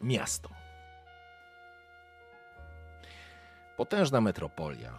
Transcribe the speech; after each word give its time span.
Miasto. 0.00 0.50
Potężna 3.76 4.20
metropolia, 4.20 4.98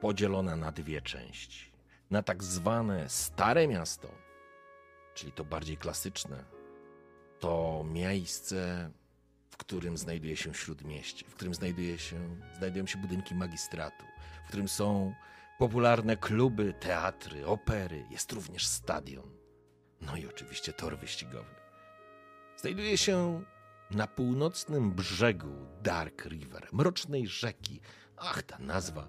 podzielona 0.00 0.56
na 0.56 0.72
dwie 0.72 1.02
części. 1.02 1.70
Na 2.10 2.22
tak 2.22 2.44
zwane 2.44 3.08
Stare 3.08 3.68
Miasto, 3.68 4.08
czyli 5.14 5.32
to 5.32 5.44
bardziej 5.44 5.76
klasyczne, 5.76 6.44
to 7.38 7.84
miejsce, 7.86 8.90
w 9.50 9.56
którym 9.56 9.98
znajduje 9.98 10.36
się 10.36 10.54
śródmieście, 10.54 11.26
w 11.28 11.34
którym 11.34 11.54
znajduje 11.54 11.98
się, 11.98 12.36
znajdują 12.58 12.86
się 12.86 12.98
budynki 12.98 13.34
magistratu, 13.34 14.04
w 14.44 14.48
którym 14.48 14.68
są 14.68 15.14
popularne 15.58 16.16
kluby, 16.16 16.74
teatry, 16.80 17.46
opery, 17.46 18.04
jest 18.10 18.32
również 18.32 18.66
stadion. 18.66 19.30
No 20.00 20.16
i 20.16 20.26
oczywiście 20.26 20.72
tor 20.72 20.98
wyścigowy. 20.98 21.54
Znajduje 22.56 22.98
się 22.98 23.44
na 23.90 24.06
północnym 24.06 24.92
brzegu 24.92 25.66
Dark 25.82 26.24
River, 26.24 26.68
mrocznej 26.72 27.26
rzeki. 27.26 27.80
Ach, 28.16 28.42
ta 28.42 28.58
nazwa 28.58 29.08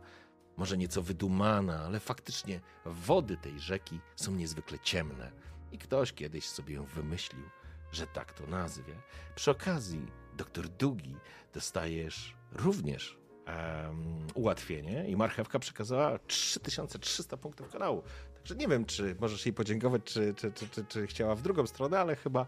może 0.58 0.78
nieco 0.78 1.02
wydumana, 1.02 1.80
ale 1.80 2.00
faktycznie 2.00 2.60
wody 2.86 3.38
tej 3.38 3.60
rzeki 3.60 4.00
są 4.16 4.32
niezwykle 4.32 4.80
ciemne 4.80 5.32
i 5.72 5.78
ktoś 5.78 6.14
kiedyś 6.14 6.46
sobie 6.46 6.76
ją 6.76 6.86
wymyślił, 6.86 7.44
że 7.92 8.08
tak 8.08 8.34
to 8.34 8.48
nazwie. 8.48 8.94
Przy 9.36 9.52
okazji, 9.52 10.06
doktor 10.38 10.70
Dugi, 10.70 11.16
dostajesz 11.54 12.36
również 12.52 13.18
um, 13.48 14.28
ułatwienie 14.34 15.10
i 15.10 15.16
marchewka 15.16 15.60
przekazała 15.60 16.20
3300 16.28 17.38
punktów 17.38 17.70
kanału. 17.70 18.04
Także 18.34 18.56
nie 18.56 18.68
wiem, 18.68 18.86
czy 18.86 19.16
możesz 19.20 19.46
jej 19.46 19.54
podziękować, 19.54 20.02
czy, 20.04 20.34
czy, 20.34 20.52
czy, 20.52 20.70
czy, 20.70 20.86
czy 20.86 21.08
chciała 21.08 21.36
w 21.36 21.42
drugą 21.42 21.68
stronę, 21.68 22.00
ale 22.00 22.16
chyba, 22.16 22.46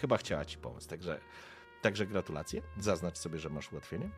chyba 0.00 0.16
chciała 0.16 0.44
ci 0.44 0.58
pomóc. 0.58 0.86
Także 0.86 1.20
Także 1.82 2.06
gratulacje. 2.06 2.62
Zaznacz 2.78 3.18
sobie, 3.18 3.38
że 3.38 3.50
masz 3.50 3.72
ułatwienie. 3.72 4.10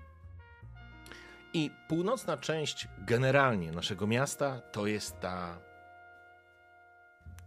I 1.54 1.70
północna 1.88 2.36
część 2.36 2.88
generalnie 2.98 3.72
naszego 3.72 4.06
miasta 4.06 4.60
to 4.60 4.86
jest 4.86 5.20
ta 5.20 5.58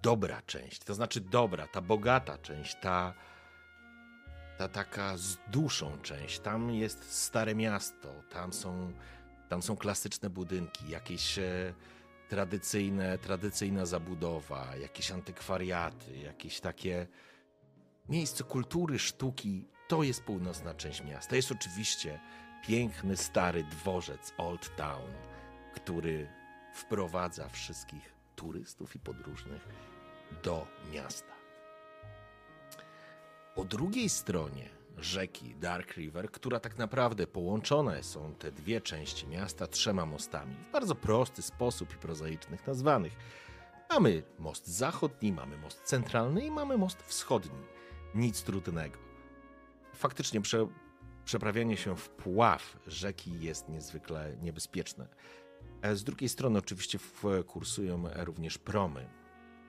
dobra 0.01 0.41
część, 0.41 0.83
to 0.83 0.93
znaczy 0.93 1.21
dobra, 1.21 1.67
ta 1.67 1.81
bogata 1.81 2.37
część, 2.37 2.75
ta, 2.81 3.13
ta 4.57 4.67
taka 4.67 5.17
z 5.17 5.37
duszą 5.51 5.97
część. 6.01 6.39
Tam 6.39 6.71
jest 6.71 7.13
stare 7.13 7.55
miasto, 7.55 8.23
tam 8.29 8.53
są, 8.53 8.93
tam 9.49 9.61
są 9.61 9.77
klasyczne 9.77 10.29
budynki, 10.29 10.89
jakieś 10.89 11.39
e, 11.39 11.73
tradycyjne, 12.29 13.17
tradycyjna 13.17 13.85
zabudowa, 13.85 14.75
jakieś 14.75 15.11
antykwariaty, 15.11 16.17
jakieś 16.17 16.59
takie 16.59 17.07
miejsce 18.09 18.43
kultury, 18.43 18.99
sztuki 18.99 19.67
to 19.87 20.03
jest 20.03 20.23
północna 20.23 20.73
część 20.73 21.03
miasta. 21.03 21.35
Jest 21.35 21.51
oczywiście 21.51 22.19
piękny, 22.67 23.17
stary 23.17 23.63
dworzec 23.63 24.33
Old 24.37 24.75
Town, 24.75 25.11
który 25.75 26.27
wprowadza 26.73 27.49
wszystkich 27.49 28.13
turystów 28.35 28.95
i 28.95 28.99
podróżnych 28.99 29.67
do 30.43 30.67
miasta. 30.93 31.33
Po 33.55 33.63
drugiej 33.63 34.09
stronie 34.09 34.69
rzeki 34.97 35.55
Dark 35.55 35.97
River, 35.97 36.31
która 36.31 36.59
tak 36.59 36.77
naprawdę 36.77 37.27
połączone 37.27 38.03
są 38.03 38.33
te 38.33 38.51
dwie 38.51 38.81
części 38.81 39.27
miasta 39.27 39.67
trzema 39.67 40.05
mostami 40.05 40.55
w 40.55 40.71
bardzo 40.71 40.95
prosty 40.95 41.41
sposób 41.41 41.93
i 41.93 41.97
prozaicznych 41.97 42.67
nazwanych. 42.67 43.13
Mamy 43.89 44.23
most 44.39 44.67
zachodni, 44.67 45.31
mamy 45.31 45.57
most 45.57 45.81
centralny 45.83 46.45
i 46.45 46.51
mamy 46.51 46.77
most 46.77 47.03
wschodni. 47.03 47.61
Nic 48.15 48.43
trudnego 48.43 49.04
faktycznie 49.95 50.41
prze, 50.41 50.67
przeprawianie 51.25 51.77
się 51.77 51.95
w 51.95 52.09
pław 52.09 52.77
rzeki 52.87 53.39
jest 53.39 53.69
niezwykle 53.69 54.37
niebezpieczne. 54.41 55.07
E, 55.81 55.95
z 55.95 56.03
drugiej 56.03 56.29
strony 56.29 56.59
oczywiście 56.59 56.99
kursują 57.47 58.03
również 58.15 58.57
promy, 58.57 59.09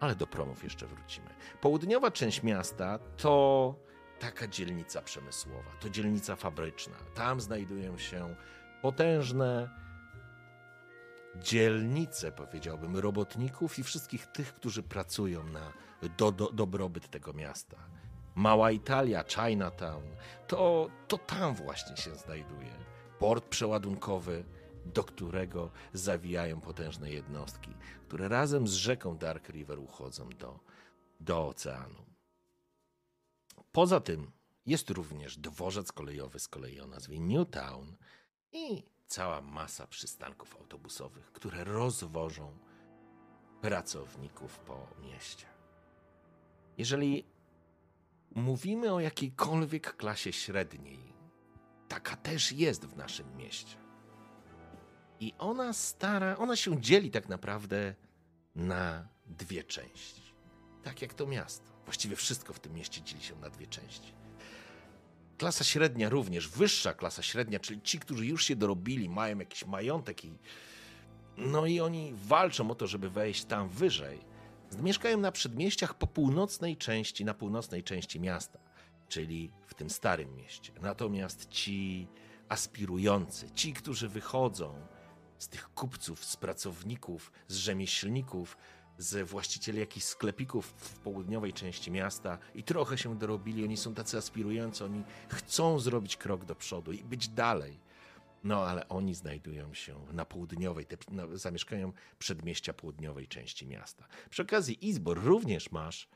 ale 0.01 0.15
do 0.15 0.27
promów 0.27 0.65
jeszcze 0.65 0.87
wrócimy. 0.87 1.29
Południowa 1.61 2.11
część 2.11 2.43
miasta 2.43 2.99
to 3.17 3.75
taka 4.19 4.49
dzielnica 4.49 5.03
przemysłowa, 5.03 5.71
to 5.81 5.91
dzielnica 5.91 6.37
fabryczna. 6.37 6.97
Tam 7.15 7.41
znajdują 7.41 7.99
się 7.99 8.35
potężne 8.83 9.71
dzielnice, 11.37 12.33
powiedziałbym, 12.33 12.97
robotników 12.97 13.79
i 13.79 13.83
wszystkich 13.83 14.27
tych, 14.27 14.55
którzy 14.55 14.83
pracują 14.83 15.45
na 15.45 15.73
do, 16.17 16.33
do, 16.33 16.53
dobrobyt 16.53 17.11
tego 17.11 17.33
miasta. 17.33 17.77
Mała 18.37 18.71
Italia, 18.71 19.25
Chinatown, 19.29 20.03
to, 20.47 20.91
to 21.09 21.19
tam 21.19 21.55
właśnie 21.55 21.97
się 21.97 22.15
znajduje. 22.15 22.73
Port 23.19 23.45
przeładunkowy, 23.45 24.45
do 24.85 25.05
którego 25.05 25.71
zawijają 25.93 26.61
potężne 26.61 27.11
jednostki, 27.11 27.75
które 28.09 28.29
razem 28.29 28.69
z 28.69 28.73
rzeką 28.73 29.19
Dark 29.19 29.49
River 29.49 29.79
uchodzą 29.79 30.29
do, 30.29 30.61
do 31.21 31.49
oceanu. 31.49 32.07
Poza 33.73 34.01
tym 34.01 34.33
jest 34.67 34.91
również 34.91 35.39
dworzec 35.39 35.93
kolejowy 35.93 36.39
z 36.39 36.49
kolei 36.49 36.81
o 36.81 36.87
nazwie 36.87 37.21
Newtown 37.21 37.97
i 38.53 38.83
cała 39.07 39.41
masa 39.41 39.87
przystanków 39.87 40.57
autobusowych, 40.57 41.33
które 41.33 41.65
rozwożą 41.65 42.59
pracowników 43.61 44.59
po 44.59 44.89
mieście. 45.03 45.47
Jeżeli 46.79 47.36
mówimy 48.37 48.93
o 48.93 49.01
jakiejkolwiek 49.01 49.97
klasie 49.97 50.33
średniej, 50.33 51.13
taka 51.89 52.17
też 52.17 52.53
jest 52.53 52.85
w 52.85 52.97
naszym 52.97 53.37
mieście. 53.37 53.77
I 55.21 55.33
ona 55.39 55.73
stara, 55.73 56.37
ona 56.37 56.57
się 56.57 56.81
dzieli 56.81 57.11
tak 57.11 57.29
naprawdę 57.29 57.95
na 58.55 59.09
dwie 59.27 59.65
części. 59.65 60.23
Tak 60.83 61.03
jak 61.03 61.15
to 61.15 61.27
miasto. 61.27 61.65
Właściwie 61.85 62.17
wszystko 62.17 62.53
w 62.53 62.61
tym 62.61 62.75
mieście 62.75 63.03
dzieli 63.03 63.23
się 63.23 63.37
na 63.37 63.51
dwie 63.51 63.67
części. 63.67 64.15
Klasa 65.39 65.65
średnia 65.65 66.09
również, 66.09 66.49
wyższa 66.49 66.95
klasa 66.95 67.23
średnia, 67.23 67.61
czyli 67.61 67.83
ci, 67.83 67.99
którzy 67.99 68.27
już 68.27 68.45
się 68.45 68.57
dorobili, 68.57 69.09
mają 69.09 69.39
jakiś 69.39 69.67
majątek 69.67 70.25
i 70.25 70.39
no 71.37 71.67
i 71.67 71.81
oni 71.81 72.13
walczą 72.15 72.71
o 72.71 72.75
to, 72.75 72.87
żeby 72.87 73.11
wejść 73.11 73.45
tam 73.45 73.69
wyżej 73.69 74.36
Mieszkają 74.83 75.19
na 75.19 75.33
przedmieściach 75.33 75.95
po 75.95 76.07
północnej 76.07 76.77
części, 76.77 77.25
na 77.25 77.35
północnej 77.35 77.83
części 77.83 78.21
miasta, 78.21 78.59
czyli 79.09 79.51
w 79.67 79.75
tym 79.75 79.91
starym 79.91 80.37
mieście. 80.37 80.73
Natomiast 80.83 81.49
ci 81.49 82.09
aspirujący, 82.49 83.51
ci, 83.51 83.73
którzy 83.73 84.09
wychodzą 84.09 84.75
z 85.39 85.49
tych 85.49 85.75
kupców, 85.75 86.25
z 86.25 86.37
pracowników, 86.37 87.33
z 87.49 87.57
rzemieślników, 87.57 88.57
z 88.99 89.29
właścicieli 89.29 89.79
jakichś 89.79 90.07
sklepików 90.07 90.67
w 90.67 90.99
południowej 90.99 91.53
części 91.53 91.91
miasta 91.91 92.39
i 92.55 92.63
trochę 92.63 92.99
się 92.99 93.19
dorobili, 93.19 93.65
oni 93.65 93.77
są 93.77 93.95
tacy 93.95 94.19
aspirujący, 94.19 94.85
oni 94.85 95.03
chcą 95.29 95.79
zrobić 95.79 96.17
krok 96.17 96.45
do 96.45 96.55
przodu 96.55 96.93
i 96.93 97.05
być 97.05 97.29
dalej. 97.29 97.86
No 98.45 98.67
ale 98.67 98.89
oni 98.89 99.15
znajdują 99.15 99.75
się 99.75 100.07
na 100.13 100.25
południowej, 100.25 100.87
te, 100.87 100.97
no, 101.11 101.37
zamieszkają 101.37 101.93
przedmieścia 102.19 102.73
południowej 102.73 103.29
części 103.29 103.67
miasta. 103.67 104.07
Przy 104.31 104.43
okazji 104.43 104.89
Izbor 104.89 105.25
również 105.25 105.71
masz 105.71 106.09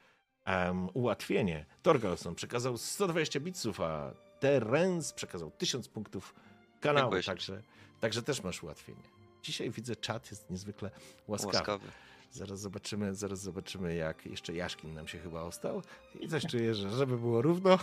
um, 0.46 0.88
ułatwienie. 0.94 1.66
Torgalson 1.82 2.34
przekazał 2.34 2.78
120 2.78 3.40
bitsów, 3.40 3.80
a 3.80 4.14
Terence 4.40 5.14
przekazał 5.14 5.50
1000 5.50 5.88
punktów 5.88 6.34
kanału, 6.80 7.22
także, 7.26 7.62
także 8.00 8.22
też 8.22 8.42
masz 8.42 8.62
ułatwienie. 8.62 9.02
Dzisiaj 9.42 9.70
widzę, 9.70 9.96
czat 9.96 10.30
jest 10.30 10.50
niezwykle 10.50 10.90
łaskawy. 11.28 11.56
łaskawy. 11.56 11.86
Zaraz 12.30 12.60
zobaczymy, 12.60 13.14
zaraz 13.14 13.40
zobaczymy, 13.40 13.94
jak 13.94 14.26
jeszcze 14.26 14.54
Jaszkin 14.54 14.94
nam 14.94 15.08
się 15.08 15.18
chyba 15.18 15.42
ostał. 15.42 15.82
I 16.20 16.28
coś 16.28 16.46
czuję, 16.46 16.74
że 16.74 16.90
żeby 16.90 17.18
było 17.18 17.42
równo. 17.42 17.78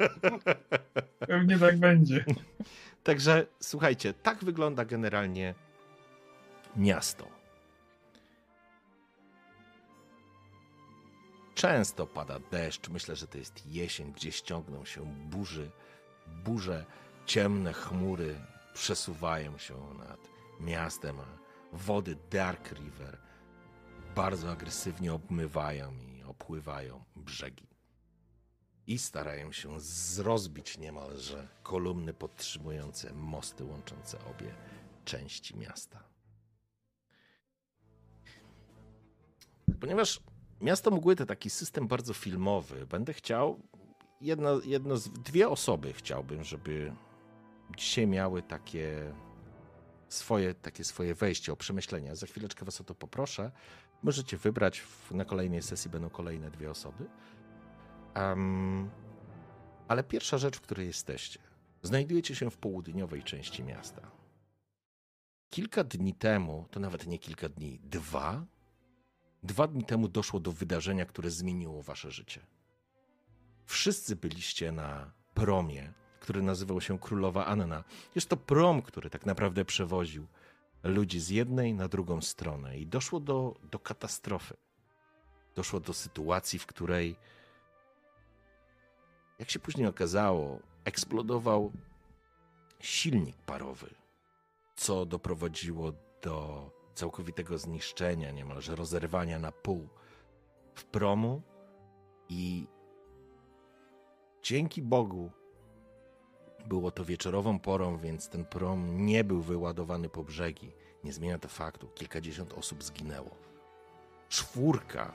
Pewnie 1.18 1.58
tak 1.58 1.78
będzie. 1.78 2.24
Także 3.02 3.46
słuchajcie, 3.60 4.14
tak 4.14 4.44
wygląda 4.44 4.84
generalnie 4.84 5.54
miasto. 6.76 7.28
Często 11.54 12.06
pada 12.06 12.38
deszcz. 12.38 12.88
Myślę, 12.88 13.16
że 13.16 13.26
to 13.26 13.38
jest 13.38 13.66
jesień, 13.66 14.12
gdzie 14.12 14.32
ściągną 14.32 14.84
się 14.84 15.04
burzy, 15.04 15.70
burze, 16.44 16.84
ciemne 17.26 17.72
chmury 17.72 18.40
przesuwają 18.74 19.58
się 19.58 19.94
nad 19.98 20.20
miastem, 20.60 21.20
a 21.20 21.38
wody 21.72 22.16
Dark 22.30 22.72
River 22.72 23.25
bardzo 24.16 24.50
agresywnie 24.50 25.14
obmywają 25.14 25.92
i 26.00 26.22
opływają 26.22 27.04
brzegi. 27.16 27.66
I 28.86 28.98
starają 28.98 29.52
się 29.52 29.78
rozbić 30.18 30.78
niemalże 30.78 31.48
kolumny 31.62 32.14
podtrzymujące 32.14 33.12
mosty 33.12 33.64
łączące 33.64 34.18
obie 34.24 34.54
części 35.04 35.56
miasta. 35.56 36.02
Ponieważ 39.80 40.20
Miasto 40.60 40.90
Mgły 40.90 41.16
to 41.16 41.26
taki 41.26 41.50
system 41.50 41.88
bardzo 41.88 42.14
filmowy, 42.14 42.86
będę 42.86 43.12
chciał, 43.12 43.60
jedno, 44.20 44.60
jedno 44.60 44.96
z, 44.96 45.08
dwie 45.08 45.48
osoby 45.48 45.92
chciałbym, 45.92 46.44
żeby 46.44 46.92
dzisiaj 47.76 48.06
miały 48.06 48.42
takie 48.42 49.12
swoje, 50.08 50.54
takie 50.54 50.84
swoje 50.84 51.14
wejście 51.14 51.52
o 51.52 51.56
przemyślenia. 51.56 52.14
Za 52.14 52.26
chwileczkę 52.26 52.64
was 52.64 52.80
o 52.80 52.84
to 52.84 52.94
poproszę. 52.94 53.50
Możecie 54.02 54.36
wybrać, 54.36 54.82
na 55.10 55.24
kolejnej 55.24 55.62
sesji 55.62 55.90
będą 55.90 56.10
kolejne 56.10 56.50
dwie 56.50 56.70
osoby. 56.70 57.04
Um, 58.16 58.90
ale 59.88 60.04
pierwsza 60.04 60.38
rzecz, 60.38 60.56
w 60.56 60.60
której 60.60 60.86
jesteście. 60.86 61.38
Znajdujecie 61.82 62.34
się 62.34 62.50
w 62.50 62.56
południowej 62.56 63.22
części 63.22 63.64
miasta. 63.64 64.10
Kilka 65.50 65.84
dni 65.84 66.14
temu, 66.14 66.66
to 66.70 66.80
nawet 66.80 67.06
nie 67.06 67.18
kilka 67.18 67.48
dni, 67.48 67.80
dwa, 67.82 68.44
dwa 69.42 69.66
dni 69.66 69.84
temu 69.84 70.08
doszło 70.08 70.40
do 70.40 70.52
wydarzenia, 70.52 71.06
które 71.06 71.30
zmieniło 71.30 71.82
wasze 71.82 72.10
życie. 72.10 72.40
Wszyscy 73.64 74.16
byliście 74.16 74.72
na 74.72 75.12
promie, 75.34 75.92
który 76.20 76.42
nazywał 76.42 76.80
się 76.80 76.98
Królowa 76.98 77.46
Anna. 77.46 77.84
Jest 78.14 78.28
to 78.28 78.36
prom, 78.36 78.82
który 78.82 79.10
tak 79.10 79.26
naprawdę 79.26 79.64
przewoził 79.64 80.26
ludzi 80.82 81.20
z 81.20 81.28
jednej 81.28 81.74
na 81.74 81.88
drugą 81.88 82.22
stronę 82.22 82.78
i 82.78 82.86
doszło 82.86 83.20
do, 83.20 83.54
do 83.70 83.78
katastrofy. 83.78 84.56
Doszło 85.54 85.80
do 85.80 85.94
sytuacji, 85.94 86.58
w 86.58 86.66
której, 86.66 87.16
jak 89.38 89.50
się 89.50 89.58
później 89.58 89.86
okazało, 89.86 90.58
eksplodował 90.84 91.72
silnik 92.80 93.36
parowy, 93.36 93.94
co 94.76 95.06
doprowadziło 95.06 95.92
do 96.22 96.70
całkowitego 96.94 97.58
zniszczenia, 97.58 98.30
niemalże 98.30 98.76
rozerwania 98.76 99.38
na 99.38 99.52
pół 99.52 99.88
w 100.74 100.84
promu 100.84 101.42
i 102.28 102.66
dzięki 104.42 104.82
Bogu 104.82 105.30
było 106.68 106.90
to 106.90 107.04
wieczorową 107.04 107.58
porą, 107.58 107.98
więc 107.98 108.28
ten 108.28 108.44
prom 108.44 109.06
nie 109.06 109.24
był 109.24 109.42
wyładowany 109.42 110.08
po 110.08 110.22
brzegi. 110.24 110.70
Nie 111.04 111.12
zmienia 111.12 111.38
to 111.38 111.48
faktu, 111.48 111.88
kilkadziesiąt 111.88 112.52
osób 112.52 112.84
zginęło. 112.84 113.30
Czwórka, 114.28 115.12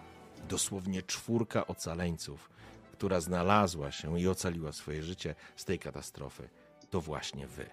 dosłownie 0.50 1.04
czwórka 1.04 1.68
ocaleńców, 1.68 2.50
która 2.92 3.20
znalazła 3.20 3.92
się 3.92 4.20
i 4.20 4.28
ocaliła 4.28 4.72
swoje 4.72 5.04
życie 5.04 5.36
z 5.56 5.66
tej 5.66 5.80
katastrofy, 5.80 6.50
to 6.90 7.02
właśnie 7.02 7.48
wy. 7.48 7.70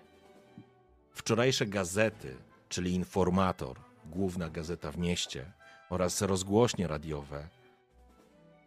Wczorajsze 1.13 1.67
gazety, 1.67 2.37
czyli 2.69 2.95
Informator, 2.95 3.79
główna 4.07 4.51
gazeta 4.51 4.93
w 4.93 4.99
mieście 4.99 5.53
oraz 5.91 6.23
rozgłośnie 6.23 6.89
radiowe, 6.89 7.49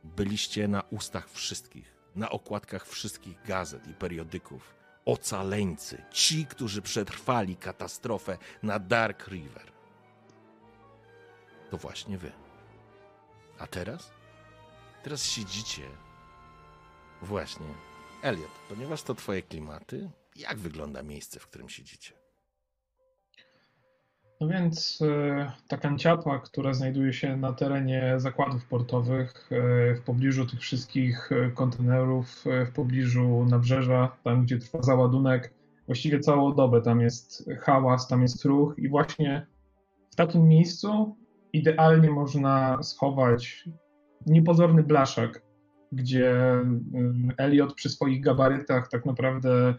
byliście 0.04 0.68
na 0.68 0.82
ustach 0.82 1.30
wszystkich, 1.30 1.94
na 2.16 2.30
okładkach 2.30 2.88
wszystkich 2.88 3.46
gazet 3.46 3.88
i 3.88 3.94
periodyków. 3.94 4.81
Ocaleńcy, 5.12 6.04
ci, 6.12 6.46
którzy 6.46 6.82
przetrwali 6.82 7.56
katastrofę 7.56 8.38
na 8.64 8.80
Dark 8.80 9.28
River. 9.28 9.72
To 11.70 11.78
właśnie 11.78 12.18
wy. 12.18 12.32
A 13.60 13.68
teraz? 13.68 14.12
Teraz 15.04 15.26
siedzicie. 15.26 15.90
Właśnie. 17.22 17.66
Elliot, 18.22 18.52
ponieważ 18.70 19.04
to 19.04 19.16
twoje 19.16 19.42
klimaty, 19.42 20.12
jak 20.36 20.60
wygląda 20.60 21.04
miejsce, 21.04 21.40
w 21.40 21.48
którym 21.48 21.70
siedzicie? 21.70 22.21
No 24.42 24.48
więc 24.48 25.00
e, 25.02 25.52
ta 25.68 25.78
kanciapa, 25.78 26.40
która 26.40 26.74
znajduje 26.74 27.14
się 27.14 27.38
na 27.38 27.54
terenie 27.54 28.14
zakładów 28.18 28.66
portowych, 28.66 29.50
e, 29.52 29.96
w 29.96 30.02
pobliżu 30.02 30.46
tych 30.46 30.60
wszystkich 30.60 31.32
e, 31.32 31.52
kontenerów, 31.52 32.46
w 32.66 32.72
pobliżu 32.72 33.46
nabrzeża, 33.50 34.18
tam 34.24 34.44
gdzie 34.44 34.60
trwa 34.60 34.82
załadunek, 34.82 35.54
właściwie 35.86 36.20
całą 36.20 36.56
dobę 36.56 36.82
tam 36.82 37.02
jest 37.02 37.50
hałas, 37.60 38.08
tam 38.08 38.22
jest 38.22 38.46
ruch 38.46 38.74
i 38.78 38.90
właśnie 38.90 39.48
w 40.12 40.16
takim 40.16 40.48
miejscu 40.48 41.16
idealnie 41.54 42.10
można 42.10 42.84
schować 42.84 43.70
niepozorny 44.26 44.84
blaszak, 44.84 45.42
gdzie 45.92 46.36
Elliot 47.38 47.74
przy 47.74 47.90
swoich 47.90 48.24
gabarytach 48.24 48.88
tak 48.88 49.06
naprawdę 49.06 49.74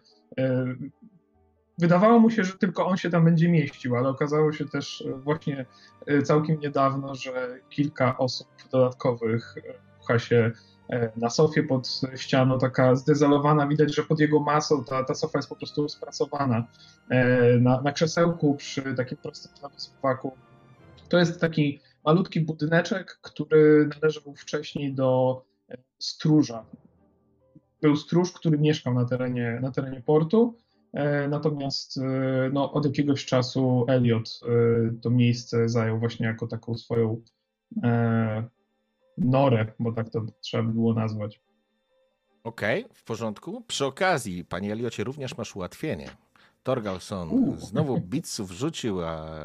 Wydawało 1.78 2.19
mu 2.19 2.30
się, 2.30 2.44
że 2.44 2.52
tylko 2.52 2.86
on 2.86 2.96
się 2.96 3.10
tam 3.10 3.24
będzie 3.24 3.48
mieścił, 3.48 3.96
ale 3.96 4.08
okazało 4.08 4.52
się 4.52 4.69
też 4.69 5.04
e, 5.08 5.12
właśnie 5.12 5.66
e, 6.06 6.22
całkiem 6.22 6.60
niedawno, 6.60 7.14
że 7.14 7.58
kilka 7.70 8.19
osób 8.19 8.48
dodatkowych 8.72 9.54
e, 9.56 9.74
pcha 10.00 10.19
się 10.19 10.50
na 11.16 11.30
sofie 11.30 11.62
pod 11.62 12.00
ścianą, 12.16 12.58
taka 12.58 12.94
zdezolowana. 12.94 13.66
Widać, 13.66 13.94
że 13.94 14.02
pod 14.02 14.20
jego 14.20 14.40
masą 14.40 14.84
ta, 14.84 15.04
ta 15.04 15.14
sofa 15.14 15.38
jest 15.38 15.48
po 15.48 15.56
prostu 15.56 15.88
spracowana. 15.88 16.66
Na, 17.60 17.80
na 17.80 17.92
krzesełku 17.92 18.54
przy 18.54 18.94
takim 18.94 19.19
prostym 19.19 19.52
suwaku. 19.76 20.36
To 21.08 21.19
jest 21.19 21.40
taki 21.40 21.80
malutki 22.04 22.40
budyneczek, 22.40 23.19
który 23.22 23.88
należał 23.94 24.34
wcześniej 24.36 24.94
do 24.94 25.42
stróża. 25.98 26.64
Był 27.82 27.96
stróż, 27.96 28.32
który 28.32 28.58
mieszkał 28.58 28.94
na 28.94 29.04
terenie, 29.04 29.58
na 29.62 29.70
terenie 29.70 30.00
portu 30.00 30.54
natomiast 31.28 31.98
e, 31.98 32.50
no, 32.52 32.72
od 32.72 32.84
jakiegoś 32.84 33.24
czasu 33.24 33.84
Elliot 33.88 34.40
e, 34.42 34.48
to 35.00 35.10
miejsce 35.10 35.68
zajął 35.68 35.98
właśnie 35.98 36.26
jako 36.26 36.46
taką 36.46 36.74
swoją 36.74 37.22
norę, 39.18 39.72
bo 39.78 39.92
tak 39.92 40.10
to 40.10 40.26
trzeba 40.40 40.62
by 40.62 40.72
było 40.72 40.94
nazwać. 40.94 41.40
Okej, 42.44 42.84
okay, 42.84 42.94
w 42.94 43.04
porządku. 43.04 43.64
Przy 43.66 43.86
okazji, 43.86 44.44
panie 44.44 44.72
Eliocie, 44.72 45.04
również 45.04 45.36
masz 45.36 45.56
ułatwienie. 45.56 46.10
Torgalson 46.62 47.28
U. 47.31 47.56
znowu 47.56 48.00
bitsów 48.00 48.50
rzucił, 48.50 49.05
a 49.05 49.36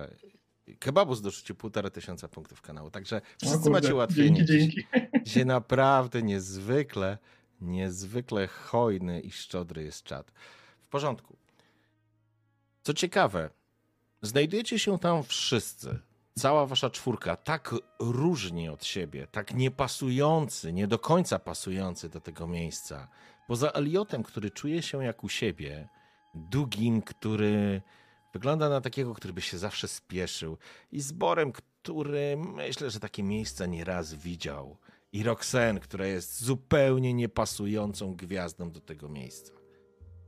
kebabus 0.80 1.22
dorzucił 1.22 1.56
półtora 1.56 1.90
tysiąca 1.90 2.28
punktów 2.28 2.62
kanału. 2.62 2.92
Także 2.92 3.22
wszyscy 3.38 3.58
kurde, 3.58 3.70
macie 3.70 3.96
ułatwienie. 3.96 4.46
Dzięki, 4.46 4.76
dzięki. 4.76 5.10
Gdzie 5.22 5.46
naprawdę 5.46 6.24
niezwykle, 6.24 7.18
niezwykle 7.62 8.48
hojny 8.48 9.22
i 9.22 9.32
szczodry 9.32 9.84
jest 9.84 10.04
czat. 10.04 10.32
W 10.82 10.88
porządku. 10.90 11.37
Co 12.88 12.94
ciekawe, 12.94 13.50
znajdujecie 14.22 14.80
się 14.80 15.00
tam 15.00 15.24
wszyscy, 15.24 16.00
cała 16.40 16.66
wasza 16.66 16.90
czwórka, 16.90 17.36
tak 17.36 17.76
różni 18.00 18.70
od 18.70 18.86
siebie, 18.86 19.28
tak 19.32 19.54
niepasujący, 19.54 20.74
nie 20.74 20.88
do 20.88 21.00
końca 21.00 21.40
pasujący 21.40 22.10
do 22.10 22.22
tego 22.22 22.48
miejsca. 22.48 23.08
Poza 23.48 23.72
Eliotem, 23.72 24.24
który 24.24 24.52
czuje 24.52 24.82
się 24.82 25.04
jak 25.04 25.24
u 25.24 25.30
siebie, 25.30 25.90
Dugim, 26.36 27.02
który 27.02 27.82
wygląda 28.34 28.70
na 28.70 28.82
takiego, 28.82 29.14
który 29.14 29.34
by 29.34 29.42
się 29.42 29.58
zawsze 29.58 29.88
spieszył, 29.88 30.58
i 30.92 31.02
Zborem, 31.02 31.52
który 31.52 32.38
myślę, 32.38 32.90
że 32.90 33.00
takie 33.00 33.24
miejsca 33.24 33.66
nieraz 33.66 34.14
widział, 34.14 34.78
i 35.14 35.24
Roxanne, 35.24 35.80
która 35.80 36.06
jest 36.06 36.44
zupełnie 36.44 37.14
niepasującą 37.14 38.16
gwiazdą 38.16 38.72
do 38.72 38.82
tego 38.82 39.10
miejsca. 39.10 39.54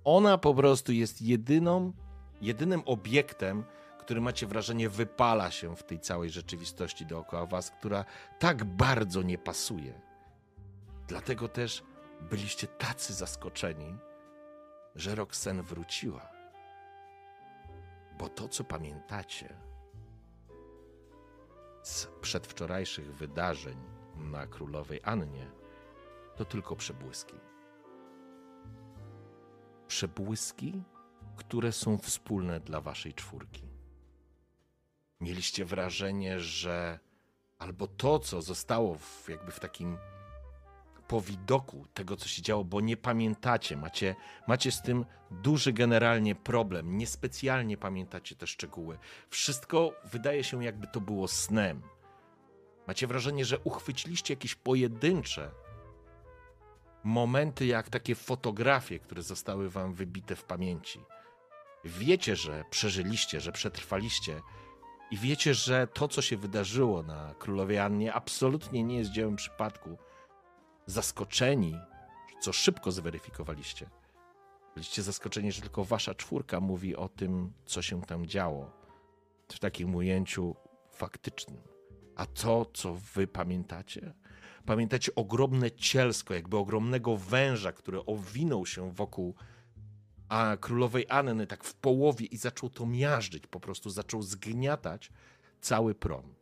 Ona 0.04 0.38
po 0.38 0.54
prostu 0.54 0.92
jest 0.92 1.22
jedyną, 1.22 1.94
jedynym 2.42 2.84
obiektem, 2.86 3.64
który 4.00 4.22
macie 4.22 4.48
wrażenie 4.48 4.90
wypala 4.90 5.52
się 5.52 5.76
w 5.76 5.84
tej 5.84 6.00
całej 6.00 6.30
rzeczywistości 6.30 7.06
dookoła 7.06 7.46
was, 7.46 7.72
która 7.72 8.06
tak 8.40 8.64
bardzo 8.64 9.22
nie 9.22 9.38
pasuje. 9.38 10.02
Dlatego 11.08 11.48
też 11.48 11.84
byliście 12.22 12.68
tacy 12.68 13.14
zaskoczeni, 13.14 13.98
że 14.96 15.16
Roxanne 15.16 15.64
wróciła. 15.64 16.30
Bo 18.18 18.30
to, 18.30 18.48
co 18.48 18.64
pamiętacie 18.64 19.56
z 21.84 22.08
przedwczorajszych 22.22 23.16
wydarzeń 23.16 23.78
na 24.16 24.48
Królowej 24.48 25.00
Annie, 25.04 25.52
to 26.36 26.46
tylko 26.46 26.76
przebłyski 26.76 27.36
przebłyski, 29.90 30.84
które 31.40 31.72
są 31.72 31.98
wspólne 31.98 32.60
dla 32.60 32.82
waszej 32.82 33.14
czwórki. 33.14 33.64
Mieliście 35.22 35.66
wrażenie, 35.66 36.40
że 36.40 37.00
albo 37.58 37.88
to, 37.88 38.20
co 38.20 38.42
zostało 38.42 38.96
w, 38.96 39.30
jakby 39.30 39.52
w 39.52 39.60
takim 39.60 39.98
po 41.08 41.22
widoku 41.22 41.86
tego, 41.94 42.18
co 42.18 42.28
się 42.28 42.42
działo, 42.42 42.64
bo 42.64 42.82
nie 42.82 42.98
pamiętacie, 42.98 43.78
macie, 43.78 44.16
macie 44.48 44.72
z 44.72 44.82
tym 44.82 45.06
duży 45.32 45.74
generalnie 45.74 46.36
problem, 46.36 46.98
niespecjalnie 46.98 47.78
pamiętacie 47.78 48.36
te 48.36 48.48
szczegóły. 48.48 48.98
Wszystko 49.30 49.94
wydaje 50.12 50.44
się, 50.44 50.64
jakby 50.64 50.88
to 50.88 51.02
było 51.02 51.28
snem. 51.28 51.82
Macie 52.88 53.08
wrażenie, 53.08 53.46
że 53.46 53.60
uchwyciliście 53.60 54.34
jakieś 54.34 54.56
pojedyncze 54.56 55.52
momenty, 57.04 57.66
jak 57.66 57.90
takie 57.90 58.16
fotografie, 58.16 59.00
które 59.00 59.22
zostały 59.22 59.70
wam 59.70 59.94
wybite 59.94 60.36
w 60.36 60.44
pamięci. 60.44 61.00
Wiecie, 61.86 62.36
że 62.36 62.64
przeżyliście, 62.70 63.42
że 63.42 63.52
przetrwaliście 63.52 64.42
i 65.12 65.18
wiecie, 65.18 65.54
że 65.54 65.88
to, 65.88 66.08
co 66.08 66.22
się 66.22 66.38
wydarzyło 66.38 67.04
na 67.04 67.34
Królowej 67.40 67.80
Annie, 67.80 68.14
absolutnie 68.14 68.84
nie 68.84 68.98
jest 68.98 69.12
dziełem 69.12 69.36
przypadku. 69.36 69.98
Zaskoczeni, 70.86 71.76
co 72.42 72.54
szybko 72.54 72.92
zweryfikowaliście. 72.92 73.90
Byliście 74.74 75.02
zaskoczeni, 75.02 75.52
że 75.52 75.62
tylko 75.62 75.86
wasza 75.86 76.16
czwórka 76.16 76.60
mówi 76.60 76.96
o 76.96 77.10
tym, 77.10 77.54
co 77.66 77.82
się 77.82 78.02
tam 78.02 78.26
działo. 78.26 78.72
W 79.48 79.60
takim 79.60 79.96
ujęciu 79.96 80.56
faktycznym. 80.92 81.62
A 82.16 82.26
to, 82.26 82.66
co 82.74 82.94
wy 82.94 83.28
pamiętacie? 83.28 84.14
Pamiętacie 84.66 85.16
ogromne 85.16 85.72
cielsko, 85.72 86.34
jakby 86.34 86.58
ogromnego 86.58 87.18
węża, 87.18 87.72
który 87.72 88.06
owinął 88.06 88.66
się 88.66 88.92
wokół 88.92 89.36
a 90.30 90.58
królowej 90.58 91.06
Anny 91.10 91.48
tak 91.48 91.64
w 91.64 91.74
połowie 91.74 92.26
i 92.26 92.38
zaczął 92.38 92.70
to 92.70 92.86
miażdżyć, 92.86 93.48
po 93.48 93.60
prostu 93.60 93.90
zaczął 93.90 94.22
zgniatać 94.22 95.12
cały 95.62 95.96
prom. 95.96 96.36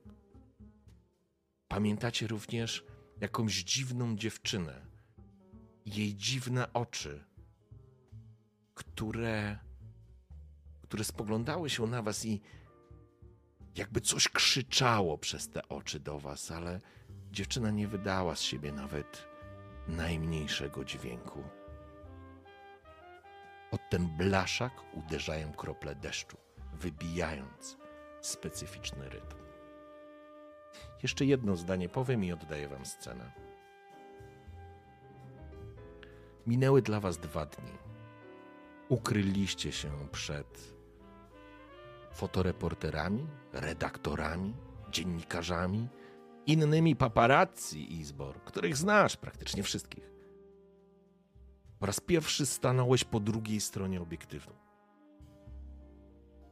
Pamiętacie 1.67 2.27
również 2.27 2.85
jakąś 3.21 3.63
dziwną 3.63 4.15
dziewczynę, 4.15 4.85
jej 5.85 6.15
dziwne 6.15 6.73
oczy, 6.73 7.23
które, 8.73 9.59
które 10.81 11.03
spoglądały 11.03 11.69
się 11.69 11.87
na 11.87 12.01
was 12.01 12.25
i 12.25 12.41
jakby 13.75 14.01
coś 14.01 14.29
krzyczało 14.29 15.17
przez 15.17 15.49
te 15.49 15.67
oczy 15.69 15.99
do 15.99 16.19
was, 16.19 16.51
ale 16.51 16.81
dziewczyna 17.31 17.71
nie 17.71 17.87
wydała 17.87 18.35
z 18.35 18.41
siebie 18.41 18.71
nawet 18.71 19.27
najmniejszego 19.87 20.85
dźwięku. 20.85 21.56
Od 23.71 23.81
ten 23.89 24.07
blaszak 24.07 24.73
uderzają 24.93 25.53
krople 25.53 25.95
deszczu, 25.95 26.37
wybijając 26.73 27.77
specyficzny 28.21 29.09
rytm. 29.09 29.37
Jeszcze 31.03 31.25
jedno 31.25 31.55
zdanie 31.55 31.89
powiem 31.89 32.23
i 32.23 32.31
oddaję 32.31 32.67
wam 32.67 32.85
scenę. 32.85 33.31
Minęły 36.47 36.81
dla 36.81 36.99
was 36.99 37.17
dwa 37.17 37.45
dni. 37.45 37.77
Ukryliście 38.89 39.71
się 39.71 40.07
przed 40.11 40.73
fotoreporterami, 42.11 43.27
redaktorami, 43.53 44.53
dziennikarzami, 44.91 45.87
innymi 46.45 46.95
paparazzi 46.95 47.99
Izbor, 47.99 48.43
których 48.43 48.77
znasz 48.77 49.17
praktycznie 49.17 49.63
wszystkich. 49.63 50.16
Po 51.79 51.85
raz 51.85 51.99
pierwszy 51.99 52.45
stanąłeś 52.45 53.03
po 53.03 53.19
drugiej 53.19 53.61
stronie 53.61 54.01
obiektywu. 54.01 54.51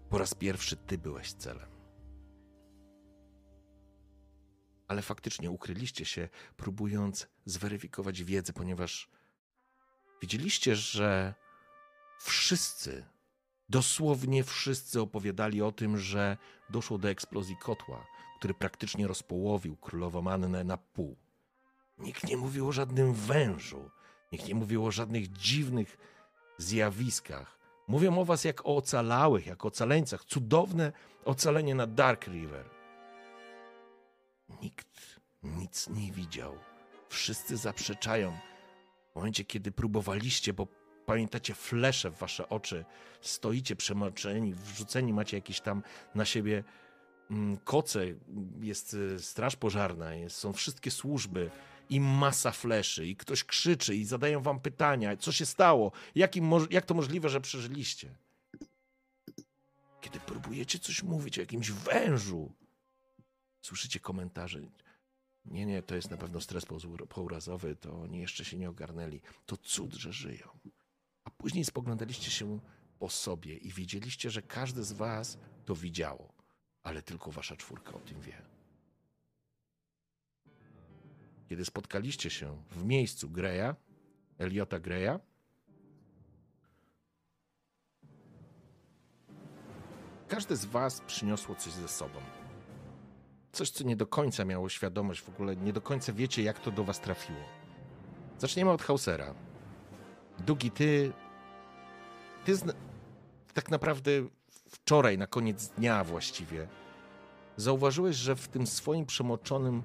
Po 0.10 0.18
raz 0.18 0.34
pierwszy 0.34 0.78
ty 0.78 0.98
byłeś 0.98 1.34
celem. 1.34 1.70
Ale 4.88 5.02
faktycznie 5.02 5.52
ukryliście 5.52 6.06
się, 6.06 6.30
próbując 6.58 7.28
zweryfikować 7.46 8.24
wiedzę, 8.24 8.54
ponieważ 8.54 9.10
widzieliście, 10.22 10.76
że 10.76 11.34
wszyscy, 12.20 13.06
dosłownie 13.70 14.44
wszyscy 14.44 15.02
opowiadali 15.02 15.62
o 15.62 15.72
tym, 15.72 15.98
że 15.98 16.38
doszło 16.70 16.98
do 16.98 17.10
eksplozji 17.10 17.58
kotła, 17.58 18.06
który 18.40 18.54
praktycznie 18.54 19.08
rozpołowił 19.08 19.78
królową 19.78 20.32
Annę 20.32 20.64
na 20.64 20.78
pół. 20.78 21.16
Nikt 21.98 22.28
nie 22.28 22.38
mówił 22.38 22.68
o 22.68 22.72
żadnym 22.72 23.14
wężu, 23.14 23.90
Nikt 24.36 24.48
nie 24.48 24.56
mówił 24.56 24.86
o 24.86 24.92
żadnych 24.92 25.32
dziwnych 25.32 25.98
zjawiskach. 26.58 27.60
Mówią 27.88 28.18
o 28.18 28.26
was 28.26 28.44
jak 28.44 28.66
o 28.66 28.76
ocalałych, 28.76 29.48
jak 29.48 29.66
o 29.66 29.68
ocaleńcach. 29.68 30.26
Cudowne 30.26 30.92
ocalenie 31.26 31.76
na 31.76 31.88
Dark 31.88 32.28
River. 32.28 32.66
Nikt 34.62 35.20
nic 35.44 35.90
nie 35.90 36.12
widział. 36.12 36.58
Wszyscy 37.10 37.58
zaprzeczają. 37.58 38.38
W 39.12 39.16
momencie, 39.16 39.46
kiedy 39.46 39.72
próbowaliście, 39.72 40.54
bo 40.54 40.68
pamiętacie 41.06 41.54
flesze 41.54 42.12
w 42.12 42.18
wasze 42.18 42.50
oczy, 42.50 42.86
stoicie 43.22 43.76
przemoczeni, 43.76 44.54
wrzuceni 44.54 45.14
macie 45.14 45.38
jakieś 45.38 45.62
tam 45.62 45.84
na 46.16 46.26
siebie 46.26 46.64
mm, 47.32 47.58
koce, 47.58 48.06
jest 48.62 48.94
y, 48.94 49.20
straż 49.20 49.56
pożarna, 49.56 50.16
jest, 50.16 50.38
są 50.38 50.54
wszystkie 50.54 50.92
służby, 50.92 51.52
i 51.90 52.00
masa 52.00 52.52
fleszy, 52.52 53.08
i 53.08 53.16
ktoś 53.16 53.44
krzyczy, 53.44 53.96
i 53.96 54.06
zadają 54.06 54.42
wam 54.42 54.60
pytania, 54.60 55.18
co 55.18 55.32
się 55.32 55.46
stało, 55.46 55.92
jak, 56.16 56.34
jak 56.70 56.86
to 56.86 56.94
możliwe, 56.94 57.30
że 57.30 57.42
przeżyliście. 57.42 58.16
Kiedy 60.02 60.20
próbujecie 60.20 60.80
coś 60.80 61.04
mówić 61.04 61.38
o 61.38 61.42
jakimś 61.42 61.72
wężu, 61.72 62.52
słyszycie 63.62 64.00
komentarze. 64.00 64.60
Nie, 65.46 65.66
nie, 65.66 65.82
to 65.82 65.96
jest 65.96 66.12
na 66.12 66.18
pewno 66.18 66.42
stres 66.42 66.66
pourazowy, 67.10 67.76
to 67.76 68.02
oni 68.02 68.20
jeszcze 68.20 68.46
się 68.46 68.58
nie 68.58 68.70
ogarnęli. 68.70 69.22
To 69.46 69.58
cud, 69.58 69.94
że 69.94 70.14
żyją. 70.14 70.48
A 71.24 71.30
później 71.30 71.66
spoglądaliście 71.66 72.32
się 72.32 72.60
po 73.00 73.10
sobie 73.10 73.58
i 73.58 73.72
wiedzieliście, 73.72 74.30
że 74.30 74.42
każdy 74.42 74.84
z 74.84 74.92
was 74.92 75.38
to 75.66 75.76
widziało, 75.76 76.34
ale 76.84 77.02
tylko 77.02 77.32
wasza 77.32 77.56
czwórka 77.56 77.94
o 77.94 78.00
tym 78.00 78.22
wie 78.22 78.55
kiedy 81.50 81.66
spotkaliście 81.66 82.30
się 82.30 82.64
w 82.72 82.84
miejscu 82.84 83.30
Greya, 83.30 83.76
Eliota 84.38 84.80
Greya, 84.80 85.20
każde 90.28 90.56
z 90.56 90.66
was 90.66 91.02
przyniosło 91.02 91.56
coś 91.56 91.74
ze 91.74 91.88
sobą. 91.88 92.20
Coś, 93.52 93.70
co 93.70 93.84
nie 93.84 93.96
do 93.96 94.08
końca 94.08 94.46
miało 94.46 94.70
świadomość, 94.70 95.22
w 95.22 95.30
ogóle 95.30 95.56
nie 95.56 95.74
do 95.74 95.82
końca 95.82 96.14
wiecie, 96.14 96.44
jak 96.44 96.60
to 96.60 96.72
do 96.72 96.84
was 96.84 97.02
trafiło. 97.02 97.40
Zaczniemy 98.38 98.72
od 98.72 98.82
Hausera. 98.82 99.34
Dugi, 100.40 100.72
ty. 100.72 101.14
Ty 102.46 102.56
zna... 102.56 102.74
tak 103.54 103.70
naprawdę 103.72 104.12
wczoraj, 104.70 105.18
na 105.18 105.28
koniec 105.28 105.68
dnia 105.68 106.04
właściwie, 106.04 106.68
zauważyłeś, 107.58 108.16
że 108.16 108.36
w 108.36 108.48
tym 108.48 108.68
swoim 108.68 109.06
przemoczonym 109.06 109.84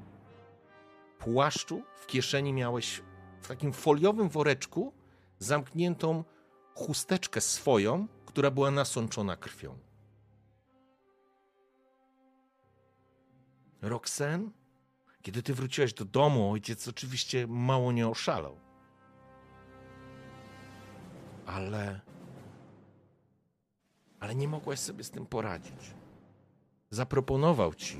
płaszczu 1.21 1.83
w 1.97 2.07
kieszeni 2.07 2.53
miałeś 2.53 3.03
w 3.43 3.49
takim 3.49 3.73
foliowym 3.73 4.29
woreczku 4.29 4.93
zamkniętą 5.39 6.25
chusteczkę 6.75 7.41
swoją, 7.41 8.09
która 8.27 8.50
była 8.50 8.71
nasączona 8.71 9.37
krwią. 9.37 9.79
Roxen, 13.83 14.50
kiedy 15.23 15.43
ty 15.43 15.55
wróciłaś 15.55 15.93
do 15.93 16.05
domu, 16.05 16.53
ojciec 16.53 16.89
oczywiście 16.89 17.47
mało 17.47 17.93
nie 17.93 18.09
oszalał. 18.09 18.57
Ale. 21.47 22.00
Ale 24.21 24.35
nie 24.35 24.49
mogłaś 24.49 24.79
sobie 24.79 25.05
z 25.05 25.11
tym 25.11 25.27
poradzić. 25.27 25.95
Zaproponował 26.91 27.75
ci, 27.75 27.99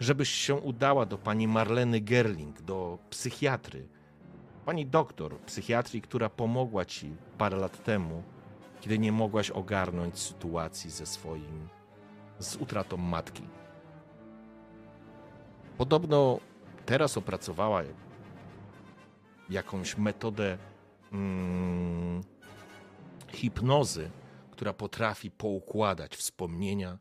żebyś 0.00 0.28
się 0.28 0.54
udała 0.54 1.06
do 1.06 1.18
pani 1.18 1.48
Marleny 1.48 2.00
Gerling, 2.00 2.62
do 2.62 2.98
psychiatry. 3.10 3.88
Pani 4.64 4.86
doktor 4.86 5.40
psychiatrii, 5.40 6.02
która 6.02 6.28
pomogła 6.28 6.84
ci 6.84 7.16
parę 7.38 7.56
lat 7.56 7.84
temu, 7.84 8.22
kiedy 8.80 8.98
nie 8.98 9.12
mogłaś 9.12 9.50
ogarnąć 9.50 10.18
sytuacji 10.18 10.90
ze 10.90 11.06
swoim, 11.06 11.68
z 12.38 12.56
utratą 12.56 12.96
matki. 12.96 13.42
Podobno 15.78 16.40
teraz 16.86 17.16
opracowała 17.16 17.82
jakąś 19.50 19.96
metodę 19.96 20.58
mm, 21.12 22.22
hipnozy, 23.28 24.10
która 24.50 24.72
potrafi 24.72 25.30
poukładać 25.30 26.16
wspomnienia 26.16 26.98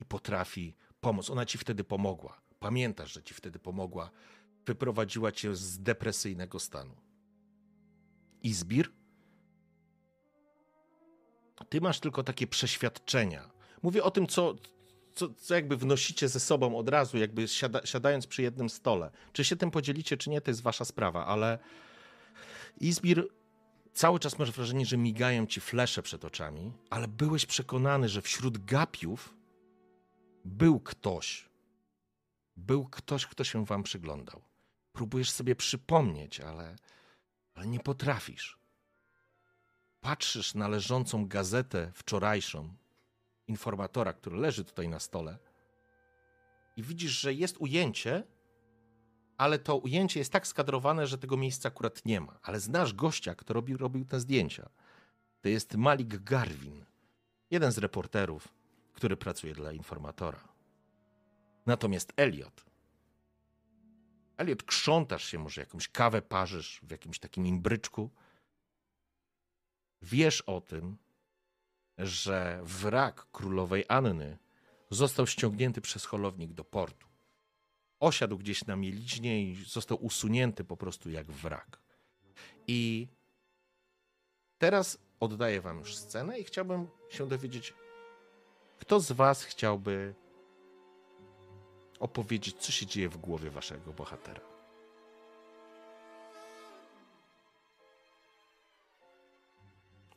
i 0.00 0.04
potrafi 0.04 0.76
pomoc. 1.00 1.30
Ona 1.30 1.46
ci 1.46 1.58
wtedy 1.58 1.84
pomogła. 1.84 2.40
Pamiętasz, 2.58 3.12
że 3.12 3.22
ci 3.22 3.34
wtedy 3.34 3.58
pomogła. 3.58 4.10
Wyprowadziła 4.66 5.32
cię 5.32 5.56
z 5.56 5.82
depresyjnego 5.82 6.60
stanu. 6.60 6.96
Izbir? 8.42 8.90
Ty 11.68 11.80
masz 11.80 12.00
tylko 12.00 12.22
takie 12.22 12.46
przeświadczenia. 12.46 13.50
Mówię 13.82 14.04
o 14.04 14.10
tym, 14.10 14.26
co, 14.26 14.54
co, 15.14 15.28
co 15.34 15.54
jakby 15.54 15.76
wnosicie 15.76 16.28
ze 16.28 16.40
sobą 16.40 16.76
od 16.76 16.88
razu, 16.88 17.18
jakby 17.18 17.48
siada, 17.48 17.80
siadając 17.84 18.26
przy 18.26 18.42
jednym 18.42 18.70
stole. 18.70 19.10
Czy 19.32 19.44
się 19.44 19.56
tym 19.56 19.70
podzielicie, 19.70 20.16
czy 20.16 20.30
nie, 20.30 20.40
to 20.40 20.50
jest 20.50 20.62
wasza 20.62 20.84
sprawa, 20.84 21.26
ale 21.26 21.58
Izbir 22.80 23.28
cały 23.92 24.18
czas 24.18 24.38
masz 24.38 24.50
wrażenie, 24.50 24.86
że 24.86 24.96
migają 24.96 25.46
ci 25.46 25.60
flesze 25.60 26.02
przed 26.02 26.24
oczami, 26.24 26.72
ale 26.90 27.08
byłeś 27.08 27.46
przekonany, 27.46 28.08
że 28.08 28.22
wśród 28.22 28.64
gapiów 28.64 29.34
był 30.44 30.80
ktoś. 30.80 31.48
Był 32.56 32.86
ktoś, 32.86 33.26
kto 33.26 33.44
się 33.44 33.64
wam 33.64 33.82
przyglądał. 33.82 34.42
Próbujesz 34.92 35.30
sobie 35.30 35.56
przypomnieć, 35.56 36.40
ale, 36.40 36.76
ale 37.54 37.66
nie 37.66 37.80
potrafisz. 37.80 38.58
Patrzysz 40.00 40.54
na 40.54 40.68
leżącą 40.68 41.28
gazetę 41.28 41.92
wczorajszą, 41.94 42.74
informatora, 43.46 44.12
który 44.12 44.36
leży 44.36 44.64
tutaj 44.64 44.88
na 44.88 45.00
stole, 45.00 45.38
i 46.76 46.82
widzisz, 46.82 47.20
że 47.20 47.34
jest 47.34 47.56
ujęcie, 47.58 48.24
ale 49.36 49.58
to 49.58 49.76
ujęcie 49.76 50.20
jest 50.20 50.32
tak 50.32 50.46
skadrowane, 50.46 51.06
że 51.06 51.18
tego 51.18 51.36
miejsca 51.36 51.68
akurat 51.68 52.04
nie 52.04 52.20
ma. 52.20 52.38
Ale 52.42 52.60
znasz 52.60 52.94
gościa, 52.94 53.34
kto 53.34 53.54
robił, 53.54 53.78
robił 53.78 54.04
te 54.04 54.20
zdjęcia. 54.20 54.70
To 55.40 55.48
jest 55.48 55.76
Malik 55.76 56.16
Garwin, 56.16 56.84
jeden 57.50 57.72
z 57.72 57.78
reporterów, 57.78 58.48
który 59.00 59.16
pracuje 59.16 59.54
dla 59.54 59.72
informatora. 59.72 60.48
Natomiast 61.66 62.12
Elliot. 62.16 62.64
Elliot, 64.36 64.62
krzątasz 64.62 65.24
się, 65.24 65.38
może 65.38 65.60
jakąś 65.60 65.88
kawę 65.88 66.22
parzysz 66.22 66.80
w 66.82 66.90
jakimś 66.90 67.18
takim 67.18 67.46
imbryczku. 67.46 68.10
Wiesz 70.02 70.40
o 70.40 70.60
tym, 70.60 70.96
że 71.98 72.60
wrak 72.64 73.26
królowej 73.32 73.84
Anny 73.88 74.38
został 74.90 75.26
ściągnięty 75.26 75.80
przez 75.80 76.04
holownik 76.04 76.52
do 76.52 76.64
portu. 76.64 77.06
Osiadł 78.00 78.38
gdzieś 78.38 78.66
na 78.66 78.76
mieliźnie 78.76 79.42
i 79.44 79.64
został 79.64 80.04
usunięty 80.04 80.64
po 80.64 80.76
prostu 80.76 81.10
jak 81.10 81.30
wrak. 81.30 81.80
I 82.66 83.08
teraz 84.58 84.98
oddaję 85.20 85.60
wam 85.60 85.78
już 85.78 85.96
scenę 85.96 86.38
i 86.38 86.44
chciałbym 86.44 86.88
się 87.10 87.28
dowiedzieć, 87.28 87.74
kto 88.80 89.00
z 89.00 89.12
was 89.12 89.44
chciałby 89.44 90.14
opowiedzieć, 92.00 92.56
co 92.56 92.72
się 92.72 92.86
dzieje 92.86 93.08
w 93.08 93.16
głowie 93.16 93.50
waszego 93.50 93.92
bohatera. 93.92 94.40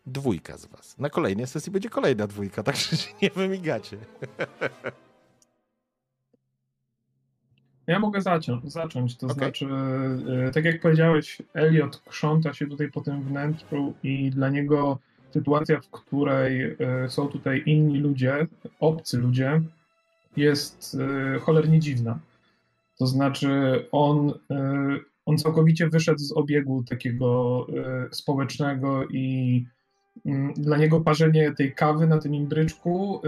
Dwójka 0.06 0.58
z 0.58 0.66
was. 0.66 0.98
Na 0.98 1.10
kolejnej 1.10 1.48
sesji 1.48 1.72
będzie 1.72 1.90
kolejna 1.90 2.28
dwójka, 2.28 2.64
także 2.74 2.98
się 2.98 3.14
nie 3.22 3.30
wymigacie. 3.30 3.98
Ja 7.88 8.00
mogę 8.00 8.22
zaciąć, 8.22 8.72
zacząć, 8.72 9.18
to 9.18 9.28
okay. 9.28 9.38
znaczy, 9.38 9.68
e, 10.48 10.52
tak 10.52 10.66
jak 10.66 10.82
powiedziałeś, 10.82 11.42
Elliot 11.54 12.02
krząta 12.06 12.54
się 12.54 12.68
tutaj 12.68 12.92
po 12.92 13.02
tym 13.02 13.24
wnętrzu 13.24 13.94
i 14.04 14.30
dla 14.30 14.50
niego 14.50 15.00
sytuacja, 15.34 15.80
w 15.80 15.90
której 15.90 16.62
e, 16.80 17.10
są 17.10 17.28
tutaj 17.28 17.64
inni 17.66 18.00
ludzie, 18.00 18.48
obcy 18.80 19.18
ludzie, 19.18 19.62
jest 20.38 20.98
e, 21.36 21.40
cholernie 21.40 21.80
dziwna. 21.80 22.20
To 23.00 23.08
znaczy, 23.08 23.50
on, 23.92 24.34
on 25.26 25.38
całkowicie 25.38 25.90
wyszedł 25.90 26.20
z 26.20 26.32
obiegu 26.32 26.84
takiego 26.84 27.68
społecznego 28.12 29.08
i 29.08 29.66
mm, 30.26 30.54
dla 30.54 30.78
niego 30.78 31.02
parzenie 31.02 31.52
tej 31.52 31.76
kawy 31.76 32.08
na 32.08 32.18
tym 32.18 32.36
imbryczku, 32.36 33.22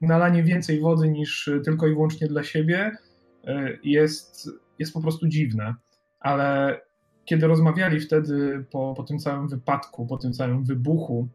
nalanie 0.00 0.42
więcej 0.42 0.80
wody 0.80 1.08
niż 1.08 1.50
tylko 1.64 1.86
i 1.86 1.90
wyłącznie 1.90 2.28
dla 2.28 2.42
siebie, 2.42 2.96
jest, 3.82 4.50
jest 4.78 4.92
po 4.92 5.00
prostu 5.00 5.28
dziwne. 5.28 5.74
Ale 6.20 6.80
kiedy 7.24 7.46
rozmawiali 7.46 8.00
wtedy 8.00 8.64
po, 8.70 8.94
po 8.96 9.02
tym 9.02 9.18
całym 9.18 9.48
wypadku, 9.48 10.06
po 10.06 10.16
tym 10.16 10.32
całym 10.32 10.64
wybuchu 10.64 11.28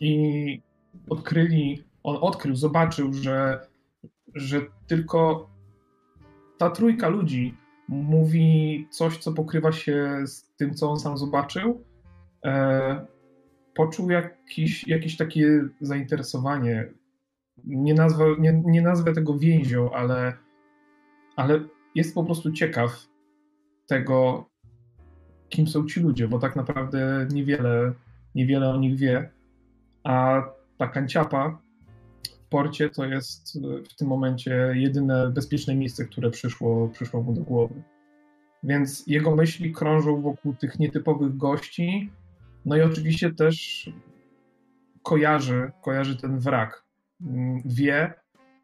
i 0.00 0.62
odkryli, 1.08 1.84
on 2.02 2.16
odkrył, 2.20 2.56
zobaczył, 2.56 3.12
że, 3.12 3.66
że 4.34 4.60
tylko 4.86 5.50
ta 6.58 6.70
trójka 6.70 7.08
ludzi 7.08 7.54
mówi 7.88 8.86
coś, 8.90 9.18
co 9.18 9.32
pokrywa 9.32 9.72
się 9.72 10.22
z 10.26 10.54
tym, 10.56 10.74
co 10.74 10.90
on 10.90 11.00
sam 11.00 11.18
zobaczył, 11.18 11.84
e, 12.44 13.06
poczuł 13.74 14.10
jakiś, 14.10 14.88
jakieś 14.88 15.16
takie 15.16 15.68
zainteresowanie. 15.80 16.88
Nie 17.64 17.94
nazwę, 17.94 18.24
nie, 18.38 18.62
nie 18.66 18.82
nazwę 18.82 19.12
tego 19.12 19.38
więzią, 19.38 19.90
ale 19.90 20.32
ale 21.38 21.60
jest 21.94 22.14
po 22.14 22.24
prostu 22.24 22.52
ciekaw 22.52 23.06
tego, 23.86 24.44
kim 25.48 25.66
są 25.66 25.86
ci 25.86 26.00
ludzie, 26.00 26.28
bo 26.28 26.38
tak 26.38 26.56
naprawdę 26.56 27.26
niewiele, 27.32 27.92
niewiele 28.34 28.70
o 28.70 28.76
nich 28.76 28.98
wie. 28.98 29.30
A 30.04 30.42
ta 30.78 30.88
kanciapa 30.88 31.58
w 32.46 32.48
porcie 32.48 32.90
to 32.90 33.04
jest 33.04 33.58
w 33.90 33.94
tym 33.94 34.08
momencie 34.08 34.72
jedyne 34.74 35.30
bezpieczne 35.30 35.74
miejsce, 35.74 36.04
które 36.04 36.30
przyszło, 36.30 36.88
przyszło 36.88 37.22
mu 37.22 37.32
do 37.32 37.40
głowy. 37.40 37.82
Więc 38.62 39.06
jego 39.06 39.36
myśli 39.36 39.72
krążą 39.72 40.22
wokół 40.22 40.54
tych 40.54 40.78
nietypowych 40.78 41.36
gości. 41.36 42.10
No 42.64 42.76
i 42.76 42.80
oczywiście 42.80 43.34
też 43.34 43.88
kojarzy, 45.02 45.70
kojarzy 45.82 46.16
ten 46.16 46.38
wrak. 46.38 46.84
Wie, 47.64 48.14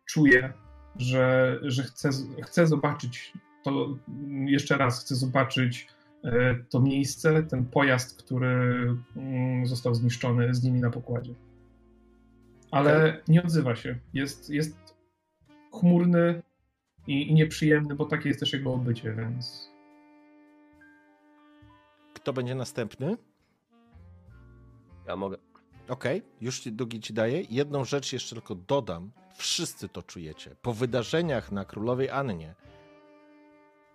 czuje, 0.06 0.52
że, 0.96 1.58
że 1.62 1.82
chcę, 1.82 2.10
chcę 2.42 2.66
zobaczyć 2.66 3.32
to 3.64 3.98
jeszcze 4.44 4.76
raz, 4.76 5.04
chcę 5.04 5.14
zobaczyć 5.14 5.86
e, 5.88 5.93
to 6.70 6.80
miejsce, 6.80 7.42
ten 7.42 7.64
pojazd, 7.64 8.22
który 8.22 8.86
mm, 9.16 9.66
został 9.66 9.94
zniszczony 9.94 10.54
z 10.54 10.62
nimi 10.62 10.80
na 10.80 10.90
pokładzie. 10.90 11.34
Ale 12.70 13.22
nie 13.28 13.42
odzywa 13.42 13.76
się. 13.76 13.98
Jest, 14.14 14.50
jest 14.50 14.76
chmurny 15.72 16.42
i, 17.06 17.30
i 17.30 17.34
nieprzyjemny, 17.34 17.94
bo 17.94 18.04
takie 18.04 18.28
jest 18.28 18.40
też 18.40 18.52
jego 18.52 18.74
obycie, 18.74 19.14
więc. 19.14 19.70
Kto 22.14 22.32
będzie 22.32 22.54
następny? 22.54 23.16
Ja 25.06 25.16
mogę. 25.16 25.36
Okej, 25.88 26.18
okay, 26.18 26.30
już 26.40 26.60
drugi 26.60 27.00
ci 27.00 27.14
daję. 27.14 27.42
Jedną 27.50 27.84
rzecz 27.84 28.12
jeszcze 28.12 28.34
tylko 28.34 28.54
dodam. 28.54 29.10
Wszyscy 29.36 29.88
to 29.88 30.02
czujecie. 30.02 30.56
Po 30.62 30.72
wydarzeniach 30.72 31.52
na 31.52 31.64
Królowej 31.64 32.10
Annie 32.10 32.54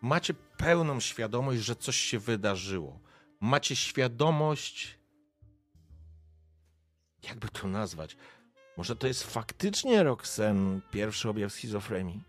macie 0.01 0.33
pełną 0.33 0.99
świadomość, 0.99 1.61
że 1.61 1.75
coś 1.75 1.95
się 1.95 2.19
wydarzyło. 2.19 2.99
Macie 3.39 3.75
świadomość, 3.75 4.99
jakby 7.23 7.49
to 7.49 7.67
nazwać, 7.67 8.17
może 8.77 8.95
to 8.95 9.07
jest 9.07 9.23
faktycznie 9.23 10.03
Roxen 10.03 10.81
pierwszy 10.91 11.29
objaw 11.29 11.53
schizofrenii? 11.53 12.23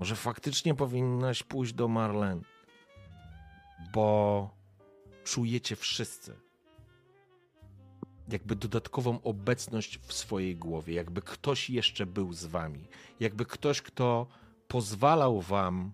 Może 0.00 0.16
faktycznie 0.16 0.74
powinnaś 0.74 1.42
pójść 1.42 1.72
do 1.72 1.88
Marlen? 1.88 2.42
Bo 3.92 4.50
czujecie 5.24 5.76
wszyscy 5.76 6.48
jakby 8.32 8.56
dodatkową 8.56 9.22
obecność 9.22 9.98
w 9.98 10.12
swojej 10.12 10.56
głowie, 10.56 10.94
jakby 10.94 11.22
ktoś 11.22 11.70
jeszcze 11.70 12.06
był 12.06 12.32
z 12.32 12.44
wami, 12.44 12.88
jakby 13.20 13.46
ktoś, 13.46 13.82
kto 13.82 14.26
pozwalał 14.68 15.40
wam 15.40 15.92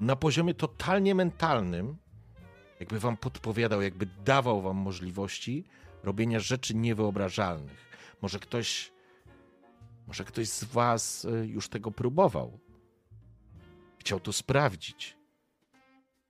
na 0.00 0.16
poziomie 0.16 0.54
totalnie 0.54 1.14
mentalnym, 1.14 1.96
jakby 2.80 3.00
wam 3.00 3.16
podpowiadał, 3.16 3.82
jakby 3.82 4.06
dawał 4.06 4.62
wam 4.62 4.76
możliwości 4.76 5.64
robienia 6.02 6.40
rzeczy 6.40 6.74
niewyobrażalnych. 6.74 7.90
Może 8.22 8.38
ktoś, 8.38 8.92
może 10.06 10.24
ktoś 10.24 10.48
z 10.48 10.64
was 10.64 11.24
y, 11.24 11.46
już 11.46 11.68
tego 11.68 11.90
próbował. 11.90 12.58
Chciał 13.98 14.20
to 14.20 14.32
sprawdzić 14.32 15.20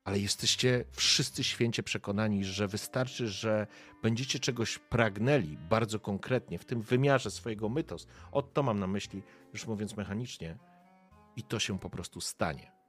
ale 0.05 0.19
jesteście 0.19 0.85
wszyscy 0.93 1.45
święcie 1.45 1.83
przekonani, 1.83 2.45
że 2.45 2.69
wystarczy, 2.69 3.29
że 3.29 3.67
będziecie 4.03 4.39
czegoś 4.39 4.79
pragnęli 4.79 5.57
bardzo 5.71 6.01
konkretnie 6.01 6.59
w 6.59 6.65
tym 6.65 6.83
wymiarze 6.83 7.31
swojego 7.31 7.69
mytos. 7.69 8.07
O 8.33 8.43
to 8.43 8.63
mam 8.63 8.79
na 8.79 8.87
myśli, 8.87 9.23
już 9.53 9.67
mówiąc 9.67 9.97
mechanicznie, 9.97 10.59
i 11.37 11.43
to 11.43 11.59
się 11.59 11.79
po 11.79 11.91
prostu 11.91 12.21
stanie. 12.21 12.80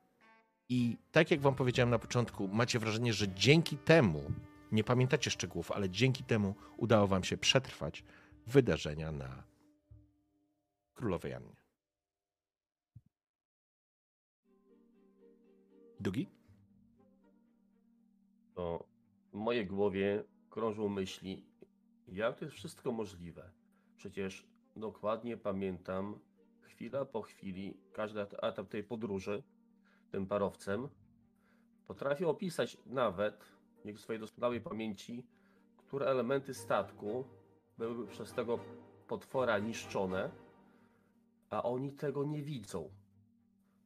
I 0.72 0.98
tak 1.12 1.32
jak 1.32 1.42
wam 1.42 1.56
powiedziałem 1.56 1.90
na 1.90 2.00
początku, 2.00 2.48
macie 2.48 2.80
wrażenie, 2.80 3.14
że 3.14 3.30
dzięki 3.30 3.78
temu, 3.78 4.32
nie 4.72 4.84
pamiętacie 4.84 5.32
szczegółów, 5.32 5.72
ale 5.72 5.90
dzięki 5.90 6.24
temu 6.24 6.56
udało 6.78 7.08
wam 7.08 7.24
się 7.24 7.38
przetrwać 7.38 8.04
wydarzenia 8.48 9.12
na 9.12 9.44
Królowej 10.94 11.34
Annie. 11.34 11.56
Dugi? 16.00 16.28
to 18.54 18.86
w 19.32 19.38
mojej 19.38 19.66
głowie 19.66 20.24
krążą 20.50 20.90
myśli, 20.90 21.46
jak 22.08 22.38
to 22.38 22.46
jest 22.46 22.58
wszystko 22.58 22.92
możliwe. 22.92 23.52
Przecież 23.98 24.48
dokładnie 24.76 25.38
pamiętam 25.38 26.20
chwila 26.62 27.06
po 27.06 27.22
chwili, 27.22 27.78
każdy 27.94 28.22
et- 28.22 28.44
etap 28.44 28.70
tej 28.70 28.84
podróży 28.84 29.44
tym 30.12 30.28
parowcem 30.28 30.90
potrafił 31.88 32.30
opisać 32.30 32.78
nawet, 32.86 33.46
w 33.86 34.00
swojej 34.00 34.20
doskonałej 34.20 34.62
pamięci, 34.62 35.24
które 35.78 36.06
elementy 36.06 36.54
statku 36.54 37.26
były 37.78 38.08
przez 38.08 38.34
tego 38.34 38.60
potwora 39.08 39.60
niszczone, 39.60 40.32
a 41.50 41.64
oni 41.64 41.92
tego 41.92 42.24
nie 42.24 42.42
widzą. 42.42 42.90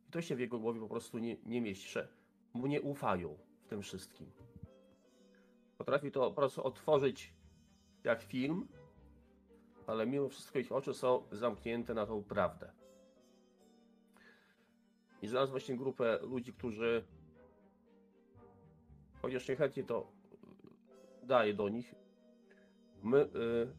I 0.07 0.11
to 0.11 0.21
się 0.21 0.35
w 0.35 0.39
jego 0.39 0.59
głowie 0.59 0.79
po 0.79 0.87
prostu 0.87 1.17
nie, 1.17 1.37
nie 1.45 1.61
mieści, 1.61 1.89
że 1.89 2.07
mu 2.53 2.67
nie 2.67 2.81
ufają 2.81 3.37
w 3.61 3.67
tym 3.67 3.81
wszystkim. 3.81 4.31
Potrafi 5.77 6.11
to 6.11 6.19
po 6.19 6.35
prostu 6.35 6.63
otworzyć 6.63 7.33
jak 8.03 8.21
film, 8.21 8.67
ale 9.87 10.05
mimo 10.07 10.29
wszystko 10.29 10.59
ich 10.59 10.71
oczy 10.71 10.93
są 10.93 11.23
zamknięte 11.31 11.93
na 11.93 12.05
tą 12.05 12.23
prawdę. 12.23 12.71
I 15.25 15.27
znalazł 15.27 15.51
właśnie 15.51 15.77
grupę 15.77 16.19
ludzi, 16.21 16.53
którzy 16.53 17.03
chociaż 19.21 19.47
niechętnie 19.47 19.83
to 19.83 20.07
daje 21.23 21.53
do 21.53 21.69
nich, 21.69 21.95
my 23.03 23.17
y, 23.17 23.27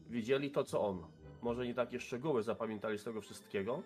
widzieli 0.09 0.51
to, 0.51 0.63
co 0.63 0.81
on. 0.81 1.07
Może 1.41 1.67
nie 1.67 1.73
takie 1.73 1.99
szczegóły 1.99 2.43
zapamiętali 2.43 2.97
z 2.97 3.03
tego 3.03 3.21
wszystkiego, 3.21 3.83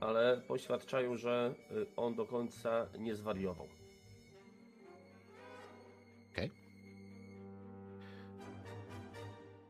ale 0.00 0.40
poświadczają, 0.48 1.16
że 1.16 1.54
y, 1.70 1.86
on 1.96 2.14
do 2.14 2.26
końca 2.26 2.86
nie 2.98 3.14
zwariował. 3.14 3.66
Okej. 6.32 6.50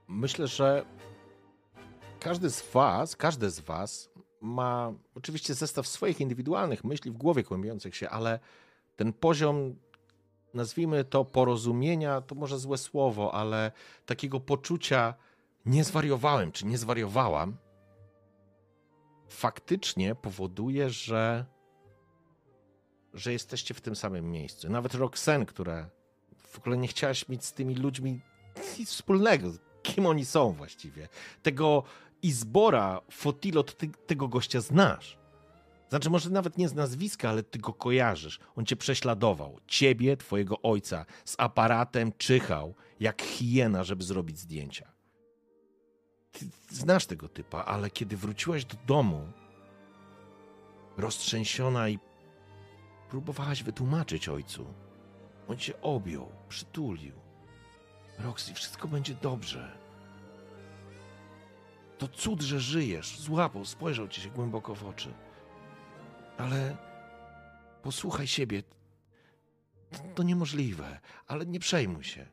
Myślę, 0.09 0.47
że 0.47 0.85
każdy 2.21 2.51
z 2.51 2.73
was, 2.73 3.17
każdy 3.17 3.51
z 3.51 3.61
was 3.61 4.16
ma 4.47 4.93
oczywiście 5.15 5.55
zestaw 5.55 5.87
swoich 5.87 6.21
indywidualnych 6.21 6.85
myśli 6.85 7.11
w 7.11 7.17
głowie 7.17 7.45
kłębiących 7.45 7.97
się, 7.97 8.11
ale 8.11 8.39
ten 8.97 9.13
poziom, 9.13 9.77
nazwijmy 10.55 11.05
to 11.05 11.25
porozumienia, 11.25 12.21
to 12.21 12.35
może 12.35 12.59
złe 12.59 12.79
słowo, 12.79 13.35
ale 13.35 13.73
takiego 14.07 14.41
poczucia 14.41 15.15
nie 15.67 15.85
zwariowałem, 15.85 16.53
czy 16.53 16.67
nie 16.67 16.79
zwariowałam, 16.79 17.57
faktycznie 19.29 20.15
powoduje, 20.15 20.91
że 20.91 21.47
że 23.15 23.33
jesteście 23.33 23.75
w 23.75 23.81
tym 23.81 23.97
samym 23.97 24.31
miejscu. 24.31 24.71
Nawet 24.71 24.95
Roxanne, 24.95 25.47
która 25.47 25.91
w 26.37 26.59
ogóle 26.59 26.77
nie 26.77 26.89
chciałaś 26.89 27.29
mieć 27.29 27.45
z 27.45 27.53
tymi 27.53 27.75
ludźmi 27.75 28.21
nic 28.79 28.91
wspólnego. 28.91 29.53
Kim 29.83 30.07
oni 30.07 30.25
są 30.25 30.53
właściwie? 30.53 31.09
Tego 31.43 31.83
Izbora, 32.23 33.01
Fotilo, 33.11 33.63
to 33.63 33.73
ty 33.73 33.89
tego 34.07 34.29
gościa 34.29 34.61
znasz. 34.61 35.19
Znaczy, 35.89 36.11
może 36.11 36.31
nawet 36.31 36.59
nie 36.59 36.69
z 36.69 36.75
nazwiska, 36.75 37.29
ale 37.31 37.43
ty 37.43 37.59
go 37.59 37.73
kojarzysz. 37.73 38.39
On 38.57 38.67
cię 38.67 38.77
prześladował. 38.77 39.61
Ciebie, 39.67 40.17
twojego 40.17 40.63
ojca, 40.63 41.07
z 41.25 41.35
aparatem 41.39 42.13
czyhał, 42.19 42.75
jak 43.01 43.23
hiena, 43.23 43.85
żeby 43.85 44.05
zrobić 44.05 44.39
zdjęcia. 44.39 44.93
Ty 46.33 46.47
znasz 46.71 47.07
tego 47.07 47.29
typa, 47.29 47.65
ale 47.65 47.91
kiedy 47.91 48.17
wróciłaś 48.17 48.65
do 48.65 48.77
domu, 48.87 49.27
roztrzęsiona 50.97 51.89
i 51.89 51.99
próbowałaś 53.11 53.63
wytłumaczyć 53.63 54.29
ojcu, 54.29 54.67
on 55.49 55.57
cię 55.57 55.81
objął, 55.83 56.33
przytulił. 56.49 57.15
Roxy, 58.19 58.55
wszystko 58.55 58.89
będzie 58.89 59.15
dobrze. 59.15 59.86
To 61.99 62.09
cud, 62.09 62.43
że 62.43 62.61
żyjesz. 62.61 63.19
Złapał, 63.19 63.65
spojrzał 63.65 64.09
ci 64.09 64.21
się 64.21 64.31
głęboko 64.31 64.75
w 64.75 64.85
oczy. 64.85 65.15
Ale 66.39 66.77
posłuchaj 67.83 68.27
siebie. 68.27 68.63
To, 68.63 69.99
to 70.15 70.23
niemożliwe, 70.23 71.01
ale 71.27 71.47
nie 71.47 71.61
przejmuj 71.61 72.05
się. 72.05 72.27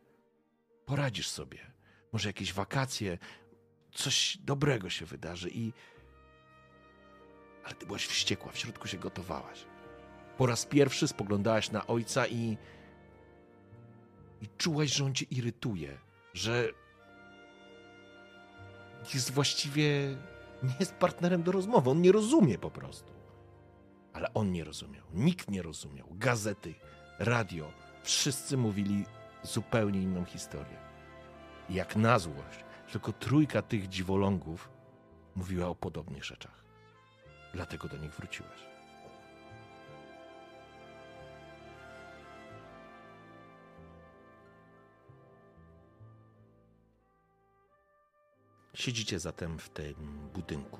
Poradzisz 0.86 1.28
sobie. 1.28 1.60
Może 2.14 2.30
jakieś 2.30 2.54
wakacje, 2.54 3.18
coś 3.92 4.38
dobrego 4.38 4.90
się 4.90 5.06
wydarzy 5.06 5.50
i. 5.50 5.74
Ale 7.64 7.76
ty 7.76 7.86
byłaś 7.86 8.06
wściekła, 8.06 8.52
w 8.52 8.58
środku 8.58 8.88
się 8.88 8.98
gotowałaś. 8.98 9.66
Po 10.38 10.46
raz 10.46 10.66
pierwszy 10.66 11.08
spoglądałaś 11.08 11.72
na 11.72 11.88
ojca 11.88 12.28
i 12.28 12.58
i 14.44 14.48
czułaś, 14.58 14.94
że 14.94 15.06
on 15.06 15.14
cię 15.14 15.26
irytuje, 15.32 15.98
że 16.34 16.70
jest 19.14 19.32
właściwie 19.32 20.16
nie 20.64 20.76
jest 20.80 20.94
partnerem 20.96 21.44
do 21.44 21.52
rozmowy. 21.52 21.90
On 21.90 22.02
nie 22.02 22.12
rozumie 22.12 22.58
po 22.58 22.72
prostu. 22.72 23.14
Ale 24.14 24.34
on 24.34 24.52
nie 24.52 24.64
rozumiał. 24.64 25.04
Nikt 25.14 25.52
nie 25.52 25.62
rozumiał. 25.62 26.08
Gazety, 26.12 26.74
radio, 27.20 27.72
wszyscy 28.04 28.58
mówili 28.58 29.06
zupełnie 29.44 30.02
inną 30.02 30.26
historię. 30.26 30.78
I 31.70 31.74
jak 31.74 31.96
na 31.96 32.20
złość, 32.20 32.66
tylko 32.92 33.14
trójka 33.14 33.62
tych 33.62 33.90
dziwolągów 33.90 34.70
mówiła 35.36 35.68
o 35.68 35.76
podobnych 35.76 36.24
rzeczach. 36.24 36.64
Dlatego 37.54 37.88
do 37.88 37.98
nich 37.98 38.12
wróciłaś. 38.12 38.73
Siedzicie 48.74 49.20
zatem 49.20 49.60
w 49.60 49.70
tym 49.70 49.96
budynku. 50.34 50.80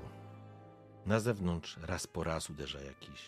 Na 1.06 1.20
zewnątrz 1.20 1.78
raz 1.82 2.08
po 2.08 2.24
raz 2.24 2.50
uderza 2.50 2.82
jakiś. 2.82 3.22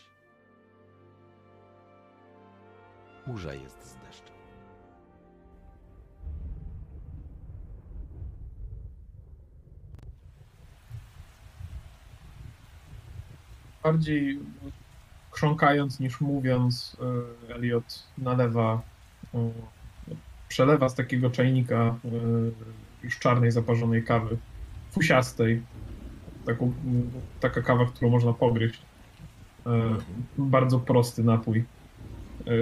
Burza 3.27 3.53
jest 3.53 3.87
z 3.87 3.95
deszczem. 3.95 4.35
Bardziej 13.83 14.39
chrząkając 15.31 15.99
niż 15.99 16.21
mówiąc, 16.21 16.97
e, 17.49 17.55
Elliot 17.55 18.03
nalewa, 18.17 18.81
e, 19.33 19.51
przelewa 20.47 20.89
z 20.89 20.95
takiego 20.95 21.29
czajnika 21.29 21.75
e, 21.75 21.95
już 23.03 23.19
czarnej, 23.19 23.51
zaparzonej 23.51 24.03
kawy, 24.03 24.37
fusiastej. 24.95 25.61
Taką, 26.45 26.73
taka 27.39 27.61
kawa, 27.61 27.85
którą 27.85 28.11
można 28.11 28.33
pogryźć. 28.33 28.81
Bardzo 30.37 30.79
prosty 30.79 31.23
napój 31.23 31.63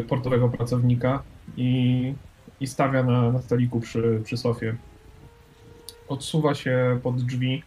portowego 0.08 0.50
pracownika 0.50 1.24
i, 1.58 2.13
i 2.60 2.67
stawia 2.67 3.04
na, 3.04 3.32
na 3.32 3.41
stoliku 3.41 3.80
przy, 3.80 4.22
przy 4.24 4.38
sofie. 4.38 4.76
Odsuwa 6.08 6.56
się 6.56 7.00
pod 7.04 7.22
drzwi, 7.22 7.63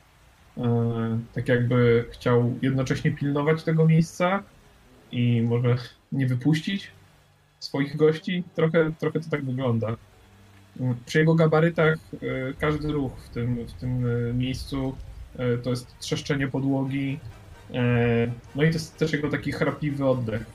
tak 1.34 1.48
jakby 1.48 2.04
chciał 2.10 2.54
jednocześnie 2.62 3.10
pilnować 3.10 3.62
tego 3.62 3.86
miejsca 3.86 4.42
i 5.12 5.42
może 5.42 5.76
nie 6.12 6.26
wypuścić 6.26 6.90
swoich 7.58 7.96
gości. 7.96 8.44
Trochę, 8.54 8.92
trochę 8.98 9.20
to 9.20 9.30
tak 9.30 9.44
wygląda. 9.44 9.96
Przy 11.06 11.18
jego 11.18 11.34
gabarytach 11.34 11.98
każdy 12.58 12.92
ruch 12.92 13.12
w 13.16 13.28
tym, 13.28 13.66
w 13.66 13.72
tym 13.72 14.04
miejscu 14.38 14.96
to 15.62 15.70
jest 15.70 15.98
trzeszczenie 15.98 16.48
podłogi. 16.48 17.20
No 18.54 18.62
i 18.62 18.66
to 18.66 18.72
jest 18.72 18.96
też 18.96 19.12
jego 19.12 19.30
taki 19.30 19.52
chrapliwy 19.52 20.06
oddech. 20.06 20.46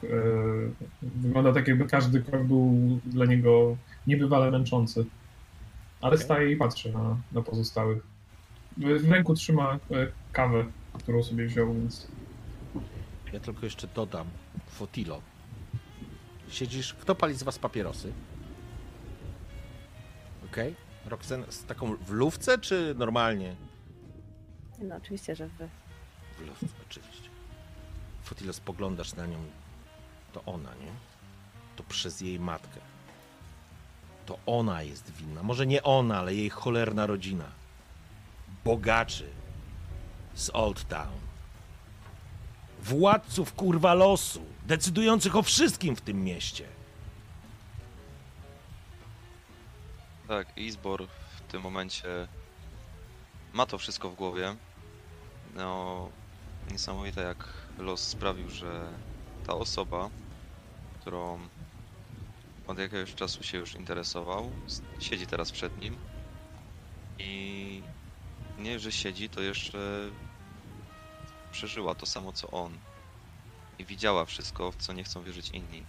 Wygląda 1.02 1.54
tak, 1.54 1.68
jakby 1.68 1.86
każdy 1.86 2.22
krok 2.22 2.44
był 2.44 3.00
dla 3.06 3.26
niego 3.26 3.78
niebywale 4.08 4.52
męczący. 4.52 5.06
Ale 6.02 6.14
Okej. 6.14 6.26
staje 6.26 6.52
i 6.52 6.56
patrzy 6.56 6.94
na, 6.94 7.18
na 7.32 7.42
pozostałych. 7.42 8.04
W 8.78 9.12
ręku 9.12 9.34
trzyma 9.34 9.80
kawę, 10.32 10.66
którą 10.94 11.24
sobie 11.24 11.46
wziął, 11.46 11.74
więc 11.74 12.08
Ja 13.34 13.40
tylko 13.40 13.66
jeszcze 13.66 13.88
dodam. 13.96 14.28
Fotilo. 14.70 15.22
Siedzisz. 16.50 16.94
Kto 16.94 17.16
pali 17.16 17.34
z 17.34 17.44
was 17.44 17.60
papierosy? 17.60 18.12
Okej. 20.52 20.76
Roxen 21.06 21.46
z 21.50 21.64
taką 21.64 21.96
w 21.96 22.10
lówce, 22.10 22.58
czy 22.58 22.96
normalnie? 22.98 23.56
No 24.80 24.96
oczywiście, 24.96 25.36
że 25.36 25.48
wy. 25.48 25.70
W 26.38 26.82
oczywiście. 26.90 27.30
Fotilo, 28.24 28.54
spoglądasz 28.54 29.16
na 29.16 29.26
nią. 29.26 29.38
To 30.34 30.44
ona, 30.46 30.70
nie? 30.70 30.92
To 31.76 31.84
przez 31.84 32.22
jej 32.22 32.40
matkę. 32.40 32.80
To 34.26 34.40
ona 34.46 34.84
jest 34.84 35.12
winna. 35.12 35.44
Może 35.44 35.68
nie 35.68 35.84
ona, 35.84 36.20
ale 36.20 36.36
jej 36.36 36.50
cholerna 36.50 37.06
rodzina. 37.06 37.46
Bogaczy 38.66 39.30
z 40.36 40.50
Old 40.54 40.88
Town. 40.88 41.20
Władców 42.84 43.54
kurwa 43.54 43.94
losu, 43.94 44.42
decydujących 44.66 45.36
o 45.36 45.42
wszystkim 45.42 45.96
w 45.96 46.02
tym 46.02 46.24
mieście. 46.24 46.66
Tak, 50.32 50.58
Izbor 50.58 51.08
w 51.08 51.42
tym 51.48 51.62
momencie 51.62 52.28
ma 53.54 53.66
to 53.66 53.78
wszystko 53.78 54.10
w 54.10 54.16
głowie. 54.16 54.58
No, 55.54 56.12
niesamowite, 56.68 57.22
jak 57.22 57.72
los 57.78 58.02
sprawił, 58.02 58.50
że 58.50 59.00
ta 59.44 59.56
osoba, 59.56 60.12
którą 60.94 61.50
od 62.68 62.80
jakiegoś 62.80 63.16
czasu 63.16 63.44
się 63.44 63.58
już 63.58 63.76
interesował, 63.76 64.54
siedzi 65.00 65.28
teraz 65.28 65.52
przed 65.52 65.78
nim 65.78 66.00
i 67.20 67.84
nie, 68.58 68.80
że 68.80 68.92
siedzi, 68.92 69.30
to 69.30 69.42
jeszcze 69.42 69.80
przeżyła 71.52 71.96
to 71.96 72.06
samo 72.06 72.32
co 72.34 72.52
on 72.52 72.80
i 73.80 73.86
widziała 73.86 74.26
wszystko, 74.26 74.72
w 74.72 74.76
co 74.76 74.94
nie 74.94 75.04
chcą 75.04 75.24
wierzyć 75.24 75.50
inni. 75.50 75.86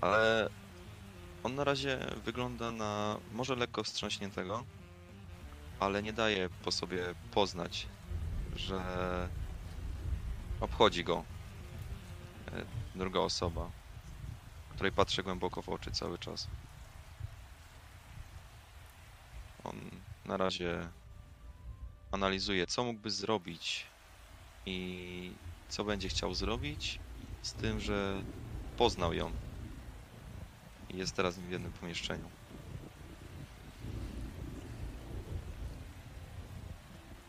Ale 0.00 0.48
on 1.46 1.54
na 1.54 1.64
razie 1.64 1.98
wygląda 2.24 2.72
na 2.72 3.20
może 3.30 3.54
lekko 3.54 3.84
wstrząśniętego, 3.84 4.64
ale 5.78 6.02
nie 6.02 6.12
daje 6.12 6.48
po 6.64 6.72
sobie 6.72 7.14
poznać, 7.30 7.88
że 8.56 8.80
obchodzi 10.60 11.04
go 11.04 11.24
e, 12.52 12.64
druga 12.94 13.20
osoba, 13.20 13.70
której 14.68 14.92
patrzę 14.92 15.22
głęboko 15.22 15.62
w 15.62 15.68
oczy 15.68 15.90
cały 15.90 16.18
czas. 16.18 16.48
On 19.64 19.90
na 20.24 20.36
razie 20.36 20.88
analizuje, 22.12 22.66
co 22.66 22.84
mógłby 22.84 23.10
zrobić 23.10 23.86
i 24.66 25.36
co 25.68 25.84
będzie 25.84 26.08
chciał 26.08 26.34
zrobić, 26.34 27.00
z 27.42 27.54
tym, 27.54 27.80
że 27.80 28.24
poznał 28.76 29.12
ją 29.14 29.45
i 30.90 30.96
jest 30.96 31.16
teraz 31.16 31.38
w 31.38 31.50
jednym 31.50 31.72
pomieszczeniu. 31.72 32.24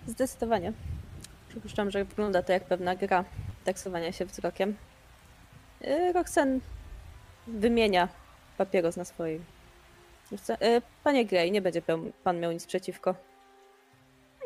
Zdecydowanie. 0.08 0.74
Przypuszczam, 1.50 1.92
że 1.92 2.06
wygląda 2.06 2.44
to 2.44 2.54
jak 2.54 2.64
pewna 2.64 2.96
gra 2.96 3.26
taksowania 3.64 4.12
się 4.12 4.26
wzrokiem. 4.26 4.76
Yy, 5.82 6.14
Roxen 6.14 6.60
wymienia 7.48 8.08
papieros 8.58 8.98
na 8.98 9.06
co? 9.06 10.54
Yy, 10.54 10.82
Panie 11.04 11.26
Grey, 11.26 11.52
nie 11.52 11.62
będzie 11.62 11.82
pan 12.24 12.40
miał 12.40 12.52
nic 12.52 12.66
przeciwko. 12.66 13.16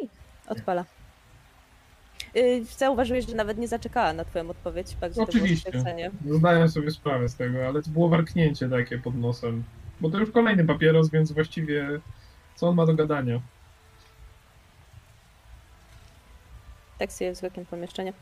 I 0.01 0.09
odpala. 0.47 0.85
Yy, 2.33 2.65
Zauważyłeś, 2.65 3.25
że 3.25 3.35
nawet 3.35 3.57
nie 3.57 3.67
zaczekała 3.67 4.13
na 4.13 4.25
twoją 4.25 4.49
odpowiedź. 4.49 4.95
To 4.99 5.09
było 5.09 5.23
Oczywiście. 5.23 5.69
stwierdzenie. 5.69 6.11
Zdaję 6.25 6.69
sobie 6.69 6.91
sprawę 6.91 7.29
z 7.29 7.35
tego, 7.35 7.67
ale 7.67 7.81
to 7.81 7.89
było 7.89 8.09
warknięcie 8.09 8.69
takie 8.69 8.97
pod 8.97 9.15
nosem. 9.15 9.63
Bo 10.01 10.09
to 10.09 10.19
już 10.19 10.31
kolejny 10.31 10.65
papieros, 10.65 11.09
więc 11.09 11.31
właściwie 11.31 11.99
co 12.55 12.67
on 12.67 12.75
ma 12.75 12.85
do 12.85 12.93
gadania? 12.93 13.41
Taksuje 16.97 17.31
wzrokiem 17.31 17.65
pomieszczenie. 17.65 18.13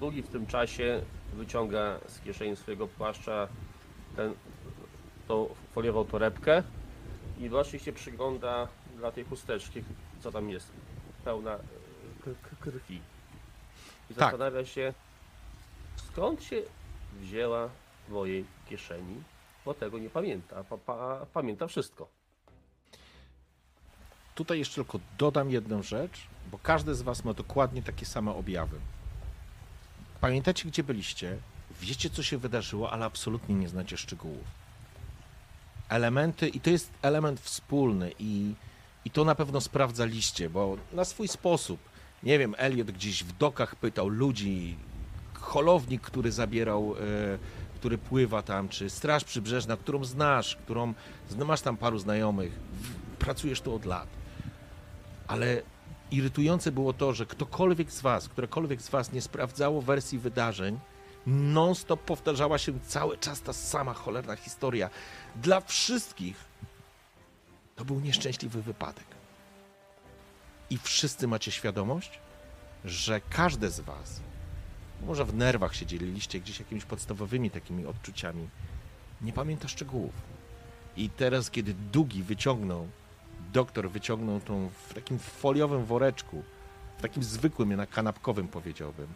Długi 0.00 0.22
w 0.22 0.28
tym 0.28 0.46
czasie 0.46 1.00
wyciąga 1.34 1.98
z 2.08 2.20
kieszeni 2.20 2.56
swojego 2.56 2.88
płaszcza 2.88 3.48
ten, 4.16 4.34
tą 5.28 5.48
foliową 5.72 6.04
torebkę 6.04 6.62
i 7.38 7.48
właśnie 7.48 7.78
się 7.78 7.92
przygląda 7.92 8.68
dla 9.00 9.12
tej 9.12 9.24
chusteczki, 9.24 9.82
co 10.20 10.32
tam 10.32 10.50
jest, 10.50 10.72
pełna 11.24 11.54
e, 11.54 11.60
krwi. 12.60 13.00
I 14.10 14.14
Tak. 14.14 14.18
zastanawia 14.18 14.64
się, 14.64 14.94
skąd 15.96 16.42
się 16.42 16.62
wzięła 17.20 17.68
w 18.08 18.12
mojej 18.12 18.44
kieszeni, 18.68 19.22
bo 19.64 19.74
tego 19.74 19.98
nie 19.98 20.10
pamięta, 20.10 20.64
pa, 20.64 20.76
pa, 20.78 21.26
pamięta 21.32 21.66
wszystko. 21.66 22.08
Tutaj 24.34 24.58
jeszcze 24.58 24.74
tylko 24.74 25.00
dodam 25.18 25.50
jedną 25.50 25.82
rzecz, 25.82 26.26
bo 26.50 26.58
każdy 26.58 26.94
z 26.94 27.02
Was 27.02 27.24
ma 27.24 27.34
dokładnie 27.34 27.82
takie 27.82 28.06
same 28.06 28.34
objawy. 28.34 28.76
Pamiętacie, 30.20 30.68
gdzie 30.68 30.82
byliście, 30.82 31.38
wiecie, 31.80 32.10
co 32.10 32.22
się 32.22 32.38
wydarzyło, 32.38 32.90
ale 32.92 33.04
absolutnie 33.04 33.54
nie 33.54 33.68
znacie 33.68 33.96
szczegółów. 33.96 34.44
Elementy, 35.88 36.48
i 36.48 36.60
to 36.60 36.70
jest 36.70 36.90
element 37.02 37.40
wspólny, 37.40 38.12
i, 38.18 38.54
i 39.04 39.10
to 39.10 39.24
na 39.24 39.34
pewno 39.34 39.60
sprawdzaliście, 39.60 40.50
bo 40.50 40.76
na 40.92 41.04
swój 41.04 41.28
sposób, 41.28 41.80
nie 42.22 42.38
wiem, 42.38 42.54
Elliot 42.58 42.90
gdzieś 42.90 43.24
w 43.24 43.36
dokach 43.36 43.76
pytał 43.76 44.08
ludzi, 44.08 44.76
holownik, 45.34 46.02
który 46.02 46.32
zabierał, 46.32 46.94
e, 46.94 47.38
który 47.74 47.98
pływa 47.98 48.42
tam, 48.42 48.68
czy 48.68 48.90
Straż 48.90 49.24
Przybrzeżna, 49.24 49.76
którą 49.76 50.04
znasz, 50.04 50.56
którą 50.56 50.94
masz 51.46 51.60
tam 51.60 51.76
paru 51.76 51.98
znajomych, 51.98 52.52
pracujesz 53.18 53.60
tu 53.60 53.74
od 53.74 53.84
lat. 53.84 54.08
Ale 55.26 55.62
irytujące 56.10 56.72
było 56.72 56.92
to, 56.92 57.12
że 57.12 57.26
ktokolwiek 57.26 57.92
z 57.92 58.00
was, 58.00 58.28
którekolwiek 58.28 58.82
z 58.82 58.88
was 58.88 59.12
nie 59.12 59.22
sprawdzało 59.22 59.82
wersji 59.82 60.18
wydarzeń, 60.18 60.78
non-stop 61.26 62.00
powtarzała 62.00 62.58
się 62.58 62.80
cały 62.80 63.18
czas 63.18 63.42
ta 63.42 63.52
sama 63.52 63.94
cholerna 63.94 64.36
historia. 64.36 64.90
Dla 65.36 65.60
wszystkich 65.60 66.49
to 67.80 67.84
był 67.84 68.00
nieszczęśliwy 68.00 68.62
wypadek. 68.62 69.06
I 70.70 70.78
wszyscy 70.78 71.28
macie 71.28 71.50
świadomość, 71.50 72.18
że 72.84 73.20
każde 73.20 73.70
z 73.70 73.80
was, 73.80 74.20
może 75.06 75.24
w 75.24 75.34
nerwach 75.34 75.74
się 75.74 75.86
dzieliliście 75.86 76.40
gdzieś 76.40 76.58
jakimiś 76.58 76.84
podstawowymi 76.84 77.50
takimi 77.50 77.86
odczuciami, 77.86 78.48
nie 79.20 79.32
pamięta 79.32 79.68
szczegółów. 79.68 80.12
I 80.96 81.10
teraz, 81.10 81.50
kiedy 81.50 81.74
Dugi 81.74 82.22
wyciągnął, 82.22 82.88
doktor 83.52 83.90
wyciągnął 83.90 84.40
tą 84.40 84.70
w 84.88 84.94
takim 84.94 85.18
foliowym 85.18 85.84
woreczku, 85.84 86.42
w 86.98 87.02
takim 87.02 87.22
zwykłym, 87.22 87.76
na 87.76 87.86
kanapkowym 87.86 88.48
powiedziałbym, 88.48 89.08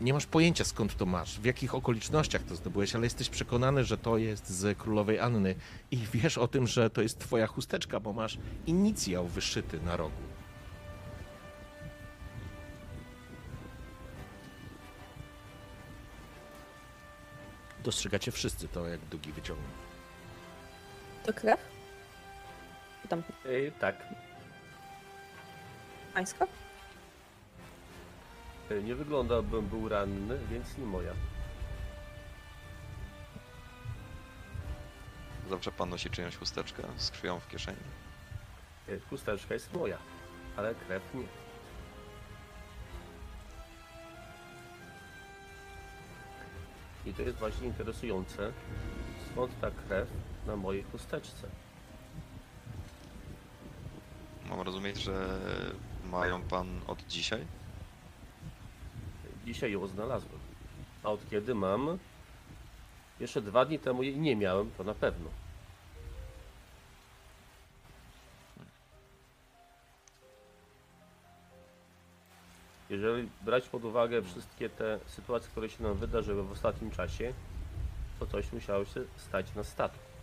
nie 0.00 0.12
masz 0.12 0.26
pojęcia 0.26 0.64
skąd 0.64 0.96
to 0.96 1.06
masz, 1.06 1.40
w 1.40 1.44
jakich 1.44 1.74
okolicznościach 1.74 2.42
to 2.42 2.56
zdobyłeś, 2.56 2.94
ale 2.94 3.04
jesteś 3.04 3.28
przekonany, 3.28 3.84
że 3.84 3.98
to 3.98 4.18
jest 4.18 4.50
z 4.50 4.78
królowej 4.78 5.20
Anny 5.20 5.54
i 5.90 5.96
wiesz 5.96 6.38
o 6.38 6.48
tym, 6.48 6.66
że 6.66 6.90
to 6.90 7.02
jest 7.02 7.18
twoja 7.18 7.46
chusteczka, 7.46 8.00
bo 8.00 8.12
masz 8.12 8.38
inicjał 8.66 9.26
wyszyty 9.28 9.80
na 9.80 9.96
rogu. 9.96 10.22
Dostrzegacie 17.84 18.32
wszyscy 18.32 18.68
to, 18.68 18.88
jak 18.88 19.00
Dugi 19.00 19.32
wyciągnął. 19.32 19.70
To 21.24 21.32
krew? 21.32 21.60
Tam 23.08 23.22
Ej, 23.46 23.72
tak, 23.72 23.96
pańska? 26.14 26.46
E, 28.70 28.82
nie 28.82 28.94
wygląda, 28.94 29.42
bym 29.42 29.66
był 29.66 29.88
ranny, 29.88 30.38
więc 30.50 30.78
nie 30.78 30.86
moja. 30.86 31.12
Zawsze 35.50 35.72
pan 35.72 35.90
nosi 35.90 36.10
czyjąś 36.10 36.36
chusteczkę 36.36 36.82
z 36.96 37.10
krwią 37.10 37.40
w 37.40 37.48
kieszeni. 37.48 37.78
E, 38.88 38.98
Chusteczka 39.10 39.54
jest 39.54 39.74
moja, 39.74 39.98
ale 40.56 40.74
krew 40.74 41.02
nie. 41.14 41.26
I 47.06 47.14
to 47.14 47.22
jest 47.22 47.38
właśnie 47.38 47.66
interesujące, 47.66 48.52
skąd 49.32 49.60
ta 49.60 49.70
krew 49.70 50.08
na 50.46 50.56
mojej 50.56 50.82
chusteczce. 50.82 51.48
Mam 54.48 54.60
rozumieć, 54.60 54.96
że 55.02 55.38
mają 56.10 56.42
pan 56.42 56.80
od 56.86 57.06
dzisiaj? 57.06 57.46
Dzisiaj 59.44 59.72
ją 59.72 59.86
znalazłem. 59.86 60.38
A 61.02 61.10
od 61.10 61.30
kiedy 61.30 61.54
mam? 61.54 61.98
Jeszcze 63.20 63.42
dwa 63.42 63.64
dni 63.64 63.78
temu 63.78 64.02
jej 64.02 64.18
nie 64.18 64.36
miałem, 64.36 64.70
to 64.70 64.84
na 64.84 64.94
pewno. 64.94 65.30
Jeżeli 72.90 73.28
brać 73.42 73.68
pod 73.68 73.84
uwagę 73.84 74.22
wszystkie 74.22 74.70
te 74.70 74.98
sytuacje, 75.06 75.50
które 75.50 75.68
się 75.68 75.82
nam 75.82 75.94
wydarzyły 75.94 76.44
w 76.44 76.52
ostatnim 76.52 76.90
czasie, 76.90 77.32
to 78.20 78.26
coś 78.26 78.52
musiało 78.52 78.84
się 78.84 79.04
stać 79.16 79.54
na 79.54 79.64
statku. 79.64 80.14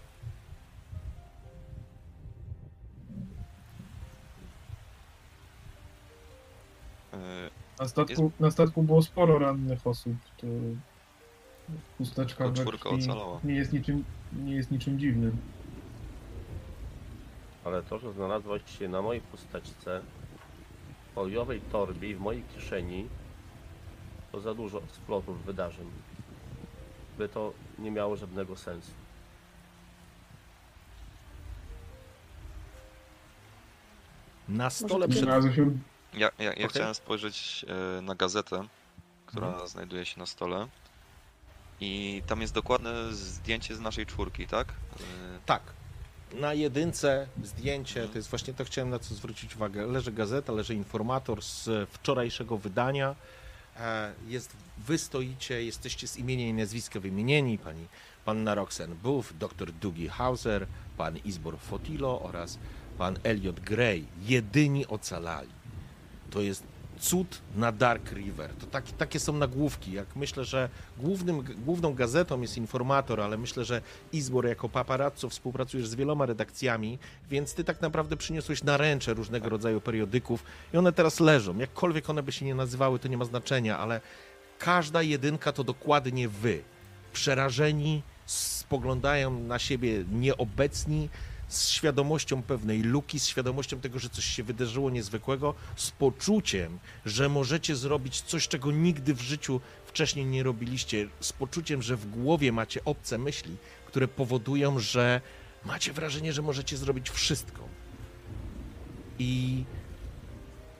Na 7.81 7.87
statku, 7.87 8.31
na 8.39 8.51
statku 8.51 8.83
było 8.83 9.01
sporo 9.01 9.39
rannych 9.39 9.87
osób. 9.87 10.13
To 10.37 10.47
chusteczka 11.97 12.43
Tylko 12.43 12.57
we 12.57 12.61
czwórka 12.61 12.89
krwi 12.89 13.03
ocalała. 13.03 13.39
nie 13.43 13.55
jest 13.55 13.73
niczym, 13.73 14.03
nie 14.33 14.55
jest 14.55 14.71
niczym 14.71 14.99
dziwnym. 14.99 15.37
Ale 17.65 17.83
to, 17.83 17.99
że 17.99 18.13
znalazłaś 18.13 18.61
się 18.79 18.89
na 18.89 19.01
mojej 19.01 19.21
chusteczce, 19.31 20.01
w 21.11 21.13
foliowej 21.13 21.61
torbie 21.61 22.09
i 22.09 22.15
w 22.15 22.19
mojej 22.19 22.43
kieszeni, 22.43 23.07
to 24.31 24.39
za 24.39 24.53
dużo 24.53 24.81
splotów 24.91 25.45
wydarzeń. 25.45 25.87
By 27.17 27.29
to 27.29 27.53
nie 27.79 27.91
miało 27.91 28.15
żadnego 28.15 28.55
sensu. 28.55 28.91
Na 34.49 34.69
stole 34.69 35.07
przed... 35.07 35.23
Znalazło 35.23 35.51
się 35.51 35.71
Ja, 36.13 36.29
ja, 36.39 36.45
ja 36.45 36.51
Okej. 36.51 36.67
chciałem 36.69 36.95
spojrzeć 36.95 37.65
e, 37.97 38.01
na 38.01 38.15
gazetę, 38.15 38.67
która 39.25 39.47
Mhm. 39.47 39.67
znajduje 39.67 40.05
się 40.05 40.19
na 40.19 40.25
stole. 40.25 40.67
I 41.79 42.21
tam 42.27 42.41
jest 42.41 42.53
dokładne 42.53 43.13
zdjęcie 43.13 43.75
z 43.75 43.79
naszej 43.79 44.05
czwórki, 44.05 44.47
tak? 44.47 44.67
E, 44.67 44.73
Tak. 45.45 45.61
Na 46.33 46.53
jedynce 46.53 47.27
zdjęcie, 47.43 48.07
to 48.07 48.17
jest 48.17 48.29
właśnie 48.29 48.53
to 48.53 48.65
chciałem 48.65 48.89
na 48.89 48.99
co 48.99 49.15
zwrócić 49.15 49.55
uwagę. 49.55 49.85
Leży 49.87 50.11
gazeta, 50.11 50.53
leży 50.53 50.75
informator 50.75 51.41
z 51.43 51.89
wczorajszego 51.89 52.57
wydania. 52.57 53.15
E, 53.79 54.13
Jest, 54.27 54.53
wy 54.77 54.97
stoicie, 54.97 55.63
jesteście 55.63 56.07
z 56.07 56.17
imienia 56.17 56.47
i 56.47 56.53
nazwiska 56.53 56.99
wymienieni, 56.99 57.57
pani 57.57 57.87
panna 58.25 58.55
Roxanne 58.55 58.95
Buff, 58.95 59.33
dr 59.37 59.71
Dougie 59.73 60.09
Hauser, 60.09 60.67
pan 60.97 61.17
Isbor 61.17 61.59
Fotilo 61.59 62.21
oraz 62.21 62.57
pan 62.97 63.17
Elliot 63.23 63.59
Gray. 63.59 64.05
Jedyni 64.21 64.87
ocalali. 64.87 65.49
To 66.31 66.41
jest 66.41 66.63
cud 66.99 67.41
na 67.55 67.71
Dark 67.71 68.11
River. 68.11 68.49
To 68.59 68.67
taki, 68.67 68.93
takie 68.93 69.19
są 69.19 69.33
nagłówki. 69.33 69.91
Jak 69.91 70.15
myślę, 70.15 70.45
że 70.45 70.69
głównym, 70.97 71.43
główną 71.65 71.93
gazetą 71.93 72.41
jest 72.41 72.57
informator, 72.57 73.21
ale 73.21 73.37
myślę, 73.37 73.65
że 73.65 73.81
Izbor 74.13 74.45
jako 74.45 74.69
paparazzo 74.69 75.29
współpracujesz 75.29 75.87
z 75.87 75.95
wieloma 75.95 76.25
redakcjami, 76.25 76.99
więc 77.29 77.53
ty 77.53 77.63
tak 77.63 77.81
naprawdę 77.81 78.17
przyniosłeś 78.17 78.63
naręcze 78.63 79.13
różnego 79.13 79.49
rodzaju 79.49 79.81
periodyków 79.81 80.43
i 80.73 80.77
one 80.77 80.93
teraz 80.93 81.19
leżą. 81.19 81.57
Jakkolwiek 81.57 82.09
one 82.09 82.23
by 82.23 82.31
się 82.31 82.45
nie 82.45 82.55
nazywały, 82.55 82.99
to 82.99 83.07
nie 83.07 83.17
ma 83.17 83.25
znaczenia, 83.25 83.77
ale 83.77 84.01
każda 84.59 85.01
jedynka 85.01 85.51
to 85.51 85.63
dokładnie 85.63 86.29
wy. 86.29 86.61
Przerażeni, 87.13 88.01
spoglądają 88.25 89.39
na 89.39 89.59
siebie 89.59 90.03
nieobecni, 90.11 91.09
z 91.51 91.69
świadomością 91.69 92.43
pewnej 92.43 92.81
luki, 92.81 93.19
z 93.19 93.27
świadomością 93.27 93.79
tego, 93.79 93.99
że 93.99 94.09
coś 94.09 94.25
się 94.25 94.43
wydarzyło 94.43 94.89
niezwykłego, 94.89 95.53
z 95.75 95.91
poczuciem, 95.91 96.79
że 97.05 97.29
możecie 97.29 97.75
zrobić 97.75 98.21
coś, 98.21 98.47
czego 98.47 98.71
nigdy 98.71 99.13
w 99.13 99.21
życiu 99.21 99.61
wcześniej 99.85 100.25
nie 100.25 100.43
robiliście, 100.43 101.07
z 101.19 101.33
poczuciem, 101.33 101.81
że 101.81 101.95
w 101.95 102.09
głowie 102.09 102.51
macie 102.51 102.83
obce 102.85 103.17
myśli, 103.17 103.57
które 103.85 104.07
powodują, 104.07 104.79
że 104.79 105.21
macie 105.65 105.93
wrażenie, 105.93 106.33
że 106.33 106.41
możecie 106.41 106.77
zrobić 106.77 107.09
wszystko. 107.09 107.61
I 109.19 109.63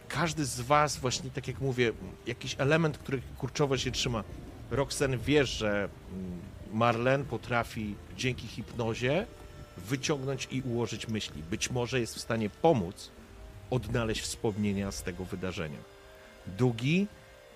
każdy 0.07 0.45
z 0.45 0.62
was, 0.62 0.97
właśnie 0.97 1.29
tak 1.29 1.47
jak 1.47 1.62
mówię, 1.62 1.93
jakiś 2.27 2.55
element, 2.57 2.97
który 2.97 3.21
kurczowo 3.38 3.77
się 3.77 3.91
trzyma. 3.91 4.23
Roxen 4.71 5.19
wie, 5.19 5.45
że 5.45 5.89
Marlen 6.73 7.25
potrafi 7.25 7.95
dzięki 8.17 8.47
hipnozie 8.47 9.27
wyciągnąć 9.77 10.47
i 10.51 10.62
ułożyć 10.62 11.07
myśli. 11.07 11.43
Być 11.43 11.69
może 11.69 11.99
jest 11.99 12.15
w 12.15 12.21
stanie 12.21 12.49
pomóc 12.49 13.12
odnaleźć 13.69 14.21
wspomnienia 14.21 14.91
z 14.91 15.03
tego 15.03 15.25
wydarzenia. 15.25 15.79
Dugi, 16.47 17.07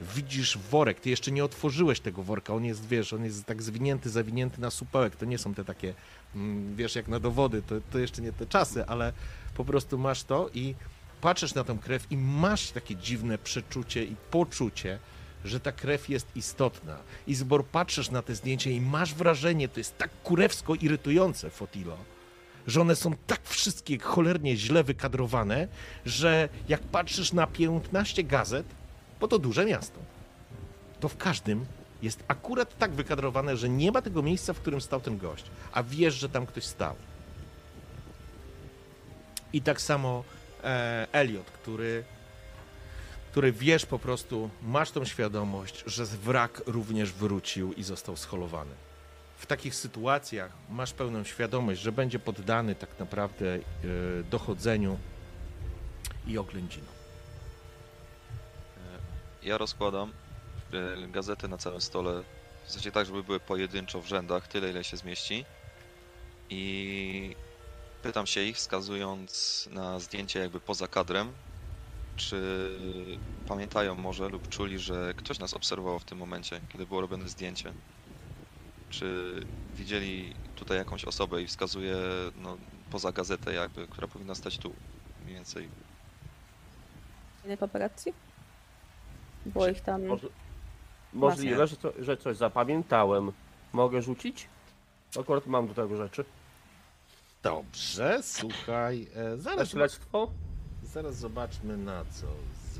widzisz 0.02 0.58
worek, 0.58 1.00
ty 1.00 1.10
jeszcze 1.10 1.32
nie 1.32 1.46
otworzyłeś 1.46 2.00
tego 2.00 2.24
worka, 2.24 2.54
on 2.54 2.66
jest, 2.66 2.88
wiesz, 2.88 3.14
on 3.14 3.24
jest 3.24 3.46
tak 3.46 3.64
zwinięty, 3.64 4.10
zawinięty 4.10 4.62
na 4.62 4.70
supełek, 4.70 5.16
to 5.16 5.26
nie 5.26 5.38
są 5.38 5.54
te 5.54 5.66
takie, 5.66 5.94
mm, 6.36 6.76
wiesz, 6.76 6.96
jak 6.96 7.08
na 7.08 7.20
dowody, 7.20 7.62
to, 7.62 7.76
to 7.92 8.00
jeszcze 8.00 8.22
nie 8.22 8.34
te 8.34 8.46
czasy, 8.46 8.86
ale 8.86 9.14
po 9.56 9.66
prostu 9.66 9.98
masz 9.98 10.24
to 10.24 10.50
i 10.54 10.76
patrzysz 11.22 11.54
na 11.54 11.64
tą 11.64 11.80
krew 11.80 12.12
i 12.12 12.18
masz 12.18 12.72
takie 12.72 12.96
dziwne 12.96 13.38
przeczucie 13.38 14.04
i 14.04 14.16
poczucie, 14.32 15.00
że 15.46 15.60
ta 15.60 15.72
krew 15.72 16.10
jest 16.10 16.28
istotna. 16.36 16.98
I 17.28 17.36
zbor 17.36 17.66
patrzysz 17.66 18.10
na 18.12 18.22
te 18.22 18.36
zdjęcia 18.36 18.70
i 18.70 18.82
masz 18.82 19.14
wrażenie, 19.14 19.68
to 19.68 19.80
jest 19.80 19.98
tak 19.98 20.10
kurewsko 20.24 20.76
irytujące, 20.76 21.50
Fotilo, 21.50 21.98
że 22.68 22.82
one 22.82 22.96
są 22.96 23.14
tak 23.28 23.42
wszystkie 23.44 24.00
cholernie 24.00 24.58
źle 24.58 24.84
wykadrowane, 24.84 25.68
że 26.06 26.50
jak 26.68 26.82
patrzysz 26.82 27.34
na 27.34 27.48
15 27.48 28.24
gazet, 28.24 28.66
bo 29.20 29.28
to 29.28 29.40
duże 29.40 29.66
miasto, 29.66 30.00
to 31.00 31.10
w 31.10 31.18
każdym 31.18 31.66
jest 32.02 32.24
akurat 32.28 32.78
tak 32.78 32.92
wykadrowane, 32.92 33.58
że 33.58 33.70
nie 33.70 33.92
ma 33.92 34.02
tego 34.02 34.22
miejsca, 34.22 34.54
w 34.54 34.60
którym 34.60 34.82
stał 34.82 35.02
ten 35.02 35.18
gość, 35.18 35.46
a 35.72 35.84
wiesz, 35.84 36.14
że 36.14 36.30
tam 36.30 36.46
ktoś 36.46 36.64
stał. 36.64 36.96
I 39.54 39.62
tak 39.62 39.82
samo 39.82 40.24
e, 40.64 41.08
Elliot, 41.12 41.52
który, 41.52 42.04
który 43.36 43.52
wiesz 43.52 43.86
po 43.86 44.00
prostu, 44.00 44.50
masz 44.62 44.92
tą 44.92 45.06
świadomość, 45.06 45.84
że 45.86 46.06
wrak 46.06 46.62
również 46.66 47.14
wrócił 47.14 47.74
i 47.74 47.84
został 47.84 48.18
scholowany. 48.18 48.76
W 49.38 49.46
takich 49.46 49.76
sytuacjach 49.76 50.52
masz 50.70 50.94
pełną 50.94 51.24
świadomość, 51.24 51.82
że 51.82 51.92
będzie 51.92 52.20
poddany 52.20 52.76
tak 52.76 53.00
naprawdę 53.00 53.56
e, 53.56 53.60
dochodzeniu 54.24 55.00
i 56.28 56.38
oględzinom. 56.38 56.94
Ja 59.44 59.58
rozkładam 59.58 60.14
e, 60.74 61.08
gazety 61.08 61.48
na 61.48 61.58
całym 61.58 61.82
stole, 61.82 62.24
w 62.66 62.72
sensie 62.72 62.92
tak, 62.92 63.06
żeby 63.06 63.24
były 63.24 63.40
pojedynczo 63.40 64.02
w 64.02 64.08
rzędach, 64.08 64.48
tyle 64.48 64.70
ile 64.70 64.84
się 64.84 64.98
zmieści. 64.98 65.46
I 66.50 67.36
pytam 68.04 68.28
się 68.28 68.42
ich, 68.42 68.56
wskazując 68.56 69.70
na 69.72 70.00
zdjęcie 70.00 70.40
jakby 70.40 70.60
poza 70.60 70.88
kadrem, 70.88 71.32
czy 72.16 72.70
pamiętają 73.48 73.96
może 73.96 74.30
lub 74.30 74.50
czuli, 74.50 74.80
że 74.80 75.14
ktoś 75.18 75.40
nas 75.40 75.54
obserwował 75.54 76.00
w 76.00 76.06
tym 76.06 76.18
momencie, 76.18 76.62
kiedy 76.70 76.86
było 76.86 77.02
robione 77.02 77.30
zdjęcie. 77.30 77.74
Czy 78.90 79.40
widzieli 79.76 80.34
tutaj 80.56 80.78
jakąś 80.78 81.06
osobę 81.06 81.42
i 81.42 81.48
wskazuje 81.48 81.96
no, 82.42 82.58
poza 82.92 83.12
gazetę 83.12 83.54
jakby, 83.54 83.88
która 83.88 84.08
powinna 84.08 84.36
stać 84.36 84.58
tu 84.58 84.74
mniej 85.24 85.36
więcej. 85.36 85.70
Innej 87.44 87.58
paparazzi? 87.58 88.14
Było 89.46 89.68
ich 89.68 89.82
tam... 89.82 90.06
Może, 90.06 90.28
możliwe, 91.14 91.68
że, 91.68 91.78
co, 91.78 91.92
że 92.00 92.18
coś 92.18 92.38
zapamiętałem. 92.38 93.32
Mogę 93.74 94.02
rzucić? 94.02 94.48
Akurat 95.20 95.48
mam 95.48 95.68
do 95.68 95.74
tego 95.74 95.98
rzeczy. 95.98 96.26
Dobrze, 97.44 98.20
słuchaj, 98.24 99.08
e, 99.16 99.38
zaraz, 99.38 99.70
śledztwo? 99.70 100.32
Zaraz 100.96 101.16
zobaczmy 101.16 101.78
na 101.78 102.06
co. 102.06 102.28
Z... 102.74 102.80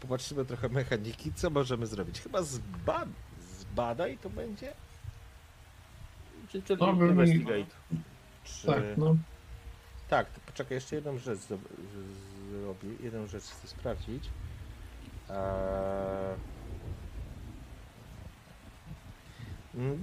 Popatrzymy 0.00 0.44
trochę 0.44 0.68
mechaniki, 0.68 1.32
co 1.32 1.50
możemy 1.50 1.86
zrobić. 1.86 2.20
Chyba 2.20 2.42
zba... 2.42 3.06
zbadaj 3.58 4.18
to 4.18 4.30
będzie? 4.30 4.72
Czy, 6.48 6.62
czyli 6.62 6.80
No, 6.80 6.92
investigate. 6.92 7.74
Czy... 8.44 8.66
Tak, 8.66 8.82
no. 8.96 9.16
Tak, 10.08 10.30
to 10.30 10.40
poczekaj, 10.46 10.74
jeszcze 10.74 10.96
jedną 10.96 11.18
rzecz 11.18 11.38
zrobię. 11.40 12.88
Jedną 13.02 13.26
rzecz 13.26 13.44
chcę 13.44 13.68
sprawdzić. 13.68 14.24
Eee... 15.30 15.36
Mm, 15.36 16.38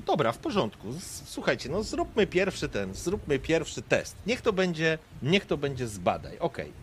Dobra, 0.05 0.31
w 0.31 0.37
porządku. 0.37 0.87
Słuchajcie, 1.25 1.69
no 1.69 1.83
zróbmy 1.83 2.27
pierwszy 2.27 2.69
ten, 2.69 2.93
zróbmy 2.93 3.39
pierwszy 3.39 3.81
test. 3.81 4.15
Niech 4.25 4.41
to 4.41 4.53
będzie, 4.53 4.97
niech 5.21 5.45
to 5.45 5.57
będzie 5.57 5.87
zbadaj. 5.87 6.39
Okej. 6.39 6.73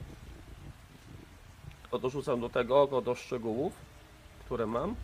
To 1.90 1.98
dorzucam 1.98 2.40
do 2.40 2.48
tego 2.48 2.82
oko 2.82 3.02
do 3.02 3.14
szczegółów, 3.14 3.72
które 4.44 4.66
mam 4.66 4.94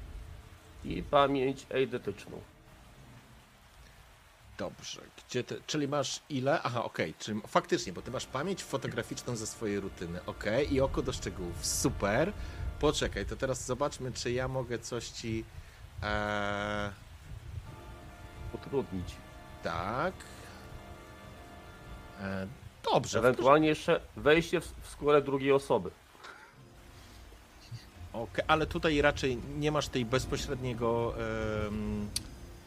i 0.85 1.03
pamięć 1.03 1.67
eidetyczną. 1.71 2.41
Dobrze. 4.59 5.01
Gdzie 5.29 5.45
ty, 5.45 5.61
czyli 5.67 5.89
masz 5.89 6.21
ile? 6.29 6.63
Aha, 6.63 6.85
okej. 6.85 7.15
Czyli 7.19 7.41
faktycznie, 7.47 7.93
bo 7.93 8.03
ty 8.03 8.11
masz 8.11 8.27
pamięć 8.27 8.65
fotograficzną 8.65 9.37
ze 9.37 9.47
swojej 9.47 9.81
rutyny. 9.81 10.25
Okej. 10.27 10.75
I 10.75 10.81
oko 10.81 11.03
do 11.03 11.13
szczegółów. 11.13 11.67
Super. 11.67 12.33
Poczekaj, 12.81 13.27
to 13.27 13.37
teraz 13.37 13.67
zobaczmy, 13.67 14.13
czy 14.13 14.33
ja 14.33 14.49
mogę 14.49 14.79
coś 14.79 15.09
ci. 15.09 15.45
Eee, 16.03 16.91
Utrudnić. 18.55 19.15
tak. 19.63 20.15
E, 22.21 22.47
dobrze. 22.93 23.19
Ewentualnie 23.19 23.69
jeszcze 23.69 24.01
wejście 24.17 24.61
w, 24.61 24.73
w 24.83 24.89
skórę 24.91 25.23
drugiej 25.23 25.53
osoby. 25.53 25.91
Okej, 28.13 28.45
ale 28.49 28.67
tutaj 28.67 29.03
raczej 29.03 29.39
nie 29.59 29.73
masz 29.73 29.89
tej 29.89 30.05
bezpośredniego. 30.05 31.15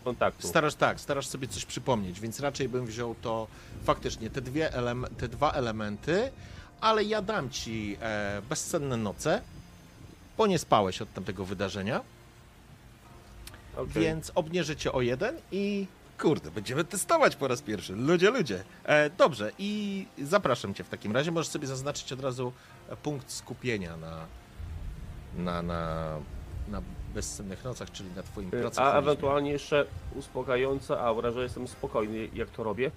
Kontaktu. 0.04 0.48
starasz 0.48 0.76
tak, 0.76 1.00
starasz 1.00 1.28
sobie 1.28 1.48
coś 1.48 1.66
przypomnieć, 1.66 2.20
więc 2.20 2.40
raczej 2.40 2.70
bym 2.70 2.86
wziął 2.86 3.16
to 3.22 3.48
faktycznie 3.84 4.30
te, 4.30 4.42
dwie 4.42 4.70
elem- 4.70 5.08
te 5.18 5.28
dwa 5.28 5.52
elementy, 5.52 6.32
ale 6.82 7.04
ja 7.04 7.22
dam 7.22 7.50
ci 7.50 7.98
e, 8.02 8.42
bezcenne 8.50 8.98
noce, 8.98 9.42
bo 10.38 10.48
nie 10.48 10.60
spałeś 10.60 11.02
od 11.02 11.14
tamtego 11.14 11.46
wydarzenia, 11.46 12.02
Okej. 13.78 14.04
więc 14.04 14.32
obniżę 14.36 14.76
cię 14.76 14.92
o 14.92 15.02
jeden 15.02 15.38
i 15.52 15.88
kurde, 16.22 16.52
będziemy 16.52 16.84
testować 16.84 17.36
po 17.36 17.48
raz 17.48 17.62
pierwszy. 17.62 17.94
Ludzie, 17.96 18.30
ludzie. 18.32 18.64
E, 18.84 19.10
dobrze, 19.10 19.52
i 19.60 20.06
zapraszam 20.22 20.74
cię 20.74 20.84
w 20.84 20.90
takim 20.90 21.12
razie. 21.12 21.32
Możesz 21.32 21.48
sobie 21.52 21.68
zaznaczyć 21.68 22.14
od 22.14 22.22
razu 22.22 22.54
e, 22.90 22.96
punkt 22.96 23.32
skupienia 23.32 23.98
na, 23.98 24.26
na, 25.38 25.62
na, 25.62 26.12
na 26.68 26.82
bezcennych 27.14 27.64
nocach, 27.64 27.92
czyli 27.92 28.10
na 28.16 28.24
twoim 28.24 28.48
A 28.48 28.52
pracowniku. 28.52 28.98
ewentualnie 28.98 29.52
jeszcze 29.52 29.86
uspokajająca 30.16 31.00
aura, 31.02 31.32
że 31.32 31.44
jestem 31.44 31.68
spokojny 31.68 32.30
jak 32.34 32.50
to 32.50 32.64
robię. 32.64 32.92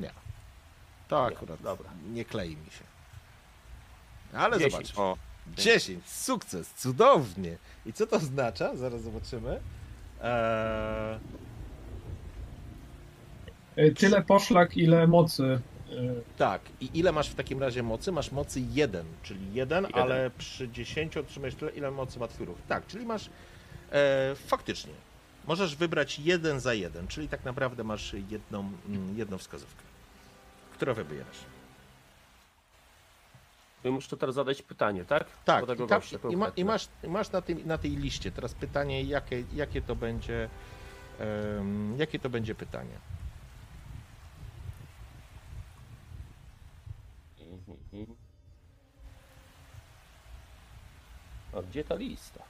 Nie. 0.00 0.10
To 1.08 1.30
Nie, 1.30 1.36
akurat 1.36 1.62
dobra. 1.62 1.90
nie 2.12 2.24
klei 2.24 2.56
mi 2.56 2.70
się. 2.70 2.84
Ale 4.38 4.58
Dziesięć. 4.58 4.86
zobacz. 4.86 4.98
O, 4.98 5.16
10, 5.56 6.06
sukces, 6.08 6.70
cudownie. 6.76 7.56
I 7.86 7.92
co 7.92 8.06
to 8.06 8.16
oznacza? 8.16 8.76
Zaraz 8.76 9.02
zobaczymy. 9.02 9.60
Eee, 10.22 11.18
Y, 13.76 13.94
Tyle 13.94 14.22
poszlak, 14.22 14.76
ile 14.76 15.06
mocy. 15.06 15.42
y, 15.92 16.22
tak, 16.36 16.60
i 16.80 16.90
ile 16.98 17.12
masz 17.12 17.28
w 17.30 17.34
takim 17.34 17.60
razie 17.60 17.82
mocy? 17.82 18.12
Masz 18.12 18.32
mocy 18.32 18.60
1, 18.72 19.06
czyli 19.22 19.54
1, 19.54 19.84
Jeden. 19.84 20.00
ale 20.02 20.30
przy 20.38 20.68
10 20.68 21.16
otrzymujesz 21.16 21.54
tyle, 21.54 21.70
ile 21.70 21.90
mocy 21.90 22.18
ma 22.18 22.28
twój 22.28 22.46
ruch. 22.46 22.58
Tak, 22.68 22.86
czyli 22.86 23.06
masz 23.06 23.30
e, 23.92 24.34
faktycznie. 24.46 24.92
Możesz 25.46 25.76
wybrać 25.76 26.18
jeden 26.18 26.60
za 26.60 26.74
jeden, 26.74 27.08
czyli 27.08 27.28
tak 27.28 27.44
naprawdę 27.44 27.84
masz 27.84 28.14
jedną, 28.30 28.72
mm, 28.88 29.18
jedną 29.18 29.38
wskazówkę. 29.38 29.82
Którą 30.74 30.94
wybierasz? 30.94 31.38
Muszę 33.84 34.16
teraz 34.16 34.34
zadać 34.34 34.62
pytanie, 34.62 35.04
tak? 35.04 35.24
Tak, 35.44 35.64
i, 35.64 35.86
tam, 35.86 36.00
i, 36.30 36.36
ma, 36.36 36.48
i 36.48 36.64
masz, 36.64 36.88
masz 37.08 37.32
na, 37.32 37.42
tej, 37.42 37.66
na 37.66 37.78
tej 37.78 37.90
liście 37.90 38.32
teraz 38.32 38.54
pytanie, 38.54 39.02
jakie, 39.02 39.44
jakie 39.54 39.82
to 39.82 39.96
będzie 39.96 40.48
em, 41.20 41.98
jakie 41.98 42.18
to 42.18 42.30
będzie 42.30 42.54
pytanie. 42.54 42.98
A 51.52 51.62
gdzie 51.62 51.84
ta 51.84 51.94
lista? 51.94 52.42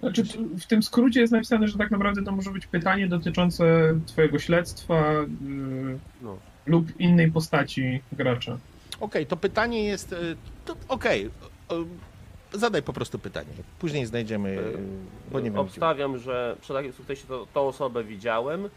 Znaczy, 0.00 0.24
tu 0.24 0.44
w 0.58 0.66
tym 0.66 0.82
skrócie 0.82 1.20
jest 1.20 1.32
napisane, 1.32 1.68
że 1.68 1.78
tak 1.78 1.90
naprawdę 1.90 2.22
to 2.24 2.32
może 2.32 2.50
być 2.50 2.66
pytanie 2.66 3.08
dotyczące 3.08 3.94
Twojego 4.06 4.38
śledztwa 4.38 5.12
y, 5.12 5.98
No. 6.22 6.38
lub 6.66 7.00
innej 7.00 7.32
postaci 7.32 8.02
gracza. 8.12 8.58
Okej, 9.00 9.26
to 9.26 9.36
pytanie 9.36 9.84
jest. 9.84 10.12
e, 10.12 10.16
Okej, 10.88 11.30
e, 11.70 12.58
zadaj 12.58 12.82
po 12.82 12.92
prostu 12.92 13.18
pytanie. 13.18 13.48
Później 13.78 14.06
znajdziemy. 14.06 14.58
e, 15.28 15.32
Bo 15.32 15.40
nie 15.40 15.50
wiem. 15.50 15.58
Obstawiam, 15.58 16.18
że 16.18 16.56
przy 16.60 16.72
takim 16.72 16.92
sukcesie 16.92 17.26
to, 17.26 17.46
tą 17.54 17.68
osobę 17.68 18.04
widziałem. 18.04 18.68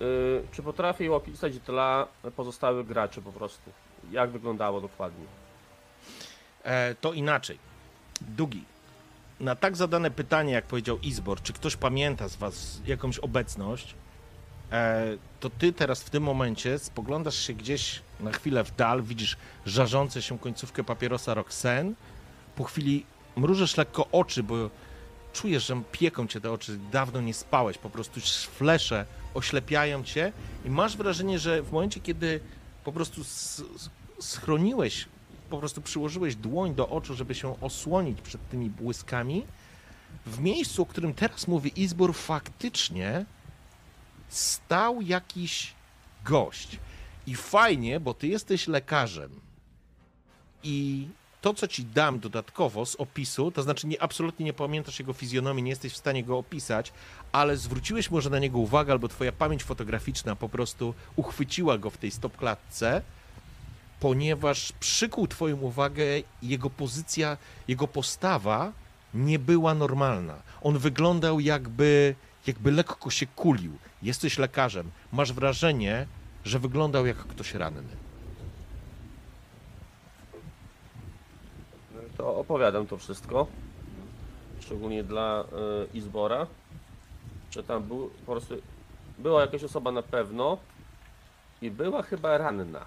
Yy, 0.00 0.42
czy 0.52 0.62
potrafię 0.62 1.04
ją 1.04 1.14
opisać 1.14 1.58
dla 1.58 2.08
pozostałych 2.36 2.86
graczy 2.86 3.22
po 3.22 3.32
prostu? 3.32 3.70
Jak 4.12 4.30
wyglądało 4.30 4.80
dokładnie? 4.80 5.24
E, 6.64 6.94
to 6.94 7.12
inaczej. 7.12 7.58
Dugi. 8.20 8.64
Na 9.40 9.56
tak 9.56 9.76
zadane 9.76 10.10
pytanie, 10.10 10.52
jak 10.52 10.64
powiedział 10.64 10.98
Izbor, 10.98 11.42
czy 11.42 11.52
ktoś 11.52 11.76
pamięta 11.76 12.28
z 12.28 12.36
Was 12.36 12.80
jakąś 12.86 13.18
obecność, 13.18 13.94
e, 13.94 13.94
to 15.40 15.50
ty 15.50 15.72
teraz 15.72 16.02
w 16.02 16.10
tym 16.10 16.22
momencie 16.22 16.78
spoglądasz 16.78 17.36
się 17.36 17.52
gdzieś 17.52 18.02
na 18.20 18.32
chwilę 18.32 18.64
w 18.64 18.76
dal, 18.76 19.02
widzisz 19.02 19.36
żarzące 19.66 20.22
się 20.22 20.38
końcówkę 20.38 20.84
papierosa 20.84 21.34
Roxen. 21.34 21.94
Po 22.56 22.64
chwili 22.64 23.06
mrużysz 23.36 23.76
lekko 23.76 24.08
oczy, 24.12 24.42
bo 24.42 24.70
czujesz, 25.32 25.66
że 25.66 25.82
pieką 25.92 26.26
cię 26.26 26.40
te 26.40 26.52
oczy, 26.52 26.78
dawno 26.92 27.20
nie 27.20 27.34
spałeś, 27.34 27.78
po 27.78 27.90
prostu 27.90 28.20
flesze 28.58 29.06
oślepiają 29.34 30.04
cię 30.04 30.32
i 30.64 30.70
masz 30.70 30.96
wrażenie, 30.96 31.38
że 31.38 31.62
w 31.62 31.72
momencie, 31.72 32.00
kiedy 32.00 32.40
po 32.84 32.92
prostu 32.92 33.20
schroniłeś, 34.20 35.08
po 35.50 35.58
prostu 35.58 35.82
przyłożyłeś 35.82 36.36
dłoń 36.36 36.74
do 36.74 36.88
oczu, 36.88 37.14
żeby 37.14 37.34
się 37.34 37.60
osłonić 37.60 38.20
przed 38.20 38.48
tymi 38.48 38.70
błyskami, 38.70 39.46
w 40.26 40.40
miejscu, 40.40 40.82
o 40.82 40.86
którym 40.86 41.14
teraz 41.14 41.48
mówi 41.48 41.82
Izbor, 41.82 42.14
faktycznie 42.14 43.24
stał 44.28 45.02
jakiś 45.02 45.72
gość. 46.24 46.78
I 47.26 47.34
fajnie, 47.34 48.00
bo 48.00 48.14
ty 48.14 48.26
jesteś 48.26 48.68
lekarzem. 48.68 49.30
I 50.62 51.08
to, 51.40 51.54
co 51.54 51.68
ci 51.68 51.84
dam 51.84 52.20
dodatkowo 52.20 52.86
z 52.86 52.96
opisu, 52.96 53.50
to 53.50 53.62
znaczy 53.62 53.86
nie, 53.86 54.02
absolutnie 54.02 54.44
nie 54.44 54.52
pamiętasz 54.52 54.98
jego 54.98 55.12
fizjonomii, 55.12 55.62
nie 55.62 55.70
jesteś 55.70 55.92
w 55.92 55.96
stanie 55.96 56.24
go 56.24 56.38
opisać, 56.38 56.92
ale 57.32 57.56
zwróciłeś 57.56 58.10
może 58.10 58.30
na 58.30 58.38
niego 58.38 58.58
uwagę, 58.58 58.92
albo 58.92 59.08
twoja 59.08 59.32
pamięć 59.32 59.64
fotograficzna 59.64 60.36
po 60.36 60.48
prostu 60.48 60.94
uchwyciła 61.16 61.78
go 61.78 61.90
w 61.90 61.96
tej 61.96 62.10
stopklatce, 62.10 63.02
ponieważ 64.00 64.72
przykuł 64.80 65.28
twoją 65.28 65.56
uwagę 65.56 66.04
jego 66.42 66.70
pozycja, 66.70 67.36
jego 67.68 67.88
postawa 67.88 68.72
nie 69.14 69.38
była 69.38 69.74
normalna. 69.74 70.34
On 70.62 70.78
wyglądał 70.78 71.40
jakby, 71.40 72.14
jakby 72.46 72.72
lekko 72.72 73.10
się 73.10 73.26
kulił. 73.26 73.78
Jesteś 74.04 74.38
lekarzem, 74.38 74.90
masz 75.12 75.32
wrażenie, 75.32 76.06
że 76.44 76.58
wyglądał 76.58 77.06
jak 77.06 77.16
ktoś 77.16 77.54
ranny. 77.54 77.96
To 82.16 82.36
opowiadam 82.36 82.86
to 82.86 82.98
wszystko. 82.98 83.46
Szczególnie 84.60 85.04
dla 85.04 85.44
y, 85.94 85.96
Izbora. 85.98 86.46
Że 87.50 87.62
tam 87.62 87.82
był 87.82 88.10
po 88.26 88.32
prostu. 88.32 88.54
Była 89.18 89.40
jakaś 89.40 89.64
osoba 89.64 89.92
na 89.92 90.02
pewno. 90.02 90.58
I 91.62 91.70
była 91.70 92.02
chyba 92.02 92.38
ranna. 92.38 92.86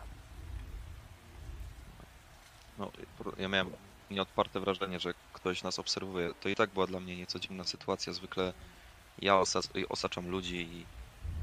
No, 2.79 2.91
ja 3.37 3.47
miałem 3.47 3.69
nieodparte 4.11 4.59
wrażenie, 4.59 4.99
że 4.99 5.13
ktoś 5.33 5.63
nas 5.63 5.79
obserwuje. 5.79 6.33
To 6.41 6.49
i 6.49 6.55
tak 6.55 6.69
była 6.69 6.87
dla 6.87 6.99
mnie 6.99 7.17
nieco 7.17 7.39
dziwna 7.39 7.63
sytuacja. 7.63 8.13
Zwykle 8.13 8.53
ja 9.21 9.33
osa- 9.33 9.85
osaczam 9.89 10.29
ludzi 10.29 10.55
i, 10.55 10.85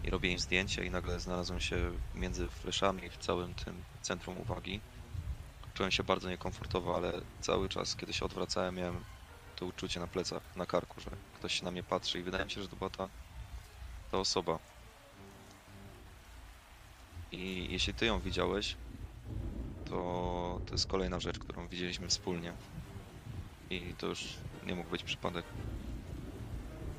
i 0.04 0.10
robię 0.10 0.32
im 0.32 0.38
zdjęcia 0.38 0.82
i 0.82 0.90
nagle 0.90 1.20
znalazłem 1.20 1.60
się 1.60 1.76
między 2.14 2.48
fleszami 2.48 3.10
w 3.10 3.16
całym 3.16 3.54
tym 3.54 3.84
centrum 4.02 4.38
uwagi. 4.38 4.80
Czułem 5.74 5.90
się 5.90 6.04
bardzo 6.04 6.30
niekomfortowo, 6.30 6.96
ale 6.96 7.12
cały 7.40 7.68
czas, 7.68 7.96
kiedy 7.96 8.12
się 8.12 8.24
odwracałem, 8.24 8.74
miałem 8.74 9.04
to 9.56 9.66
uczucie 9.66 10.00
na 10.00 10.06
plecach, 10.06 10.42
na 10.56 10.66
karku, 10.66 11.00
że 11.00 11.10
ktoś 11.38 11.58
się 11.58 11.64
na 11.64 11.70
mnie 11.70 11.82
patrzy 11.82 12.18
i 12.18 12.22
wydaje 12.22 12.44
mi 12.44 12.50
się, 12.50 12.62
że 12.62 12.68
to 12.68 12.76
była 12.76 12.90
ta, 12.90 13.08
ta 14.10 14.18
osoba. 14.18 14.58
I 17.32 17.66
jeśli 17.70 17.94
ty 17.94 18.06
ją 18.06 18.20
widziałeś, 18.20 18.76
to 19.84 20.60
to 20.66 20.74
jest 20.74 20.86
kolejna 20.86 21.20
rzecz, 21.20 21.38
którą 21.38 21.68
widzieliśmy 21.68 22.08
wspólnie. 22.08 22.52
I 23.70 23.94
to 23.98 24.06
już 24.06 24.24
nie 24.66 24.74
mógł 24.74 24.90
być 24.90 25.02
przypadek. 25.02 25.44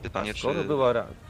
Pytanie, 0.02 0.32
A 0.32 0.34
czy, 0.34 0.40
skoro 0.40 0.64
była 0.64 0.94
ranna. 0.94 1.25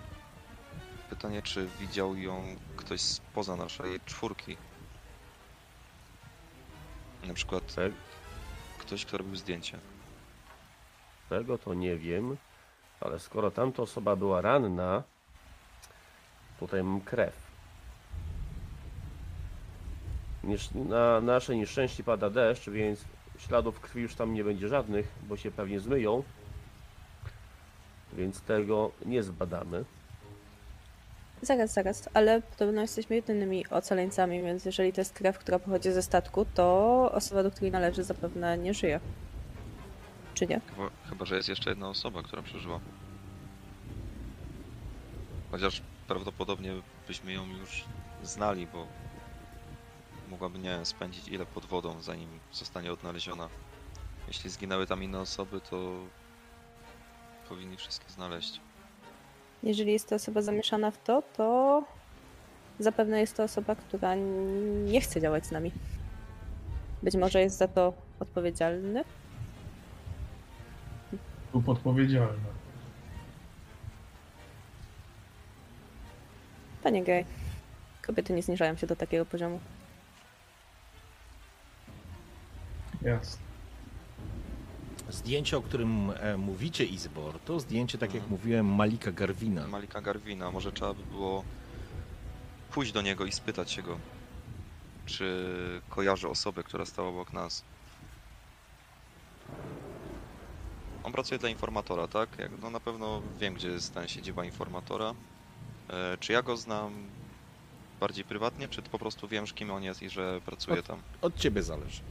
Pytanie, 1.16 1.42
czy 1.42 1.68
widział 1.80 2.16
ją 2.16 2.44
ktoś 2.78 3.02
spoza 3.02 3.56
naszej 3.56 4.00
czwórki? 4.06 4.58
Na 7.28 7.34
przykład 7.34 7.76
Te- 7.76 7.92
ktoś, 8.80 9.06
kto 9.06 9.18
robił 9.18 9.36
zdjęcie. 9.36 9.80
Tego 11.30 11.58
to 11.58 11.74
nie 11.74 11.96
wiem. 11.96 12.38
Ale 13.02 13.20
skoro 13.20 13.52
tamta 13.52 13.84
osoba 13.84 14.16
była 14.16 14.42
ranna. 14.42 15.04
Tutaj 16.60 16.84
mam 16.84 17.02
krew. 17.02 17.34
Niesz- 20.44 20.72
Na 20.90 21.22
nasze 21.22 21.56
nieszczęście 21.56 22.04
pada 22.04 22.30
deszcz, 22.30 22.70
więc 22.70 23.06
śladów 23.38 23.80
krwi 23.80 24.02
już 24.02 24.16
tam 24.16 24.34
nie 24.34 24.44
będzie 24.44 24.68
żadnych, 24.68 25.08
bo 25.24 25.38
się 25.38 25.52
pewnie 25.52 25.80
zmyją. 25.80 26.24
Więc 28.14 28.42
tego 28.42 28.92
nie 29.06 29.24
zbadamy. 29.24 29.86
Zaraz, 31.46 31.74
zaraz, 31.74 32.10
ale 32.14 32.42
podobno 32.42 32.82
jesteśmy 32.82 33.16
jedynymi 33.16 33.68
ocaleńcami, 33.68 34.42
więc 34.42 34.66
jeżeli 34.66 34.94
to 34.94 35.02
jest 35.02 35.14
krew, 35.14 35.40
która 35.40 35.60
pochodzi 35.60 35.92
ze 35.92 36.04
statku, 36.04 36.46
to 36.46 37.12
osoba, 37.12 37.44
do 37.44 37.52
której 37.52 37.72
należy, 37.72 38.04
zapewne 38.04 38.58
nie 38.58 38.74
żyje. 38.74 39.00
Czy 40.34 40.48
nie? 40.48 40.62
Chyba, 40.76 40.90
chyba, 41.10 41.26
że 41.26 41.36
jest 41.36 41.50
jeszcze 41.50 41.70
jedna 41.70 41.90
osoba, 41.90 42.24
która 42.24 42.42
przeżyła. 42.42 42.80
Chociaż 45.52 45.82
prawdopodobnie 46.08 46.74
byśmy 47.08 47.34
ją 47.34 47.46
już 47.48 47.86
znali, 48.24 48.68
bo 48.68 48.88
mogłaby, 50.30 50.60
nie 50.60 50.70
wiem, 50.70 50.86
spędzić 50.86 51.28
ile 51.28 51.46
pod 51.46 51.66
wodą, 51.66 52.02
zanim 52.02 52.30
zostanie 52.52 52.94
odnaleziona. 52.94 53.50
Jeśli 54.28 54.50
zginęły 54.50 54.88
tam 54.88 55.04
inne 55.04 55.20
osoby, 55.20 55.62
to 55.62 55.94
powinni 57.50 57.78
wszystkie 57.78 58.10
znaleźć. 58.10 58.62
Jeżeli 59.66 59.94
jest 59.94 60.10
to 60.10 60.16
osoba 60.16 60.42
zamieszana 60.42 60.92
w 60.92 61.04
to, 61.04 61.24
to 61.38 61.84
zapewne 62.80 63.20
jest 63.20 63.38
to 63.38 63.44
osoba, 63.44 63.76
która 63.76 64.16
nie 64.86 65.02
chce 65.02 65.22
działać 65.22 65.46
z 65.46 65.52
nami. 65.52 65.72
Być 67.04 67.16
może 67.16 67.42
jest 67.42 67.58
za 67.58 67.68
to 67.68 67.94
odpowiedzialny. 68.20 69.04
lub 71.54 71.70
odpowiedzialna. 71.70 72.50
Panie 76.84 77.04
Gej, 77.04 77.26
kobiety 78.02 78.34
nie 78.34 78.44
zniżają 78.44 78.76
się 78.76 78.88
do 78.88 78.96
takiego 78.96 79.26
poziomu. 79.26 79.60
Jasne. 83.02 83.45
Zdjęcie, 85.10 85.58
o 85.58 85.62
którym 85.62 86.12
e, 86.12 86.38
mówicie, 86.38 86.86
Izbor, 86.86 87.40
to 87.40 87.60
zdjęcie, 87.60 87.98
tak 87.98 88.14
jak 88.14 88.24
mhm. 88.24 88.32
mówiłem, 88.32 88.76
Malika 88.76 89.12
Garwina. 89.12 89.68
Malika 89.68 90.02
Garwina. 90.02 90.52
Może 90.52 90.72
trzeba 90.72 90.94
by 90.94 91.04
było 91.04 91.44
pójść 92.72 92.92
do 92.92 93.02
niego 93.02 93.26
i 93.26 93.32
spytać 93.32 93.72
się 93.72 93.84
go, 93.84 93.98
czy 95.06 95.82
kojarzy 95.90 96.30
osobę, 96.30 96.64
która 96.64 96.86
stała 96.86 97.10
obok 97.10 97.34
nas. 97.34 97.64
On 101.04 101.12
pracuje 101.12 101.40
dla 101.40 101.50
informatora, 101.50 102.08
tak? 102.08 102.30
no 102.62 102.70
na 102.70 102.80
pewno 102.80 103.22
wiem, 103.40 103.54
gdzie 103.54 103.68
jest 103.68 103.94
ta 103.94 104.08
siedziba 104.08 104.46
informatora. 104.46 105.14
E, 105.90 106.18
czy 106.20 106.34
ja 106.34 106.42
go 106.42 106.58
znam 106.58 107.08
bardziej 108.00 108.26
prywatnie, 108.26 108.68
czy 108.68 108.82
po 108.82 109.00
prostu 109.00 109.28
wiem, 109.28 109.46
kim 109.46 109.72
on 109.72 109.84
jest 109.84 110.02
i 110.02 110.10
że 110.10 110.42
pracuje 110.46 110.80
od, 110.80 110.86
tam? 110.86 111.00
Od 111.22 111.36
ciebie 111.36 111.64
zależy. 111.64 112.02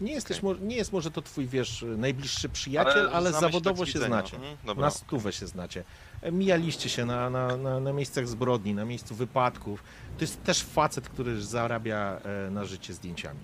Nie, 0.00 0.12
jesteś, 0.12 0.42
mo- 0.42 0.54
nie 0.54 0.76
jest 0.76 0.92
może 0.92 1.10
to 1.10 1.22
twój, 1.22 1.46
wiesz, 1.46 1.84
najbliższy 1.96 2.48
przyjaciel, 2.48 3.10
ale, 3.12 3.30
znamy 3.30 3.40
zawodowo 3.40 3.84
tak 3.84 3.88
z 3.88 3.92
się 3.92 3.98
znacie. 3.98 4.36
Mhm. 4.36 4.78
Na 4.78 4.90
stówę 4.90 5.32
się 5.32 5.46
znacie. 5.46 5.84
Mijaliście 6.32 6.88
się 6.88 7.04
na, 7.04 7.30
na, 7.30 7.56
na, 7.56 7.80
na 7.80 7.92
miejscach 7.92 8.28
zbrodni, 8.28 8.74
na 8.74 8.84
miejscu 8.84 9.14
wypadków. 9.14 9.84
To 10.18 10.24
jest 10.24 10.44
też 10.44 10.62
facet, 10.62 11.08
który 11.08 11.42
zarabia 11.42 12.20
e, 12.46 12.50
na 12.50 12.64
życie 12.64 12.94
zdjęciami. 12.94 13.40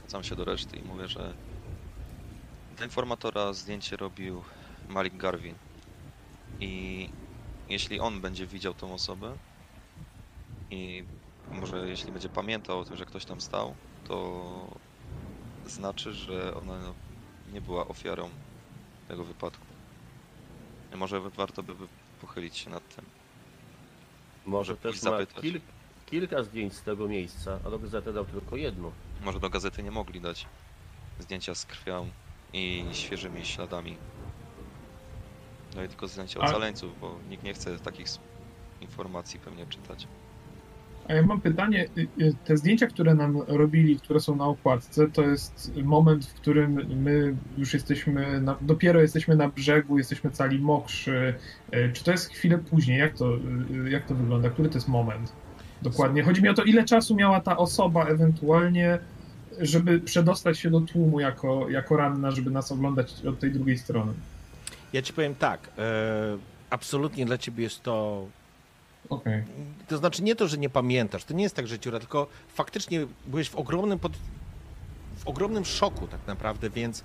Wracam 0.00 0.24
się 0.24 0.36
do 0.36 0.44
reszty 0.44 0.76
i 0.76 0.82
mówię, 0.82 1.08
że 1.08 1.34
dla 2.76 2.84
informatora 2.86 3.52
zdjęcie 3.52 3.96
robił 3.96 4.42
Malik 4.88 5.16
Garvin. 5.16 5.54
I 6.60 7.08
jeśli 7.68 8.00
on 8.00 8.20
będzie 8.20 8.46
widział 8.46 8.74
tą 8.74 8.94
osobę 8.94 9.36
i 10.70 11.04
może 11.50 11.88
jeśli 11.88 12.12
będzie 12.12 12.28
pamiętał 12.28 12.78
o 12.80 12.84
tym, 12.84 12.96
że 12.96 13.06
ktoś 13.06 13.24
tam 13.24 13.40
stał, 13.40 13.76
to 14.04 14.80
znaczy, 15.64 16.12
że 16.12 16.54
ona 16.54 16.94
nie 17.46 17.60
była 17.60 17.88
ofiarą 17.88 18.30
tego 19.08 19.24
wypadku. 19.24 19.66
I 20.94 20.96
może 20.96 21.20
warto 21.30 21.62
by 21.62 21.74
pochylić 22.20 22.56
się 22.56 22.70
nad 22.70 22.96
tym. 22.96 23.04
Może 24.46 24.72
Może 24.72 24.76
też 24.76 25.02
ma 25.02 25.10
zapytać. 25.10 25.44
kilka 26.06 26.42
zdjęć 26.42 26.74
z 26.74 26.82
tego 26.82 27.08
miejsca, 27.08 27.60
a 27.64 27.70
do 27.70 27.78
gazety 27.78 28.12
dał 28.12 28.24
tylko 28.26 28.56
jedno. 28.56 28.92
Może 29.20 29.40
do 29.40 29.50
gazety 29.50 29.82
nie 29.82 29.90
mogli 29.90 30.20
dać 30.20 30.46
zdjęcia 31.18 31.54
z 31.54 31.66
krwią 31.66 32.12
i 32.52 32.90
świeżymi 32.92 33.44
śladami. 33.44 33.98
No 35.74 35.84
i 35.84 35.88
tylko 35.88 36.08
zdjęcia 36.08 36.40
ocaleńców, 36.40 36.98
bo 36.98 37.20
nikt 37.22 37.44
nie 37.44 37.54
chce 37.54 37.78
takich 37.80 38.06
informacji 38.80 39.40
pewnie 39.40 39.66
czytać. 39.66 40.08
A 41.08 41.14
ja 41.14 41.22
mam 41.22 41.40
pytanie, 41.40 41.88
y, 41.98 42.08
y, 42.20 42.34
te 42.44 42.56
zdjęcia, 42.56 42.86
które 42.86 43.14
nam 43.14 43.42
robili, 43.46 44.00
które 44.00 44.20
są 44.20 44.36
na 44.36 44.44
okładce, 44.44 45.08
to 45.08 45.22
jest 45.22 45.72
moment, 45.84 46.26
w 46.26 46.34
którym 46.34 47.02
my 47.02 47.36
już 47.58 47.74
jesteśmy, 47.74 48.40
na, 48.40 48.56
dopiero 48.60 49.00
jesteśmy 49.00 49.36
na 49.36 49.48
brzegu, 49.48 49.98
jesteśmy 49.98 50.30
cali 50.30 50.58
mokrzy. 50.58 51.34
Y, 51.74 51.90
Czy 51.92 52.04
to 52.04 52.10
jest 52.10 52.28
chwilę 52.30 52.58
później? 52.58 52.98
Jak 52.98 53.14
to, 53.14 53.38
jak 53.90 54.06
to 54.06 54.14
wygląda? 54.14 54.50
Który 54.50 54.68
to 54.68 54.74
jest 54.74 54.88
moment? 54.88 55.32
Dokładnie. 55.82 56.22
Chodzi 56.22 56.42
mi 56.42 56.48
o 56.48 56.54
to, 56.54 56.62
ile 56.62 56.84
czasu 56.84 57.14
miała 57.14 57.40
ta 57.40 57.56
osoba 57.56 58.04
ewentualnie, 58.04 58.98
żeby 59.60 60.00
przedostać 60.00 60.58
się 60.58 60.70
do 60.70 60.80
tłumu 60.80 61.20
jako, 61.20 61.70
jako 61.70 61.96
ranna, 61.96 62.30
żeby 62.30 62.50
nas 62.50 62.72
oglądać 62.72 63.26
od 63.26 63.38
tej 63.38 63.50
drugiej 63.52 63.78
strony. 63.78 64.12
Ja 64.92 65.02
ci 65.02 65.12
powiem 65.12 65.34
tak, 65.34 65.70
e, 65.78 66.38
absolutnie 66.70 67.26
dla 67.26 67.38
ciebie 67.38 67.62
jest 67.64 67.82
to 67.82 68.26
Okej. 69.08 69.44
To 69.88 69.96
znaczy 69.96 70.22
nie 70.22 70.36
to, 70.36 70.48
że 70.48 70.58
nie 70.58 70.70
pamiętasz, 70.70 71.24
to 71.24 71.34
nie 71.34 71.42
jest 71.42 71.56
tak, 71.56 71.68
że 71.68 71.78
ciura, 71.78 71.98
tylko 71.98 72.26
faktycznie 72.48 73.06
byłeś 73.26 73.48
w 73.48 73.56
ogromnym, 73.56 73.98
pod... 73.98 74.12
w 75.16 75.26
ogromnym 75.26 75.64
szoku 75.64 76.06
tak 76.06 76.20
naprawdę, 76.26 76.70
więc 76.70 77.04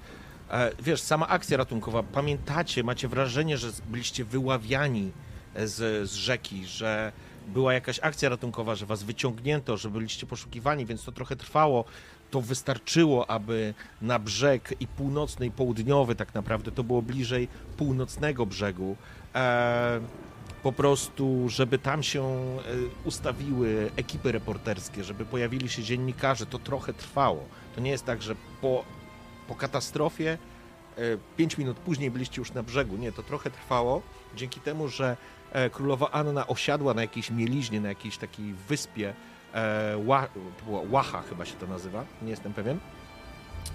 e, 0.52 0.72
wiesz, 0.80 1.02
sama 1.02 1.28
akcja 1.28 1.58
ratunkowa, 1.58 2.04
pamiętacie, 2.04 2.84
macie 2.84 3.08
wrażenie, 3.08 3.58
że 3.58 3.72
byliście 3.90 4.26
wyławiani 4.26 5.12
z, 5.56 6.10
z 6.10 6.14
rzeki, 6.14 6.66
że 6.66 7.12
była 7.48 7.74
jakaś 7.74 8.00
akcja 8.00 8.30
ratunkowa, 8.30 8.76
że 8.76 8.86
was 8.86 9.04
wyciągnięto, 9.04 9.78
że 9.78 9.90
byliście 9.90 10.28
poszukiwani, 10.28 10.86
więc 10.86 11.04
to 11.04 11.12
trochę 11.12 11.36
trwało. 11.36 11.86
To 12.32 12.42
wystarczyło, 12.42 13.30
aby 13.30 13.74
na 14.02 14.20
brzeg 14.20 14.74
i 14.80 14.88
północny, 14.88 15.46
i 15.46 15.52
południowy 15.52 16.16
tak 16.16 16.34
naprawdę, 16.34 16.72
to 16.72 16.84
było 16.84 17.02
bliżej 17.02 17.48
północnego 17.78 18.46
brzegu, 18.46 18.96
e, 19.36 20.00
po 20.64 20.72
prostu, 20.72 21.50
żeby 21.50 21.78
tam 21.78 22.04
się 22.04 22.24
e, 22.24 22.60
ustawiły 23.06 23.92
ekipy 23.96 24.32
reporterskie, 24.32 25.04
żeby 25.04 25.26
pojawili 25.26 25.70
się 25.70 25.84
dziennikarze, 25.84 26.46
to 26.46 26.60
trochę 26.60 26.94
trwało. 26.94 27.46
To 27.76 27.82
nie 27.82 27.92
jest 27.92 28.06
tak, 28.06 28.22
że 28.22 28.36
po, 28.62 28.86
po 29.48 29.56
katastrofie 29.56 30.38
e, 30.98 31.02
pięć 31.38 31.58
minut 31.58 31.78
później 31.78 32.12
byliście 32.12 32.42
już 32.42 32.54
na 32.54 32.64
brzegu. 32.64 32.98
Nie, 32.98 33.12
to 33.12 33.24
trochę 33.24 33.52
trwało. 33.52 34.02
Dzięki 34.36 34.60
temu, 34.60 34.88
że 34.88 35.18
e, 35.52 35.70
królowa 35.70 36.12
Anna 36.12 36.48
osiadła 36.48 36.94
na 36.94 37.02
jakiejś 37.02 37.32
mieliźnie, 37.32 37.82
na 37.82 37.90
jakiejś 37.90 38.18
takiej 38.18 38.54
wyspie, 38.54 39.14
e, 39.54 39.98
Łacha 40.90 41.22
chyba 41.22 41.46
się 41.46 41.56
to 41.56 41.68
nazywa, 41.68 42.06
nie 42.22 42.30
jestem 42.30 42.54
pewien, 42.54 42.80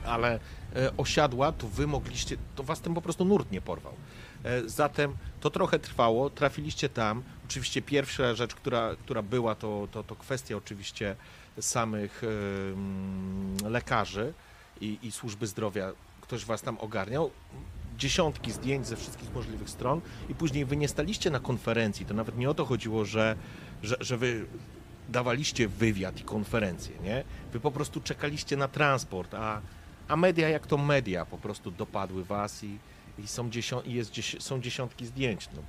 ale 0.06 0.38
e, 0.76 0.96
osiadła, 0.96 1.52
to 1.52 1.66
wy 1.66 1.86
mogliście, 1.86 2.36
to 2.54 2.62
was 2.62 2.80
ten 2.80 2.94
po 2.94 3.02
prostu 3.02 3.24
nurt 3.24 3.52
nie 3.52 3.60
porwał. 3.60 3.92
E, 4.44 4.68
Zatem 4.68 5.16
to 5.40 5.50
trochę 5.50 5.78
trwało, 5.78 6.30
trafiliście 6.30 6.88
tam. 6.88 7.22
Oczywiście 7.46 7.82
pierwsza 7.82 8.34
rzecz, 8.34 8.54
która, 8.54 8.96
która 8.96 9.22
była, 9.22 9.54
to, 9.54 9.88
to, 9.92 10.02
to 10.02 10.16
kwestia 10.16 10.56
oczywiście 10.56 11.16
samych 11.60 12.22
em, 12.24 13.56
lekarzy 13.70 14.32
i, 14.80 14.98
i 15.02 15.12
służby 15.12 15.46
zdrowia. 15.46 15.92
Ktoś 16.20 16.44
was 16.44 16.62
tam 16.62 16.78
ogarniał. 16.78 17.30
Dziesiątki 17.98 18.52
zdjęć 18.52 18.86
ze 18.86 18.96
wszystkich 18.96 19.34
możliwych 19.34 19.70
stron 19.70 20.00
i 20.28 20.34
później 20.34 20.64
wy 20.64 20.76
nie 20.76 20.88
staliście 20.88 21.30
na 21.30 21.40
konferencji. 21.40 22.06
To 22.06 22.14
nawet 22.14 22.38
nie 22.38 22.50
o 22.50 22.54
to 22.54 22.64
chodziło, 22.64 23.04
że, 23.04 23.36
że, 23.82 23.96
że 24.00 24.16
wy 24.16 24.46
dawaliście 25.08 25.68
wywiad 25.68 26.20
i 26.20 26.24
konferencję, 26.24 26.96
nie? 27.02 27.24
Wy 27.52 27.60
po 27.60 27.70
prostu 27.70 28.00
czekaliście 28.00 28.56
na 28.56 28.68
transport, 28.68 29.34
a, 29.34 29.60
a 30.08 30.16
media 30.16 30.48
jak 30.48 30.66
to 30.66 30.78
media 30.78 31.26
po 31.26 31.38
prostu 31.38 31.70
dopadły 31.70 32.24
was 32.24 32.64
i, 32.64 32.78
i 33.18 33.26
są, 33.26 33.50
dziesią- 33.50 33.82
jest 33.84 34.12
są 34.38 34.60
dziesiątki 34.60 35.06
zdjęć. 35.06 35.48
No. 35.56 35.62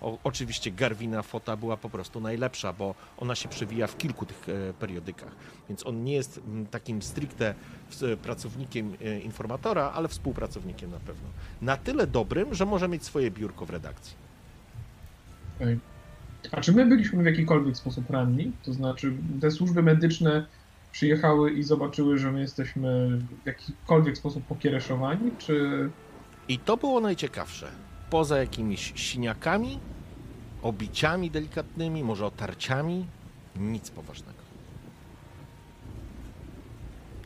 O, 0.00 0.18
oczywiście 0.24 0.70
Garwina 0.70 1.22
fota 1.22 1.56
była 1.56 1.76
po 1.76 1.90
prostu 1.90 2.20
najlepsza, 2.20 2.72
bo 2.72 2.94
ona 3.16 3.34
się 3.34 3.48
przewija 3.48 3.86
w 3.86 3.96
kilku 3.96 4.26
tych 4.26 4.48
e, 4.48 4.74
periodykach, 4.74 5.36
więc 5.68 5.86
on 5.86 6.04
nie 6.04 6.12
jest 6.12 6.38
mm, 6.38 6.66
takim 6.66 7.02
stricte 7.02 7.54
w- 7.90 8.16
pracownikiem 8.22 8.96
e, 9.04 9.18
informatora, 9.20 9.90
ale 9.94 10.08
współpracownikiem 10.08 10.90
na 10.90 11.00
pewno. 11.00 11.28
Na 11.62 11.76
tyle 11.76 12.06
dobrym, 12.06 12.54
że 12.54 12.66
może 12.66 12.88
mieć 12.88 13.04
swoje 13.04 13.30
biurko 13.30 13.66
w 13.66 13.70
redakcji. 13.70 14.16
A 16.52 16.60
czy 16.60 16.72
my 16.72 16.86
byliśmy 16.86 17.22
w 17.22 17.26
jakikolwiek 17.26 17.76
sposób 17.76 18.10
ranni? 18.10 18.52
To 18.62 18.72
znaczy, 18.72 19.12
te 19.40 19.50
służby 19.50 19.82
medyczne 19.82 20.46
przyjechały 20.92 21.52
i 21.52 21.62
zobaczyły, 21.62 22.18
że 22.18 22.32
my 22.32 22.40
jesteśmy 22.40 23.18
w 23.18 23.46
jakikolwiek 23.46 24.18
sposób 24.18 24.46
pokiereszowani, 24.46 25.36
czy... 25.38 25.92
I 26.48 26.58
to 26.58 26.76
było 26.76 27.00
najciekawsze. 27.00 27.70
Poza 28.10 28.38
jakimiś 28.38 28.92
siniakami, 28.96 29.80
obiciami 30.62 31.30
delikatnymi, 31.30 32.04
może 32.04 32.26
otarciami, 32.26 33.06
nic 33.56 33.90
poważnego. 33.90 34.38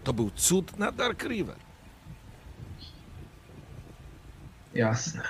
To 0.05 0.13
był 0.13 0.31
cud 0.31 0.79
na 0.79 0.93
Dark 0.93 1.23
River. 1.23 1.57
Jasne. 4.75 5.23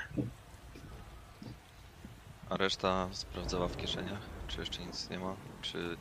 A 2.50 2.56
reszta 2.56 3.08
sprawdzała 3.12 3.68
w 3.68 3.76
kieszeniach, 3.76 4.20
czy 4.48 4.60
jeszcze 4.60 4.86
nic 4.86 5.10
nie 5.10 5.18
ma, 5.18 5.34
czy 5.62 5.96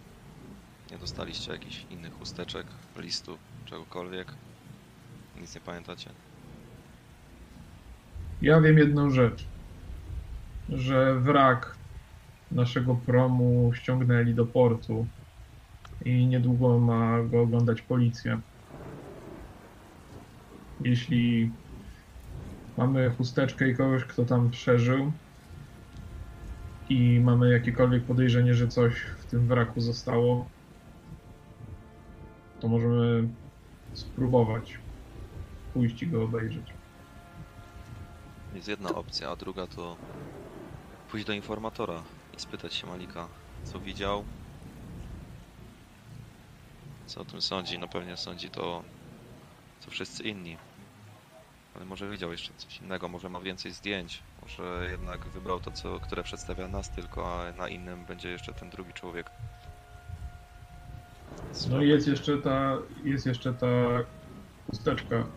nie 0.92 0.98
dostaliście 0.98 1.52
jakichś 1.52 1.86
innych 1.90 2.20
chusteczek, 2.20 2.68
listów, 2.96 3.40
czegokolwiek. 3.66 4.34
Nic 5.42 5.56
nie 5.56 5.62
pamiętacie. 5.62 6.10
Ja 8.42 8.62
wiem 8.62 8.78
jedną 8.78 9.10
rzecz, 9.10 9.50
że 10.70 11.20
wrak 11.20 11.78
naszego 12.52 12.96
promu 12.96 13.74
ściągnęli 13.74 14.34
do 14.36 14.46
portu 14.46 15.08
i 16.06 16.28
niedługo 16.28 16.80
ma 16.80 17.24
go 17.24 17.42
oglądać 17.42 17.82
policja. 17.82 18.42
Jeśli 20.80 21.52
mamy 22.78 23.10
chusteczkę 23.10 23.70
i 23.70 23.76
kogoś, 23.76 24.04
kto 24.06 24.26
tam 24.26 24.50
przeżył 24.52 25.14
i 26.90 27.20
mamy 27.20 27.52
jakiekolwiek 27.52 28.06
podejrzenie, 28.06 28.54
że 28.54 28.68
coś 28.68 29.02
w 29.20 29.26
tym 29.26 29.48
wraku 29.48 29.82
zostało, 29.82 30.50
to 32.60 32.68
możemy 32.68 33.30
spróbować 33.94 34.80
pójść 35.74 36.04
i 36.04 36.08
go 36.08 36.24
obejrzeć. 36.24 36.81
Jest 38.54 38.68
jedna 38.68 38.90
opcja, 38.94 39.32
a 39.32 39.36
druga 39.36 39.68
to 39.68 39.98
pójść 41.08 41.26
do 41.26 41.34
informatora 41.34 42.04
i 42.38 42.40
spytać 42.40 42.74
się 42.74 42.88
Malika, 42.88 43.28
co 43.64 43.80
widział, 43.80 44.26
co 47.06 47.22
o 47.22 47.26
tym 47.26 47.42
sądzi. 47.42 47.80
No 47.80 47.88
pewnie 47.88 48.18
sądzi 48.18 48.50
to, 48.50 48.84
co 49.80 49.92
wszyscy 49.92 50.24
inni. 50.24 50.58
Ale 51.76 51.86
może 51.86 52.10
widział 52.10 52.32
jeszcze 52.32 52.54
coś 52.54 52.82
innego, 52.82 53.08
może 53.08 53.30
ma 53.30 53.40
więcej 53.40 53.72
zdjęć, 53.72 54.22
może 54.42 54.88
jednak 54.92 55.28
wybrał 55.28 55.60
to, 55.60 55.72
co, 55.72 56.00
które 56.00 56.24
przedstawia 56.24 56.68
nas 56.68 56.90
tylko, 56.90 57.42
a 57.48 57.52
na 57.52 57.68
innym 57.70 58.06
będzie 58.06 58.30
jeszcze 58.30 58.54
ten 58.54 58.70
drugi 58.70 58.94
człowiek. 58.94 59.26
No 61.70 61.84
i 61.84 61.90
jest 61.90 62.08
jeszcze 62.08 62.38
ta, 62.38 62.78
jest 63.04 63.26
jeszcze 63.26 63.54
ta 63.54 63.68
Chusteczka. 64.68 65.28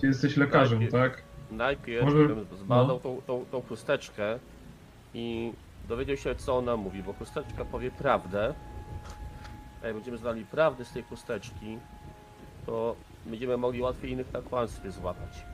Ty 0.00 0.06
jesteś 0.06 0.36
lekarzem, 0.36 0.78
Najpierw- 0.78 0.92
tak? 0.92 1.33
Najpierw 1.56 2.04
Może- 2.04 2.28
bym 2.28 2.46
zbadał 2.58 2.86
no. 2.86 2.98
tą, 2.98 3.22
tą, 3.26 3.44
tą 3.50 3.62
chusteczkę 3.62 4.38
i 5.14 5.52
dowiedział 5.88 6.16
się, 6.16 6.34
co 6.34 6.56
ona 6.56 6.76
mówi, 6.76 7.02
bo 7.02 7.12
chusteczka 7.12 7.64
powie 7.64 7.90
prawdę. 7.90 8.54
A 9.82 9.86
jak 9.86 9.94
będziemy 9.94 10.18
znali 10.18 10.44
prawdę 10.44 10.84
z 10.84 10.92
tej 10.92 11.02
chusteczki, 11.02 11.78
to 12.66 12.96
będziemy 13.26 13.56
mogli 13.56 13.80
łatwiej 13.80 14.10
innych 14.10 14.32
na 14.32 14.42
kłamstwie 14.42 14.90
złapać. 14.90 15.44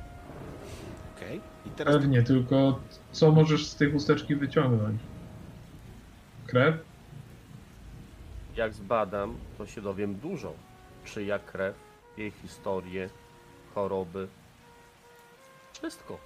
Okej. 1.16 1.40
I 1.66 1.70
teraz 1.70 1.94
Pewnie, 1.94 2.22
tylko 2.22 2.80
co 3.12 3.30
możesz 3.32 3.66
z 3.66 3.76
tej 3.76 3.92
chusteczki 3.92 4.36
wyciągnąć? 4.36 5.00
Krew? 6.46 6.74
Jak 8.56 8.74
zbadam, 8.74 9.34
to 9.58 9.66
się 9.66 9.80
dowiem 9.80 10.14
dużo. 10.14 10.52
Czyja 11.04 11.38
krew, 11.38 11.74
jej 12.16 12.30
historię, 12.30 13.10
choroby. 13.74 14.28
Wszystko. 15.80 16.18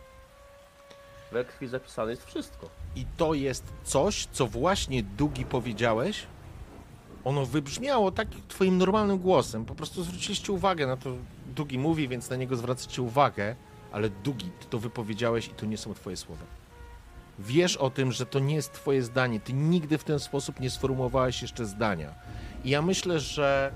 We 1.33 1.45
krwi 1.45 1.69
zapisane 1.69 2.11
jest 2.11 2.27
wszystko. 2.27 2.69
I 2.97 3.07
to 3.17 3.35
jest 3.35 3.65
coś, 3.85 4.27
co 4.33 4.47
właśnie 4.47 5.03
Dugi 5.03 5.45
powiedziałeś. 5.45 6.27
Ono 7.25 7.47
wybrzmiało 7.47 8.13
tak 8.13 8.29
twoim 8.49 8.79
normalnym 8.79 9.19
głosem. 9.19 9.65
Po 9.65 9.75
prostu 9.75 10.03
zwróciliście 10.03 10.53
uwagę 10.53 10.87
na 10.87 10.97
to. 10.97 11.11
Dugi 11.47 11.79
mówi, 11.79 12.09
więc 12.09 12.31
na 12.31 12.37
niego 12.37 12.57
zwracacie 12.57 13.03
uwagę, 13.03 13.57
ale 13.93 14.11
Dugi, 14.11 14.51
ty 14.61 14.67
to 14.71 14.79
wypowiedziałeś 14.79 15.49
i 15.49 15.51
to 15.51 15.67
nie 15.67 15.79
są 15.79 15.95
twoje 15.95 16.17
słowa. 16.17 16.45
Wiesz 17.39 17.77
o 17.77 17.91
tym, 17.91 18.13
że 18.13 18.27
to 18.27 18.39
nie 18.39 18.55
jest 18.55 18.73
twoje 18.73 19.03
zdanie. 19.03 19.41
Ty 19.41 19.53
nigdy 19.53 19.99
w 19.99 20.05
ten 20.05 20.21
sposób 20.21 20.61
nie 20.61 20.71
sformułowałeś 20.71 21.43
jeszcze 21.43 21.67
zdania. 21.67 22.15
I 22.65 22.71
ja 22.71 22.83
myślę, 22.83 23.21
że, 23.21 23.73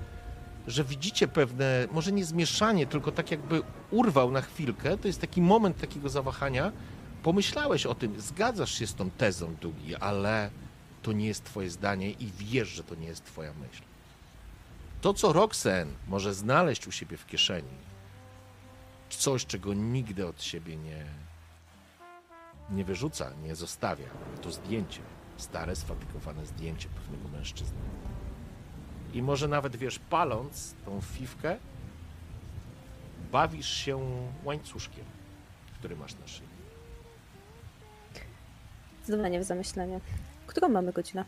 że 0.69 0.83
widzicie 0.83 1.27
pewne, 1.27 1.87
może 1.91 2.11
nie 2.11 2.25
zmieszanie, 2.25 2.87
tylko 2.87 3.11
tak 3.11 3.31
jakby 3.31 3.61
urwał 3.91 4.31
na 4.31 4.41
chwilkę. 4.41 4.97
To 4.97 5.07
jest 5.07 5.21
taki 5.21 5.41
moment 5.41 5.77
takiego 5.77 6.09
zawahania, 6.09 6.71
pomyślałeś 7.23 7.85
o 7.85 7.95
tym, 7.95 8.21
zgadzasz 8.21 8.79
się 8.79 8.87
z 8.87 8.95
tą 8.95 9.09
tezą, 9.09 9.55
Dugi, 9.61 9.95
ale 9.95 10.49
to 11.01 11.11
nie 11.11 11.27
jest 11.27 11.43
twoje 11.43 11.69
zdanie 11.69 12.11
i 12.11 12.31
wiesz, 12.37 12.67
że 12.67 12.83
to 12.83 12.95
nie 12.95 13.07
jest 13.07 13.25
twoja 13.25 13.53
myśl. 13.53 13.83
To, 15.01 15.13
co 15.13 15.33
Roxen 15.33 15.93
może 16.07 16.33
znaleźć 16.33 16.87
u 16.87 16.91
siebie 16.91 17.17
w 17.17 17.25
kieszeni, 17.25 17.89
coś, 19.09 19.45
czego 19.45 19.73
nigdy 19.73 20.27
od 20.27 20.43
siebie 20.43 20.77
nie, 20.77 21.05
nie 22.69 22.85
wyrzuca, 22.85 23.31
nie 23.43 23.55
zostawia, 23.55 24.07
to 24.41 24.51
zdjęcie. 24.51 25.01
Stare, 25.37 25.75
sfatygowane 25.75 26.45
zdjęcie 26.45 26.89
pewnego 26.89 27.37
mężczyzny. 27.37 27.77
I 29.13 29.21
może 29.21 29.47
nawet, 29.47 29.75
wiesz, 29.75 29.99
paląc 29.99 30.75
tą 30.85 31.01
fifkę, 31.01 31.57
bawisz 33.31 33.69
się 33.69 33.99
łańcuszkiem, 34.43 35.05
który 35.79 35.95
masz 35.95 36.19
na 36.19 36.27
szyi. 36.27 36.47
Zdawanie 39.05 39.39
w 39.39 39.43
zamyślenie. 39.43 39.99
Którą 40.47 40.69
mamy 40.69 40.93
godzinę? 40.93 41.25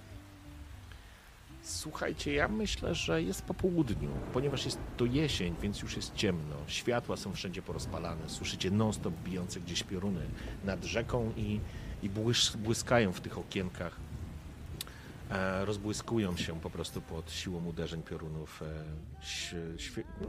Słuchajcie, 1.63 2.33
ja 2.33 2.47
myślę, 2.47 2.95
że 2.95 3.23
jest 3.23 3.41
po 3.41 3.53
południu, 3.53 4.09
ponieważ 4.33 4.65
jest 4.65 4.79
to 4.97 5.05
jesień, 5.05 5.55
więc 5.61 5.81
już 5.81 5.95
jest 5.95 6.15
ciemno. 6.15 6.55
Światła 6.67 7.17
są 7.17 7.33
wszędzie 7.33 7.61
porozpalane. 7.61 8.29
Słyszycie 8.29 8.71
non-stop 8.71 9.13
bijące 9.23 9.59
gdzieś 9.59 9.83
pioruny 9.83 10.21
nad 10.65 10.83
rzeką 10.83 11.31
i, 11.37 11.59
i 12.03 12.09
błys 12.09 12.55
błyskają 12.55 13.11
w 13.11 13.21
tych 13.21 13.37
okienkach. 13.37 13.95
E, 15.31 15.65
rozbłyskują 15.65 16.37
się 16.37 16.59
po 16.59 16.69
prostu 16.69 17.01
pod 17.01 17.31
siłą 17.31 17.65
uderzeń 17.65 18.03
piorunów. 18.03 18.61
E, 18.61 19.77
świe... 19.77 20.03
no. 20.21 20.27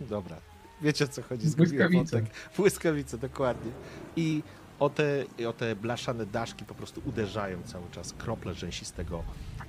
Dobra, 0.00 0.36
wiecie 0.82 1.04
o 1.04 1.08
co 1.08 1.22
chodzi. 1.22 1.48
zgubiłem 1.48 1.92
wątek. 1.92 2.24
Błyskawice, 2.56 3.18
dokładnie. 3.18 3.72
I 4.16 4.42
o 4.78 4.90
te, 4.90 5.24
o 5.48 5.52
te 5.52 5.76
blaszane 5.76 6.26
daszki 6.26 6.64
po 6.64 6.74
prostu 6.74 7.02
uderzają 7.04 7.62
cały 7.62 7.90
czas 7.90 8.12
krople 8.12 8.54
rzęsistego, 8.54 9.22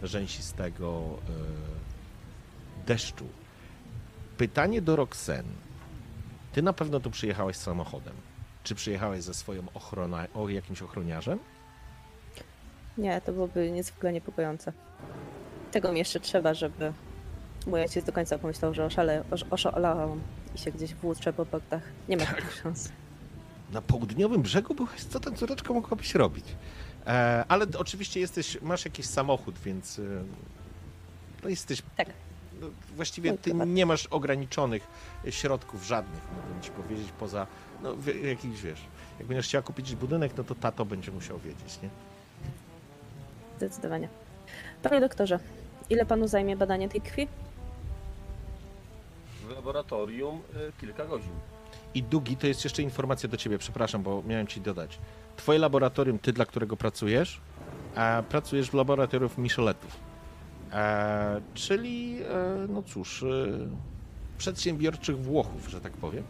rzęsistego 0.03 1.19
e, 1.29 2.87
deszczu. 2.87 3.25
Pytanie 4.37 4.81
do 4.81 4.95
Roxen. 4.95 5.45
Ty 6.53 6.61
na 6.61 6.73
pewno 6.73 6.99
tu 6.99 7.11
przyjechałeś 7.11 7.57
samochodem. 7.57 8.13
Czy 8.63 8.75
przyjechałeś 8.75 9.23
ze 9.23 9.33
swoją 9.33 9.63
ochrona, 9.73 10.27
o 10.33 10.49
jakimś 10.49 10.81
ochroniarzem? 10.81 11.39
Nie, 13.01 13.21
to 13.21 13.31
byłoby 13.31 13.71
niezwykle 13.71 14.13
niepokojące. 14.13 14.73
Tego 15.71 15.91
mi 15.91 15.99
jeszcze 15.99 16.19
trzeba, 16.19 16.53
żeby 16.53 16.93
mój 17.67 17.81
ojciec 17.81 18.05
do 18.05 18.11
końca 18.11 18.37
pomyślał, 18.39 18.73
że 18.73 18.85
oszale, 18.85 19.23
osz, 19.31 19.45
oszalałam 19.51 20.21
i 20.55 20.57
się 20.57 20.71
gdzieś 20.71 20.95
włóczę 20.95 21.33
po 21.33 21.45
portach. 21.45 21.83
Nie 22.09 22.17
ma 22.17 22.25
takich 22.25 22.53
szans. 22.63 22.89
Na 23.71 23.81
południowym 23.81 24.41
brzegu 24.41 24.75
byłeś? 24.75 25.03
Co 25.03 25.19
ta 25.19 25.31
córeczka 25.31 25.73
mogłabyś 25.73 26.15
robić? 26.15 26.45
E, 27.07 27.45
ale 27.47 27.65
oczywiście 27.77 28.19
jesteś, 28.19 28.61
masz 28.61 28.85
jakiś 28.85 29.05
samochód, 29.05 29.59
więc 29.59 29.99
e, 29.99 30.01
no 31.43 31.49
jesteś 31.49 31.81
Tak. 31.97 32.07
no, 32.61 32.67
właściwie 32.95 33.37
ty 33.37 33.53
nie 33.53 33.85
masz 33.85 34.07
ograniczonych 34.07 34.87
środków 35.29 35.83
żadnych, 35.83 36.21
mógłbym 36.35 36.61
ci 36.61 36.71
powiedzieć, 36.71 37.07
poza 37.19 37.47
no, 37.83 37.95
jakiś 38.23 38.61
wiesz. 38.61 38.81
Jak 39.19 39.27
będziesz 39.27 39.47
chciała 39.47 39.61
kupić 39.61 39.95
budynek, 39.95 40.31
no 40.37 40.43
to 40.43 40.55
tato 40.55 40.85
będzie 40.85 41.11
musiał 41.11 41.39
wiedzieć, 41.39 41.79
nie? 41.83 41.89
Zdecydowanie. 43.61 44.09
Panie 44.83 45.01
doktorze, 45.01 45.39
ile 45.89 46.05
panu 46.05 46.27
zajmie 46.27 46.55
badanie 46.55 46.89
tej 46.89 47.01
krwi? 47.01 47.27
W 49.47 49.49
laboratorium 49.55 50.37
y, 50.37 50.71
kilka 50.81 51.05
godzin. 51.05 51.31
I 51.93 52.03
Dugi, 52.03 52.37
to 52.37 52.47
jest 52.47 52.63
jeszcze 52.63 52.81
informacja 52.81 53.29
do 53.29 53.37
ciebie, 53.37 53.57
przepraszam, 53.57 54.03
bo 54.03 54.23
miałem 54.27 54.47
ci 54.47 54.61
dodać. 54.61 54.99
Twoje 55.37 55.59
laboratorium, 55.59 56.19
ty 56.19 56.33
dla 56.33 56.45
którego 56.45 56.77
pracujesz, 56.77 57.41
e, 57.95 58.23
pracujesz 58.23 58.69
w 58.69 58.73
laboratorium 58.73 59.29
Micheletów. 59.37 59.97
E, 60.71 61.41
czyli, 61.53 62.19
e, 62.23 62.67
no 62.69 62.83
cóż, 62.83 63.23
e, 63.23 63.27
przedsiębiorczych 64.37 65.17
Włochów, 65.19 65.69
że 65.69 65.81
tak 65.81 65.93
powiem. 65.93 66.23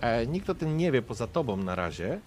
E, 0.00 0.26
nikt 0.26 0.50
o 0.50 0.54
tym 0.54 0.76
nie 0.76 0.92
wie 0.92 1.02
poza 1.02 1.26
tobą 1.26 1.56
na 1.56 1.74
razie, 1.74 2.20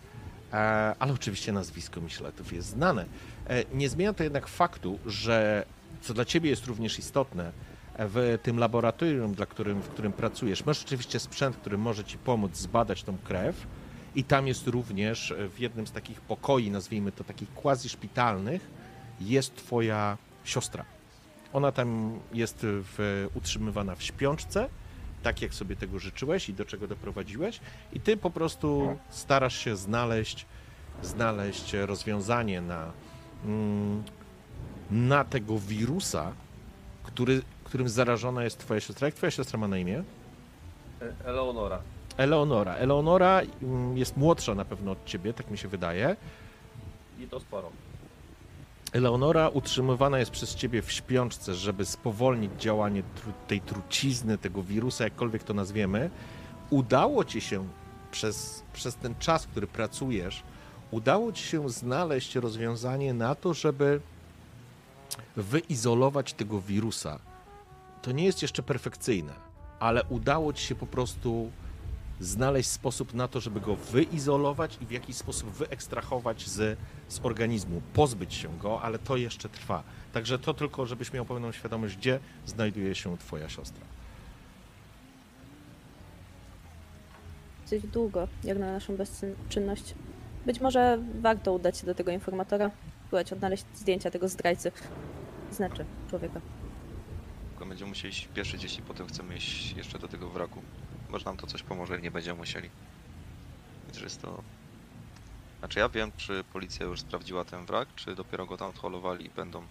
e, 0.53 0.55
ale 0.99 1.13
oczywiście 1.13 1.51
nazwisko 1.51 2.01
Micheletów 2.01 2.53
jest 2.53 2.67
znane. 2.67 3.05
E, 3.51 3.65
nie 3.73 3.89
zmienia 3.89 4.13
to 4.13 4.23
jednak 4.23 4.47
faktu, 4.47 4.99
że 5.05 5.65
co 6.01 6.13
dla 6.13 6.25
ciebie 6.25 6.49
jest 6.49 6.65
również 6.65 6.99
istotne, 6.99 7.51
w 7.99 8.39
tym 8.43 8.59
laboratorium, 8.59 9.33
dla 9.33 9.45
którym, 9.45 9.81
w 9.81 9.89
którym 9.89 10.13
pracujesz, 10.13 10.65
masz 10.65 10.83
oczywiście 10.83 11.19
sprzęt, 11.19 11.57
który 11.57 11.77
może 11.77 12.03
ci 12.03 12.17
pomóc 12.17 12.55
zbadać 12.57 13.03
tą 13.03 13.17
krew 13.17 13.67
i 14.15 14.23
tam 14.23 14.47
jest 14.47 14.67
również 14.67 15.31
e, 15.31 15.49
w 15.49 15.59
jednym 15.59 15.87
z 15.87 15.91
takich 15.91 16.21
pokoi, 16.21 16.71
nazwijmy 16.71 17.11
to 17.11 17.23
takich 17.23 17.53
quasi-szpitalnych, 17.53 18.61
jest 19.21 19.55
twoja 19.55 20.17
siostra. 20.43 20.85
Ona 21.53 21.71
tam 21.71 22.19
jest 22.33 22.57
w, 22.61 23.27
utrzymywana 23.33 23.95
w 23.95 24.03
śpiączce, 24.03 24.69
tak 25.23 25.41
jak 25.41 25.53
sobie 25.53 25.75
tego 25.75 25.99
życzyłeś 25.99 26.49
i 26.49 26.53
do 26.53 26.65
czego 26.65 26.87
doprowadziłeś 26.87 27.59
i 27.93 27.99
ty 27.99 28.17
po 28.17 28.29
prostu 28.29 28.97
starasz 29.09 29.57
się 29.57 29.75
znaleźć, 29.75 30.45
znaleźć 31.03 31.73
rozwiązanie 31.73 32.61
na, 32.61 32.91
na 34.91 35.23
tego 35.23 35.59
wirusa, 35.59 36.31
który, 37.03 37.41
którym 37.63 37.89
zarażona 37.89 38.43
jest 38.43 38.57
twoja 38.57 38.79
siostra. 38.79 39.07
Jak 39.07 39.15
twoja 39.15 39.31
siostra 39.31 39.59
ma 39.59 39.67
na 39.67 39.77
imię? 39.77 40.03
E, 41.01 41.25
Eleonora. 41.25 41.81
Eleonora. 42.17 42.75
Eleonora 42.75 43.41
mm, 43.63 43.97
jest 43.97 44.17
młodsza 44.17 44.55
na 44.55 44.65
pewno 44.65 44.91
od 44.91 45.05
ciebie, 45.05 45.33
tak 45.33 45.51
mi 45.51 45.57
się 45.57 45.67
wydaje. 45.67 46.15
I 47.19 47.27
to 47.27 47.39
sporo. 47.39 47.69
Eleonora 48.93 49.49
utrzymywana 49.49 50.19
jest 50.19 50.31
przez 50.31 50.55
ciebie 50.55 50.81
w 50.81 50.91
śpiączce, 50.91 51.55
żeby 51.55 51.85
spowolnić 51.85 52.51
działanie 52.59 53.03
tru, 53.15 53.33
tej 53.47 53.61
trucizny, 53.61 54.37
tego 54.37 54.63
wirusa, 54.63 55.03
jakkolwiek 55.03 55.43
to 55.43 55.53
nazwiemy. 55.53 56.09
Udało 56.69 57.25
ci 57.25 57.41
się 57.41 57.67
przez, 58.11 58.63
przez 58.73 58.95
ten 58.95 59.15
czas, 59.19 59.47
który 59.47 59.67
pracujesz, 59.67 60.43
udało 60.91 61.31
ci 61.31 61.43
się 61.43 61.69
znaleźć 61.69 62.35
rozwiązanie 62.35 63.13
na 63.13 63.35
to, 63.35 63.53
żeby 63.53 64.01
wyizolować 65.35 66.33
tego 66.33 66.61
wirusa. 66.61 67.19
To 68.01 68.11
nie 68.11 68.25
jest 68.25 68.41
jeszcze 68.41 68.63
perfekcyjne, 68.63 69.33
ale 69.79 70.03
udało 70.03 70.53
ci 70.53 70.65
się 70.65 70.75
po 70.75 70.87
prostu 70.87 71.51
znaleźć 72.19 72.69
sposób 72.69 73.13
na 73.13 73.27
to, 73.27 73.39
żeby 73.39 73.61
go 73.61 73.75
wyizolować 73.75 74.77
i 74.81 74.85
w 74.85 74.91
jakiś 74.91 75.15
sposób 75.15 75.49
wyekstrahować 75.49 76.47
z, 76.47 76.79
z 77.07 77.19
organizmu, 77.23 77.81
pozbyć 77.93 78.33
się 78.33 78.57
go, 78.57 78.81
ale 78.81 78.99
to 78.99 79.17
jeszcze 79.17 79.49
trwa. 79.49 79.83
Także 80.13 80.39
to 80.39 80.53
tylko, 80.53 80.85
żebyś 80.85 81.13
miał 81.13 81.25
pełną 81.25 81.51
świadomość, 81.51 81.97
gdzie 81.97 82.19
znajduje 82.45 82.95
się 82.95 83.17
twoja 83.17 83.49
siostra. 83.49 83.85
Dosyć 87.63 87.87
długo, 87.87 88.27
jak 88.43 88.57
na 88.57 88.71
naszą 88.71 88.97
bezczynność. 88.97 89.93
Być 90.45 90.59
może 90.59 90.99
warto 91.21 91.53
udać 91.53 91.77
się 91.77 91.85
do 91.85 91.95
tego 91.95 92.11
informatora, 92.11 92.71
próbować 93.01 93.33
odnaleźć 93.33 93.65
zdjęcia 93.75 94.11
tego 94.11 94.27
zdrajcy. 94.27 94.71
Znaczy, 95.51 95.85
człowieka. 96.09 96.41
tylko 97.49 97.65
będziemy 97.65 97.89
musieli 97.89 98.13
śpieszyć, 98.13 98.63
jeśli 98.63 98.83
potem 98.83 99.07
chcemy 99.07 99.35
iść 99.35 99.71
jeszcze 99.71 99.99
do 99.99 100.07
tego 100.07 100.29
wraku. 100.29 100.61
Może 101.09 101.25
nam 101.25 101.37
to 101.37 101.47
coś 101.47 101.63
pomoże 101.63 102.01
nie 102.01 102.11
będziemy 102.11 102.39
musieli. 102.39 102.69
Więc 103.87 104.01
jest 104.01 104.21
to... 104.21 104.43
Znaczy 105.59 105.79
ja 105.79 105.89
wiem, 105.89 106.11
czy 106.17 106.43
policja 106.53 106.85
już 106.85 106.99
sprawdziła 106.99 107.45
ten 107.45 107.65
wrak, 107.65 107.87
czy 107.95 108.15
dopiero 108.15 108.45
go 108.45 108.57
tam 108.57 108.69
odholowali 108.69 109.25
i 109.25 109.29
będą... 109.29 109.63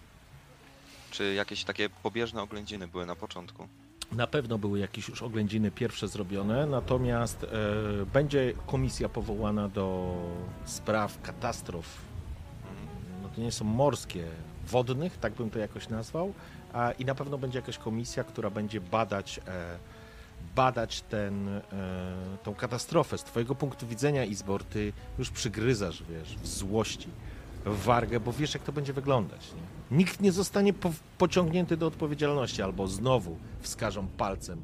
Czy 1.11 1.33
jakieś 1.33 1.63
takie 1.63 1.89
pobieżne 1.89 2.41
oględziny 2.41 2.87
były 2.87 3.05
na 3.05 3.15
początku? 3.15 3.67
Na 4.11 4.27
pewno 4.27 4.57
były 4.57 4.79
jakieś 4.79 5.09
już 5.09 5.21
oględziny 5.21 5.71
pierwsze 5.71 6.07
zrobione, 6.07 6.65
natomiast 6.65 7.43
e, 7.43 7.47
będzie 8.13 8.53
komisja 8.67 9.09
powołana 9.09 9.69
do 9.69 10.15
spraw 10.65 11.21
katastrof. 11.21 11.85
No 13.23 13.29
to 13.29 13.41
nie 13.41 13.51
są 13.51 13.65
morskie, 13.65 14.27
wodnych, 14.67 15.17
tak 15.17 15.33
bym 15.33 15.49
to 15.49 15.59
jakoś 15.59 15.89
nazwał. 15.89 16.33
A, 16.73 16.91
I 16.91 17.05
na 17.05 17.15
pewno 17.15 17.37
będzie 17.37 17.59
jakaś 17.59 17.77
komisja, 17.77 18.23
która 18.23 18.49
będzie 18.49 18.81
badać, 18.81 19.39
e, 19.47 19.77
badać 20.55 21.01
ten, 21.01 21.47
e, 21.47 21.61
tą 22.43 22.55
katastrofę. 22.55 23.17
Z 23.17 23.23
twojego 23.23 23.55
punktu 23.55 23.87
widzenia, 23.87 24.25
Izbor, 24.25 24.63
ty 24.63 24.93
już 25.19 25.29
przygryzasz, 25.29 26.03
wiesz, 26.03 26.37
w 26.37 26.47
złości, 26.47 27.09
w 27.65 27.83
wargę, 27.83 28.19
bo 28.19 28.33
wiesz, 28.33 28.53
jak 28.53 28.63
to 28.63 28.71
będzie 28.71 28.93
wyglądać. 28.93 29.51
Nie? 29.53 29.61
Nikt 29.91 30.21
nie 30.21 30.31
zostanie 30.31 30.73
po, 30.73 30.91
pociągnięty 31.17 31.77
do 31.77 31.87
odpowiedzialności, 31.87 32.61
albo 32.61 32.87
znowu 32.87 33.37
wskażą 33.61 34.07
palcem 34.07 34.61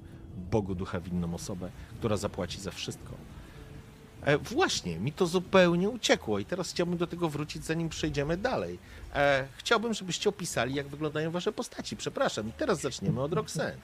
Bogu 0.51 0.75
ducha 0.75 0.99
winną 0.99 1.35
osobę, 1.35 1.69
która 1.99 2.17
zapłaci 2.17 2.61
za 2.61 2.71
wszystko. 2.71 3.13
E, 4.21 4.37
właśnie, 4.37 4.99
mi 4.99 5.11
to 5.11 5.27
zupełnie 5.27 5.89
uciekło 5.89 6.39
i 6.39 6.45
teraz 6.45 6.71
chciałbym 6.71 6.97
do 6.97 7.07
tego 7.07 7.29
wrócić, 7.29 7.65
zanim 7.65 7.89
przejdziemy 7.89 8.37
dalej. 8.37 8.79
E, 9.15 9.47
chciałbym, 9.57 9.93
żebyście 9.93 10.29
opisali, 10.29 10.75
jak 10.75 10.87
wyglądają 10.87 11.31
wasze 11.31 11.51
postaci. 11.51 11.97
Przepraszam, 11.97 12.49
i 12.49 12.51
teraz 12.51 12.81
zaczniemy 12.81 13.21
od 13.21 13.33
Roxanne. 13.33 13.77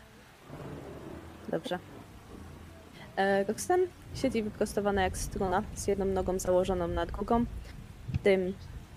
Dobrze. 1.50 1.80
E, 3.18 3.46
siedzi 4.16 4.44
wyprostowana 4.44 5.02
jak 5.02 5.18
struna, 5.18 5.64
z 5.76 5.88
jedną 5.88 6.06
nogą 6.06 6.40
założoną 6.40 6.88
na 6.88 7.06
drugą, 7.06 7.46
tym 8.24 8.54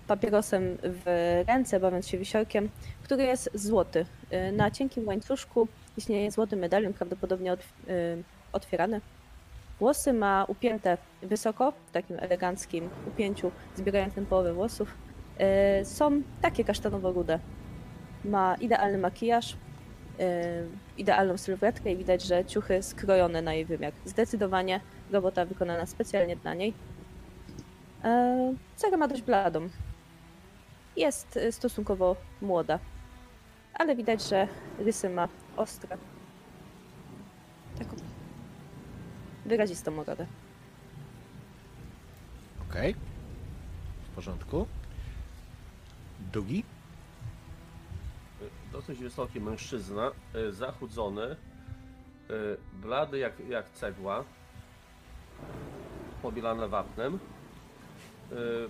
papierosem 0.06 0.78
w 0.82 1.44
ręce, 1.48 1.80
bawiąc 1.80 2.08
się 2.08 2.18
wisiorkiem, 2.18 2.68
który 3.02 3.22
jest 3.22 3.50
złoty. 3.54 4.06
E, 4.30 4.52
Na 4.52 4.70
cienkim 4.70 5.06
łańcuszku 5.06 5.68
istnieje 5.96 6.30
złoty 6.30 6.56
medalion, 6.56 6.92
prawdopodobnie 6.92 7.52
e, 7.52 7.56
otwierany. 8.52 9.00
Włosy 9.78 10.12
ma 10.12 10.44
upięte 10.48 10.98
wysoko, 11.22 11.72
w 11.86 11.90
takim 11.90 12.16
eleganckim 12.20 12.88
upięciu, 13.08 13.50
zbierającym 13.76 14.26
połowę 14.26 14.52
włosów. 14.54 14.94
E, 15.38 15.84
Są 15.84 16.22
takie 16.42 16.64
kasztanowo-rude. 16.64 17.38
Ma 18.24 18.54
idealny 18.60 18.98
makijaż, 18.98 19.56
idealną 20.98 21.36
sylwetkę 21.38 21.92
i 21.92 21.96
widać, 21.96 22.22
że 22.22 22.44
ciuchy 22.44 22.82
skrojone 22.82 23.42
na 23.42 23.54
jej 23.54 23.64
wymiar. 23.64 23.92
Zdecydowanie 24.04 24.80
robota 25.12 25.44
wykonana 25.44 25.86
specjalnie 25.86 26.36
dla 26.36 26.54
niej. 26.54 26.72
Cerę 28.76 28.96
ma 28.96 29.08
dość 29.08 29.22
bladą. 29.22 29.68
Jest 30.96 31.36
e, 31.36 31.52
stosunkowo 31.52 32.16
młoda, 32.42 32.78
ale 33.74 33.96
widać, 33.96 34.28
że 34.28 34.48
rysy 34.78 35.08
ma 35.10 35.28
ostre. 35.56 35.98
Taką 37.78 37.96
wyrazistą 39.46 40.00
urodę. 40.00 40.26
Okej. 42.70 42.94
W 44.04 44.14
porządku. 44.14 44.66
Dugi? 46.32 46.64
Dosyć 48.72 48.98
wysoki 48.98 49.40
mężczyzna, 49.40 50.10
y, 50.36 50.52
zachudzony, 50.52 51.22
y, 51.26 51.36
blady 52.72 53.18
jak, 53.18 53.32
jak 53.48 53.70
cegła, 53.70 54.24
pobielane 56.22 56.68
wapnem, 56.68 57.14
y, 57.14 57.18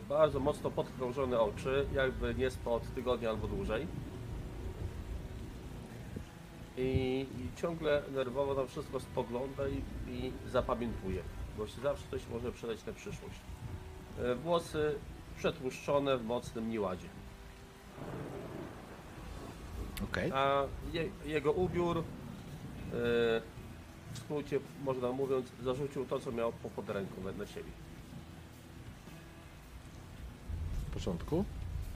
bardzo 0.08 0.40
mocno 0.40 0.70
podkrążone 0.70 1.40
oczy, 1.40 1.86
jakby 1.94 2.34
nie 2.34 2.50
spał 2.50 2.74
od 2.74 2.94
tygodnia 2.94 3.30
albo 3.30 3.48
dłużej. 3.48 3.86
I, 6.76 7.26
i 7.38 7.60
ciągle 7.60 8.02
nerwowo 8.14 8.54
na 8.54 8.66
wszystko 8.66 9.00
spogląda 9.00 9.68
i, 9.68 9.82
i 10.10 10.32
zapamiętuje, 10.46 11.22
bo 11.58 11.66
się 11.66 11.80
zawsze 11.80 12.04
coś 12.10 12.28
może 12.28 12.52
przydać 12.52 12.86
na 12.86 12.92
przyszłość. 12.92 13.40
Y, 14.18 14.34
Włosy 14.34 14.94
przetłuszczone 15.36 16.18
w 16.18 16.24
mocnym 16.24 16.70
nieładzie. 16.70 17.08
Okej. 20.04 20.32
A 20.34 20.64
je, 20.92 21.08
jego 21.24 21.52
ubiór, 21.52 21.96
yy, 21.96 22.02
w 24.12 24.18
skrócie 24.18 24.60
można 24.84 25.12
mówiąc, 25.12 25.46
zarzucił 25.62 26.04
to, 26.04 26.18
co 26.18 26.32
miał 26.32 26.52
po 26.52 26.70
pod 26.70 26.90
ręką 26.90 27.14
na 27.38 27.46
siebie. 27.46 27.70
W 30.96 30.98
porządku. 30.98 31.44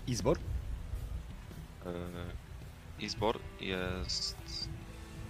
Izbor? 0.07 0.39
E, 1.87 1.93
Izbor 2.99 3.39
jest 3.61 4.69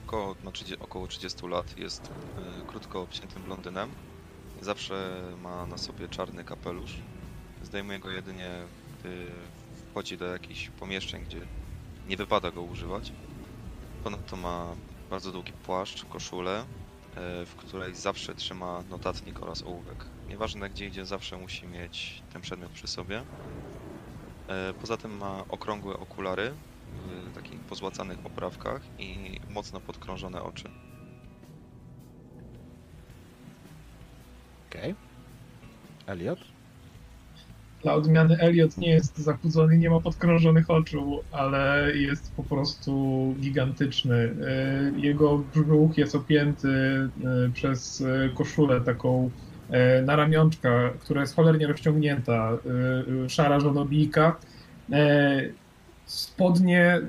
około, 0.07 0.37
no, 0.43 0.53
30, 0.53 0.79
około 0.79 1.07
30 1.07 1.47
lat, 1.47 1.77
jest 1.79 2.11
e, 2.11 2.65
krótko 2.67 3.03
obciętym 3.03 3.45
blondynem. 3.45 3.91
Zawsze 4.61 5.23
ma 5.39 5.67
na 5.67 5.77
sobie 5.77 6.09
czarny 6.09 6.45
kapelusz. 6.45 7.09
Zdejmuje 7.63 7.99
go 7.99 8.11
jedynie, 8.11 8.69
gdy 9.01 9.27
wchodzi 9.91 10.19
do 10.19 10.25
jakichś 10.25 10.71
pomieszczeń, 10.71 11.25
gdzie 11.25 11.47
nie 12.07 12.17
wypada 12.17 12.51
go 12.51 12.63
używać. 12.63 13.13
Ponadto 14.03 14.37
ma 14.37 14.77
bardzo 15.11 15.33
długi 15.33 15.53
płaszcz, 15.53 16.05
koszulę, 16.05 16.67
e, 17.15 17.47
w 17.47 17.57
której 17.57 17.95
zawsze 17.95 18.35
trzyma 18.35 18.83
notatnik 18.83 19.43
oraz 19.43 19.63
ołówek. 19.63 20.10
Nieważne 20.31 20.71
gdzie 20.71 20.87
idzie, 20.87 21.07
zawsze 21.07 21.37
musi 21.39 21.67
mieć 21.67 22.23
ten 22.33 22.43
przedmiot 22.43 22.73
przy 22.73 22.87
sobie. 22.87 23.23
E, 24.49 24.75
Poza 24.81 24.97
tym 24.97 25.17
ma 25.17 25.45
okrągłe 25.49 25.95
okulary 25.99 26.53
w 26.97 27.33
takich 27.35 27.61
pozłacanych 27.61 28.27
oprawkach 28.27 28.83
i 28.99 29.41
mocno 29.49 29.81
podkrążone 29.81 30.43
oczy. 30.43 30.69
Okej. 34.71 34.95
Elliot? 36.07 36.39
Dla 37.83 37.95
odmiany 37.95 38.37
Elliot 38.39 38.77
nie 38.79 38.91
jest 38.91 39.19
zachudzony, 39.19 39.79
nie 39.79 39.91
ma 39.91 40.01
podkrążonych 40.01 40.71
oczu, 40.71 41.21
ale 41.31 41.93
jest 41.97 42.35
po 42.37 42.45
prostu 42.45 42.93
gigantyczny. 43.41 44.15
Y, 44.17 45.01
Jego 45.01 45.39
brzuch 45.39 45.99
jest 45.99 46.15
opięty 46.15 46.69
y, 46.69 47.53
przez 47.53 48.03
koszulę 48.35 48.81
taką 48.81 49.33
na 50.05 50.17
ramionczka, 50.17 50.91
która 51.01 51.21
jest 51.21 51.37
cholernie 51.37 51.67
rozciągnięta, 51.67 52.53
y, 52.53 53.25
y, 53.25 53.31
szara 53.31 53.61
żonobijka. 53.61 54.37
Spodnie 56.05 57.01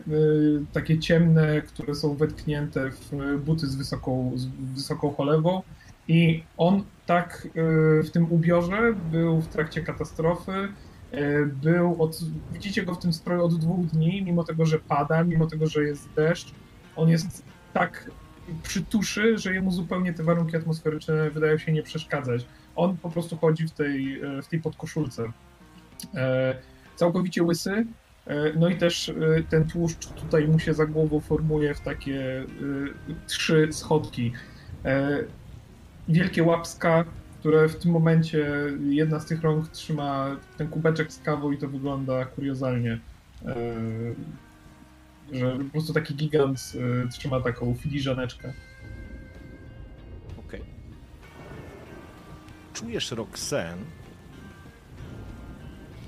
takie 0.74 1.00
ciemne, 1.00 1.62
które 1.62 1.96
są 1.96 2.16
wetknięte 2.16 2.92
w 2.92 3.38
buty 3.46 3.68
z 3.68 3.76
wysoką, 3.76 4.32
z 4.36 4.46
wysoką 4.46 5.14
cholewą. 5.14 5.62
I 6.08 6.44
on 6.58 6.84
tak 7.06 7.48
w 8.04 8.10
tym 8.14 8.32
ubiorze 8.32 8.94
był 9.12 9.42
w 9.42 9.48
trakcie 9.48 9.82
katastrofy. 9.82 10.68
Był 11.64 12.04
od, 12.04 12.20
widzicie 12.54 12.84
go 12.84 12.94
w 12.94 13.00
tym 13.00 13.14
stroju 13.14 13.44
od 13.44 13.60
dwóch 13.60 13.86
dni, 13.86 14.24
mimo 14.24 14.44
tego, 14.44 14.66
że 14.66 14.80
pada, 14.80 15.24
mimo 15.24 15.48
tego, 15.48 15.68
że 15.68 15.84
jest 15.84 16.10
deszcz. 16.16 16.54
On 16.96 17.10
jest 17.10 17.44
tak 17.74 18.12
przy 18.64 18.82
tuszy, 18.86 19.38
że 19.38 19.54
jemu 19.54 19.72
zupełnie 19.72 20.14
te 20.14 20.24
warunki 20.24 20.58
atmosferyczne 20.58 21.30
wydają 21.30 21.58
się 21.58 21.72
nie 21.72 21.84
przeszkadzać. 21.84 22.46
On 22.76 22.98
po 22.98 23.10
prostu 23.10 23.38
chodzi 23.38 23.68
w 23.68 23.72
tej, 23.72 24.24
y, 24.24 24.42
w 24.42 24.48
tej 24.48 24.60
podkoszulce. 24.62 25.32
E, 26.16 26.56
Całkowicie 26.96 27.44
łysy. 27.44 27.86
e, 28.28 28.54
No 28.56 28.70
i 28.70 28.78
też 28.78 29.10
e, 29.10 29.14
ten 29.50 29.68
tłuszcz 29.68 30.08
tutaj 30.08 30.48
mu 30.48 30.60
się 30.60 30.74
za 30.74 30.86
głową 30.86 31.20
formuje 31.20 31.74
w 31.74 31.82
takie 31.82 32.46
trzy 33.28 33.68
schodki. 33.72 34.34
E, 34.86 35.24
wielkie 36.10 36.44
łapska, 36.44 37.06
które 37.40 37.70
w 37.70 37.76
tym 37.76 37.92
momencie 37.92 38.48
jedna 38.90 39.20
z 39.20 39.26
tych 39.26 39.42
rąk 39.42 39.68
trzyma 39.68 40.38
ten 40.58 40.68
kubeczek 40.68 41.14
z 41.14 41.20
kawą 41.20 41.52
i 41.52 41.58
to 41.58 41.68
wygląda 41.68 42.26
kuriozalnie. 42.26 43.00
Że 45.32 45.58
po 45.58 45.72
prostu 45.72 45.94
taki 45.94 46.16
gigant 46.16 46.74
e, 47.06 47.08
trzyma 47.08 47.42
taką 47.42 47.76
filiżaneczkę. 47.76 48.54
Okej. 50.38 50.62
Czujesz 52.74 53.12
Roxanne 53.12 54.02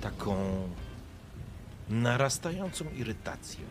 taką 0.02 0.36
narastającą 1.90 2.86
irytację. 2.90 3.66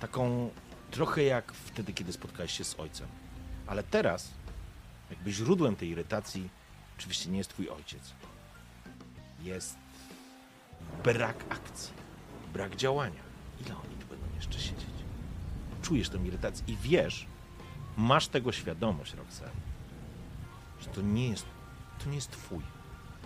Taką 0.00 0.50
trochę 0.90 1.22
jak 1.22 1.52
wtedy, 1.52 1.92
kiedy 1.92 2.12
spotkałeś 2.12 2.52
się 2.52 2.64
z 2.64 2.80
ojcem. 2.80 3.08
Ale 3.66 3.82
teraz, 3.82 4.30
jakby 5.10 5.32
źródłem 5.32 5.76
tej 5.76 5.88
irytacji, 5.88 6.48
oczywiście 6.98 7.30
nie 7.30 7.38
jest 7.38 7.50
twój 7.50 7.68
ojciec. 7.68 8.12
Jest 9.42 9.76
brak 11.04 11.36
akcji, 11.48 11.92
brak 12.52 12.76
działania. 12.76 13.25
Ile 13.60 13.74
oni 13.76 13.96
tu 14.00 14.06
będą 14.06 14.26
jeszcze 14.36 14.60
siedzieć? 14.60 14.96
czujesz 15.86 16.08
tę 16.08 16.18
irytację 16.18 16.64
i 16.68 16.76
wiesz, 16.76 17.26
masz 17.96 18.28
tego 18.28 18.52
świadomość, 18.52 19.14
Roxanne, 19.14 19.50
że 20.80 20.86
to 20.88 21.02
nie 21.02 21.28
jest, 21.28 21.46
to 22.04 22.10
nie 22.10 22.14
jest 22.14 22.30
twój, 22.30 22.62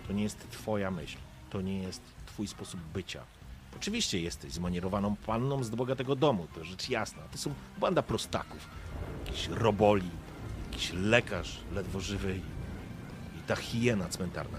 to 0.06 0.12
nie 0.12 0.22
jest 0.22 0.50
twoja 0.50 0.90
myśl, 0.90 1.18
to 1.50 1.60
nie 1.60 1.82
jest 1.82 2.02
twój 2.26 2.46
sposób 2.46 2.80
bycia. 2.80 3.22
Oczywiście 3.76 4.20
jesteś 4.20 4.52
zmanierowaną 4.52 5.16
panną 5.16 5.64
z 5.64 5.70
bogatego 5.70 6.16
domu, 6.16 6.46
to 6.54 6.64
rzecz 6.64 6.88
jasna. 6.88 7.22
To 7.32 7.38
są 7.38 7.54
banda 7.78 8.02
prostaków, 8.02 8.68
jakiś 9.26 9.48
roboli, 9.48 10.10
jakiś 10.70 10.92
lekarz 10.92 11.58
ledwo 11.72 12.00
żywy 12.00 12.36
i, 13.38 13.42
ta 13.46 13.56
hiena 13.56 14.08
cmentarna. 14.08 14.58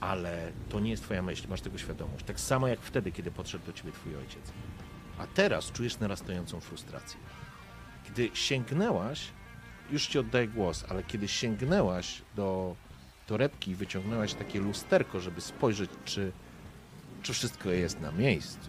Ale 0.00 0.52
to 0.68 0.80
nie 0.80 0.90
jest 0.90 1.02
twoja 1.02 1.22
myśl, 1.22 1.48
masz 1.48 1.60
tego 1.60 1.78
świadomość. 1.78 2.24
Tak 2.24 2.40
samo 2.40 2.68
jak 2.68 2.80
wtedy, 2.80 3.12
kiedy 3.12 3.30
podszedł 3.30 3.66
do 3.66 3.72
ciebie 3.72 3.92
twój 3.92 4.16
ojciec. 4.16 4.52
A 5.18 5.26
teraz 5.26 5.72
czujesz 5.72 5.98
narastającą 5.98 6.60
frustrację. 6.60 7.20
Kiedy 8.04 8.30
sięgnęłaś, 8.34 9.28
już 9.90 10.06
ci 10.06 10.18
oddaję 10.18 10.48
głos, 10.48 10.84
ale 10.88 11.02
kiedy 11.02 11.28
sięgnęłaś 11.28 12.22
do 12.36 12.76
torebki 13.26 13.70
i 13.70 13.74
wyciągnęłaś 13.74 14.34
takie 14.34 14.60
lusterko, 14.60 15.20
żeby 15.20 15.40
spojrzeć, 15.40 15.90
czy, 16.04 16.32
czy 17.22 17.32
wszystko 17.32 17.70
jest 17.70 18.00
na 18.00 18.12
miejscu, 18.12 18.68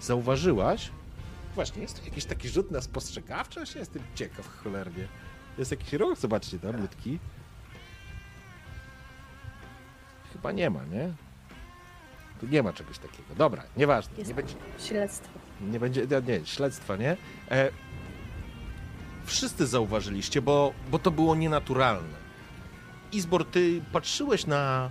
zauważyłaś, 0.00 0.90
właśnie 1.54 1.82
jest 1.82 2.04
jakiś 2.04 2.24
taki 2.24 2.48
rzut 2.48 2.70
na 2.70 2.80
spostrzegawczość? 2.80 3.74
Jestem 3.74 4.02
ciekaw 4.14 4.48
cholernie. 4.48 5.08
Jest 5.58 5.70
jakiś 5.70 5.92
ruch, 5.92 6.18
zobaczcie 6.18 6.58
tam, 6.58 6.80
łódki. 6.80 7.18
Chyba 10.38 10.52
nie 10.52 10.70
ma, 10.70 10.84
nie? 10.84 11.12
Tu 12.40 12.46
nie 12.46 12.62
ma 12.62 12.72
czegoś 12.72 12.98
takiego. 12.98 13.34
Dobra, 13.36 13.62
nieważne. 13.76 14.18
Jest. 14.18 14.28
Nie 14.28 14.34
będzie, 14.34 14.54
Śledztwo. 14.78 15.38
nie 15.60 15.80
będzie, 15.80 16.06
nie, 16.26 16.46
śledztwa, 16.46 16.96
nie? 16.96 17.16
E, 17.50 17.70
wszyscy 19.24 19.66
zauważyliście, 19.66 20.42
bo, 20.42 20.72
bo 20.90 20.98
to 20.98 21.10
było 21.10 21.34
nienaturalne. 21.36 22.28
Izbor, 23.12 23.44
ty 23.46 23.80
patrzyłeś 23.92 24.46
na, 24.46 24.90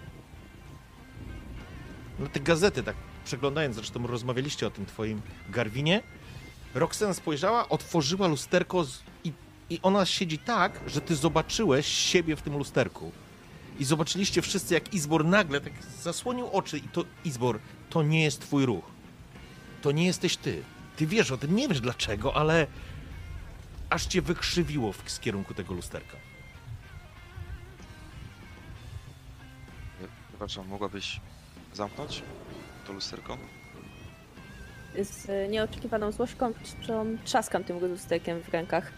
na 2.20 2.28
te 2.30 2.40
gazety, 2.40 2.84
tak 2.84 2.96
przeglądając, 3.26 3.76
zresztą 3.76 4.08
rozmawialiście 4.08 4.68
o 4.68 4.70
tym 4.70 4.86
twoim 4.86 5.22
Garwinie. 5.50 6.04
Roxanne 6.76 7.14
spojrzała, 7.14 7.70
otworzyła 7.70 8.28
lusterko 8.28 8.84
z, 8.84 9.04
i, 9.24 9.32
i 9.70 9.80
ona 9.84 10.06
siedzi 10.06 10.40
tak, 10.40 10.80
że 10.88 11.02
ty 11.02 11.16
zobaczyłeś 11.16 11.88
siebie 11.88 12.36
w 12.36 12.42
tym 12.42 12.58
lusterku. 12.58 13.12
I 13.80 13.86
zobaczyliście 13.86 14.42
wszyscy, 14.42 14.74
jak 14.74 14.94
Izbor 14.94 15.26
nagle 15.26 15.62
tak 15.62 15.74
zasłonił 16.02 16.48
oczy 16.48 16.78
i 16.78 16.82
to, 16.82 17.06
Izbor, 17.26 17.60
to 17.90 18.04
nie 18.04 18.24
jest 18.24 18.42
twój 18.42 18.66
ruch 18.66 18.98
to 19.82 19.92
nie 19.92 20.06
jesteś 20.06 20.38
ty. 20.38 20.64
Ty 20.96 21.08
wiesz 21.08 21.32
o 21.32 21.38
tym, 21.38 21.56
nie 21.56 21.68
wiesz 21.68 21.82
dlaczego, 21.82 22.36
ale 22.36 22.68
aż 23.90 24.06
cię 24.06 24.22
wykrzywiło 24.22 24.92
w, 24.94 25.20
kierunku 25.20 25.54
tego 25.54 25.74
lusterka. 25.74 26.18
Przepraszam, 30.30 30.68
mogłabyś 30.68 31.20
zamknąć 31.74 32.24
to 32.88 32.94
lusterko? 32.94 33.38
Z 35.02 35.52
nieoczekiwaną 35.52 36.12
złośką 36.12 36.54
trzaskam 37.26 37.64
tym 37.64 37.80
lusterkiem 37.80 38.42
w 38.42 38.50
rękach. 38.50 38.92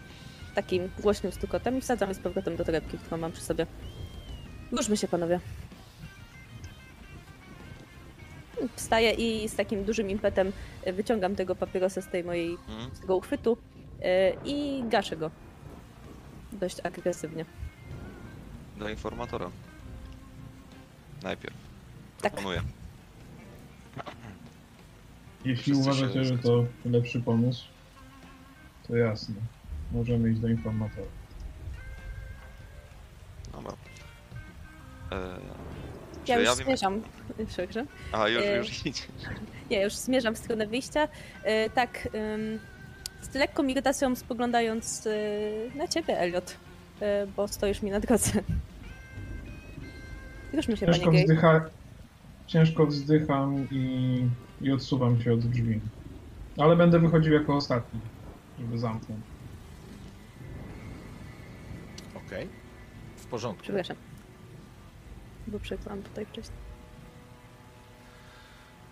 Takim 0.54 0.90
głośnym 0.98 1.32
stukotem 1.32 1.78
i 1.78 1.80
wsadzam 1.80 2.08
je 2.08 2.14
z 2.14 2.18
powrotem 2.18 2.56
do 2.56 2.64
torebki, 2.64 2.98
którą 2.98 3.16
mam 3.16 3.32
przy 3.32 3.42
sobie. 3.42 3.66
Ruszmy 4.72 4.96
się, 4.96 5.08
panowie. 5.08 5.40
Wstaję 8.76 9.10
i 9.12 9.48
z 9.48 9.56
takim 9.56 9.84
dużym 9.84 10.10
impetem 10.10 10.52
e, 10.84 10.92
wyciągam 10.92 11.36
tego 11.36 11.54
papierosa 11.56 12.02
z 12.02 12.08
tej 12.08 12.24
mojej, 12.24 12.50
Mhm. 12.68 12.94
z 12.94 13.00
tego 13.00 13.16
uchwytu 13.16 13.56
e, 14.02 14.32
i 14.44 14.84
gaszę 14.88 15.16
go. 15.16 15.30
Dość 16.52 16.80
agresywnie. 16.80 17.44
Do 18.76 18.88
informatora. 18.88 19.50
Najpierw. 21.22 21.54
Tak. 22.22 22.32
Proponuję. 22.32 22.62
Jeśli 25.44 25.62
Wszyscy 25.62 25.74
się 25.84 25.90
uważacie, 25.90 26.24
że 26.24 26.38
to 26.38 26.64
lepszy 26.84 27.20
pomysł, 27.20 27.64
to 28.88 28.96
jasne. 28.96 29.34
Możemy 29.92 30.30
iść 30.30 30.40
do 30.40 30.48
informatora. 30.48 31.06
Dobra. 33.52 33.72
Eee, 35.10 35.18
Ja 36.26 36.38
już 36.38 36.48
ja 36.48 36.54
wiem... 36.56 36.64
zmierzam. 36.66 37.02
Przepraszam. 37.48 37.86
A, 38.12 38.28
już, 38.28 38.42
e, 38.44 38.56
już 38.56 38.86
idzie. 38.86 39.02
Nie, 39.70 39.82
już 39.82 39.94
zmierzam 39.94 40.34
w 40.34 40.38
stronę 40.38 40.66
wyjścia. 40.66 41.08
E, 41.44 41.70
tak, 41.70 42.08
ym, 42.14 42.58
z 43.22 43.34
lekką 43.34 43.64
irytacją 43.66 44.16
spoglądając 44.16 45.06
e, 45.06 45.10
na 45.78 45.88
ciebie, 45.88 46.18
Elliot, 46.20 46.56
bo 47.36 47.48
stoisz 47.48 47.82
mi 47.82 47.90
na 47.90 48.00
drodze. 48.00 48.30
Ruszmy 50.52 50.76
się, 50.76 50.86
panie 50.86 50.98
Ciężko, 50.98 51.12
Gay. 51.12 51.22
wzdycha... 51.22 51.60
Ciężko 52.46 52.86
wzdycham 52.86 53.66
i... 53.70 54.26
i 54.60 54.72
odsuwam 54.72 55.22
się 55.22 55.32
od 55.32 55.40
drzwi. 55.40 55.80
Ale 56.58 56.76
będę 56.76 56.98
wychodził 56.98 57.32
jako 57.32 57.56
ostatni, 57.56 58.00
żeby 58.60 58.78
zamknąć. 58.78 59.20
Okej. 62.26 62.48
W 63.16 63.26
porządku. 63.26 63.62
Przepraszam. 63.62 63.96
Bo 65.50 65.60
przekłam 65.60 66.02
tutaj 66.02 66.26
wcześniej. 66.26 66.58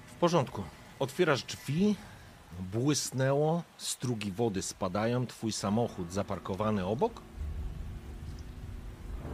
W 0.06 0.14
porządku. 0.14 0.62
Otwierasz 0.98 1.42
drzwi, 1.42 1.96
błysnęło, 2.72 3.62
strugi 3.76 4.32
wody 4.32 4.62
spadają, 4.62 5.26
twój 5.26 5.52
samochód 5.52 6.12
zaparkowany 6.12 6.86
obok. 6.86 7.22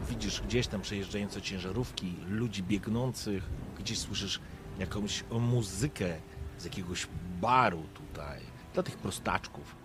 Widzisz 0.08 0.40
gdzieś 0.40 0.66
tam 0.66 0.80
przejeżdżające 0.80 1.42
ciężarówki, 1.42 2.14
ludzi 2.28 2.62
biegnących, 2.62 3.44
gdzieś 3.78 3.98
słyszysz 3.98 4.40
jakąś 4.78 5.24
muzykę 5.30 6.16
z 6.58 6.64
jakiegoś 6.64 7.06
baru 7.40 7.82
tutaj, 7.94 8.40
dla 8.74 8.82
tych 8.82 8.96
prostaczków. 8.96 9.76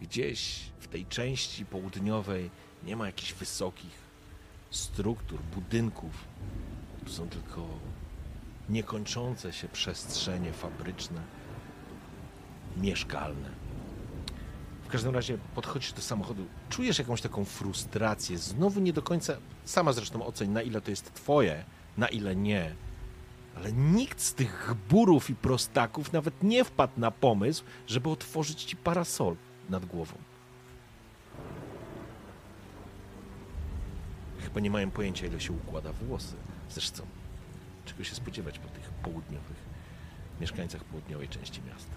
Gdzieś 0.00 0.60
w 0.78 0.88
tej 0.88 1.06
części 1.06 1.66
południowej 1.66 2.50
nie 2.82 2.96
ma 2.96 3.06
jakichś 3.06 3.32
wysokich 3.32 4.03
struktur, 4.74 5.40
budynków. 5.54 6.24
Tu 7.04 7.12
są 7.12 7.28
tylko 7.28 7.66
niekończące 8.68 9.52
się 9.52 9.68
przestrzenie 9.68 10.52
fabryczne, 10.52 11.20
mieszkalne. 12.76 13.50
W 14.84 14.88
każdym 14.88 15.14
razie 15.14 15.38
podchodzisz 15.54 15.92
do 15.92 16.02
samochodu, 16.02 16.46
czujesz 16.70 16.98
jakąś 16.98 17.20
taką 17.20 17.44
frustrację, 17.44 18.38
znowu 18.38 18.80
nie 18.80 18.92
do 18.92 19.02
końca, 19.02 19.36
sama 19.64 19.92
zresztą 19.92 20.26
oceń, 20.26 20.50
na 20.50 20.62
ile 20.62 20.80
to 20.80 20.90
jest 20.90 21.14
twoje, 21.14 21.64
na 21.96 22.08
ile 22.08 22.36
nie. 22.36 22.74
Ale 23.56 23.72
nikt 23.72 24.20
z 24.20 24.34
tych 24.34 24.74
burów 24.90 25.30
i 25.30 25.34
prostaków 25.34 26.12
nawet 26.12 26.42
nie 26.42 26.64
wpadł 26.64 27.00
na 27.00 27.10
pomysł, 27.10 27.64
żeby 27.86 28.10
otworzyć 28.10 28.64
ci 28.64 28.76
parasol 28.76 29.36
nad 29.70 29.86
głową. 29.86 30.14
Chyba 34.54 34.62
nie 34.64 34.70
mają 34.70 34.90
pojęcia, 34.90 35.26
ile 35.26 35.40
się 35.40 35.52
układa 35.52 35.92
włosy. 35.92 36.36
Zresztą, 36.70 37.02
czego 37.84 38.04
się 38.04 38.14
spodziewać 38.14 38.58
po 38.58 38.68
tych 38.68 38.84
południowych 38.90 39.56
mieszkańcach 40.40 40.84
południowej 40.84 41.28
części 41.28 41.60
miasta. 41.70 41.94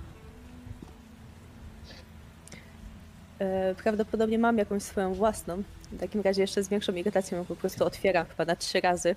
E, 3.40 3.76
prawdopodobnie 3.76 4.40
mam 4.40 4.58
jakąś 4.58 4.84
swoją 4.84 5.14
własną. 5.14 5.64
W 5.92 6.00
takim 6.00 6.22
razie 6.22 6.42
jeszcze 6.42 6.64
z 6.64 6.70
większą 6.70 6.94
irytacją 6.94 7.38
ją 7.38 7.46
po 7.46 7.56
prostu 7.56 7.86
otwieram 7.86 8.26
chyba 8.26 8.46
na 8.46 8.56
trzy 8.56 8.82
razy. 8.82 9.16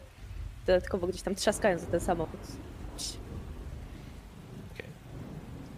Dodatkowo 0.67 1.07
gdzieś 1.07 1.23
tam 1.23 1.35
trzaskając 1.35 1.83
za 1.83 1.89
ten 1.89 2.01
samochód. 2.01 2.41
Okej. 4.75 4.89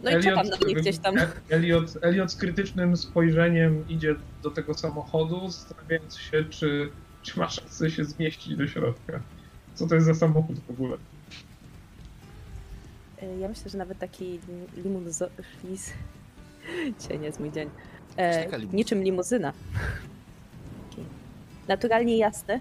No 0.02 0.10
i 0.18 0.22
czekam 0.22 0.46
na 0.46 0.56
mnie 0.56 0.74
gdzieś 0.74 0.98
tam. 0.98 1.14
Elliot, 1.50 1.98
Elliot 2.02 2.32
z 2.32 2.36
krytycznym 2.36 2.96
spojrzeniem 2.96 3.88
idzie 3.88 4.14
do 4.42 4.50
tego 4.50 4.74
samochodu, 4.74 5.50
zastanawiając 5.50 6.18
się, 6.18 6.44
czy, 6.44 6.90
czy 7.22 7.38
ma 7.40 7.48
szansę 7.48 7.90
się 7.90 8.04
zmieścić 8.04 8.56
do 8.56 8.66
środka. 8.66 9.20
Co 9.74 9.86
to 9.86 9.94
jest 9.94 10.06
za 10.06 10.14
samochód 10.14 10.58
w 10.58 10.70
ogóle? 10.70 10.96
E, 13.22 13.38
Ja 13.38 13.48
myślę, 13.48 13.70
że 13.70 13.78
nawet 13.78 13.98
taki 13.98 14.40
limuzo... 14.76 15.28
Liz... 15.64 15.92
Dzisiaj 17.00 17.18
nie 17.18 17.26
jest 17.26 17.40
mój 17.40 17.52
dzień. 17.52 17.70
E, 18.16 18.58
niczym 18.72 19.02
limuzyna. 19.02 19.52
Naturalnie 21.68 22.18
jasny. 22.18 22.60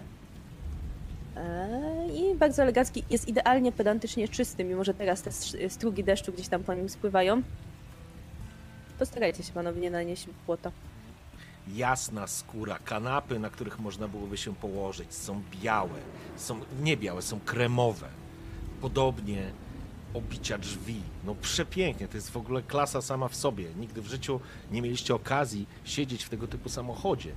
E, 1.38 2.08
I 2.14 2.36
bardzo 2.36 2.62
elegancki. 2.64 3.04
Jest 3.10 3.28
idealnie 3.28 3.72
pedantycznie 3.72 4.28
czysty, 4.28 4.64
mimo 4.64 4.84
że 4.84 4.94
teraz 4.94 5.22
te 5.22 5.30
str- 5.30 5.70
strugi 5.70 6.04
deszczu 6.04 6.34
gdzieś 6.34 6.48
tam 6.48 6.64
po 6.64 6.74
nim 6.74 6.90
spływają. 6.90 7.42
Postarajcie 9.00 9.44
się 9.44 9.54
panowie 9.54 9.82
nie 9.82 9.92
nanieść 9.92 10.28
błota. 10.46 10.72
Jasna 11.76 12.28
skóra, 12.28 12.80
kanapy, 12.80 13.40
na 13.40 13.50
których 13.50 13.80
można 13.80 14.08
byłoby 14.08 14.38
się 14.38 14.56
położyć, 14.56 15.14
są 15.14 15.42
białe, 15.62 16.00
są 16.38 16.60
nie 16.82 16.98
białe, 16.98 17.22
są 17.22 17.40
kremowe. 17.40 18.08
Podobnie 18.82 19.52
obicia 20.14 20.58
drzwi. 20.58 21.02
No 21.24 21.36
przepięknie, 21.36 22.08
to 22.08 22.18
jest 22.18 22.32
w 22.32 22.38
ogóle 22.38 22.62
klasa 22.62 23.02
sama 23.02 23.28
w 23.28 23.36
sobie. 23.36 23.66
Nigdy 23.80 24.02
w 24.02 24.08
życiu 24.08 24.40
nie 24.72 24.82
mieliście 24.82 25.16
okazji 25.16 25.66
siedzieć 25.86 26.24
w 26.24 26.30
tego 26.30 26.48
typu 26.48 26.70
samochodzie. 26.70 27.32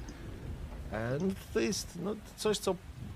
E, 0.93 1.18
no 1.20 1.35
to 1.55 1.61
jest 1.61 1.99
no, 2.03 2.14
coś, 2.37 2.59
co 2.59 2.74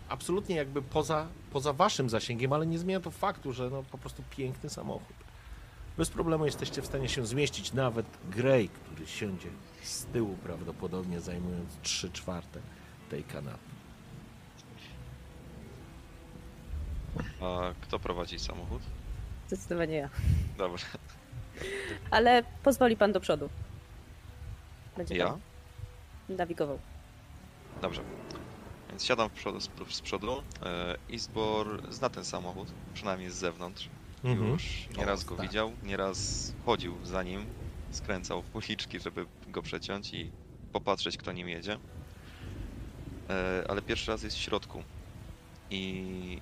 absolutnie 0.09 0.57
jakby 0.57 0.83
poza, 0.83 1.27
poza 1.53 1.73
waszym 1.73 2.11
zasięgiem, 2.11 2.53
ale 2.53 2.67
nie 2.67 2.79
zmienia 2.79 3.01
to 3.01 3.11
faktu, 3.11 3.53
że 3.53 3.71
no, 3.71 3.83
po 3.83 3.99
prostu 3.99 4.23
piękny 4.31 4.71
samochód. 4.71 5.17
Bez 5.97 6.11
problemu 6.11 6.45
jesteście 6.45 6.83
w 6.83 6.87
stanie 6.87 7.09
się 7.09 7.27
zmieścić, 7.27 7.73
nawet 7.73 8.07
Grey, 8.31 8.69
który 8.69 9.07
siądzie 9.07 9.49
z 9.89 10.05
tyłu 10.05 10.37
prawdopodobnie 10.43 11.21
zajmując 11.21 11.77
3 11.83 12.11
czwarte 12.11 12.61
tej 13.11 13.25
kanapy. 13.25 13.59
A 17.41 17.73
kto 17.81 17.99
prowadzi 17.99 18.39
samochód? 18.39 18.83
Zdecydowanie 19.47 19.97
ja. 19.97 20.09
Dobrze. 20.59 20.87
Ale 22.11 22.43
pozwoli 22.63 22.97
pan 22.97 23.13
do 23.13 23.21
przodu. 23.21 23.49
Będzie 24.97 25.17
Ja? 25.17 25.27
pan 25.27 25.41
nawigował. 26.37 26.79
Dobrze. 27.83 28.03
Więc 28.89 29.05
siadam 29.05 29.29
w 29.29 29.33
przodu, 29.33 29.61
z, 29.61 30.01
przodu. 30.03 30.43
E, 30.63 30.97
Izbor 31.09 31.93
zna 31.93 32.11
ten 32.11 32.25
samochód, 32.25 32.69
przynajmniej 32.95 33.31
z 33.31 33.35
zewnątrz. 33.35 33.89
Mhm. 34.25 34.51
Już 34.51 34.89
nieraz 34.99 35.25
go 35.25 35.37
tak. 35.37 35.47
widział, 35.47 35.73
nieraz 35.83 36.53
chodził 36.67 36.95
za 37.05 37.23
nim, 37.23 37.47
skręcał 37.91 38.43
w 38.43 38.51
uliczki, 38.55 39.01
żeby 39.01 39.27
go 39.47 39.63
przeciąć 39.63 40.15
i 40.15 40.33
popatrzeć, 40.73 41.17
kto 41.17 41.33
nim 41.33 41.49
jedzie. 41.49 41.81
E, 43.31 43.65
ale 43.69 43.83
pierwszy 43.83 44.11
raz 44.11 44.23
jest 44.23 44.37
w 44.37 44.41
środku. 44.41 44.85
I 45.71 46.41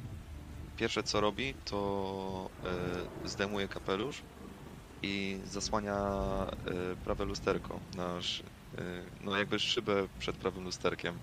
pierwsze 0.76 1.02
co 1.04 1.20
robi, 1.20 1.56
to 1.64 2.50
e, 2.66 3.06
zdejmuje 3.24 3.68
kapelusz 3.68 4.24
i 5.02 5.40
zasłania 5.44 5.94
e, 6.66 6.96
prawe 6.98 7.24
lusterko, 7.26 7.82
nasz, 7.94 8.42
no 9.20 9.36
jakby 9.38 9.58
szybę 9.60 10.08
przed 10.18 10.38
prawym 10.38 10.64
lusterkiem, 10.64 11.20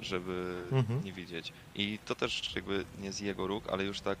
żeby 0.00 0.34
Mhm. 0.70 1.04
nie 1.04 1.12
widzieć. 1.12 1.52
I 1.74 2.00
to 2.04 2.16
też 2.16 2.56
jakby 2.56 2.86
nie 2.94 3.12
z 3.12 3.20
jego 3.20 3.46
róg, 3.46 3.70
ale 3.70 3.84
już 3.84 4.02
tak 4.02 4.20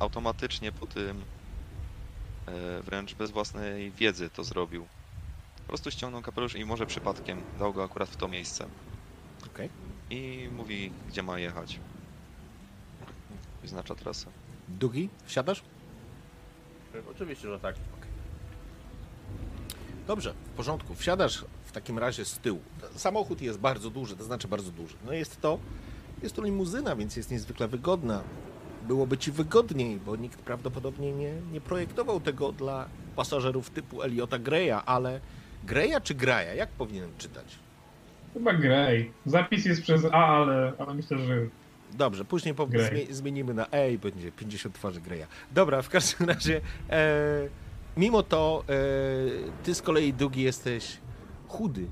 automatycznie 0.00 0.72
po 0.72 0.86
tym, 0.86 1.26
wręcz 2.84 3.14
bez 3.14 3.30
własnej 3.30 3.90
wiedzy 3.90 4.30
to 4.30 4.44
zrobił. 4.44 4.86
Po 5.56 5.68
prostu 5.68 5.90
ściągnął 5.90 6.22
kapelusz 6.22 6.54
i 6.54 6.64
może 6.64 6.86
przypadkiem 6.86 7.42
dał 7.58 7.72
go 7.72 7.84
akurat 7.84 8.08
w 8.08 8.16
to 8.16 8.28
miejsce. 8.28 8.66
Okej. 9.46 9.70
I 10.10 10.48
mówi, 10.56 10.92
gdzie 11.08 11.22
ma 11.22 11.38
jechać. 11.38 11.80
Wyznacza 13.62 13.94
trasę. 13.94 14.26
Dugi, 14.68 15.08
wsiadasz? 15.24 15.62
Oczywiście, 17.10 17.48
że 17.48 17.60
tak. 17.60 17.74
Dobrze, 20.06 20.34
w 20.44 20.48
porządku. 20.48 20.94
Wsiadasz 20.94 21.44
w 21.64 21.72
takim 21.72 21.98
razie 21.98 22.24
z 22.24 22.38
tyłu. 22.38 22.60
Samochód 22.96 23.40
jest 23.42 23.58
bardzo 23.58 23.90
duży, 23.90 24.16
to 24.16 24.24
znaczy 24.24 24.48
bardzo 24.48 24.70
duży. 24.70 24.96
No 25.06 25.12
jest 25.12 25.40
to, 25.40 25.58
jest 26.22 26.36
to 26.36 26.42
limuzyna, 26.42 26.96
więc 26.96 27.16
jest 27.16 27.30
niezwykle 27.30 27.68
wygodna. 27.68 28.22
Byłoby 28.88 29.18
ci 29.18 29.32
wygodniej, 29.32 30.00
bo 30.06 30.16
nikt 30.16 30.42
prawdopodobnie 30.42 31.12
nie, 31.12 31.32
nie 31.52 31.60
projektował 31.60 32.20
tego 32.20 32.52
dla 32.52 32.88
pasażerów 33.16 33.70
typu 33.70 34.02
Eliota 34.02 34.38
Greya, 34.38 34.82
ale 34.86 35.20
Greya 35.64 36.00
czy 36.02 36.14
Graja? 36.14 36.54
Jak 36.54 36.68
powinienem 36.68 37.10
czytać? 37.18 37.58
Chyba 38.34 38.52
Grey. 38.52 39.12
Zapis 39.26 39.64
jest 39.64 39.82
przez 39.82 40.04
A, 40.04 40.26
ale, 40.26 40.72
ale 40.78 40.94
myślę, 40.94 41.18
że 41.18 41.46
Dobrze, 41.92 42.24
później 42.24 42.54
po, 42.54 42.66
zmie, 42.66 43.14
zmienimy 43.14 43.54
na 43.54 43.66
E 43.70 43.92
i 43.92 43.98
będzie 43.98 44.32
50 44.32 44.74
twarzy 44.74 45.00
Greya. 45.00 45.26
Dobra, 45.52 45.82
w 45.82 45.88
każdym 45.88 46.28
razie, 46.34 46.60
e, 46.90 47.48
mimo 47.96 48.22
to, 48.22 48.64
e, 48.68 48.74
ty 49.64 49.74
z 49.74 49.82
kolei, 49.82 50.12
Dugi, 50.12 50.42
jesteś 50.42 50.98
chudy 51.48 51.86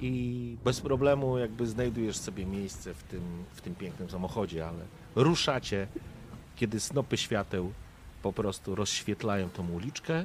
i 0.00 0.56
bez 0.64 0.80
problemu 0.80 1.38
jakby 1.38 1.66
znajdujesz 1.66 2.16
sobie 2.16 2.46
miejsce 2.46 2.94
w 2.94 3.02
tym, 3.02 3.20
w 3.52 3.60
tym 3.60 3.74
pięknym 3.74 4.10
samochodzie, 4.10 4.68
ale 4.68 4.84
ruszacie, 5.16 5.86
kiedy 6.62 6.80
snopy 6.80 7.16
świateł 7.16 7.72
po 8.22 8.32
prostu 8.32 8.74
rozświetlają 8.74 9.50
tą 9.50 9.68
uliczkę 9.68 10.24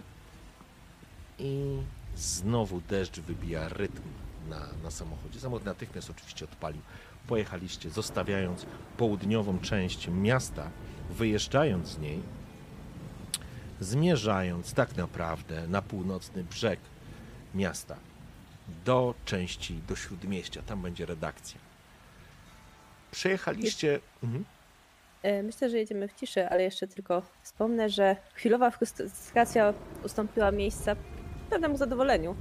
i 1.39 1.77
znowu 2.15 2.81
deszcz 2.81 3.19
wybija 3.19 3.69
rytm 3.69 4.01
na, 4.49 4.67
na 4.83 4.91
samochodzie. 4.91 5.39
Samochód 5.39 5.65
natychmiast 5.65 6.09
oczywiście 6.09 6.45
odpalił. 6.45 6.81
Pojechaliście, 7.27 7.89
zostawiając 7.89 8.65
południową 8.97 9.59
część 9.59 10.07
miasta, 10.07 10.69
wyjeżdżając 11.09 11.87
z 11.87 11.97
niej, 11.97 12.21
zmierzając 13.79 14.73
tak 14.73 14.95
naprawdę 14.95 15.67
na 15.67 15.81
północny 15.81 16.43
brzeg 16.43 16.79
miasta, 17.55 17.95
do 18.85 19.13
części, 19.25 19.81
do 19.87 19.95
śródmieścia. 19.95 20.61
Tam 20.61 20.81
będzie 20.81 21.05
redakcja. 21.05 21.59
Przejechaliście. 23.11 23.99
Mhm. 24.23 24.56
E, 25.23 25.43
Myślę, 25.43 25.69
że 25.69 25.77
jedziemy 25.77 26.07
w 26.07 26.13
ciszy, 26.13 26.49
ale 26.49 26.63
jeszcze 26.63 26.87
tylko 26.87 27.21
wspomnę, 27.43 27.89
że 27.89 28.15
chwilowa 28.33 28.71
frustracja 28.71 29.73
ustąpiła 30.03 30.51
miejsca 30.51 30.95
pewnemu 31.49 31.77
zadowoleniu, 31.77 32.35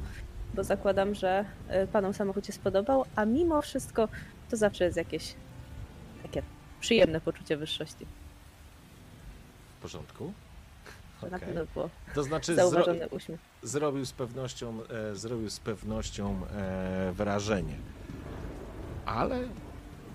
bo 0.55 0.65
zakładam, 0.65 1.15
że 1.15 1.45
e, 1.69 1.87
panom 1.87 2.15
samochód 2.15 2.47
się 2.47 2.53
spodobał, 2.53 3.05
a 3.17 3.25
mimo 3.25 3.63
wszystko 3.63 4.09
to 4.51 4.57
zawsze 4.57 4.85
jest 4.85 4.97
jakieś 4.97 5.35
takie 6.23 6.43
przyjemne 6.81 7.21
poczucie 7.21 7.57
wyższości. 7.57 8.07
W 9.79 9.83
porządku. 9.83 10.33
To 11.21 11.27
na 11.27 11.37
Okej. 11.37 11.49
pewno 11.49 11.65
było 11.75 11.91
To 12.15 12.23
znaczy, 12.23 12.55
zro, 12.55 12.85
zrobił 13.63 14.07
z 14.07 14.13
pewnością, 14.13 14.79
e, 15.13 15.15
zrobił 15.15 15.51
z 15.51 15.61
pewnością 15.61 16.41
e, 16.47 17.13
wrażenie. 17.13 17.77
Ale 19.07 19.49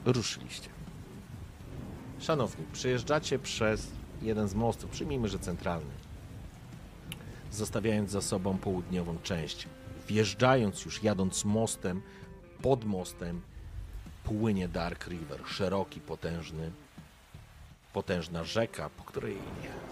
ruszyliście. 0.05 0.69
Szanowni, 2.21 2.65
przejeżdżacie 2.73 3.39
przez 3.39 3.87
jeden 4.21 4.47
z 4.47 4.55
mostów, 4.55 4.91
przyjmijmy, 4.91 5.27
że 5.27 5.39
centralny, 5.39 5.91
zostawiając 7.51 8.11
za 8.11 8.21
sobą 8.21 8.57
południową 8.57 9.17
część. 9.23 9.67
Wjeżdżając 10.07 10.85
już, 10.85 11.03
jadąc 11.03 11.45
mostem, 11.45 12.01
pod 12.61 12.85
mostem 12.85 13.41
płynie 14.23 14.67
Dark 14.67 15.07
River, 15.07 15.39
szeroki, 15.45 15.99
potężny, 15.99 16.71
potężna 17.93 18.43
rzeka, 18.43 18.89
po 18.89 19.03
której, 19.03 19.37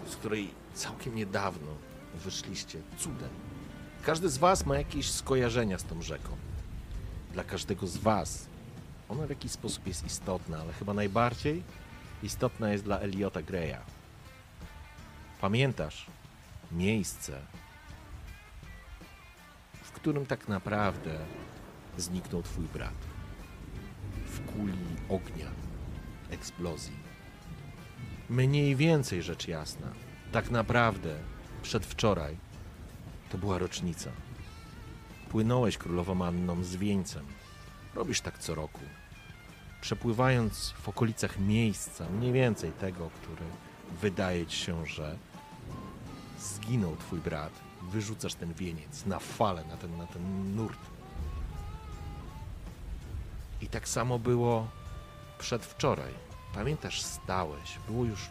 z 0.06 0.16
której 0.16 0.50
całkiem 0.74 1.14
niedawno 1.14 1.70
wyszliście 2.14 2.78
cudem. 2.98 3.30
Każdy 4.02 4.28
z 4.28 4.38
Was 4.38 4.66
ma 4.66 4.78
jakieś 4.78 5.10
skojarzenia 5.10 5.78
z 5.78 5.84
tą 5.84 6.02
rzeką. 6.02 6.30
Dla 7.32 7.44
każdego 7.44 7.86
z 7.86 7.96
Was 7.96 8.46
ona 9.08 9.26
w 9.26 9.30
jakiś 9.30 9.52
sposób 9.52 9.86
jest 9.86 10.06
istotna, 10.06 10.58
ale 10.58 10.72
chyba 10.72 10.94
najbardziej 10.94 11.62
istotna 12.22 12.72
jest 12.72 12.84
dla 12.84 12.98
Eliota 12.98 13.42
Greya. 13.42 13.78
Pamiętasz 15.40 16.06
miejsce, 16.72 17.40
w 19.82 19.92
którym 19.92 20.26
tak 20.26 20.48
naprawdę 20.48 21.18
zniknął 21.96 22.42
Twój 22.42 22.64
brat? 22.64 22.94
W 24.26 24.52
kuli 24.52 24.78
ognia, 25.08 25.50
eksplozji. 26.30 26.96
Mniej 28.28 28.76
więcej 28.76 29.22
rzecz 29.22 29.48
jasna. 29.48 29.92
Tak 30.32 30.50
naprawdę 30.50 31.16
przedwczoraj 31.62 32.36
to 33.30 33.38
była 33.38 33.58
rocznica. 33.58 34.10
Płynąłeś 35.28 35.78
królową 35.78 36.24
Anną 36.24 36.64
z 36.64 36.76
wieńcem. 36.76 37.26
Robisz 37.94 38.20
tak 38.20 38.38
co 38.38 38.54
roku. 38.54 38.80
Przepływając 39.80 40.70
w 40.70 40.88
okolicach 40.88 41.38
miejsca, 41.38 42.08
mniej 42.08 42.32
więcej 42.32 42.72
tego, 42.72 43.10
który 43.22 43.44
wydaje 44.00 44.46
ci 44.46 44.56
się, 44.56 44.86
że 44.86 45.16
zginął 46.40 46.96
twój 46.96 47.20
brat, 47.20 47.52
wyrzucasz 47.82 48.34
ten 48.34 48.54
wieniec 48.54 49.06
na 49.06 49.18
falę, 49.18 49.64
na 49.64 49.76
ten, 49.76 49.96
na 49.96 50.06
ten 50.06 50.56
nurt. 50.56 50.80
I 53.62 53.66
tak 53.66 53.88
samo 53.88 54.18
było 54.18 54.68
przedwczoraj. 55.38 56.12
Pamiętasz, 56.54 57.02
stałeś, 57.02 57.78
było 57.88 58.04
już 58.04 58.30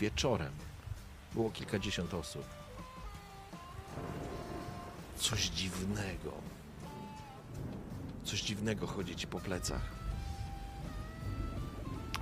wieczorem. 0.00 0.52
Było 1.34 1.50
kilkadziesiąt 1.50 2.14
osób. 2.14 2.44
Coś 5.16 5.48
dziwnego. 5.48 6.32
Coś 8.24 8.42
dziwnego 8.42 8.86
chodzi 8.86 9.16
ci 9.16 9.26
po 9.26 9.40
plecach. 9.40 10.01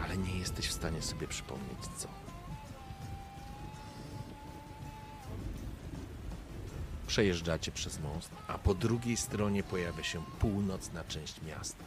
Ale 0.05 0.17
nie 0.17 0.39
jesteś 0.39 0.67
w 0.69 0.73
stanie 0.73 1.03
sobie 1.03 1.29
przypomnieć 1.29 1.79
co. 1.97 2.09
Przejeżdżacie 7.07 7.73
przez 7.73 8.01
most, 8.01 8.31
a 8.49 8.59
po 8.59 8.75
drugiej 8.75 9.17
stronie 9.17 9.63
pojawia 9.63 10.05
się 10.05 10.23
północna 10.39 11.05
część 11.05 11.43
miasta. 11.43 11.85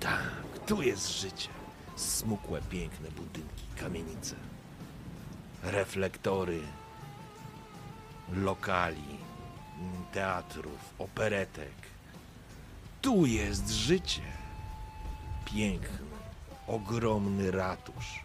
Tak, 0.00 0.30
tu 0.66 0.82
jest 0.82 1.20
życie. 1.20 1.48
Smukłe, 1.96 2.60
piękne 2.70 3.10
budynki, 3.10 3.64
kamienice. 3.76 4.34
reflektory 5.62 6.60
lokali, 8.32 9.18
teatrów, 10.12 10.94
operetek. 10.98 11.72
Tu 13.02 13.26
jest 13.26 13.70
życie. 13.70 14.22
Piękny, 15.44 16.05
ogromny 16.66 17.50
ratusz. 17.50 18.20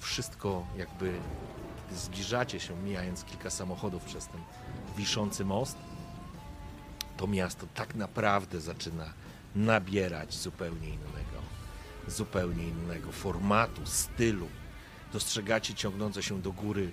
Wszystko 0.00 0.66
jakby 0.76 1.18
zbliżacie 1.92 2.60
się, 2.60 2.76
mijając 2.76 3.24
kilka 3.24 3.50
samochodów 3.50 4.04
przez 4.04 4.26
ten 4.26 4.40
wiszący 4.96 5.44
most, 5.44 5.76
to 7.16 7.26
miasto 7.26 7.66
tak 7.74 7.94
naprawdę 7.94 8.60
zaczyna 8.60 9.12
nabierać 9.56 10.34
zupełnie 10.34 10.88
innego, 10.88 11.38
zupełnie 12.08 12.68
innego 12.68 13.12
formatu, 13.12 13.86
stylu. 13.86 14.48
Dostrzegacie 15.12 15.74
ciągnące 15.74 16.22
się 16.22 16.42
do 16.42 16.52
góry 16.52 16.92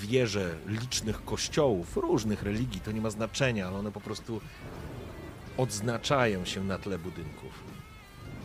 wieże 0.00 0.56
licznych 0.66 1.24
kościołów, 1.24 1.96
różnych 1.96 2.42
religii, 2.42 2.80
to 2.80 2.92
nie 2.92 3.00
ma 3.00 3.10
znaczenia, 3.10 3.68
ale 3.68 3.78
one 3.78 3.92
po 3.92 4.00
prostu 4.00 4.40
odznaczają 5.56 6.44
się 6.44 6.64
na 6.64 6.78
tle 6.78 6.98
budynków. 6.98 7.73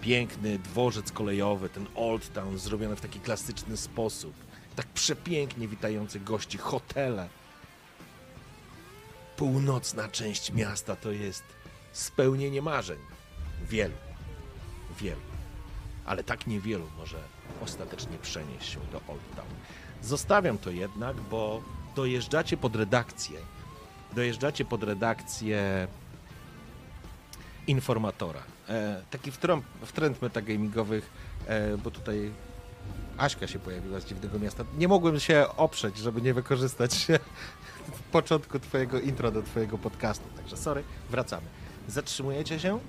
Piękny 0.01 0.59
dworzec 0.59 1.11
kolejowy, 1.11 1.69
ten 1.69 1.87
Old 1.95 2.33
Town 2.33 2.57
zrobiony 2.57 2.95
w 2.95 3.01
taki 3.01 3.19
klasyczny 3.19 3.77
sposób, 3.77 4.33
tak 4.75 4.87
przepięknie 4.87 5.67
witający 5.67 6.19
gości, 6.19 6.57
hotele. 6.57 7.29
Północna 9.37 10.07
część 10.07 10.51
miasta 10.51 10.95
to 10.95 11.11
jest 11.11 11.43
spełnienie 11.91 12.61
marzeń. 12.61 12.97
Wielu, 13.69 13.95
wielu, 14.99 15.21
ale 16.05 16.23
tak 16.23 16.47
niewielu 16.47 16.87
może 16.97 17.17
ostatecznie 17.61 18.17
przenieść 18.17 18.69
się 18.69 18.79
do 18.91 18.97
Old 18.97 19.35
Town. 19.35 19.47
Zostawiam 20.01 20.57
to 20.57 20.69
jednak, 20.69 21.15
bo 21.21 21.61
dojeżdżacie 21.95 22.57
pod 22.57 22.75
redakcję. 22.75 23.39
Dojeżdżacie 24.13 24.65
pod 24.65 24.83
redakcję 24.83 25.87
informatora. 27.67 28.43
E, 28.69 29.01
taki 29.11 29.31
wtrąb, 29.31 29.65
wtręt 29.85 30.21
metagamingowych, 30.21 31.09
e, 31.47 31.77
bo 31.77 31.91
tutaj 31.91 32.31
Aśka 33.17 33.47
się 33.47 33.59
pojawiła 33.59 33.99
z 33.99 34.05
dziwnego 34.05 34.39
miasta. 34.39 34.63
Nie 34.77 34.87
mogłem 34.87 35.19
się 35.19 35.45
oprzeć, 35.57 35.97
żeby 35.97 36.21
nie 36.21 36.33
wykorzystać 36.33 37.07
w 37.93 38.01
początku 38.11 38.59
twojego 38.59 38.99
intro 38.99 39.31
do 39.31 39.43
twojego 39.43 39.77
podcastu. 39.77 40.25
Także 40.35 40.57
sorry, 40.57 40.83
wracamy. 41.09 41.47
Zatrzymujecie 41.87 42.59
się. 42.59 42.79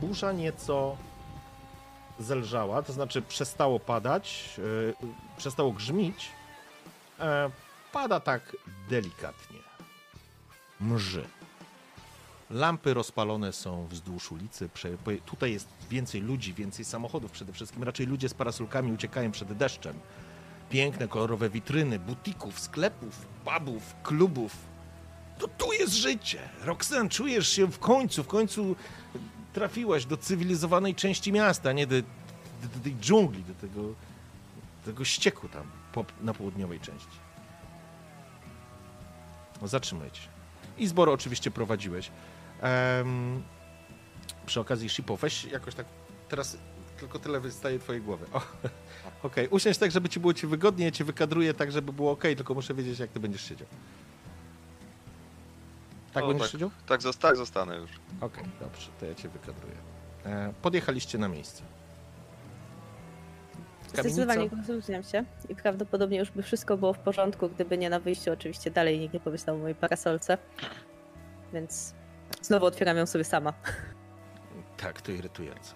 Burza 0.00 0.32
nieco 0.32 0.96
zelżała, 2.18 2.82
to 2.82 2.92
znaczy 2.92 3.22
przestało 3.22 3.80
padać, 3.80 4.54
yy, 4.58 4.94
przestało 5.36 5.72
grzmić. 5.72 6.28
E, 7.20 7.50
pada 7.92 8.20
tak 8.20 8.56
delikatnie. 8.88 9.58
Mrzy. 10.80 11.24
Lampy 12.50 12.94
rozpalone 12.94 13.52
są 13.52 13.86
wzdłuż 13.86 14.32
ulicy. 14.32 14.68
Tutaj 15.26 15.52
jest 15.52 15.68
więcej 15.90 16.20
ludzi, 16.20 16.54
więcej 16.54 16.84
samochodów 16.84 17.30
przede 17.30 17.52
wszystkim. 17.52 17.82
Raczej 17.82 18.06
ludzie 18.06 18.28
z 18.28 18.34
parasolkami 18.34 18.92
uciekają 18.92 19.32
przed 19.32 19.52
deszczem. 19.52 19.98
Piękne, 20.70 21.08
kolorowe 21.08 21.50
witryny, 21.50 21.98
butików, 21.98 22.60
sklepów, 22.60 23.26
pubów, 23.44 23.94
klubów. 24.02 24.56
To 25.38 25.48
tu 25.48 25.72
jest 25.72 25.94
życie. 25.94 26.48
Roxanne, 26.64 27.08
czujesz 27.08 27.48
się 27.48 27.66
w 27.66 27.78
końcu, 27.78 28.22
w 28.24 28.26
końcu 28.26 28.76
trafiłaś 29.52 30.04
do 30.04 30.16
cywilizowanej 30.16 30.94
części 30.94 31.32
miasta, 31.32 31.72
nie 31.72 31.86
do, 31.86 31.96
do, 31.96 32.68
do 32.74 32.80
tej 32.82 32.96
dżungli, 32.96 33.44
do 33.44 33.54
tego, 33.54 33.82
do 33.82 33.94
tego 34.84 35.04
ścieku 35.04 35.48
tam 35.48 35.66
po, 35.92 36.04
na 36.20 36.34
południowej 36.34 36.80
części. 36.80 37.16
No, 39.62 39.68
Zatrzymajcie. 39.68 40.20
I 40.78 40.86
zboru 40.86 41.12
oczywiście 41.12 41.50
prowadziłeś. 41.50 42.10
Em, 42.60 43.42
przy 44.46 44.60
okazji 44.60 44.88
Shipo, 44.88 45.16
weź 45.16 45.44
jakoś 45.44 45.74
tak 45.74 45.86
teraz 46.28 46.58
tylko 46.98 47.18
tyle 47.18 47.40
wystaje 47.40 47.78
twojej 47.78 48.02
głowy. 48.02 48.26
Okej, 49.22 49.48
usiądź 49.48 49.78
tak, 49.78 49.90
żeby 49.90 50.08
ci 50.08 50.20
było 50.20 50.34
ci 50.34 50.46
wygodnie, 50.46 50.84
ja 50.84 50.90
cię 50.90 51.04
wykadruję 51.04 51.54
tak, 51.54 51.72
żeby 51.72 51.92
było 51.92 52.12
ok, 52.12 52.22
tylko 52.22 52.54
muszę 52.54 52.74
wiedzieć, 52.74 52.98
jak 52.98 53.10
ty 53.10 53.20
będziesz 53.20 53.48
siedział. 53.48 53.68
Tak 56.12 56.24
O, 56.24 56.28
będziesz 56.28 56.46
tak. 56.46 56.52
siedział? 56.52 56.70
Tak, 56.86 57.02
zosta- 57.02 57.28
tak 57.28 57.36
zostanę 57.36 57.76
już. 57.76 57.90
Okej, 58.20 58.44
dobrze, 58.60 58.88
to 59.00 59.06
ja 59.06 59.14
cię 59.14 59.28
wykadruję. 59.28 59.74
E, 60.24 60.52
podjechaliście 60.62 61.18
na 61.18 61.28
miejsce. 61.28 61.62
Zdecydowanie 63.88 64.50
konsultuję 64.50 65.02
się 65.02 65.24
i 65.48 65.54
prawdopodobnie 65.54 66.18
już 66.18 66.30
by 66.30 66.42
wszystko 66.42 66.76
było 66.76 66.92
w 66.92 66.98
porządku, 66.98 67.48
gdyby 67.48 67.78
nie 67.78 67.90
na 67.90 68.00
wyjściu 68.00 68.32
oczywiście 68.32 68.70
dalej 68.70 68.98
nikt 68.98 69.14
nie 69.14 69.20
pomyślał 69.20 69.56
o 69.56 69.58
mojej 69.58 69.74
parasolce. 69.74 70.38
Więc 71.52 71.94
znowu 72.42 72.66
otwieram 72.66 72.96
ją 72.96 73.06
sobie 73.06 73.24
sama. 73.24 73.52
Tak, 74.76 75.00
to 75.00 75.12
irytujące. 75.12 75.74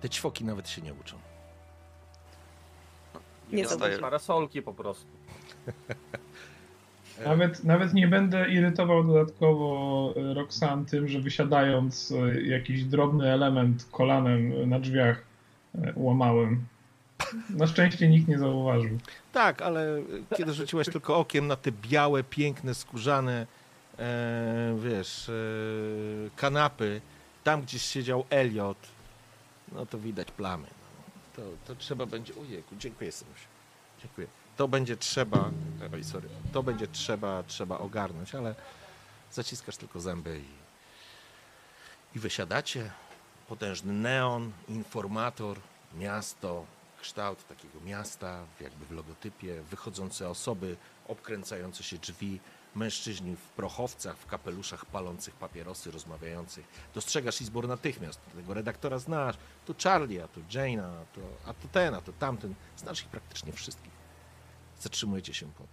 Te 0.00 0.08
ćwoki 0.08 0.44
nawet 0.44 0.68
się 0.68 0.82
nie 0.82 0.94
uczą. 0.94 1.16
Nie 3.52 3.64
Są 3.64 3.70
zostaje. 3.70 3.98
parasolki 3.98 4.62
po 4.62 4.74
prostu. 4.74 5.06
Nawet, 7.24 7.64
nawet 7.64 7.94
nie 7.94 8.08
będę 8.08 8.48
irytował 8.48 9.04
dodatkowo 9.04 10.14
e, 10.16 10.34
Roxanne 10.34 10.84
tym, 10.86 11.08
że 11.08 11.20
wysiadając 11.20 12.12
e, 12.12 12.42
jakiś 12.42 12.84
drobny 12.84 13.32
element 13.32 13.88
kolanem 13.92 14.68
na 14.68 14.80
drzwiach 14.80 15.22
e, 15.74 15.92
łamałem. 15.96 16.64
Na 17.50 17.66
szczęście 17.66 18.08
nikt 18.08 18.28
nie 18.28 18.38
zauważył. 18.38 18.98
Tak, 19.32 19.62
ale 19.62 20.02
kiedy 20.36 20.52
rzuciłaś 20.52 20.86
tylko 20.86 21.16
okiem 21.18 21.46
na 21.46 21.56
te 21.56 21.72
białe, 21.72 22.24
piękne, 22.24 22.74
skórzane, 22.74 23.46
wiesz, 24.78 25.28
e, 25.28 25.32
kanapy, 26.36 27.00
tam 27.44 27.62
gdzieś 27.62 27.82
siedział 27.82 28.24
Elliot, 28.30 28.78
no 29.72 29.86
to 29.86 29.98
widać 29.98 30.30
plamy. 30.30 30.66
To, 31.36 31.42
to 31.66 31.74
trzeba 31.74 32.06
będzie, 32.06 32.32
ojejku, 32.40 32.76
dziękuję 32.76 33.12
Synuś, 33.12 33.38
dziękuję. 34.02 34.26
To 34.56 34.68
będzie 34.68 34.96
trzeba, 34.96 35.50
oj 35.92 36.04
sorry, 36.04 36.28
to 36.52 36.62
będzie 36.62 36.86
trzeba, 36.86 37.42
trzeba 37.42 37.78
ogarnąć, 37.78 38.34
ale 38.34 38.54
zaciskasz 39.32 39.76
tylko 39.76 40.00
zęby 40.00 40.40
i, 40.40 42.16
i 42.16 42.20
wysiadacie. 42.20 42.90
Potężny 43.48 43.92
neon, 43.92 44.52
informator, 44.68 45.58
miasto, 45.94 46.66
kształt 47.00 47.48
takiego 47.48 47.80
miasta, 47.80 48.44
jakby 48.60 48.86
w 48.86 48.90
logotypie, 48.90 49.62
wychodzące 49.62 50.28
osoby, 50.28 50.76
obkręcające 51.08 51.82
się 51.82 51.98
drzwi, 51.98 52.40
mężczyźni 52.76 53.36
w 53.36 53.40
prochowcach, 53.40 54.16
w 54.18 54.26
kapeluszach 54.26 54.84
palących 54.86 55.34
papierosy, 55.34 55.90
rozmawiających. 55.90 56.66
Dostrzegasz 56.94 57.40
Izbor 57.40 57.68
natychmiast, 57.68 58.20
tego 58.36 58.54
redaktora 58.54 58.98
znasz, 58.98 59.36
tu 59.66 59.74
Charlie, 59.84 60.24
a 60.24 60.28
tu 60.28 60.40
Jane'a, 60.40 61.02
a 61.02 61.04
tu, 61.14 61.20
a 61.46 61.54
tu 61.54 61.68
ten, 61.68 61.94
a 61.94 62.00
tu 62.00 62.12
tamten. 62.12 62.54
Znasz 62.76 63.02
ich 63.02 63.08
praktycznie 63.08 63.52
wszystkich. 63.52 63.92
Zatrzymujecie 64.80 65.34
się 65.34 65.52
pod, 65.52 65.66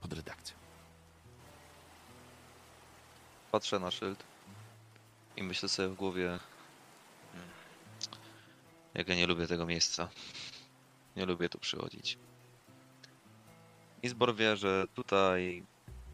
pod 0.00 0.12
redakcją. 0.12 0.56
Patrzę 3.52 3.78
na 3.78 3.90
szyld 3.90 4.24
i 5.36 5.42
myślę 5.42 5.68
sobie 5.68 5.88
w 5.88 5.94
głowie, 5.94 6.38
"Hmm, 7.32 7.48
jak 8.94 9.08
ja 9.08 9.14
nie 9.14 9.26
lubię 9.26 9.46
tego 9.46 9.66
miejsca. 9.66 10.08
Nie 11.16 11.26
lubię 11.26 11.48
tu 11.48 11.58
przychodzić. 11.58 12.18
I 14.02 14.08
zbor 14.08 14.36
wie, 14.36 14.56
że 14.56 14.84
tutaj 14.94 15.66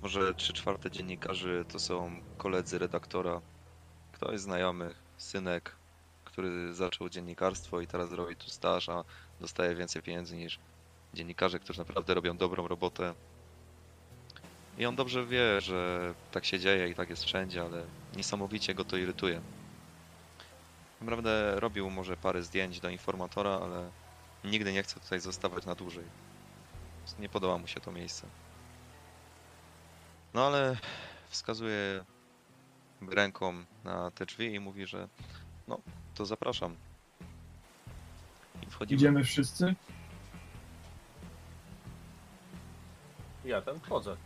może 0.02 0.34
3 0.34 0.52
czwarte 0.52 0.90
dziennikarzy 0.90 1.64
to 1.68 1.78
są 1.78 2.22
koledzy 2.36 2.78
redaktora, 2.78 3.42
ktoś 4.12 4.40
znajomych, 4.40 5.04
synek, 5.16 5.76
który 6.24 6.74
zaczął 6.74 7.08
dziennikarstwo 7.08 7.80
i 7.80 7.86
teraz 7.86 8.12
robi 8.12 8.36
tu 8.36 8.50
staż, 8.50 8.88
a 8.88 9.04
dostaje 9.40 9.74
więcej 9.74 10.02
pieniędzy 10.02 10.36
niż 10.36 10.60
dziennikarze, 11.14 11.60
którzy 11.60 11.78
naprawdę 11.78 12.14
robią 12.14 12.36
dobrą 12.36 12.68
robotę. 12.68 13.14
I 14.76 14.86
on 14.86 14.96
dobrze 14.96 15.26
wie, 15.26 15.60
że 15.60 16.14
tak 16.30 16.44
się 16.44 16.58
dzieje 16.58 16.88
i 16.88 16.94
tak 16.94 17.10
jest 17.10 17.24
wszędzie, 17.24 17.62
ale 17.62 17.90
niesamowicie 18.12 18.74
go 18.74 18.84
to 18.84 18.96
irytuje. 18.96 19.42
Naprawdę 21.00 21.60
robił 21.60 21.90
może 21.90 22.16
parę 22.16 22.42
zdjęć 22.42 22.80
do 22.80 22.88
informatora, 22.90 23.50
ale 23.50 23.92
nigdy 24.44 24.72
nie 24.72 24.82
chce 24.82 25.00
tutaj 25.00 25.20
zostawać 25.20 25.66
na 25.66 25.74
dłużej. 25.74 26.12
Nie 27.18 27.28
podoba 27.28 27.58
mu 27.58 27.66
się 27.66 27.80
to 27.80 27.92
miejsce. 27.92 28.26
No 30.34 30.46
ale 30.46 30.76
wskazuje 31.28 32.04
ręką 33.10 33.64
na 33.84 34.10
te 34.10 34.26
drzwi 34.26 34.54
i 34.54 34.60
mówi, 34.60 34.86
że 34.86 35.08
no, 35.68 35.78
to 36.14 36.26
zapraszam. 36.26 36.76
I 38.62 38.66
wchodzimy. 38.70 38.96
Idziemy 38.98 39.24
wszyscy? 39.24 39.74
Ja 43.44 43.62
ten 43.62 43.80
wchodzę. 43.80 44.16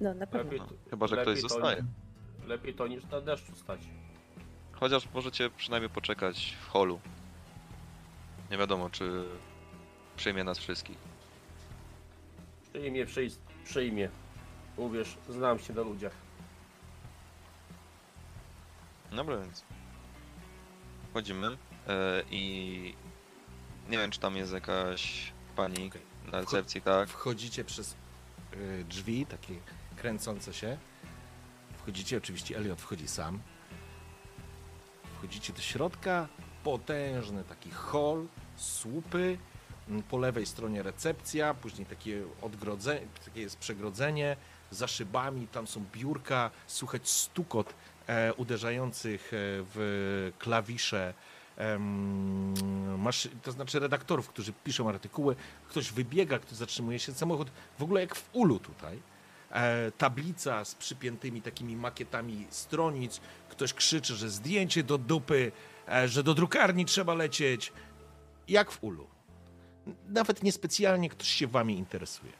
No, 0.00 0.14
na 0.14 0.26
pewno. 0.26 0.52
Lepiej, 0.52 0.60
No, 0.60 0.90
chyba, 0.90 1.06
że 1.06 1.16
lepiej 1.16 1.34
ktoś 1.34 1.42
to- 1.42 1.48
zostaje. 1.48 1.84
Lepiej 2.46 2.74
to 2.74 2.86
niż 2.86 3.04
na 3.04 3.20
deszczu 3.20 3.56
stać. 3.56 3.80
Chociaż 4.72 5.08
możecie 5.14 5.50
przynajmniej 5.50 5.90
poczekać 5.90 6.56
w 6.60 6.68
holu. 6.68 7.00
Nie 8.50 8.58
wiadomo, 8.58 8.90
czy 8.90 9.24
przyjmie 10.18 10.44
nas 10.44 10.58
wszystkich. 10.58 10.98
Przyjmie, 12.72 13.06
przyjmie. 13.64 14.10
Uwierz, 14.76 15.16
znam 15.28 15.58
się 15.58 15.74
na 15.74 15.82
ludziach. 15.82 16.12
Dobra, 19.12 19.36
więc 19.38 19.64
wchodzimy 21.10 21.46
e, 21.88 22.22
i 22.30 22.94
nie 23.88 23.98
wiem, 23.98 24.10
czy 24.10 24.20
tam 24.20 24.36
jest 24.36 24.52
jakaś 24.52 25.32
pani 25.56 25.86
Okej. 25.86 26.02
na 26.32 26.40
recepcji, 26.40 26.82
tak? 26.82 27.08
Wchodzicie 27.08 27.64
przez 27.64 27.96
y, 28.54 28.84
drzwi, 28.88 29.26
takie 29.26 29.54
kręcące 29.96 30.54
się. 30.54 30.78
Wchodzicie, 31.78 32.16
oczywiście 32.16 32.56
Elliot 32.56 32.80
wchodzi 32.80 33.08
sam. 33.08 33.40
Wchodzicie 35.18 35.52
do 35.52 35.60
środka, 35.60 36.28
potężny 36.64 37.44
taki 37.44 37.70
hall, 37.70 38.26
słupy, 38.56 39.38
po 40.10 40.18
lewej 40.18 40.46
stronie 40.46 40.82
recepcja, 40.82 41.54
później 41.54 41.86
takie 41.86 42.22
odgrodzenie, 42.42 43.06
takie 43.24 43.40
jest 43.40 43.58
przegrodzenie, 43.58 44.36
za 44.70 44.86
szybami 44.86 45.48
tam 45.48 45.66
są 45.66 45.84
biurka, 45.92 46.50
słychać 46.66 47.08
stukot 47.08 47.74
e, 48.06 48.34
uderzających 48.34 49.26
e, 49.26 49.36
w 49.74 50.32
klawisze 50.38 51.14
maszy, 52.98 53.28
to 53.42 53.52
znaczy 53.52 53.78
redaktorów, 53.78 54.28
którzy 54.28 54.52
piszą 54.52 54.88
artykuły, 54.88 55.36
ktoś 55.68 55.92
wybiega, 55.92 56.38
ktoś 56.38 56.58
zatrzymuje 56.58 56.98
się, 56.98 57.12
samochód 57.12 57.50
w 57.78 57.82
ogóle 57.82 58.00
jak 58.00 58.14
w 58.14 58.28
ulu 58.32 58.58
tutaj. 58.58 58.98
E, 59.50 59.92
tablica 59.92 60.64
z 60.64 60.74
przypiętymi 60.74 61.42
takimi 61.42 61.76
makietami 61.76 62.46
stronic, 62.50 63.20
ktoś 63.48 63.74
krzyczy, 63.74 64.14
że 64.14 64.30
zdjęcie 64.30 64.82
do 64.82 64.98
dupy, 64.98 65.52
e, 65.88 66.08
że 66.08 66.22
do 66.22 66.34
drukarni 66.34 66.84
trzeba 66.84 67.14
lecieć, 67.14 67.72
jak 68.48 68.70
w 68.70 68.84
ulu. 68.84 69.06
Nawet 70.08 70.42
niespecjalnie 70.42 71.08
ktoś 71.08 71.28
się 71.28 71.46
wami 71.46 71.78
interesuje. 71.78 72.32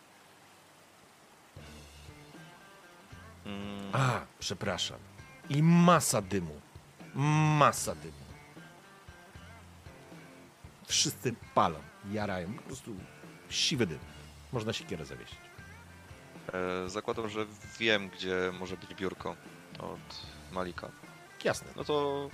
Mm, 3.46 3.90
A, 3.92 4.20
przepraszam. 4.38 4.98
I 5.50 5.62
masa 5.62 6.22
dymu. 6.22 6.60
Masa 7.58 7.94
dymu. 7.94 8.12
Wszyscy 10.86 11.34
palą, 11.54 11.78
jarają. 12.10 12.54
Po 12.54 12.62
prostu 12.62 12.94
siwy 13.50 13.86
dym. 13.86 13.98
Można 14.52 14.72
siekierę 14.72 15.04
zawiesić. 15.04 15.38
e, 16.52 16.88
zakładam, 16.88 17.28
że 17.28 17.46
wiem, 17.78 18.08
gdzie 18.08 18.52
może 18.58 18.76
być 18.76 18.94
biurko 18.94 19.36
od 19.78 20.26
Malika. 20.52 20.90
Jasne. 21.44 21.68
No 21.76 21.84
to 21.84 22.28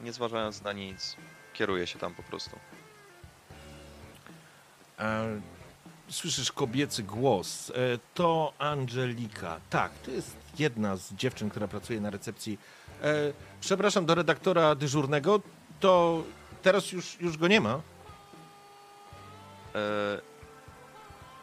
nie 0.00 0.12
zważając 0.12 0.62
na 0.62 0.72
nic, 0.72 1.16
kieruję 1.52 1.86
się 1.86 1.98
tam 1.98 2.14
po 2.14 2.22
prostu. 2.22 2.58
E, 5.02 5.40
słyszysz 6.08 6.52
kobiecy 6.52 7.02
głos. 7.02 7.70
E, 7.70 7.72
to 8.14 8.52
Angelika. 8.58 9.60
Tak, 9.70 9.92
to 9.92 10.10
jest 10.10 10.36
jedna 10.58 10.96
z 10.96 11.14
dziewczyn, 11.14 11.50
która 11.50 11.68
pracuje 11.68 12.00
na 12.00 12.10
recepcji. 12.10 12.58
E, 13.02 13.32
przepraszam, 13.60 14.06
do 14.06 14.14
redaktora 14.14 14.74
dyżurnego. 14.74 15.40
To 15.80 16.22
teraz 16.62 16.92
już, 16.92 17.20
już 17.20 17.36
go 17.36 17.48
nie 17.48 17.60
ma. 17.60 17.80
E, 19.74 20.20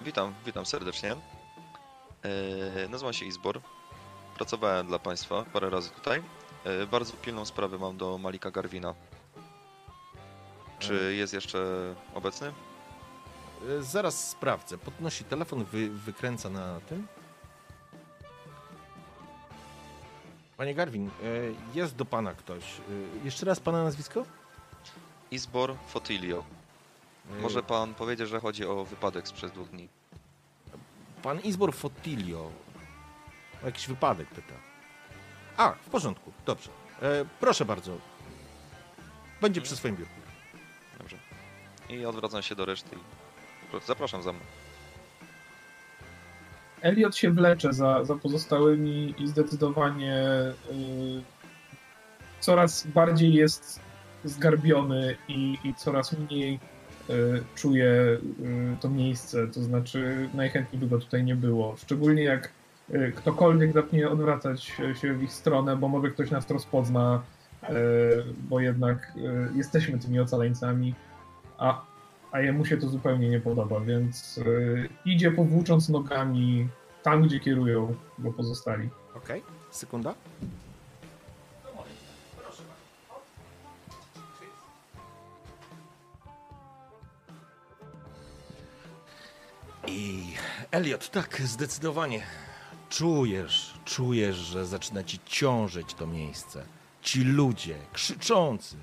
witam, 0.02 0.34
witam 0.46 0.66
serdecznie. 0.66 1.16
E, 1.16 2.88
nazywam 2.90 3.14
się 3.14 3.26
Izbor. 3.26 3.62
Pracowałem 4.36 4.88
dla 4.88 5.00
Państwa 5.00 5.46
parę 5.54 5.70
razy 5.70 5.90
tutaj. 5.90 6.24
E, 6.64 6.88
bardzo 6.88 7.14
pilną 7.14 7.46
sprawę 7.46 7.78
mam 7.78 7.98
do 7.98 8.18
Malika 8.18 8.52
Garwina. 8.52 8.94
Czy 10.80 11.16
jest 11.16 11.34
jeszcze 11.34 11.60
obecny? 12.14 12.54
E, 13.68 13.84
zaraz 13.84 14.30
sprawdzę. 14.30 14.78
Podnosi 14.78 15.24
telefon, 15.24 15.64
wy, 15.64 15.90
wykręca 15.90 16.50
na 16.50 16.80
tym. 16.80 17.08
Panie 20.58 20.76
Garwin, 20.76 21.08
e, 21.08 21.12
jest 21.74 21.96
do 21.96 22.06
pana 22.06 22.34
ktoś. 22.34 22.64
E, 22.64 23.26
jeszcze 23.26 23.46
raz 23.46 23.60
pana 23.60 23.84
nazwisko? 23.84 24.26
Izbor 25.32 25.76
Fotilio. 25.88 26.44
Może 27.42 27.64
pan 27.64 27.94
powiedzieć, 27.94 28.30
że 28.30 28.40
chodzi 28.40 28.66
o 28.66 28.86
wypadek 28.86 29.28
sprzed 29.28 29.54
dwóch 29.54 29.70
dni. 29.70 29.88
Pan 31.24 31.40
Izbor 31.40 31.74
Fotilio. 31.74 32.52
O 33.64 33.66
jakiś 33.66 33.88
wypadek 33.88 34.28
pyta. 34.30 34.54
A, 35.58 35.72
w 35.72 35.90
porządku, 35.90 36.32
dobrze. 36.46 36.70
Proszę 37.40 37.66
bardzo. 37.66 37.98
Będzie 39.42 39.62
przy 39.62 39.76
swoim 39.76 39.96
biurku. 39.96 40.14
Dobrze. 40.98 41.18
I 41.90 42.06
odwracam 42.06 42.42
się 42.42 42.56
do 42.56 42.66
reszty. 42.66 42.96
Zapraszam 43.86 44.24
za 44.24 44.34
mną. 44.34 44.42
Elliot 46.82 47.16
się 47.16 47.32
wlecze 47.32 47.74
za, 47.74 48.04
za 48.04 48.16
pozostałymi 48.16 49.16
i 49.18 49.28
zdecydowanie 49.28 50.24
y, 50.72 51.22
coraz 52.40 52.88
bardziej 52.88 53.34
jest 53.34 53.80
zgarbiony 54.24 55.16
i, 55.28 55.58
i 55.64 55.74
coraz 55.76 56.18
mniej 56.20 56.60
y, 57.10 57.44
czuje 57.56 57.86
y, 57.86 58.20
to 58.82 58.90
miejsce. 58.90 59.48
To 59.48 59.62
znaczy, 59.62 60.30
najchętniej 60.34 60.80
by 60.80 60.88
go 60.88 61.00
tutaj 61.00 61.24
nie 61.24 61.36
było. 61.36 61.78
Szczególnie 61.78 62.24
jak 62.24 62.52
y, 62.90 63.14
ktokolwiek 63.16 63.74
zacznie 63.74 64.10
odwracać 64.10 64.64
się 65.02 65.14
w 65.14 65.24
ich 65.24 65.34
stronę, 65.34 65.76
bo 65.76 65.88
może 65.88 66.10
ktoś 66.10 66.32
nas 66.32 66.50
rozpozna, 66.50 67.22
y, 67.64 67.70
bo 68.50 68.60
jednak 68.60 69.14
y, 69.18 69.58
jesteśmy 69.58 70.00
tymi 70.00 70.20
ocaleńcami. 70.20 70.96
A 71.58 71.89
a 72.32 72.40
jemu 72.40 72.66
się 72.66 72.78
to 72.78 72.90
zupełnie 72.90 73.30
nie 73.30 73.40
podoba, 73.40 73.80
więc 73.80 74.38
y, 74.38 74.90
idzie 75.06 75.32
powłócząc 75.32 75.90
nogami 75.90 76.68
tam, 77.04 77.24
gdzie 77.24 77.40
kierują 77.40 77.96
go 78.20 78.34
pozostali. 78.34 78.90
Okej, 79.16 79.44
sekunda. 79.72 80.14
I 89.88 90.34
Elliot, 90.72 91.10
tak, 91.10 91.42
zdecydowanie. 91.42 92.24
Czujesz, 92.90 93.74
czujesz, 93.86 94.36
że 94.36 94.66
zaczyna 94.66 95.04
ci 95.04 95.20
ciążyć 95.26 95.94
to 95.94 96.08
miejsce. 96.08 96.66
Ci 97.02 97.24
ludzie, 97.24 97.76
krzyczący. 97.94 98.76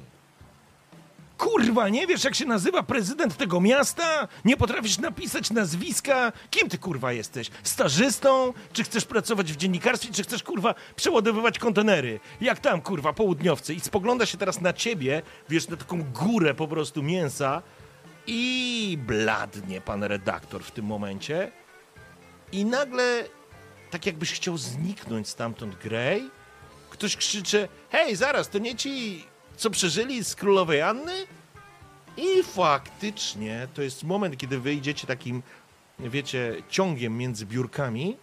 Kurwa, 1.39 1.89
nie 1.89 2.07
wiesz, 2.07 2.25
jak 2.25 2.35
się 2.35 2.45
nazywa 2.47 2.83
prezydent 2.83 3.37
tego 3.37 3.61
miasta? 3.61 4.29
Nie 4.45 4.57
potrafisz 4.57 4.99
napisać 4.99 5.51
nazwiska? 5.51 6.33
Kim 6.51 6.69
ty 6.69 6.79
kurwa 6.79 7.13
jesteś? 7.13 7.51
Stażystą? 7.63 8.53
Czy 8.73 8.85
chcesz 8.85 9.05
pracować 9.05 9.53
w 9.53 9.57
dziennikarstwie? 9.57 10.13
Czy 10.13 10.23
chcesz 10.23 10.43
kurwa 10.43 10.75
przeładowywać 10.97 11.59
kontenery? 11.59 12.21
Jak 12.41 12.59
tam 12.59 12.81
kurwa 12.81 13.13
południowcy? 13.13 13.75
I 13.75 13.81
spogląda 13.81 14.27
się 14.27 14.39
teraz 14.39 14.61
na 14.61 14.73
ciebie, 14.73 15.23
wiesz, 15.49 15.69
na 15.69 15.77
taką 15.77 16.03
górę 16.13 16.55
po 16.55 16.69
prostu 16.69 17.03
mięsa 17.03 17.63
i 18.27 18.99
bladnie 19.07 19.81
pan 19.81 20.05
redaktor 20.05 20.63
w 20.65 20.71
tym 20.71 20.85
momencie. 20.85 21.53
I 22.53 22.65
nagle, 22.65 23.25
tak 23.91 24.07
jakbyś 24.07 24.33
chciał 24.33 24.59
zniknąć 24.59 25.29
stamtąd, 25.29 25.75
Grey, 25.75 26.31
ktoś 26.91 27.17
krzycze: 27.17 27.69
Hej, 27.91 28.17
zaraz, 28.17 28.49
to 28.49 28.59
nie 28.59 28.75
ci, 28.75 29.25
co 29.57 29.71
przeżyli 29.71 30.25
z 30.25 30.35
królowej 30.35 30.83
Anny? 30.83 31.13
I 32.17 32.43
faktycznie 32.43 33.69
to 33.75 33.83
jest 33.83 34.05
moment, 34.05 34.37
kiedy 34.37 34.59
wyjdziecie 34.61 35.07
takim, 35.07 35.43
wiecie, 35.99 36.63
ciągiem 36.69 37.17
między 37.19 37.47
biurkami. 37.47 38.17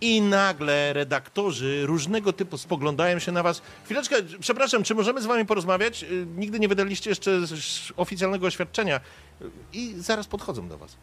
I 0.00 0.20
nagle 0.22 0.92
redaktorzy 0.92 1.86
różnego 1.86 2.32
typu 2.32 2.58
spoglądają 2.58 3.18
się 3.18 3.32
na 3.32 3.42
was. 3.42 3.62
Chwileczkę, 3.84 4.16
przepraszam, 4.40 4.82
czy 4.82 4.94
możemy 4.94 5.22
z 5.22 5.26
wami 5.26 5.46
porozmawiać? 5.46 6.02
Y, 6.02 6.26
Nigdy 6.36 6.60
nie 6.60 6.68
wydaliście 6.68 7.10
jeszcze 7.10 7.30
sz- 7.30 7.92
oficjalnego 7.96 8.46
oświadczenia. 8.46 9.00
Y, 9.42 9.50
I 9.72 9.94
zaraz 9.98 10.26
podchodzą 10.26 10.68
do 10.68 10.78
was. 10.78 10.96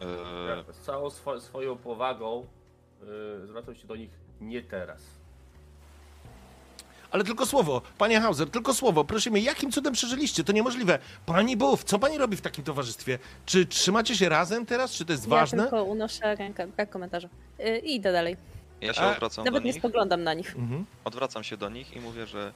Eee, 0.00 0.64
Z 0.72 0.78
całą 0.86 1.10
swo 1.10 1.40
swoją 1.40 1.76
powagą 1.76 2.46
yy, 3.40 3.46
zwracam 3.46 3.74
się 3.74 3.86
do 3.86 3.96
nich 3.96 4.10
nie 4.40 4.62
teraz. 4.62 5.02
Ale 7.10 7.24
tylko 7.24 7.46
słowo, 7.46 7.82
panie 7.98 8.20
Hauser, 8.20 8.50
tylko 8.50 8.74
słowo. 8.74 9.04
Prosimy, 9.04 9.40
jakim 9.40 9.72
cudem 9.72 9.92
przeżyliście? 9.92 10.44
To 10.44 10.52
niemożliwe. 10.52 10.98
Pani 11.26 11.56
Buff, 11.56 11.84
co 11.84 11.98
pani 11.98 12.18
robi 12.18 12.36
w 12.36 12.40
takim 12.40 12.64
towarzystwie? 12.64 13.18
Czy 13.46 13.66
trzymacie 13.66 14.16
się 14.16 14.28
razem 14.28 14.66
teraz? 14.66 14.92
Czy 14.92 15.04
to 15.04 15.12
jest 15.12 15.24
Ja 15.24 15.30
ważne? 15.30 15.62
tylko 15.62 15.84
unoszę 15.84 16.34
rękę, 16.36 16.66
brak 16.66 16.90
komentarza. 16.90 17.28
Y, 17.60 17.78
I 17.78 17.94
idę 17.94 18.12
dalej. 18.12 18.36
ja 18.80 18.92
się 18.94 19.00
A, 19.00 19.12
odwracam 19.12 19.44
do 19.44 19.50
Nawet 19.50 19.64
nie 19.64 19.70
nich. 19.70 19.78
spoglądam 19.80 20.22
na 20.22 20.34
nich. 20.34 20.56
Mhm. 20.56 20.84
Odwracam 21.04 21.44
się 21.44 21.56
do 21.56 21.68
nich 21.68 21.96
i 21.96 22.00
mówię, 22.00 22.26
że 22.26 22.52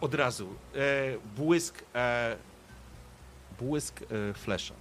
Od 0.00 0.14
razu. 0.14 0.48
E, 0.74 0.78
błysk. 1.36 1.82
E, 1.94 2.36
błysk 3.60 4.00
e, 4.02 4.34
flesza. 4.34 4.74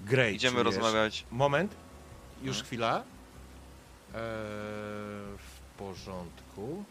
Grey. 0.00 0.34
idziemy 0.34 0.60
czujesz? 0.60 0.76
rozmawiać. 0.76 1.24
Moment. 1.30 1.74
Już 2.42 2.56
Mhm. 2.56 2.66
chwila. 2.66 2.98
E, 2.98 3.02
w 5.38 5.58
porządku. 5.78 6.84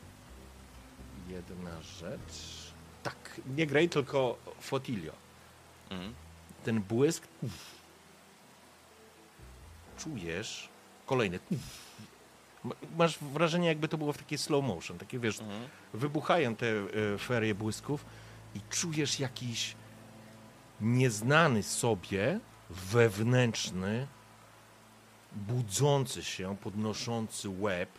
Jedna 1.30 1.82
rzecz. 1.82 2.72
Tak, 3.04 3.42
nie 3.56 3.68
Grey, 3.68 3.90
tylko 3.90 4.38
Fotilio. 4.62 5.14
Mhm. 5.90 6.14
Ten 6.64 6.82
błysk. 6.82 7.24
Uff. 7.42 7.78
Czujesz 9.98 10.70
kolejny. 11.06 11.40
Uff. 11.52 11.88
Ma- 12.64 12.76
Masz 12.98 13.20
wrażenie, 13.20 13.68
jakby 13.68 13.88
to 13.88 13.98
było 13.98 14.14
w 14.14 14.18
takie 14.18 14.38
slow 14.38 14.66
motion. 14.66 14.98
Takie 14.98 15.20
wiesz, 15.20 15.40
Mhm. 15.40 15.68
wybuchają 15.94 16.56
te 16.56 16.68
e, 16.68 17.18
ferie 17.18 17.56
błysków 17.56 18.06
i 18.56 18.62
czujesz 18.70 19.20
jakiś 19.20 19.76
nieznany 20.82 21.64
sobie, 21.64 22.40
wewnętrzny, 22.70 24.08
budzący 25.32 26.24
się, 26.24 26.58
podnoszący 26.58 27.50
łeb 27.50 27.90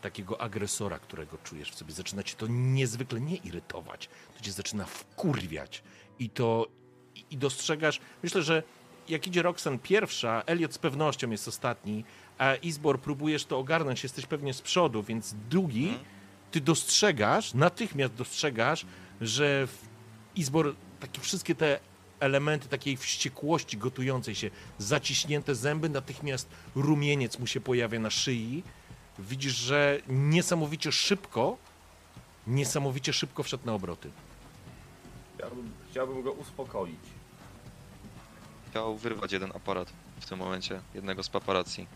takiego 0.00 0.40
agresora, 0.40 0.98
którego 0.98 1.38
czujesz 1.44 1.70
w 1.70 1.74
sobie. 1.74 1.92
Zaczyna 1.92 2.22
cię 2.22 2.34
to 2.36 2.46
niezwykle 2.48 3.20
nie 3.20 3.36
irytować, 3.36 4.08
to 4.38 4.44
cię 4.44 4.52
zaczyna 4.52 4.84
wkurwiać 4.86 5.82
i 6.18 6.30
to 6.30 6.66
i- 7.30 7.36
dostrzegasz, 7.36 8.00
myślę, 8.22 8.42
że 8.42 8.62
jak 9.08 9.26
idzie 9.26 9.42
Roxanne 9.42 9.78
pierwsza, 9.78 10.42
Elliot 10.46 10.74
z 10.74 10.78
pewnością 10.78 11.30
jest 11.30 11.48
ostatni, 11.48 12.04
a 12.38 12.54
Izbor 12.54 13.00
próbujesz 13.00 13.44
to 13.44 13.58
ogarnąć, 13.58 14.02
jesteś 14.02 14.26
pewnie 14.26 14.54
z 14.54 14.62
przodu, 14.62 15.02
więc 15.02 15.34
długi, 15.50 15.84
Mhm. 15.88 16.04
ty 16.50 16.60
dostrzegasz, 16.60 17.54
natychmiast 17.54 18.14
dostrzegasz, 18.14 18.86
że 19.20 19.68
Izbor, 20.34 20.74
takie 21.00 21.20
wszystkie 21.20 21.54
te 21.54 21.80
elementy 22.20 22.68
takiej 22.68 22.96
wściekłości 22.96 23.76
gotującej 23.76 24.34
się, 24.34 24.50
zaciśnięte 24.78 25.54
zęby, 25.54 25.88
natychmiast 25.88 26.48
rumieniec 26.74 27.38
mu 27.38 27.46
się 27.46 27.60
pojawia 27.60 28.00
na 28.00 28.10
szyi. 28.10 28.62
Widzisz, 29.20 29.54
że 29.56 29.98
niesamowicie 30.08 30.92
szybko, 30.92 31.56
niesamowicie 32.46 33.12
szybko 33.12 33.42
wszedł 33.42 33.66
na 33.66 33.74
obroty. 33.74 34.10
Chciałbym, 35.36 35.70
chciałbym 35.90 36.22
go 36.22 36.32
uspokoić. 36.32 37.00
Chciał 38.70 38.96
wyrwać 38.96 39.32
jeden 39.32 39.52
aparat 39.54 39.92
w 40.20 40.26
tym 40.28 40.38
momencie, 40.38 40.80
jednego 40.94 41.22
z 41.22 41.28
paparazzi. 41.28 41.86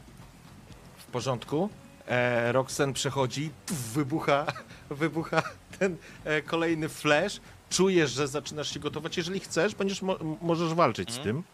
W 0.96 1.04
porządku. 1.04 1.70
E, 2.08 2.52
Roxen 2.52 2.92
przechodzi, 2.92 3.50
wybucha, 3.66 4.46
wybucha 4.90 5.42
ten 5.78 5.96
e, 6.24 6.42
kolejny 6.42 6.88
flash. 6.88 7.40
Czujesz, 7.70 8.10
że 8.10 8.28
zaczynasz 8.28 8.74
się 8.74 8.80
gotować. 8.80 9.16
Jeżeli 9.16 9.40
chcesz, 9.40 9.74
będziesz 9.74 10.02
mo- 10.02 10.18
możesz 10.42 10.74
walczyć 10.74 11.12
z 11.12 11.16
Mhm. 11.18 11.36
tym. 11.36 11.44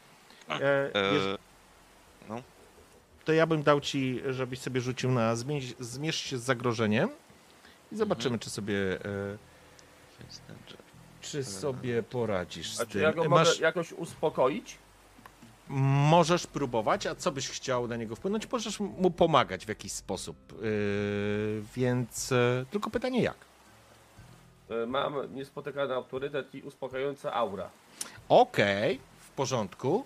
E, 0.60 0.94
E, 0.94 1.12
jeż- 1.14 1.38
to 3.24 3.32
ja 3.32 3.46
bym 3.46 3.62
dał 3.62 3.80
ci, 3.80 4.20
żebyś 4.30 4.58
sobie 4.58 4.80
rzucił 4.80 5.10
na 5.12 5.36
zmierz, 5.36 5.64
zmierz 5.80 6.16
się 6.16 6.38
z 6.38 6.42
zagrożeniem 6.42 7.10
i 7.92 7.96
zobaczymy, 7.96 8.26
Mhm. 8.34 8.40
czy 8.40 8.50
sobie 8.50 9.04
e, 9.04 9.36
czy 11.20 11.44
sobie 11.44 12.02
poradzisz 12.02 12.74
z 12.74 12.80
A 12.80 12.86
czy 12.86 12.92
tym. 12.92 13.02
ja 13.02 13.12
go 13.12 13.28
Masz, 13.28 13.60
jakoś 13.60 13.92
uspokoić? 13.92 14.78
Możesz 16.08 16.46
próbować, 16.46 17.06
a 17.06 17.14
co 17.14 17.32
byś 17.32 17.48
chciał 17.48 17.88
na 17.88 17.96
niego 17.96 18.16
wpłynąć? 18.16 18.50
Możesz 18.52 18.80
mu 18.80 19.10
pomagać 19.10 19.66
w 19.66 19.68
jakiś 19.68 19.92
sposób. 19.92 20.36
Yy, 20.62 21.62
więc 21.76 22.32
e, 22.32 22.64
tylko 22.70 22.90
pytanie 22.90 23.22
jak. 23.22 23.36
E, 24.70 24.86
Mam 24.86 25.34
niespotykany 25.34 25.94
autorytet 25.94 26.54
i 26.54 26.62
uspokajająca 26.62 27.32
aura. 27.32 27.70
Okej, 28.28 29.00
w 29.20 29.30
porządku. 29.30 30.04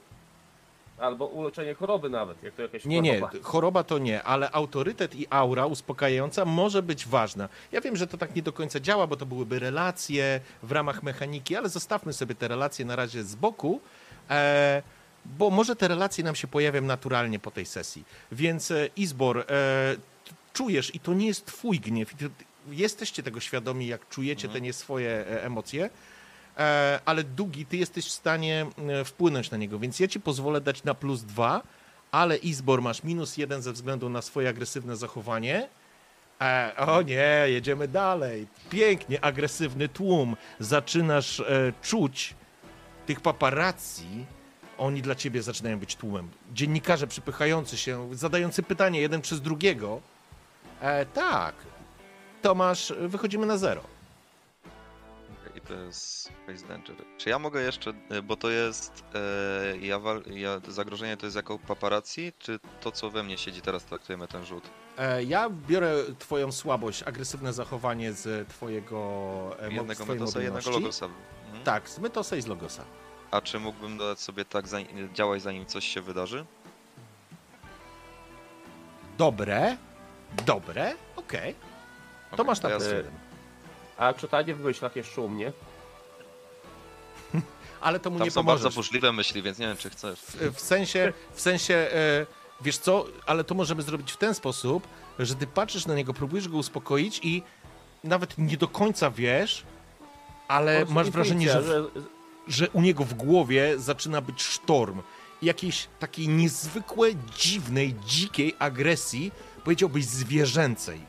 Albo 0.98 1.26
uleczenie 1.26 1.74
choroby 1.74 2.10
nawet, 2.10 2.42
jak 2.42 2.54
to 2.54 2.62
jakaś 2.62 2.84
Nie, 2.84 3.00
nie, 3.00 3.20
choroba. 3.20 3.38
choroba 3.42 3.84
to 3.84 3.98
nie, 3.98 4.22
ale 4.22 4.50
autorytet 4.52 5.14
i 5.14 5.26
aura 5.30 5.66
uspokajająca 5.66 6.44
może 6.44 6.82
być 6.82 7.06
ważna. 7.06 7.48
Ja 7.72 7.80
wiem, 7.80 7.96
że 7.96 8.06
to 8.06 8.18
tak 8.18 8.36
nie 8.36 8.42
do 8.42 8.52
końca 8.52 8.80
działa, 8.80 9.06
bo 9.06 9.16
to 9.16 9.26
byłyby 9.26 9.58
relacje 9.58 10.40
w 10.62 10.72
ramach 10.72 11.02
mechaniki, 11.02 11.56
ale 11.56 11.68
zostawmy 11.68 12.12
sobie 12.12 12.34
te 12.34 12.48
relacje 12.48 12.84
na 12.84 12.96
razie 12.96 13.24
z 13.24 13.34
boku, 13.34 13.80
e, 14.30 14.82
bo 15.24 15.50
może 15.50 15.76
te 15.76 15.88
relacje 15.88 16.24
nam 16.24 16.34
się 16.34 16.46
pojawią 16.46 16.82
naturalnie 16.82 17.38
po 17.38 17.50
tej 17.50 17.66
sesji. 17.66 18.04
Więc 18.32 18.70
e, 18.70 18.88
Izbor, 18.96 19.38
e, 19.38 19.44
czujesz 20.52 20.94
i 20.94 21.00
to 21.00 21.14
nie 21.14 21.26
jest 21.26 21.46
twój 21.46 21.80
gniew. 21.80 22.14
Jesteście 22.70 23.22
tego 23.22 23.40
świadomi, 23.40 23.86
jak 23.86 24.08
czujecie 24.08 24.48
te 24.48 24.60
nie 24.60 24.72
swoje 24.72 25.10
e, 25.10 25.44
emocje, 25.44 25.90
ale 27.04 27.24
Dugi, 27.24 27.66
ty 27.66 27.76
jesteś 27.76 28.06
w 28.06 28.12
stanie 28.12 28.66
e, 28.88 29.04
wpłynąć 29.04 29.50
na 29.50 29.56
niego, 29.56 29.78
więc 29.78 30.00
ja 30.00 30.08
ci 30.08 30.20
pozwolę 30.20 30.60
dać 30.60 30.84
na 30.84 30.94
plus 30.94 31.22
dwa, 31.22 31.62
ale 32.12 32.36
Izbor 32.36 32.82
masz 32.82 33.02
minus 33.02 33.36
jeden 33.36 33.62
ze 33.62 33.72
względu 33.72 34.08
na 34.08 34.22
swoje 34.22 34.48
agresywne 34.48 34.96
zachowanie. 34.96 35.68
E, 36.40 36.72
o 36.76 37.02
nie, 37.02 37.44
jedziemy 37.46 37.88
dalej. 37.88 38.46
Pięknie, 38.70 39.24
agresywny 39.24 39.88
tłum. 39.88 40.36
Zaczynasz 40.60 41.40
e, 41.40 41.72
czuć 41.82 42.34
tych 43.06 43.20
paparazzi. 43.20 44.26
Oni 44.78 45.02
dla 45.02 45.14
ciebie 45.14 45.42
zaczynają 45.42 45.78
być 45.78 45.96
tłumem. 45.96 46.28
Dziennikarze 46.52 47.06
przypychający 47.06 47.76
się, 47.76 48.14
zadający 48.14 48.62
pytanie 48.62 49.00
jeden 49.00 49.20
przez 49.20 49.40
drugiego. 49.40 50.00
E, 50.80 51.06
tak, 51.06 51.54
Tomasz, 52.42 52.92
wychodzimy 53.00 53.46
na 53.46 53.58
zero. 53.58 53.93
I 55.64 55.66
to 55.66 55.74
jest 55.74 56.32
Face 56.46 56.66
Danger. 56.66 56.96
Czy 57.18 57.28
ja 57.30 57.38
mogę 57.38 57.62
jeszcze, 57.62 57.92
e, 58.10 58.22
bo 58.22 58.36
to 58.36 58.50
jest, 58.50 59.04
e, 59.14 59.76
ja, 59.78 59.98
wal, 59.98 60.22
ja, 60.26 60.60
zagrożenie 60.68 61.16
to 61.16 61.26
jest 61.26 61.36
jako 61.36 61.58
paparazzi, 61.58 62.32
czy 62.38 62.58
to 62.80 62.92
co 62.92 63.10
we 63.10 63.22
mnie 63.22 63.38
siedzi 63.38 63.60
teraz 63.60 63.84
traktujemy 63.84 64.28
ten 64.28 64.44
rzut? 64.44 64.64
E, 64.98 65.24
ja 65.24 65.50
biorę 65.50 65.94
twoją 66.18 66.52
słabość, 66.52 67.02
agresywne 67.02 67.52
zachowanie 67.52 68.12
z 68.12 68.48
twojego 68.48 68.96
e, 69.60 69.72
Jednego 69.72 70.06
Metosa, 70.06 70.08
jednego 70.08 70.26
mobilności. 70.26 70.70
Logosa. 70.70 71.06
Mhm. 71.46 71.64
Tak, 71.64 71.88
z 71.88 71.98
Mytosa 71.98 72.36
i 72.36 72.42
z 72.42 72.46
Logosa. 72.46 72.84
A 73.30 73.40
czy 73.40 73.58
mógłbym 73.60 73.98
dodać 73.98 74.20
sobie 74.20 74.44
tak 74.44 74.68
zanim, 74.68 75.14
działać 75.14 75.42
zanim 75.42 75.66
coś 75.66 75.84
się 75.86 76.00
wydarzy? 76.00 76.44
Dobre, 79.18 79.76
dobre, 80.46 80.94
okej. 81.16 81.54
To 82.30 82.34
Okej, 82.36 82.46
masz 82.46 82.62
na 82.62 82.68
ja 82.70 82.76
plus 82.76 82.88
sobie- 82.88 82.96
jeden. 82.96 83.12
A 83.96 84.12
czytanie 84.12 84.54
w 84.54 84.60
myślach 84.60 84.96
jeszcze 84.96 85.20
u 85.20 85.28
mnie? 85.28 85.52
Ale 87.80 88.00
to 88.00 88.10
mu 88.10 88.18
Tam 88.18 88.24
nie 88.24 88.30
są 88.30 88.42
bardzo 88.42 88.62
pomożesz. 88.62 88.76
burzliwe 88.76 89.12
myśli, 89.12 89.42
więc 89.42 89.58
nie 89.58 89.66
wiem 89.66 89.76
czy 89.76 89.90
chcesz. 89.90 90.18
W, 90.20 90.54
w 90.54 90.60
sensie, 90.60 91.12
w 91.32 91.40
sensie, 91.40 91.74
e, 91.74 92.26
wiesz 92.60 92.78
co, 92.78 93.04
ale 93.26 93.44
to 93.44 93.54
możemy 93.54 93.82
zrobić 93.82 94.12
w 94.12 94.16
ten 94.16 94.34
sposób, 94.34 94.88
że 95.18 95.34
ty 95.34 95.46
patrzysz 95.46 95.86
na 95.86 95.94
niego, 95.94 96.14
próbujesz 96.14 96.48
go 96.48 96.56
uspokoić 96.56 97.20
i 97.22 97.42
nawet 98.04 98.38
nie 98.38 98.56
do 98.56 98.68
końca 98.68 99.10
wiesz, 99.10 99.64
ale 100.48 100.76
prostu 100.76 100.94
masz 100.94 101.10
wrażenie, 101.10 101.52
że, 101.52 101.82
w, 101.82 101.90
że 102.48 102.70
u 102.70 102.80
niego 102.80 103.04
w 103.04 103.14
głowie 103.14 103.74
zaczyna 103.78 104.20
być 104.20 104.42
sztorm. 104.42 105.02
Jakiejś 105.42 105.88
takiej 105.98 106.28
niezwykłe, 106.28 107.08
dziwnej, 107.36 107.94
dzikiej 108.06 108.54
agresji, 108.58 109.32
powiedziałbyś 109.64 110.04
zwierzęcej, 110.04 111.00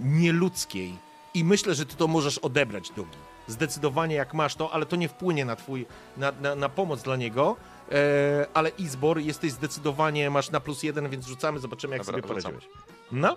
nieludzkiej. 0.00 1.09
I 1.34 1.44
myślę, 1.44 1.74
że 1.74 1.86
ty 1.86 1.96
to 1.96 2.08
możesz 2.08 2.38
odebrać, 2.38 2.90
Dugi. 2.90 3.18
Zdecydowanie 3.46 4.14
jak 4.16 4.34
masz 4.34 4.54
to, 4.54 4.72
ale 4.72 4.86
to 4.86 4.96
nie 4.96 5.08
wpłynie 5.08 5.44
na 5.44 5.56
twój, 5.56 5.86
na, 6.16 6.32
na, 6.40 6.54
na 6.54 6.68
pomoc 6.68 7.02
dla 7.02 7.16
niego. 7.16 7.56
E, 7.92 8.46
ale 8.54 8.68
Izbor, 8.68 9.18
jesteś 9.18 9.52
zdecydowanie, 9.52 10.30
masz 10.30 10.50
na 10.50 10.60
plus 10.60 10.82
jeden, 10.82 11.08
więc 11.08 11.26
rzucamy, 11.26 11.58
zobaczymy 11.58 11.96
jak 11.96 12.06
Dobra, 12.06 12.20
sobie 12.22 12.34
rzucam. 12.34 12.52
poradziłeś. 12.52 12.76
No. 13.12 13.36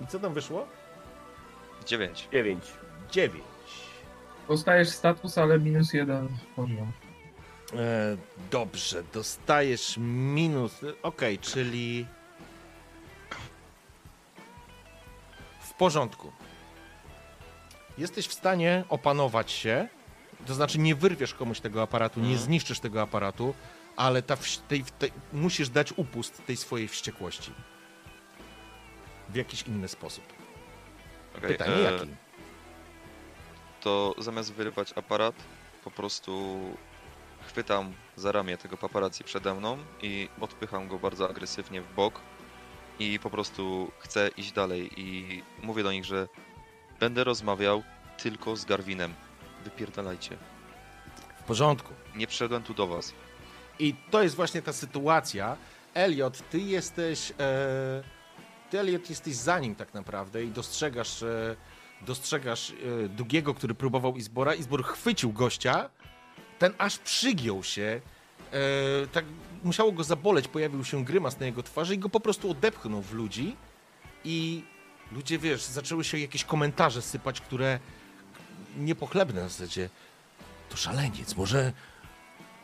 I 0.00 0.06
co 0.06 0.18
tam 0.18 0.34
wyszło? 0.34 0.66
9. 1.86 2.28
9. 2.32 2.64
Dziewięć. 3.10 3.44
Dostajesz 4.48 4.88
status, 4.88 5.38
ale 5.38 5.58
minus 5.58 5.92
jeden 5.92 6.28
poziom. 6.56 6.92
E, 7.74 8.16
dobrze, 8.50 9.02
dostajesz 9.12 9.94
minus. 9.98 10.72
Okej, 11.02 11.38
czyli. 11.38 12.06
W 15.60 15.74
porządku. 15.74 16.32
Jesteś 17.98 18.26
w 18.26 18.32
stanie 18.32 18.84
opanować 18.88 19.52
się, 19.52 19.88
to 20.46 20.54
znaczy 20.54 20.78
nie 20.78 20.94
wyrwiesz 20.94 21.34
komuś 21.34 21.60
tego 21.60 21.82
aparatu, 21.82 22.20
nie 22.20 22.26
Mhm. 22.26 22.44
zniszczysz 22.44 22.80
tego 22.80 23.02
aparatu, 23.02 23.54
ale 23.96 24.22
ta 24.22 24.36
tej, 24.68 24.84
tej, 24.98 25.12
musisz 25.32 25.68
dać 25.68 25.92
upust 25.96 26.46
tej 26.46 26.56
swojej 26.56 26.88
wściekłości. 26.88 27.52
W 29.28 29.34
jakiś 29.34 29.62
inny 29.62 29.88
sposób. 29.88 30.24
Okej, 31.38 31.48
Pytanie 31.48 31.74
e, 31.74 31.80
jaki? 31.92 32.06
To 33.80 34.14
zamiast 34.18 34.52
wyrywać 34.52 34.92
aparat, 34.96 35.34
po 35.84 35.90
prostu 35.90 36.60
chwytam 37.46 37.92
za 38.16 38.32
ramię 38.32 38.58
tego 38.58 38.76
paparazzi 38.76 39.24
przede 39.24 39.54
mną 39.54 39.78
i 40.02 40.28
odpycham 40.40 40.88
go 40.88 40.98
bardzo 40.98 41.30
agresywnie 41.30 41.82
w 41.82 41.94
bok 41.94 42.20
i 42.98 43.18
po 43.22 43.30
prostu 43.30 43.90
chcę 43.98 44.28
iść 44.36 44.52
dalej 44.52 44.90
i 45.00 45.42
mówię 45.62 45.82
do 45.82 45.92
nich, 45.92 46.04
że 46.04 46.28
będę 47.00 47.24
rozmawiał 47.24 47.82
tylko 48.22 48.56
z 48.56 48.64
Garwinem. 48.64 49.14
Wypierdalajcie. 49.64 50.36
W 51.40 51.42
porządku. 51.42 51.92
Nie 52.16 52.26
przyszedłem 52.26 52.62
tu 52.62 52.74
do 52.74 52.86
was. 52.86 53.12
I 53.78 53.94
to 54.10 54.22
jest 54.22 54.34
właśnie 54.34 54.62
ta 54.62 54.72
sytuacja. 54.72 55.56
Elliot, 55.94 56.50
ty 56.50 56.58
jesteś. 56.58 57.32
E, 57.40 58.02
ty, 58.70 58.80
Elliot, 58.80 59.10
jesteś 59.10 59.34
za 59.34 59.58
nim 59.58 59.74
tak 59.74 59.94
naprawdę 59.94 60.44
i 60.44 60.50
dostrzegasz, 60.50 61.18
że 61.18 61.56
dostrzegasz 62.02 62.70
e, 63.04 63.08
Dugiego, 63.08 63.54
który 63.54 63.74
próbował 63.74 64.16
Izbora. 64.16 64.54
Izbor 64.54 64.84
chwycił 64.84 65.32
gościa, 65.32 65.90
ten 66.58 66.72
aż 66.78 66.98
przygiął 66.98 67.62
się, 67.62 68.00
e, 68.52 69.06
tak 69.06 69.24
musiało 69.64 69.92
go 69.92 70.04
zaboleć, 70.04 70.48
pojawił 70.48 70.84
się 70.84 71.04
grymas 71.04 71.40
na 71.40 71.46
jego 71.46 71.62
twarzy 71.62 71.94
i 71.94 71.98
go 71.98 72.08
po 72.08 72.20
prostu 72.20 72.50
odepchnął 72.50 73.02
w 73.02 73.12
ludzi 73.12 73.56
i 74.24 74.64
ludzie, 75.12 75.38
wiesz, 75.38 75.62
zaczęły 75.62 76.04
się 76.04 76.18
jakieś 76.18 76.44
komentarze 76.44 77.02
sypać, 77.02 77.40
które 77.40 77.78
niepochlebne 78.76 79.48
w 79.48 79.52
zasadzie. 79.52 79.88
To 80.70 80.76
szaleniec, 80.76 81.36
może, 81.36 81.72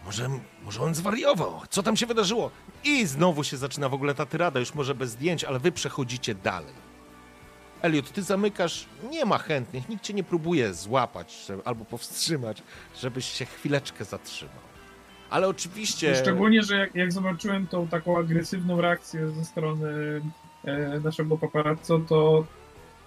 może, 0.05 0.29
może 0.65 0.83
on 0.83 0.95
zwariował. 0.95 1.61
Co 1.71 1.83
tam 1.83 1.97
się 1.97 2.07
wydarzyło? 2.07 2.51
I 2.85 3.07
znowu 3.07 3.45
się 3.45 3.57
zaczyna 3.57 3.89
w 3.89 3.95
ogóle 3.95 4.15
ta 4.15 4.27
tyrada, 4.27 4.61
już 4.61 4.75
może 4.75 4.95
bez 4.95 5.11
zdjęć, 5.11 5.45
ale 5.45 5.59
wy 5.59 5.73
przechodzicie 5.73 6.35
dalej. 6.35 6.75
Elliot, 7.83 8.13
ty 8.13 8.23
zamykasz, 8.23 8.87
nie 9.11 9.25
ma 9.25 9.39
chętnych, 9.39 9.89
nikt 9.89 10.03
cię 10.03 10.15
nie 10.15 10.25
próbuje 10.25 10.75
złapać 10.75 11.45
żeby, 11.47 11.63
albo 11.65 11.85
powstrzymać, 11.85 12.63
żebyś 13.01 13.25
się 13.25 13.45
chwileczkę 13.47 14.05
zatrzymał. 14.05 14.65
Ale 15.31 15.49
oczywiście... 15.49 16.17
Szczególnie, 16.17 16.63
że 16.63 16.77
jak, 16.77 16.95
jak 16.95 17.13
zobaczyłem 17.13 17.67
tą 17.67 17.89
taką 17.89 18.19
agresywną 18.19 18.81
reakcję 18.81 19.31
ze 19.31 19.45
strony 19.45 20.21
naszego 21.03 21.39
paparazzo, 21.39 21.99
to 21.99 22.45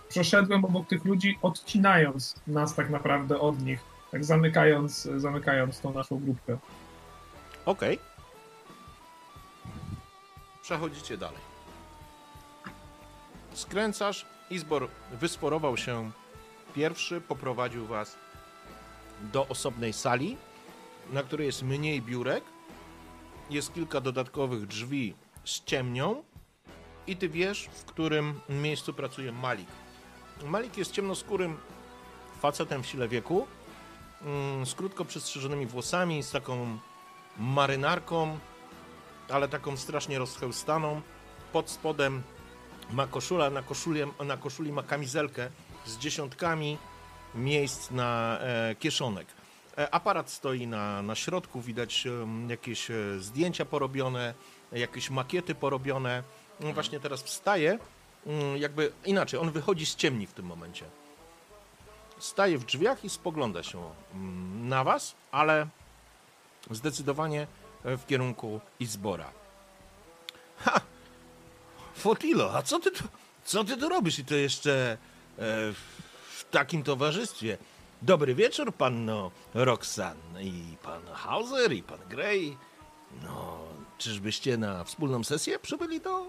przeszedłem 0.10 0.66
obok 0.66 0.88
tych 0.88 1.06
ludzi, 1.06 1.40
odcinając 1.42 2.36
nas 2.48 2.76
tak 2.76 2.90
naprawdę 2.90 3.40
od 3.40 3.62
nich, 3.62 3.80
tak 4.12 4.26
zamykając, 4.26 5.04
zamykając 5.18 5.80
tą 5.80 5.94
naszą 5.94 6.20
grupkę. 6.20 6.58
Okej. 7.66 8.00
Przechodzicie 10.62 11.18
dalej. 11.18 11.40
Skręcasz. 13.54 14.26
Izbor 14.50 14.88
wysporował 15.12 15.78
się 15.78 16.12
pierwszy, 16.76 17.22
poprowadził 17.22 17.88
was 17.88 18.18
do 19.22 19.48
osobnej 19.48 19.94
sali, 19.94 20.38
na 21.14 21.24
której 21.24 21.46
jest 21.46 21.64
mniej 21.64 22.02
biurek. 22.02 22.44
Jest 23.50 23.74
kilka 23.74 24.02
dodatkowych 24.02 24.68
drzwi 24.68 25.16
z 25.46 25.64
ciemnią 25.64 26.24
i 27.08 27.16
ty 27.16 27.30
wiesz, 27.30 27.70
w 27.74 27.86
którym 27.86 28.40
miejscu 28.50 28.94
pracuje 28.94 29.32
Malik. 29.32 29.68
Malik 30.46 30.78
jest 30.78 30.92
ciemnoskórym 30.92 31.58
facetem 32.42 32.84
w 32.84 32.88
sile 32.88 33.08
wieku, 33.08 33.48
mm, 34.22 34.66
z 34.66 34.76
krótko 34.76 35.06
przystrzyżonymi 35.06 35.66
włosami, 35.66 36.24
z 36.24 36.32
taką 36.32 36.78
marynarką, 37.38 38.40
ale 39.30 39.48
taką 39.48 39.78
strasznie 39.78 40.20
rozchełstaną. 40.20 41.02
Pod 41.54 41.70
spodem 41.70 42.24
ma 42.92 43.08
koszulę, 43.08 43.50
na 43.50 43.64
koszuli, 43.64 44.02
na 44.26 44.38
koszuli 44.38 44.72
ma 44.72 44.84
kamizelkę 44.84 45.50
z 45.86 45.98
dziesiątkami 45.98 46.78
miejsc 47.36 47.92
na 47.92 48.40
e, 48.42 48.76
kieszonek. 48.76 49.28
E, 49.78 49.94
aparat 49.94 50.30
stoi 50.30 50.68
na, 50.68 51.02
na 51.02 51.16
środku, 51.16 51.62
widać 51.62 52.08
jakieś 52.48 52.92
e, 52.92 53.20
zdjęcia 53.20 53.66
porobione, 53.66 54.34
jakieś 54.72 55.10
makiety 55.10 55.56
porobione. 55.56 56.24
Właśnie 56.60 57.00
teraz 57.00 57.24
wstaje, 57.24 57.80
mm, 58.26 58.58
jakby 58.58 58.92
inaczej, 59.06 59.40
on 59.40 59.52
wychodzi 59.52 59.86
z 59.86 59.96
ciemni 59.96 60.28
w 60.28 60.34
tym 60.34 60.46
momencie. 60.46 60.86
Staje 62.20 62.58
w 62.58 62.66
drzwiach 62.66 63.06
i 63.06 63.10
spogląda 63.10 63.64
się 63.64 63.92
mm, 64.14 64.70
na 64.70 64.84
was, 64.84 65.16
ale 65.32 65.68
zdecydowanie 66.72 67.48
w 67.84 68.06
kierunku 68.08 68.60
Izbora. 68.80 69.32
Ha! 70.58 70.82
Fotilo, 71.96 72.54
a 72.54 72.62
co 72.62 72.80
ty 72.80 72.92
tu, 72.92 73.04
co 73.46 73.64
ty 73.64 73.78
tu 73.78 73.90
robisz 73.90 74.20
i 74.20 74.26
to 74.26 74.36
jeszcze 74.36 74.92
e, 74.92 74.98
w 76.30 76.46
takim 76.52 76.84
towarzystwie? 76.84 77.58
Dobry 78.02 78.36
wieczór, 78.36 78.74
panno 78.74 79.32
Roxan 79.54 80.18
i 80.42 80.78
pan 80.84 81.02
Hauser 81.14 81.74
i 81.74 81.84
pan 81.84 82.00
Grey. 82.10 82.58
No, 83.24 83.60
czyżbyście 83.98 84.58
na 84.58 84.84
wspólną 84.84 85.24
sesję 85.24 85.60
przybyli 85.60 86.02
do, 86.02 86.26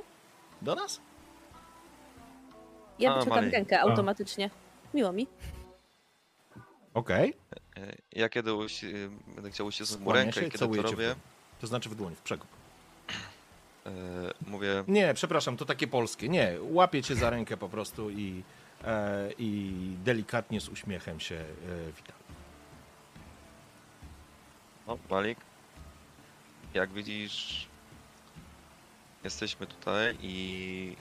do 0.62 0.74
nas? 0.74 1.00
Ja 2.98 3.14
A, 3.14 3.40
rękę 3.40 3.80
automatycznie. 3.80 4.50
Miło 4.94 5.12
mi. 5.12 5.26
Okej. 6.94 7.34
E, 7.76 7.96
Ja 8.12 8.28
kiedy 8.28 8.54
usi- 8.54 8.92
będę 9.34 9.50
chciał 9.50 9.66
uścisnąć 9.66 10.00
mu 10.00 10.04
Skłania 10.10 10.20
rękę 10.24 10.40
się, 10.40 10.46
i 10.46 10.50
kiedy 10.50 10.58
całuje 10.58 10.82
to 10.82 10.88
cię 10.88 10.96
w 10.96 10.98
robię. 10.98 11.14
To 11.60 11.66
znaczy 11.66 11.88
w 11.88 11.94
dłoń, 11.94 12.14
w 12.14 12.20
przekop. 12.22 12.48
e, 13.86 13.90
mówię, 14.46 14.84
Nie, 14.88 15.14
przepraszam, 15.14 15.56
to 15.56 15.64
takie 15.64 15.86
polskie. 15.86 16.28
Nie, 16.28 16.54
łapię 16.60 17.02
cię 17.02 17.14
za 17.16 17.30
rękę 17.30 17.56
po 17.56 17.68
prostu 17.68 18.10
i, 18.10 18.42
e, 18.84 19.30
i 19.38 19.72
delikatnie 20.04 20.60
z 20.60 20.68
uśmiechem 20.68 21.20
się 21.20 21.34
e, 21.34 21.44
witam. 21.96 22.16
no 24.86 24.98
Malik, 25.10 25.38
jak 26.74 26.90
widzisz, 26.92 27.67
jesteśmy 29.24 29.66
tutaj 29.66 30.16
i 30.22 30.96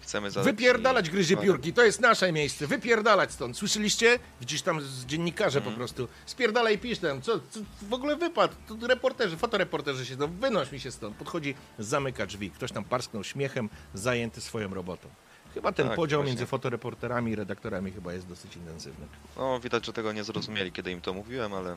chcemy 0.00 0.30
zadać 0.30 0.52
Wypierdalać 0.52 1.10
gryzie 1.10 1.36
piórki, 1.36 1.72
to 1.72 1.84
jest 1.84 2.00
nasze 2.00 2.32
miejsce, 2.32 2.66
wypierdalać 2.66 3.32
stąd. 3.32 3.56
Słyszeliście? 3.56 4.18
Widzisz 4.40 4.62
tam 4.62 4.80
z 4.80 5.06
dziennikarze 5.06 5.60
po 5.60 5.66
Mhm. 5.68 5.76
prostu. 5.76 6.08
Spierdalaj, 6.26 6.78
pisz 6.78 6.98
tam, 6.98 7.22
co, 7.22 7.40
co 7.50 7.60
w 7.82 7.92
ogóle 7.92 8.16
wypadł? 8.16 8.54
Tu 8.68 8.86
reporterzy, 8.86 9.36
fotoreporterzy 9.36 10.06
siedzą, 10.06 10.26
wynoś 10.40 10.72
mi 10.72 10.80
się 10.80 10.90
stąd. 10.90 11.16
Podchodzi, 11.16 11.54
zamyka 11.78 12.26
drzwi. 12.26 12.50
Ktoś 12.50 12.72
tam 12.72 12.84
parsknął 12.84 13.24
śmiechem, 13.24 13.68
zajęty 13.94 14.40
swoją 14.40 14.74
robotą. 14.74 15.08
Chyba 15.54 15.72
ten 15.72 15.86
Tak, 15.86 15.96
podział 15.96 16.20
właśnie. 16.20 16.30
między 16.32 16.46
fotoreporterami 16.46 17.32
i 17.32 17.34
redaktorami 17.36 17.90
chyba 17.92 18.12
jest 18.12 18.26
dosyć 18.28 18.56
intensywny. 18.56 19.06
No, 19.36 19.60
widać, 19.60 19.86
że 19.86 19.92
tego 19.92 20.12
nie 20.12 20.24
zrozumieli, 20.24 20.72
kiedy 20.72 20.90
im 20.90 21.00
to 21.00 21.14
mówiłem, 21.14 21.54
ale 21.54 21.76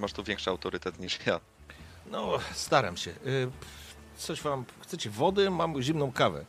masz 0.00 0.12
tu 0.12 0.24
większy 0.24 0.50
autorytet 0.50 0.98
niż 0.98 1.18
ja. 1.26 1.40
No, 2.10 2.38
staram 2.52 2.96
się. 2.96 3.14
Coś 4.18 4.42
wam, 4.42 4.64
chcecie 4.80 5.10
wody? 5.10 5.50
Mam 5.50 5.82
zimną 5.82 6.12
kawę. 6.12 6.44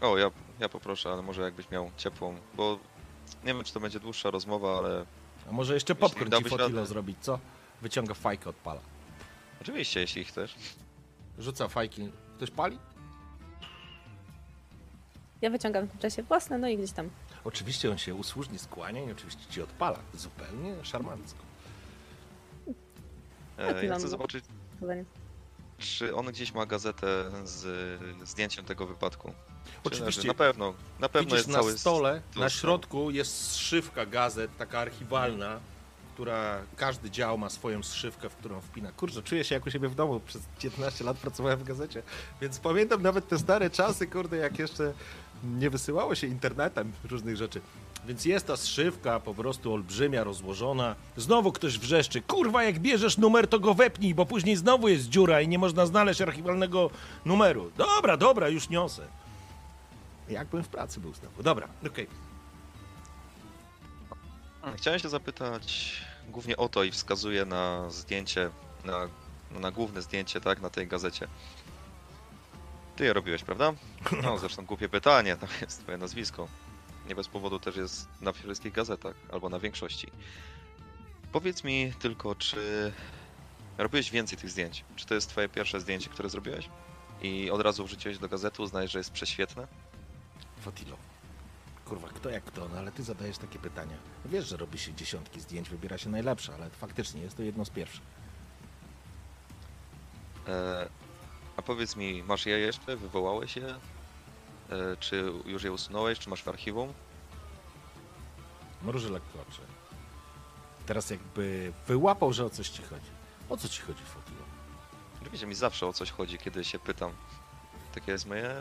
O, 0.00 0.18
ja, 0.18 0.30
ja 0.60 0.68
poproszę, 0.68 1.12
ale 1.12 1.22
może 1.22 1.42
jakbyś 1.42 1.70
miał 1.70 1.90
ciepłą, 1.96 2.36
bo 2.54 2.78
nie 3.44 3.54
wiem, 3.54 3.64
czy 3.64 3.72
to 3.72 3.80
będzie 3.80 4.00
dłuższa 4.00 4.30
rozmowa, 4.30 4.78
ale 4.78 5.04
A 5.48 5.52
może 5.52 5.74
jeszcze 5.74 5.94
popcorn 5.94 6.30
ci 6.38 6.44
fotilo 6.44 6.68
radę. 6.68 6.86
zrobić, 6.86 7.18
co? 7.20 7.38
Wyciąga 7.82 8.14
fajkę, 8.14 8.50
odpala. 8.50 8.80
oczywiście, 9.62 10.00
jeśli 10.00 10.24
chcesz. 10.24 10.54
Rzuca 11.38 11.68
fajki. 11.68 12.12
Ktoś 12.36 12.50
pali? 12.50 12.78
Ja 15.40 15.50
wyciągam 15.50 15.86
w 15.86 15.90
tym 15.90 16.00
czasie 16.00 16.22
własne, 16.22 16.58
no 16.58 16.68
i 16.68 16.76
gdzieś 16.76 16.92
tam. 16.92 17.10
Oczywiście 17.44 17.90
on 17.90 17.98
się 17.98 18.14
usłużnie 18.14 18.58
skłania 18.58 19.04
i 19.04 19.12
oczywiście 19.12 19.42
ci 19.50 19.62
odpala. 19.62 19.98
Zupełnie 20.14 20.74
szarmancko. 20.84 21.38
E, 23.58 23.86
ja 23.86 23.96
chcę 23.98 24.08
zobaczyć, 24.08 24.44
zadanie. 24.80 25.04
Czy 25.78 26.14
on 26.14 26.26
gdzieś 26.26 26.54
ma 26.54 26.66
gazetę 26.66 27.30
z 27.44 28.00
zdjęciem 28.28 28.64
tego 28.64 28.86
wypadku. 28.86 29.32
Czy 29.64 29.80
Oczywiście. 29.84 30.28
Na 30.28 30.34
pewno, 30.34 30.74
na 31.00 31.08
pewno 31.08 31.26
Widzisz 31.26 31.38
jest 31.38 31.48
na 31.48 31.58
cały... 31.58 31.78
stole, 31.78 32.22
tu 32.34 32.40
na 32.40 32.50
środku 32.50 33.10
jest 33.10 33.50
zszywka 33.50 34.06
gazet, 34.06 34.56
taka 34.56 34.78
archiwalna, 34.78 35.60
która 36.14 36.58
każdy 36.76 37.10
dział 37.10 37.38
ma 37.38 37.50
swoją 37.50 37.82
zszywkę, 37.82 38.30
w 38.30 38.36
którą 38.36 38.60
wpina. 38.60 38.92
Kurczę, 38.92 39.22
czuję 39.22 39.44
się 39.44 39.54
jak 39.54 39.66
u 39.66 39.70
siebie 39.70 39.88
w 39.88 39.94
domu. 39.94 40.20
Przez 40.20 40.42
15 40.60 41.04
lat 41.04 41.16
pracowałem 41.16 41.58
w 41.58 41.64
gazecie, 41.64 42.02
więc 42.40 42.58
pamiętam 42.58 43.02
nawet 43.02 43.28
te 43.28 43.38
stare 43.38 43.70
czasy, 43.70 44.06
kurde, 44.06 44.36
jak 44.36 44.58
jeszcze 44.58 44.92
nie 45.44 45.70
wysyłało 45.70 46.14
się 46.14 46.26
internetem 46.26 46.92
różnych 47.04 47.36
rzeczy. 47.36 47.60
Więc 48.06 48.24
jest 48.24 48.46
ta 48.46 48.56
zszywka 48.56 49.20
po 49.20 49.34
prostu 49.34 49.72
olbrzymia, 49.72 50.24
rozłożona. 50.24 50.94
Znowu 51.16 51.52
ktoś 51.52 51.78
wrzeszczy, 51.78 52.22
kurwa, 52.22 52.64
jak 52.64 52.78
bierzesz 52.78 53.18
numer, 53.18 53.48
to 53.48 53.60
go 53.60 53.74
wepnij, 53.74 54.14
bo 54.14 54.26
później 54.26 54.56
znowu 54.56 54.88
jest 54.88 55.08
dziura 55.08 55.40
i 55.40 55.48
nie 55.48 55.58
można 55.58 55.86
znaleźć 55.86 56.20
archiwalnego 56.20 56.90
numeru. 57.24 57.70
Dobra, 57.76 58.16
dobra, 58.16 58.48
już 58.48 58.68
niosę. 58.68 59.06
Jakbym 60.28 60.62
w 60.64 60.68
pracy 60.68 61.00
był 61.00 61.12
znowu. 61.14 61.42
Dobra, 61.42 61.68
okej. 61.86 62.06
Chciałem 64.76 65.00
się 65.00 65.08
zapytać 65.08 65.92
głównie 66.28 66.56
o 66.56 66.68
to 66.68 66.84
i 66.84 66.90
wskazuję 66.90 67.44
na 67.44 67.90
zdjęcie, 67.90 68.50
na, 68.84 69.08
no, 69.54 69.60
na 69.60 69.70
główne 69.70 70.02
zdjęcie, 70.02 70.40
tak, 70.40 70.60
na 70.60 70.70
tej 70.70 70.86
gazecie. 70.86 71.28
Ty 72.96 73.04
je 73.04 73.12
robiłeś, 73.12 73.42
prawda? 73.42 73.72
No, 74.22 74.38
zresztą 74.38 74.64
głupie 74.64 74.88
pytanie, 74.88 75.36
tam 75.36 75.48
jest 75.60 75.82
twoje 75.82 75.98
nazwisko. 75.98 76.48
Nie 77.08 77.14
bez 77.14 77.28
powodu 77.28 77.58
też 77.58 77.76
jest 77.76 78.08
na 78.20 78.32
wszystkich 78.32 78.72
gazetach, 78.72 79.14
albo 79.32 79.48
na 79.48 79.58
większości. 79.58 80.10
Powiedz 81.32 81.64
mi 81.64 81.92
tylko, 81.98 82.34
czy 82.34 82.92
robiłeś 83.78 84.10
więcej 84.10 84.38
tych 84.38 84.50
zdjęć? 84.50 84.84
Czy 84.96 85.06
to 85.06 85.14
jest 85.14 85.28
twoje 85.28 85.48
pierwsze 85.48 85.80
zdjęcie, 85.80 86.10
które 86.10 86.28
zrobiłeś? 86.28 86.68
I 87.22 87.50
od 87.50 87.60
razu 87.60 87.84
wrzuciłeś 87.84 88.18
do 88.18 88.28
gazety, 88.28 88.62
uznajesz, 88.62 88.92
że 88.92 88.98
jest 88.98 89.10
prześwietne? 89.10 89.66
Fotilo. 90.60 90.96
Kurwa, 91.84 92.08
kto 92.08 92.30
jak 92.30 92.44
kto, 92.44 92.68
no 92.68 92.78
ale 92.78 92.92
ty 92.92 93.02
zadajesz 93.02 93.38
takie 93.38 93.58
pytania. 93.58 93.96
Wiesz, 94.24 94.48
że 94.48 94.56
robi 94.56 94.78
się 94.78 94.94
dziesiątki 94.94 95.40
zdjęć, 95.40 95.70
wybiera 95.70 95.98
się 95.98 96.10
najlepsze, 96.10 96.54
ale 96.54 96.70
faktycznie 96.70 97.20
jest 97.22 97.36
to 97.36 97.42
jedno 97.42 97.64
z 97.64 97.70
pierwszych. 97.70 98.02
E, 100.48 100.88
a 101.56 101.62
powiedz 101.62 101.96
mi, 101.96 102.22
masz 102.22 102.46
je 102.46 102.58
jeszcze? 102.58 102.96
Wywołałeś 102.96 103.56
je? 103.56 103.74
E, 104.70 104.96
czy 104.96 105.32
już 105.44 105.62
je 105.62 105.72
usunąłeś? 105.72 106.18
Czy 106.18 106.30
masz 106.30 106.42
w 106.42 106.48
archiwum? 106.48 106.92
mruży 108.82 109.10
lekko 109.10 109.38
oczy. 109.50 109.60
Teraz 110.86 111.10
jakby 111.10 111.72
wyłapał, 111.86 112.32
że 112.32 112.44
o 112.44 112.50
coś 112.50 112.68
ci 112.68 112.82
chodzi. 112.82 113.10
O 113.48 113.56
co 113.56 113.68
ci 113.68 113.82
chodzi, 113.82 114.02
Fotilo? 114.04 114.42
Oczywiście 115.22 115.46
mi 115.46 115.54
zawsze 115.54 115.86
o 115.86 115.92
coś 115.92 116.10
chodzi, 116.10 116.38
kiedy 116.38 116.64
się 116.64 116.78
pytam. 116.78 117.12
Takie 117.94 118.12
jest 118.12 118.26
moje... 118.26 118.54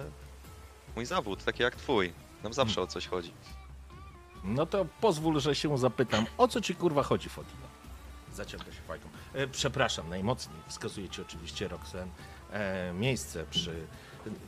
mój 0.96 1.06
zawód, 1.06 1.44
taki 1.44 1.64
jak 1.64 1.76
twój. 1.76 2.14
Nam 2.44 2.54
zawsze 2.54 2.82
o 2.82 2.88
coś 2.88 3.08
chodzi. 3.08 3.34
No 4.44 4.66
to 4.66 4.86
pozwól, 5.02 5.40
że 5.40 5.56
się 5.56 5.78
zapytam, 5.78 6.26
o 6.38 6.48
co 6.48 6.62
ci 6.62 6.76
kurwa 6.76 7.04
chodzi, 7.04 7.30
Fotilo? 7.30 7.68
Zaciąga 8.34 8.66
się 8.66 8.82
fajką. 8.88 9.10
E, 9.34 9.48
przepraszam, 9.48 10.10
najmocniej. 10.10 10.58
Wskazuje 10.68 11.10
ci 11.10 11.22
oczywiście 11.22 11.68
Roxen 11.68 12.10
e, 12.52 12.94
miejsce 12.94 13.46
przy 13.50 13.88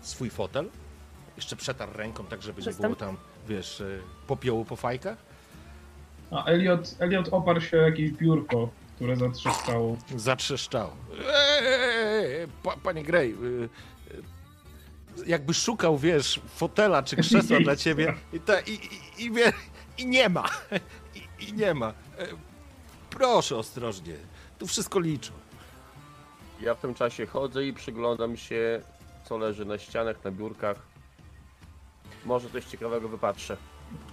swój 0.01 0.29
fotel. 0.29 0.69
Jeszcze 1.39 1.55
przetarł 1.55 1.91
ręką, 1.93 2.25
tak 2.25 2.41
żeby 2.41 2.57
nie 2.57 2.61
Przestań. 2.61 2.83
było 2.83 2.95
tam, 2.95 3.17
wiesz, 3.47 3.81
e, 3.81 3.85
popiołu 4.27 4.65
po 4.65 4.75
fajkach. 4.75 5.17
A 6.31 6.45
Elliot, 6.45 6.95
Elliot 6.99 7.29
oparł 7.31 7.61
się 7.61 7.77
o 7.77 7.81
jakieś 7.81 8.11
biurko, 8.11 8.69
które 8.95 9.15
zatrzaskało. 9.15 9.97
Zatrzeszczało. 10.15 10.95
Eee, 11.61 12.47
pa, 12.63 12.77
panie 12.77 13.03
Grey, 13.03 13.31
y, 13.43 13.69
y, 15.17 15.25
jakby 15.27 15.53
szukał, 15.53 15.97
wiesz, 15.97 16.41
fotela 16.55 17.03
czy 17.03 17.15
krzesła 17.15 17.59
dla 17.67 17.75
ciebie 17.75 18.13
i, 18.33 18.39
ta, 18.39 18.59
i, 18.59 18.71
i, 18.71 19.23
i, 19.25 19.31
wie, 19.31 19.53
i 19.97 20.05
nie 20.05 20.29
ma. 20.29 20.45
I, 21.39 21.45
I 21.49 21.53
nie 21.53 21.73
ma. 21.73 21.87
E, 22.17 22.27
Proszę 23.09 23.57
ostrożnie. 23.57 24.15
Tu 24.57 24.67
wszystko 24.67 24.99
liczą. 24.99 25.33
Ja 26.61 26.75
w 26.75 26.79
tym 26.81 26.93
czasie 26.93 27.25
chodzę 27.25 27.65
i 27.65 27.73
przyglądam 27.73 28.37
się, 28.37 28.81
co 29.25 29.37
leży 29.37 29.65
na 29.65 29.77
ścianach, 29.77 30.23
na 30.23 30.31
biurkach. 30.31 30.88
Może 32.25 32.49
coś 32.49 32.65
ciekawego 32.65 33.09
wypatrzę. 33.09 33.57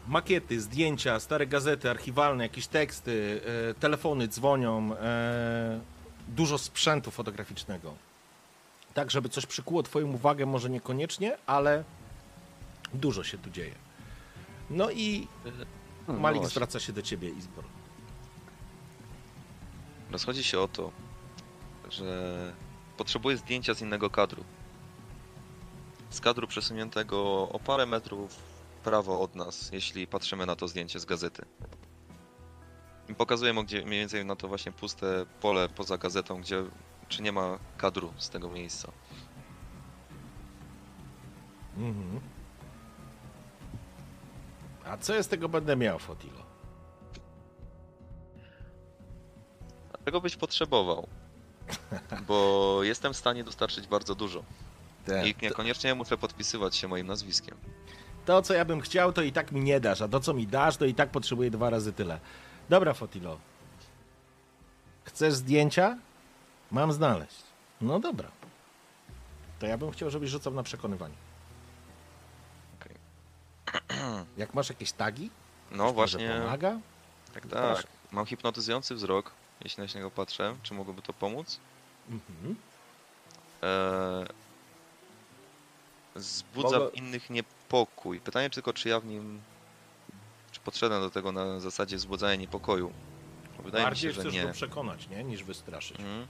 Makiety, 0.08 0.60
zdjęcia, 0.60 1.20
stare 1.20 1.46
gazety 1.46 1.90
archiwalne, 1.90 2.44
jakieś 2.44 2.66
teksty, 2.66 3.40
e, 3.70 3.74
telefony 3.74 4.28
dzwonią, 4.28 4.94
e, 4.96 5.80
dużo 6.28 6.58
sprzętu 6.58 7.10
fotograficznego. 7.10 7.94
Tak, 8.94 9.10
żeby 9.10 9.28
coś 9.28 9.46
przykuło 9.46 9.82
twoją 9.82 10.12
uwagę, 10.12 10.46
może 10.46 10.70
niekoniecznie, 10.70 11.36
ale 11.46 11.84
dużo 12.94 13.24
się 13.24 13.38
tu 13.38 13.50
dzieje. 13.50 13.74
No 14.70 14.90
i 14.90 15.28
No 16.08 16.14
Malik 16.14 16.40
właśnie. 16.42 16.50
zwraca 16.54 16.80
się 16.80 16.92
do 16.92 17.02
ciebie, 17.02 17.28
Izbor. 17.30 17.64
Rozchodzi 20.10 20.44
się 20.44 20.60
o 20.60 20.68
to, 20.68 20.90
że 21.90 22.52
potrzebuję 22.96 23.36
zdjęcia 23.36 23.74
z 23.74 23.80
innego 23.82 24.10
kadru. 24.10 24.44
Z 26.10 26.20
kadru 26.20 26.46
przesuniętego 26.46 27.48
o 27.48 27.58
parę 27.58 27.86
metrów 27.86 28.34
w 28.34 28.84
prawo 28.84 29.20
od 29.20 29.34
nas, 29.34 29.72
jeśli 29.72 30.06
patrzymy 30.06 30.46
na 30.46 30.56
to 30.56 30.68
zdjęcie 30.68 31.00
z 31.00 31.04
gazety. 31.04 31.46
I 33.08 33.14
pokazuję 33.14 33.52
mu 33.52 33.64
gdzie, 33.64 33.86
mniej 33.86 34.00
więcej 34.00 34.24
na 34.24 34.36
to 34.36 34.48
właśnie 34.48 34.72
puste 34.72 35.26
pole 35.40 35.68
poza 35.68 35.98
gazetą, 35.98 36.40
gdzie 36.40 36.64
czy 37.08 37.22
nie 37.22 37.32
ma 37.32 37.58
kadru 37.76 38.12
z 38.16 38.30
tego 38.30 38.50
miejsca. 38.50 38.92
Mhm. 41.76 42.20
A 44.84 44.96
co 44.96 45.14
ja 45.14 45.22
z 45.22 45.28
tego 45.28 45.48
będę 45.48 45.76
miał, 45.76 45.98
Fotilo? 45.98 46.42
A 49.92 49.98
tego 49.98 50.20
byś 50.20 50.36
potrzebował. 50.36 51.08
Bo 52.26 52.78
jestem 52.82 53.12
w 53.12 53.16
stanie 53.16 53.44
dostarczyć 53.44 53.86
bardzo 53.86 54.14
dużo. 54.14 54.44
I 55.26 55.34
niekoniecznie 55.42 55.94
muszę 55.94 56.18
podpisywać 56.18 56.76
się 56.76 56.88
moim 56.88 57.06
nazwiskiem. 57.06 57.56
To, 58.26 58.42
co 58.42 58.54
ja 58.54 58.64
bym 58.64 58.80
chciał, 58.80 59.12
to 59.12 59.22
i 59.22 59.32
tak 59.32 59.52
mi 59.52 59.60
nie 59.60 59.80
dasz, 59.80 60.02
a 60.02 60.08
to, 60.08 60.20
co 60.20 60.34
mi 60.34 60.46
dasz, 60.46 60.76
to 60.76 60.84
i 60.84 60.94
tak 60.94 61.10
potrzebuję 61.10 61.50
dwa 61.50 61.70
razy 61.70 61.92
tyle. 61.92 62.20
Dobra, 62.68 62.94
Fotilo. 62.94 63.38
Chcesz 65.04 65.34
zdjęcia? 65.34 65.98
Mam 66.70 66.92
znaleźć. 66.92 67.42
No 67.80 68.00
dobra. 68.00 68.28
To 69.58 69.66
ja 69.66 69.78
bym 69.78 69.90
chciał, 69.90 70.10
żebyś 70.10 70.30
rzucał 70.30 70.54
na 70.54 70.62
przekonywanie. 70.62 71.14
Okej. 72.80 72.94
Jak 74.36 74.54
masz 74.54 74.68
jakieś 74.68 74.92
tagi? 74.92 75.30
No 75.70 75.92
właśnie, 75.92 76.40
pomaga? 76.40 76.78
tak, 77.34 77.46
Proszę. 77.46 77.82
tak. 77.82 77.86
Mam 78.12 78.26
hipnotyzujący 78.26 78.94
wzrok, 78.94 79.30
jeśli 79.64 79.84
na 79.86 79.92
niego 79.94 80.10
patrzę. 80.10 80.56
Czy 80.62 80.74
mogłoby 80.74 81.02
to 81.02 81.12
pomóc? 81.12 81.60
Mhm. 82.10 82.56
Eee, 83.62 84.26
wzbudza 86.16 86.78
Mogę- 86.78 86.90
w 86.90 86.94
innych 86.94 87.30
niepokój. 87.30 88.20
Pytanie 88.20 88.50
tylko, 88.50 88.72
czy 88.72 88.88
ja 88.88 89.00
w 89.00 89.06
nim... 89.06 89.40
Czy 90.52 90.60
podszedłem 90.60 91.00
do 91.00 91.10
tego 91.10 91.32
na 91.32 91.60
zasadzie 91.60 91.96
wzbudzania 91.96 92.34
niepokoju? 92.34 92.92
Wydaje 93.64 93.84
Bardziej 93.84 94.08
mi 94.08 94.14
się, 94.14 94.22
że 94.22 94.28
chcesz 94.28 94.40
nie. 94.42 94.46
go 94.46 94.52
przekonać, 94.52 95.08
nie? 95.08 95.24
Niż 95.24 95.44
wystraszyć. 95.44 96.00
Mhm. 96.00 96.26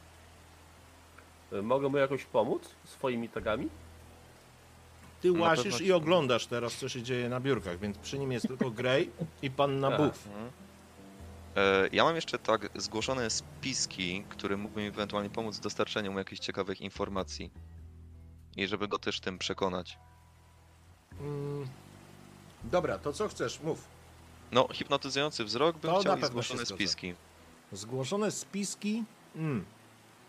Y, 1.53 1.63
Mogę 1.63 1.89
mu 1.89 1.97
jakoś 1.97 2.25
pomóc 2.25 2.63
swoimi 2.85 3.29
tagami? 3.29 3.69
Ty 5.23 5.33
Na 5.33 5.41
łasisz 5.41 5.65
pewno 5.73 5.87
i 5.87 5.93
oglądasz 5.93 6.47
teraz, 6.47 6.75
co 6.77 6.89
się 6.89 7.03
dzieje 7.03 7.29
na 7.29 7.41
biurkach, 7.41 7.79
więc 7.79 7.99
przy 7.99 8.19
nim 8.19 8.33
jest 8.33 8.49
tylko 8.49 8.71
Grey 8.71 9.11
i 9.43 9.51
panna 9.51 9.91
Tak. 9.91 10.01
Buff. 10.01 10.27
Mhm. 10.27 10.51
Eee, 11.57 11.89
ja 11.97 12.05
mam 12.05 12.15
jeszcze 12.17 12.39
tak 12.39 12.69
zgłoszone 12.75 13.31
spiski, 13.31 14.25
które 14.29 14.57
mógłby 14.57 14.81
mi 14.81 14.87
ewentualnie 14.87 15.31
pomóc 15.31 15.57
w 15.57 15.61
dostarczeniu 15.61 16.13
mu 16.13 16.19
jakichś 16.19 16.41
ciekawych 16.41 16.81
informacji. 16.81 17.51
I 18.57 18.67
żeby 18.67 18.89
go 18.89 18.99
też 18.99 19.21
tym 19.21 19.39
przekonać. 19.39 19.99
Mm. 21.21 21.69
Dobra, 22.65 22.99
to 22.99 23.13
co 23.13 23.29
chcesz? 23.29 23.61
Mów. 23.61 23.85
No, 24.53 24.69
hipnotyzujący 24.73 25.45
wzrok 25.45 25.79
bym 25.79 25.91
To 25.91 26.01
chciał 26.01 26.19
i 26.19 26.25
zgłoszone 26.25 26.67
spiski. 26.67 27.15
Zgłoszone 27.73 28.31
spiski? 28.31 29.05
Mm. 29.37 29.65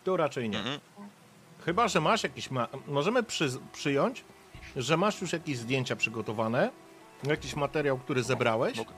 Tu 0.03 0.17
raczej 0.17 0.49
nie. 0.49 0.57
Mhm. 0.59 0.79
Chyba, 1.65 1.87
że 1.87 2.01
masz 2.01 2.23
jakieś. 2.23 2.51
Ma... 2.51 2.67
Możemy 2.87 3.23
przy... 3.23 3.49
przyjąć, 3.73 4.23
że 4.75 4.97
masz 4.97 5.21
już 5.21 5.33
jakieś 5.33 5.57
zdjęcia 5.57 5.95
przygotowane, 5.95 6.71
jakiś 7.23 7.55
materiał, 7.55 7.97
który 7.97 8.23
zebrałeś. 8.23 8.77
Mógł- 8.77 8.93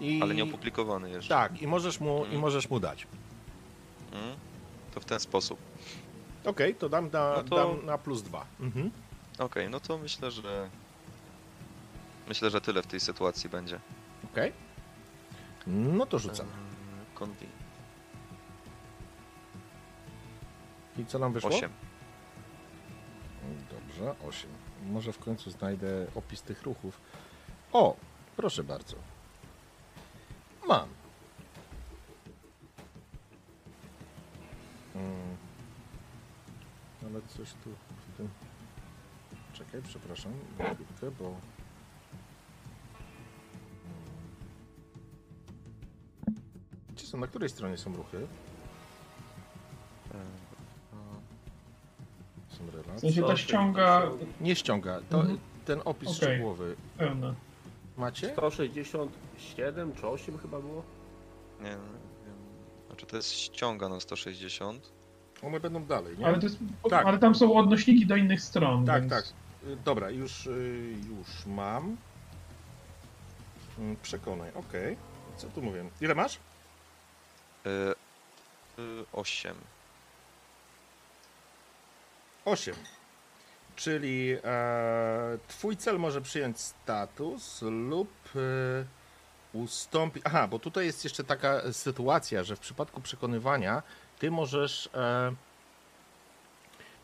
I... 0.00 0.22
Ale 0.22 0.34
nie 0.34 0.44
opublikowany 0.44 1.10
jeszcze. 1.10 1.28
Tak, 1.34 1.62
i 1.62 1.66
możesz 1.66 2.00
mu, 2.00 2.18
i 2.18 2.22
Mhm. 2.22 2.40
możesz 2.40 2.70
mu 2.70 2.80
dać. 2.80 3.06
Mhm. 4.12 4.36
To 4.94 5.00
w 5.00 5.04
ten 5.04 5.20
sposób. 5.20 5.58
Okej, 6.44 6.74
to 6.74 6.88
dam 6.88 7.10
na, 7.12 7.34
No 7.36 7.42
to- 7.42 7.56
dam 7.56 7.86
na 7.86 7.98
plus 7.98 8.22
dwa. 8.22 8.46
Mhm. 8.60 8.90
Okej, 9.38 9.70
no 9.70 9.80
to 9.80 9.98
myślę, 9.98 10.30
że. 10.30 10.70
Myślę, 12.28 12.50
że 12.50 12.60
tyle 12.60 12.82
w 12.82 12.86
tej 12.86 13.00
sytuacji 13.00 13.50
będzie. 13.50 13.80
Okej. 14.32 14.52
No 15.66 16.06
to 16.06 16.18
rzucam. 16.18 16.46
Konwi. 17.14 17.46
I 20.98 21.06
co 21.06 21.18
nam 21.18 21.32
wyszło? 21.32 21.50
8. 21.50 21.70
Dobrze, 23.70 24.14
8. 24.28 24.50
Może 24.86 25.12
w 25.12 25.18
końcu 25.18 25.50
znajdę 25.50 26.06
opis 26.14 26.42
tych 26.42 26.62
ruchów. 26.62 27.00
O, 27.72 27.96
proszę 28.36 28.64
bardzo. 28.64 28.96
Mam. 30.68 30.88
Ale 37.06 37.20
coś 37.28 37.48
tu. 37.64 37.70
Czekaj, 39.52 39.82
przepraszam, 39.82 40.32
na 40.58 40.64
chwilkę, 40.64 41.10
bo. 41.18 41.34
Gdzie 46.92 47.06
są? 47.06 47.18
Na 47.18 47.26
której 47.26 47.48
stronie 47.48 47.76
są 47.76 47.96
ruchy? 47.96 48.26
Są 52.48 52.66
W 52.66 52.74
relacje. 52.74 53.00
sensie 53.00 53.22
Co? 53.22 53.36
ściąga 53.36 54.02
Nie 54.40 54.56
ściąga. 54.56 55.00
To 55.10 55.20
Mhm. 55.20 55.38
ten 55.64 55.80
opis 55.84 56.08
Okej. 56.08 56.16
szczegółowy. 56.16 56.76
pełne. 56.98 57.34
Macie? 57.96 58.32
167 58.32 59.94
czy 59.94 60.06
8 60.08 60.38
chyba 60.38 60.60
było? 60.60 60.82
Nie, 61.60 61.64
nie 61.70 61.76
wiem. 62.26 62.36
Znaczy 62.86 63.06
to 63.06 63.16
jest 63.16 63.32
ściąga 63.32 63.88
na 63.88 64.00
160. 64.00 64.92
One 65.46 65.60
będą 65.60 65.84
dalej, 65.84 66.18
nie? 66.18 66.26
Ale, 66.26 66.38
to 66.38 66.46
jest, 66.46 66.58
Tak. 66.90 67.06
ale 67.06 67.18
tam 67.18 67.34
są 67.34 67.54
odnośniki 67.56 68.06
do 68.06 68.16
innych 68.16 68.42
stron. 68.42 68.86
Tak, 68.86 69.00
więc... 69.02 69.12
tak. 69.12 69.24
Y, 69.68 69.76
Dobra, 69.84 70.10
już, 70.10 70.46
y, 70.46 70.94
już 71.08 71.46
mam. 71.46 71.96
Mm, 73.78 73.96
Przekonaj, 74.02 74.50
okej. 74.54 74.96
Co 75.36 75.46
tu 75.48 75.62
mówię? 75.62 75.84
Ile 76.00 76.14
masz? 76.14 76.38
Eee, 77.66 77.72
y, 78.78 79.04
8. 79.12 79.54
8. 82.44 82.74
Czyli 83.76 84.36
e, 84.44 85.38
twój 85.48 85.76
cel 85.76 85.98
może 85.98 86.20
przyjąć 86.20 86.60
status 86.60 87.62
lub 87.62 88.10
e, 88.36 88.38
ustąpić. 89.58 90.22
Aha, 90.26 90.48
bo 90.48 90.58
tutaj 90.58 90.86
jest 90.86 91.04
jeszcze 91.04 91.24
taka 91.24 91.72
sytuacja, 91.72 92.44
że 92.44 92.56
w 92.56 92.60
przypadku 92.60 93.00
przekonywania 93.00 93.82
ty 94.18 94.30
możesz 94.30 94.88
e, 94.94 95.32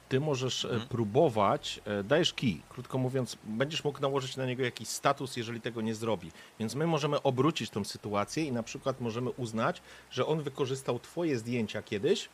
ty 0.08 0.20
możesz 0.20 0.64
e, 0.64 0.68
Mhm. 0.68 0.88
próbować, 0.88 1.80
e, 1.84 2.02
dajesz 2.04 2.34
kij, 2.34 2.62
krótko 2.68 2.98
mówiąc, 2.98 3.36
będziesz 3.44 3.84
mógł 3.84 4.00
nałożyć 4.00 4.36
na 4.36 4.46
niego 4.46 4.62
jakiś 4.64 4.88
status, 4.88 5.36
jeżeli 5.36 5.60
tego 5.60 5.80
nie 5.80 5.94
zrobi. 5.94 6.30
Więc 6.58 6.74
my 6.74 6.86
możemy 6.86 7.22
obrócić 7.22 7.70
tą 7.70 7.84
sytuację 7.84 8.44
i 8.44 8.52
na 8.52 8.62
przykład 8.62 9.00
możemy 9.00 9.30
uznać, 9.30 9.82
że 10.10 10.26
on 10.26 10.42
wykorzystał 10.42 10.98
twoje 10.98 11.38
zdjęcia 11.38 11.82
kiedyś 11.82 12.28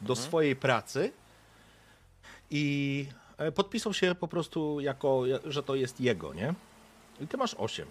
do 0.00 0.12
Mhm. 0.12 0.28
swojej 0.28 0.56
pracy 0.56 1.12
i 2.50 3.06
podpisał 3.54 3.94
się 3.94 4.14
po 4.14 4.28
prostu 4.28 4.80
jako, 4.80 5.22
że 5.44 5.62
to 5.62 5.74
jest 5.74 6.00
jego, 6.00 6.34
nie? 6.34 6.54
I 7.20 7.26
ty 7.26 7.36
masz 7.36 7.54
8. 7.54 7.88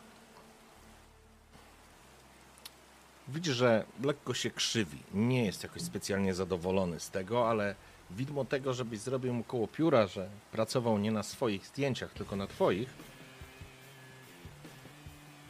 Widzisz, 3.28 3.56
że 3.56 3.86
lekko 4.04 4.34
się 4.34 4.52
krzywi. 4.52 4.99
Nie 5.14 5.45
jest 5.45 5.64
jakoś 5.64 5.82
specjalnie 5.82 6.34
zadowolony 6.34 6.99
z 6.99 7.10
tego, 7.10 7.49
ale 7.49 7.76
widmo 8.12 8.45
tego, 8.45 8.74
żebyś 8.74 8.99
zrobił 8.99 9.34
mu 9.34 9.44
koło 9.44 9.68
pióra, 9.68 10.08
że 10.08 10.30
pracował 10.52 10.98
nie 10.98 11.12
na 11.12 11.24
swoich 11.24 11.68
zdjęciach, 11.68 12.14
tylko 12.14 12.36
na 12.36 12.48
twoich, 12.48 12.90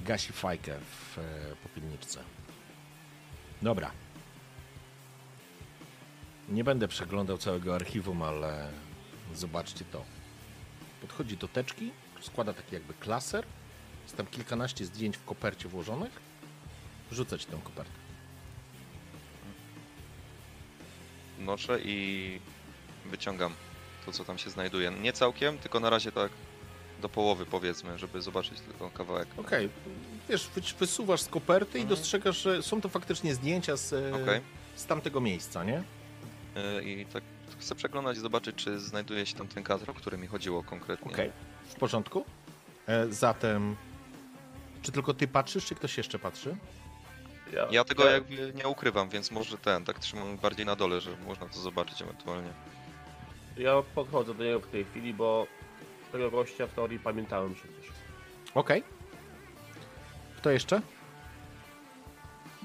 gasi 0.02 0.34
fajkę 0.34 0.80
w 0.80 1.18
e, 1.18 1.22
popielniczce. 1.64 2.24
Dobra. 3.62 3.92
Nie 6.50 6.64
będę 6.64 6.88
przeglądał 6.88 7.38
całego 7.38 7.76
archiwum, 7.76 8.22
ale 8.22 8.70
zobaczcie 9.34 9.86
to. 9.86 10.06
Podchodzi 11.02 11.38
do 11.38 11.48
teczki, 11.48 11.92
składa 12.22 12.54
taki 12.54 12.76
jakby 12.76 12.94
klaser. 12.94 13.46
Jest 14.04 14.18
tam 14.18 14.28
kilkanaście 14.28 14.86
zdjęć 14.86 15.18
w 15.18 15.26
kopercie 15.26 15.70
włożonych. 15.70 16.27
Rzucać 17.12 17.46
tę 17.46 17.58
kopertę. 17.64 17.92
Noszę 21.40 21.80
i 21.84 22.40
wyciągam 23.06 23.54
to, 24.06 24.12
co 24.12 24.24
tam 24.26 24.38
się 24.38 24.50
znajduje. 24.50 24.92
Nie 24.92 25.14
całkiem, 25.14 25.58
tylko 25.58 25.80
na 25.80 25.90
razie 25.90 26.12
tak 26.12 26.32
do 27.02 27.10
połowy 27.10 27.46
powiedzmy, 27.46 27.98
żeby 28.00 28.22
zobaczyć 28.22 28.60
tylko 28.60 28.90
kawałek. 28.90 29.28
Okej, 29.38 29.70
wiesz, 30.30 30.48
wy- 30.56 30.62
wysuwasz 30.80 31.22
z 31.22 31.28
koperty 31.28 31.78
i 31.80 31.82
Mhm. 31.82 31.90
dostrzegasz, 31.90 32.42
że 32.42 32.64
są 32.64 32.82
to 32.82 32.90
faktycznie 32.90 33.36
zdjęcia 33.36 33.78
z, 33.78 33.94
e, 33.94 34.24
Okej. 34.24 34.42
z 34.76 34.86
tamtego 34.86 35.22
miejsca, 35.22 35.64
nie? 35.64 35.84
Y, 36.80 36.84
I 36.84 37.06
tak 37.06 37.24
chcę 37.60 37.76
przeglądać 37.76 38.18
i 38.18 38.20
zobaczyć, 38.20 38.56
czy 38.56 38.80
znajduje 38.80 39.26
się 39.26 39.36
tam 39.38 39.48
ten 39.48 39.64
kadr, 39.64 39.90
o 39.90 39.94
który 39.94 40.18
mi 40.18 40.28
chodziło 40.28 40.64
konkretnie. 40.64 41.12
Okej, 41.12 41.32
w 41.70 41.76
porządku. 41.76 42.26
E, 42.88 43.12
zatem, 43.14 43.76
czy 44.82 44.92
tylko 44.92 45.14
ty 45.14 45.28
patrzysz, 45.28 45.66
czy 45.66 45.76
ktoś 45.76 45.98
jeszcze 45.98 46.20
patrzy? 46.20 46.56
Ja 47.72 47.84
tego 47.84 48.10
jakby 48.10 48.54
nie 48.56 48.68
ukrywam, 48.68 49.10
więc 49.10 49.32
może 49.32 49.58
ten, 49.58 49.86
tak 49.86 50.00
trzymam 50.00 50.38
bardziej 50.38 50.66
na 50.66 50.76
dole, 50.76 51.02
że 51.02 51.10
można 51.28 51.46
to 51.46 51.60
zobaczyć 51.60 52.02
ewentualnie. 52.02 52.50
Ja 53.58 53.82
podchodzę 53.96 54.34
do 54.34 54.44
niego 54.44 54.60
w 54.60 54.68
tej 54.68 54.86
chwili, 54.86 55.14
bo 55.14 55.48
tego 56.12 56.32
gościa 56.32 56.68
w 56.68 56.74
teorii 56.74 57.00
pamiętałem 57.00 57.54
przecież. 57.54 57.92
Okej. 58.56 58.84
Kto 60.38 60.52
jeszcze? 60.52 60.82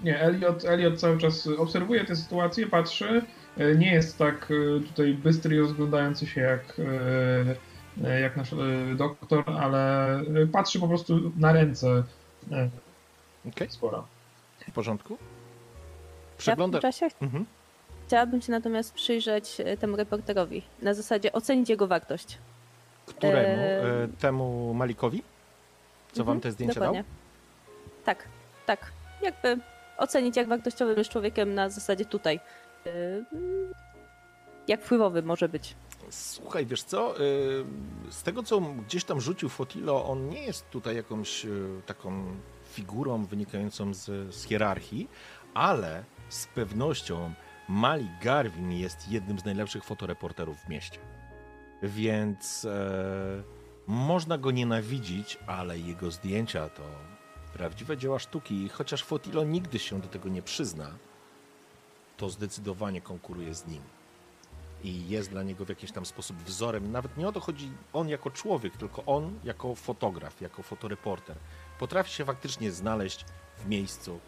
Nie, 0.03 0.21
Elliot, 0.21 0.65
Elliot 0.65 1.01
cały 1.01 1.19
czas 1.19 1.47
obserwuje 1.47 2.05
tę 2.05 2.17
sytuację, 2.17 2.67
patrzy. 2.67 3.23
E, 3.59 3.75
Nie 3.75 3.93
jest 3.95 4.19
tak 4.19 4.51
e, 4.51 4.81
tutaj 4.81 5.15
bystry 5.15 5.57
i 5.57 5.59
rozglądający 5.59 6.27
się 6.27 6.41
jak, 6.41 6.81
e, 8.05 8.21
jak 8.21 8.37
nasz 8.37 8.55
doktor, 8.97 9.45
ale 9.61 10.21
patrzy 10.53 10.81
po 10.81 10.89
prostu 10.89 11.33
na 11.37 11.53
ręce 11.53 12.03
Okej, 13.49 13.71
spora. 13.71 14.05
W 14.69 14.73
porządku. 14.73 15.19
Ja 16.47 16.57
w 16.57 16.59
tym 16.59 16.81
czasie 16.81 17.09
Mhm. 17.23 17.47
chciałabym 18.07 18.43
się 18.43 18.53
natomiast 18.53 18.95
przyjrzeć 18.95 19.61
e, 19.61 19.77
temu 19.77 19.97
reporterowi. 19.97 20.63
Na 20.83 20.95
zasadzie 20.95 21.33
ocenić 21.33 21.69
jego 21.69 21.87
wartość. 21.87 22.39
Któremu? 23.07 23.63
Eee, 23.63 24.05
E, 24.05 24.09
temu 24.21 24.75
Malikowi? 24.75 25.23
Co 26.13 26.25
wam 26.25 26.37
Mhm, 26.37 26.41
te 26.41 26.53
zdjęcia 26.53 26.75
dokładnie. 26.75 27.05
Tak, 28.05 28.29
tak. 28.67 28.93
Jakby 29.23 29.59
ocenić, 29.99 30.37
jak 30.37 30.49
wartościowym 30.49 30.99
jest 30.99 31.11
człowiekiem 31.11 31.55
na 31.55 31.71
zasadzie 31.71 32.05
tutaj. 32.05 32.41
E, 32.87 32.91
Jak 34.69 34.83
wpływowy 34.85 35.23
może 35.23 35.49
być. 35.49 35.75
dał? 36.01 36.07
Słuchaj, 36.11 36.67
wiesz 36.67 36.83
co? 36.83 37.17
e, 37.17 37.21
Z 38.11 38.23
tego, 38.23 38.43
co 38.43 38.61
gdzieś 38.61 39.05
tam 39.05 39.21
rzucił 39.21 39.49
Fotilo, 39.49 40.05
on 40.05 40.29
nie 40.29 40.43
jest 40.43 40.71
tutaj 40.71 40.97
jakąś 40.97 41.45
e, 41.45 41.49
taką 41.87 42.25
figurą 42.73 43.25
wynikającą 43.25 43.95
z, 43.95 44.35
z 44.35 44.45
hierarchii, 44.45 45.09
ale 45.55 46.05
z 46.29 46.47
pewnością 46.47 47.35
Malik 47.69 48.11
Garvin 48.23 48.73
jest 48.73 49.09
jednym 49.09 49.39
z 49.39 49.45
najlepszych 49.45 49.85
fotoreporterów 49.85 50.57
w 50.59 50.69
mieście. 50.69 50.99
Więc 51.83 52.65
e, 52.65 53.43
można 53.87 54.39
go 54.39 54.51
nienawidzić, 54.51 55.39
ale 55.47 55.79
jego 55.79 56.11
zdjęcia 56.11 56.69
to 56.69 56.83
prawdziwe 57.53 57.97
dzieła 57.97 58.19
sztuki. 58.19 58.65
I 58.65 58.69
chociaż 58.69 59.03
Fotilo 59.05 59.45
nigdy 59.45 59.79
się 59.79 60.01
do 60.01 60.09
tego 60.09 60.29
nie 60.29 60.43
przyzna, 60.43 60.91
to 62.17 62.31
zdecydowanie 62.31 63.01
konkuruje 63.01 63.55
z 63.55 63.67
nim. 63.67 63.83
I 64.85 65.09
jest 65.09 65.31
dla 65.31 65.43
niego 65.43 65.65
w 65.65 65.69
jakiś 65.69 65.93
tam 65.93 66.07
sposób 66.07 66.37
wzorem. 66.37 66.93
Nawet 66.93 67.17
nie 67.17 67.29
o 67.29 67.33
to 67.33 67.41
chodzi 67.41 67.73
on 67.93 68.09
jako 68.09 68.31
człowiek, 68.31 68.77
tylko 68.77 69.05
on 69.05 69.39
jako 69.45 69.75
fotograf, 69.75 70.41
jako 70.41 70.63
fotoreporter. 70.63 71.37
Potrafi 71.79 72.11
się 72.11 72.25
faktycznie 72.25 72.73
znaleźć 72.73 73.25
w 73.59 73.67
miejscu 73.67 74.21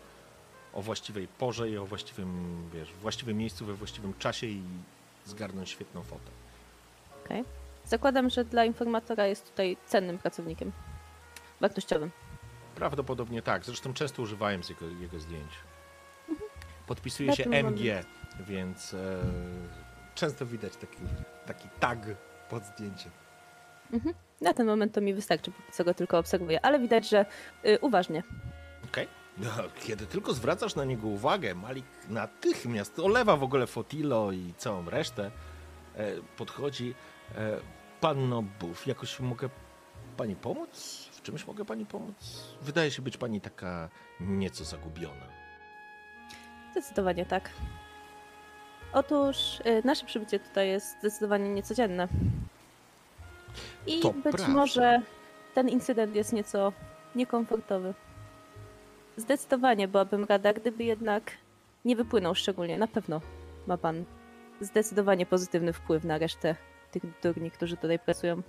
o 0.72 0.82
właściwej 0.82 1.28
porze 1.28 1.70
i 1.70 1.76
o 1.76 1.86
właściwym, 1.86 2.56
wiesz, 2.74 2.92
właściwym 2.92 3.36
miejscu 3.36 3.66
we 3.66 3.74
właściwym 3.74 4.14
czasie 4.18 4.46
i 4.46 4.62
zgarnąć 5.24 5.70
świetną 5.70 6.02
fotę. 6.02 6.30
Okay. 7.24 7.44
Zakładam, 7.84 8.30
że 8.30 8.44
dla 8.44 8.64
informatora 8.64 9.26
jest 9.26 9.50
tutaj 9.50 9.76
cennym 9.86 10.18
pracownikiem. 10.18 10.72
Wartościowym. 11.60 12.10
Prawdopodobnie 12.74 13.42
tak. 13.42 13.64
Zresztą 13.64 13.94
często 13.94 14.22
używałem 14.22 14.64
z 14.64 14.68
jego, 14.68 14.86
jego 14.86 15.18
zdjęć. 15.18 15.50
Podpisuje 16.86 17.28
Na 17.28 17.36
się 17.36 17.50
MG, 17.50 18.04
więc 18.46 18.94
e, 18.94 19.22
często 20.14 20.46
widać 20.46 20.76
taki, 20.76 20.98
taki 21.46 21.68
tag 21.80 21.98
pod 22.50 22.64
zdjęciem. 22.64 23.12
Na 24.40 24.54
ten 24.54 24.66
moment 24.66 24.94
to 24.94 25.00
mi 25.00 25.14
wystarczy, 25.14 25.50
póki 25.50 25.72
co 25.72 25.84
go 25.84 25.94
tylko 25.94 26.18
obserwuję, 26.18 26.64
ale 26.64 26.78
widać, 26.78 27.08
że 27.08 27.26
y, 27.66 27.78
uważnie. 27.80 28.22
Okej. 28.84 29.08
No, 29.38 29.50
kiedy 29.80 30.06
tylko 30.06 30.34
zwracasz 30.34 30.74
na 30.74 30.84
niego 30.84 31.08
uwagę, 31.08 31.54
Malik 31.54 31.86
natychmiast 32.08 32.98
olewa 32.98 33.36
w 33.36 33.42
ogóle 33.42 33.66
Fotilo 33.66 34.32
i 34.32 34.54
całą 34.56 34.90
resztę. 34.90 35.30
E, 35.96 36.12
podchodzi. 36.36 36.94
E, 37.36 37.60
Panno 38.00 38.42
Buf, 38.42 38.86
jakoś 38.86 39.20
mogę 39.20 39.48
pani 40.16 40.36
pomóc? 40.36 41.08
W 41.12 41.22
czymś 41.22 41.46
mogę 41.46 41.64
pani 41.64 41.86
pomóc? 41.86 42.14
Wydaje 42.62 42.90
się 42.90 43.02
być 43.02 43.16
pani 43.16 43.40
taka 43.40 43.88
nieco 44.20 44.64
zagubiona. 44.64 45.26
Zdecydowanie 46.72 47.26
tak. 47.26 47.50
Otóż 48.94 49.60
y, 49.60 49.82
nasze 49.84 50.06
przybycie 50.06 50.40
tutaj 50.40 50.68
jest 50.68 50.98
zdecydowanie 50.98 51.48
niecodzienne. 51.48 52.08
I 53.86 54.00
To 54.00 54.10
być 54.12 54.22
prawda. 54.22 54.48
może 54.48 55.00
ten 55.54 55.68
incydent 55.68 56.14
jest 56.16 56.32
nieco 56.32 56.72
niekomfortowy. 57.14 57.94
Zdecydowanie 59.16 59.88
byłabym 59.88 60.24
rada, 60.24 60.52
gdyby 60.52 60.84
jednak 60.84 61.30
nie 61.84 61.96
wypłynął 61.96 62.34
szczególnie. 62.34 62.78
Na 62.78 62.86
pewno 62.86 63.20
ma 63.66 63.78
pan 63.78 64.04
zdecydowanie 64.60 65.26
pozytywny 65.26 65.72
wpływ 65.72 66.04
na 66.04 66.18
resztę 66.18 66.56
tych 66.90 67.02
durni, 67.22 67.50
którzy 67.50 67.76
tutaj 67.76 67.98
pracują. 67.98 68.42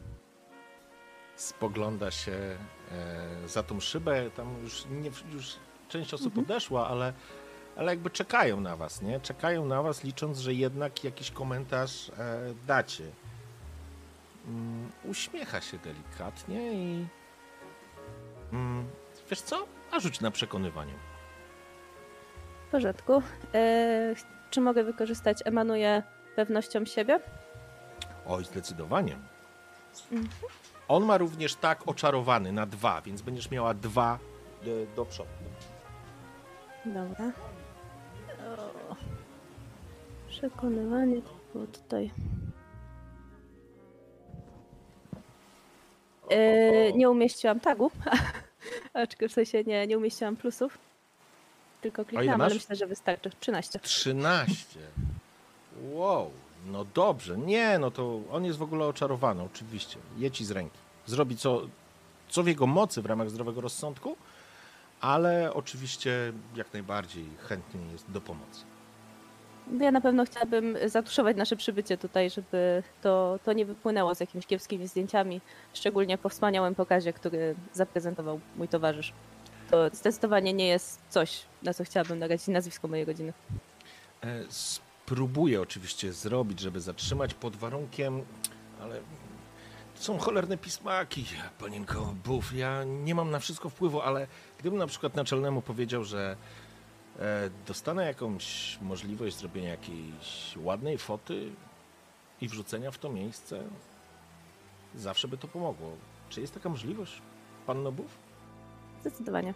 Spogląda 1.36 2.12
się 2.12 2.32
e, 2.32 2.58
za 3.48 3.64
tą 3.64 3.80
szybę. 3.80 4.30
Tam 4.36 4.56
już, 4.64 4.86
nie, 4.92 5.10
już 5.34 5.56
część 5.90 6.14
osób 6.14 6.28
Mhm. 6.38 6.46
odeszła, 6.46 6.88
ale, 6.88 7.14
ale 7.78 7.92
jakby 7.92 8.10
czekają 8.10 8.62
na 8.62 8.76
was, 8.76 9.02
nie? 9.02 9.20
Czekają 9.20 9.66
na 9.66 9.82
was, 9.82 10.04
licząc, 10.04 10.40
że 10.40 10.54
jednak 10.54 11.04
jakiś 11.04 11.32
komentarz 11.32 12.10
e, 12.10 12.14
dacie. 12.68 13.04
Mm, 14.48 14.92
uśmiecha 15.04 15.62
się 15.62 15.78
delikatnie 15.78 16.74
i. 16.74 17.08
Mm, 18.54 18.88
wiesz 19.30 19.42
co? 19.42 19.66
A 19.92 20.00
rzuć 20.00 20.22
na 20.22 20.32
przekonywanie. 20.32 20.94
W 22.68 22.72
porządku. 22.72 23.22
E, 23.54 24.16
czy 24.50 24.62
mogę 24.62 24.84
wykorzystać 24.84 25.40
emanuje 25.46 26.04
pewnością 26.36 26.86
siebie? 26.86 27.20
Oj, 28.28 28.46
zdecydowanie. 28.46 29.18
Mhm. 30.12 30.30
On 30.88 31.06
ma 31.06 31.18
również 31.18 31.56
tak 31.56 31.88
oczarowany 31.88 32.52
na 32.52 32.66
dwa, 32.66 33.02
więc 33.02 33.22
będziesz 33.22 33.52
miała 33.52 33.74
dwa 33.74 34.20
e, 34.64 34.96
do 34.96 35.06
przodu. 35.06 35.30
Dobra. 36.86 37.32
Przekonywanie 40.36 41.22
tutaj. 41.74 42.12
E, 46.30 46.94
nie 46.94 47.10
umieściłam 47.10 47.60
tagu. 47.60 47.92
Aczkolwiek 48.94 49.32
w 49.32 49.34
sensie 49.34 49.64
nie, 49.64 49.88
nie 49.88 49.98
umieściłam 49.98 50.36
plusów. 50.36 50.78
Tylko 51.82 52.06
kliknęłam, 52.06 52.42
ale 52.42 52.54
myślę, 52.54 52.76
że 52.76 52.88
wystarczy. 52.88 53.30
13. 53.40 53.80
13. 53.80 54.80
Wow, 55.92 56.32
No 56.66 56.86
dobrze, 56.94 57.38
nie, 57.38 57.80
no 57.80 57.92
to 57.92 58.22
on 58.32 58.46
jest 58.46 58.58
w 58.60 58.64
ogóle 58.64 58.86
oczarowany, 58.86 59.44
oczywiście. 59.44 59.98
Je 60.18 60.32
ci 60.32 60.46
z 60.46 60.52
ręki. 60.52 60.78
Zrobi 61.06 61.38
co, 61.38 61.62
co 62.30 62.44
w 62.44 62.48
jego 62.48 62.68
mocy 62.68 63.02
w 63.02 63.06
ramach 63.06 63.30
zdrowego 63.30 63.62
rozsądku, 63.62 64.18
ale 65.02 65.54
oczywiście 65.54 66.34
jak 66.56 66.74
najbardziej 66.74 67.26
chętnie 67.48 67.82
jest 67.92 68.12
do 68.12 68.22
pomocy. 68.22 68.75
Ja 69.80 69.92
na 69.92 70.02
pewno 70.02 70.26
chciałabym 70.26 70.78
zatuszować 70.86 71.38
nasze 71.38 71.56
przybycie 71.56 71.98
tutaj, 71.98 72.30
żeby 72.30 72.84
to, 73.02 73.40
to 73.46 73.54
nie 73.54 73.66
wypłynęło 73.66 74.16
z 74.16 74.20
jakimiś 74.20 74.46
kiepskimi 74.46 74.88
zdjęciami, 74.88 75.42
szczególnie 75.74 76.18
po 76.18 76.30
wspaniałym 76.30 76.76
pokazie, 76.76 77.14
który 77.14 77.56
zaprezentował 77.74 78.40
mój 78.56 78.68
towarzysz. 78.68 79.14
To 79.72 79.90
zdecydowanie 79.94 80.54
nie 80.54 80.68
jest 80.68 81.02
coś, 81.10 81.42
na 81.64 81.74
co 81.74 81.84
chciałabym 81.84 82.20
narazić 82.20 82.48
nazwisko 82.48 82.88
mojej 82.88 83.06
rodziny. 83.06 83.34
E, 84.24 84.44
Spróbuję 84.50 85.62
oczywiście 85.62 86.14
zrobić, 86.14 86.60
żeby 86.60 86.82
zatrzymać 86.82 87.34
pod 87.34 87.56
warunkiem, 87.56 88.22
ale 88.82 89.00
to 89.98 90.04
są 90.04 90.18
cholerne 90.18 90.58
pismaki, 90.58 91.26
panienko 91.60 92.14
Buf. 92.26 92.54
Ja 92.54 92.84
nie 92.84 93.16
mam 93.16 93.32
na 93.32 93.40
wszystko 93.40 93.70
wpływu, 93.70 94.02
ale 94.02 94.28
gdybym 94.60 94.80
na 94.80 94.88
przykład 94.88 95.16
naczelnemu 95.16 95.62
powiedział, 95.62 96.04
że 96.04 96.36
dostanę 97.68 98.06
jakąś 98.06 98.78
możliwość 98.82 99.38
zrobienia 99.38 99.70
jakiejś 99.70 100.58
ładnej 100.58 100.98
foty 100.98 101.52
i 102.42 102.48
wrzucenia 102.48 102.92
w 102.92 102.98
to 102.98 103.10
miejsce, 103.10 103.64
zawsze 104.96 105.28
by 105.28 105.38
to 105.38 105.48
pomogło. 105.48 105.92
Czy 106.30 106.42
jest 106.42 106.54
taka 106.54 106.70
możliwość, 106.70 107.22
panno 107.68 107.92
Buf? 107.92 108.18
Zdecydowanie. 109.02 109.54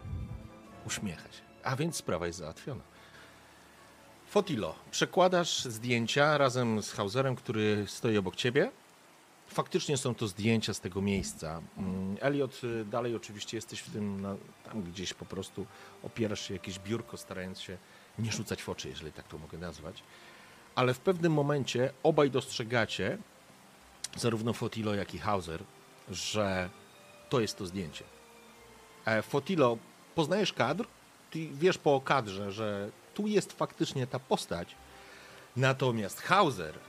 Uśmiecha 0.87 1.31
się. 1.31 1.41
A 1.63 1.75
więc 1.75 1.95
sprawa 1.95 2.27
jest 2.27 2.39
załatwiona. 2.39 2.83
Fotilo, 4.27 4.75
przekładasz 4.91 5.65
zdjęcia 5.65 6.37
razem 6.37 6.83
z 6.83 6.91
Hauserem, 6.91 7.35
który 7.35 7.85
stoi 7.87 8.17
obok 8.17 8.35
ciebie. 8.35 8.71
Faktycznie 9.49 9.97
są 9.97 10.15
to 10.15 10.27
zdjęcia 10.27 10.73
z 10.73 10.79
tego 10.79 11.01
miejsca. 11.01 11.61
Mm, 11.77 12.17
Elliot, 12.21 12.63
y, 12.63 12.85
dalej 12.85 13.15
oczywiście 13.15 13.57
jesteś 13.57 13.79
w 13.79 13.91
tym, 13.93 14.21
na, 14.21 14.35
tam 14.63 14.83
gdzieś 14.83 15.13
po 15.13 15.25
prostu 15.25 15.65
opierasz 16.03 16.47
się 16.47 16.53
jakieś 16.53 16.79
biurko, 16.79 17.17
starając 17.17 17.61
się 17.61 17.77
nie 18.19 18.31
rzucać 18.31 18.63
w 18.63 18.69
oczy, 18.69 18.89
jeżeli 18.89 19.11
tak 19.11 19.27
to 19.27 19.37
mogę 19.37 19.57
nazwać. 19.57 20.03
Ale 20.75 20.93
w 20.93 20.99
pewnym 20.99 21.33
momencie 21.33 21.93
obaj 22.03 22.31
dostrzegacie, 22.31 23.17
zarówno 24.17 24.53
Fotilo, 24.53 24.95
jak 24.95 25.13
i 25.13 25.19
Hauser, 25.19 25.63
że 26.09 26.69
to 27.29 27.39
jest 27.39 27.57
to 27.57 27.65
zdjęcie. 27.65 28.05
E, 29.05 29.21
Fotilo, 29.21 29.77
poznajesz 30.15 30.53
kadr? 30.53 30.87
Ty 31.31 31.49
wiesz 31.53 31.77
po 31.77 32.01
kadrze, 32.01 32.51
że 32.51 32.89
tu 33.13 33.27
jest 33.27 33.53
faktycznie 33.53 34.07
ta 34.07 34.19
postać. 34.19 34.75
Natomiast 35.55 36.21
Hauser, 36.21 36.79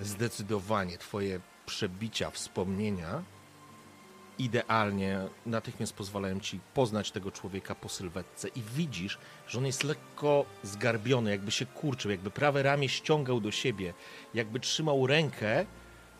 zdecydowanie 0.00 0.98
twoje 0.98 1.40
przebicia, 1.70 2.30
wspomnienia 2.30 3.22
idealnie 4.38 5.20
natychmiast 5.46 5.92
pozwalają 5.92 6.40
ci 6.40 6.60
poznać 6.74 7.10
tego 7.10 7.30
człowieka 7.30 7.74
po 7.74 7.88
sylwetce 7.88 8.48
i 8.48 8.62
widzisz, 8.62 9.18
że 9.48 9.58
on 9.58 9.66
jest 9.66 9.84
lekko 9.84 10.44
zgarbiony, 10.62 11.30
jakby 11.30 11.50
się 11.50 11.66
kurczył, 11.66 12.10
jakby 12.10 12.30
prawe 12.30 12.62
ramię 12.62 12.88
ściągał 12.88 13.40
do 13.40 13.50
siebie, 13.50 13.94
jakby 14.34 14.60
trzymał 14.60 15.06
rękę 15.06 15.66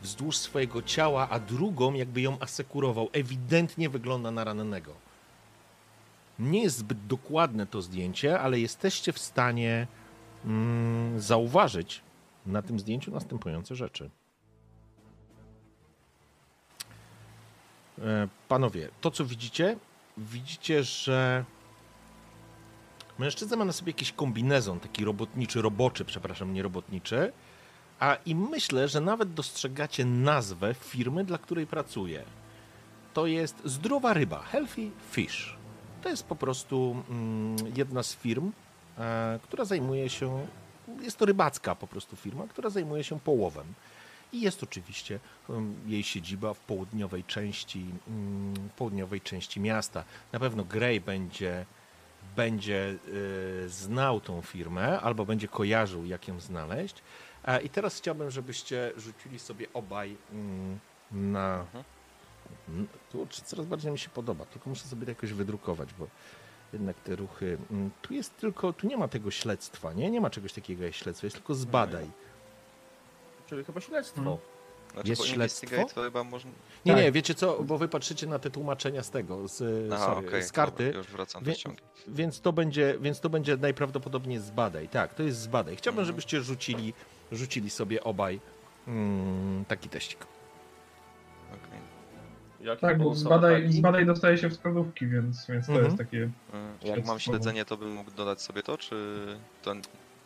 wzdłuż 0.02 0.36
swojego 0.36 0.82
ciała, 0.82 1.28
a 1.31 1.40
drugą 1.40 1.94
jakby 1.94 2.20
ją 2.20 2.40
asekurował. 2.40 3.09
Ewidentnie 3.12 3.89
wygląda 3.89 4.31
na 4.31 4.44
rannego. 4.44 4.94
Nie 6.39 6.62
jest 6.62 6.78
zbyt 6.78 7.06
dokładne 7.06 7.66
to 7.66 7.82
zdjęcie, 7.82 8.40
ale 8.40 8.60
jesteście 8.60 9.12
w 9.12 9.18
stanie 9.18 9.86
mm, 10.44 11.20
zauważyć 11.20 12.02
na 12.47 12.62
tym 12.62 12.81
zdjęciu 12.81 13.10
następujące 13.10 13.74
rzeczy. 13.74 14.10
Panowie, 18.48 18.89
to 19.01 19.10
co 19.10 19.24
widzicie, 19.24 19.77
widzicie, 20.16 20.85
że 20.85 21.44
mężczyzna 23.18 23.56
ma 23.56 23.64
na 23.64 23.72
sobie 23.72 23.90
jakiś 23.90 24.12
kombinezon, 24.12 24.81
taki 24.81 25.05
robotniczy, 25.05 25.62
roboczy, 25.62 26.05
przepraszam, 26.05 26.55
nie 26.55 26.62
robotniczy, 26.62 27.32
a 28.01 28.16
i 28.27 28.35
myślę, 28.35 28.89
że 28.89 29.01
nawet 29.01 29.35
dostrzegacie 29.35 30.05
nazwę 30.05 30.74
firmy, 30.74 31.24
dla 31.24 31.39
której 31.39 31.66
pracuje. 31.66 32.24
To 33.14 33.27
jest 33.27 33.56
zdrowa 33.64 34.12
ryba, 34.12 34.43
Healthy 34.43 34.90
Fish. 35.10 35.56
To 36.02 36.09
jest 36.09 36.24
po 36.24 36.36
prostu 36.36 37.02
mm, 37.10 37.56
jedna 37.77 38.02
z 38.02 38.14
firm, 38.14 38.52
e, 38.98 39.39
która 39.43 39.64
zajmuje 39.64 40.09
się, 40.09 40.47
jest 41.01 41.18
to 41.18 41.27
rybacka 41.27 41.74
po 41.74 41.86
prostu 41.86 42.16
firma, 42.16 42.47
która 42.48 42.70
zajmuje 42.70 43.05
się 43.05 43.20
połowem. 43.20 43.66
I 44.32 44.40
jest 44.40 44.62
oczywiście 44.62 45.20
um, 45.48 45.74
jej 45.86 46.02
siedziba 46.02 46.55
w 46.55 46.59
południowej 46.61 47.24
części, 47.24 47.85
mm, 48.09 48.55
w 48.55 48.73
południowej 48.73 49.20
części 49.20 49.61
miasta. 49.61 50.05
Na 50.32 50.39
pewno 50.40 50.65
Gray 50.65 51.01
będzie, 51.01 51.66
będzie 52.36 52.94
y, 53.09 53.69
znał 53.69 54.20
tą 54.20 54.43
firmę 54.43 55.01
albo 55.01 55.24
będzie 55.27 55.48
kojarzył, 55.48 56.05
jak 56.07 56.28
ją 56.28 56.40
znaleźć. 56.40 56.94
I 57.65 57.69
teraz 57.69 57.97
chciałbym, 57.98 58.31
żebyście 58.31 58.93
rzucili 58.97 59.39
sobie 59.39 59.66
obaj 59.74 60.16
mm, 60.32 60.78
na. 61.12 61.65
Mm, 62.69 62.89
Tu 63.12 63.27
czy 63.31 63.43
coraz 63.43 63.66
bardziej 63.66 63.93
mi 63.93 63.98
się 63.98 64.09
podoba, 64.09 64.44
tylko 64.44 64.70
muszę 64.70 64.85
sobie 64.85 65.05
to 65.07 65.11
jakoś 65.11 65.32
wydrukować, 65.32 65.89
bo 65.98 66.07
jednak 66.73 66.97
te 67.01 67.16
ruchy. 67.16 67.59
mm, 67.70 67.90
Tu 68.02 68.15
jest 68.15 68.36
tylko, 68.36 68.73
tu 68.73 68.86
nie 68.86 68.97
ma 68.97 69.09
tego 69.09 69.31
śledztwa, 69.31 69.93
nie? 69.93 70.11
Nie 70.11 70.20
ma 70.20 70.31
czegoś 70.31 70.52
takiego 70.52 70.85
jak 70.85 70.94
śledztwo, 70.94 71.27
jest 71.27 71.36
tylko 71.36 71.55
zbadaj. 71.55 72.11
Czyli 73.51 73.64
chyba 73.64 73.81
śledztwo. 73.81 74.20
Mhm. 74.20 74.39
Znaczy, 74.93 75.09
Jest 75.09 75.24
śledztwo? 75.24 75.77
to 75.94 76.02
chyba 76.02 76.24
można... 76.24 76.51
Nie, 76.85 76.93
Tak. 76.94 77.02
nie, 77.02 77.12
wiecie 77.12 77.35
co, 77.35 77.62
bo 77.64 77.78
wy 77.78 77.89
patrzycie 77.89 78.27
na 78.27 78.39
te 78.39 78.51
tłumaczenia 78.51 79.02
z 79.02 79.10
tego, 79.10 79.48
z, 79.48 79.62
Aha, 79.93 80.05
sorry, 80.14 80.28
okej, 80.28 80.43
z 80.43 80.52
karty, 80.52 80.85
dobra, 80.85 80.98
już 80.98 81.06
wracam 81.09 81.43
do 81.44 81.51
Wie- 81.51 81.56
ściągi. 81.56 81.78
więc, 82.09 82.40
to 82.40 82.52
będzie, 82.52 82.94
więc 83.01 83.20
to 83.20 83.31
będzie 83.31 83.56
najprawdopodobniej 83.56 84.39
zbadaj. 84.39 84.89
Tak, 84.89 85.14
to 85.14 85.22
jest 85.22 85.39
zbadaj. 85.40 85.77
Chciałbym, 85.77 85.98
Mhm. 86.01 86.06
żebyście 86.06 86.40
rzucili, 86.40 86.94
rzucili 87.32 87.70
sobie 87.70 88.05
obaj 88.05 88.40
mm, 88.89 89.64
taki 89.64 89.89
teścik. 89.89 90.27
Okej. 91.48 91.81
Jaki 92.60 92.81
Tak, 92.81 92.98
bo 92.98 93.14
zbadaj, 93.14 93.72
zbadaj 93.72 94.06
dostaje 94.06 94.39
się 94.39 94.51
wskazówki, 94.51 95.06
więc, 95.06 95.47
więc 95.47 95.66
to 95.66 95.72
Mhm. 95.72 95.85
jest 95.86 95.98
takie... 95.98 96.18
Y, 96.85 96.89
Jak 96.89 97.05
mam 97.06 97.18
śledzenie, 97.20 97.64
to 97.64 97.77
bym 97.77 97.90
mógł 97.93 98.10
dodać 98.10 98.43
sobie 98.43 98.62
to, 98.62 98.78
czy 98.78 99.27
to... 99.62 99.74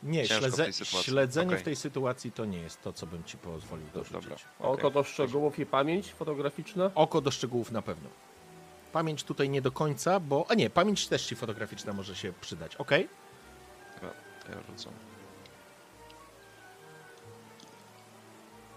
Nie, 0.05 0.29
Ciężko 0.29 0.41
śledze, 0.41 0.73
śledzenie 1.03 1.47
Okej. 1.49 1.61
w 1.61 1.63
tej 1.63 1.77
sytuacji 1.77 2.33
to 2.33 2.45
nie 2.45 2.59
jest 2.59 2.83
to, 2.83 2.93
co 2.93 3.07
bym 3.07 3.25
ci 3.25 3.37
pozwolił 3.39 3.87
Do- 3.87 3.93
dorzucić. 3.99 4.23
dobra. 4.23 4.37
Oko 4.59 4.73
okej. 4.73 4.93
do 4.93 5.05
szczegółów 5.05 5.59
i 5.59 5.67
pamięć 5.67 6.13
fotograficzna? 6.15 6.91
Oko 6.95 7.21
do 7.21 7.31
szczegółów 7.31 7.73
na 7.73 7.83
pewno. 7.83 8.09
Pamięć 8.93 9.25
tutaj 9.25 9.49
nie 9.49 9.63
do 9.63 9.73
końca, 9.73 10.21
bo. 10.21 10.47
A 10.49 10.55
nie, 10.55 10.71
pamięć 10.71 11.09
też 11.09 11.27
ci 11.27 11.37
fotograficzna 11.37 11.93
może 11.93 12.17
się 12.17 12.33
przydać. 12.41 12.77
Ok? 12.77 12.91
To 14.47 14.53
ja 14.53 14.59
rzucam. 14.69 14.93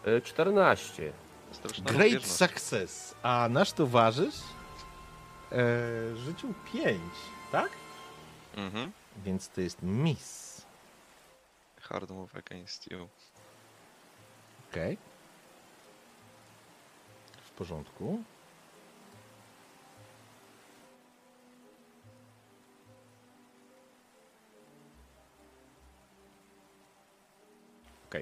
Y, 0.07 0.21
14. 0.21 1.11
Straszna 1.51 1.85
Great 1.85 2.25
success. 2.25 3.15
A 3.23 3.47
nasz 3.51 3.71
towarzysz 3.71 4.35
e, 5.51 5.57
rzucił 6.15 6.53
5, 6.73 6.99
tak? 7.51 7.69
Mhm. 8.55 8.91
Więc 9.25 9.49
to 9.49 9.61
jest 9.61 9.77
miss. 9.83 10.46
Hard 11.89 12.09
move 12.09 12.35
against 12.35 12.91
you. 12.91 13.07
Ok. 14.69 14.77
W 17.41 17.51
porządku. 17.51 18.23
Ok. 28.05 28.15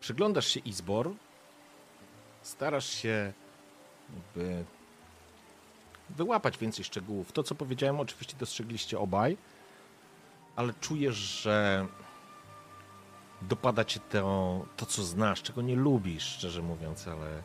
Przyglądasz 0.00 0.46
się 0.46 0.60
Izbor. 0.60 1.10
Starasz 2.42 2.86
się 2.86 3.32
jakby 4.14 4.64
wyłapać 6.10 6.58
więcej 6.58 6.84
szczegółów. 6.84 7.32
To, 7.32 7.42
co 7.42 7.54
powiedziałem, 7.54 8.00
oczywiście 8.00 8.36
dostrzegliście 8.36 8.98
obaj, 8.98 9.36
ale 10.58 10.74
czujesz, 10.80 11.16
że 11.16 11.86
dopada 13.42 13.84
cię 13.84 14.00
to, 14.00 14.66
to, 14.76 14.86
co 14.86 15.04
znasz, 15.04 15.42
czego 15.42 15.62
nie 15.62 15.76
lubisz, 15.76 16.22
szczerze 16.24 16.62
mówiąc, 16.62 17.08
ale 17.08 17.42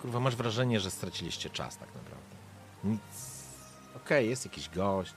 kurwa, 0.00 0.20
masz 0.20 0.36
wrażenie, 0.36 0.80
że 0.80 0.90
straciliście 0.90 1.50
czas 1.50 1.76
tak 1.76 1.88
naprawdę. 1.94 2.36
Nic. 2.84 3.00
Okej, 3.96 4.28
jest 4.30 4.44
jakiś 4.44 4.68
gość. 4.68 5.14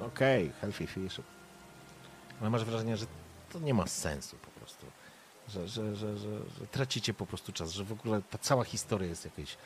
Okej, 0.00 0.52
healthy 0.60 0.86
fish. 0.86 1.20
Ale 2.40 2.50
masz 2.50 2.64
wrażenie, 2.64 2.96
że 2.96 3.06
to 3.52 3.58
nie 3.58 3.74
ma 3.74 3.86
sensu 3.86 4.36
po 4.36 4.50
prostu. 4.50 4.86
Że, 5.48 5.68
że, 5.68 5.96
że, 5.96 6.18
że, 6.18 6.38
że 6.58 6.66
tracicie 6.66 7.14
po 7.14 7.26
prostu 7.26 7.52
czas, 7.52 7.70
że 7.70 7.84
w 7.84 7.92
ogóle 7.92 8.22
ta 8.30 8.38
cała 8.38 8.64
historia 8.64 9.08
jest 9.08 9.24
jakaś 9.24 9.56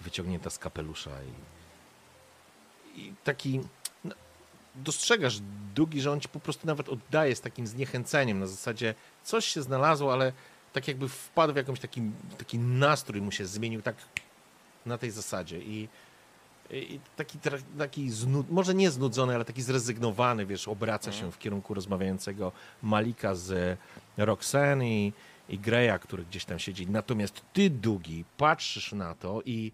wyciągnięta 0.00 0.50
z 0.50 0.58
kapelusza 0.58 1.10
i, 1.22 3.00
i 3.00 3.14
taki 3.24 3.60
dostrzegasz 4.76 5.40
Dugi, 5.74 6.00
że 6.00 6.12
on 6.12 6.20
ci 6.20 6.28
po 6.28 6.40
prostu 6.40 6.66
nawet 6.66 6.88
oddaje 6.88 7.36
z 7.36 7.40
takim 7.40 7.66
zniechęceniem, 7.66 8.38
na 8.38 8.46
zasadzie 8.46 8.94
coś 9.24 9.44
się 9.44 9.62
znalazło, 9.62 10.12
ale 10.12 10.32
tak 10.72 10.88
jakby 10.88 11.08
wpadł 11.08 11.52
w 11.52 11.56
jakąś 11.56 11.80
taki, 11.80 12.02
taki 12.38 12.58
nastrój 12.58 13.22
mu 13.22 13.32
się 13.32 13.46
zmienił 13.46 13.82
tak 13.82 13.96
na 14.86 14.98
tej 14.98 15.10
zasadzie 15.10 15.58
i, 15.58 15.88
i 16.70 17.00
taki, 17.16 17.38
taki 17.78 18.10
znud, 18.10 18.50
może 18.50 18.74
nie 18.74 18.90
znudzony, 18.90 19.34
ale 19.34 19.44
taki 19.44 19.62
zrezygnowany, 19.62 20.46
wiesz, 20.46 20.68
obraca 20.68 21.12
się 21.12 21.32
w 21.32 21.38
kierunku 21.38 21.74
rozmawiającego 21.74 22.52
Malika 22.82 23.34
z 23.34 23.78
Roxanne 24.16 24.88
i, 24.88 25.12
i 25.48 25.58
Greya, 25.58 25.98
który 26.00 26.24
gdzieś 26.24 26.44
tam 26.44 26.58
siedzi. 26.58 26.86
Natomiast 26.86 27.42
ty, 27.52 27.70
Dugi, 27.70 28.24
patrzysz 28.36 28.92
na 28.92 29.14
to 29.14 29.42
i 29.44 29.72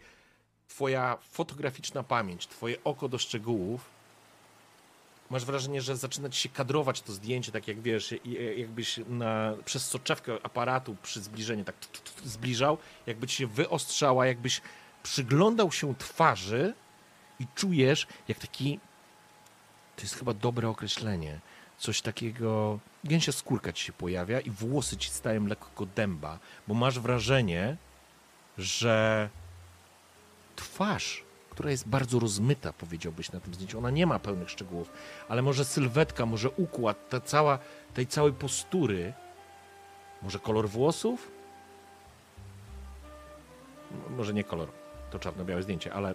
twoja 0.68 1.18
fotograficzna 1.30 2.02
pamięć, 2.02 2.46
twoje 2.46 2.84
oko 2.84 3.08
do 3.08 3.18
szczegółów 3.18 4.01
masz 5.32 5.44
wrażenie, 5.44 5.80
że 5.82 5.96
zaczyna 5.96 6.28
ci 6.28 6.40
się 6.40 6.48
kadrować 6.48 7.02
to 7.02 7.12
zdjęcie, 7.12 7.52
tak 7.52 7.68
jak 7.68 7.80
wiesz, 7.80 8.14
i- 8.24 8.60
jakbyś 8.60 9.00
na, 9.08 9.54
przez 9.64 9.88
soczewkę 9.88 10.32
aparatu 10.42 10.96
przy 11.02 11.22
zbliżeniu 11.22 11.64
tak 11.64 11.74
zbliżał, 12.24 12.78
jakby 13.06 13.26
ci 13.26 13.36
się 13.36 13.46
wyostrzała, 13.46 14.26
jakbyś 14.26 14.60
przyglądał 15.02 15.72
się 15.72 15.94
twarzy 15.94 16.74
i 17.40 17.46
czujesz, 17.54 18.06
jak 18.28 18.38
taki, 18.38 18.80
to 19.96 20.02
jest 20.02 20.14
chyba 20.14 20.34
dobre 20.34 20.68
określenie, 20.68 21.40
coś 21.78 22.00
takiego, 22.02 22.78
gęsia 23.04 23.32
skórka 23.32 23.72
ci 23.72 23.84
się 23.84 23.92
pojawia 23.92 24.40
i 24.40 24.50
włosy 24.50 24.96
ci 24.96 25.10
stają 25.10 25.46
lekko 25.46 25.86
dęba, 25.86 26.38
bo 26.68 26.74
masz 26.74 26.98
wrażenie, 27.00 27.76
że 28.58 29.28
twarz, 30.56 31.24
która 31.52 31.70
jest 31.70 31.88
bardzo 31.88 32.18
rozmyta, 32.18 32.72
powiedziałbyś 32.72 33.32
na 33.32 33.40
tym 33.40 33.54
zdjęciu. 33.54 33.78
Ona 33.78 33.90
nie 33.90 34.06
ma 34.06 34.18
pełnych 34.18 34.50
szczegółów, 34.50 34.90
ale 35.28 35.42
może 35.42 35.64
sylwetka, 35.64 36.26
może 36.26 36.50
układ, 36.50 37.08
ta 37.08 37.20
cała, 37.20 37.58
tej 37.94 38.06
całej 38.06 38.32
postury, 38.32 39.12
może 40.22 40.38
kolor 40.38 40.68
włosów? 40.68 41.30
Może 44.10 44.34
nie 44.34 44.44
kolor, 44.44 44.68
to 45.10 45.18
czarno-białe 45.18 45.62
zdjęcie, 45.62 45.94
ale, 45.94 46.14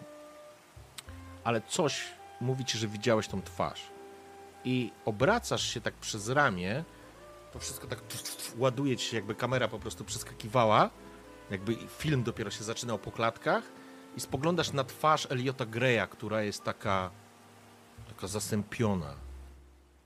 ale 1.44 1.62
coś 1.62 2.04
mówi 2.42 2.66
ci, 2.66 2.78
że 2.78 2.88
widziałeś 2.88 3.28
tą 3.28 3.42
twarz. 3.42 3.82
I 4.66 4.92
obracasz 5.06 5.74
się 5.74 5.82
tak 5.82 5.94
przez 5.94 6.30
ramię, 6.30 6.84
to 7.54 7.60
wszystko 7.60 7.88
tak 7.88 8.02
tf, 8.02 8.24
tf, 8.24 8.54
ładuje 8.58 8.98
ci 8.98 9.10
się, 9.10 9.18
jakby 9.18 9.36
kamera 9.36 9.68
po 9.68 9.80
prostu 9.80 10.06
przeskakiwała, 10.06 10.90
jakby 11.52 11.76
film 11.76 12.24
dopiero 12.24 12.52
się 12.52 12.64
zaczynał 12.64 13.00
po 13.00 13.12
klatkach 13.12 13.77
i 14.18 14.22
spoglądasz 14.22 14.72
na 14.74 14.84
twarz 14.84 15.28
Eliota 15.30 15.66
Greya, 15.66 16.08
która 16.10 16.42
jest 16.42 16.64
taka, 16.64 17.12
taka 18.08 18.28
zasępiona. 18.28 19.14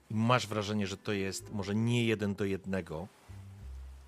I 0.10 0.16
masz 0.16 0.48
wrażenie, 0.48 0.88
że 0.88 0.98
to 0.98 1.12
jest 1.12 1.52
może 1.52 1.76
nie 1.76 2.06
jeden 2.06 2.36
do 2.36 2.46
jednego, 2.46 3.08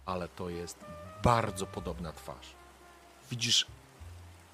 ale 0.06 0.28
to 0.28 0.50
jest 0.50 0.78
bardzo 1.24 1.66
podobna 1.66 2.12
twarz. 2.12 2.48
Widzisz, 3.32 3.68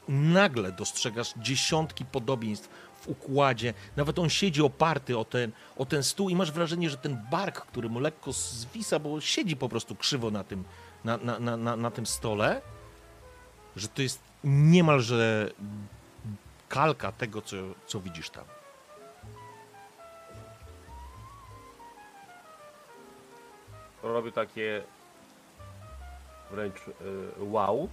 nagle 0.07 0.71
dostrzegasz 0.71 1.33
dziesiątki 1.37 2.05
podobieństw 2.05 2.69
w 3.01 3.07
układzie. 3.07 3.73
Nawet 3.95 4.19
on 4.19 4.29
siedzi 4.29 4.61
oparty 4.61 5.17
o 5.17 5.25
ten, 5.25 5.51
o 5.77 5.85
ten 5.85 6.03
stół 6.03 6.29
i 6.29 6.35
masz 6.35 6.51
wrażenie, 6.51 6.89
że 6.89 6.97
ten 6.97 7.25
bark, 7.31 7.65
który 7.65 7.89
mu 7.89 7.99
lekko 7.99 8.33
zwisa, 8.33 8.99
bo 8.99 9.21
siedzi 9.21 9.55
po 9.55 9.69
prostu 9.69 9.95
krzywo 9.95 10.31
na 10.31 10.43
tym, 10.43 10.63
na, 11.03 11.17
na, 11.17 11.39
na, 11.39 11.57
na, 11.57 11.75
na 11.75 11.91
tym 11.91 12.05
stole, 12.05 12.61
że 13.75 13.87
to 13.87 14.01
jest 14.01 14.28
niemalże 14.43 15.51
kalka 16.69 17.11
tego, 17.11 17.41
co, 17.41 17.55
co 17.87 17.99
widzisz 17.99 18.29
tam. 18.29 18.45
Robię 24.03 24.31
takie 24.31 24.83
wręcz 26.51 26.87
y, 26.87 26.91
wow. 27.39 27.89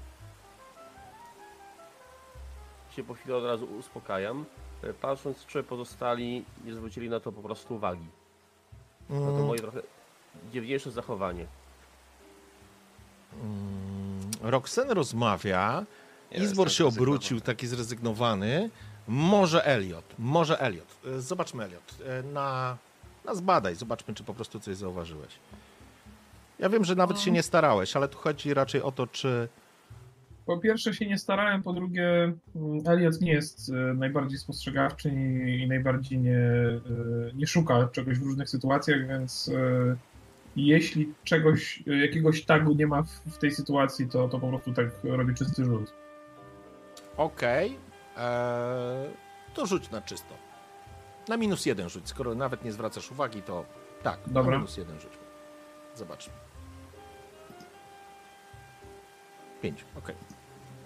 Się 2.90 3.04
po 3.04 3.14
chwili 3.14 3.34
od 3.34 3.44
razu 3.44 3.64
uspokajam, 3.64 4.44
y, 4.84 4.94
patrząc 4.94 5.46
czy 5.46 5.62
pozostali 5.62 6.44
nie 6.64 6.74
zwrócili 6.74 7.08
na 7.08 7.20
to 7.20 7.32
po 7.32 7.42
prostu 7.42 7.74
uwagi. 7.74 8.06
Na 9.10 9.26
to 9.26 9.46
moje 9.46 9.60
trochę 9.60 9.80
dziwniejsze 10.52 10.90
zachowanie. 10.90 11.46
Roxen 14.42 14.90
rozmawia, 14.90 15.84
Izbor 16.44 16.72
się 16.72 16.86
obrócił, 16.86 17.40
taki 17.40 17.66
zrezygnowany. 17.66 18.70
Może 19.08 19.64
Elliot, 19.66 20.04
może 20.18 20.60
Elliot. 20.60 20.96
E, 21.06 21.20
Zobaczmy 21.20 21.64
Elliot. 21.64 21.94
E, 22.06 22.22
Na, 22.22 22.76
na 23.24 23.34
zbadaj, 23.34 23.74
zobaczmy, 23.74 24.14
czy 24.14 24.24
po 24.24 24.34
prostu 24.34 24.60
coś 24.60 24.76
zauważyłeś. 24.76 25.38
Ja 26.58 26.68
wiem, 26.68 26.84
że 26.84 26.94
nawet 26.94 27.20
się 27.20 27.30
nie 27.30 27.42
starałeś, 27.42 27.96
ale 27.96 28.08
tu 28.08 28.18
chodzi 28.18 28.54
raczej 28.54 28.82
o 28.82 28.92
to, 28.92 29.06
czy 29.06 29.48
Po 30.46 30.58
pierwsze 30.58 30.94
się 30.94 31.06
nie 31.06 31.18
starałem, 31.18 31.62
po 31.62 31.72
drugie 31.72 32.32
mm, 32.56 32.86
Elliot 32.86 33.20
nie 33.20 33.32
jest 33.32 33.68
e, 33.68 33.72
najbardziej 33.94 34.38
spostrzegawczy 34.38 35.08
i, 35.08 35.66
najbardziej 35.68 36.18
nie, 36.18 36.40
nie 37.34 37.46
szuka 37.46 37.88
czegoś 37.92 38.18
w 38.18 38.22
różnych 38.22 38.48
sytuacjach, 38.50 39.08
więc 39.08 39.50
jeśli 40.56 41.14
czegoś, 41.24 41.82
jakiegoś 41.86 42.44
tagu 42.44 42.74
nie 42.74 42.86
ma 42.86 43.02
w, 43.02 43.08
w 43.10 43.38
tej 43.38 43.50
sytuacji, 43.50 44.08
to, 44.08 44.28
to 44.28 44.38
po 44.38 44.48
prostu 44.48 44.72
tak 44.72 44.86
robi 45.04 45.34
czysty 45.34 45.64
rzut. 45.64 45.92
Okej, 47.16 47.78
e, 48.16 49.08
to 49.54 49.66
rzuć 49.66 49.90
na 49.90 50.00
czysto. 50.00 50.34
Na 51.28 51.36
minus 51.36 51.66
jeden 51.66 51.88
rzuć. 51.88 52.08
Skoro 52.08 52.34
nawet 52.34 52.64
nie 52.64 52.72
zwracasz 52.72 53.10
uwagi, 53.10 53.42
to 53.42 53.64
tak, 54.02 54.26
na 54.26 54.32
Dobra. 54.32 54.56
minus 54.56 54.76
jeden 54.76 55.00
rzuć. 55.00 55.12
Zobaczmy. 55.94 56.32
Pięć, 59.62 59.84
okej. 59.98 60.14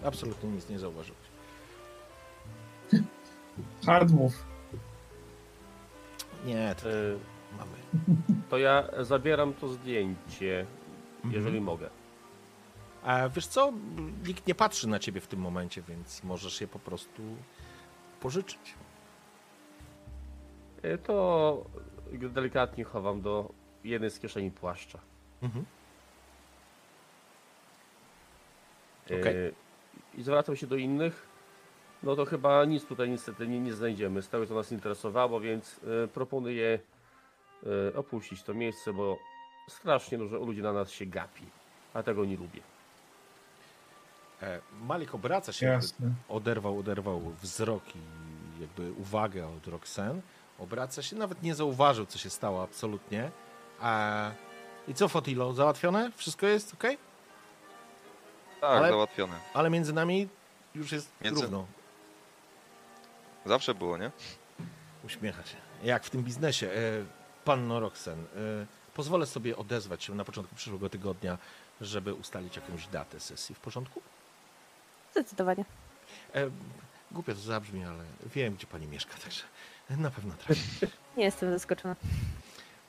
Absolutnie 0.05 0.51
nic 0.51 0.69
nie 0.69 0.79
zauważyłeś. 0.79 1.21
Hard 3.87 4.11
move. 4.11 4.45
Nie, 6.45 6.75
to 6.83 6.89
Y, 6.91 7.19
mamy. 7.59 8.05
To 8.51 8.59
ja 8.59 8.85
zabieram 9.01 9.55
to 9.55 9.69
zdjęcie, 9.69 10.67
Mhm. 11.17 11.35
jeżeli 11.35 11.61
mogę. 11.61 11.91
A 13.03 13.29
wiesz 13.29 13.47
co? 13.47 13.73
Nikt 14.27 14.47
nie 14.47 14.55
patrzy 14.55 14.89
na 14.89 14.99
ciebie 14.99 15.21
w 15.21 15.27
tym 15.27 15.41
momencie, 15.41 15.83
więc 15.83 16.25
możesz 16.25 16.61
je 16.61 16.69
po 16.69 16.79
prostu 16.79 17.23
pożyczyć. 18.21 18.75
Y, 20.85 20.99
To 20.99 21.65
delikatnie 22.15 22.85
chowam 22.85 23.21
do 23.23 23.53
jednej 23.85 24.11
z 24.11 24.19
kieszeni 24.19 24.51
płaszcza. 24.51 24.99
Mhm. 25.43 25.65
Y, 29.11 29.21
Okej. 29.21 29.35
I 30.15 30.23
zwracam 30.23 30.57
się 30.57 30.67
do 30.67 30.77
innych. 30.77 31.27
No 32.03 32.17
to 32.17 32.25
chyba 32.25 32.65
nic 32.65 32.85
tutaj 32.85 33.11
niestety 33.11 33.49
nie, 33.49 33.61
nie 33.61 33.73
znajdziemy 33.75 34.23
z 34.23 34.29
tego, 34.29 34.47
co 34.47 34.55
nas 34.55 34.73
interesowało, 34.73 35.41
więc 35.41 35.81
y, 36.05 36.09
proponuję 36.09 36.79
opuścić 37.95 38.43
to 38.43 38.55
miejsce, 38.55 38.93
bo 38.93 39.19
strasznie 39.69 40.19
dużo 40.19 40.37
ludzi 40.39 40.63
na 40.63 40.73
nas 40.73 40.91
się 40.91 41.07
gapi, 41.07 41.45
a 41.95 42.03
tego 42.03 42.25
nie 42.25 42.37
lubię. 42.37 42.61
E, 44.43 44.61
Malik 44.81 45.15
obraca 45.15 45.53
się, 45.53 45.67
Jasne. 45.67 46.11
oderwał, 46.29 46.79
oderwał 46.79 47.21
wzrok 47.43 47.83
i 47.97 47.99
jakby 48.61 48.93
uwagę 48.93 49.49
od 49.49 49.67
Roxanne. 49.67 50.21
Obraca 50.59 51.03
się, 51.03 51.17
nawet 51.17 51.43
nie 51.43 51.55
zauważył, 51.55 52.07
co 52.07 52.19
się 52.19 52.31
stało 52.31 52.63
absolutnie. 52.63 53.31
A... 53.81 54.31
I 54.89 54.95
co, 54.95 55.09
Fotilo? 55.09 55.53
Załatwione? 55.53 56.11
Wszystko 56.17 56.47
jest 56.47 56.75
ok? 56.75 56.83
Tak, 58.61 58.71
Ale- 58.71 58.89
załatwione. 58.89 59.35
Ale 59.55 59.71
między 59.71 59.93
nami 59.93 60.29
już 60.75 60.93
jest 60.93 61.11
Między- 61.25 61.43
równo. 61.43 61.67
Zawsze 63.47 63.75
było, 63.75 63.97
nie? 63.99 64.11
Uśmiecha 65.05 65.45
się. 65.45 65.57
Jak 65.85 66.05
w 66.05 66.11
tym 66.11 66.23
biznesie. 66.23 66.67
E, 66.71 66.75
Panno 67.45 67.81
Roxen, 67.81 68.19
e, 68.21 68.67
pozwolę 68.95 69.27
sobie 69.27 69.57
odezwać 69.57 70.05
się 70.05 70.15
na 70.15 70.25
początku 70.25 70.55
przyszłego 70.55 70.89
tygodnia, 70.91 71.39
żeby 71.81 72.15
ustalić 72.15 72.57
jakąś 72.57 72.87
datę 72.87 73.21
sesji. 73.21 73.55
W 73.55 73.61
porządku? 73.61 74.03
Zdecydowanie. 75.13 75.65
E, 76.35 76.51
głupio 77.11 77.35
to 77.35 77.41
zabrzmi, 77.41 77.85
ale 77.85 78.05
wiem, 78.35 78.55
gdzie 78.55 78.67
pani 78.67 78.87
mieszka, 78.87 79.15
także 79.25 79.43
na 79.91 80.11
pewno 80.11 80.35
trafi. 80.35 80.63
Nie 81.17 81.25
jestem 81.25 81.51
zaskoczona. 81.51 81.97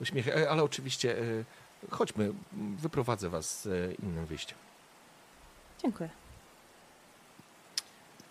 Uśmiech, 0.02 0.28
e, 0.28 0.50
ale 0.50 0.64
oczywiście 0.64 1.20
e, 1.20 1.24
chodźmy, 1.92 2.34
wyprowadzę 2.78 3.30
was 3.30 3.62
z 3.62 3.68
e, 3.68 3.94
innym 3.94 4.26
wyjściem. 4.26 4.58
Dziękuję. 5.82 6.10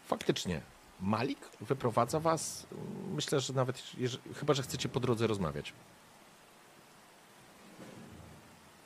Faktycznie, 0.07 0.61
Malik 1.01 1.39
wyprowadza 1.61 2.21
was, 2.21 2.67
myślę, 3.15 3.41
że 3.41 3.53
nawet, 3.53 3.77
jeż- 3.77 4.19
chyba, 4.37 4.55
że 4.55 4.63
chcecie 4.63 4.89
po 4.89 5.01
drodze 5.01 5.27
rozmawiać. 5.27 5.73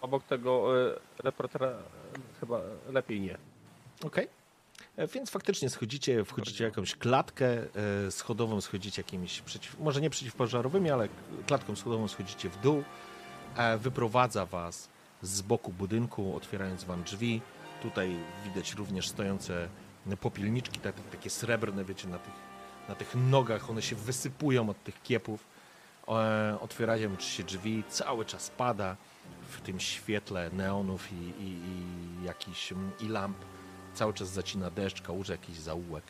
Obok 0.01 0.25
tego 0.25 0.79
y, 0.89 0.99
reportera 1.19 1.67
y, 1.69 1.73
chyba 2.41 2.61
lepiej 2.89 3.21
nie. 3.21 3.39
Okej? 4.05 4.29
E, 4.97 5.07
Więc 5.07 5.31
faktycznie 5.31 5.71
schodzicie, 5.71 6.25
wchodzicie 6.25 6.65
w 6.65 6.69
jakąś 6.69 6.95
klatkę 6.95 7.47
e, 8.07 8.11
schodową, 8.11 8.61
schodzicie 8.61 9.03
jakimiś, 9.03 9.41
przeciw, 9.41 9.79
może 9.79 10.01
nie 10.01 10.11
przeciwpożarowymi, 10.11 10.91
ale 10.91 11.09
klatką 11.47 11.77
schodową 11.77 12.09
schodzicie 12.09 12.49
w 12.49 12.61
dół. 12.61 12.85
E, 13.57 13.79
Wyprowadza 13.79 14.47
was 14.47 14.89
z 15.23 15.43
boku 15.43 15.73
budynku, 15.73 16.37
otwierając 16.37 16.85
wam 16.85 17.03
drzwi. 17.03 17.41
Tutaj 17.83 18.17
widać 18.45 18.75
również 18.75 19.09
stojące 19.09 19.69
popielniczki, 20.21 20.81
tak, 20.81 20.95
takie 21.11 21.31
srebrne, 21.31 21.85
wiecie, 21.85 22.09
na 22.09 22.19
tych, 22.19 22.35
na 22.89 22.95
tych 22.95 23.15
nogach. 23.15 23.71
One 23.71 23.83
się 23.83 23.97
wysypują 23.97 24.71
od 24.71 24.85
tych 24.85 25.03
kiepów. 25.03 25.47
Otwierają 26.61 27.19
się 27.19 27.43
drzwi, 27.43 27.85
cały 27.89 28.25
czas 28.25 28.51
pada 28.51 28.97
w 29.51 29.61
tym 29.61 29.81
świetle 29.81 30.51
neonów 30.53 31.13
i, 31.13 31.15
i, 31.15 31.49
i 31.49 32.25
jakichś 32.25 32.73
i 33.01 33.09
lamp. 33.09 33.37
Cały 33.95 34.13
czas 34.15 34.29
zacina 34.29 34.71
deszcz, 34.71 35.03
kałuże 35.03 35.33
jakiś 35.33 35.57
zaułek. 35.57 36.05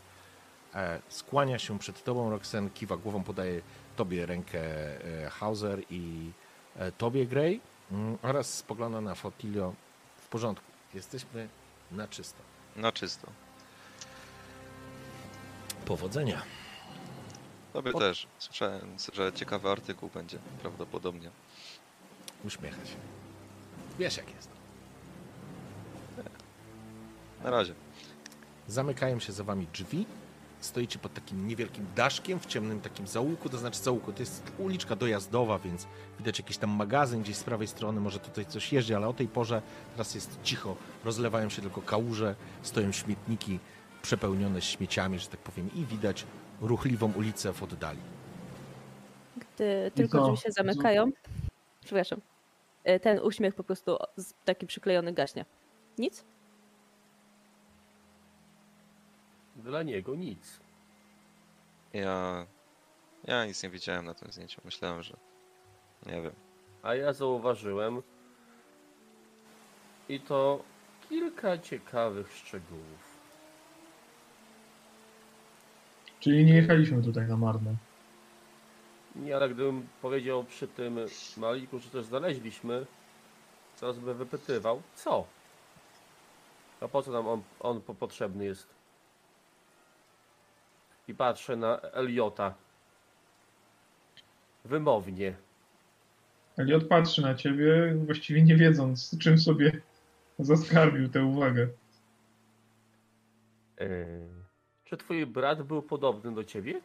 E, 0.74 1.00
skłania 1.08 1.58
się 1.58 1.78
przed 1.78 2.04
tobą, 2.04 2.30
Roxen, 2.30 2.70
kiwa 2.70 2.96
głową, 2.96 3.24
podaje 3.24 3.60
tobie 3.96 4.26
rękę 4.26 4.60
e, 5.24 5.30
Hauser 5.30 5.82
i 5.90 6.30
e, 6.76 6.92
tobie 6.92 7.26
Grey 7.26 7.60
mm, 7.92 8.18
oraz 8.22 8.54
spogląda 8.54 9.00
na 9.00 9.14
Fotilio. 9.14 9.74
W 10.16 10.28
porządku, 10.28 10.66
jesteśmy 10.94 11.48
na 11.92 12.08
czysto. 12.08 12.38
Na 12.76 12.92
czysto. 12.92 13.26
Powodzenia. 15.86 16.42
Tobie 17.72 17.92
O- 17.92 17.98
też. 17.98 18.26
Słyszałem, 18.38 18.96
że 19.12 19.32
ciekawy 19.32 19.68
artykuł 19.70 20.10
będzie 20.14 20.38
prawdopodobnie. 20.62 21.30
Uśmiecha 22.44 22.86
się. 22.86 22.96
Wiesz 23.98 24.16
jak 24.16 24.34
jest. 24.34 24.53
Na 27.44 27.50
razie. 27.50 27.74
Zamykają 28.68 29.18
się 29.20 29.32
za 29.32 29.44
wami 29.44 29.66
drzwi. 29.72 30.06
Stoicie 30.60 30.98
pod 30.98 31.14
takim 31.14 31.48
niewielkim 31.48 31.86
daszkiem 31.96 32.40
w 32.40 32.46
ciemnym 32.46 32.80
takim 32.80 33.06
zaułku, 33.06 33.48
to 33.48 33.58
znaczy 33.58 33.78
zaułku, 33.78 34.12
to 34.12 34.20
jest 34.22 34.52
uliczka 34.58 34.96
dojazdowa, 34.96 35.58
więc 35.58 35.86
widać 36.18 36.38
jakiś 36.38 36.56
tam 36.58 36.70
magazyn 36.70 37.22
gdzieś 37.22 37.36
z 37.36 37.44
prawej 37.44 37.66
strony, 37.68 38.00
może 38.00 38.18
tutaj 38.18 38.46
coś 38.46 38.72
jeździ, 38.72 38.94
ale 38.94 39.08
o 39.08 39.12
tej 39.12 39.28
porze 39.28 39.62
teraz 39.92 40.14
jest 40.14 40.38
cicho, 40.42 40.76
rozlewają 41.04 41.48
się 41.48 41.62
tylko 41.62 41.82
kałuże, 41.82 42.34
stoją 42.62 42.92
śmietniki 42.92 43.58
przepełnione 44.02 44.62
śmieciami, 44.62 45.18
że 45.18 45.26
tak 45.28 45.40
powiem, 45.40 45.70
i 45.74 45.84
widać 45.84 46.26
ruchliwą 46.60 47.12
ulicę 47.12 47.52
w 47.52 47.62
oddali. 47.62 47.98
Gdy 49.36 49.90
tylko 49.94 50.18
co? 50.18 50.32
drzwi 50.32 50.42
się 50.44 50.52
zamykają, 50.52 51.10
przepraszam, 51.84 52.20
ten 53.02 53.18
uśmiech 53.20 53.54
po 53.54 53.64
prostu 53.64 53.96
z- 54.16 54.34
taki 54.44 54.66
przyklejony 54.66 55.12
gaśnie. 55.12 55.44
Nic? 55.98 56.24
Dla 59.64 59.82
niego 59.82 60.14
nic. 60.14 60.60
Ja. 61.92 62.46
Ja 63.24 63.46
nic 63.46 63.62
nie 63.62 63.70
widziałem 63.70 64.06
na 64.06 64.14
tym 64.14 64.32
zdjęciu. 64.32 64.60
Myślałem, 64.64 65.02
że. 65.02 65.16
Nie 66.06 66.22
wiem. 66.22 66.32
A 66.82 66.94
ja 66.94 67.12
zauważyłem 67.12 68.02
i 70.08 70.20
to 70.20 70.62
kilka 71.08 71.58
ciekawych 71.58 72.32
szczegółów. 72.36 73.14
Czyli 76.20 76.44
nie 76.44 76.54
jechaliśmy 76.54 77.02
tutaj 77.02 77.26
na 77.28 77.36
marne. 77.36 77.74
Nie, 79.16 79.36
ale 79.36 79.48
gdybym 79.48 79.88
powiedział 80.02 80.44
przy 80.44 80.68
tym 80.68 80.98
Maliku, 81.36 81.78
że 81.78 81.90
też 81.90 82.04
znaleźliśmy, 82.06 82.86
zaraz 83.80 83.98
by 83.98 84.14
wypytywał, 84.14 84.82
co? 84.94 85.24
A 86.80 86.88
po 86.88 87.02
co 87.02 87.12
nam 87.12 87.28
on, 87.28 87.42
on 87.60 87.80
po- 87.80 87.94
potrzebny 87.94 88.44
jest? 88.44 88.66
I 91.08 91.14
patrzę 91.14 91.56
na 91.56 91.80
Eliota. 91.80 92.54
Wymownie. 94.64 95.36
Eliot 96.56 96.88
patrzy 96.88 97.22
na 97.22 97.34
ciebie, 97.34 97.94
właściwie 97.94 98.42
nie 98.42 98.56
wiedząc, 98.56 99.18
czym 99.18 99.38
sobie 99.38 99.72
zaskarbił 100.38 101.08
tę 101.08 101.24
uwagę. 101.24 101.68
Yy, 103.80 104.28
czy 104.84 104.96
twój 104.96 105.26
brat 105.26 105.62
był 105.62 105.82
podobny 105.82 106.34
do 106.34 106.44
ciebie? 106.44 106.80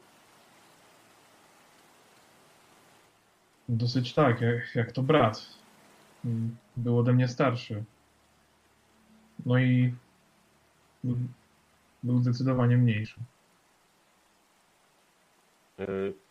Dosyć 3.70 4.14
tak, 4.14 4.42
jak, 4.42 4.76
jak 4.76 4.92
to 4.92 5.04
brat. 5.04 5.46
Był 6.78 7.00
ode 7.00 7.14
mnie 7.14 7.28
starszy. 7.28 7.84
No 9.46 9.60
i 9.60 9.96
był, 11.04 11.18
był 12.04 12.22
zdecydowanie 12.22 12.78
mniejszy. 12.78 13.20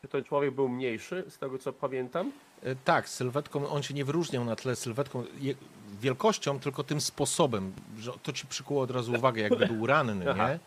Czy 0.02 0.08
ten 0.08 0.24
człowiek 0.24 0.54
był 0.54 0.68
mniejszy, 0.68 1.24
z 1.28 1.38
tego 1.38 1.58
co 1.58 1.72
pamiętam? 1.72 2.32
E, 2.62 2.76
Tak, 2.76 3.08
sylwetką 3.08 3.68
on 3.68 3.82
się 3.82 3.94
nie 3.94 4.04
wyróżniał 4.04 4.44
na 4.44 4.56
tle 4.56 4.76
sylwetką 4.76 5.24
wielkością, 6.00 6.60
tylko 6.60 6.84
tym 6.84 7.00
sposobem, 7.00 7.72
że 7.98 8.12
to 8.22 8.32
ci 8.32 8.46
przykuło 8.46 8.82
od 8.82 8.90
razu 8.90 9.12
uwagę, 9.12 9.42
jakby 9.42 9.66
był 9.66 9.86
ranny, 9.86 10.24
Aha. 10.30 10.48
nie? 10.52 10.58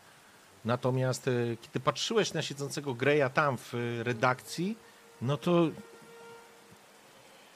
Natomiast 0.65 1.27
e, 1.27 1.31
kiedy 1.61 1.79
patrzyłeś 1.79 2.33
na 2.33 2.41
siedzącego 2.41 2.93
Greya 2.93 3.29
tam 3.33 3.57
w 3.57 3.73
e, 3.75 4.03
redakcji, 4.03 4.77
no 5.21 5.37
to 5.37 5.69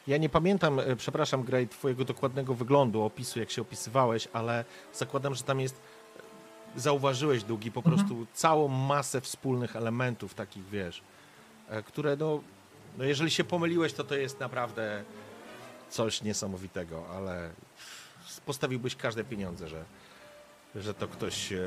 ja 0.08 0.18
nie 0.18 0.30
pamiętam, 0.30 0.82
przepraszam 0.98 1.44
Grey, 1.44 1.68
twojego 1.68 2.06
dokładnego 2.06 2.54
wyglądu, 2.54 3.02
opisu, 3.04 3.40
jak 3.40 3.52
się 3.52 3.62
opisywałeś, 3.62 4.28
ale 4.34 4.66
zakładam, 4.94 5.36
że 5.36 5.44
tam 5.44 5.60
jest, 5.60 5.82
zauważyłeś, 6.76 7.44
Długi, 7.44 7.72
po 7.72 7.80
Mhm. 7.80 7.96
prostu 7.96 8.26
całą 8.34 8.68
masę 8.68 9.22
wspólnych 9.22 9.76
elementów 9.76 10.34
takich, 10.34 10.66
wiesz, 10.70 11.02
które 11.86 12.16
no, 12.16 12.42
no 12.98 13.04
jeżeli 13.04 13.32
się 13.32 13.44
pomyliłeś, 13.44 13.94
to 13.94 14.04
to 14.04 14.16
jest 14.16 14.40
naprawdę 14.40 15.04
coś 15.90 16.22
niesamowitego, 16.22 17.06
ale 17.10 17.50
postawiłbyś 18.46 18.96
każde 18.96 19.24
pieniądze, 19.24 19.68
że, 19.68 19.86
że 20.76 20.94
to 20.94 21.08
ktoś 21.08 21.52
e, 21.52 21.58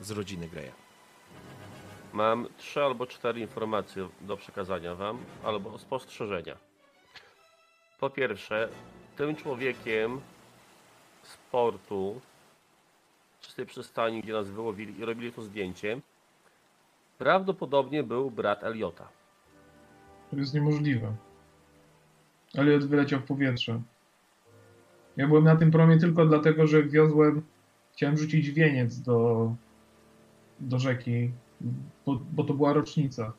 z 0.00 0.10
rodziny 0.10 0.48
Greya. 0.48 0.72
Mam 2.12 2.48
trzy 2.58 2.82
albo 2.82 3.06
cztery 3.06 3.40
informacje 3.40 4.08
do 4.20 4.36
przekazania 4.36 4.94
wam, 4.94 5.18
albo 5.44 5.78
spostrzeżenia. 5.78 6.56
Po 8.00 8.10
pierwsze, 8.10 8.68
tym 9.16 9.36
człowiekiem 9.36 10.20
z 11.22 11.36
portu, 11.50 12.20
z 13.40 13.54
tej 13.54 13.66
przystani, 13.66 14.22
gdzie 14.22 14.32
nas 14.32 14.48
wyłowili 14.48 15.00
i 15.00 15.04
robili 15.04 15.32
to 15.32 15.42
zdjęcie, 15.42 16.00
prawdopodobnie 17.18 18.02
był 18.02 18.30
brat 18.30 18.64
Eliota. 18.64 19.08
To 20.30 20.36
jest 20.36 20.54
niemożliwe. 20.54 21.16
Eliot 22.54 22.84
wyleciał 22.84 23.20
w 23.20 23.24
powietrze. 23.24 23.80
Ja 25.16 25.28
byłem 25.28 25.44
na 25.44 25.56
tym 25.56 25.70
promie 25.70 25.98
tylko 25.98 26.26
dlatego, 26.26 26.66
że 26.66 26.82
wiozłem, 26.82 27.42
chciałem 27.92 28.16
rzucić 28.16 28.50
wieniec 28.50 29.00
do, 29.00 29.50
do 30.60 30.78
rzeki, 30.78 31.30
bo, 32.06 32.20
bo 32.32 32.44
to 32.44 32.54
była 32.54 32.72
rocznica. 32.72 33.32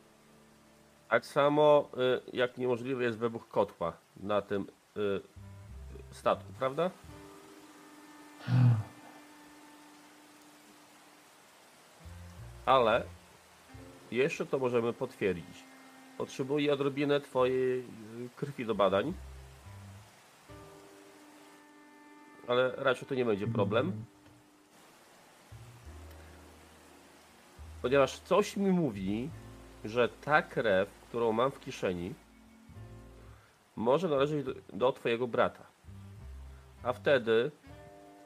Tak 1.10 1.26
samo 1.26 1.90
y, 2.28 2.38
jak 2.38 2.58
niemożliwy 2.58 3.04
jest 3.04 3.18
wybuch 3.18 3.48
kotła 3.48 3.94
na 4.20 4.42
tym 4.42 4.66
y, 4.98 5.22
statku, 6.12 6.54
prawda? 6.60 6.92
Ale 12.66 13.04
jeszcze 14.12 14.46
to 14.46 14.60
możemy 14.60 14.94
potwierdzić. 14.94 15.64
Potrzebuję 16.18 16.74
odrobinę 16.74 17.22
Twojej 17.22 17.80
y, 17.80 17.84
krwi 18.36 18.66
do 18.66 18.76
badań. 18.76 19.14
Ale 22.48 22.76
raczej 22.76 23.08
to 23.08 23.16
nie 23.16 23.26
będzie 23.26 23.48
problem. 23.48 23.92
Ponieważ 27.82 28.20
coś 28.20 28.58
mi 28.58 28.70
mówi, 28.72 29.30
że 29.86 30.10
ta 30.10 30.42
krew, 30.42 30.90
którą 31.10 31.32
mam 31.32 31.52
w 31.52 31.60
kieszeni, 31.60 32.14
może 33.76 34.10
należeć 34.10 34.46
do, 34.46 34.54
do 34.74 34.92
Twojego 34.92 35.28
brata. 35.28 35.64
A 36.84 36.94
wtedy, 36.94 37.52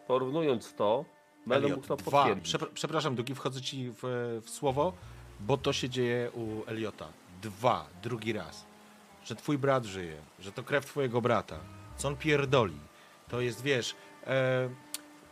porównując 0.07 0.73
to, 0.73 1.05
będę 1.47 1.65
Elliot, 1.65 1.77
mógł 1.77 1.87
to 1.87 1.97
potwierdzić. 1.97 2.55
Przepra- 2.55 2.71
przepraszam, 2.73 3.15
Dugi, 3.15 3.35
wchodzę 3.35 3.61
ci 3.61 3.91
w, 3.91 4.01
w 4.43 4.49
słowo, 4.49 4.93
bo 5.39 5.57
to 5.57 5.73
się 5.73 5.89
dzieje 5.89 6.31
u 6.31 6.63
Eliota. 6.69 7.07
Dwa, 7.41 7.87
drugi 8.03 8.33
raz. 8.33 8.65
Że 9.25 9.35
twój 9.35 9.57
brat 9.57 9.85
żyje, 9.85 10.17
że 10.39 10.51
to 10.51 10.63
krew 10.63 10.85
twojego 10.85 11.21
brata. 11.21 11.59
Co 11.97 12.07
on 12.07 12.15
pierdoli? 12.15 12.79
To 13.27 13.41
jest, 13.41 13.61
wiesz, 13.61 13.95
e, 14.27 14.69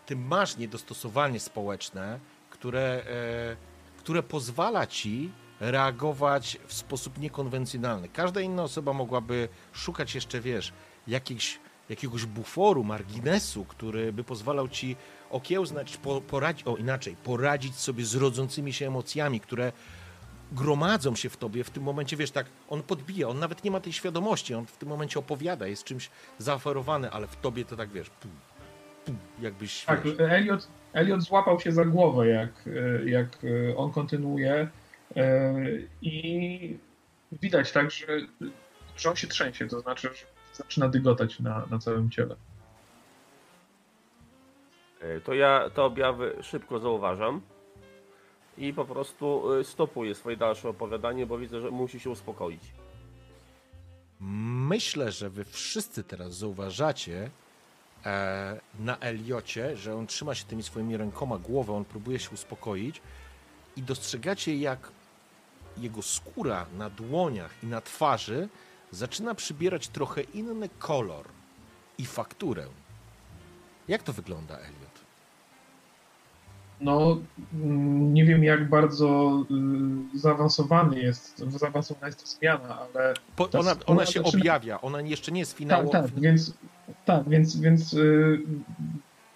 ty 0.06 0.16
masz 0.16 0.58
niedostosowanie 0.58 1.40
społeczne, 1.40 2.20
które, 2.50 3.04
e, 3.08 3.56
które 3.98 4.24
pozwala 4.24 4.88
ci 4.88 5.32
reagować 5.60 6.58
w 6.68 6.74
sposób 6.74 7.18
niekonwencjonalny. 7.18 8.10
Każda 8.10 8.42
inna 8.42 8.64
osoba 8.64 8.94
mogłaby 8.94 9.50
szukać 9.74 10.16
jeszcze, 10.16 10.42
wiesz, 10.42 10.74
jakichś, 11.08 11.60
jakiegoś 11.90 12.26
buforu, 12.26 12.84
marginesu, 12.84 13.66
który 13.66 14.14
by 14.14 14.24
pozwalał 14.24 14.68
ci 14.68 14.96
okiełznać, 15.32 15.98
po, 15.98 16.22
poradzić, 16.22 16.68
o 16.68 16.78
inaczej, 16.78 17.16
poradzić 17.24 17.76
sobie 17.76 18.06
z 18.06 18.16
rodzącymi 18.16 18.74
się 18.74 18.88
emocjami, 18.88 19.40
które 19.40 19.72
gromadzą 20.52 21.16
się 21.16 21.30
w 21.30 21.38
tobie 21.38 21.64
w 21.64 21.70
tym 21.70 21.84
momencie, 21.84 22.18
wiesz, 22.18 22.32
tak, 22.32 22.46
on 22.70 22.84
podbija, 22.84 23.28
on 23.28 23.40
nawet 23.40 23.64
nie 23.64 23.72
ma 23.72 23.80
tej 23.80 23.94
świadomości, 23.94 24.54
on 24.54 24.66
w 24.66 24.78
tym 24.78 24.90
momencie 24.90 25.20
opowiada, 25.20 25.68
jest 25.68 25.84
czymś 25.84 26.10
zaoferowany, 26.38 27.12
ale 27.12 27.28
w 27.28 27.36
tobie 27.36 27.66
to 27.66 27.76
tak, 27.78 27.90
wiesz, 27.90 28.10
pum, 28.10 28.32
pum, 29.06 29.18
jakbyś, 29.42 29.86
Tak, 29.86 30.04
wiesz, 30.04 30.16
Elliot, 30.20 30.68
Elliot 30.94 31.22
złapał 31.22 31.60
się 31.60 31.72
za 31.72 31.86
głowę, 31.86 32.28
jak, 32.28 32.70
jak 33.06 33.28
e, 33.44 33.78
on 33.78 33.92
kontynuuje 33.92 34.70
e, 35.16 35.54
i 36.02 36.78
widać 37.32 37.72
tak, 37.72 37.92
że, 37.92 38.06
że 38.98 39.10
on 39.10 39.16
się 39.16 39.28
trzęsie, 39.28 39.68
to 39.68 39.80
znaczy, 39.80 40.10
że 40.14 40.26
zaczyna 40.54 40.90
dygotać 40.90 41.40
na, 41.40 41.66
na 41.70 41.80
całym 41.80 42.10
ciele. 42.10 42.36
E, 45.02 45.22
To 45.22 45.34
ja 45.34 45.70
te 45.70 45.84
objawy 45.84 46.36
szybko 46.42 46.80
zauważam 46.80 47.42
i 48.58 48.74
po 48.74 48.86
prostu 48.86 49.54
e, 49.54 49.64
stopuję 49.64 50.16
swoje 50.16 50.38
dalsze 50.38 50.70
opowiadanie, 50.70 51.26
bo 51.26 51.38
widzę, 51.38 51.62
że 51.62 51.72
musi 51.72 52.00
się 52.00 52.10
uspokoić. 52.10 52.62
Myślę, 54.70 55.12
że 55.12 55.30
wy 55.30 55.46
wszyscy 55.46 56.04
teraz 56.04 56.34
zauważacie 56.34 57.30
e, 58.06 58.60
na 58.80 58.98
Eliocie, 59.00 59.78
że 59.78 59.96
on 59.96 60.08
trzyma 60.08 60.36
się 60.36 60.46
tymi 60.46 60.64
swoimi 60.64 60.98
rękoma 60.98 61.38
głowę, 61.38 61.74
on 61.74 61.86
próbuje 61.86 62.20
się 62.20 62.30
uspokoić 62.30 63.02
i 63.78 63.82
dostrzegacie, 63.82 64.58
jak 64.58 64.92
jego 65.78 66.02
skóra 66.02 66.66
na 66.78 66.90
dłoniach 66.90 67.64
i 67.64 67.66
na 67.66 67.82
twarzy 67.82 68.50
zaczyna 68.92 69.36
przybierać 69.36 69.88
trochę 69.88 70.22
inny 70.22 70.70
kolor 70.80 71.26
i 71.98 72.06
fakturę. 72.06 72.68
Jak 73.88 74.04
to 74.04 74.14
wygląda, 74.14 74.58
Eliot? 74.58 74.81
No, 76.82 77.18
mm, 77.54 78.14
nie 78.14 78.26
wiem 78.26 78.44
jak 78.44 78.70
bardzo 78.70 79.40
y, 80.16 80.20
zaawansowany 80.20 81.00
jest, 81.00 81.38
zaawansowana 81.38 82.08
jest 82.08 82.20
to 82.20 82.26
zmiana, 82.28 82.78
ale 82.80 83.14
Po, 83.36 83.50
ona, 83.50 83.60
ona 83.72 83.76
ona 83.86 84.06
się 84.06 84.20
zaczyna- 84.20 84.40
objawia, 84.40 84.82
ona 84.82 85.02
jeszcze 85.02 85.32
nie 85.32 85.40
jest 85.40 85.52
tak, 85.52 85.58
finałowa. 85.60 85.92
tak, 86.02 86.20
więc 86.20 86.54
tak, 87.06 87.30
więc, 87.30 87.60
więc 87.60 87.94
y, 87.94 88.40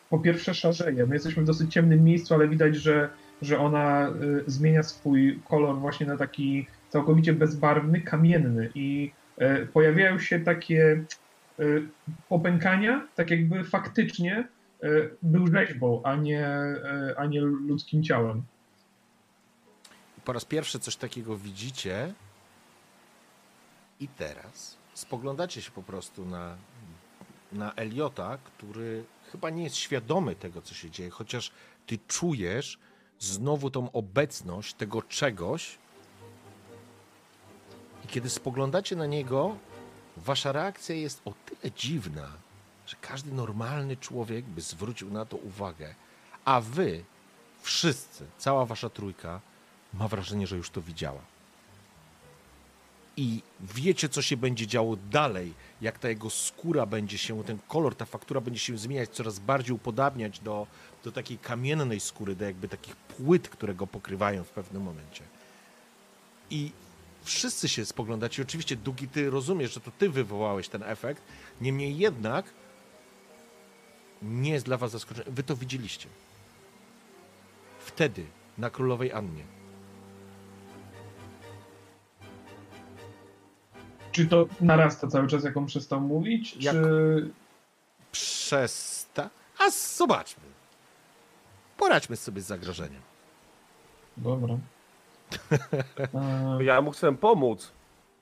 po 0.09 0.19
pierwsze 0.19 0.53
szarzeje. 0.53 1.05
My 1.05 1.15
jesteśmy 1.15 1.43
w 1.43 1.45
dosyć 1.45 1.73
ciemnym 1.73 2.03
miejscu, 2.03 2.33
ale 2.33 2.47
widać, 2.47 2.75
że, 2.75 3.09
że 3.41 3.59
ona 3.59 4.09
y, 4.09 4.43
zmienia 4.47 4.83
swój 4.83 5.39
kolor 5.49 5.75
właśnie 5.79 6.05
na 6.07 6.17
taki 6.17 6.67
całkowicie 6.89 7.33
bezbarwny, 7.33 8.01
kamienny 8.01 8.69
i 8.75 9.11
pojawiają 9.73 10.19
się 10.19 10.39
takie 10.39 11.03
popękania, 12.29 13.07
tak 13.15 13.31
jakby 13.31 13.63
faktycznie 13.63 14.47
był 15.21 15.47
rzeźbą, 15.47 16.01
a 16.03 16.15
nie, 16.15 16.47
y, 17.11 17.17
a 17.17 17.25
nie 17.25 17.41
ludzkim 17.41 18.03
ciałem. 18.03 18.43
Po 20.25 20.33
raz 20.33 20.45
pierwszy 20.45 20.79
coś 20.79 20.95
takiego 20.95 21.37
widzicie 21.37 22.13
i 23.99 24.07
teraz 24.07 24.77
spoglądacie 24.93 25.61
się 25.61 25.71
po 25.71 25.83
prostu 25.83 26.25
na, 26.25 26.57
na 27.51 27.73
Eliota, 27.73 28.37
który 28.37 29.03
chyba 29.31 29.49
nie 29.49 29.63
jest 29.63 29.75
świadomy 29.75 30.35
tego, 30.35 30.61
co 30.61 30.73
się 30.73 30.91
dzieje, 30.91 31.09
chociaż 31.09 31.51
ty 31.85 31.97
czujesz 32.07 32.79
znowu 33.19 33.69
tą 33.69 33.91
obecność 33.91 34.73
tego 34.73 35.01
czegoś 35.01 35.77
i 38.05 38.07
kiedy 38.07 38.29
spoglądacie 38.29 38.95
na 38.95 39.05
niego, 39.05 39.57
wasza 40.17 40.51
reakcja 40.51 40.95
jest 40.95 41.21
o 41.25 41.33
tyle 41.45 41.71
dziwna, 41.71 42.27
że 42.95 43.07
każdy 43.07 43.31
normalny 43.31 43.97
człowiek 43.97 44.45
by 44.45 44.61
zwrócił 44.61 45.11
na 45.11 45.25
to 45.25 45.37
uwagę, 45.37 45.95
a 46.45 46.61
wy 46.61 47.03
wszyscy, 47.61 48.25
cała 48.37 48.65
wasza 48.65 48.89
trójka 48.89 49.41
ma 49.93 50.07
wrażenie, 50.07 50.47
że 50.47 50.57
już 50.57 50.69
to 50.69 50.81
widziała. 50.81 51.21
I 53.17 53.41
wiecie, 53.61 54.09
co 54.09 54.21
się 54.21 54.37
będzie 54.37 54.67
działo 54.67 54.95
dalej, 54.95 55.53
jak 55.81 55.99
ta 55.99 56.09
jego 56.09 56.29
skóra 56.29 56.85
będzie 56.85 57.17
się, 57.17 57.43
ten 57.43 57.59
kolor, 57.67 57.95
ta 57.95 58.05
faktura 58.05 58.41
będzie 58.41 58.59
się 58.59 58.77
zmieniać, 58.77 59.09
coraz 59.09 59.39
bardziej 59.39 59.75
upodabniać 59.75 60.39
do, 60.39 60.67
do 61.03 61.11
takiej 61.11 61.37
kamiennej 61.37 61.99
skóry, 61.99 62.35
do 62.35 62.45
jakby 62.45 62.67
takich 62.67 62.95
płyt, 62.95 63.49
które 63.49 63.75
go 63.75 63.87
pokrywają 63.87 64.43
w 64.43 64.49
pewnym 64.49 64.83
momencie. 64.83 65.23
I 66.49 66.71
wszyscy 67.23 67.69
się 67.69 67.85
spoglądacie. 67.85 68.41
Oczywiście, 68.41 68.75
Dugi, 68.75 69.07
ty 69.07 69.29
rozumiesz, 69.29 69.73
że 69.73 69.79
to 69.79 69.91
ty 69.91 70.09
wywołałeś 70.09 70.69
ten 70.69 70.83
efekt. 70.83 71.21
Niemniej 71.61 71.97
jednak 71.97 72.45
nie 74.21 74.51
jest 74.51 74.65
dla 74.65 74.77
was 74.77 74.91
zaskoczenie. 74.91 75.31
Wy 75.31 75.43
to 75.43 75.55
widzieliście. 75.55 76.09
Wtedy 77.79 78.25
na 78.57 78.69
Królowej 78.69 79.13
Annie. 79.13 79.43
Czy 84.11 84.25
to 84.27 84.47
narasta 84.61 85.07
cały 85.07 85.27
czas, 85.27 85.43
jak 85.43 85.57
on 85.57 85.65
przestał 85.65 86.01
mówić, 86.01 86.57
Jak- 86.59 86.75
czy... 86.75 87.29
Przesta... 88.11 89.29
A 89.59 89.69
zobaczmy. 89.69 90.43
Poradźmy 91.77 92.15
sobie 92.15 92.41
z 92.41 92.45
zagrożeniem. 92.45 93.01
Dobra. 94.17 94.57
Ja 96.59 96.81
mu 96.81 96.91
chcę 96.91 97.17
pomóc 97.17 97.71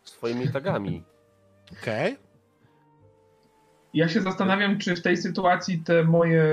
swoimi 0.04 0.52
tagami. 0.52 1.04
Okej? 1.82 2.18
Ja 3.94 4.10
się 4.10 4.22
zastanawiam, 4.22 4.78
czy 4.78 4.96
w 4.96 5.02
tej 5.02 5.18
sytuacji 5.18 5.80
te 5.80 6.04
moje 6.04 6.44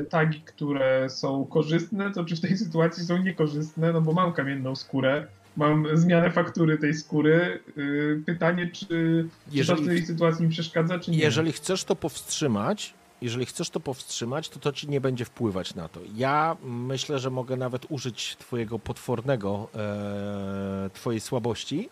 y, 0.00 0.06
tagi, 0.10 0.40
które 0.40 1.10
są 1.10 1.44
korzystne, 1.46 2.10
to 2.12 2.24
czy 2.24 2.36
w 2.36 2.40
tej 2.40 2.56
sytuacji 2.58 3.04
są 3.04 3.18
niekorzystne, 3.18 3.92
no 3.92 4.00
bo 4.00 4.12
mam 4.12 4.32
kamienną 4.32 4.76
skórę, 4.76 5.26
mam 5.56 5.86
zmianę 5.94 6.30
faktury 6.30 6.78
tej 6.78 6.94
skóry. 6.94 7.60
Y, 7.78 8.22
Pytanie, 8.26 8.70
czy, 8.72 8.86
czy 8.86 9.24
to 9.34 9.50
w 9.50 9.54
Jeżeli, 9.54 9.86
tej 9.86 10.06
sytuacji 10.06 10.44
mi 10.44 10.50
przeszkadza, 10.50 10.98
czy 10.98 11.10
nie? 11.10 11.18
jeżeli 11.18 11.52
chcesz 11.52 11.84
to 11.84 11.96
powstrzymać, 11.96 12.94
jeżeli 13.22 13.46
chcesz 13.46 13.70
to 13.70 13.80
powstrzymać, 13.80 14.48
to 14.48 14.58
to 14.60 14.72
ci 14.72 14.88
nie 14.88 15.00
będzie 15.00 15.24
wpływać 15.24 15.74
na 15.74 15.88
to. 15.88 16.00
Ja 16.16 16.56
myślę, 16.64 17.18
że 17.18 17.30
mogę 17.30 17.56
nawet 17.56 17.86
użyć 17.88 18.36
twojego 18.36 18.78
potwornego, 18.78 19.68
e, 19.74 20.90
twojej 20.94 21.20
słabości 21.20 21.88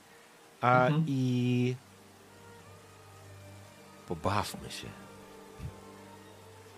a, 0.60 0.86
Mhm. 0.86 1.04
i 1.08 1.74
pobawmy 4.08 4.70
się. 4.70 4.86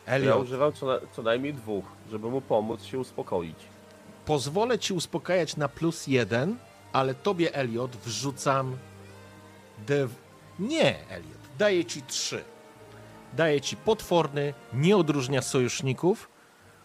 Ja 0.06 0.12
Elliot, 0.12 0.42
używam 0.42 0.72
co, 0.72 0.86
na, 0.86 0.98
co 1.12 1.22
najmniej 1.22 1.54
dwóch, 1.54 1.84
żeby 2.10 2.30
mu 2.30 2.40
pomóc 2.40 2.84
się 2.84 2.98
uspokoić. 2.98 3.56
pozwolę 4.26 4.78
ci 4.78 4.94
uspokajać 4.94 5.56
na 5.56 5.68
plus 5.68 6.06
jeden, 6.06 6.56
ale 6.92 7.14
tobie, 7.14 7.54
Elliot, 7.54 7.96
wrzucam. 7.96 8.76
Dev... 9.86 10.14
Nie, 10.58 11.08
Elliot, 11.08 11.40
daję 11.58 11.84
ci 11.84 12.02
trzy. 12.02 12.44
Daję 13.36 13.60
ci 13.60 13.76
potworny, 13.76 14.54
nie 14.72 14.96
odróżnia 14.96 15.42
sojuszników 15.42 16.28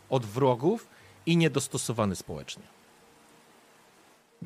od 0.10 0.26
wrogów 0.26 0.88
i 1.26 1.38
niedostosowany 1.38 2.16
społecznie. 2.16 2.64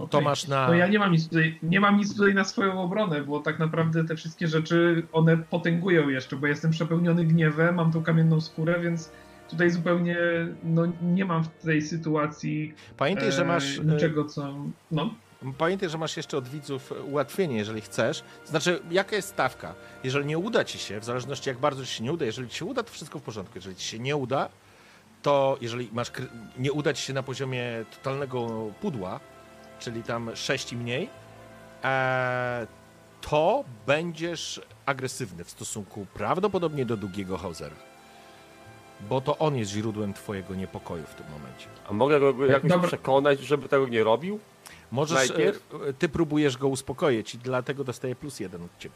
To 0.08 0.22
masz 0.22 0.48
na- 0.48 0.68
No 0.68 0.74
ja 0.74 0.88
nie 0.88 1.00
mam, 1.00 1.12
nic 1.12 1.30
tutaj, 1.30 1.60
nie 1.64 1.80
mam 1.80 1.98
nic 1.98 2.16
tutaj 2.16 2.34
na 2.34 2.44
swoją 2.44 2.82
obronę, 2.82 3.22
bo 3.22 3.40
tak 3.40 3.60
naprawdę 3.60 4.06
te 4.06 4.16
wszystkie 4.16 4.48
rzeczy, 4.48 5.04
one 5.12 5.38
potęgują 5.38 6.10
jeszcze, 6.10 6.36
bo 6.36 6.48
jestem 6.48 6.72
przepełniony 6.72 7.26
gniewem, 7.26 7.76
mam 7.76 7.92
tą 7.92 8.04
kamienną 8.04 8.42
skórę, 8.42 8.80
więc 8.80 9.12
tutaj 9.50 9.70
zupełnie 9.72 10.18
no, 10.64 10.84
nie 11.02 11.26
mam 11.26 11.44
w 11.44 11.48
tej 11.48 11.82
sytuacji 11.82 12.74
Pamiętaj, 12.98 13.32
że 13.32 13.42
e, 13.42 13.46
masz. 13.46 13.80
e, 13.80 13.84
niczego, 13.86 14.26
co... 14.26 14.56
No, 14.92 15.14
Pamiętaj, 15.58 15.90
że 15.90 15.98
masz 15.98 16.18
jeszcze 16.18 16.38
od 16.38 16.48
widzów 16.48 16.94
ułatwienie, 17.08 17.58
jeżeli 17.58 17.82
chcesz. 17.82 18.24
Znaczy, 18.46 18.80
jaka 18.92 19.16
jest 19.16 19.28
stawka? 19.28 19.74
Jeżeli 20.04 20.26
nie 20.26 20.38
uda 20.38 20.64
ci 20.64 20.78
się, 20.78 21.00
w 21.00 21.04
zależności 21.06 21.50
jak 21.50 21.58
bardzo 21.58 21.86
ci 21.86 21.92
się 21.92 22.04
nie 22.04 22.12
uda, 22.14 22.26
jeżeli 22.26 22.50
ci 22.50 22.58
się 22.58 22.66
uda, 22.66 22.84
to 22.84 22.92
wszystko 22.92 23.20
w 23.20 23.22
porządku. 23.22 23.52
Jeżeli 23.56 23.76
ci 23.76 23.88
się 23.88 24.00
nie 24.00 24.16
uda, 24.16 24.50
to 25.22 25.58
jeżeli 25.62 25.90
masz 25.94 26.12
nie 26.58 26.72
uda 26.72 26.94
ci 26.94 27.04
się 27.04 27.14
na 27.14 27.24
poziomie 27.24 27.64
totalnego 27.98 28.48
pudła, 28.82 29.20
czyli 29.80 30.04
tam 30.04 30.30
6 30.36 30.74
i 30.74 30.78
mniej, 30.78 31.10
e, 31.84 32.68
to 33.22 33.64
będziesz 33.88 34.62
agresywny 34.86 35.44
w 35.44 35.50
stosunku 35.50 36.06
prawdopodobnie 36.14 36.86
do 36.86 36.98
długiego 36.98 37.38
Hausera. 37.38 37.76
Bo 39.10 39.22
to 39.22 39.38
on 39.38 39.56
jest 39.56 39.72
źródłem 39.72 40.14
twojego 40.14 40.56
niepokoju 40.56 41.04
w 41.04 41.16
tym 41.16 41.26
momencie. 41.32 41.68
A 41.90 41.94
mogę 41.94 42.20
go 42.20 42.46
jakoś 42.46 42.70
Dobra. 42.70 42.88
przekonać, 42.88 43.40
żeby 43.40 43.70
tego 43.70 43.88
nie 43.88 44.04
robił? 44.04 44.40
Możesz, 44.92 45.30
Najpierw? 45.30 45.68
e, 45.90 45.94
ty 45.94 46.10
próbujesz 46.10 46.58
go 46.58 46.68
uspokoić 46.68 47.36
i 47.36 47.38
dlatego 47.38 47.84
dostaje 47.84 48.16
plus 48.16 48.40
jeden 48.40 48.64
od 48.64 48.78
ciebie. 48.78 48.96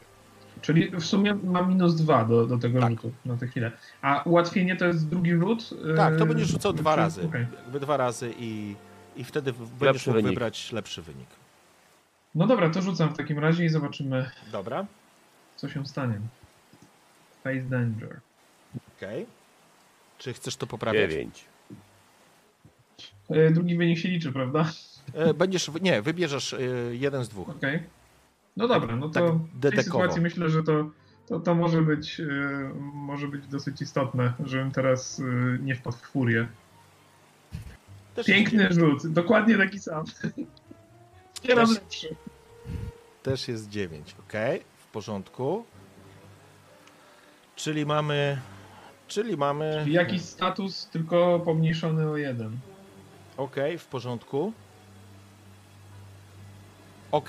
czyli 0.62 0.90
w 0.90 1.04
sumie 1.04 1.34
mam 1.34 1.68
minus 1.68 1.94
dwa 1.94 2.24
do, 2.24 2.46
do 2.46 2.58
tego 2.58 2.80
Tak. 2.80 2.90
rzutu 2.90 3.12
na 3.24 3.36
tę 3.36 3.46
chwilę. 3.46 3.72
A 4.02 4.22
ułatwienie 4.24 4.76
to 4.76 4.84
jest 4.86 5.08
drugi 5.08 5.32
rzut? 5.34 5.70
Tak, 5.96 6.16
to 6.16 6.24
e, 6.24 6.26
będziesz 6.26 6.48
rzucał 6.48 6.72
dwa 6.72 6.96
razy. 6.96 7.28
Jakby 7.64 7.80
dwa 7.80 7.96
razy 7.96 8.34
i, 8.38 8.74
i 9.16 9.24
wtedy 9.24 9.52
będziesz 9.80 10.06
mógł 10.06 10.16
wynik. 10.16 10.30
wybrać 10.30 10.72
lepszy 10.72 11.02
wynik. 11.02 11.28
No 12.34 12.46
dobra, 12.46 12.70
to 12.70 12.82
rzucam 12.82 13.08
w 13.14 13.16
takim 13.16 13.38
razie 13.38 13.64
i 13.64 13.68
zobaczymy, 13.68 14.30
Dobra, 14.52 14.86
co 15.56 15.68
się 15.68 15.86
stanie. 15.86 16.20
Face 17.44 17.60
danger. 17.62 18.20
okej. 18.96 19.26
Czy 20.18 20.32
chcesz 20.32 20.56
to 20.56 20.66
poprawiać? 20.66 21.10
Dziewięć. 21.10 21.44
e, 23.30 23.50
drugi 23.50 23.76
wynik 23.76 23.98
się 23.98 24.08
liczy, 24.08 24.32
prawda? 24.32 24.70
E, 25.14 25.34
Będziesz, 25.34 25.70
nie, 25.80 26.02
wybierzesz 26.02 26.52
e, 26.52 26.58
jeden 26.90 27.24
z 27.24 27.28
dwóch. 27.28 27.48
Okej. 27.48 27.82
No 28.56 28.68
dobra, 28.68 28.96
no 28.96 29.08
to 29.08 29.14
tak 29.14 29.24
w 29.24 29.28
tej 29.50 29.60
dedekowo. 29.60 29.82
sytuacji 29.84 30.22
myślę, 30.22 30.48
że 30.50 30.62
to, 30.62 30.90
to, 31.26 31.40
to 31.40 31.54
może, 31.54 31.82
być, 31.82 32.20
może 32.92 33.28
być 33.28 33.46
dosyć 33.46 33.82
istotne, 33.82 34.32
żebym 34.44 34.70
teraz 34.70 35.22
nie 35.60 35.74
wpadł 35.74 35.96
w 35.96 36.00
furię. 36.00 36.46
Też 38.14 38.26
Piękny 38.26 38.62
jest, 38.64 38.78
rzut, 38.78 39.06
dokładnie 39.12 39.58
taki 39.58 39.78
sam. 39.78 40.04
Nie 41.48 41.54
raz 41.54 41.68
Też- 41.68 41.78
lepszy. 41.80 42.16
też 43.22 43.48
jest 43.48 43.68
9, 43.68 44.16
ok? 44.20 44.32
W 44.76 44.86
porządku. 44.86 45.64
Czyli 47.56 47.86
mamy. 47.86 48.40
Czyli 49.08 49.36
mamy. 49.36 49.84
Jakiś 49.88 50.22
status, 50.22 50.86
tylko 50.92 51.40
pomniejszony 51.44 52.10
o 52.10 52.16
jeden. 52.16 52.58
Ok, 53.36 53.56
w 53.78 53.84
porządku. 53.86 54.52
Ok, 57.12 57.28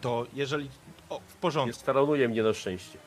to 0.00 0.26
jeżeli. 0.34 0.70
O, 1.08 1.20
w 1.26 1.36
porządku. 1.36 1.78
staranuje 1.80 2.28
mnie 2.28 2.42
na 2.42 2.52
szczęście. 2.52 2.98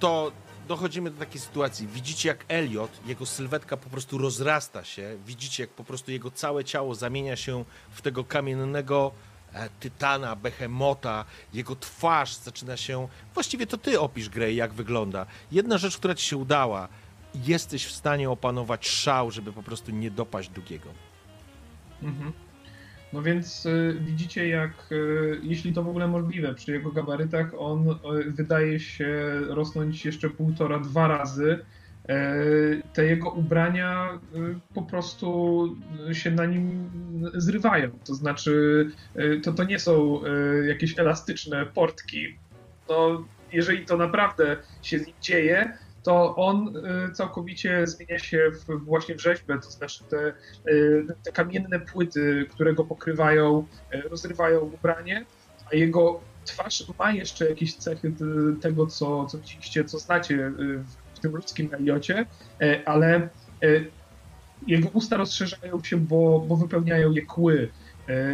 To 0.00 0.32
dochodzimy 0.70 1.10
do 1.10 1.18
takiej 1.18 1.40
sytuacji. 1.40 1.86
Widzicie, 1.86 2.28
jak 2.28 2.44
Elliot, 2.48 2.90
jego 3.06 3.26
sylwetka 3.26 3.76
po 3.76 3.90
prostu 3.90 4.18
rozrasta 4.18 4.84
się. 4.84 5.18
Widzicie, 5.26 5.62
jak 5.62 5.70
po 5.70 5.84
prostu 5.84 6.10
jego 6.10 6.30
całe 6.30 6.64
ciało 6.64 6.94
zamienia 6.94 7.36
się 7.36 7.64
w 7.90 8.02
tego 8.02 8.24
kamiennego 8.24 9.12
e, 9.52 9.68
tytana, 9.80 10.36
behemota. 10.36 11.24
Jego 11.52 11.76
twarz 11.76 12.34
zaczyna 12.34 12.76
się. 12.76 13.08
Właściwie 13.34 13.66
to 13.66 13.78
ty 13.78 14.00
opisz, 14.00 14.28
Grey, 14.28 14.56
jak 14.56 14.72
wygląda. 14.72 15.26
Jedna 15.52 15.78
rzecz, 15.78 15.96
która 15.96 16.14
ci 16.14 16.26
się 16.26 16.36
udała. 16.36 16.88
Jesteś 17.34 17.86
w 17.86 17.92
stanie 17.92 18.30
opanować 18.30 18.88
szał, 18.88 19.30
żeby 19.30 19.52
po 19.52 19.62
prostu 19.62 19.90
nie 19.90 20.10
dopaść 20.10 20.48
drugiego. 20.48 20.90
Mhm. 22.02 22.32
No 23.12 23.22
więc 23.22 23.66
y, 23.66 23.96
widzicie, 24.00 24.48
jak 24.48 24.92
y, 24.92 25.40
jeśli 25.42 25.72
to 25.72 25.82
w 25.82 25.88
ogóle 25.88 26.08
możliwe, 26.08 26.54
przy 26.54 26.72
jego 26.72 26.90
gabarytach 26.90 27.50
on 27.58 27.88
y, 27.90 27.94
wydaje 28.26 28.80
się 28.80 29.40
rosnąć 29.48 30.04
jeszcze 30.04 30.30
półtora, 30.30 30.78
dwa 30.78 31.08
razy. 31.08 31.58
Y, 32.10 32.82
te 32.92 33.04
jego 33.04 33.30
ubrania 33.30 34.18
po 34.74 34.82
prostu 34.82 35.76
się 36.12 36.30
na 36.30 36.46
nim 36.46 36.90
zrywają. 37.34 37.90
To 38.04 38.14
znaczy, 38.14 38.86
to, 39.42 39.52
to 39.52 39.64
nie 39.64 39.78
są 39.78 40.20
jakieś 40.68 40.98
elastyczne 40.98 41.66
portki. 41.66 42.38
No, 42.88 43.24
jeżeli 43.52 43.86
to 43.86 43.96
naprawdę 43.96 44.56
się 44.82 44.98
dzieje, 45.20 45.78
to 46.02 46.36
on 46.36 46.76
y, 46.76 47.12
całkowicie 47.12 47.86
zmienia 47.86 48.18
się 48.18 48.50
w, 48.68 48.84
właśnie 48.84 49.14
w 49.14 49.20
rzeźbę, 49.22 49.58
to 49.64 49.70
znaczy 49.70 50.04
te 50.08 50.34
y, 50.72 51.06
te 51.22 51.32
kamienne 51.32 51.80
płyty, 51.80 52.46
które 52.50 52.74
go 52.74 52.84
pokrywają, 52.84 53.66
y, 53.94 54.00
rozrywają 54.02 54.60
ubranie, 54.60 55.26
a 55.72 55.76
jego 55.76 56.20
twarz 56.44 56.84
ma 56.98 57.12
jeszcze 57.12 57.48
jakieś 57.48 57.76
cechy 57.78 58.14
tego, 58.62 58.86
co, 58.86 59.26
co 59.26 59.38
widzieliście, 59.38 59.84
co 59.84 59.98
znacie 59.98 60.52
w- 61.14 61.20
tym 61.20 61.32
ludzkim 61.36 61.74
Eliocie, 61.74 62.26
ale 62.86 63.30
jego 64.66 64.88
usta 64.88 65.16
rozszerzają 65.16 65.82
się, 65.82 65.96
bo, 65.96 66.40
bo 66.48 66.56
wypełniają 66.56 67.10
je 67.10 67.26
kły. 67.26 67.72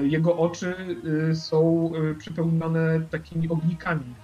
Jego 0.02 0.36
oczy 0.36 0.74
są 1.34 1.92
przepełnione 2.18 3.08
takimi 3.10 3.48
ognikami. 3.48 4.16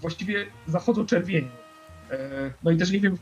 Właściwie 0.00 0.46
zachodzą 0.66 1.06
czerwieni. 1.06 1.65
Y, 2.12 2.52
No 2.62 2.70
i 2.70 2.76
też 2.76 2.90
nie 2.90 3.00
wiem, 3.00 3.18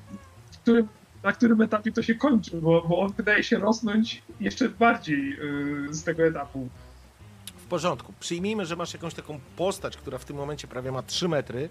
w 0.52 0.58
którym 0.58 0.88
na 1.24 1.32
którym 1.32 1.60
etapie 1.60 1.92
to 1.92 2.02
się 2.02 2.14
kończy, 2.14 2.56
bo, 2.60 2.82
bo 2.88 2.98
on 2.98 3.12
wydaje 3.12 3.42
się 3.42 3.58
rosnąć 3.58 4.22
jeszcze 4.40 4.68
bardziej 4.68 5.30
yy, 5.30 5.94
z 5.94 6.04
tego 6.04 6.26
etapu. 6.26 6.68
W 7.56 7.66
porządku. 7.66 8.12
Przyjmijmy, 8.20 8.66
że 8.66 8.76
masz 8.76 8.92
jakąś 8.94 9.14
taką 9.14 9.40
postać, 9.56 9.96
która 9.96 10.18
w 10.18 10.24
tym 10.24 10.36
momencie 10.36 10.68
prawie 10.68 10.92
ma 10.92 11.02
3 11.02 11.28
metry 11.28 11.68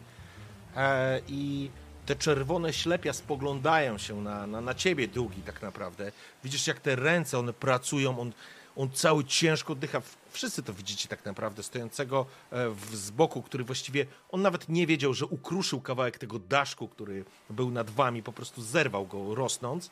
e, 0.75 1.19
i 1.27 1.69
te 2.05 2.15
czerwone 2.15 2.73
ślepia 2.73 3.13
spoglądają 3.13 3.97
się 3.97 4.21
na, 4.21 4.47
na, 4.47 4.61
na 4.61 4.73
ciebie, 4.73 5.07
długi 5.07 5.41
tak 5.41 5.61
naprawdę. 5.61 6.11
Widzisz, 6.43 6.67
jak 6.67 6.79
te 6.79 6.95
ręce, 6.95 7.39
one 7.39 7.53
pracują, 7.53 8.19
on, 8.19 8.33
on 8.75 8.91
cały 8.91 9.23
ciężko 9.25 9.73
oddycha. 9.73 10.01
Wszyscy 10.33 10.63
to 10.63 10.73
widzicie 10.73 11.09
tak 11.09 11.25
naprawdę, 11.25 11.63
stojącego 11.63 12.25
e, 12.51 12.69
w, 12.69 12.95
z 12.95 13.11
boku, 13.11 13.41
który 13.41 13.63
właściwie, 13.63 14.05
on 14.31 14.41
nawet 14.41 14.69
nie 14.69 14.87
wiedział, 14.87 15.13
że 15.13 15.25
ukruszył 15.25 15.81
kawałek 15.81 16.17
tego 16.17 16.39
daszku, 16.39 16.87
który 16.87 17.25
był 17.49 17.71
nad 17.71 17.89
wami, 17.89 18.23
po 18.23 18.33
prostu 18.33 18.61
zerwał 18.61 19.05
go 19.07 19.35
rosnąc. 19.35 19.89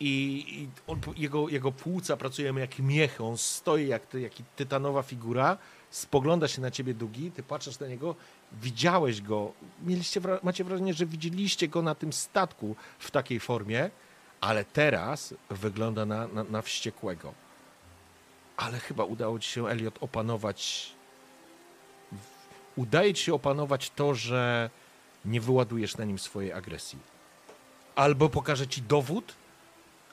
I, 0.00 0.44
i 0.48 0.68
on, 0.86 1.00
jego, 1.16 1.48
jego 1.48 1.72
płuca 1.72 2.16
pracują 2.16 2.56
jak 2.56 2.78
miechy, 2.78 3.24
on 3.24 3.38
stoi 3.38 3.86
jak, 3.86 4.06
ty, 4.06 4.20
jak 4.20 4.32
tytanowa 4.56 5.02
figura, 5.02 5.58
spogląda 5.90 6.48
się 6.48 6.62
na 6.62 6.70
ciebie 6.70 6.94
długi, 6.94 7.30
ty 7.30 7.42
patrzysz 7.42 7.78
na 7.78 7.86
niego, 7.86 8.14
widziałeś 8.52 9.22
go, 9.22 9.52
mieliście, 9.82 10.20
macie 10.42 10.64
wrażenie, 10.64 10.94
że 10.94 11.06
widzieliście 11.06 11.68
go 11.68 11.82
na 11.82 11.94
tym 11.94 12.12
statku 12.12 12.76
w 12.98 13.10
takiej 13.10 13.40
formie, 13.40 13.90
ale 14.40 14.64
teraz 14.64 15.34
wygląda 15.50 16.06
na, 16.06 16.28
na, 16.28 16.44
na 16.44 16.62
wściekłego. 16.62 17.45
Ale 18.56 18.78
chyba 18.78 19.04
udało 19.04 19.38
ci 19.38 19.50
się, 19.50 19.68
Elliot, 19.68 19.98
opanować. 20.00 20.92
Udaje 22.76 23.14
ci 23.14 23.24
się 23.24 23.34
opanować 23.34 23.90
to, 23.90 24.14
że 24.14 24.70
nie 25.24 25.40
wyładujesz 25.40 25.96
na 25.96 26.04
nim 26.04 26.18
swojej 26.18 26.52
agresji. 26.52 26.98
Albo 27.94 28.28
pokaże 28.28 28.66
ci 28.66 28.82
dowód, 28.82 29.34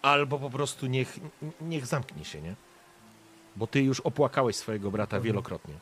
albo 0.02 0.40
po 0.40 0.49
prostu 0.49 0.88
niech, 0.88 1.20
niech 1.61 1.86
zamknie 1.86 2.26
się, 2.26 2.41
nie? 2.41 2.56
Bo 3.56 3.68
ty 3.68 3.82
już 3.82 3.99
opłakałeś 3.99 4.56
swojego 4.56 4.91
brata 4.91 5.20
wielokrotnie. 5.20 5.74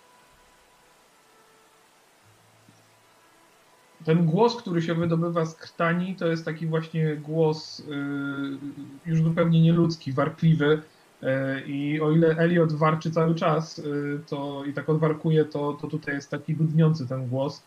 Ten 4.05 4.25
głos, 4.25 4.55
który 4.55 4.81
się 4.81 4.95
wydobywa 4.95 5.45
z 5.45 5.55
krtani, 5.55 6.15
to 6.15 6.27
jest 6.27 6.45
taki 6.45 6.67
właśnie 6.67 7.15
głos 7.15 7.79
yy, 7.87 8.57
już 9.05 9.21
zupełnie 9.21 9.61
nieludzki, 9.61 10.13
warkliwy. 10.13 10.81
Yy, 11.21 11.61
I 11.67 12.01
o 12.01 12.11
ile 12.11 12.37
Elliot 12.37 12.73
warczy 12.73 13.11
cały 13.11 13.35
czas 13.35 13.77
yy, 13.77 14.21
to 14.27 14.65
i 14.65 14.73
tak 14.73 14.89
odwarkuje, 14.89 15.45
to, 15.45 15.73
to 15.73 15.87
tutaj 15.87 16.15
jest 16.15 16.29
taki 16.29 16.55
dudniący 16.55 17.07
ten 17.07 17.27
głos. 17.29 17.63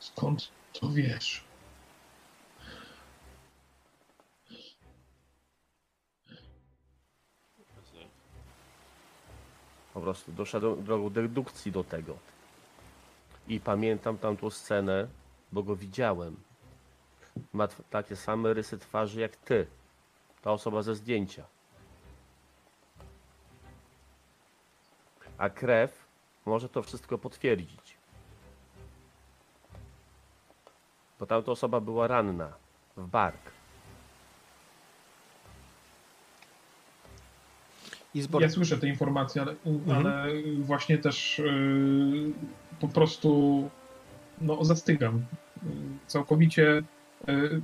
Skąd 0.00 0.48
to 0.72 0.88
wiesz? 0.88 1.44
Po 9.94 10.00
prostu 10.00 10.32
doszedłem 10.32 10.84
drogą 10.84 11.10
dedukcji 11.10 11.72
do 11.72 11.84
tego. 11.84 12.16
I 13.48 13.60
pamiętam 13.60 14.18
tamtą 14.18 14.50
scenę, 14.50 15.08
bo 15.52 15.62
go 15.62 15.76
widziałem. 15.76 16.36
Ma 17.52 17.68
takie 17.90 18.16
same 18.16 18.54
rysy 18.54 18.78
twarzy 18.78 19.20
jak 19.20 19.36
ty. 19.36 19.66
Ta 20.42 20.52
osoba 20.52 20.82
ze 20.82 20.94
zdjęcia. 20.94 21.44
A 25.38 25.50
krew 25.50 26.06
może 26.46 26.68
to 26.68 26.82
wszystko 26.82 27.18
potwierdzić. 27.18 27.96
Bo 31.20 31.26
tamta 31.26 31.52
osoba 31.52 31.80
była 31.80 32.06
ranna 32.06 32.52
w 32.96 33.06
bark. 33.06 33.52
Ja 38.40 38.48
słyszę 38.48 38.78
te 38.78 38.88
informacje, 38.88 39.42
ale, 39.42 39.54
ale 39.96 40.26
właśnie 40.58 40.98
też 40.98 41.38
yy, 41.38 42.32
po 42.80 42.88
prostu 42.88 43.70
no, 44.40 44.64
zastygam. 44.64 45.24
Yy, 45.62 45.70
Całkowicie 46.06 46.82
yy, 47.26 47.60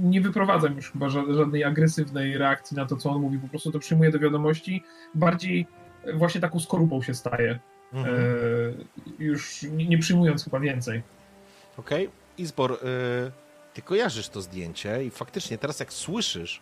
nie 0.00 0.20
wyprowadzam 0.20 0.76
już 0.76 0.92
chyba 0.92 1.06
ża- 1.06 1.34
żadnej 1.34 1.64
agresywnej 1.64 2.38
reakcji 2.38 2.76
na 2.76 2.86
to, 2.86 2.96
co 2.96 3.10
on 3.10 3.20
mówi. 3.20 3.38
Po 3.38 3.48
prostu 3.48 3.72
to 3.72 3.78
przyjmuję 3.78 4.10
do 4.10 4.18
wiadomości. 4.18 4.82
Bardziej 5.14 5.66
właśnie 6.14 6.40
taką 6.40 6.60
skorupą 6.60 7.02
się 7.02 7.14
staje. 7.14 7.58
Mhm. 7.92 8.16
Yy, 8.16 8.84
już 9.18 9.62
nie, 9.62 9.88
nie 9.88 9.98
przyjmując 9.98 10.44
chyba 10.44 10.60
więcej. 10.60 11.02
Okej. 11.76 12.10
Izbor, 12.38 12.72
y, 12.72 12.76
ty 13.74 13.82
kojarzysz 13.82 14.28
to 14.28 14.42
zdjęcie 14.42 15.04
i 15.04 15.10
faktycznie 15.10 15.58
teraz 15.58 15.80
jak 15.80 15.92
słyszysz 15.92 16.60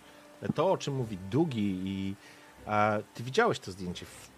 to, 0.54 0.72
o 0.72 0.76
czym 0.78 0.94
mówi 0.94 1.18
Dugi 1.30 1.80
i 1.84 2.14
a, 2.66 2.98
ty 3.14 3.22
widziałeś 3.22 3.58
to 3.58 3.72
zdjęcie. 3.72 4.06
W, 4.06 4.30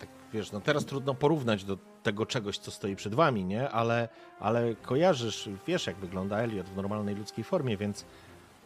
tak, 0.00 0.08
wiesz, 0.32 0.52
no 0.52 0.60
teraz 0.60 0.84
trudno 0.84 1.14
porównać 1.14 1.64
do 1.64 1.78
tego 2.08 2.26
czegoś, 2.26 2.58
co 2.58 2.70
stoi 2.70 2.96
przed 2.96 3.14
wami, 3.14 3.44
nie? 3.44 3.70
Ale, 3.70 4.08
ale 4.40 4.74
kojarzysz, 4.74 5.48
wiesz 5.66 5.86
jak 5.86 5.96
wygląda 5.96 6.38
Elliot 6.38 6.66
w 6.66 6.76
normalnej 6.76 7.14
ludzkiej 7.14 7.44
formie, 7.44 7.76
więc 7.76 8.04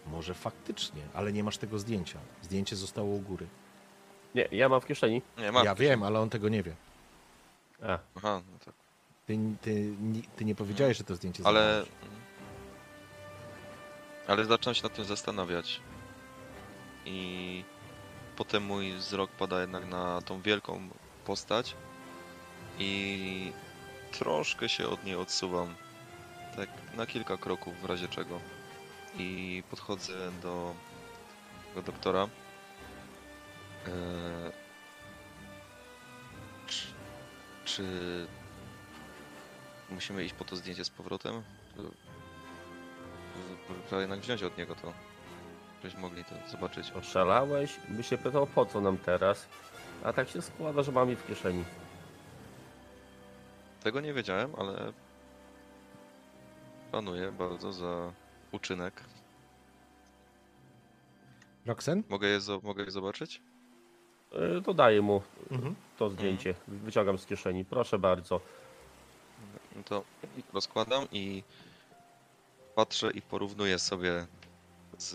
może 0.07 0.35
faktycznie, 0.35 1.03
ale 1.15 1.33
nie 1.33 1.45
masz 1.45 1.59
tego 1.59 1.79
zdjęcia. 1.79 2.19
Zdjęcie 2.43 2.77
zostało 2.77 3.09
u 3.09 3.21
góry. 3.21 3.47
Nie, 4.35 4.49
ja 4.53 4.69
mam 4.69 4.81
w 4.81 4.87
kieszeni. 4.87 5.23
Nie, 5.39 5.53
mam. 5.53 5.65
Ja 5.65 5.75
wiem, 5.75 6.03
ale 6.03 6.21
on 6.21 6.31
tego 6.31 6.49
nie 6.49 6.63
wie. 6.63 6.75
A, 7.83 7.99
Aha, 8.17 8.43
no 8.53 8.59
tak. 8.65 8.75
Ty, 9.27 9.39
ty, 9.61 9.95
ty 10.37 10.45
nie 10.45 10.55
powiedziałeś, 10.55 10.99
że 10.99 11.05
to 11.05 11.17
zdjęcie 11.17 11.43
Ale... 11.47 11.61
zabrałeś. 11.61 11.89
Ale 14.27 14.45
zacząłem 14.45 14.75
się 14.75 14.83
nad 14.83 14.95
tym 14.95 15.05
zastanawiać. 15.05 15.81
I 17.05 17.65
potem 18.37 18.63
mój 18.63 18.93
wzrok 18.93 19.31
pada 19.31 19.61
jednak 19.61 19.89
na 19.89 20.23
tą 20.23 20.41
wielką 20.41 20.89
postać 21.25 21.77
i 22.79 23.53
troszkę 24.13 24.69
się 24.69 24.89
od 24.89 25.05
niej 25.05 25.15
odsuwam. 25.15 25.75
Tak 26.57 26.69
na 26.97 27.07
kilka 27.07 27.37
kroków 27.37 27.81
w 27.81 27.85
razie 27.85 28.09
czego. 28.09 28.41
I 29.19 29.63
podchodzę 29.71 30.33
do, 30.43 30.75
do 31.75 31.83
doktora. 31.83 32.29
Eee, 33.87 34.53
czy, 36.67 36.87
czy 37.65 37.85
musimy 39.91 40.25
iść 40.25 40.35
po 40.35 40.45
to 40.45 40.57
zdjęcie 40.57 40.85
z 40.85 40.91
powrotem? 40.91 41.43
Trzeba 43.87 44.01
jednak 44.01 44.21
wziąć 44.21 44.43
od 44.43 44.59
niego 44.59 44.75
to. 44.75 44.93
Żebyśmy 45.83 46.01
mogli 46.01 46.25
to 46.25 46.35
zobaczyć. 46.51 46.91
Oszalałeś? 46.91 47.77
By 47.89 48.03
się 48.03 48.19
pytał, 48.19 48.47
po 48.47 48.67
co 48.67 48.81
nam 48.81 48.99
teraz? 48.99 49.49
A 50.05 50.13
tak 50.13 50.29
się 50.29 50.43
składa, 50.43 50.83
że 50.83 50.93
mam 50.93 51.11
je 51.11 51.17
w 51.17 51.27
kieszeni. 51.27 51.65
Tego 53.83 54.01
nie 54.01 54.13
wiedziałem, 54.15 54.53
ale 54.59 54.93
planuję 56.91 57.33
bardzo 57.33 57.73
za 57.73 58.13
uczynek. 58.53 59.05
Roxen? 61.67 62.03
Mogę 62.09 62.29
je, 62.29 62.39
zo- 62.41 62.63
mogę 62.63 62.85
je 62.85 62.91
zobaczyć? 62.91 63.43
Yy, 64.33 64.61
Dodaję 64.61 65.03
mu 65.03 65.23
Mhm. 65.51 65.75
to 65.99 66.11
zdjęcie. 66.11 66.55
Wyciągam 66.69 67.19
z 67.19 67.27
kieszeni. 67.27 67.65
Proszę 67.65 67.99
bardzo. 67.99 68.41
No 69.77 69.83
to 69.83 70.05
rozkładam 70.53 71.07
i 71.13 71.43
patrzę 72.75 73.11
i 73.11 73.23
porównuję 73.23 73.79
sobie 73.79 74.27
z, 74.99 75.15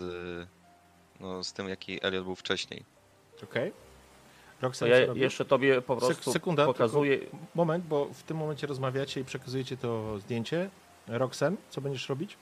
no, 1.20 1.44
z 1.44 1.52
tym, 1.52 1.68
jaki 1.68 2.04
Elliot 2.04 2.24
był 2.24 2.34
wcześniej. 2.34 2.84
Okej. 3.42 3.70
To 3.70 3.87
Roxen, 4.62 4.88
ja 4.88 4.96
jeszcze 5.14 5.44
tobie 5.44 5.82
po 5.82 5.94
Sek- 5.96 5.98
prostu 5.98 6.32
sekunda, 6.32 6.66
pokazuję. 6.66 7.18
Moment, 7.54 7.84
bo 7.84 8.04
w 8.12 8.22
tym 8.22 8.36
momencie 8.36 8.66
rozmawiacie 8.66 9.20
i 9.20 9.24
przekazujecie 9.24 9.76
to 9.76 10.18
zdjęcie. 10.18 10.70
Roxen, 11.08 11.56
co 11.70 11.80
będziesz 11.80 12.08
robić? 12.08 12.36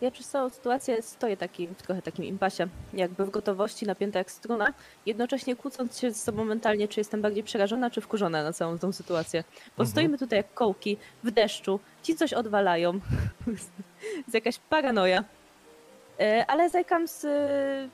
Ja 0.00 0.10
przez 0.10 0.28
całą 0.28 0.50
sytuację 0.50 1.02
stoję 1.02 1.36
taki, 1.36 1.68
w 1.68 1.82
trochę 1.82 2.02
takim 2.02 2.24
impasie, 2.24 2.68
jakby 2.94 3.24
w 3.26 3.30
gotowości, 3.30 3.86
napięta 3.86 4.18
jak 4.18 4.30
struna, 4.30 4.72
jednocześnie 5.06 5.56
kłócąc 5.56 5.98
się 5.98 6.10
z 6.10 6.22
sobą 6.22 6.44
mentalnie, 6.44 6.88
czy 6.88 7.00
jestem 7.00 7.22
bardziej 7.22 7.42
przerażona, 7.42 7.90
czy 7.90 8.00
wkurzona 8.00 8.42
na 8.42 8.52
całą 8.52 8.78
tą 8.78 8.92
sytuację. 8.92 9.44
Bo 9.76 9.82
Mhm. 9.82 9.86
stoimy 9.88 10.18
tutaj 10.18 10.36
jak 10.36 10.54
kołki, 10.54 10.96
w 11.24 11.30
deszczu, 11.30 11.80
ci 12.02 12.14
coś 12.16 12.32
odwalają, 12.32 12.92
jest 14.18 14.34
jakaś 14.34 14.58
paranoja. 14.58 15.24
E, 16.20 16.44
Ale 16.48 16.70
zajkam 16.70 17.08
z, 17.08 17.24
e, 17.24 17.88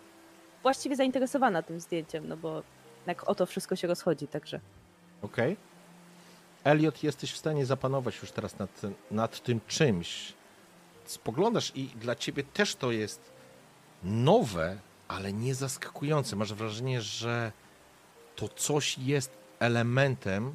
właściwie 0.62 0.96
zainteresowana 0.96 1.62
tym 1.62 1.80
zdjęciem, 1.80 2.28
no 2.28 2.36
bo 2.36 2.62
jak 3.06 3.28
o 3.28 3.34
to 3.34 3.46
wszystko 3.46 3.76
się 3.76 3.88
rozchodzi, 3.88 4.28
także. 4.28 4.60
Okej. 5.22 5.56
Elliot, 6.64 7.02
jesteś 7.02 7.32
w 7.32 7.36
stanie 7.36 7.66
zapanować 7.66 8.20
już 8.22 8.32
teraz 8.32 8.58
nad, 8.58 8.80
nad 9.10 9.42
tym 9.42 9.60
czymś. 9.66 10.32
Spoglądasz 11.04 11.72
i 11.74 11.86
dla 11.86 12.14
ciebie 12.14 12.44
też 12.44 12.74
to 12.74 12.92
jest 12.92 13.32
nowe, 14.02 14.78
ale 15.08 15.32
nie 15.32 15.54
zaskakujące. 15.54 16.36
Masz 16.36 16.54
wrażenie, 16.54 17.02
że 17.02 17.52
to 18.36 18.48
coś 18.48 18.98
jest 18.98 19.30
elementem 19.58 20.54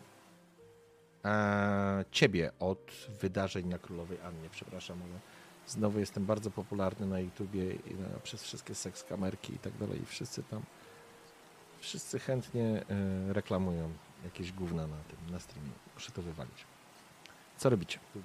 e, 1.26 2.06
ciebie 2.12 2.52
od 2.60 2.92
wydarzeń 3.22 3.68
na 3.68 3.80
Królowej 3.80 4.18
Annie. 4.22 4.50
Przepraszam, 4.52 4.98
ale 5.04 5.20
znowu 5.68 6.00
jestem 6.00 6.26
bardzo 6.26 6.52
popularny 6.52 7.08
na 7.08 7.20
YouTubie 7.20 7.72
i 7.72 7.96
na, 7.96 8.20
przez 8.24 8.44
wszystkie 8.44 8.76
seks 8.76 9.04
kamerki 9.04 9.54
i 9.54 9.60
tak 9.60 9.78
dalej. 9.78 10.02
I 10.02 10.06
wszyscy 10.06 10.44
tam 10.44 10.62
Wszyscy 11.80 12.20
chętnie 12.20 12.84
e, 13.30 13.34
reklamują 13.34 13.92
jakieś 14.24 14.52
gówna 14.52 14.88
na 14.88 14.96
tym, 15.08 15.34
na 15.34 15.40
streamie. 15.40 15.70
Muszę 15.94 16.12
to 16.12 16.22
wywalić. 16.22 16.66
Co 17.58 17.70
robicie? 17.70 18.00
E, 18.16 18.20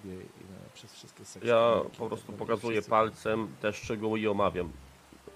przez 0.74 0.92
wszystkie 0.92 1.24
sekcje. 1.24 1.50
Ja 1.50 1.80
po 1.98 2.06
prostu 2.08 2.32
pokazuję 2.32 2.72
Wszyscy- 2.76 2.90
palcem 2.90 3.54
te 3.60 3.72
szczegóły 3.72 4.20
i 4.20 4.28
omawiam. 4.28 4.72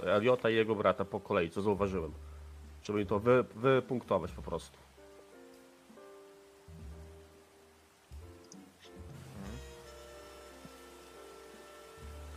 Eliota 0.02 0.51
i 0.51 0.55
jego 0.55 0.74
brata 0.74 1.05
po 1.05 1.20
kolei, 1.20 1.51
co 1.51 1.62
zauważyłem. 1.62 2.12
Żeby 2.84 2.98
mi 2.98 3.06
to 3.06 3.18
wy, 3.20 3.44
wypunktować 3.55 4.32
po 4.32 4.43
prostu. 4.43 4.78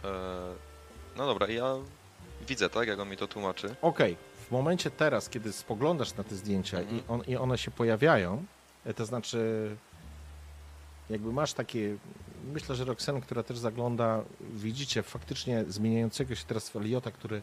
Eee, 0.03 0.55
no 1.17 1.25
dobra, 1.25 1.47
ja 1.47 1.75
widzę, 2.47 2.69
tak, 2.69 2.87
jak 2.87 2.99
on 2.99 3.09
mi 3.09 3.17
to 3.17 3.27
tłumaczy. 3.27 3.75
Okej, 3.81 4.17
w 4.49 4.51
momencie 4.51 4.91
teraz, 4.91 5.29
kiedy 5.29 5.53
spoglądasz 5.53 6.15
na 6.15 6.23
te 6.23 6.35
zdjęcia 6.35 6.79
Mhm. 6.79 6.97
i, 6.97 7.03
on, 7.07 7.21
i 7.27 7.35
one 7.35 7.57
się 7.57 7.71
pojawiają, 7.71 8.45
e, 8.85 8.93
to 8.93 9.05
znaczy 9.05 9.69
jakby 11.09 11.33
masz 11.33 11.53
takie, 11.53 11.97
myślę, 12.53 12.75
że 12.75 12.85
Roxanne, 12.85 13.21
która 13.21 13.43
też 13.43 13.57
zagląda, 13.57 14.23
widzicie 14.41 15.03
faktycznie 15.03 15.63
zmieniającego 15.67 16.35
się 16.35 16.45
teraz 16.45 16.75
Eliota, 16.75 17.11
który, 17.11 17.41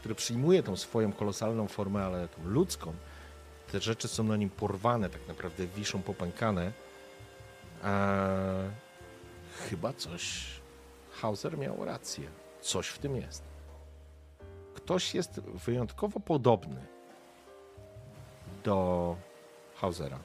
który 0.00 0.14
przyjmuje 0.14 0.62
tą 0.62 0.76
swoją 0.76 1.12
kolosalną 1.12 1.68
formę, 1.68 2.04
ale 2.04 2.28
tą 2.28 2.44
ludzką. 2.44 2.92
Te 3.72 3.80
rzeczy 3.80 4.08
są 4.08 4.24
na 4.24 4.36
nim 4.36 4.50
porwane, 4.50 5.10
tak 5.10 5.28
naprawdę 5.28 5.66
wiszą 5.66 6.02
popękane. 6.02 6.72
Chyba 9.68 9.92
coś 9.92 10.46
Hauser 11.12 11.58
miał 11.58 11.84
rację. 11.84 12.28
Coś 12.60 12.88
w 12.88 12.98
tym 12.98 13.16
jest 13.16 13.49
ktoś 14.74 15.14
jest 15.14 15.40
wyjątkowo 15.40 16.20
podobny 16.20 16.86
do 18.64 19.16
Hausera. 19.76 20.18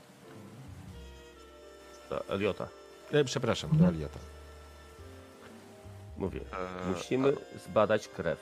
Do 2.10 2.28
Eliota. 2.30 2.68
E, 3.12 3.24
przepraszam, 3.24 3.78
do 3.78 3.86
Eliota. 3.88 4.20
Mówię, 6.18 6.40
Eee, 6.40 6.96
musimy 6.96 7.34
zbadać 7.66 8.08
krew. 8.08 8.40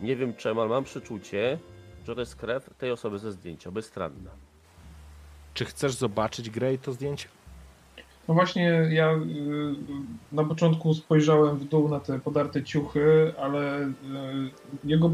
Nie 0.00 0.16
wiem 0.16 0.34
czemu, 0.36 0.60
ale 0.60 0.70
mam 0.70 0.84
przeczucie, 0.84 1.58
że 2.06 2.14
to 2.14 2.20
jest 2.20 2.36
krew 2.36 2.70
tej 2.78 2.90
osoby 2.90 3.18
ze 3.18 3.32
zdjęcia, 3.32 3.70
bezstranna. 3.70 4.30
Czy 5.54 5.64
chcesz 5.64 5.94
zobaczyć 5.94 6.50
Grey 6.50 6.78
to 6.78 6.92
zdjęcie? 6.92 7.28
No 8.28 8.34
właśnie, 8.34 8.88
ja 8.90 9.12
y, 9.12 9.18
na 10.32 10.44
początku 10.44 10.94
spojrzałem 10.94 11.58
w 11.58 11.64
dół 11.64 11.88
na 11.88 12.00
te 12.00 12.20
podarte 12.20 12.62
ciuchy, 12.62 13.32
ale 13.38 13.80
y, 13.86 13.92
jego 14.84 15.10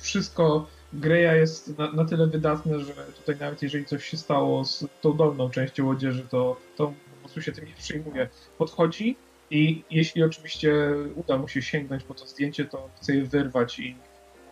wszystko 0.00 0.66
Greya 0.92 1.38
jest 1.38 1.78
na, 1.78 1.92
na 1.92 2.04
tyle 2.04 2.26
wydatne, 2.26 2.80
że 2.80 2.92
tutaj 2.94 3.36
nawet 3.40 3.62
jeżeli 3.62 3.84
coś 3.84 4.04
się 4.04 4.16
stało 4.16 4.64
z 4.64 4.86
tą 5.00 5.16
dolną 5.16 5.50
częścią 5.50 5.90
odzieży, 5.90 6.26
to, 6.30 6.56
to 6.76 6.86
po 6.86 7.20
prostu 7.20 7.42
się 7.42 7.52
tym 7.52 7.64
nie 7.64 7.74
przejmuje. 7.74 8.28
Podchodzi 8.58 9.16
i 9.50 9.84
jeśli 9.90 10.22
oczywiście 10.22 10.74
uda 11.14 11.38
mu 11.38 11.48
się 11.48 11.62
sięgnąć 11.62 12.04
po 12.04 12.14
to 12.14 12.26
zdjęcie, 12.26 12.64
to 12.64 12.88
chce 12.96 13.14
je 13.14 13.24
wyrwać 13.24 13.78
i 13.78 13.96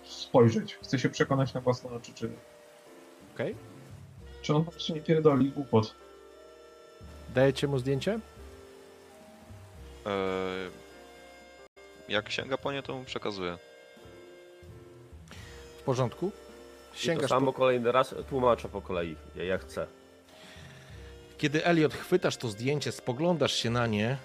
spojrzeć. 0.04 0.74
Chce 0.74 0.98
się 0.98 1.08
przekonać 1.08 1.54
na 1.54 1.60
własne 1.60 1.90
oczy, 1.90 2.12
czy, 2.14 2.30
Okej. 3.34 3.54
czy 4.42 4.54
on 4.54 4.64
po 4.64 4.70
prostu 4.70 4.94
nie 4.94 5.00
pierdoli 5.00 5.50
głupot. 5.50 5.94
Dajecie 7.36 7.68
mu 7.68 7.78
zdjęcie? 7.78 8.12
eee, 10.06 10.70
jak 12.08 12.30
sięga 12.30 12.58
po 12.58 12.72
nie, 12.72 12.82
to 12.82 12.94
mu 12.96 13.04
przekazuję. 13.04 13.58
W 15.78 15.82
porządku? 15.82 16.26
I 16.26 16.30
to 16.92 16.98
Sięgasz 16.98 17.30
samo 17.30 17.46
po... 17.46 17.58
kolejny 17.58 17.92
raz 17.92 18.14
tłumaczę 18.30 18.68
po 18.68 18.82
kolei, 18.82 19.16
ja- 19.36 19.44
jak 19.44 19.60
chcę. 19.62 19.86
Kiedy 21.38 21.64
Elliot 21.64 21.94
chwytasz 21.94 22.36
to 22.36 22.48
zdjęcie, 22.48 22.92
spoglądasz 22.92 23.52
się 23.54 23.70
na 23.70 23.86
nie, 23.86 24.16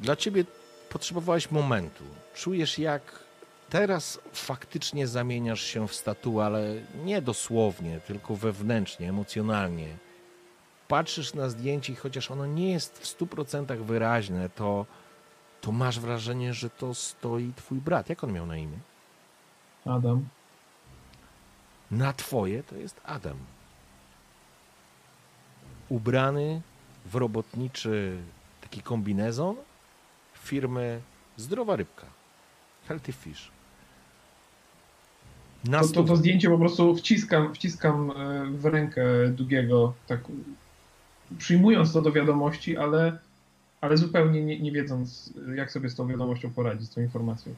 dla 0.00 0.16
ciebie 0.16 0.44
potrzebowałeś 0.88 1.50
momentu. 1.50 2.04
Czujesz, 2.34 2.78
jak 2.78 3.02
teraz 3.70 4.20
faktycznie 4.32 5.06
zamieniasz 5.06 5.62
się 5.62 5.88
w 5.88 5.94
statuę, 5.94 6.44
ale 6.44 6.74
nie 7.04 7.22
dosłownie, 7.22 8.00
tylko 8.06 8.36
wewnętrznie, 8.36 9.08
emocjonalnie. 9.08 9.96
Patrzysz 10.88 11.34
na 11.34 11.48
zdjęcie 11.48 11.92
i 11.92 11.96
chociaż 11.96 12.30
ono 12.30 12.46
nie 12.46 12.72
jest 12.72 12.98
w 12.98 13.18
100% 13.18 13.82
wyraźne, 13.82 14.48
to, 14.48 14.86
to 15.60 15.72
masz 15.72 16.00
wrażenie, 16.00 16.54
że 16.54 16.70
to 16.70 16.94
stoi 16.94 17.52
twój 17.56 17.78
brat. 17.78 18.08
Jak 18.08 18.24
on 18.24 18.32
miał 18.32 18.46
na 18.46 18.56
imię? 18.56 18.78
Adam. 19.84 20.28
Na 21.90 22.12
twoje 22.12 22.62
to 22.62 22.76
jest 22.76 23.00
Adam. 23.04 23.36
Ubrany 25.88 26.62
w 27.06 27.14
robotniczy 27.14 28.18
taki 28.60 28.82
kombinezon 28.82 29.56
firmy 30.38 31.00
Zdrowa 31.36 31.76
Rybka. 31.76 32.06
Healthy 32.88 33.12
Fish. 33.12 33.50
To, 35.72 35.88
to, 35.88 36.02
to 36.02 36.16
zdjęcie 36.16 36.50
po 36.50 36.58
prostu 36.58 36.94
wciskam, 36.94 37.54
wciskam 37.54 38.10
e, 38.10 38.46
w 38.50 38.64
rękę 38.64 39.28
Dugiego, 39.28 39.94
tak 40.06 40.20
przyjmując 41.38 41.92
to 41.92 42.02
do 42.02 42.12
wiadomości, 42.12 42.76
ale, 42.76 43.18
ale 43.80 43.96
zupełnie 43.96 44.42
nie, 44.44 44.60
nie 44.60 44.72
wiedząc, 44.72 45.32
jak 45.54 45.70
sobie 45.70 45.88
z 45.90 45.94
tą 45.94 46.06
wiadomością 46.08 46.50
poradzić, 46.52 46.90
z 46.90 46.94
tą 46.94 47.00
informacją. 47.00 47.54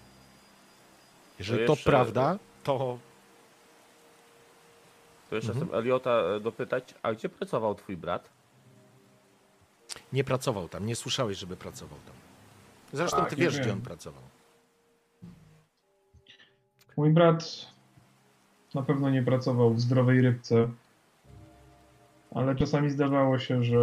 Jeżeli 1.39 1.61
To 1.61 1.67
to 1.67 1.73
jeszcze- 1.73 1.91
prawda, 1.91 2.39
to 2.65 2.99
To 5.31 5.37
jeszcze 5.37 5.53
Mhm. 5.53 5.69
chcę 5.69 5.79
Eliota 5.79 6.11
e, 6.11 6.41
dopytać, 6.41 6.95
a 7.03 7.13
gdzie 7.13 7.29
pracował 7.29 7.75
twój 7.75 7.97
brat? 7.97 8.29
Nie 10.13 10.25
pracował 10.25 10.69
tam, 10.69 10.87
nie 10.87 10.97
słyszałeś, 10.97 11.39
żeby 11.39 11.57
pracował 11.57 11.99
tam. 12.07 12.15
Zresztą 12.93 13.17
Tak, 13.17 13.31
ty 13.31 13.37
wiesz, 13.37 13.55
gdzie 13.55 13.63
wiem. 13.69 13.77
on 13.79 13.81
pracował. 13.83 14.23
Mój 16.97 17.11
brat 17.11 17.67
na 18.75 18.83
pewno 18.83 19.11
nie 19.11 19.23
pracował 19.23 19.75
w 19.75 19.81
zdrowej 19.81 20.21
rybce, 20.23 20.69
ale 22.35 22.57
czasami 22.57 22.91
zdawało 22.91 23.39
się, 23.39 23.65
że 23.65 23.79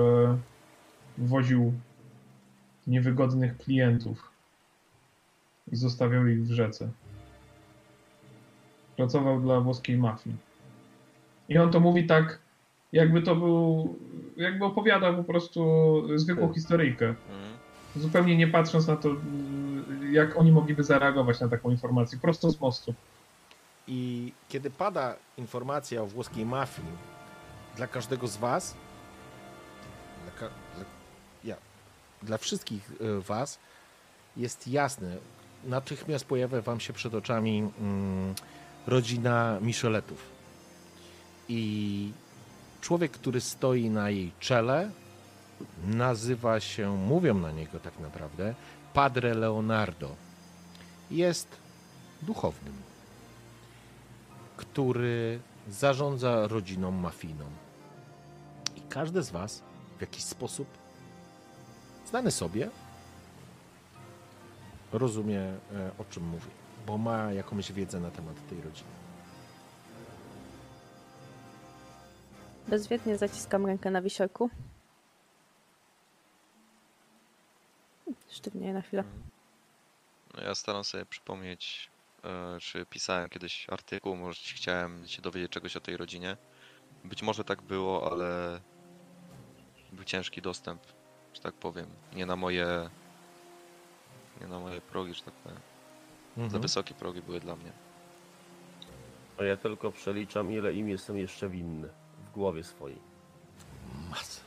woził 1.17 1.73
niewygodnych 2.87 3.57
klientów 3.57 4.29
i 5.71 5.75
zostawiał 5.75 6.27
ich 6.27 6.43
w 6.43 6.51
rzece. 6.51 6.89
Pracował 8.95 9.41
dla 9.41 9.59
włoskiej 9.59 9.97
mafii. 9.97 10.35
I 11.49 11.57
on 11.57 11.71
to 11.71 11.79
mówi 11.79 12.05
tak, 12.05 12.39
jakby 12.93 13.21
to 13.21 13.35
był, 13.35 13.95
jakby 14.37 14.65
opowiadał 14.65 15.15
po 15.15 15.23
prostu 15.23 16.01
zwykłą 16.15 16.53
historyjkę. 16.53 17.07
Mhm. 17.07 17.55
Zupełnie 17.95 18.37
nie 18.37 18.47
patrząc 18.47 18.87
na 18.87 18.95
to, 18.95 19.09
jak 20.11 20.37
oni 20.37 20.51
mogliby 20.51 20.83
zareagować 20.83 21.39
na 21.39 21.47
taką 21.47 21.71
informację, 21.71 22.19
prosto 22.21 22.51
z 22.51 22.61
mostu. 22.61 22.93
I 23.87 24.31
kiedy 24.49 24.69
pada 24.69 25.15
informacja 25.37 26.01
o 26.01 26.05
włoskiej 26.05 26.45
mafii, 26.45 26.87
dla 27.75 27.87
każdego 27.87 28.27
z 28.27 28.37
was, 28.37 28.75
dla, 30.23 30.31
ka- 30.31 30.55
dla, 30.75 30.85
ja, 31.43 31.55
dla 32.23 32.37
wszystkich 32.37 32.91
e, 32.91 33.21
was 33.21 33.59
jest 34.37 34.67
jasne, 34.67 35.17
natychmiast 35.63 36.25
pojawia 36.25 36.61
wam 36.61 36.79
się 36.79 36.93
przed 36.93 37.13
oczami 37.13 37.59
mm, 37.79 38.35
rodzina 38.87 39.57
Micheletów. 39.61 40.29
I 41.49 42.11
człowiek, 42.81 43.11
który 43.11 43.41
stoi 43.41 43.89
na 43.89 44.09
jej 44.09 44.31
czele, 44.39 44.91
nazywa 45.87 46.59
się, 46.59 46.97
mówią 46.97 47.33
na 47.33 47.51
niego 47.51 47.79
tak 47.79 47.99
naprawdę, 47.99 48.55
Padre 48.93 49.33
Leonardo. 49.33 50.15
Jest 51.11 51.47
duchownym 52.21 52.73
który 54.57 55.39
zarządza 55.69 56.47
rodziną 56.47 56.91
mafijną. 56.91 57.45
Każdy 58.95 59.23
z 59.23 59.31
Was 59.31 59.63
w 59.97 60.01
jakiś 60.01 60.23
sposób 60.23 60.67
znany 62.05 62.31
sobie 62.31 62.69
rozumie, 64.91 65.39
e, 65.39 65.91
o 65.97 66.05
czym 66.09 66.23
mówi, 66.23 66.49
bo 66.85 66.97
ma 66.97 67.33
jakąś 67.33 67.71
wiedzę 67.71 67.99
na 67.99 68.11
temat 68.11 68.47
tej 68.49 68.61
rodziny. 68.61 68.89
Bezwiednie 72.67 73.17
zaciskam 73.17 73.65
rękę 73.65 73.91
na 73.91 74.01
wisiorku. 74.01 74.49
Sztywnieję 78.29 78.73
na 78.73 78.81
chwilę. 78.81 79.03
No 80.33 80.43
ja 80.43 80.55
staram 80.55 80.83
sobie 80.83 81.05
przypomnieć, 81.05 81.89
e, 82.23 82.59
czy 82.59 82.85
pisałem 82.85 83.29
kiedyś 83.29 83.69
artykuł, 83.69 84.15
może 84.15 84.41
chciałem 84.55 85.07
się 85.07 85.21
dowiedzieć 85.21 85.51
czegoś 85.51 85.77
o 85.77 85.81
tej 85.81 85.97
rodzinie. 85.97 86.37
Być 87.03 87.23
może 87.23 87.43
tak 87.43 87.61
było, 87.61 88.11
ale 88.11 88.59
był 89.95 90.05
ciężki 90.05 90.41
dostęp, 90.41 90.81
że 91.33 91.41
tak 91.41 91.53
powiem. 91.53 91.85
Nie 92.15 92.25
na 92.25 92.35
moje. 92.35 92.89
Nie 94.41 94.47
na 94.47 94.59
moje 94.59 94.81
progi, 94.81 95.13
że 95.13 95.21
tak 95.23 95.33
powiem. 95.33 95.59
Za 96.37 96.43
Mhm. 96.43 96.61
wysokie 96.61 96.93
progi 96.93 97.21
były 97.21 97.39
dla 97.39 97.55
mnie. 97.55 97.71
A 99.39 99.43
ja 99.43 99.57
tylko 99.57 99.91
przeliczam, 99.91 100.51
ile 100.51 100.73
im 100.73 100.89
jestem 100.89 101.17
jeszcze 101.17 101.49
winny 101.49 101.87
w 102.27 102.31
głowie 102.31 102.63
swojej. 102.63 102.97
Masę. 104.09 104.41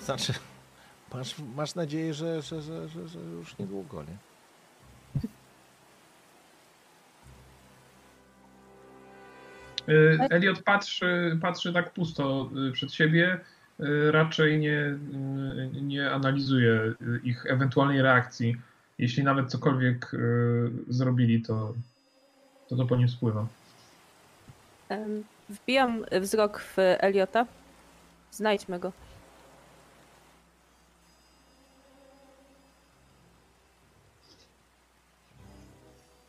Znaczy, 0.00 0.32
masz, 1.14 1.34
masz 1.38 1.74
nadzieję, 1.74 2.14
że, 2.14 2.42
że, 2.42 2.62
że, 2.62 2.88
że, 2.88 3.08
że 3.08 3.18
już 3.20 3.58
niedługo, 3.58 4.02
nie? 4.02 4.16
Y, 9.88 10.18
Elliot 10.30 10.62
patrzy, 10.62 11.38
patrzy 11.42 11.72
tak 11.72 11.92
pusto 11.92 12.50
y, 12.68 12.72
przed 12.72 12.92
siebie, 12.94 13.40
raczej 14.10 14.58
nie, 14.58 14.96
y, 15.76 15.82
nie 15.82 16.10
analizuje 16.10 16.72
y, 16.72 17.20
ich 17.24 17.46
ewentualnej 17.46 18.02
reakcji. 18.02 18.56
Jeśli 18.98 19.24
nawet 19.24 19.50
cokolwiek 19.50 20.14
y, 20.14 20.70
zrobili, 20.88 21.42
to 21.42 21.74
to, 22.68 22.76
to 22.76 22.84
po 22.86 22.96
nim 22.96 23.08
spływa. 23.08 23.46
Wbijam 25.48 26.04
wzrok 26.20 26.60
w 26.60 26.76
Eliota. 26.78 27.46
Znajdźmy 28.30 28.78
go. 28.78 28.92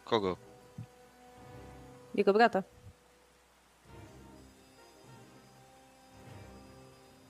Kogo? 0.06 0.38
Jego 2.15 2.34
brata. 2.34 2.64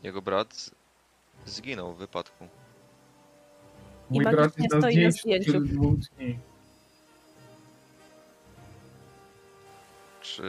Jego 0.04 0.22
brat 0.22 0.70
zginął 1.46 1.94
w 1.94 1.98
wypadku. 1.98 2.48
Mój 4.10 4.24
magicznie 4.24 4.42
brat 4.42 4.58
jest 4.60 4.74
na 4.74 4.80
stoi 4.82 5.04
na 5.04 5.12
zdjęciu. 5.12 5.62
Czy. 10.22 10.44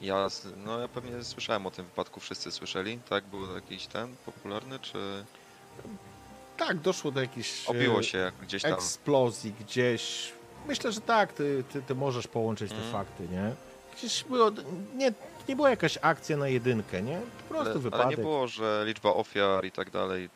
Ja. 0.00 0.28
No, 0.56 0.80
ja 0.80 0.88
pewnie 0.88 1.24
słyszałem 1.24 1.66
o 1.66 1.70
tym 1.70 1.84
wypadku, 1.84 2.20
wszyscy 2.20 2.50
słyszeli, 2.52 2.98
tak? 3.08 3.24
Był 3.24 3.54
jakiś 3.54 3.86
ten 3.86 4.16
popularny, 4.26 4.78
czy. 4.78 5.24
Tak, 6.56 6.78
doszło 6.78 7.10
do 7.10 7.20
jakiejś 7.20 7.64
e, 7.66 7.70
Obiło 7.70 8.02
się 8.02 8.18
jak 8.18 8.34
gdzieś 8.34 8.62
tam. 8.62 8.72
eksplozji 8.72 9.52
gdzieś. 9.60 10.32
Myślę, 10.68 10.92
że 10.92 11.00
tak, 11.00 11.32
ty, 11.32 11.64
ty, 11.72 11.82
ty 11.82 11.94
możesz 11.94 12.28
połączyć 12.28 12.70
te 12.70 12.76
Mm. 12.78 12.92
fakty, 12.92 13.28
nie? 13.28 13.54
Gdzieś 13.96 14.24
było, 14.24 14.50
nie, 14.96 15.12
nie 15.48 15.56
była 15.56 15.70
jakaś 15.70 15.98
akcja 16.02 16.36
na 16.36 16.48
jedynkę, 16.48 17.02
nie? 17.02 17.20
Po 17.48 17.54
prostu 17.54 17.70
Ale, 17.72 17.80
wypadek. 17.80 18.06
ale 18.06 18.16
nie 18.16 18.22
było, 18.22 18.46
że 18.48 18.82
liczba 18.86 19.14
ofiar 19.14 19.64
i 19.64 19.70
tak 19.72 19.90
dalej. 19.90 20.28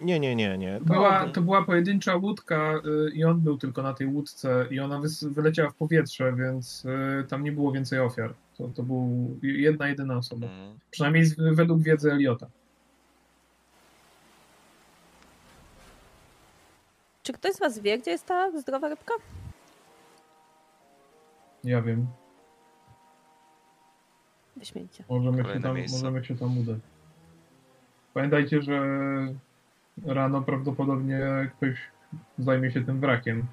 nie, 0.00 0.20
nie, 0.20 0.36
nie, 0.36 0.58
nie. 0.58 0.78
To, 0.78 0.84
Była, 0.84 1.28
to 1.28 1.40
była 1.40 1.64
pojedyncza 1.64 2.16
łódka 2.16 2.74
y, 3.08 3.10
i 3.14 3.24
on 3.24 3.40
był 3.40 3.58
tylko 3.58 3.82
na 3.82 3.94
tej 3.94 4.06
łódce 4.06 4.66
i 4.70 4.80
ona 4.80 5.00
wyleciała 5.22 5.70
w 5.70 5.74
powietrze, 5.74 6.32
więc 6.32 6.84
y, 6.84 7.24
tam 7.28 7.44
nie 7.44 7.52
było 7.52 7.72
więcej 7.72 8.00
ofiar. 8.00 8.34
To, 8.58 8.68
to 8.68 8.82
był 8.82 9.36
jedna, 9.42 9.88
jedyna 9.88 10.16
osoba. 10.16 10.46
Mhm. 10.46 10.78
Przynajmniej 10.90 11.24
z, 11.24 11.34
według 11.54 11.80
wiedzy 11.82 12.12
Eliota. 12.12 12.46
Czy 17.22 17.32
ktoś 17.32 17.52
z 17.52 17.58
was 17.60 17.78
wie, 17.78 17.98
gdzie 17.98 18.10
jest 18.10 18.26
ta 18.26 18.60
zdrowa 18.60 18.88
rybka? 18.88 19.14
Ja 21.64 21.82
wiem. 21.82 22.06
Wyśmienicie. 24.56 25.04
Możemy 25.08 25.44
się, 25.54 25.60
tam, 25.60 25.76
miejsce. 25.76 25.96
możemy 25.96 26.24
się 26.24 26.36
tam 26.36 26.58
udać. 26.58 26.78
Pamiętajcie, 28.14 28.62
że 28.62 28.80
rano 30.06 30.42
prawdopodobnie 30.42 31.50
ktoś 31.56 31.78
zajmie 32.38 32.70
się 32.70 32.84
tym 32.84 33.00
wrakiem. 33.00 33.46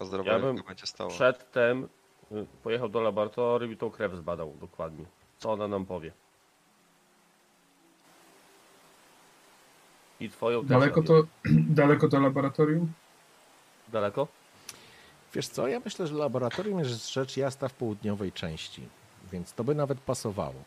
A 0.00 0.04
zdrowa 0.04 0.32
Ja 0.32 0.38
bym 0.38 0.56
będzie 0.68 0.86
stała. 0.86 1.10
Przedtem 1.10 1.88
y, 2.32 2.46
pojechał 2.62 2.88
do 2.88 3.00
laboratorium 3.00 3.72
i 3.72 3.76
tą 3.76 3.90
krew 3.90 4.14
zbadał 4.14 4.54
dokładnie. 4.60 5.04
Co 5.38 5.52
ona 5.52 5.68
nam 5.68 5.86
powie. 5.86 6.12
I 10.20 10.28
twoją 10.28 10.60
też. 10.60 10.68
Daleko 10.68 11.02
to, 11.02 11.22
daleko 11.80 12.08
to 12.08 12.20
laboratorium? 12.20 12.92
Daleko? 13.88 14.28
Wiesz 15.34 15.48
co, 15.48 15.68
ja 15.68 15.80
myślę, 15.84 16.06
że 16.06 16.14
laboratorium 16.14 16.78
jest 16.78 17.12
rzecz 17.12 17.36
jasna 17.36 17.68
w 17.68 17.74
południowej 17.74 18.32
części, 18.32 18.88
więc 19.32 19.52
to 19.52 19.64
by 19.64 19.74
nawet 19.74 20.00
pasowało. 20.00 20.64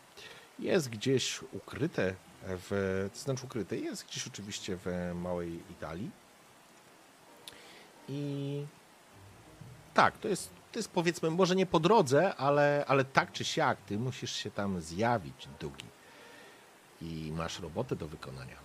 Jest 0.58 0.88
gdzieś 0.88 1.42
ukryte, 1.52 2.14
w, 2.42 3.08
to 3.12 3.18
znaczy 3.18 3.46
ukryte, 3.46 3.76
jest 3.76 4.06
gdzieś 4.06 4.26
oczywiście 4.26 4.78
w 4.84 5.12
małej 5.14 5.62
Italii. 5.70 6.10
I 8.08 8.62
tak, 9.94 10.18
to 10.18 10.28
jest, 10.28 10.50
to 10.72 10.78
jest 10.78 10.90
powiedzmy, 10.90 11.30
może 11.30 11.56
nie 11.56 11.66
po 11.66 11.80
drodze, 11.80 12.34
ale, 12.34 12.84
ale 12.88 13.04
tak 13.04 13.32
czy 13.32 13.44
siak, 13.44 13.78
ty 13.80 13.98
musisz 13.98 14.32
się 14.32 14.50
tam 14.50 14.80
zjawić, 14.80 15.48
Dugi. 15.60 15.84
I 17.02 17.32
masz 17.36 17.60
robotę 17.60 17.96
do 17.96 18.08
wykonania. 18.08 18.56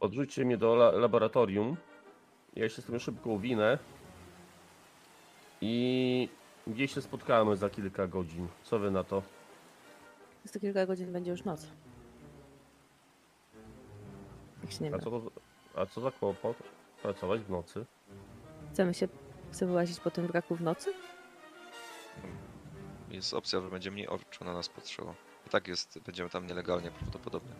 Odrzućcie 0.00 0.44
mnie 0.44 0.56
do 0.56 0.74
la 0.74 0.90
laboratorium. 0.90 1.76
Ja 2.56 2.68
się 2.68 2.82
z 2.82 2.84
tym 2.84 2.98
szybko 3.00 3.30
uwinę. 3.30 3.78
I 5.60 6.28
gdzieś 6.66 6.94
się 6.94 7.02
spotkamy 7.02 7.56
za 7.56 7.70
kilka 7.70 8.06
godzin. 8.06 8.48
Co 8.62 8.78
wy 8.78 8.90
na 8.90 9.04
to? 9.04 9.22
Za 10.44 10.60
kilka 10.60 10.86
godzin 10.86 11.12
będzie 11.12 11.30
już 11.30 11.44
noc. 11.44 11.66
Jak 14.62 14.72
się 14.72 14.84
nie 14.84 14.88
A 14.88 14.90
mylę. 14.90 15.02
co, 15.04 15.10
to, 15.10 15.30
a 15.80 15.86
co 15.86 16.00
za 16.00 16.10
kłopot? 16.10 16.56
Pracować 17.02 17.40
w 17.40 17.50
nocy? 17.50 17.84
Chcemy 18.72 18.94
się 18.94 19.08
chce 19.52 19.66
wyłazić 19.66 20.00
po 20.00 20.10
tym 20.10 20.26
braku 20.26 20.54
w 20.56 20.60
nocy? 20.62 20.92
Jest 23.10 23.34
opcja, 23.34 23.60
że 23.60 23.70
będzie 23.70 23.90
mniej 23.90 24.08
oczu 24.08 24.44
na 24.44 24.52
nas 24.52 24.68
patrzyło. 24.68 25.14
I 25.46 25.50
tak 25.50 25.68
jest, 25.68 25.98
będziemy 26.06 26.30
tam 26.30 26.46
nielegalnie 26.46 26.90
prawdopodobnie. 26.90 27.52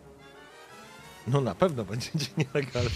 No 1.27 1.41
na 1.41 1.55
pewno 1.55 1.85
będziecie 1.85 2.27
nielegalni. 2.37 2.89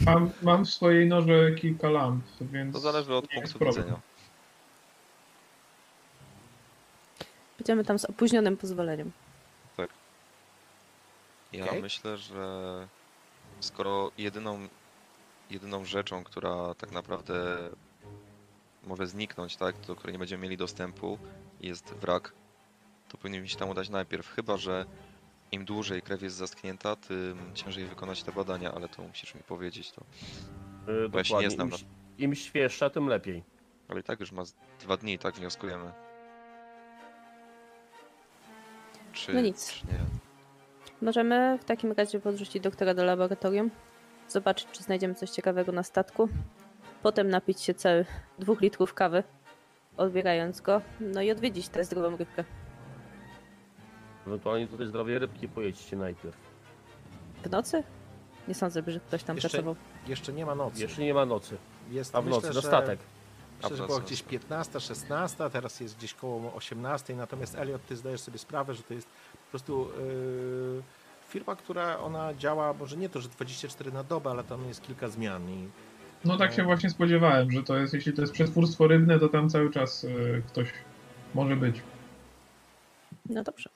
Mam, 0.06 0.30
mam 0.42 0.64
w 0.64 0.70
swojej 0.70 1.08
noże 1.08 1.52
kilka 1.52 1.90
lamp, 1.90 2.24
więc... 2.40 2.74
To 2.74 2.80
zależy 2.80 3.14
od 3.14 3.28
punktu 3.28 3.58
widzenia. 3.58 4.00
Będziemy 7.58 7.84
tam 7.84 7.98
z 7.98 8.04
opóźnionym 8.04 8.56
pozwoleniem. 8.56 9.12
Ja 11.52 11.64
Okej. 11.64 11.82
myślę, 11.82 12.16
że 12.18 12.88
skoro 13.60 14.10
jedyną, 14.18 14.68
jedyną 15.50 15.84
rzeczą, 15.84 16.24
która 16.24 16.74
tak 16.74 16.92
naprawdę 16.92 17.56
może 18.86 19.06
zniknąć, 19.06 19.56
tak, 19.56 19.80
do 19.80 19.96
której 19.96 20.12
nie 20.12 20.18
będziemy 20.18 20.42
mieli 20.42 20.56
dostępu, 20.56 21.18
jest 21.60 21.94
wrak, 21.94 22.32
to 23.08 23.16
powinniśmy 23.16 23.48
się 23.48 23.56
tam 23.56 23.68
udać 23.68 23.88
najpierw. 23.88 24.34
Chyba, 24.34 24.56
że 24.56 24.86
im 25.52 25.64
dłużej 25.64 26.02
krew 26.02 26.22
jest 26.22 26.36
zaschnięta, 26.36 26.96
tym 26.96 27.54
ciężej 27.54 27.84
wykonać 27.84 28.22
te 28.22 28.32
badania, 28.32 28.72
ale 28.72 28.88
to 28.88 29.02
musisz 29.02 29.34
mi 29.34 29.42
powiedzieć 29.42 29.92
to. 29.92 30.04
Yy, 30.86 31.08
Bo 31.08 31.18
ja 31.18 31.24
się 31.24 31.36
nie 31.38 31.50
znam 31.50 31.70
Im, 31.70 31.76
Im 32.18 32.34
świeższa, 32.34 32.90
tym 32.90 33.06
lepiej. 33.06 33.42
Ale 33.88 34.00
i 34.00 34.02
tak 34.02 34.20
już 34.20 34.32
ma 34.32 34.42
dwa 34.80 34.96
dni, 34.96 35.18
tak 35.18 35.34
wnioskujemy. 35.34 35.92
Czy, 39.12 39.34
No 39.34 39.40
nic. 39.40 39.72
czy 39.72 39.86
nie? 39.86 39.98
Możemy 41.02 41.58
w 41.60 41.64
takim 41.64 41.92
razie 41.92 42.20
podrzucić 42.20 42.62
doktora 42.62 42.94
do 42.94 43.04
laboratorium, 43.04 43.70
zobaczyć, 44.28 44.68
czy 44.72 44.82
znajdziemy 44.82 45.14
coś 45.14 45.30
ciekawego 45.30 45.72
na 45.72 45.82
statku, 45.82 46.28
potem 47.02 47.28
napić 47.28 47.60
się 47.60 47.74
cały 47.74 48.04
dwóch 48.38 48.60
litrów 48.60 48.94
kawy, 48.94 49.22
odbierając 49.96 50.60
go, 50.60 50.82
no 51.00 51.22
i 51.22 51.30
odwiedzić 51.30 51.68
tę 51.68 51.84
zdrową 51.84 52.16
rybkę. 52.16 52.44
Ewentualnie 54.26 54.66
tutaj 54.68 54.86
zdrowie 54.86 55.18
rybki 55.18 55.48
pojedźcie 55.48 55.96
najpierw. 55.96 56.36
W 57.44 57.50
nocy? 57.50 57.82
Nie 58.48 58.54
sądzę, 58.54 58.82
że 58.86 59.00
ktoś 59.00 59.22
tam 59.22 59.36
Jeszcze- 59.36 59.48
pracował. 59.48 59.76
Jeszcze 60.06 60.32
nie 60.32 60.46
ma 60.46 60.54
nocy. 60.54 60.80
Jeszcze 60.82 61.02
nie 61.02 61.14
ma 61.14 61.26
nocy, 61.26 61.56
Jest, 61.90 62.16
a 62.16 62.22
w 62.22 62.26
nocy 62.26 62.46
na 62.46 62.52
że- 62.52 62.62
statek. 62.62 62.98
Myślę, 63.62 63.76
że 63.76 63.86
było 63.86 64.00
gdzieś 64.00 64.22
15, 64.22 64.80
16, 64.80 65.50
teraz 65.50 65.80
jest 65.80 65.96
gdzieś 65.96 66.14
koło 66.14 66.54
18, 66.54 67.16
natomiast 67.16 67.54
Elliot, 67.54 67.86
ty 67.86 67.96
zdajesz 67.96 68.20
sobie 68.20 68.38
sprawę, 68.38 68.74
że 68.74 68.82
to 68.82 68.94
jest 68.94 69.06
po 69.32 69.50
prostu 69.50 69.88
yy, 70.76 70.82
firma, 71.28 71.56
która 71.56 71.98
ona 71.98 72.34
działa, 72.34 72.72
może 72.72 72.96
nie 72.96 73.08
to, 73.08 73.20
że 73.20 73.28
24 73.28 73.92
na 73.92 74.04
dobę, 74.04 74.30
ale 74.30 74.44
tam 74.44 74.68
jest 74.68 74.82
kilka 74.82 75.08
zmian 75.08 75.50
i 75.50 75.68
No 76.24 76.36
tak 76.36 76.52
się 76.54 76.62
właśnie 76.64 76.90
spodziewałem, 76.90 77.50
że 77.50 77.62
to 77.62 77.76
jest, 77.76 77.94
jeśli 77.94 78.12
to 78.12 78.20
jest 78.22 78.32
przetwórstwo 78.32 78.86
rybne, 78.86 79.18
to 79.18 79.28
tam 79.28 79.50
cały 79.50 79.70
czas 79.70 80.04
y, 80.04 80.42
ktoś 80.46 80.68
może 81.34 81.56
być. 81.56 81.82
No 83.26 83.42
dobrze. 83.42 83.70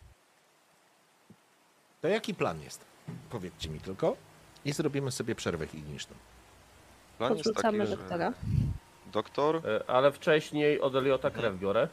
To 2.04 2.08
jaki 2.08 2.34
plan 2.34 2.60
jest? 2.62 2.84
Powiedzcie 3.30 3.68
mi 3.70 3.80
tylko 3.80 4.16
i 4.64 4.72
zrobimy 4.72 5.12
sobie 5.12 5.34
przerwę 5.34 5.66
higieniczną. 5.66 6.16
Plan 7.18 7.36
jest 7.36 7.54
taki, 7.54 7.76
że 7.86 7.96
doktora. 7.96 8.32
doktor, 9.12 9.56
E, 9.66 9.90
Ale 9.90 10.12
wcześniej 10.12 10.80
od 10.80 10.94
Eliota 10.94 11.30
krew 11.30 11.58
biorę. 11.58 11.88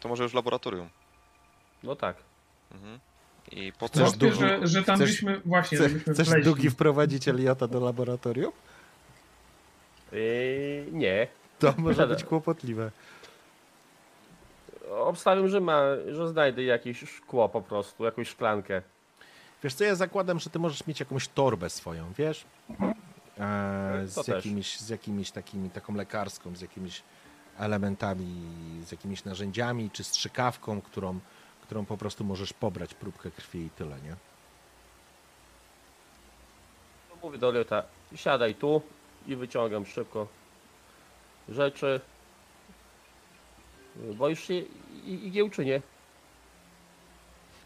to 0.00 0.08
może 0.08 0.22
już 0.22 0.34
laboratorium. 0.34 0.88
No 1.82 1.96
tak. 1.96 2.16
Mhm. 2.72 2.98
I 3.52 3.72
potem... 3.78 4.02
Chcesz 4.06 4.18
Wątpię, 4.18 4.26
długi- 4.30 4.40
że, 4.60 4.66
że 4.66 4.82
tam 4.84 4.96
chcesz- 4.96 5.10
byśmy, 5.10 5.40
właśnie, 5.44 5.78
Chcesz, 5.78 5.90
żebyśmy 5.92 6.14
chcesz 6.14 6.28
wleźli. 6.28 6.44
Dugi 6.44 6.70
wprowadzić 6.70 7.28
Eliota 7.28 7.68
do 7.68 7.80
laboratorium? 7.80 8.52
Yy, 10.12 10.86
nie. 10.92 11.28
To 11.58 11.74
może 11.78 11.94
Żaden. 11.94 12.16
być 12.16 12.24
kłopotliwe. 12.30 12.90
Obstawiam, 15.06 15.48
że 15.48 15.60
ma, 15.60 15.80
że 16.12 16.28
znajdę 16.28 16.62
jakieś 16.62 16.98
szkło 17.10 17.48
po 17.48 17.62
prostu, 17.62 18.04
jakąś 18.04 18.28
szklankę. 18.28 18.82
Wiesz 19.62 19.74
co, 19.74 19.84
ja 19.84 19.94
zakładam, 19.94 20.38
że 20.38 20.50
ty 20.50 20.58
możesz 20.58 20.86
mieć 20.86 21.00
jakąś 21.00 21.28
torbę 21.28 21.70
swoją, 21.70 22.12
wiesz? 22.18 22.44
E, 23.38 24.06
To 24.14 24.22
z, 24.22 24.28
jakimiś, 24.28 24.80
z 24.80 24.88
jakimiś 24.88 25.30
takimi, 25.30 25.70
taką 25.70 25.94
lekarską, 25.94 26.56
z 26.56 26.60
jakimiś 26.60 27.02
elementami, 27.58 28.42
z 28.84 28.92
jakimiś 28.92 29.24
narzędziami, 29.24 29.90
czy 29.90 30.04
strzykawką, 30.04 30.80
którą, 30.80 31.20
którą 31.62 31.84
po 31.84 31.96
prostu 31.96 32.24
możesz 32.24 32.52
pobrać 32.52 32.94
próbkę 32.94 33.30
krwi 33.30 33.58
i 33.58 33.70
tyle, 33.70 33.96
nie? 34.00 34.16
To 37.10 37.16
mówię 37.22 37.38
do 37.38 37.48
Eliota, 37.48 37.82
siadaj 38.14 38.54
tu 38.54 38.82
i 39.26 39.36
wyciągam 39.36 39.86
szybko 39.86 40.26
rzeczy. 41.48 42.00
Boisz 44.18 44.40
się 44.46 44.54
i- 44.54 45.26
igieł 45.26 45.50
czy 45.50 45.64
nie? 45.64 45.82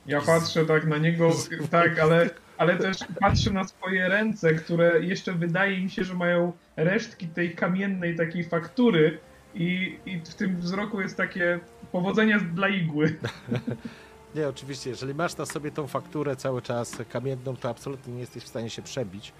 Ja 0.06 0.20
patrzę 0.20 0.66
tak 0.66 0.86
na 0.86 0.98
niego, 0.98 1.30
tak, 1.70 1.98
ale, 1.98 2.30
ale 2.58 2.76
też 2.76 2.96
patrzę 3.20 3.50
na 3.50 3.64
swoje 3.64 4.08
ręce, 4.08 4.54
które 4.54 5.00
jeszcze 5.00 5.32
wydaje 5.32 5.80
mi 5.80 5.90
się, 5.90 6.04
że 6.04 6.14
mają 6.14 6.52
resztki 6.76 7.28
tej 7.28 7.54
kamiennej 7.54 8.16
takiej 8.16 8.44
faktury 8.44 9.18
i, 9.54 9.98
i 10.06 10.18
w 10.20 10.34
tym 10.34 10.56
wzroku 10.56 11.00
jest 11.00 11.16
takie 11.16 11.60
powodzenia 11.92 12.38
dla 12.38 12.68
igły. 12.68 13.14
Nie, 14.34 14.48
oczywiście, 14.48 14.90
jeżeli 14.90 15.14
masz 15.14 15.36
na 15.36 15.46
sobie 15.46 15.70
tą 15.70 15.86
fakturę 15.86 16.36
cały 16.36 16.62
czas 16.62 16.96
kamienną, 17.12 17.56
to 17.56 17.68
absolutnie 17.68 18.12
nie 18.14 18.20
jesteś 18.20 18.42
w 18.44 18.48
stanie 18.48 18.70
się 18.70 18.82
przebić 18.82 19.32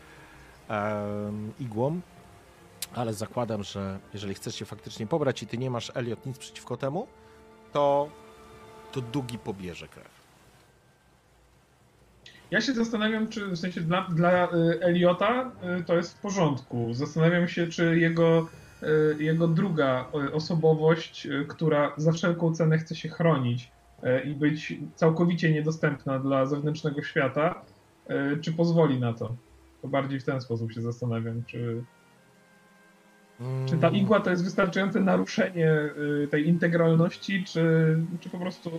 em, 0.69 1.53
igłą, 1.61 2.01
ale 2.95 3.15
zakładam, 3.15 3.65
że 3.65 3.99
jeżeli 4.13 4.35
chcesz 4.35 4.55
się 4.55 4.65
faktycznie 4.65 5.07
pobrać 5.07 5.43
i 5.43 5.47
ty 5.47 5.59
nie 5.59 5.71
masz, 5.71 5.93
Elliot, 5.95 6.27
nic 6.27 6.39
przeciwko 6.39 6.77
temu, 6.77 7.07
to, 7.73 8.09
to 8.93 9.01
Dugi 9.01 9.39
pobierze 9.39 9.89
krew. 9.89 10.21
Ja 12.51 12.61
się 12.61 12.73
zastanawiam, 12.73 13.29
czy 13.29 13.47
w 13.47 13.57
sensie 13.57 13.81
dla, 13.81 14.09
dla 14.09 14.45
y, 14.45 14.81
Eliota 14.81 15.53
y, 15.81 15.85
to 15.85 15.97
jest 15.97 16.19
w 16.19 16.21
porządku. 16.21 16.95
Zastanawiam 16.95 17.49
się, 17.49 17.67
czy 17.67 17.99
jego, 17.99 18.49
y, 18.83 19.23
jego 19.23 19.49
druga 19.49 20.09
osobowość, 20.33 21.29
która 21.49 21.93
za 21.97 22.13
wszelką 22.13 22.55
cenę 22.55 22.79
chce 22.79 22.97
się 22.97 23.09
chronić 23.09 23.71
i 24.25 24.35
być 24.35 24.75
całkowicie 24.95 25.53
niedostępna 25.53 26.19
dla 26.19 26.47
zewnętrznego 26.47 27.03
świata, 27.03 27.63
czy 28.41 28.53
pozwoli 28.53 29.01
na 29.01 29.13
to. 29.13 29.37
To 29.83 29.89
bardziej 29.89 30.21
w 30.21 30.25
ten 30.25 30.41
sposób 30.41 30.73
się 30.73 30.81
zastanawiam, 30.81 31.45
czy, 31.45 31.85
czy 33.67 33.77
ta 33.77 33.89
igła 33.89 34.21
to 34.21 34.31
jest 34.31 34.45
wystarczające 34.45 35.01
naruszenie 35.01 35.71
y, 36.25 36.29
tej 36.31 36.49
integralności, 36.49 37.45
czy, 37.45 37.97
czy 38.21 38.31
po 38.31 38.39
prostu 38.39 38.71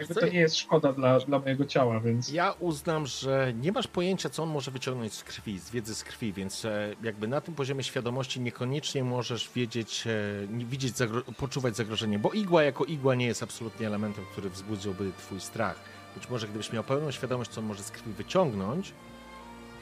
jakby 0.00 0.14
to 0.14 0.26
nie 0.26 0.38
jest 0.38 0.56
szkoda 0.56 0.92
dla, 0.92 1.20
dla 1.20 1.38
mojego 1.38 1.64
ciała, 1.64 2.00
więc... 2.00 2.32
Ja 2.32 2.54
uznam, 2.60 3.06
że 3.06 3.52
nie 3.60 3.72
masz 3.72 3.86
pojęcia, 3.86 4.30
co 4.30 4.42
on 4.42 4.48
może 4.48 4.70
wyciągnąć 4.70 5.12
z 5.12 5.24
krwi, 5.24 5.58
z 5.58 5.70
wiedzy 5.70 5.94
z 5.94 6.04
krwi, 6.04 6.32
więc 6.32 6.64
e, 6.64 6.94
jakby 7.02 7.28
na 7.28 7.40
tym 7.40 7.54
poziomie 7.54 7.82
świadomości 7.82 8.40
niekoniecznie 8.40 9.04
możesz 9.04 9.50
wiedzieć, 9.54 10.04
e, 10.06 10.64
widzieć, 10.64 10.94
zagro- 10.94 11.34
poczuwać 11.34 11.76
zagrożenie, 11.76 12.18
bo 12.18 12.32
igła 12.32 12.62
jako 12.62 12.84
igła 12.84 13.14
nie 13.14 13.26
jest 13.26 13.42
absolutnie 13.42 13.86
elementem, 13.86 14.24
który 14.32 14.50
wzbudziłby 14.50 15.12
twój 15.18 15.40
strach. 15.40 15.80
Być 16.14 16.30
może 16.30 16.48
gdybyś 16.48 16.72
miał 16.72 16.84
pełną 16.84 17.10
świadomość, 17.10 17.50
co 17.50 17.60
on 17.60 17.66
może 17.66 17.82
z 17.82 17.90
krwi 17.90 18.12
wyciągnąć, 18.12 18.92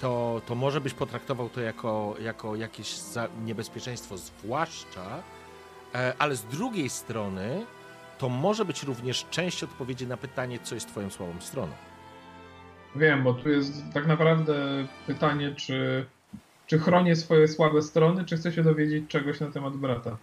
to, 0.01 0.43
to 0.47 0.55
może 0.55 0.81
byś 0.81 0.95
potraktował 0.95 1.49
to 1.49 1.61
jako, 1.61 2.15
jako 2.21 2.57
jakieś 2.57 2.95
niebezpieczeństwo, 3.45 4.17
zwłaszcza, 4.19 5.23
e, 5.95 6.15
ale 6.19 6.37
z 6.37 6.45
drugiej 6.45 6.89
strony 6.89 7.67
to 8.19 8.29
może 8.29 8.65
być 8.65 8.83
również 8.83 9.27
część 9.31 9.65
odpowiedzi 9.65 10.07
na 10.07 10.17
pytanie, 10.17 10.59
co 10.63 10.75
jest 10.75 10.89
twoją 10.89 11.11
słabą 11.11 11.33
stroną. 11.41 11.73
Wiem, 12.97 13.23
bo 13.23 13.35
tu 13.35 13.49
jest 13.49 13.73
tak 13.95 14.07
naprawdę 14.07 14.87
pytanie, 15.07 15.55
czy, 15.55 16.07
czy 16.67 16.79
chronię 16.79 17.17
swoje 17.17 17.49
słabe 17.49 17.83
strony, 17.83 18.25
czy 18.25 18.37
chcę 18.37 18.53
się 18.53 18.63
dowiedzieć 18.63 19.05
czegoś 19.09 19.41
na 19.41 19.51
temat 19.51 19.77
brata. 19.77 20.17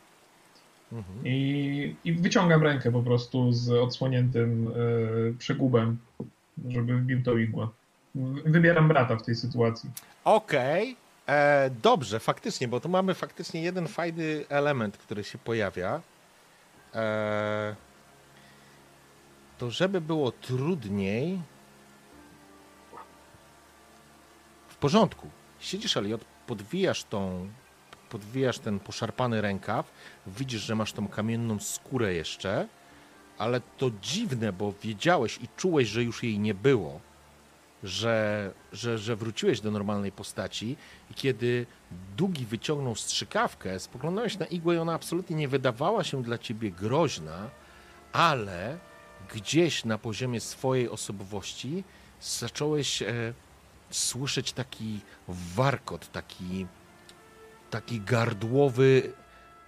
Mhm. 0.91 1.25
I, 1.25 1.95
i 2.03 2.13
wyciągam 2.13 2.63
rękę 2.63 2.91
po 2.91 3.03
prostu 3.03 3.51
z 3.51 3.69
odsłoniętym 3.69 4.67
e, 4.67 5.33
przegubem, 5.37 5.97
żeby 6.69 6.97
wbił 6.97 7.23
tą 7.23 7.37
igłę. 7.37 7.67
Wybieram 8.45 8.87
brata 8.87 9.15
w 9.15 9.23
tej 9.23 9.35
sytuacji. 9.35 9.89
Okej, 10.23 10.97
e, 11.27 11.69
dobrze, 11.69 12.19
faktycznie, 12.19 12.67
bo 12.67 12.79
tu 12.79 12.89
mamy 12.89 13.13
faktycznie 13.13 13.61
jeden 13.61 13.87
fajny 13.87 14.45
element, 14.49 14.97
który 14.97 15.23
się 15.23 15.37
pojawia. 15.37 16.01
E, 16.95 17.75
to 19.57 19.71
żeby 19.71 20.01
było 20.01 20.31
trudniej. 20.31 21.41
W 24.67 24.75
porządku. 24.75 25.29
Siedzisz, 25.59 25.97
Elliot, 25.97 26.25
podwijasz 26.47 27.03
tą, 27.03 27.49
podwijasz 28.09 28.59
ten 28.59 28.79
poszarpany 28.79 29.41
rękaw, 29.41 29.91
widzisz, 30.27 30.61
że 30.61 30.75
masz 30.75 30.93
tą 30.93 31.07
kamienną 31.07 31.59
skórę 31.59 32.13
jeszcze, 32.13 32.67
ale 33.37 33.61
to 33.77 33.91
dziwne, 34.01 34.53
bo 34.53 34.73
wiedziałeś 34.81 35.37
i 35.37 35.47
czułeś, 35.57 35.87
że 35.87 36.03
już 36.03 36.23
jej 36.23 36.39
nie 36.39 36.53
było 36.53 36.99
że, 37.83 38.51
że, 38.71 38.97
że 38.97 39.15
wróciłeś 39.15 39.61
do 39.61 39.71
normalnej 39.71 40.11
postaci 40.11 40.77
i 41.11 41.13
kiedy 41.13 41.65
Dugi 42.17 42.45
wyciągnął 42.45 42.95
strzykawkę, 42.95 43.79
spoglądałeś 43.79 44.37
na 44.37 44.45
igłę 44.45 44.75
i 44.75 44.77
ona 44.77 44.93
absolutnie 44.93 45.35
nie 45.35 45.47
wydawała 45.47 46.03
się 46.03 46.23
dla 46.23 46.37
ciebie 46.37 46.71
groźna, 46.71 47.49
ale 48.13 48.77
gdzieś 49.33 49.85
na 49.85 49.97
poziomie 49.97 50.39
swojej 50.39 50.89
osobowości 50.89 51.83
zacząłeś 52.21 53.01
e, 53.01 53.33
słyszeć 53.89 54.53
taki 54.53 54.99
warkot, 55.27 56.11
taki, 56.11 56.67
taki 57.69 58.01
gardłowy, 58.01 59.13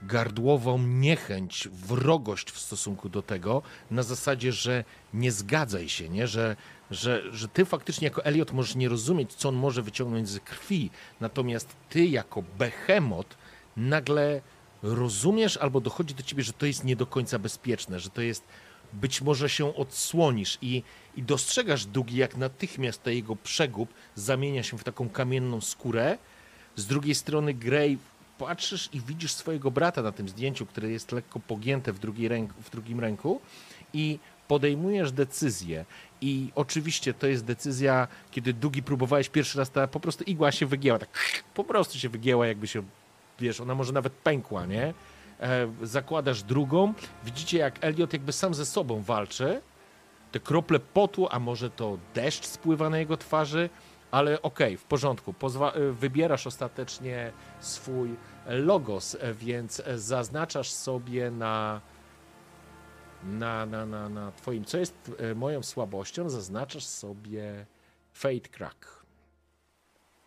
gardłową 0.02 0.78
niechęć, 0.80 1.68
wrogość 1.72 2.52
w 2.52 2.60
stosunku 2.60 3.10
do 3.10 3.22
tego, 3.22 3.62
na 3.92 4.04
zasadzie, 4.04 4.52
że 4.52 4.84
nie 5.14 5.32
zgadzaj 5.32 5.90
się, 5.90 6.10
nie? 6.10 6.28
Że, 6.28 6.56
że, 6.92 7.22
że 7.32 7.48
ty 7.48 7.66
faktycznie 7.66 8.06
jako 8.06 8.26
Elliot 8.26 8.52
możesz 8.52 8.76
nie 8.76 8.90
rozumieć, 8.90 9.34
co 9.34 9.50
on 9.50 9.56
może 9.56 9.82
wyciągnąć 9.82 10.30
z 10.30 10.40
krwi, 10.40 10.90
natomiast 11.20 11.76
ty 11.90 12.06
jako 12.06 12.44
behemot 12.58 13.38
nagle 13.78 14.42
rozumiesz 14.84 15.58
albo 15.58 15.82
dochodzi 15.82 16.16
do 16.16 16.24
ciebie, 16.24 16.44
że 16.44 16.54
to 16.54 16.66
jest 16.66 16.84
nie 16.84 16.96
do 16.96 17.06
końca 17.06 17.40
bezpieczne, 17.40 18.00
że 18.00 18.10
to 18.10 18.22
jest 18.22 18.44
być 18.94 19.22
może 19.22 19.50
się 19.50 19.76
odsłonisz 19.76 20.58
i, 20.62 20.84
i 21.16 21.24
dostrzegasz 21.24 21.86
Dugi, 21.86 22.18
jak 22.18 22.38
natychmiast 22.38 23.04
ten 23.04 23.14
jego 23.14 23.36
przegub 23.36 23.94
zamienia 24.16 24.64
się 24.64 24.78
w 24.78 24.84
taką 24.84 25.10
kamienną 25.10 25.62
skórę. 25.62 26.18
Z 26.76 26.86
drugiej 26.86 27.16
strony 27.16 27.54
Grey 27.54 27.98
patrzysz 28.38 28.90
i 28.94 29.02
widzisz 29.02 29.32
swojego 29.32 29.72
brata 29.72 30.02
na 30.02 30.12
tym 30.12 30.30
zdjęciu, 30.30 30.66
które 30.66 30.90
jest 30.90 31.12
lekko 31.12 31.40
pogięte 31.40 31.94
w, 31.94 32.00
drugiej 32.00 32.28
ręku, 32.28 32.62
w 32.62 32.70
drugim 32.70 33.00
ręku 33.00 33.42
i 33.94 34.20
podejmujesz 34.48 35.12
decyzję. 35.12 35.86
I 36.22 36.52
oczywiście 36.56 37.14
to 37.14 37.28
jest 37.28 37.46
decyzja, 37.46 38.08
kiedy 38.32 38.54
Dugi 38.54 38.84
próbowałeś 38.84 39.30
pierwszy 39.30 39.58
raz, 39.58 39.72
ta 39.72 39.88
po 39.88 40.00
prostu 40.00 40.24
igła 40.24 40.52
się 40.52 40.66
wygięła, 40.66 41.00
tak 41.00 41.10
po 41.54 41.64
prostu 41.64 42.00
się 42.00 42.10
wygięła, 42.10 42.48
jakby 42.48 42.68
się, 42.68 42.84
wiesz, 43.40 43.62
ona 43.62 43.76
może 43.76 43.94
nawet 43.94 44.14
pękła, 44.14 44.66
nie? 44.66 44.94
E, 45.40 45.72
zakładasz 45.82 46.44
drugą, 46.44 46.94
widzicie 47.26 47.58
jak 47.58 47.84
Elliot 47.84 48.14
jakby 48.14 48.32
sam 48.32 48.54
ze 48.54 48.66
sobą 48.66 49.02
walczy, 49.02 49.62
te 50.32 50.40
krople 50.40 50.80
potu, 50.80 51.28
a 51.32 51.40
może 51.40 51.70
to 51.70 51.98
deszcz 52.14 52.46
spływa 52.46 52.90
na 52.90 52.98
jego 52.98 53.18
twarzy, 53.18 53.70
ale 54.12 54.42
okej, 54.42 54.68
okay, 54.68 54.78
w 54.78 54.84
porządku. 54.84 55.34
Pozwa- 55.34 55.76
e, 55.76 55.92
wybierasz 55.92 56.48
ostatecznie 56.48 57.32
swój 57.60 58.16
logos, 58.48 59.18
e, 59.20 59.34
więc 59.34 59.82
zaznaczasz 59.96 60.72
sobie 60.72 61.32
na, 61.32 61.82
na, 63.26 63.66
na, 63.66 63.86
na, 63.86 64.10
na 64.10 64.32
twoim, 64.32 64.66
co 64.66 64.78
jest 64.78 65.12
moją 65.36 65.64
słabością, 65.64 66.30
zaznaczasz 66.30 66.86
sobie 66.86 67.66
Fate 68.14 68.50
Crack. 68.52 69.06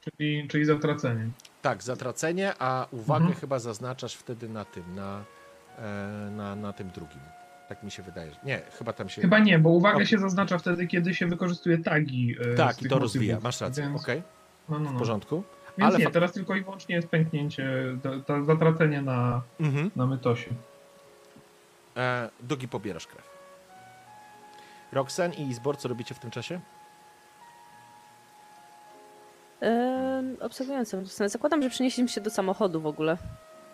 Czyli, 0.01 0.49
czyli 0.49 0.65
zatracenie. 0.65 1.29
Tak, 1.63 1.83
zatracenie, 1.83 2.53
a 2.59 2.87
uwagę 2.91 3.25
mhm. 3.25 3.41
chyba 3.41 3.59
zaznaczasz 3.59 4.15
wtedy 4.15 4.49
na 4.49 4.65
tym, 4.65 4.95
na, 4.95 5.25
na, 6.31 6.57
na 6.57 6.73
tym 6.73 6.91
drugim. 6.91 7.21
Tak 7.69 7.83
mi 7.83 7.91
się 7.91 8.03
wydaje. 8.03 8.31
Nie, 8.45 8.63
chyba 8.79 8.93
tam 8.93 9.09
się. 9.09 9.23
Chyba 9.23 9.39
nie, 9.39 9.59
bo 9.59 9.71
uwagę 9.71 10.03
o. 10.03 10.05
się 10.05 10.19
zaznacza 10.19 10.59
wtedy, 10.59 10.87
kiedy 10.87 11.15
się 11.15 11.27
wykorzystuje 11.27 11.79
tagi. 11.79 12.37
Tak, 12.57 12.83
i 12.83 12.89
to 12.89 12.99
rozwija, 12.99 13.39
masz 13.43 13.61
rację. 13.61 13.83
Więc... 13.83 14.03
Okej. 14.03 14.19
Okay. 14.19 14.31
No, 14.69 14.79
no, 14.79 14.91
no. 14.91 14.97
W 14.97 14.99
porządku. 14.99 15.43
Więc 15.79 15.95
Ale 15.95 16.05
nie, 16.05 16.11
teraz 16.11 16.33
tylko 16.33 16.57
i 16.57 16.63
wyłącznie 16.63 16.95
jest 16.95 17.09
pęknięcie, 17.09 17.97
to, 18.27 18.45
zatracenie 18.45 19.03
na, 19.03 19.43
mhm. 19.61 19.91
na 19.97 20.07
mytosie. 20.07 20.51
E, 21.99 22.31
Dugi 22.41 22.69
pobierasz 22.69 23.07
krew. 23.07 23.29
Roxen 24.93 25.33
i 25.33 25.43
Izbor, 25.43 25.79
co 25.79 25.89
robicie 25.89 26.15
w 26.15 26.19
tym 26.19 26.31
czasie? 26.31 26.61
obserwującym. 30.41 31.07
Zakładam, 31.07 31.63
że 31.63 31.71
przenieśliśmy 31.71 32.09
się 32.09 32.21
do 32.21 32.31
samochodu 32.31 32.81
w 32.81 32.87
ogóle. 32.87 33.19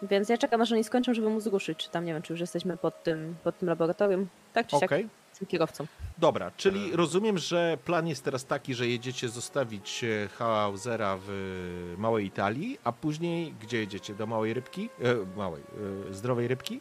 Więc 0.03 0.29
ja 0.29 0.39
czekam, 0.39 0.61
aż 0.61 0.73
oni 0.73 0.85
skończą, 0.85 1.15
żeby 1.15 1.31
móc 1.31 1.45
zgłuszyć. 1.45 1.79
Czy 1.79 1.91
tam, 1.91 2.05
nie 2.05 2.13
wiem, 2.13 2.23
czy 2.23 2.33
już 2.33 2.41
jesteśmy 2.41 2.77
pod 2.77 3.03
tym, 3.03 3.37
pod 3.45 3.59
tym 3.59 3.69
laboratorium. 3.69 4.29
Tak 4.53 4.67
czy 4.67 4.77
okay. 4.77 4.89
siak 4.89 5.09
z 5.33 5.39
tym 5.39 5.49
kierowcą. 5.49 5.87
Dobra, 6.19 6.51
czyli 6.57 6.97
rozumiem, 6.97 7.39
że 7.39 7.79
plan 7.85 8.07
jest 8.07 8.25
teraz 8.25 8.45
taki, 8.45 8.75
że 8.75 8.89
jedziecie 8.89 9.29
zostawić 9.29 10.05
e, 10.05 10.29
Hausera 10.29 11.17
w 11.17 11.31
e, 11.31 12.01
Małej 12.01 12.27
Italii, 12.27 12.79
a 12.85 12.93
później 12.93 13.55
gdzie 13.61 13.79
jedziecie? 13.79 14.15
Do 14.15 14.27
Małej 14.27 14.55
Rybki? 14.55 14.89
E, 15.03 15.37
małej, 15.37 15.63
e, 16.11 16.15
Zdrowej 16.15 16.49
Rybki? 16.49 16.81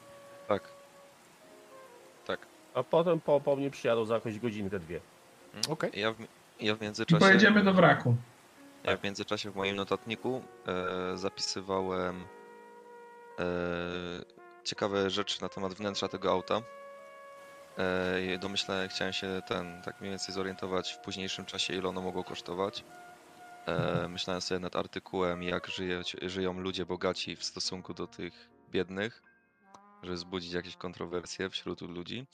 A 2.74 2.84
potem 2.84 3.20
po, 3.20 3.42
po 3.42 3.56
mnie 3.56 3.70
przyjadą 3.70 4.06
za 4.06 4.14
jakąś 4.16 4.40
godzinkę, 4.40 4.80
dwie. 4.80 5.00
Okej. 5.70 5.90
Okay. 5.90 6.02
Ja, 6.02 6.12
w, 6.12 6.18
ja 6.60 6.76
w 6.76 6.82
międzyczasie... 6.82 7.20
Pojedziemy 7.20 7.64
do 7.64 7.74
wraku. 7.74 8.16
Ja 8.84 8.98
w 8.98 9.04
międzyczasie 9.04 9.52
w 9.52 9.56
moim 9.56 9.76
notatniku 9.76 10.42
e, 10.68 11.18
zapisywałem 11.18 12.24
e, 13.40 13.46
ciekawe 14.64 15.10
rzeczy 15.10 15.42
na 15.42 15.50
temat 15.50 15.74
wnętrza 15.74 16.08
tego 16.08 16.32
auta. 16.32 16.62
E, 17.78 18.38
domyślę, 18.38 18.88
chciałem 18.92 19.14
się 19.14 19.42
ten, 19.48 19.82
tak 19.82 20.02
mniej 20.02 20.12
więcej 20.12 20.36
zorientować 20.36 20.94
w 20.94 21.00
późniejszym 21.00 21.46
czasie, 21.46 21.74
ile 21.74 21.90
ono 21.90 22.02
mogło 22.02 22.24
kosztować. 22.24 22.84
E, 23.66 24.08
myślałem 24.08 24.42
sobie 24.42 24.60
nad 24.60 24.76
artykułem, 24.76 25.44
jak 25.44 25.68
żyje, 25.68 26.02
żyją 26.22 26.60
ludzie 26.60 26.86
bogaci 26.86 27.36
w 27.36 27.44
stosunku 27.44 27.94
do 27.94 28.08
tych 28.08 28.50
biednych, 28.72 29.24
żeby 30.04 30.16
wzbudzić 30.16 30.54
jakieś 30.54 30.76
kontrowersje 30.76 31.50
wśród 31.50 31.82
ludzi. 31.82 32.26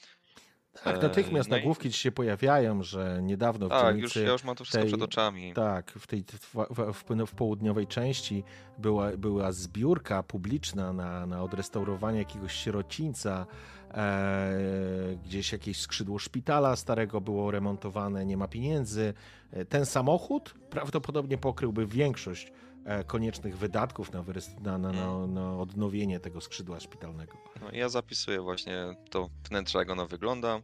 Tak, 0.84 1.02
natychmiast 1.02 1.50
no 1.50 1.56
nagłówki 1.56 1.92
ci 1.92 2.00
się 2.00 2.12
pojawiają, 2.12 2.84
że 2.84 3.20
niedawno 3.22 3.68
w 3.68 3.70
Tak, 3.70 3.98
już, 3.98 4.16
ja 4.16 4.32
już 4.32 4.44
mam 4.44 4.56
to 4.56 4.64
wszystko 4.64 4.82
tej, 4.82 4.90
przed 4.90 5.02
oczami. 5.02 5.54
Tak, 5.54 5.92
w 5.92 6.08
tej 6.08 6.24
w, 6.24 6.56
w, 6.70 7.26
w, 7.26 7.36
południowej 7.36 7.88
części 7.88 8.44
była, 8.78 9.18
była 9.18 9.52
zbiórka 9.52 10.24
publiczna 10.24 10.94
na, 10.94 11.26
na 11.26 11.44
odrestaurowanie 11.44 12.20
jakiegoś 12.20 12.54
sierocińca. 12.54 13.46
E, 13.94 15.18
gdzieś 15.26 15.52
jakieś 15.52 15.82
skrzydło 15.82 16.20
szpitala 16.20 16.76
starego 16.76 17.22
było 17.22 17.52
remontowane, 17.52 18.26
nie 18.26 18.38
ma 18.38 18.48
pieniędzy. 18.48 19.14
E, 19.52 19.66
ten 19.66 19.86
samochód 19.86 20.54
prawdopodobnie 20.70 21.38
pokryłby 21.38 21.88
większość 21.88 22.48
E, 22.48 22.69
koniecznych 23.08 23.58
wydatków 23.58 24.14
na, 24.14 24.24
na, 24.62 24.78
na, 24.78 24.92
na, 24.92 25.04
mm. 25.04 25.34
na 25.34 25.58
odnowienie 25.58 26.20
tego 26.20 26.42
skrzydła 26.42 26.80
szpitalnego. 26.80 27.38
No, 27.62 27.68
ja 27.72 27.90
zapisuję 27.90 28.42
właśnie 28.42 28.96
to 29.10 29.30
wnętrze, 29.50 29.80
jak 29.80 29.90
ono 29.90 30.08
wygląda. 30.08 30.62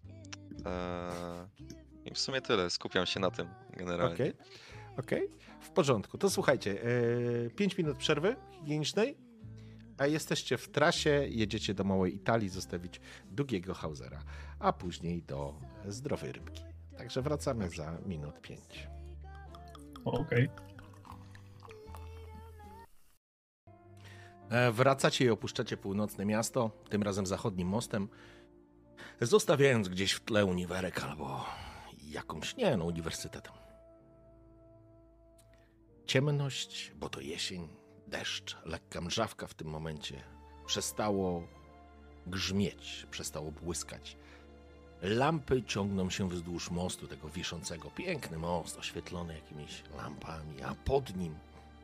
Eee, 0.65 1.65
I 2.05 2.13
w 2.13 2.19
sumie 2.19 2.41
tyle. 2.41 2.69
Skupiam 2.69 3.05
się 3.05 3.19
na 3.19 3.31
tym 3.31 3.47
generalnie. 3.77 4.13
Okej, 4.13 4.33
okay. 4.97 5.27
okay. 5.27 5.29
w 5.61 5.69
porządku. 5.69 6.17
To 6.17 6.29
słuchajcie, 6.29 6.81
5 7.55 7.73
e, 7.73 7.77
minut 7.77 7.97
przerwy 7.97 8.35
higienicznej, 8.51 9.17
a 9.97 10.07
jesteście 10.07 10.57
w 10.57 10.69
trasie, 10.69 11.27
jedziecie 11.29 11.73
do 11.73 11.83
Małej 11.83 12.15
Italii 12.15 12.49
zostawić 12.49 13.01
długiego 13.31 13.73
Hausera, 13.73 14.23
a 14.59 14.73
później 14.73 15.23
do 15.23 15.59
Zdrowej 15.87 16.31
Rybki. 16.31 16.63
Także 16.97 17.21
wracamy 17.21 17.69
za 17.69 17.97
minut 18.05 18.41
5. 18.41 18.87
Okej. 20.05 20.49
Okay. 20.49 20.64
Wracacie 24.71 25.25
i 25.25 25.29
opuszczacie 25.29 25.77
północne 25.77 26.25
miasto, 26.25 26.71
tym 26.89 27.03
razem 27.03 27.25
zachodnim 27.25 27.67
mostem, 27.67 28.09
zostawiając 29.21 29.87
gdzieś 29.87 30.11
w 30.11 30.19
tle 30.19 30.45
uniwerek 30.45 31.03
albo 31.03 31.45
jakąś, 32.03 32.55
nie 32.55 32.77
no, 32.77 32.85
uniwersytet. 32.85 33.49
Ciemność, 36.05 36.91
bo 36.95 37.09
to 37.09 37.21
jesień, 37.21 37.67
deszcz, 38.07 38.57
lekka 38.65 39.01
mrzawka 39.01 39.47
w 39.47 39.53
tym 39.53 39.67
momencie. 39.67 40.23
Przestało 40.65 41.47
grzmieć, 42.27 43.07
przestało 43.11 43.51
błyskać. 43.51 44.17
Lampy 45.01 45.63
ciągną 45.63 46.09
się 46.09 46.29
wzdłuż 46.29 46.71
mostu, 46.71 47.07
tego 47.07 47.29
wiszącego. 47.29 47.91
Piękny 47.91 48.37
most, 48.37 48.77
oświetlony 48.77 49.33
jakimiś 49.33 49.83
lampami, 49.97 50.63
a 50.63 50.75
pod 50.75 51.15
nim 51.15 51.35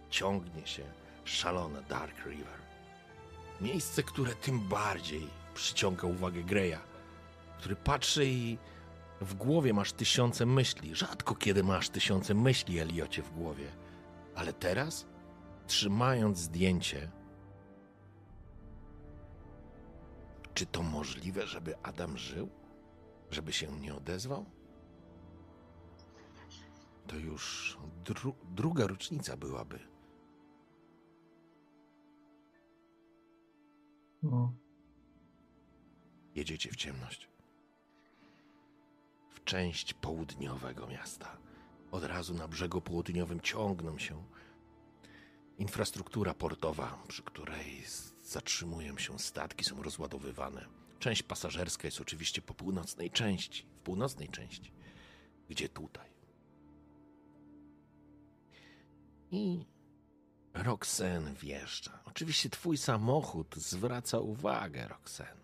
ciągnie 0.10 0.68
się 0.68 0.84
szalone 1.24 1.82
Dark 1.82 2.26
River. 2.26 2.62
Miejsce, 3.62 4.04
które 4.04 4.36
tym 4.36 4.60
bardziej 4.60 5.28
przyciąga 5.54 6.08
uwagę 6.08 6.44
Greya, 6.44 6.80
który 7.58 7.76
patrzy 7.76 8.26
i 8.26 8.58
w 9.22 9.34
głowie 9.34 9.74
masz 9.74 9.94
tysiące 9.94 10.46
myśli. 10.46 10.96
Rzadko 10.96 11.36
kiedy 11.36 11.64
masz 11.64 11.90
tysiące 11.90 12.34
myśli, 12.34 12.80
Eliocie, 12.80 13.24
w 13.24 13.32
głowie. 13.32 13.72
Ale 14.36 14.54
teraz, 14.54 15.08
trzymając 15.68 16.38
zdjęcie, 16.38 17.12
czy 20.54 20.66
to 20.66 20.84
możliwe, 20.84 21.48
żeby 21.48 21.76
Adam 21.84 22.18
żył? 22.18 22.50
Żeby 23.32 23.54
się 23.54 23.72
nie 23.72 23.96
odezwał? 23.96 24.46
To 27.08 27.16
już 27.16 27.78
dru 28.06 28.36
druga 28.44 28.88
rocznica 28.88 29.38
byłaby 29.38 29.91
No. 34.24 34.54
Jedziecie 36.36 36.72
w 36.72 36.76
ciemność. 36.76 37.30
W 39.30 39.44
część 39.44 39.94
południowego 39.94 40.88
miasta. 40.88 41.38
Od 41.92 42.04
razu 42.04 42.34
na 42.34 42.48
brzegu 42.48 42.82
południowym 42.82 43.42
ciągną 43.42 43.98
się 43.98 44.24
infrastruktura 45.58 46.34
portowa, 46.34 47.04
przy 47.08 47.24
której 47.24 47.84
zatrzymują 48.24 48.98
się 48.98 49.20
statki, 49.20 49.64
są 49.64 49.84
rozładowywane. 49.84 50.66
Część 51.00 51.24
pasażerska 51.24 51.88
jest 51.88 52.02
oczywiście 52.02 52.42
po 52.42 52.54
północnej 52.54 53.12
części, 53.12 53.66
w 53.76 53.82
północnej 53.82 54.30
części, 54.30 54.72
gdzie 55.50 55.70
tutaj. 55.70 56.10
I 59.32 59.66
Roxen 60.54 61.34
wjeżdża. 61.36 62.00
Oczywiście 62.06 62.50
twój 62.50 62.78
samochód 62.78 63.56
zwraca 63.56 64.20
uwagę, 64.20 64.88
Roxen. 64.88 65.38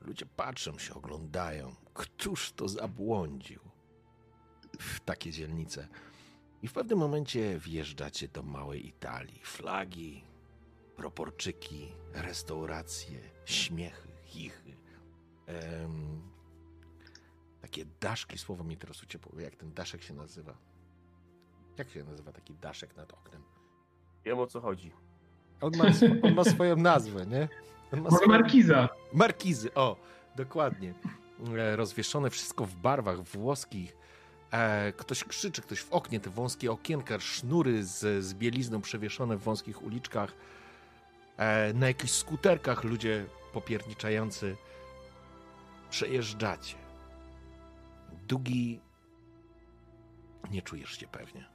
Ludzie 0.00 0.26
patrzą 0.26 0.78
się, 0.78 0.94
oglądają. 0.94 1.74
Któż 1.94 2.52
to 2.52 2.68
zabłądził 2.68 3.60
w 4.80 5.00
takie 5.00 5.30
dzielnice? 5.30 5.88
I 6.62 6.68
w 6.68 6.72
pewnym 6.72 6.98
momencie 6.98 7.58
wjeżdżacie 7.58 8.28
do 8.28 8.42
małej 8.42 8.86
Italii. 8.88 9.40
Flagi, 9.44 10.24
proporczyki, 10.96 11.92
restauracje, 12.12 13.18
śmiechy, 13.44 14.08
chichy. 14.24 14.76
Em, 15.46 16.22
takie 17.60 17.84
daszki, 18.00 18.38
słowo 18.38 18.64
mi 18.64 18.76
teraz 18.76 19.02
uciekło, 19.02 19.40
jak 19.40 19.56
ten 19.56 19.74
daszek 19.74 20.02
się 20.02 20.14
nazywa. 20.14 20.56
Jak 21.78 21.90
się 21.90 22.04
nazywa 22.04 22.32
taki 22.32 22.54
daszek 22.54 22.96
nad 22.96 23.12
oknem? 23.12 23.53
Wiem 24.24 24.38
o 24.38 24.46
co 24.46 24.60
chodzi. 24.60 24.92
On 25.60 25.72
ma, 25.76 25.84
on 26.22 26.34
ma 26.34 26.44
swoją 26.44 26.76
nazwę, 26.76 27.26
nie? 27.26 27.48
On 27.92 28.00
ma 28.02 28.10
swoją... 28.10 28.28
markiza. 28.28 28.88
Markizy, 29.12 29.74
o, 29.74 29.96
dokładnie. 30.36 30.94
E, 31.58 31.76
Rozwieszone 31.76 32.30
wszystko 32.30 32.64
w 32.66 32.74
barwach 32.76 33.22
włoskich. 33.22 33.96
E, 34.50 34.92
Ktoś 34.92 35.24
krzyczy, 35.24 35.62
ktoś 35.62 35.80
w 35.80 35.92
oknie, 35.92 36.20
te 36.20 36.30
wąskie 36.30 36.72
okienka, 36.72 37.20
sznury 37.20 37.84
z, 37.84 38.24
z 38.24 38.34
bielizną 38.34 38.80
przewieszone 38.80 39.36
w 39.36 39.40
wąskich 39.42 39.82
uliczkach. 39.82 40.32
E, 41.36 41.72
Na 41.74 41.86
jakichś 41.88 42.12
skuterkach 42.12 42.84
ludzie 42.84 43.26
popierniczający. 43.52 44.56
Przejeżdżacie. 45.90 46.74
Długi. 48.28 48.80
Nie 50.50 50.62
czujesz 50.62 50.98
się 50.98 51.06
pewnie. 51.06 51.53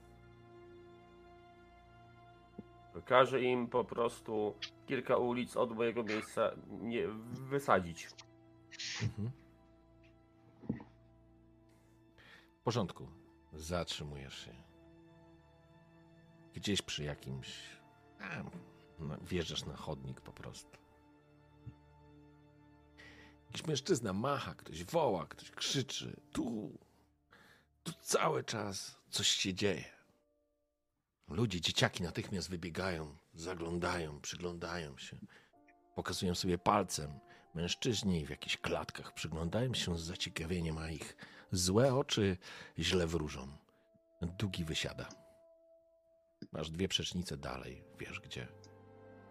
Każe 3.06 3.42
im 3.42 3.68
po 3.68 3.84
prostu 3.84 4.56
kilka 4.86 5.18
ulic 5.18 5.58
od 5.58 5.76
mojego 5.76 6.04
miejsca 6.04 6.52
nie 6.70 7.08
wysadzić. 7.32 8.08
Mhm. 9.04 9.32
W 12.60 12.64
porządku. 12.64 13.08
Zatrzymujesz 13.54 14.46
się. 14.46 14.56
Gdzieś 16.54 16.82
przy 16.82 17.04
jakimś. 17.04 17.80
No, 19.00 19.18
wjeżdżasz 19.22 19.66
na 19.66 19.76
chodnik 19.76 20.22
po 20.22 20.32
prostu. 20.34 20.78
Jakiś 23.46 23.68
mężczyzna 23.68 24.14
macha, 24.14 24.56
ktoś 24.56 24.84
woła, 24.84 25.26
ktoś 25.26 25.52
krzyczy. 25.52 26.22
Tu. 26.32 26.78
Tu 27.84 27.92
cały 28.02 28.44
czas 28.44 29.00
coś 29.10 29.28
się 29.28 29.54
dzieje. 29.54 29.99
Ludzie, 31.30 31.62
dzieciaki 31.62 32.04
natychmiast 32.04 32.50
wybiegają, 32.50 33.16
zaglądają, 33.34 34.22
przyglądają 34.22 34.98
się. 34.98 35.18
Pokazują 35.96 36.36
sobie 36.36 36.58
palcem. 36.58 37.20
Mężczyźni 37.54 38.26
w 38.26 38.30
jakichś 38.30 38.58
klatkach 38.58 39.14
przyglądają 39.14 39.74
się 39.74 39.98
z 39.98 40.02
zaciekawieniem, 40.02 40.78
a 40.78 40.90
ich 40.90 41.16
złe 41.52 41.96
oczy 41.96 42.38
źle 42.80 43.08
wróżą. 43.08 43.48
Długi 44.22 44.66
wysiada. 44.66 45.10
Masz 46.52 46.70
dwie 46.72 46.88
przecznice 46.88 47.38
dalej, 47.38 47.84
wiesz 48.00 48.20
gdzie. 48.20 48.48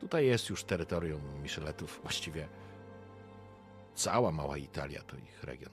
Tutaj 0.01 0.27
jest 0.27 0.49
już 0.49 0.65
terytorium 0.65 1.43
Micheletów, 1.43 2.01
właściwie 2.03 2.49
cała 3.95 4.33
mała 4.33 4.59
Italia 4.59 5.03
to 5.03 5.17
ich 5.17 5.45
region. 5.45 5.73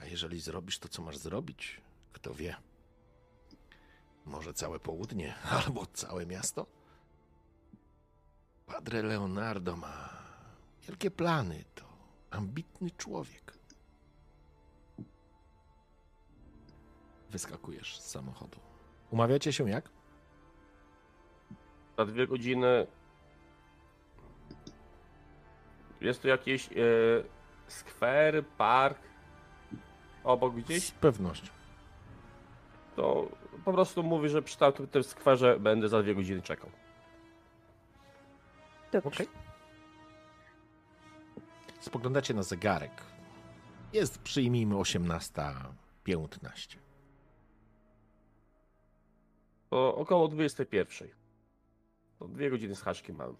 A 0.00 0.04
jeżeli 0.04 0.40
zrobisz 0.40 0.78
to, 0.78 0.88
co 0.88 1.02
masz 1.02 1.18
zrobić, 1.18 1.80
kto 2.12 2.34
wie? 2.34 2.56
Może 4.26 4.54
całe 4.54 4.78
południe, 4.78 5.34
albo 5.66 5.86
całe 5.86 6.26
miasto? 6.26 6.66
Padre 8.66 9.02
Leonardo 9.02 9.76
ma 9.76 10.08
wielkie 10.88 11.10
plany. 11.10 11.64
To 11.74 11.84
ambitny 12.30 12.90
człowiek. 12.90 13.58
Wyskakujesz 17.30 18.00
z 18.00 18.10
samochodu. 18.10 18.58
Umawiacie 19.10 19.52
się 19.52 19.70
jak? 19.70 19.90
Za 21.98 22.04
dwie 22.04 22.26
godziny. 22.26 22.86
Jest 26.00 26.22
tu 26.22 26.28
jakiś 26.28 26.68
e, 26.72 26.72
skwer, 27.66 28.46
park 28.46 28.98
obok 30.24 30.54
gdzieś? 30.54 30.84
Z 30.84 30.90
pewnością. 30.90 31.52
To 32.96 33.28
po 33.66 33.72
prostu 33.72 34.02
mówi, 34.02 34.28
że 34.28 34.42
przy 34.42 34.58
tamtym 34.58 34.86
tym 34.86 35.04
skwerze 35.04 35.60
będę 35.60 35.88
za 35.88 36.02
dwie 36.02 36.14
godziny 36.14 36.42
czekał. 36.42 36.70
Dobrze. 38.92 39.08
Okej. 39.08 39.28
Spoglądacie 41.80 42.34
na 42.34 42.42
zegarek. 42.42 43.02
Jest, 43.92 44.18
przyjmijmy, 44.18 44.74
18.15. 44.74 46.76
To 49.70 49.96
około 49.96 50.28
21. 50.28 51.08
To 52.18 52.28
dwie 52.28 52.50
godziny 52.50 52.74
z 52.74 52.82
haczkiem 52.82 53.16
mam. 53.16 53.36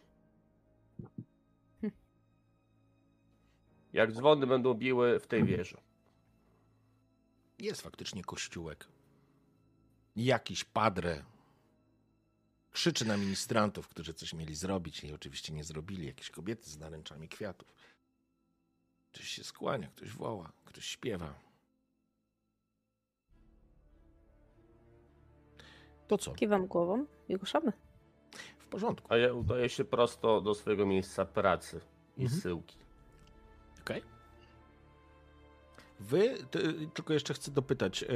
Jak 3.93 4.13
dzwony 4.13 4.47
będą 4.47 4.75
biły 4.75 5.21
w 5.21 5.27
tej 5.27 5.45
wieży. 5.45 5.77
Jest 7.59 7.83
faktycznie 7.83 8.25
kościółek. 8.25 8.96
Jakiś 10.17 10.65
padre 10.65 11.25
krzyczy 12.73 13.05
na 13.05 13.17
ministrantów, 13.17 13.89
którzy 13.89 14.15
coś 14.15 14.35
mieli 14.35 14.55
zrobić 14.55 15.05
i 15.05 15.13
oczywiście 15.13 15.53
nie 15.53 15.65
zrobili. 15.65 16.07
Jakieś 16.07 16.31
kobiety 16.31 16.71
z 16.71 16.79
naręczami 16.79 17.29
kwiatów. 17.29 17.75
Ktoś 19.13 19.29
się 19.29 19.45
skłania, 19.45 19.89
ktoś 19.89 20.11
woła, 20.13 20.53
ktoś 20.65 20.85
śpiewa. 20.85 21.35
To 26.09 26.19
co? 26.19 26.33
Kiwam 26.33 26.67
głową 26.67 27.07
i 27.29 27.37
ruszamy. 27.37 27.73
W 28.59 28.67
porządku. 28.67 29.07
A 29.13 29.17
ja 29.17 29.33
udaję 29.33 29.69
się 29.69 29.85
prosto 29.85 30.41
do 30.41 30.55
swojego 30.55 30.87
miejsca 30.87 31.25
pracy 31.25 31.81
i 32.17 32.23
Mhm. 32.23 32.41
zsyłki. 32.41 32.77
Okej. 33.81 34.03
Wy, 36.01 36.35
ty, 36.51 36.89
tylko 36.95 37.13
jeszcze 37.13 37.35
chcę 37.35 37.51
dopytać, 37.51 38.03
e, 38.03 38.09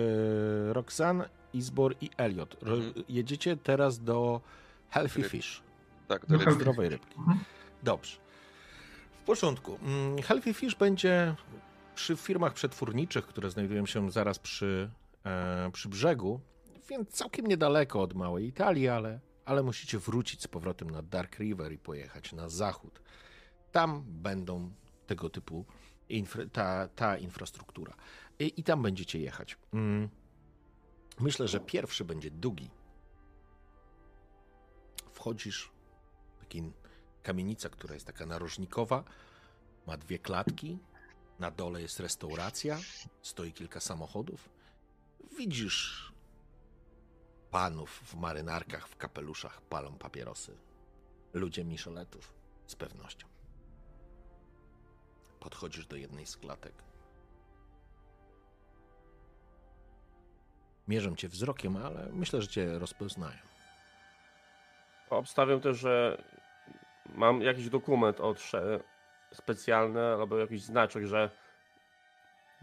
Roxanne, 0.73 1.28
Izbor 1.52 1.94
i 2.00 2.10
Elliot, 2.17 2.57
ro, 2.62 2.76
Mhm. 2.76 3.05
jedziecie 3.09 3.57
teraz 3.57 3.99
do 4.05 4.41
Healthy 4.91 5.23
Ryb. 5.23 5.31
Fish, 5.33 5.62
Tak, 6.09 6.23
jest 6.31 6.44
pewnie. 6.44 6.60
zdrowej 6.60 6.89
rybki. 6.89 7.15
Mhm. 7.18 7.39
Dobrze. 7.83 8.17
W 9.23 9.25
porządku. 9.25 9.78
Mm, 9.83 10.23
Healthy 10.23 10.55
Fish 10.55 10.75
będzie 10.75 11.34
przy 11.94 12.17
firmach 12.17 12.52
przetwórniczych, 12.55 13.26
które 13.26 13.50
znajdują 13.50 13.86
się 13.86 14.10
zaraz 14.10 14.39
przy, 14.39 14.91
e, 15.25 15.70
przy 15.73 15.89
brzegu, 15.89 16.41
więc 16.91 17.09
całkiem 17.10 17.47
niedaleko 17.47 18.02
od 18.02 18.15
małej 18.15 18.47
Italii, 18.47 18.89
ale, 18.89 19.20
ale 19.44 19.62
musicie 19.62 19.99
wrócić 19.99 20.42
z 20.42 20.49
powrotem 20.49 20.91
na 20.91 21.02
Dark 21.02 21.39
River 21.39 21.73
i 21.73 21.78
pojechać 21.78 22.33
na 22.33 22.49
zachód. 22.49 23.00
Tam 23.73 24.02
będą 24.07 24.70
tego 25.07 25.31
typu 25.31 25.65
infra, 26.10 26.47
ta, 26.52 26.89
ta 26.89 27.16
infrastruktura. 27.16 27.94
I, 28.39 28.60
I 28.60 28.62
tam 28.62 28.82
będziecie 28.82 29.20
jechać. 29.20 29.58
Mm. 29.72 30.08
Myślę, 31.20 31.48
że 31.48 31.60
pierwszy 31.60 32.05
będzie 32.05 32.30
długi. 32.30 32.70
Wchodzisz, 35.12 35.70
taki 36.40 36.72
kamienica, 37.22 37.68
która 37.68 37.94
jest 37.94 38.06
taka 38.06 38.26
narożnikowa, 38.26 39.05
ma 39.86 39.97
dwie 39.97 40.18
klatki, 40.18 40.78
na 41.39 41.50
dole 41.50 41.82
jest 41.82 42.00
restauracja, 42.00 42.78
stoi 43.22 43.52
kilka 43.52 43.80
samochodów. 43.80 44.50
Widzisz 45.39 46.12
panów 47.50 47.90
w 47.90 48.14
marynarkach, 48.14 48.89
w 48.89 48.97
kapeluszach, 48.97 49.62
palą 49.62 49.98
papierosy. 49.98 50.56
Ludzie 51.32 51.64
Micheletów, 51.64 52.34
z 52.66 52.76
pewnością. 52.76 53.30
Podchodzisz 55.41 55.86
do 55.86 55.97
jednej 55.97 56.27
z 56.27 56.36
klatek. 56.36 56.73
Mierzą 60.89 61.17
cię 61.17 61.28
wzrokiem, 61.28 61.77
ale 61.77 62.09
myślę, 62.12 62.43
że 62.43 62.49
cię 62.49 62.78
rozpoznają. 62.78 63.39
Obstawiam 65.10 65.60
też, 65.60 65.78
że 65.78 66.25
mam 67.15 67.43
jakiś 67.43 67.70
dokument 67.70 68.20
od 68.20 68.51
specjalny 69.33 70.01
albo 70.07 70.39
jakiś 70.39 70.62
znaczek, 70.62 71.07
że 71.07 71.31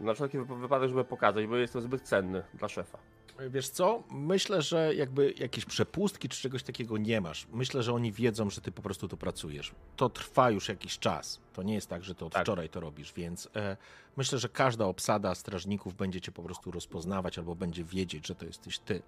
Na 0.00 0.14
wszelki 0.14 0.38
wyp- 0.38 0.60
wypadek, 0.60 0.88
żeby 0.88 1.04
pokazać, 1.04 1.46
bo 1.46 1.56
jestem 1.56 1.82
zbyt 1.82 2.02
cenny 2.02 2.42
dla 2.54 2.68
szefa. 2.68 2.98
Wiesz 3.38 3.68
co? 3.68 4.02
Myślę, 4.10 4.62
że 4.62 4.94
jakby 4.94 5.34
jakieś 5.36 5.64
przepustki 5.64 6.28
czy 6.28 6.40
czegoś 6.42 6.62
takiego 6.62 6.98
nie 6.98 7.20
masz. 7.20 7.46
Myślę, 7.52 7.82
że 7.82 7.92
oni 7.92 8.12
wiedzą, 8.12 8.50
że 8.50 8.60
ty 8.60 8.72
po 8.72 8.82
prostu 8.82 9.08
tu 9.08 9.16
pracujesz. 9.16 9.74
To 9.96 10.08
trwa 10.08 10.50
już 10.50 10.68
jakiś 10.68 10.98
czas. 10.98 11.40
To 11.52 11.62
nie 11.62 11.74
jest 11.74 11.88
tak, 11.88 12.04
że 12.04 12.14
to 12.14 12.26
od 12.26 12.32
Tak. 12.32 12.42
wczoraj 12.42 12.68
to 12.68 12.80
robisz, 12.80 13.12
więc 13.12 13.48
e, 13.56 13.76
myślę, 14.16 14.38
że 14.38 14.48
każda 14.48 14.84
obsada 14.84 15.34
strażników 15.34 15.94
będzie 15.94 16.20
cię 16.20 16.32
po 16.32 16.42
prostu 16.42 16.70
rozpoznawać 16.70 17.38
albo 17.38 17.54
będzie 17.54 17.84
wiedzieć, 17.84 18.26
że 18.26 18.34
to 18.34 18.46
jesteś 18.46 18.78
ty. 18.78 19.02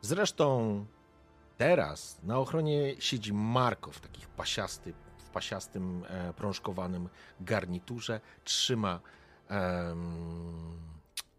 Zresztą 0.00 0.84
teraz 1.58 2.20
na 2.22 2.38
ochronie 2.38 2.94
siedzi 2.98 3.32
Marko 3.32 3.92
w 3.92 4.00
takich 4.00 4.28
pasiasty, 4.28 4.92
w 5.18 5.30
pasiastym, 5.30 6.04
e, 6.08 6.32
prążkowanym 6.32 7.08
garniturze. 7.40 8.20
Trzyma 8.44 9.00
em, 9.48 10.80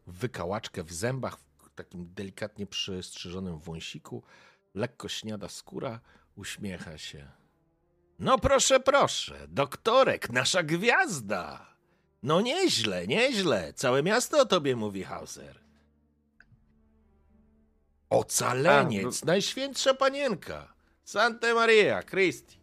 wykałaczkę 0.08 0.84
w 0.84 0.94
zębach, 0.94 1.38
takim 1.84 2.14
delikatnie 2.14 2.68
przystrzyżonym 2.68 3.60
wąsiku. 3.60 4.24
Lekko 4.76 5.08
śniada 5.08 5.48
skóra, 5.50 6.00
uśmiecha 6.36 6.98
się. 6.98 7.28
No 8.20 8.40
proszę, 8.40 8.80
proszę, 8.80 9.48
doktorek, 9.48 10.30
nasza 10.30 10.64
gwiazda. 10.64 11.76
No 12.24 12.42
nieźle, 12.42 13.08
nieźle. 13.08 13.74
Całe 13.74 14.04
miasto 14.04 14.42
o 14.42 14.46
tobie 14.46 14.76
mówi 14.76 15.04
Hauser. 15.04 15.60
Ocaleniec, 18.10 19.24
A, 19.24 19.26
najświętsza 19.26 19.94
panienka. 19.94 20.74
Santa 21.04 21.54
Maria, 21.54 22.04
Christi. 22.04 22.60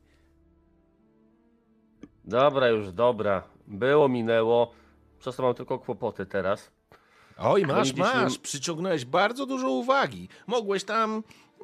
Dobra, 2.24 2.68
już 2.68 2.92
dobra. 2.92 3.42
Było, 3.66 4.08
minęło. 4.08 4.72
Przez 5.18 5.36
to 5.36 5.42
mam 5.42 5.54
tylko 5.54 5.78
kłopoty 5.78 6.26
teraz. 6.26 6.70
Oj, 7.38 7.62
masz, 7.66 7.94
masz. 7.94 8.38
Przyciągnąłeś 8.38 9.04
bardzo 9.04 9.46
dużo 9.46 9.70
uwagi. 9.70 10.28
Mogłeś 10.46 10.84
tam 10.84 11.22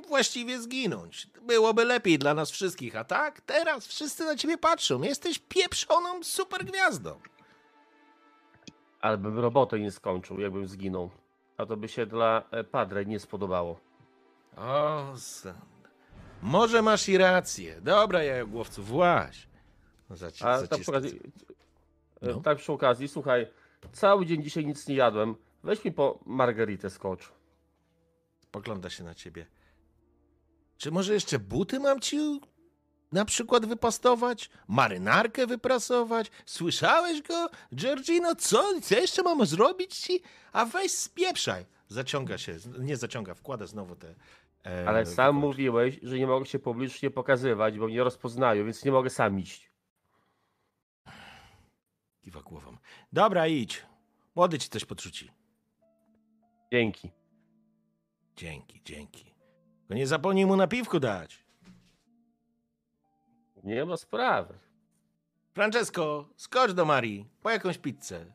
właściwie 0.08 0.60
zginąć. 0.60 1.26
Byłoby 1.42 1.84
lepiej 1.84 2.18
dla 2.18 2.34
nas 2.34 2.50
wszystkich, 2.50 2.96
a 2.96 3.04
tak? 3.04 3.40
Teraz 3.40 3.86
wszyscy 3.86 4.24
na 4.24 4.36
ciebie 4.36 4.58
patrzą. 4.58 5.02
Jesteś 5.02 5.38
pieprzoną 5.38 6.22
supergwiazdą. 6.22 7.20
Ale 9.00 9.18
bym 9.18 9.38
robotę 9.38 9.78
nie 9.80 9.90
skończył, 9.90 10.40
jakbym 10.40 10.66
zginął. 10.68 11.10
A 11.56 11.66
to 11.66 11.76
by 11.76 11.88
się 11.88 12.06
dla 12.06 12.42
e, 12.50 12.64
Padre 12.64 13.04
nie 13.04 13.20
spodobało. 13.20 13.80
O, 14.56 15.12
Sand. 15.16 15.58
Może 16.42 16.82
masz 16.82 17.08
i 17.08 17.18
rację. 17.18 17.80
Dobra, 17.80 18.22
jajogłowcu, 18.22 18.82
właź. 18.82 19.48
Zaci- 20.10 20.46
A 20.46 20.66
tak 20.66 20.80
przy, 20.80 20.90
okazji, 20.90 21.20
e, 22.22 22.26
No. 22.28 22.40
tak 22.40 22.58
przy 22.58 22.72
okazji, 22.72 23.08
słuchaj, 23.08 23.46
cały 23.92 24.26
dzień 24.26 24.42
dzisiaj 24.42 24.66
nic 24.66 24.88
nie 24.88 24.94
jadłem. 24.94 25.34
Weź 25.64 25.84
mi 25.84 25.92
po 25.92 26.18
margaritę 26.26 26.90
skocz. 26.90 27.32
Spogląda 28.40 28.90
się 28.90 29.04
na 29.04 29.14
ciebie. 29.14 29.46
Czy 30.76 30.90
może 30.90 31.14
jeszcze 31.14 31.38
buty 31.38 31.80
mam 31.80 32.00
ci 32.00 32.40
na 33.12 33.24
przykład 33.24 33.66
wypastować? 33.66 34.50
Marynarkę 34.68 35.46
wyprasować? 35.46 36.30
Słyszałeś 36.46 37.22
go? 37.22 37.50
Georgino, 37.74 38.34
co? 38.36 38.80
Co 38.82 38.94
jeszcze 38.94 39.22
mam 39.22 39.46
zrobić 39.46 39.96
ci? 39.96 40.22
A 40.52 40.64
weź 40.64 40.92
spieprzaj. 40.92 41.66
Zaciąga 41.88 42.38
się, 42.38 42.56
nie 42.78 42.96
zaciąga, 42.96 43.34
wkłada 43.34 43.66
znowu 43.66 43.96
te... 43.96 44.14
e, 44.66 44.88
Ale 44.88 45.06
sam 45.06 45.36
mówiłeś, 45.36 46.00
że 46.02 46.18
nie 46.18 46.26
mogę 46.26 46.46
się 46.46 46.58
publicznie 46.58 47.10
pokazywać, 47.10 47.78
bo 47.78 47.86
mnie 47.86 48.04
rozpoznają, 48.04 48.64
więc 48.64 48.84
nie 48.84 48.92
mogę 48.92 49.10
sam 49.10 49.38
iść. 49.40 49.70
Kiwa 52.22 52.42
głową. 52.42 52.76
Dobra, 53.12 53.46
idź. 53.46 53.86
Młody 54.34 54.58
ci 54.58 54.68
coś 54.68 54.84
podrzuci. 54.84 55.30
Dzięki. 56.72 57.10
Dzięki, 58.36 58.80
dzięki. 58.84 59.34
Tylko 59.80 59.94
nie 59.94 60.06
zapomnij 60.06 60.46
mu 60.46 60.56
na 60.56 60.66
piwku 60.66 61.00
dać. 61.00 61.44
Nie 63.64 63.84
ma 63.84 63.96
sprawy. 63.96 64.58
Francesco, 65.54 66.28
skocz 66.36 66.72
do 66.72 66.84
Marii 66.84 67.28
po 67.42 67.50
jakąś 67.50 67.78
pizzę. 67.78 68.26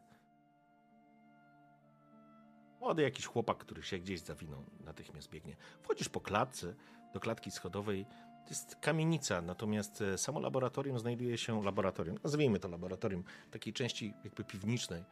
Młody 2.80 3.04
jakiś 3.04 3.26
chłopak, 3.26 3.58
który 3.58 3.84
się 3.84 4.00
gdzieś 4.00 4.20
zawinął, 4.20 4.64
natychmiast 4.86 5.30
biegnie. 5.30 5.56
Wchodzisz 5.82 6.10
po 6.10 6.22
klatce, 6.22 6.76
do 7.14 7.20
klatki 7.20 7.52
schodowej. 7.52 8.06
To 8.46 8.50
jest 8.50 8.76
kamienica, 8.76 9.42
natomiast 9.42 10.02
e, 10.02 10.18
samo 10.18 10.40
laboratorium 10.40 11.00
znajduje 11.00 11.38
się, 11.38 11.64
laboratorium, 11.64 12.18
nazwijmy 12.24 12.60
to 12.60 12.68
laboratorium, 12.68 13.24
w 13.48 13.52
takiej 13.52 13.74
części 13.74 14.14
jakby 14.24 14.44
piwniczej, 14.44 15.04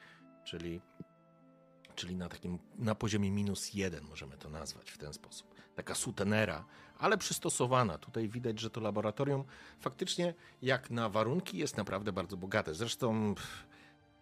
czyli, 0.44 0.82
czyli 1.96 2.16
na 2.16 2.30
takim, 2.30 2.60
na 2.76 2.96
poziomie 2.96 3.32
minus 3.32 3.74
jeden 3.74 4.04
możemy 4.04 4.38
to 4.38 4.50
nazwać 4.50 4.92
w 4.92 4.98
ten 4.98 5.14
sposób. 5.14 5.56
Taka 5.76 5.96
sutenera, 5.96 6.66
ale 6.98 7.18
przystosowana. 7.18 7.98
Tutaj 7.98 8.30
widać, 8.30 8.60
że 8.60 8.70
to 8.70 8.82
laboratorium 8.82 9.44
faktycznie 9.80 10.34
jak 10.62 10.90
na 10.90 11.10
warunki 11.10 11.58
jest 11.58 11.78
naprawdę 11.78 12.12
bardzo 12.12 12.38
bogate. 12.38 12.76
Zresztą 12.76 13.36
pff, 13.36 13.68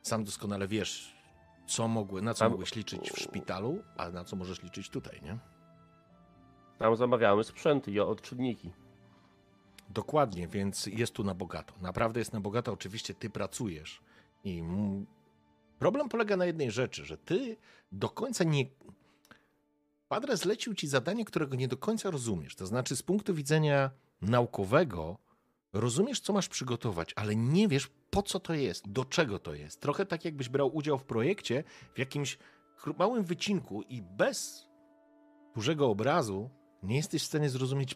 sam 0.01 0.23
doskonale 0.23 0.67
wiesz, 0.67 1.15
co 1.67 1.87
mogły, 1.87 2.21
na 2.21 2.33
co 2.33 2.39
Tam- 2.39 2.51
mogłeś 2.51 2.75
liczyć 2.75 3.11
w 3.11 3.19
szpitalu, 3.19 3.83
a 3.97 4.09
na 4.09 4.23
co 4.23 4.35
możesz 4.35 4.63
liczyć 4.63 4.89
tutaj, 4.89 5.21
nie? 5.21 5.37
Tam 6.77 6.95
zamawiamy 6.95 7.43
sprzęty 7.43 7.91
i 7.91 7.99
odczynniki. 7.99 8.71
Dokładnie, 9.89 10.47
więc 10.47 10.85
jest 10.85 11.13
tu 11.13 11.23
na 11.23 11.33
bogato. 11.35 11.73
Naprawdę 11.81 12.19
jest 12.19 12.33
na 12.33 12.41
bogato. 12.41 12.71
Oczywiście 12.71 13.13
ty 13.13 13.29
pracujesz 13.29 14.01
i 14.43 14.63
problem 15.79 16.09
polega 16.09 16.37
na 16.37 16.45
jednej 16.45 16.71
rzeczy, 16.71 17.05
że 17.05 17.17
ty 17.17 17.57
do 17.91 18.09
końca 18.09 18.43
nie. 18.43 18.65
Padre 20.07 20.37
zlecił 20.37 20.73
ci 20.73 20.87
zadanie, 20.87 21.25
którego 21.25 21.55
nie 21.55 21.67
do 21.67 21.77
końca 21.77 22.11
rozumiesz. 22.11 22.55
To 22.55 22.65
znaczy, 22.65 22.95
z 22.95 23.03
punktu 23.03 23.33
widzenia 23.33 23.91
naukowego, 24.21 25.17
rozumiesz, 25.73 26.19
co 26.19 26.33
masz 26.33 26.49
przygotować, 26.49 27.13
ale 27.15 27.35
nie 27.35 27.67
wiesz, 27.67 27.91
po 28.09 28.23
co 28.23 28.39
to 28.39 28.53
jest, 28.53 28.91
do 28.91 29.05
czego 29.05 29.39
to 29.39 29.53
jest. 29.53 29.81
Trochę 29.81 30.05
tak, 30.05 30.25
jakbyś 30.25 30.49
brał 30.49 30.75
udział 30.75 30.97
w 30.97 31.03
projekcie 31.03 31.63
w 31.95 31.99
jakimś 31.99 32.37
małym 32.99 33.23
wycinku 33.23 33.81
i 33.81 34.01
bez 34.01 34.67
dużego 35.55 35.89
obrazu 35.89 36.49
nie 36.83 36.95
jesteś 36.95 37.23
w 37.23 37.25
stanie 37.25 37.49
zrozumieć, 37.49 37.95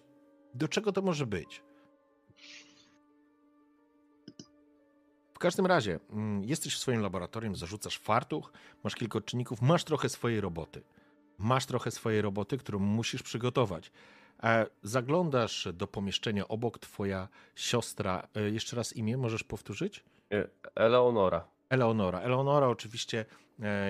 do 0.54 0.68
czego 0.68 0.92
to 0.92 1.02
może 1.02 1.26
być. 1.26 1.64
W 5.38 5.40
każdym 5.40 5.66
razie, 5.66 6.00
mm, 6.10 6.44
jesteś 6.44 6.76
w 6.76 6.78
swoim 6.78 7.02
laboratorium, 7.02 7.56
zarzucasz 7.56 7.98
fartuch, 7.98 8.52
masz 8.84 8.96
kilka 8.96 9.18
odczynników, 9.18 9.62
masz 9.62 9.84
trochę 9.84 10.10
swojej 10.10 10.42
roboty. 10.42 10.82
Masz 11.38 11.66
trochę 11.66 11.92
swojej 11.92 12.22
roboty, 12.22 12.58
którą 12.58 12.80
musisz 12.80 13.24
przygotować. 13.24 13.92
E, 14.44 14.66
Zaglądasz 14.84 15.68
do 15.74 15.88
pomieszczenia 15.88 16.48
obok, 16.48 16.80
twoja 16.80 17.28
siostra, 17.56 18.28
e, 18.36 18.42
jeszcze 18.50 18.76
raz 18.76 18.96
imię 18.96 19.18
możesz 19.18 19.44
powtórzyć? 19.44 20.04
E, 20.32 20.48
Eleonora. 20.76 21.48
Eleonora. 21.70 22.20
Eleonora 22.20 22.68
oczywiście 22.68 23.26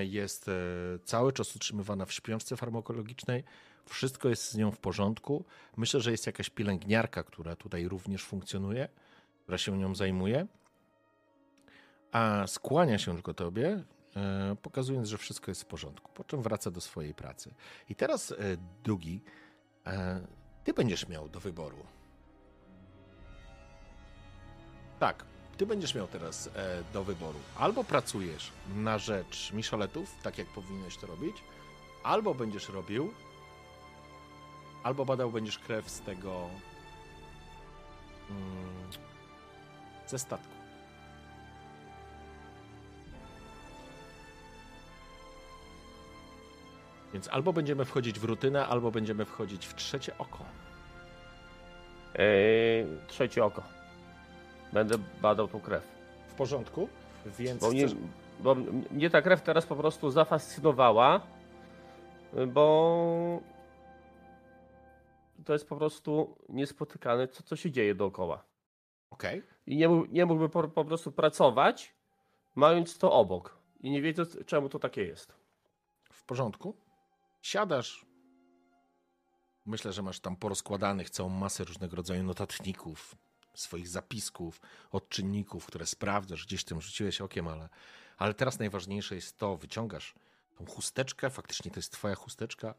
jest 0.00 0.50
cały 1.04 1.32
czas 1.32 1.56
utrzymywana 1.56 2.04
w 2.04 2.12
śpiączce 2.12 2.56
farmakologicznej. 2.56 3.44
Wszystko 3.86 4.28
jest 4.28 4.50
z 4.52 4.56
nią 4.56 4.70
w 4.70 4.78
porządku. 4.78 5.44
Myślę, 5.76 6.00
że 6.00 6.10
jest 6.10 6.26
jakaś 6.26 6.50
pielęgniarka, 6.50 7.22
która 7.22 7.56
tutaj 7.56 7.88
również 7.88 8.24
funkcjonuje, 8.24 8.88
która 9.42 9.58
się 9.58 9.78
nią 9.78 9.94
zajmuje. 9.94 10.46
A 12.12 12.46
skłania 12.46 12.98
się 12.98 13.12
tylko 13.12 13.34
tobie, 13.34 13.84
e, 14.16 14.56
pokazując, 14.62 15.08
że 15.08 15.18
wszystko 15.18 15.50
jest 15.50 15.62
w 15.62 15.66
porządku, 15.66 16.12
po 16.12 16.24
czym 16.24 16.42
wraca 16.42 16.70
do 16.70 16.80
swojej 16.80 17.14
pracy. 17.14 17.54
I 17.88 17.94
teraz, 17.94 18.32
e, 18.32 18.36
Dugi, 18.84 19.22
e, 19.86 20.20
ty 20.64 20.72
będziesz 20.72 21.08
miał 21.08 21.28
do 21.28 21.40
wyboru. 21.40 21.86
Tak, 24.98 25.24
ty 25.56 25.66
będziesz 25.66 25.94
miał 25.94 26.06
teraz 26.06 26.50
do 26.92 27.04
wyboru. 27.04 27.38
Albo 27.58 27.84
pracujesz 27.84 28.52
na 28.74 28.98
rzecz 28.98 29.52
Micheletów, 29.52 30.14
tak 30.22 30.38
jak 30.38 30.46
powinieneś 30.46 30.96
to 30.96 31.06
robić, 31.06 31.36
albo 32.02 32.34
będziesz 32.34 32.68
robił, 32.68 33.12
albo 34.82 35.04
badał 35.04 35.30
będziesz 35.30 35.58
krew 35.58 35.90
z 35.90 36.00
tego 36.00 36.48
mm, 38.30 38.90
ze 40.06 40.18
statku. 40.18 40.57
Więc 47.12 47.28
albo 47.28 47.52
będziemy 47.52 47.84
wchodzić 47.84 48.18
w 48.20 48.24
rutynę, 48.24 48.66
albo 48.66 48.90
będziemy 48.90 49.24
wchodzić 49.24 49.66
w 49.66 49.74
trzecie 49.74 50.18
oko. 50.18 50.44
E, 52.14 52.18
trzecie 53.06 53.44
oko. 53.44 53.62
Będę 54.72 54.98
badał 55.22 55.48
tą 55.48 55.60
krew. 55.60 55.82
W 56.28 56.34
porządku? 56.34 56.88
Więc 57.38 57.60
Bo 57.60 57.70
mnie, 57.70 57.86
chcesz- 57.86 57.96
bo 58.40 58.54
mnie 58.90 59.10
ta 59.10 59.22
krew 59.22 59.42
teraz 59.42 59.66
po 59.66 59.76
prostu 59.76 60.10
zafascynowała, 60.10 61.20
bo 62.46 63.40
to 65.44 65.52
jest 65.52 65.68
po 65.68 65.76
prostu 65.76 66.36
niespotykane, 66.48 67.28
co, 67.28 67.42
co 67.42 67.56
się 67.56 67.70
dzieje 67.70 67.94
dookoła. 67.94 68.44
Okej. 69.10 69.42
I 69.66 69.76
nie, 69.76 69.88
nie 70.08 70.26
mógłby 70.26 70.48
po, 70.48 70.68
po 70.68 70.84
prostu 70.84 71.12
pracować, 71.12 71.94
mając 72.54 72.98
to 72.98 73.12
obok. 73.12 73.58
i 73.80 73.90
nie 73.90 74.02
wiedzą, 74.02 74.22
czemu 74.46 74.68
to 74.68 74.78
takie 74.78 75.02
jest. 75.04 75.34
W 76.12 76.24
porządku. 76.24 76.76
Siadasz. 77.42 78.06
Myślę, 79.66 79.92
że 79.92 80.02
masz 80.02 80.20
tam 80.20 80.36
porozkładanych 80.36 81.10
całą 81.10 81.28
masę 81.28 81.64
różnego 81.64 81.96
rodzaju 81.96 82.24
notatników, 82.24 83.16
swoich 83.54 83.88
zapisków, 83.88 84.60
odczynników, 84.90 85.66
które 85.66 85.86
sprawdzasz, 85.86 86.46
gdzieś 86.46 86.64
tym 86.64 86.80
rzuciłeś 86.80 87.20
okiem, 87.20 87.48
ale, 87.48 87.68
ale 88.18 88.34
teraz 88.34 88.58
najważniejsze 88.58 89.14
jest 89.14 89.38
to, 89.38 89.56
wyciągasz 89.56 90.14
tą 90.56 90.66
chusteczkę, 90.66 91.30
faktycznie 91.30 91.70
to 91.70 91.78
jest 91.78 91.92
twoja 91.92 92.14
chusteczka, 92.14 92.74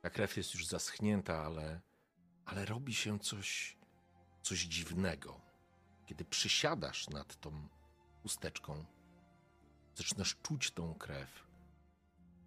ta 0.00 0.10
krew 0.10 0.36
jest 0.36 0.54
już 0.54 0.66
zaschnięta, 0.66 1.38
ale, 1.44 1.80
ale 2.44 2.64
robi 2.64 2.94
się 2.94 3.18
coś, 3.18 3.78
coś 4.42 4.58
dziwnego. 4.60 5.40
Kiedy 6.06 6.24
przysiadasz 6.24 7.08
nad 7.08 7.40
tą 7.40 7.68
chusteczką, 8.22 8.84
zaczynasz 9.94 10.36
czuć 10.42 10.70
tą 10.70 10.94
krew, 10.94 11.46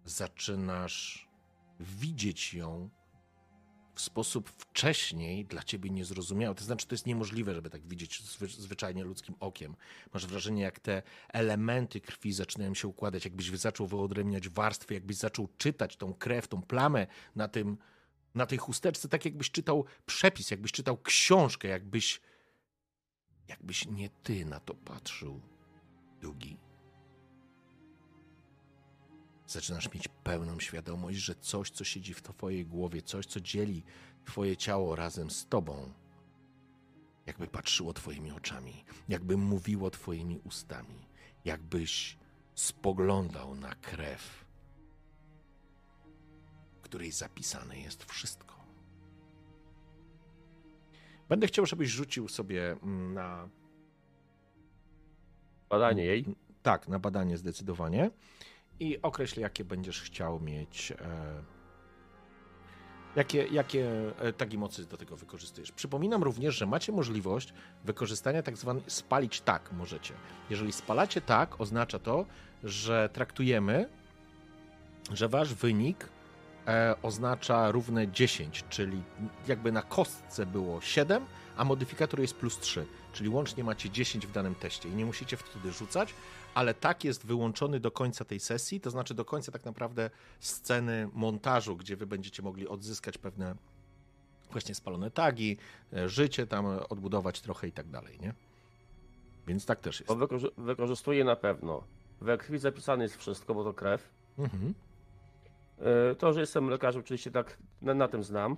zaczynasz 0.04 1.28
widzieć 1.80 2.54
ją 2.54 2.90
w 3.94 4.00
sposób 4.00 4.50
wcześniej 4.50 5.44
dla 5.44 5.62
ciebie 5.62 5.90
niezrozumiały. 5.90 6.54
To 6.54 6.64
znaczy, 6.64 6.86
to 6.86 6.94
jest 6.94 7.06
niemożliwe, 7.06 7.54
żeby 7.54 7.70
tak 7.70 7.86
widzieć 7.86 8.22
zwy, 8.22 8.46
zwyczajnie 8.46 9.04
ludzkim 9.04 9.34
okiem. 9.40 9.76
Masz 10.14 10.26
wrażenie, 10.26 10.62
jak 10.62 10.80
te 10.80 11.02
elementy 11.28 12.00
krwi 12.00 12.32
zaczynają 12.32 12.74
się 12.74 12.88
układać, 12.88 13.24
jakbyś 13.24 13.50
zaczął 13.50 13.86
wyodrębniać 13.86 14.48
warstwy, 14.48 14.94
jakbyś 14.94 15.16
zaczął 15.16 15.48
czytać 15.58 15.96
tą 15.96 16.14
krew, 16.14 16.48
tą 16.48 16.62
plamę 16.62 17.06
na, 17.36 17.48
tym, 17.48 17.78
na 18.34 18.46
tej 18.46 18.58
chusteczce, 18.58 19.08
tak 19.08 19.24
jakbyś 19.24 19.50
czytał 19.50 19.84
przepis, 20.06 20.50
jakbyś 20.50 20.72
czytał 20.72 20.98
książkę, 21.02 21.68
jakbyś, 21.68 22.20
jakbyś 23.48 23.86
nie 23.86 24.08
ty 24.08 24.44
na 24.44 24.60
to 24.60 24.74
patrzył, 24.74 25.40
Długi. 26.20 26.56
Zaczynasz 29.54 29.92
mieć 29.92 30.08
pełną 30.08 30.60
świadomość, 30.60 31.18
że 31.18 31.34
coś, 31.34 31.70
co 31.70 31.84
siedzi 31.84 32.14
w 32.14 32.22
twojej 32.22 32.66
głowie, 32.66 33.02
coś, 33.02 33.26
co 33.26 33.40
dzieli 33.40 33.82
twoje 34.24 34.56
ciało 34.56 34.96
razem 34.96 35.30
z 35.30 35.46
tobą, 35.46 35.92
jakby 37.26 37.46
patrzyło 37.46 37.92
twoimi 37.92 38.32
oczami, 38.32 38.84
jakby 39.08 39.36
mówiło 39.36 39.90
twoimi 39.90 40.38
ustami, 40.44 41.06
jakbyś 41.44 42.18
spoglądał 42.54 43.54
na 43.54 43.74
krew, 43.74 44.44
w 46.78 46.80
której 46.80 47.12
zapisane 47.12 47.78
jest 47.78 48.04
wszystko. 48.04 48.54
Będę 51.28 51.46
chciał, 51.46 51.66
żebyś 51.66 51.88
rzucił 51.88 52.28
sobie 52.28 52.72
mm, 52.72 53.14
na. 53.14 53.48
Badanie 55.68 56.04
jej. 56.04 56.36
Tak, 56.62 56.88
na 56.88 56.98
badanie 56.98 57.36
zdecydowanie 57.36 58.10
i 58.80 59.02
określ, 59.02 59.40
jakie 59.40 59.64
będziesz 59.64 60.02
chciał 60.02 60.40
mieć. 60.40 60.92
E, 60.92 61.42
jakie, 63.16 63.46
jakie 63.46 64.12
e, 64.18 64.32
tagi 64.32 64.58
mocy 64.58 64.86
do 64.86 64.96
tego 64.96 65.16
wykorzystujesz. 65.16 65.72
Przypominam 65.72 66.22
również, 66.22 66.54
że 66.54 66.66
macie 66.66 66.92
możliwość 66.92 67.52
wykorzystania 67.84 68.42
tak 68.42 68.56
zwanej 68.56 68.82
spalić 68.86 69.40
tak 69.40 69.72
możecie. 69.72 70.14
Jeżeli 70.50 70.72
spalacie 70.72 71.20
tak, 71.20 71.60
oznacza 71.60 71.98
to, 71.98 72.26
że 72.64 73.08
traktujemy, 73.12 73.88
że 75.12 75.28
wasz 75.28 75.54
wynik 75.54 76.08
e, 76.66 76.94
oznacza 77.02 77.70
równe 77.70 78.08
10, 78.08 78.64
czyli 78.68 79.02
jakby 79.48 79.72
na 79.72 79.82
kostce 79.82 80.46
było 80.46 80.80
7, 80.80 81.26
a 81.56 81.64
modyfikator 81.64 82.20
jest 82.20 82.36
plus 82.36 82.58
3, 82.58 82.86
czyli 83.12 83.28
łącznie 83.28 83.64
macie 83.64 83.90
10 83.90 84.26
w 84.26 84.32
danym 84.32 84.54
teście 84.54 84.88
i 84.88 84.92
nie 84.92 85.04
musicie 85.06 85.36
wtedy 85.36 85.72
rzucać, 85.72 86.14
ale 86.54 86.74
tak 86.74 87.04
jest 87.04 87.26
wyłączony 87.26 87.80
do 87.80 87.90
końca 87.90 88.24
tej 88.24 88.40
sesji, 88.40 88.80
to 88.80 88.90
znaczy 88.90 89.14
do 89.14 89.24
końca 89.24 89.52
tak 89.52 89.64
naprawdę 89.64 90.10
sceny 90.40 91.08
montażu, 91.12 91.76
gdzie 91.76 91.96
wy 91.96 92.06
będziecie 92.06 92.42
mogli 92.42 92.68
odzyskać 92.68 93.18
pewne 93.18 93.54
właśnie 94.50 94.74
spalone 94.74 95.10
tagi, 95.10 95.56
e, 95.92 96.08
życie 96.08 96.46
tam 96.46 96.66
odbudować 96.66 97.40
trochę 97.40 97.68
i 97.68 97.72
tak 97.72 97.88
dalej, 97.88 98.18
nie? 98.20 98.34
Więc 99.46 99.66
tak 99.66 99.80
też 99.80 100.00
jest. 100.00 100.08
Bo 100.08 100.16
wykorzy 100.16 100.50
wykorzystuję 100.58 101.24
na 101.24 101.36
pewno. 101.36 101.84
We 102.20 102.38
krwi 102.38 102.58
zapisane 102.58 103.04
jest 103.04 103.16
wszystko, 103.16 103.54
bo 103.54 103.64
to 103.64 103.74
krew. 103.74 104.10
Mhm. 104.38 104.74
E, 105.78 106.14
to, 106.14 106.32
że 106.32 106.40
jestem 106.40 106.68
lekarzem, 106.70 107.00
oczywiście 107.00 107.30
tak 107.30 107.58
na, 107.82 107.94
na 107.94 108.08
tym 108.08 108.24
znam. 108.24 108.56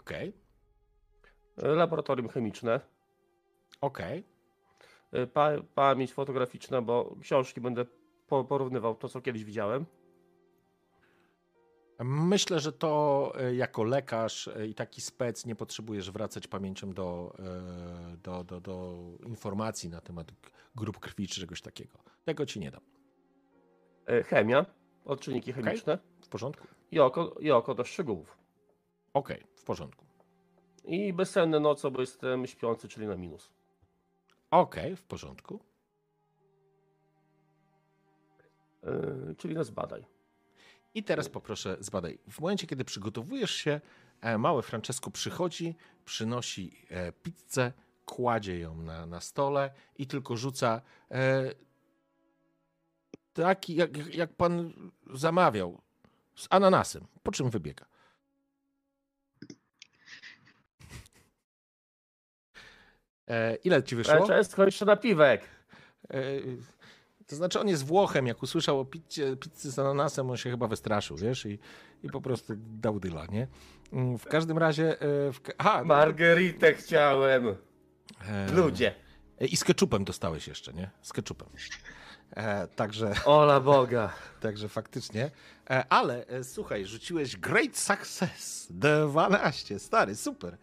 Okej. 0.00 0.32
E, 1.56 1.68
Laboratorium 1.68 2.28
chemiczne. 2.28 2.80
Okej. 3.80 4.18
Y, 4.18 4.22
pa, 4.22 4.35
pamięć 5.74 6.12
fotograficzna, 6.12 6.82
bo 6.82 7.16
książki 7.20 7.60
będę 7.60 7.84
po, 8.26 8.44
porównywał 8.44 8.94
to, 8.94 9.08
co 9.08 9.20
kiedyś 9.20 9.44
widziałem. 9.44 9.86
Myślę, 12.04 12.60
że 12.60 12.72
to 12.72 13.32
e, 13.40 13.54
jako 13.54 13.84
lekarz 13.84 14.48
e, 14.48 14.66
i 14.66 14.74
taki 14.74 15.00
spec 15.00 15.46
nie 15.46 15.54
potrzebujesz 15.56 16.10
wracać 16.10 16.46
pamięcią 16.46 16.92
do, 16.92 17.36
e, 17.38 18.16
do, 18.16 18.44
do, 18.44 18.60
do 18.60 18.98
informacji 19.26 19.88
na 19.88 20.00
temat 20.00 20.32
grup 20.74 20.98
krwi 20.98 21.28
czy 21.28 21.40
czegoś 21.40 21.62
takiego. 21.62 21.98
Tego 22.24 22.46
ci 22.46 22.60
nie 22.60 22.70
dam. 22.70 22.80
Y, 24.10 24.22
Chemia, 24.22 24.66
odczynniki 25.04 25.52
chemiczne 25.52 25.98
W 26.20 26.28
porządku? 26.28 26.66
i, 26.90 27.00
oko, 27.00 27.34
i 27.40 27.50
oko 27.50 27.74
do 27.74 27.84
szczegółów. 27.84 28.38
Okej, 29.14 29.44
w 29.54 29.64
porządku. 29.64 30.04
I 30.84 31.12
bezsenne 31.12 31.60
noce, 31.60 31.90
bo 31.90 32.00
jestem 32.00 32.46
śpiący, 32.46 32.88
czyli 32.88 33.06
na 33.06 33.16
minus. 33.16 33.52
Okej, 34.56 34.96
w 34.96 35.02
porządku. 35.02 35.60
Yy, 38.82 39.34
czyli 39.38 39.54
nas 39.54 39.70
badaj. 39.70 40.06
I 40.94 41.04
teraz 41.04 41.28
poproszę, 41.28 41.76
zbadaj. 41.80 42.18
W 42.30 42.40
momencie, 42.40 42.66
kiedy 42.66 42.84
przygotowujesz 42.84 43.50
się, 43.50 43.80
e, 44.20 44.38
mały 44.38 44.62
Francesco 44.62 45.10
przychodzi, 45.10 45.74
przynosi 46.04 46.86
e, 46.90 47.12
pizzę, 47.12 47.72
kładzie 48.06 48.58
ją 48.58 48.82
na, 48.82 49.06
na 49.06 49.20
stole 49.20 49.70
i 49.98 50.06
tylko 50.06 50.36
rzuca 50.36 50.80
e, 51.10 51.52
taki, 53.32 53.74
jak, 53.74 54.14
jak 54.14 54.32
pan 54.32 54.72
zamawiał, 55.14 55.80
z 56.34 56.46
ananasem, 56.50 57.06
po 57.22 57.32
czym 57.32 57.50
wybiega. 57.50 57.86
E, 63.28 63.54
ile 63.64 63.82
ci 63.82 63.96
wyszło? 63.96 64.14
Francesco, 64.14 64.64
jeszcze 64.64 64.84
napiwek. 64.84 65.42
E, 66.10 66.20
to 67.26 67.36
znaczy 67.36 67.60
on 67.60 67.68
jest 67.68 67.84
Włochem, 67.84 68.26
jak 68.26 68.42
usłyszał 68.42 68.80
o 68.80 68.84
pizzie, 68.84 69.36
pizzy 69.36 69.70
z 69.72 69.78
ananasem, 69.78 70.30
on 70.30 70.36
się 70.36 70.50
chyba 70.50 70.66
wystraszył, 70.68 71.16
wiesz, 71.16 71.46
i, 71.46 71.58
i 72.02 72.08
po 72.10 72.20
prostu 72.20 72.52
dał 72.56 73.00
dyla, 73.00 73.26
nie? 73.26 73.46
Mm, 73.92 74.18
W 74.18 74.24
każdym 74.24 74.58
razie... 74.58 75.00
e, 75.00 75.32
W, 75.32 75.40
aha, 75.58 75.84
Margeritę 75.84 76.74
chciałem. 76.74 77.56
e, 78.28 78.52
Ludzie. 78.52 78.94
e, 79.40 79.46
I 79.46 79.56
z 79.56 79.64
keczupem 79.64 80.04
dostałeś 80.04 80.48
jeszcze, 80.48 80.72
nie? 80.72 80.90
Z 81.02 81.12
keczupem. 81.12 81.48
E, 82.36 82.68
także, 82.68 83.12
Ola 83.24 83.60
Boga. 83.60 84.12
także 84.40 84.68
faktycznie. 84.68 85.30
E, 85.70 85.84
ale 85.88 86.26
e, 86.26 86.44
słuchaj, 86.44 86.84
rzuciłeś 86.86 87.36
great 87.36 87.76
success. 87.78 88.66
12, 88.70 89.78
stary, 89.78 90.16
super. 90.16 90.56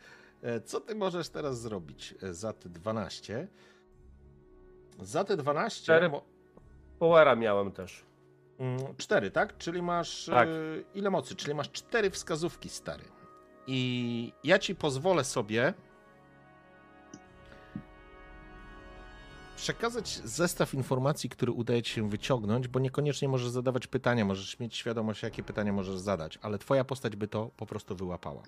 E, 0.44 0.62
co 0.62 0.80
ty 0.82 0.96
możesz 0.96 1.30
teraz 1.30 1.62
zrobić 1.62 2.16
za 2.22 2.54
te 2.54 2.70
12? 2.70 3.48
Za 5.00 5.24
te 5.24 5.38
12... 5.38 5.82
Cztery. 5.84 6.10
mo- 6.10 6.24
Powera 7.00 7.36
miałem 7.36 7.72
też. 7.72 8.06
Mm, 8.60 8.78
Cztery, 8.98 9.32
tak? 9.32 9.58
Czyli 9.58 9.82
masz. 9.82 10.26
Tak. 10.26 10.48
e, 10.48 10.52
ile 10.96 11.10
mocy? 11.10 11.36
Czyli 11.36 11.54
masz 11.56 11.72
cztery 11.72 12.10
wskazówki, 12.10 12.70
stary. 12.70 13.04
I 13.68 14.34
ja 14.44 14.60
ci 14.60 14.76
pozwolę 14.76 15.24
sobie 15.24 15.74
przekazać 19.56 20.08
zestaw 20.24 20.74
informacji, 20.74 21.30
który 21.30 21.52
udaje 21.52 21.82
ci 21.84 21.94
się 21.94 22.10
wyciągnąć, 22.10 22.68
bo 22.68 22.80
niekoniecznie 22.80 23.28
możesz 23.30 23.50
zadawać 23.50 23.88
pytania, 23.88 24.26
możesz 24.26 24.60
mieć 24.60 24.76
świadomość, 24.76 25.24
jakie 25.24 25.44
pytania 25.44 25.74
możesz 25.74 25.98
zadać, 26.00 26.40
ale 26.42 26.58
twoja 26.58 26.84
postać 26.84 27.16
by 27.16 27.28
to 27.28 27.50
po 27.58 27.66
prostu 27.66 27.96
wyłapała. 27.96 28.44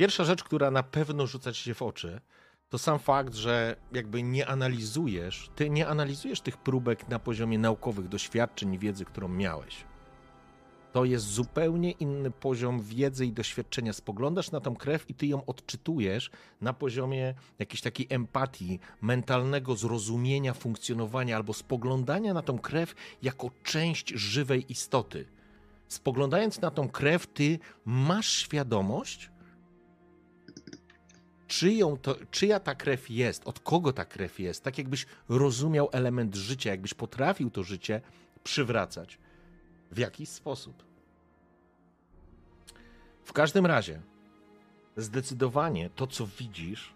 Pierwsza 0.00 0.24
rzecz, 0.24 0.44
która 0.44 0.70
na 0.70 0.82
pewno 0.82 1.26
rzuca 1.26 1.52
ci 1.52 1.62
się 1.62 1.74
w 1.74 1.82
oczy, 1.82 2.20
to 2.68 2.78
sam 2.78 2.98
fakt, 2.98 3.34
że 3.34 3.76
jakby 3.92 4.22
nie 4.22 4.46
analizujesz, 4.46 5.50
ty 5.56 5.70
nie 5.70 5.88
analizujesz 5.88 6.40
tych 6.40 6.56
próbek 6.56 7.08
na 7.08 7.18
poziomie 7.18 7.58
naukowych 7.58 8.08
doświadczeń 8.08 8.74
i 8.74 8.78
wiedzy, 8.78 9.04
którą 9.04 9.28
miałeś. 9.28 9.84
To 10.92 11.04
jest 11.04 11.24
zupełnie 11.24 11.90
inny 11.90 12.30
poziom 12.30 12.80
wiedzy 12.80 13.26
i 13.26 13.32
doświadczenia. 13.32 13.92
Spoglądasz 13.92 14.50
na 14.50 14.60
tą 14.60 14.76
krew 14.76 15.10
i 15.10 15.14
ty 15.14 15.26
ją 15.26 15.46
odczytujesz 15.46 16.30
na 16.60 16.72
poziomie 16.72 17.34
jakiejś 17.58 17.80
takiej 17.80 18.06
empatii, 18.10 18.80
mentalnego 19.00 19.76
zrozumienia 19.76 20.54
funkcjonowania 20.54 21.36
albo 21.36 21.52
spoglądania 21.52 22.34
na 22.34 22.42
tą 22.42 22.58
krew 22.58 22.94
jako 23.22 23.50
część 23.62 24.08
żywej 24.08 24.72
istoty. 24.72 25.26
Spoglądając 25.88 26.60
na 26.60 26.70
tą 26.70 26.88
krew, 26.88 27.26
ty 27.26 27.58
masz 27.84 28.32
świadomość, 28.32 29.30
czyją 31.50 31.96
to, 31.96 32.16
czyja 32.30 32.60
ta 32.60 32.74
krew 32.74 33.10
jest, 33.10 33.46
od 33.46 33.60
kogo 33.60 33.92
ta 33.92 34.04
krew 34.04 34.40
jest, 34.40 34.64
tak 34.64 34.78
jakbyś 34.78 35.06
rozumiał 35.28 35.88
element 35.92 36.34
życia, 36.34 36.70
jakbyś 36.70 36.94
potrafił 36.94 37.50
to 37.50 37.62
życie 37.62 38.00
przywracać. 38.44 39.18
W 39.90 39.98
jakiś 39.98 40.28
sposób. 40.28 40.84
W 43.24 43.32
każdym 43.32 43.66
razie, 43.66 44.00
zdecydowanie 44.96 45.90
to, 45.90 46.06
co 46.06 46.26
widzisz, 46.26 46.94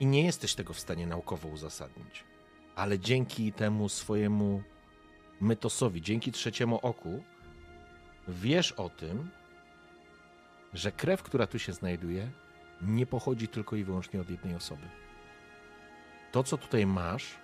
i 0.00 0.06
nie 0.06 0.24
jesteś 0.24 0.54
tego 0.54 0.72
w 0.72 0.80
stanie 0.80 1.06
naukowo 1.06 1.48
uzasadnić, 1.48 2.24
ale 2.76 2.98
dzięki 2.98 3.52
temu 3.52 3.88
swojemu 3.88 4.62
mytosowi, 5.40 6.02
dzięki 6.02 6.32
trzeciemu 6.32 6.78
oku, 6.82 7.22
wiesz 8.28 8.72
o 8.72 8.88
tym, 8.88 9.30
że 10.74 10.92
krew, 10.92 11.22
która 11.22 11.46
tu 11.46 11.58
się 11.58 11.72
znajduje, 11.72 12.30
nie 12.82 13.06
pochodzi 13.06 13.48
tylko 13.48 13.76
i 13.76 13.84
wyłącznie 13.84 14.20
od 14.20 14.30
jednej 14.30 14.54
osoby. 14.54 14.88
To, 16.32 16.42
co 16.42 16.58
tutaj 16.58 16.86
masz, 16.86 17.38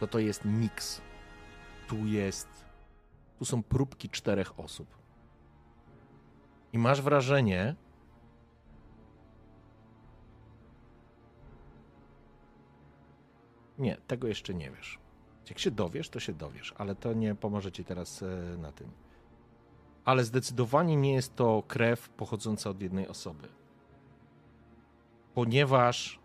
to 0.00 0.06
to 0.06 0.18
jest 0.18 0.44
miks. 0.44 1.00
Tu 1.88 2.06
jest. 2.06 2.48
Tu 3.38 3.44
są 3.44 3.62
próbki 3.62 4.08
czterech 4.08 4.60
osób. 4.60 4.98
I 6.72 6.78
masz 6.78 7.02
wrażenie, 7.02 7.74
Nie, 13.78 13.96
tego 14.06 14.28
jeszcze 14.28 14.54
nie 14.54 14.70
wiesz. 14.70 14.98
Jak 15.48 15.58
się 15.58 15.70
dowiesz, 15.70 16.08
to 16.08 16.20
się 16.20 16.32
dowiesz, 16.32 16.74
ale 16.78 16.94
to 16.94 17.12
nie 17.12 17.34
pomoże 17.34 17.72
ci 17.72 17.84
teraz 17.84 18.22
e, 18.22 18.26
na 18.58 18.72
tym. 18.72 18.90
Ale 20.04 20.24
zdecydowanie 20.24 20.96
nie 20.96 21.14
jest 21.14 21.36
to 21.36 21.62
krew 21.68 22.08
pochodząca 22.08 22.70
od 22.70 22.82
jednej 22.82 23.08
osoby. 23.08 23.48
Ponieważ. 25.38 26.18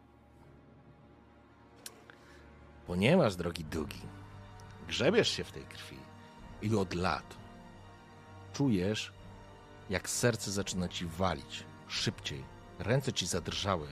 Ponieważ, 2.87 3.35
drogi 3.35 3.63
Dugi, 3.65 4.01
grzebiesz 4.87 5.29
się 5.29 5.43
w 5.43 5.51
tej 5.51 5.63
krwi 5.63 5.97
i 6.61 6.75
od 6.75 6.93
lat 6.93 7.37
czujesz, 8.53 9.13
jak 9.89 10.09
serce 10.09 10.51
zaczyna 10.51 10.87
ci 10.87 11.05
walić 11.05 11.63
szybciej, 11.87 12.43
ręce 12.79 13.13
ci 13.13 13.27
zadrżały, 13.27 13.87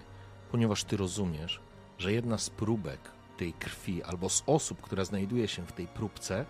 ponieważ 0.51 0.83
ty 0.83 0.98
rozumiesz, 0.98 1.61
że 1.98 2.14
jedna 2.14 2.38
z 2.38 2.50
próbek 2.50 3.11
tej 3.38 3.53
krwi 3.53 4.03
albo 4.03 4.30
z 4.30 4.43
osób, 4.45 4.82
która 4.82 5.06
znajduje 5.06 5.48
się 5.48 5.66
w 5.66 5.72
tej 5.72 5.88
próbce, 5.88 6.45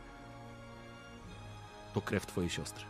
to 1.93 2.01
krew 2.01 2.25
twojej 2.25 2.50
siostry. 2.50 2.85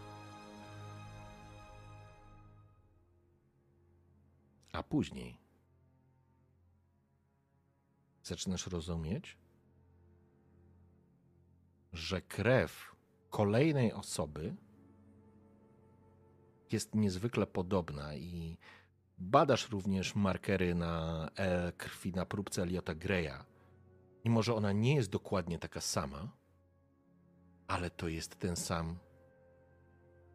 A 4.73 4.83
później 4.83 5.40
zaczynasz 8.23 8.67
rozumieć, 8.67 9.37
że 11.93 12.21
krew 12.21 12.95
kolejnej 13.29 13.93
osoby 13.93 14.55
jest 16.71 16.95
niezwykle 16.95 17.47
podobna 17.47 18.15
i 18.15 18.57
badasz 19.17 19.69
również 19.69 20.15
markery 20.15 20.75
na 20.75 21.29
e 21.35 21.71
krwi 21.71 22.11
na 22.11 22.25
próbce 22.25 22.61
Eliota 22.61 22.95
Greya. 22.95 23.45
I 24.23 24.29
może 24.29 24.55
ona 24.55 24.71
nie 24.71 24.95
jest 24.95 25.09
dokładnie 25.09 25.59
taka 25.59 25.81
sama, 25.81 26.31
ale 27.67 27.89
to 27.89 28.07
jest 28.07 28.39
ten 28.39 28.55
sam 28.55 28.99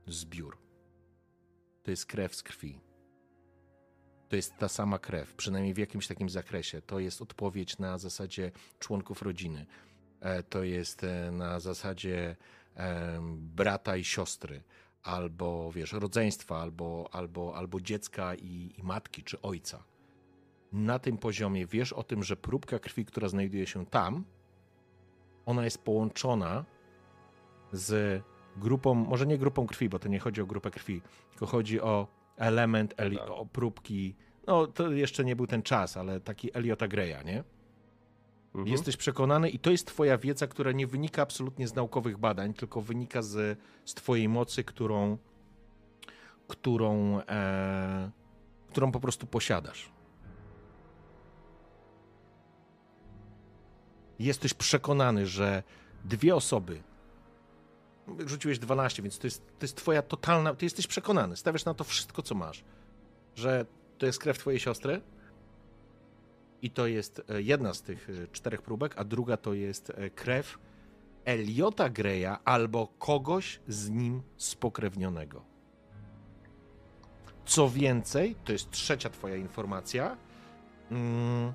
zbiór. 0.06 0.58
To 1.82 1.90
jest 1.90 2.06
krew 2.06 2.34
z 2.34 2.42
krwi. 2.42 2.85
To 4.28 4.36
jest 4.36 4.58
ta 4.58 4.68
sama 4.68 4.98
krew, 4.98 5.34
przynajmniej 5.34 5.74
w 5.74 5.78
jakimś 5.78 6.06
takim 6.06 6.28
zakresie. 6.28 6.82
To 6.82 6.98
jest 6.98 7.22
odpowiedź 7.22 7.78
na 7.78 7.98
zasadzie 7.98 8.52
członków 8.78 9.22
rodziny. 9.22 9.66
E, 10.20 10.42
to 10.42 10.64
jest 10.64 11.04
e, 11.04 11.30
na 11.30 11.60
zasadzie 11.60 12.36
brata 13.36 13.96
i 13.96 14.04
siostry, 14.04 14.62
albo 15.02 15.72
wiesz, 15.72 15.92
rodzeństwa, 15.92 16.62
albo, 16.62 17.08
albo, 17.12 17.56
albo 17.56 17.80
dziecka 17.80 18.34
i, 18.34 18.74
i 18.78 18.82
matki, 18.82 19.22
czy 19.22 19.42
ojca. 19.42 19.84
Na 20.72 20.98
tym 20.98 21.18
poziomie 21.18 21.66
wiesz 21.66 21.92
o 21.92 22.02
tym, 22.02 22.22
że 22.22 22.36
próbka 22.36 22.78
krwi, 22.78 23.04
która 23.04 23.28
znajduje 23.28 23.66
się 23.66 23.86
tam, 23.86 24.24
ona 25.46 25.64
jest 25.64 25.84
połączona 25.84 26.64
z 27.72 28.22
grupą, 28.56 28.94
może 28.94 29.26
nie 29.26 29.38
grupą 29.38 29.66
krwi, 29.66 29.88
bo 29.88 29.98
to 29.98 30.08
nie 30.08 30.18
chodzi 30.18 30.40
o 30.40 30.46
grupę 30.46 30.70
krwi, 30.70 31.02
tylko 31.30 31.46
chodzi 31.46 31.80
o 31.80 32.06
element, 32.36 32.94
eli- 32.96 33.16
Tak. 33.18 33.26
próbki. 33.52 34.14
No, 34.46 34.66
to 34.66 34.90
jeszcze 34.92 35.24
nie 35.24 35.36
był 35.36 35.46
ten 35.46 35.62
czas, 35.62 35.96
ale 35.96 36.20
taki 36.20 36.56
Eliota 36.56 36.88
Greya, 36.88 37.24
nie? 37.24 37.44
Mhm. 38.46 38.66
Jesteś 38.68 38.96
przekonany 38.96 39.50
i 39.50 39.58
to 39.58 39.70
jest 39.70 39.86
twoja 39.86 40.18
wiedza, 40.18 40.46
która 40.46 40.72
nie 40.72 40.86
wynika 40.86 41.22
absolutnie 41.22 41.68
z 41.68 41.74
naukowych 41.74 42.18
badań, 42.18 42.54
tylko 42.54 42.80
wynika 42.80 43.22
z, 43.22 43.58
z 43.84 43.94
twojej 43.94 44.28
mocy, 44.28 44.64
którą, 44.64 45.18
którą, 46.48 47.20
e, 47.20 48.10
którą 48.70 48.92
po 48.92 49.00
prostu 49.00 49.26
posiadasz. 49.26 49.92
Jesteś 54.18 54.54
przekonany, 54.54 55.26
że 55.26 55.62
dwie 56.04 56.36
osoby, 56.36 56.82
rzuciłeś 58.26 58.58
12, 58.58 59.02
więc 59.02 59.18
to 59.18 59.26
jest, 59.26 59.46
to 59.58 59.64
jest 59.64 59.76
twoja 59.76 60.02
totalna, 60.02 60.54
ty 60.54 60.66
jesteś 60.66 60.86
przekonany, 60.86 61.36
stawiasz 61.36 61.64
na 61.64 61.74
to 61.74 61.84
wszystko, 61.84 62.22
co 62.22 62.34
masz, 62.34 62.64
że 63.34 63.66
to 63.98 64.06
jest 64.06 64.18
krew 64.18 64.38
twojej 64.38 64.60
siostry, 64.60 65.00
i 66.62 66.70
to 66.70 66.86
jest 66.86 67.22
e, 67.28 67.42
jedna 67.42 67.74
z 67.74 67.82
tych 67.82 68.10
e, 68.10 68.28
czterech 68.28 68.62
próbek, 68.62 68.94
a 68.98 69.04
druga 69.04 69.36
to 69.36 69.54
jest 69.54 69.90
e, 69.90 70.10
krew 70.10 70.58
Eliota 71.24 71.88
Greya 71.88 72.36
albo 72.44 72.86
kogoś 72.98 73.60
z 73.68 73.90
nim 73.90 74.22
spokrewnionego. 74.36 75.42
Co 77.44 77.70
więcej, 77.70 78.36
to 78.44 78.52
jest 78.52 78.70
trzecia 78.70 79.10
twoja 79.10 79.36
informacja. 79.36 80.16
Mm, 80.90 81.52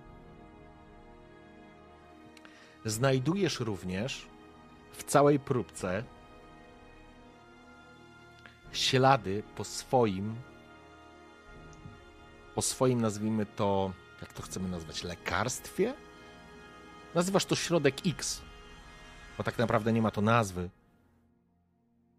znajdujesz 2.86 3.60
również 3.60 4.28
w 4.92 5.04
całej 5.04 5.40
próbce 5.40 6.04
ślady 8.72 9.44
po 9.56 9.64
swoim 9.64 10.36
po 12.56 12.62
swoim, 12.62 13.02
nazwijmy 13.02 13.46
to, 13.46 13.94
jak 14.22 14.34
to 14.34 14.42
chcemy 14.42 14.70
nazwać, 14.70 15.04
lekarstwie? 15.04 15.94
Nazywasz 17.16 17.46
to 17.46 17.56
środek 17.56 17.96
X, 18.08 18.42
bo 19.38 19.44
tak 19.44 19.58
naprawdę 19.58 19.94
nie 19.94 20.02
ma 20.02 20.12
to 20.12 20.22
nazwy. 20.22 20.70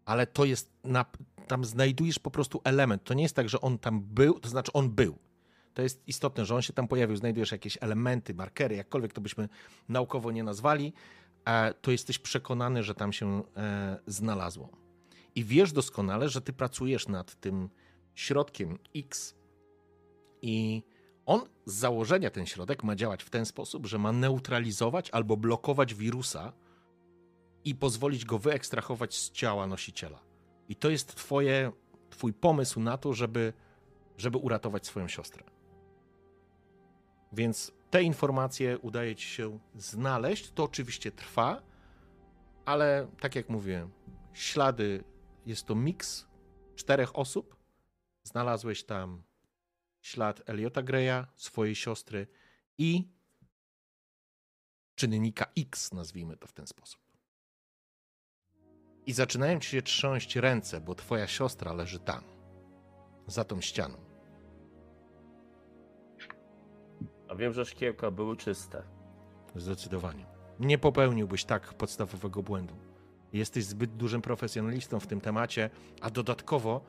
Ale 0.05 0.27
to 0.27 0.45
jest, 0.45 0.71
na, 0.83 1.05
tam 1.47 1.65
znajdujesz 1.65 2.19
po 2.19 2.31
prostu 2.31 2.61
element. 2.63 3.03
To 3.03 3.13
nie 3.13 3.23
jest 3.23 3.35
tak, 3.35 3.49
że 3.49 3.61
on 3.61 3.77
tam 3.77 4.01
był, 4.01 4.39
to 4.39 4.49
znaczy 4.49 4.73
on 4.73 4.89
był. 4.89 5.17
To 5.73 5.81
jest 5.81 6.03
istotne, 6.07 6.45
że 6.45 6.55
on 6.55 6.61
się 6.61 6.73
tam 6.73 6.87
pojawił, 6.87 7.15
znajdujesz 7.15 7.51
jakieś 7.51 7.77
elementy, 7.81 8.33
markery, 8.33 8.75
jakkolwiek 8.75 9.13
to 9.13 9.21
byśmy 9.21 9.49
naukowo 9.89 10.31
nie 10.31 10.43
nazwali, 10.43 10.93
e, 11.45 11.73
to 11.73 11.91
jesteś 11.91 12.19
przekonany, 12.19 12.83
że 12.83 12.95
tam 12.95 13.13
się 13.13 13.43
e, 13.57 13.99
znalazło. 14.07 14.82
I 15.35 15.43
wiesz 15.43 15.71
doskonale, 15.71 16.29
że 16.29 16.41
ty 16.41 16.53
pracujesz 16.53 17.07
nad 17.07 17.35
tym 17.35 17.69
środkiem 18.13 18.79
X 18.95 19.35
i 20.41 20.83
on 21.25 21.41
z 21.65 21.73
założenia 21.73 22.29
ten 22.29 22.45
środek 22.45 22.83
ma 22.83 22.95
działać 22.95 23.23
w 23.23 23.29
ten 23.29 23.45
sposób, 23.45 23.85
że 23.85 23.97
ma 23.97 24.11
neutralizować 24.11 25.09
albo 25.09 25.37
blokować 25.37 25.93
wirusa 25.93 26.53
i 27.65 27.75
pozwolić 27.75 28.25
go 28.25 28.39
wyekstrahować 28.39 29.17
z 29.17 29.31
ciała 29.31 29.67
nosiciela. 29.67 30.19
I 30.69 30.75
to 30.75 30.89
jest 30.89 31.15
twoje, 31.15 31.71
twój 32.09 32.33
pomysł 32.33 32.79
na 32.79 32.97
to, 32.97 33.13
żeby, 33.13 33.53
żeby 34.17 34.37
uratować 34.37 34.85
swoją 34.85 35.07
siostrę. 35.07 35.43
Więc 37.33 37.71
te 37.89 38.03
informacje 38.03 38.79
udaje 38.79 39.15
ci 39.15 39.27
się 39.27 39.59
znaleźć. 39.75 40.51
To 40.51 40.63
oczywiście 40.63 41.11
trwa, 41.11 41.61
ale 42.65 43.07
tak 43.19 43.35
jak 43.35 43.49
mówię, 43.49 43.87
ślady 44.33 45.03
jest 45.45 45.65
to 45.65 45.75
miks 45.75 46.27
czterech 46.75 47.15
osób. 47.15 47.55
Znalazłeś 48.23 48.83
tam 48.83 49.23
ślad 50.01 50.49
Eliota 50.49 50.81
Greya, 50.81 51.25
swojej 51.35 51.75
siostry 51.75 52.27
i 52.77 53.11
czynnika 54.95 55.45
X, 55.57 55.93
nazwijmy 55.93 56.37
to 56.37 56.47
w 56.47 56.53
ten 56.53 56.67
sposób. 56.67 57.01
I 59.05 59.13
zaczynają 59.13 59.59
ci 59.59 59.69
się 59.69 59.81
trząść 59.81 60.35
ręce, 60.35 60.81
bo 60.81 60.95
twoja 60.95 61.27
siostra 61.27 61.73
leży 61.73 61.99
tam, 61.99 62.23
za 63.27 63.43
tą 63.43 63.61
ścianą. 63.61 63.97
A 67.29 67.35
wiem, 67.35 67.53
że 67.53 67.65
szkiełka 67.65 68.11
były 68.11 68.37
czyste. 68.37 68.83
Zdecydowanie. 69.55 70.25
Nie 70.59 70.77
popełniłbyś 70.77 71.45
tak 71.45 71.73
podstawowego 71.73 72.43
błędu. 72.43 72.92
Jesteś 73.33 73.65
zbyt 73.65 73.95
dużym 73.95 74.21
profesjonalistą 74.21 74.99
w 74.99 75.07
tym 75.07 75.21
temacie, 75.21 75.69
a 76.01 76.09
dodatkowo 76.09 76.81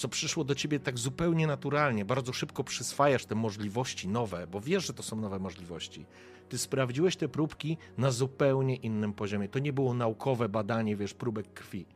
co 0.00 0.08
przyszło 0.08 0.44
do 0.44 0.54
ciebie 0.54 0.80
tak 0.80 0.98
zupełnie 0.98 1.46
naturalnie. 1.46 2.04
Bardzo 2.04 2.32
szybko 2.32 2.64
przyswajasz 2.64 3.26
te 3.26 3.34
możliwości 3.34 4.08
nowe, 4.08 4.46
bo 4.46 4.60
wiesz, 4.60 4.86
że 4.86 4.92
to 4.92 5.02
są 5.02 5.16
nowe 5.16 5.38
możliwości. 5.38 6.06
Ty 6.48 6.58
sprawdziłeś 6.58 7.16
te 7.16 7.28
próbki 7.28 7.76
na 7.98 8.10
zupełnie 8.10 8.76
innym 8.76 9.12
poziomie. 9.12 9.48
To 9.48 9.58
nie 9.58 9.72
było 9.72 9.94
naukowe 9.94 10.48
badanie, 10.48 10.96
wiesz, 10.96 11.14
próbek 11.14 11.52
krwi. 11.52 11.86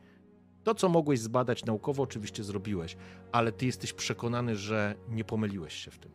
To, 0.64 0.74
co 0.74 0.88
mogłeś 0.88 1.20
zbadać 1.20 1.64
naukowo, 1.64 2.02
oczywiście 2.02 2.44
zrobiłeś, 2.44 2.96
ale 3.32 3.52
ty 3.52 3.66
jesteś 3.66 3.92
przekonany, 3.92 4.56
że 4.56 4.94
nie 5.08 5.24
pomyliłeś 5.24 5.74
się 5.74 5.90
w 5.90 5.98
tym. 5.98 6.12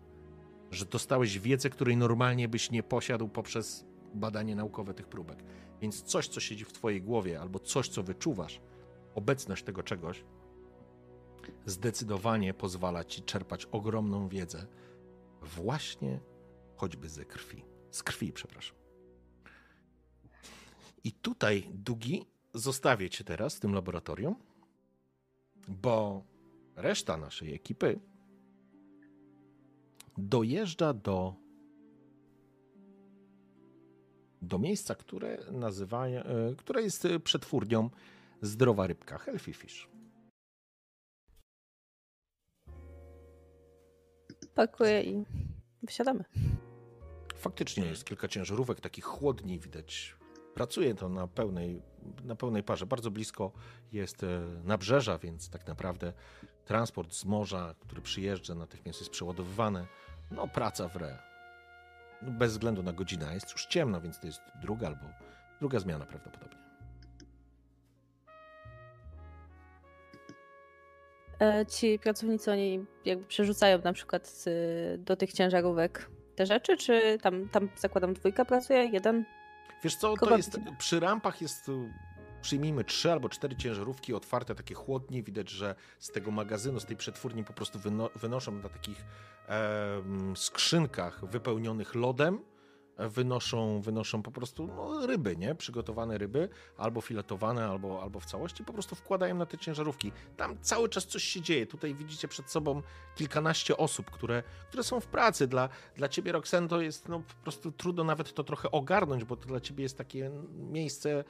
Że 0.71 0.85
dostałeś 0.85 1.39
wiedzę, 1.39 1.69
której 1.69 1.97
normalnie 1.97 2.47
byś 2.47 2.71
nie 2.71 2.83
posiadł 2.83 3.27
poprzez 3.27 3.85
badanie 4.13 4.55
naukowe 4.55 4.93
tych 4.93 5.07
próbek. 5.07 5.43
Więc 5.81 6.03
coś, 6.03 6.27
co 6.27 6.39
siedzi 6.39 6.65
w 6.65 6.73
twojej 6.73 7.01
głowie, 7.01 7.41
albo 7.41 7.59
coś, 7.59 7.89
co 7.89 8.03
wyczuwasz, 8.03 8.61
obecność 9.15 9.63
tego 9.63 9.83
czegoś, 9.83 10.23
zdecydowanie 11.65 12.53
pozwala 12.53 13.03
ci 13.03 13.21
czerpać 13.21 13.65
ogromną 13.65 14.29
wiedzę 14.29 14.67
właśnie 15.41 16.19
choćby 16.75 17.09
ze 17.09 17.25
krwi. 17.25 17.65
Z 17.91 18.03
krwi, 18.03 18.33
przepraszam. 18.33 18.77
I 21.03 21.11
tutaj, 21.11 21.69
Dugi, 21.73 22.25
zostawię 22.53 23.09
cię 23.09 23.23
teraz 23.23 23.55
w 23.55 23.59
tym 23.59 23.73
laboratorium, 23.73 24.35
bo 25.67 26.23
reszta 26.75 27.17
naszej 27.17 27.53
ekipy 27.53 27.99
dojeżdża 30.17 30.93
do 30.93 31.35
do 34.41 34.59
miejsca, 34.59 34.95
które 34.95 35.37
nazywa, 35.51 36.07
e, 36.07 36.23
które 36.57 36.81
jest 36.81 37.07
przetwórnią 37.23 37.89
zdrowa 38.41 38.87
rybka, 38.87 39.17
healthy 39.17 39.53
fish. 39.53 39.89
Pakuję 44.55 45.03
i 45.03 45.25
wysiadamy. 45.83 46.23
Faktycznie 47.35 47.85
jest 47.85 48.05
kilka 48.05 48.27
ciężarówek, 48.27 48.79
takich 48.81 49.05
chłodni 49.05 49.59
widać. 49.59 50.15
Pracuje 50.53 50.95
to 50.95 51.09
na 51.09 51.27
pełnej, 51.27 51.81
na 52.23 52.35
pełnej 52.35 52.63
parze. 52.63 52.85
Bardzo 52.85 53.11
blisko 53.11 53.51
jest 53.91 54.23
e, 54.23 54.41
nabrzeża, 54.63 55.17
więc 55.17 55.49
tak 55.49 55.67
naprawdę 55.67 56.13
transport 56.65 57.13
z 57.13 57.25
morza, 57.25 57.75
który 57.79 58.01
przyjeżdża, 58.01 58.55
natychmiast 58.55 58.99
jest 58.99 59.11
przeładowywany. 59.11 59.87
No, 60.31 60.47
praca 60.47 60.87
w 60.87 60.95
re. 60.95 61.28
No, 62.21 62.31
bez 62.31 62.51
względu 62.51 62.83
na 62.83 62.93
godzinę. 62.93 63.33
Jest 63.33 63.51
już 63.51 63.65
ciemno, 63.65 64.01
więc 64.01 64.19
to 64.19 64.27
jest 64.27 64.41
druga 64.61 64.87
albo 64.87 65.01
druga 65.59 65.79
zmiana 65.79 66.05
prawdopodobnie. 66.05 66.59
E, 71.41 71.65
Ci 71.65 71.99
pracownicy, 71.99 72.51
oni 72.51 72.85
jakby 73.05 73.25
przerzucają 73.25 73.81
na 73.81 73.93
przykład 73.93 74.45
do 74.97 75.15
tych 75.15 75.33
ciężarówek 75.33 76.09
te 76.35 76.45
rzeczy, 76.45 76.77
czy 76.77 77.17
tam, 77.21 77.49
tam 77.49 77.69
zakładam 77.75 78.13
dwójka 78.13 78.45
pracuje, 78.45 78.85
jeden? 78.85 79.25
Wiesz 79.83 79.95
co, 79.95 80.11
to 80.11 80.17
Kogo 80.17 80.37
jest, 80.37 80.59
przy 80.77 80.99
rampach 80.99 81.41
jest, 81.41 81.71
przyjmijmy 82.41 82.83
trzy 82.83 83.11
albo 83.11 83.29
cztery 83.29 83.55
ciężarówki 83.55 84.13
otwarte, 84.13 84.55
takie 84.55 84.75
chłodnie, 84.75 85.23
widać, 85.23 85.49
że 85.49 85.75
z 85.99 86.11
tego 86.11 86.31
magazynu, 86.31 86.79
z 86.79 86.85
tej 86.85 86.97
przetwórni 86.97 87.43
po 87.43 87.53
prostu 87.53 87.79
wyno, 87.79 88.09
wynoszą 88.15 88.51
na 88.51 88.69
takich 88.69 89.05
em, 89.47 90.37
skrzynkach 90.37 91.25
wypełnionych 91.25 91.95
lodem, 91.95 92.35
e, 92.35 92.58
wynoszą, 92.99 93.81
wynoszą 93.81 94.23
po 94.23 94.31
prostu 94.31 94.67
no, 94.67 95.07
ryby, 95.07 95.37
nie? 95.37 95.55
Przygotowane 95.55 96.17
ryby, 96.17 96.49
albo 96.77 97.01
filetowane, 97.01 97.65
albo, 97.65 98.03
albo 98.03 98.19
w 98.19 98.25
całości, 98.25 98.63
po 98.63 98.73
prostu 98.73 98.95
wkładają 98.95 99.35
na 99.35 99.45
te 99.45 99.57
ciężarówki. 99.57 100.11
Tam 100.37 100.57
cały 100.61 100.89
czas 100.89 101.05
coś 101.05 101.23
się 101.23 101.41
dzieje. 101.41 101.65
Tutaj 101.65 101.95
widzicie 101.95 102.27
przed 102.27 102.51
sobą 102.51 102.81
kilkanaście 103.15 103.77
osób, 103.77 104.11
które, 104.11 104.43
które 104.67 104.83
są 104.83 104.99
w 104.99 105.07
pracy. 105.07 105.47
Dla, 105.47 105.69
dla 105.95 106.09
ciebie, 106.09 106.31
Roxanne, 106.31 106.67
to 106.67 106.81
jest 106.81 107.09
no, 107.09 107.19
po 107.19 107.43
prostu 107.43 107.71
trudno 107.71 108.03
nawet 108.03 108.33
to 108.33 108.43
trochę 108.43 108.71
ogarnąć, 108.71 109.23
bo 109.23 109.35
to 109.35 109.47
dla 109.47 109.59
ciebie 109.59 109.83
jest 109.83 109.97
takie 109.97 110.31
miejsce, 110.53 111.23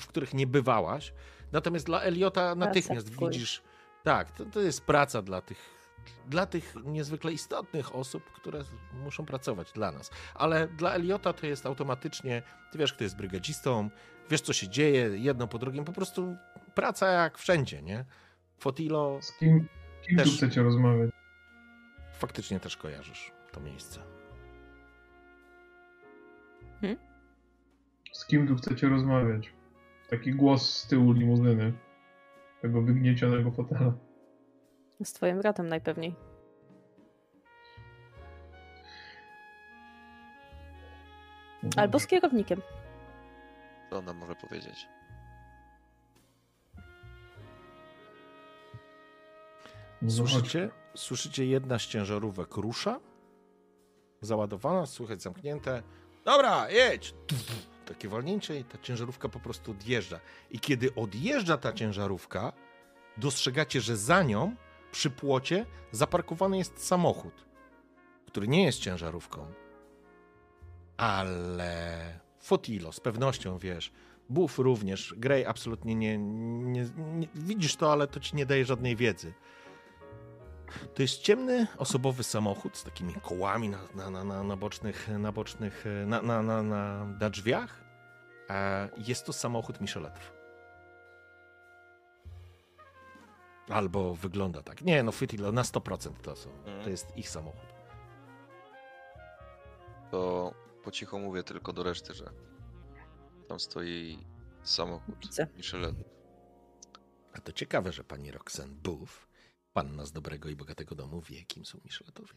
w 0.00 0.06
których 0.06 0.34
nie 0.34 0.46
bywałaś. 0.46 1.12
Natomiast 1.52 1.86
dla 1.86 2.00
Eliota 2.00 2.54
natychmiast 2.54 3.10
widzisz, 3.18 3.62
tak, 4.02 4.30
to, 4.30 4.44
to 4.44 4.60
jest 4.60 4.80
praca 4.80 5.22
dla 5.22 5.40
tych, 5.40 5.79
dla 6.26 6.46
tych 6.46 6.74
niezwykle 6.84 7.32
istotnych 7.32 7.94
osób, 7.94 8.24
które 8.32 8.60
muszą 9.04 9.26
pracować 9.26 9.72
dla 9.72 9.92
nas. 9.92 10.10
Ale 10.34 10.68
dla 10.68 10.92
Eliota 10.94 11.32
to 11.32 11.46
jest 11.46 11.66
automatycznie, 11.66 12.42
ty 12.72 12.78
wiesz, 12.78 12.92
kto 12.92 13.04
jest 13.04 13.16
brygadzistą, 13.16 13.90
wiesz, 14.30 14.40
co 14.40 14.52
się 14.52 14.68
dzieje, 14.68 15.10
jedno 15.18 15.48
po 15.48 15.58
drugim, 15.58 15.84
po 15.84 15.92
prostu 15.92 16.36
praca 16.74 17.08
jak 17.08 17.38
wszędzie, 17.38 17.82
nie? 17.82 18.04
Fotilo 18.58 19.18
Z 19.22 19.32
kim, 19.38 19.68
kim 20.02 20.18
tu 20.18 20.24
Też- 20.24 20.36
chcecie 20.36 20.62
rozmawiać? 20.62 21.10
faktycznie 22.12 22.60
też 22.60 22.76
kojarzysz 22.76 23.32
to 23.52 23.60
miejsce. 23.60 24.00
Z 28.12 28.26
kim 28.26 28.48
tu 28.48 28.56
chcecie 28.56 28.88
rozmawiać? 28.88 29.52
Taki 30.10 30.32
głos 30.34 30.76
z 30.76 30.86
tyłu 30.86 31.12
limuzyny. 31.12 31.72
Tego 32.62 32.82
wygniecionego 32.82 33.50
fotela. 33.50 33.92
Z 35.04 35.12
twoim 35.12 35.38
bratem 35.38 35.68
najpewniej. 35.68 36.14
Albo 41.76 41.98
z 41.98 42.06
kierownikiem. 42.06 42.62
Co 43.90 43.96
on 43.96 44.04
nam 44.04 44.16
może 44.16 44.34
powiedzieć? 44.34 44.88
Słyszycie? 50.08 50.70
Słyszycie, 50.94 51.46
jedna 51.46 51.78
z 51.78 51.82
ciężarówek 51.82 52.56
rusza, 52.56 53.00
załadowana, 54.20 54.86
słychać 54.86 55.22
zamknięte. 55.22 55.82
Dobra, 56.24 56.70
jedź! 56.70 57.14
Takie 57.86 58.08
walnięcie 58.08 58.60
i 58.60 58.64
ta 58.64 58.78
ciężarówka 58.78 59.28
po 59.28 59.40
prostu 59.40 59.70
odjeżdża. 59.70 60.20
I 60.50 60.60
kiedy 60.60 60.94
odjeżdża 60.94 61.58
ta 61.58 61.72
ciężarówka, 61.72 62.52
dostrzegacie, 63.16 63.80
że 63.80 63.96
za 63.96 64.22
nią, 64.22 64.56
przy 64.90 65.10
płocie, 65.10 65.66
zaparkowany 65.92 66.58
jest 66.58 66.86
samochód, 66.86 67.46
który 68.26 68.48
nie 68.48 68.64
jest 68.64 68.78
ciężarówką, 68.78 69.46
ale 70.96 72.20
Fotilo, 72.38 72.92
z 72.92 73.00
pewnością 73.00 73.58
wiesz. 73.58 73.92
Buff 74.28 74.58
również, 74.58 75.14
Grey 75.16 75.46
absolutnie 75.46 75.94
nie, 75.94 76.18
nie, 76.18 76.88
nie... 76.96 77.28
Widzisz 77.34 77.76
to, 77.76 77.92
ale 77.92 78.06
to 78.06 78.20
ci 78.20 78.36
nie 78.36 78.46
daje 78.46 78.64
żadnej 78.64 78.96
wiedzy. 78.96 79.32
To 80.94 81.02
jest 81.02 81.18
ciemny, 81.18 81.66
osobowy 81.78 82.22
samochód 82.24 82.76
z 82.76 82.84
takimi 82.84 83.14
kołami 83.14 83.68
na, 83.68 84.10
na, 84.10 84.24
na, 84.24 84.42
na, 84.42 84.56
bocznych, 84.56 85.08
na, 85.18 85.32
bocznych 85.32 85.84
na, 86.06 86.22
na, 86.22 86.42
na, 86.42 86.62
na 87.04 87.30
drzwiach. 87.30 87.84
E, 88.50 88.88
Jest 88.96 89.26
to 89.26 89.32
samochód 89.32 89.80
Micheletów. 89.80 90.39
Albo 93.70 94.14
wygląda 94.14 94.62
tak. 94.62 94.82
Nie, 94.82 95.02
no 95.02 95.12
Fitilo 95.12 95.52
na 95.52 95.62
100% 95.62 96.12
to 96.22 96.36
są. 96.36 96.50
Mhm. 96.50 96.84
To 96.84 96.90
jest 96.90 97.16
ich 97.16 97.28
samochód. 97.28 97.70
To 100.10 100.54
po 100.84 100.90
cichu 100.90 101.18
mówię 101.18 101.42
tylko 101.42 101.72
do 101.72 101.82
reszty, 101.82 102.14
że 102.14 102.30
tam 103.48 103.60
stoi 103.60 104.18
samochód. 104.62 105.16
Micheletów. 105.56 106.04
A 107.32 107.40
to 107.40 107.52
ciekawe, 107.52 107.92
że 107.92 108.04
pani 108.04 108.30
Roxanne 108.30 108.74
Buff, 108.74 109.28
panna 109.72 110.04
z 110.04 110.12
dobrego 110.12 110.48
i 110.48 110.56
bogatego 110.56 110.94
domu, 110.94 111.20
wie, 111.20 111.44
kim 111.44 111.64
są 111.64 111.78
Micheletowie. 111.84 112.34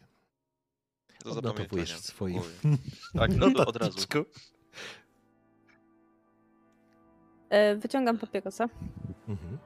Do 1.24 1.30
Odnotowujesz 1.30 1.94
w 1.94 2.04
swoim. 2.04 2.42
Tak, 3.18 3.36
no 3.36 3.50
to 3.50 3.66
od 3.66 3.76
razu. 3.76 3.98
E, 7.48 7.76
wyciągam 7.76 8.18
papierosa. 8.18 8.68
Mhm. 9.28 9.58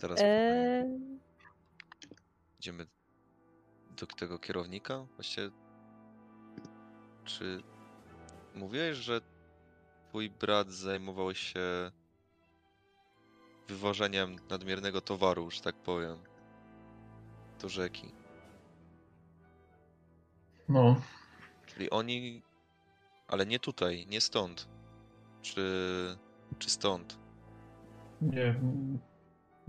Teraz 0.00 0.20
E, 0.20 0.84
idziemy 2.60 2.86
do 4.00 4.06
tego 4.06 4.38
kierownika. 4.38 5.06
Właściwie, 5.14 5.50
czy 7.24 7.62
mówiłeś, 8.54 8.96
że 8.96 9.20
twój 10.08 10.30
brat 10.30 10.70
zajmował 10.70 11.34
się 11.34 11.90
wywożeniem 13.68 14.36
nadmiernego 14.50 15.00
towaru, 15.00 15.50
że 15.50 15.60
tak 15.60 15.74
powiem, 15.76 16.18
do 17.60 17.68
rzeki? 17.68 18.12
No, 20.68 21.00
Czyli 21.66 21.90
oni, 21.90 22.42
ale 23.28 23.46
nie 23.46 23.58
tutaj, 23.58 24.06
nie 24.06 24.20
stąd. 24.20 24.68
Czy, 25.42 25.62
czy 26.58 26.70
stąd? 26.70 27.18
nie, 28.20 28.60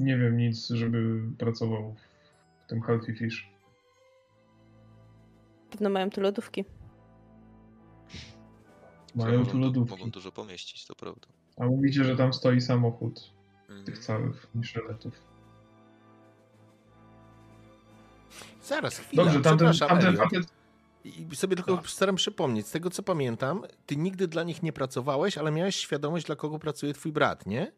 nie 0.01 0.17
wiem 0.17 0.37
nic, 0.37 0.67
żeby 0.67 1.21
pracował 1.37 1.95
w 2.65 2.69
tym 2.69 2.81
Healthy 2.81 3.13
Fish. 3.15 3.49
pewno 5.71 5.89
mają 5.89 6.09
tu 6.09 6.21
lodówki. 6.21 6.65
Mają 9.15 9.45
tu 9.45 9.57
lodówki. 9.59 9.97
Mogą 9.97 10.11
dużo 10.11 10.31
pomieścić, 10.31 10.85
to 10.85 10.95
prawda. 10.95 11.27
A 11.57 11.65
mówicie, 11.65 12.03
że 12.03 12.15
tam 12.17 12.33
stoi 12.33 12.61
samochód 12.61 13.31
Mhm. 13.69 13.85
tych 13.85 13.99
całych 13.99 14.47
Micheletów. 14.55 15.13
Zaraz, 18.63 18.97
chwila, 18.97 19.23
Dobrze, 19.23 19.41
tamten, 19.41 19.73
tamten 19.87 20.15
I 21.03 21.35
sobie 21.35 21.55
tylko 21.55 21.77
Tak. 21.77 21.87
staram 21.89 22.15
przypomnieć, 22.15 22.67
z 22.67 22.71
tego 22.71 22.89
co 22.89 23.03
pamiętam, 23.03 23.63
ty 23.85 23.95
nigdy 23.97 24.27
dla 24.27 24.43
nich 24.43 24.63
nie 24.63 24.73
pracowałeś, 24.73 25.37
ale 25.37 25.51
miałeś 25.51 25.75
świadomość, 25.75 26.25
dla 26.25 26.35
kogo 26.35 26.59
pracuje 26.59 26.93
twój 26.93 27.11
brat, 27.11 27.45
nie? 27.45 27.71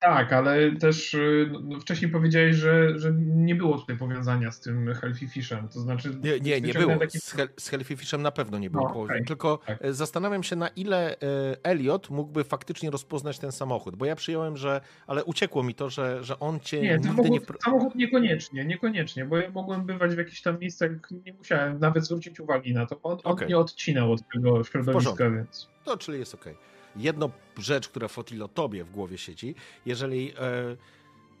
Tak, 0.00 0.32
ale 0.32 0.72
też 0.72 1.14
y, 1.14 1.50
no, 1.62 1.80
wcześniej 1.80 2.10
powiedziałeś, 2.10 2.56
że, 2.56 2.98
że 2.98 3.12
nie 3.18 3.54
było 3.54 3.78
tutaj 3.78 3.96
powiązania 3.96 4.50
z 4.52 4.60
tym 4.60 4.94
Healthy 4.94 5.28
Fishem. 5.28 5.68
To 5.68 5.80
znaczy. 5.80 6.16
Nie, 6.22 6.40
nie, 6.40 6.60
nie 6.60 6.72
było. 6.74 6.96
taki- 6.96 7.18
Z, 7.18 7.30
Hel 7.32 7.48
z 7.58 7.68
Healthy 7.68 7.96
Fishem 7.96 8.22
na 8.22 8.30
pewno 8.30 8.58
nie 8.58 8.70
było 8.70 8.88
No, 8.94 9.00
okej. 9.02 9.24
Tylko 9.24 9.58
Tak. 9.66 9.78
e, 9.82 9.92
zastanawiam 9.92 10.42
się, 10.42 10.56
na 10.56 10.68
ile 10.68 11.10
e, 11.12 11.16
Elliot 11.62 12.10
mógłby 12.10 12.44
faktycznie 12.44 12.90
rozpoznać 12.90 13.38
ten 13.38 13.52
samochód, 13.52 13.96
bo 13.96 14.04
ja 14.04 14.16
przyjąłem, 14.16 14.56
że. 14.56 14.80
Ale 15.06 15.24
uciekło 15.24 15.62
mi 15.62 15.74
to, 15.74 15.90
że, 15.90 16.24
że 16.24 16.38
on 16.40 16.60
cię 16.60 16.80
Nie, 16.80 17.02
samochód, 17.02 17.30
nie. 17.30 17.40
samochód 17.64 17.94
niekoniecznie, 17.94 18.64
niekoniecznie, 18.64 19.24
bo 19.24 19.36
ja 19.36 19.50
mogłem 19.50 19.86
bywać 19.86 20.14
w 20.14 20.18
jakichś 20.18 20.42
tam 20.42 20.58
miejscach, 20.58 20.90
nie 21.26 21.32
musiałem 21.32 21.78
nawet 21.80 22.04
zwrócić 22.04 22.40
uwagi 22.40 22.74
na 22.74 22.86
to. 22.86 23.00
On, 23.02 23.12
on 23.24 23.32
Okej. 23.32 23.48
nie 23.48 23.58
odcinał 23.58 24.12
od 24.12 24.20
tego 24.34 24.64
środowiska, 24.64 25.30
więc. 25.30 25.68
To 25.84 25.96
czyli 25.96 26.18
jest 26.18 26.34
okej. 26.34 26.54
Jedno 26.96 27.30
rzecz, 27.58 27.88
która 27.88 28.08
Fotilo 28.08 28.48
tobie 28.48 28.84
w 28.84 28.90
głowie 28.90 29.18
siedzi, 29.18 29.54
jeżeli 29.86 30.32
e, 30.38 30.76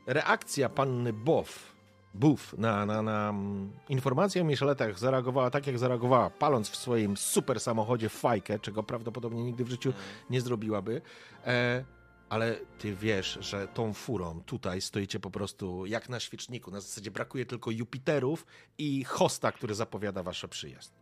reakcja 0.06 0.68
panny 0.68 1.12
Bow, 1.12 1.76
Buff 2.14 2.58
na, 2.58 2.86
na, 2.86 3.02
na 3.02 3.28
mm, 3.28 3.72
informację 3.88 4.42
o 4.42 4.44
Micheletach 4.44 4.98
zareagowała 4.98 5.50
tak, 5.50 5.66
jak 5.66 5.78
zareagowała, 5.78 6.30
paląc 6.30 6.70
w 6.70 6.76
swoim 6.76 7.16
super 7.16 7.60
samochodzie 7.60 8.08
fajkę, 8.08 8.58
czego 8.58 8.82
prawdopodobnie 8.82 9.44
nigdy 9.44 9.64
w 9.64 9.70
życiu 9.70 9.92
nie 10.30 10.40
zrobiłaby. 10.40 11.02
E, 11.46 11.84
ale 12.28 12.56
ty 12.78 12.94
wiesz, 12.94 13.38
że 13.40 13.68
tą 13.68 13.92
furą 13.92 14.40
tutaj 14.46 14.80
stoicie 14.80 15.20
po 15.20 15.30
prostu 15.30 15.86
jak 15.86 16.08
na 16.08 16.20
świeczniku. 16.20 16.70
Na 16.70 16.80
zasadzie 16.80 17.10
brakuje 17.10 17.46
tylko 17.46 17.70
Jupiterów 17.70 18.46
i 18.78 19.04
hosta, 19.04 19.52
który 19.52 19.74
zapowiada 19.74 20.22
wasz 20.22 20.46
przyjazd. 20.50 20.94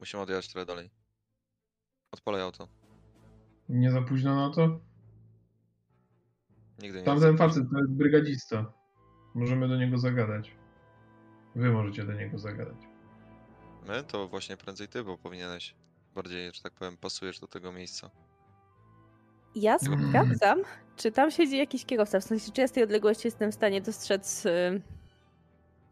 Musimy 0.00 0.22
odjechać 0.22 0.48
trochę 0.48 0.66
dalej. 0.66 1.05
Odpalaj 2.16 2.42
auto. 2.42 2.68
Nie 3.68 3.90
za 3.90 4.02
późno 4.02 4.36
na 4.48 4.54
to. 4.54 4.80
Nigdy 6.82 6.98
nie 6.98 7.04
Tamten 7.04 7.36
facet 7.36 7.64
to 7.70 7.78
jest 7.78 7.90
brygadzista. 7.90 8.72
Możemy 9.34 9.68
do 9.68 9.76
niego 9.76 9.98
zagadać. 9.98 10.50
Wy 11.54 11.70
możecie 11.72 12.04
do 12.04 12.12
niego 12.12 12.38
zagadać. 12.38 12.76
My? 13.88 14.04
To 14.04 14.28
właśnie 14.28 14.56
prędzej 14.56 14.88
ty, 14.88 15.04
bo 15.04 15.18
powinieneś 15.18 15.74
bardziej, 16.14 16.50
że 16.54 16.62
tak 16.62 16.72
powiem, 16.72 16.96
pasujesz 16.96 17.40
do 17.40 17.46
tego 17.46 17.72
miejsca. 17.72 18.10
Ja 19.54 19.76
Mm. 19.86 20.08
sprawdzam, 20.08 20.58
czy 20.96 21.12
tam 21.12 21.30
siedzi 21.30 21.56
jakiś 21.58 21.84
kierowca. 21.84 22.20
W 22.20 22.24
sensie, 22.24 22.52
czy 22.52 22.60
ja 22.60 22.68
z 22.68 22.72
tej 22.72 22.82
odległości 22.82 23.26
jestem 23.26 23.52
w 23.52 23.54
stanie 23.54 23.80
dostrzec. 23.80 24.46
y, 24.46 24.82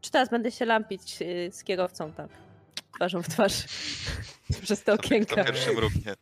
Czy 0.01 0.11
teraz 0.11 0.31
będę 0.31 0.51
się 0.51 0.65
lampić 0.65 1.23
y, 1.23 1.53
z 1.53 1.65
kierowcą 1.65 2.13
tak? 2.13 2.29
Twarzą 2.95 3.23
w 3.23 3.29
twarz. 3.29 3.65
Przez 4.63 4.83
te 4.83 4.85
To 4.85 4.93
okienka. 5.03 5.45
pierwszy 5.45 5.73
mrugnie. 5.73 6.15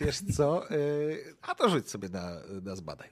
Wiesz 0.00 0.18
co? 0.36 0.70
y, 0.70 1.34
a 1.42 1.54
to 1.54 1.68
rzuć 1.68 1.90
sobie 1.90 2.08
na, 2.08 2.30
na 2.62 2.76
zbadaj. 2.76 3.08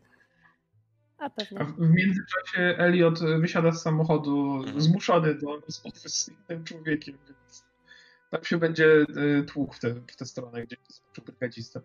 A 1.18 1.30
pewnie. 1.30 1.58
w 1.64 1.78
międzyczasie 1.90 2.58
Elliot 2.78 3.18
wysiada 3.40 3.72
z 3.72 3.82
samochodu 3.82 4.54
Mhm. 4.56 4.80
zmuszony 4.80 5.34
do 5.34 5.56
rozmowy 5.60 5.98
z 6.08 6.28
innym 6.28 6.64
człowiekiem, 6.64 7.18
więc 7.28 7.64
tam 8.30 8.44
się 8.44 8.58
będzie 8.58 8.86
y, 8.86 9.44
tłukł 9.48 9.74
w 9.74 9.78
tę 9.80 9.94
w 9.94 10.16
tę 10.16 10.26
stronę, 10.26 10.62
gdzie 10.66 10.76
skoczył 10.90 11.24
brygadzista. 11.24 11.80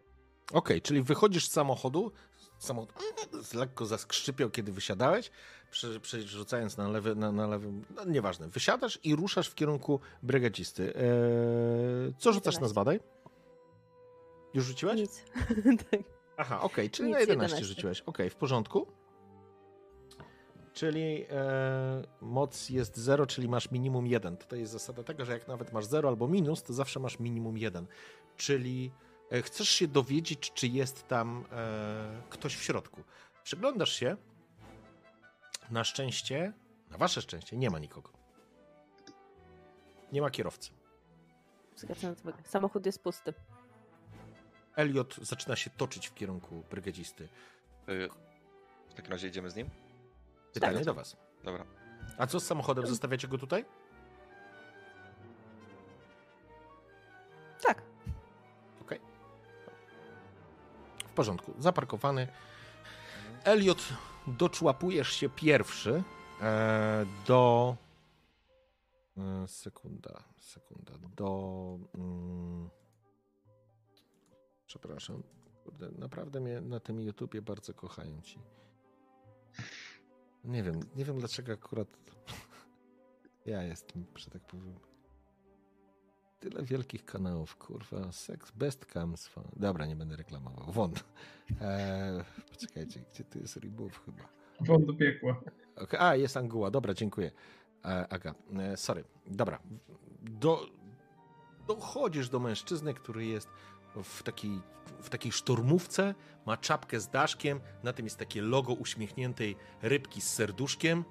Okej, 0.51 0.81
czyli 0.81 1.01
wychodzisz 1.03 1.47
z 1.47 1.51
samochodu, 1.51 2.11
samochód 2.59 2.93
lekko 3.53 3.85
zaskrzypiał, 3.85 4.49
kiedy 4.49 4.71
wysiadałeś, 4.71 5.31
przerzucając 6.01 6.77
na 6.77 6.89
lewy, 6.89 7.15
na, 7.15 7.31
na 7.31 7.47
lewym, 7.47 7.85
no, 7.95 8.05
nieważne, 8.05 8.47
wysiadasz 8.47 8.99
i 9.03 9.15
ruszasz 9.15 9.47
w 9.47 9.55
kierunku 9.55 9.99
brygadzisty. 10.23 10.93
Eee, 10.95 12.13
co 12.17 12.33
rzucasz 12.33 12.55
na 12.55 12.59
11. 12.59 12.67
zbadaj? 12.67 12.99
Już 14.53 14.65
rzuciłeś? 14.65 14.99
Nic. 14.99 15.25
tak. 15.91 15.99
Aha, 16.37 16.61
okej, 16.61 16.89
czyli 16.89 17.07
Nic, 17.07 17.13
na 17.13 17.19
11, 17.19 17.55
11. 17.55 17.75
rzuciłeś. 17.75 18.01
Okej, 18.01 18.29
w 18.29 18.35
porządku. 18.35 18.87
Czyli 20.73 21.25
e, 21.29 22.03
moc 22.21 22.69
jest 22.69 22.97
0, 22.97 23.25
czyli 23.25 23.49
masz 23.49 23.71
minimum 23.71 24.07
1. 24.07 24.37
To 24.37 24.55
jest 24.55 24.71
zasada 24.71 25.03
tego, 25.03 25.25
że 25.25 25.33
jak 25.33 25.47
nawet 25.47 25.73
masz 25.73 25.85
0 25.85 26.09
albo 26.09 26.27
minus, 26.27 26.63
to 26.63 26.73
zawsze 26.73 26.99
masz 26.99 27.19
minimum 27.19 27.57
1. 27.57 27.87
Czyli 28.37 28.91
e, 29.31 29.41
chcesz 29.41 29.69
się 29.69 29.87
dowiedzieć, 29.87 30.51
czy 30.53 30.67
jest 30.67 31.07
tam 31.07 31.45
e, 31.51 32.21
ktoś 32.29 32.55
w 32.55 32.63
środku. 32.63 33.03
Przyglądasz 33.43 33.93
się. 33.93 34.17
Na 35.69 35.83
szczęście, 35.83 36.53
na 36.89 36.97
wasze 36.97 37.21
szczęście, 37.21 37.57
nie 37.57 37.69
ma 37.69 37.79
nikogo. 37.79 38.09
Nie 40.11 40.21
ma 40.21 40.29
kierowcy. 40.29 40.71
Zwracam 41.75 42.15
uwagę. 42.23 42.43
Samochód 42.43 42.85
jest 42.85 43.03
pusty. 43.03 43.33
Elliot 44.75 45.15
zaczyna 45.21 45.55
się 45.55 45.69
toczyć 45.69 46.07
w 46.07 46.13
kierunku 46.13 46.63
brygadzisty. 46.69 47.23
Y, 47.89 48.09
W 48.89 48.93
takim 48.93 49.11
razie 49.11 49.27
idziemy 49.27 49.49
z 49.49 49.55
nim? 49.55 49.69
Pytanie 50.53 50.75
Tak. 50.77 50.85
do 50.85 50.93
was. 50.93 51.17
Dobra. 51.43 51.65
A 52.17 52.27
co 52.27 52.39
z 52.39 52.45
samochodem? 52.45 52.87
Zostawiacie 52.87 53.27
go 53.27 53.37
tutaj? 53.37 53.65
Tak. 57.61 57.81
Okej. 58.81 58.99
W 61.07 61.13
porządku. 61.13 61.53
Zaparkowany. 61.59 62.27
Elliot, 63.43 63.83
doczłapujesz 64.27 65.09
się 65.09 65.29
pierwszy 65.29 66.03
e, 66.41 67.05
do. 67.27 67.75
E, 69.17 69.47
sekunda, 69.47 70.23
sekunda. 70.39 70.93
Do. 71.15 71.79
Mm, 71.95 72.69
przepraszam. 74.65 75.23
Kurde, 75.63 75.91
naprawdę 75.91 76.39
mnie 76.39 76.61
na 76.61 76.79
tym 76.79 77.01
YouTubie 77.01 77.41
bardzo 77.41 77.73
kochają 77.73 78.21
ci. 78.21 78.39
Nie 80.43 80.63
wiem, 80.63 80.79
nie 80.95 81.05
wiem 81.05 81.19
dlaczego 81.19 81.53
akurat 81.53 81.87
ja 83.45 83.63
jestem, 83.63 84.05
że 84.15 84.29
tak 84.29 84.41
powiem. 84.41 84.94
Tyle 86.49 86.63
wielkich 86.63 87.05
kanałów, 87.05 87.55
kurwa. 87.55 88.11
Sex 88.11 88.51
best 88.51 88.85
comes 88.93 89.27
from... 89.27 89.45
Dobra, 89.55 89.85
nie 89.85 89.95
będę 89.95 90.15
reklamował. 90.15 90.71
Won. 90.71 90.91
Eee, 91.61 92.23
poczekajcie, 92.51 92.99
gdzie 93.13 93.23
tu 93.23 93.39
jest 93.39 93.57
Remove 93.57 93.99
chyba? 94.05 94.23
Won 94.59 94.85
do 94.85 94.93
piekła. 94.93 95.41
Okay. 95.75 96.01
A, 96.01 96.15
jest 96.15 96.37
Anguła. 96.37 96.71
Dobra, 96.71 96.93
dziękuję. 96.93 97.31
E, 97.85 98.07
Aga, 98.09 98.35
e, 98.59 98.77
sorry. 98.77 99.03
Dobra. 99.27 99.59
Do, 100.21 100.65
dochodzisz 101.67 102.29
do 102.29 102.39
mężczyzny, 102.39 102.93
który 102.93 103.25
jest 103.25 103.49
w 104.03 104.23
takiej, 104.23 104.61
w 105.01 105.09
takiej 105.09 105.31
sztormówce, 105.31 106.15
ma 106.45 106.57
czapkę 106.57 106.99
z 106.99 107.09
daszkiem, 107.09 107.59
na 107.83 107.93
tym 107.93 108.05
jest 108.05 108.17
takie 108.17 108.41
logo 108.41 108.73
uśmiechniętej 108.73 109.55
rybki 109.81 110.21
z 110.21 110.33
serduszkiem, 110.33 111.03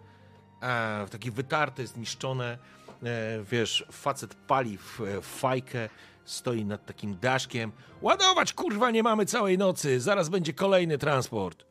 a 0.61 1.07
takie 1.11 1.31
wytarte, 1.31 1.87
zniszczone, 1.87 2.59
e, 2.84 2.84
wiesz, 3.51 3.87
facet 3.93 4.35
pali 4.35 4.79
w, 4.79 5.01
w 5.23 5.27
fajkę, 5.27 5.89
stoi 6.25 6.65
nad 6.65 6.87
takim 6.87 7.19
daszkiem. 7.21 7.73
Ładować, 8.03 8.53
kurwa, 8.53 8.91
nie 8.91 9.03
mamy 9.03 9.27
całej 9.27 9.59
nocy, 9.59 10.01
zaraz 10.01 10.29
będzie 10.29 10.53
kolejny 10.53 10.99
transport. 10.99 11.65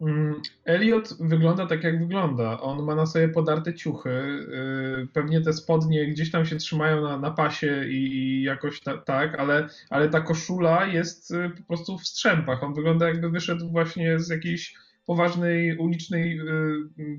Mm, 0.00 0.42
Elliot 0.64 1.16
wygląda 1.20 1.66
tak, 1.66 1.84
jak 1.84 1.98
wygląda. 1.98 2.60
On 2.60 2.84
ma 2.84 2.94
na 2.94 3.06
sobie 3.06 3.28
podarte 3.28 3.74
ciuchy. 3.74 4.10
yy, 4.10 5.08
Pewnie 5.12 5.40
te 5.40 5.52
spodnie 5.52 6.06
gdzieś 6.06 6.30
tam 6.30 6.46
się 6.46 6.56
trzymają 6.56 7.02
na, 7.02 7.18
na 7.18 7.30
pasie 7.30 7.84
i, 7.88 7.94
i 7.94 8.42
jakoś 8.42 8.80
ta, 8.80 8.98
tak, 8.98 9.38
ale, 9.38 9.68
ale 9.90 10.08
ta 10.08 10.20
koszula 10.20 10.86
jest 10.86 11.30
y, 11.30 11.50
po 11.56 11.62
prostu 11.62 11.98
w 11.98 12.06
strzępach. 12.08 12.62
On 12.62 12.74
wygląda, 12.74 13.08
jakby 13.08 13.30
wyszedł 13.30 13.70
właśnie 13.70 14.18
z 14.18 14.28
jakiejś 14.28 14.74
poważnej 15.06 15.76
ulicznej 15.76 16.40
y, 16.40 16.44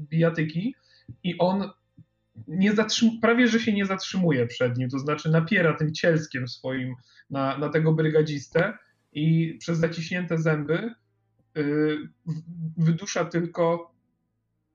bijatyki 0.09 0.75
i 1.23 1.37
on 1.37 1.69
nie 2.47 2.73
zatrzym- 2.73 3.19
prawie 3.21 3.47
że 3.47 3.59
się 3.59 3.73
nie 3.73 3.85
zatrzymuje 3.85 4.47
przed 4.47 4.77
nim, 4.77 4.89
to 4.89 4.99
znaczy 4.99 5.29
napiera 5.29 5.73
tym 5.73 5.93
cielskiem 5.93 6.47
swoim 6.47 6.95
na, 7.29 7.57
na 7.57 7.69
tego 7.69 7.93
brygadzistę 7.93 8.77
i 9.13 9.57
przez 9.59 9.79
zaciśnięte 9.79 10.37
zęby 10.37 10.93
y, 11.57 11.97
w- 12.25 12.83
wydusza 12.83 13.25
tylko 13.25 13.93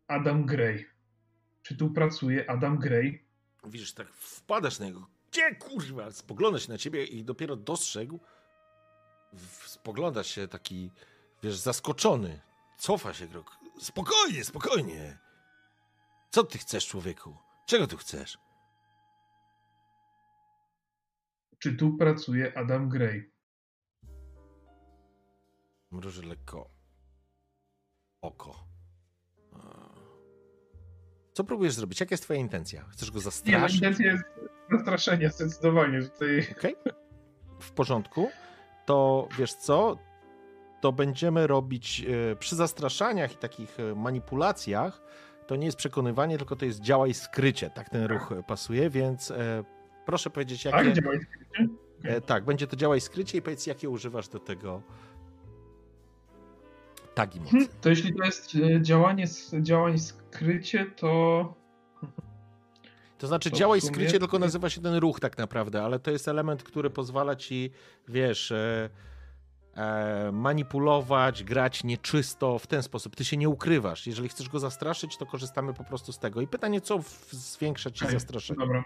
Adam 0.06 0.46
Gray. 0.46 0.86
Czy 1.62 1.76
tu 1.76 1.90
pracuje 1.90 2.50
Adam 2.50 2.78
Gray? 2.78 3.24
Widzisz, 3.64 3.92
tak 3.94 4.08
wpadasz 4.08 4.78
na 4.78 4.86
niego. 4.86 5.06
Gdzie 5.32 5.54
kurwa? 5.54 6.10
Spogląda 6.12 6.58
się 6.58 6.72
na 6.72 6.78
ciebie 6.78 7.04
i 7.04 7.24
dopiero 7.24 7.56
dostrzegł. 7.56 8.20
Spogląda 9.66 10.24
się 10.24 10.48
taki, 10.48 10.90
wiesz, 11.42 11.56
zaskoczony. 11.56 12.40
Cofa 12.78 13.14
się 13.14 13.28
krok. 13.28 13.56
Spokojnie, 13.80 14.44
spokojnie. 14.44 15.18
Co 16.30 16.44
ty 16.44 16.58
chcesz, 16.58 16.86
człowieku? 16.86 17.36
Czego 17.66 17.86
tu 17.86 17.96
chcesz? 17.96 18.38
Czy 21.58 21.76
tu 21.76 21.96
pracuje 21.96 22.58
Adam 22.58 22.88
Gray? 22.88 23.32
Mruży 25.90 26.22
lekko 26.22 26.70
oko. 28.22 28.54
Co 31.32 31.44
próbujesz 31.44 31.74
zrobić? 31.74 32.00
Jaka 32.00 32.12
jest 32.12 32.22
twoja 32.22 32.40
intencja? 32.40 32.84
Chcesz 32.84 33.10
go 33.10 33.16
Nie, 33.18 33.22
zastraszyć? 33.22 33.76
intencja 33.76 34.12
jest 34.12 34.24
zastraszenia 34.70 35.28
zdecydowanie. 35.30 36.02
Tutaj 36.02 36.46
Okej. 36.58 36.76
W 37.60 37.72
porządku. 37.72 38.30
To 38.86 39.28
wiesz 39.38 39.54
co? 39.54 39.98
To 40.80 40.92
będziemy 40.92 41.46
robić 41.46 42.06
e, 42.32 42.36
przy 42.36 42.56
zastraszaniach 42.56 43.32
i 43.32 43.36
takich 43.36 43.80
e, 43.80 43.94
manipulacjach. 43.94 45.02
To 45.46 45.56
nie 45.56 45.66
jest 45.66 45.78
przekonywanie, 45.78 46.38
tylko 46.38 46.56
to 46.56 46.64
jest 46.64 46.80
działaj 46.80 47.14
skrycie. 47.14 47.70
Tak 47.70 47.90
ten 47.90 48.04
ruch 48.04 48.30
pasuje, 48.46 48.90
więc 48.90 49.30
e, 49.30 49.64
proszę 50.06 50.30
powiedzieć, 50.30 50.64
jakie. 50.64 50.76
tak 50.84 50.92
działa. 50.92 51.14
E, 52.04 52.20
tak, 52.20 52.44
będzie 52.44 52.66
to 52.66 52.76
działaj 52.76 53.00
skrycie 53.00 53.38
i 53.38 53.42
powiedz, 53.42 53.66
jakie 53.66 53.90
używasz 53.90 54.28
do 54.28 54.38
tego 54.38 54.82
tagi 57.14 57.40
mocy. 57.40 57.50
Hmm, 57.50 57.68
To 57.80 57.88
jeśli 57.88 58.14
to 58.14 58.24
jest 58.24 58.52
e, 58.54 58.82
działanie, 58.82 59.24
działań 59.62 59.98
skrycie, 59.98 60.86
to 60.96 61.54
To 63.18 63.26
znaczy, 63.26 63.50
To 63.50 63.56
działaj 63.56 63.80
sumie- 63.80 63.92
skrycie, 63.94 64.18
tylko 64.18 64.38
nazywa 64.38 64.70
się 64.70 64.80
ten 64.80 64.94
ruch 64.94 65.20
tak 65.20 65.38
naprawdę, 65.38 65.82
ale 65.82 65.98
to 65.98 66.10
jest 66.10 66.28
element, 66.28 66.62
który 66.62 66.90
pozwala 66.90 67.36
ci, 67.36 67.70
wiesz, 68.08 68.52
e, 68.52 68.90
manipulować, 70.32 71.44
grać 71.44 71.84
nieczysto 71.84 72.58
w 72.58 72.66
ten 72.66 72.82
sposób. 72.82 73.16
Ty 73.16 73.24
się 73.24 73.36
nie 73.36 73.48
ukrywasz. 73.48 74.06
Jeżeli 74.06 74.28
chcesz 74.28 74.48
go 74.48 74.58
zastraszyć, 74.58 75.16
to 75.16 75.26
korzystamy 75.26 75.74
po 75.74 75.84
prostu 75.84 76.12
z 76.12 76.18
tego. 76.18 76.40
I 76.40 76.46
pytanie, 76.46 76.80
co 76.80 77.00
zwiększa 77.30 77.90
ci 77.90 78.06
zastraszenie? 78.06 78.60
Dobra. 78.60 78.84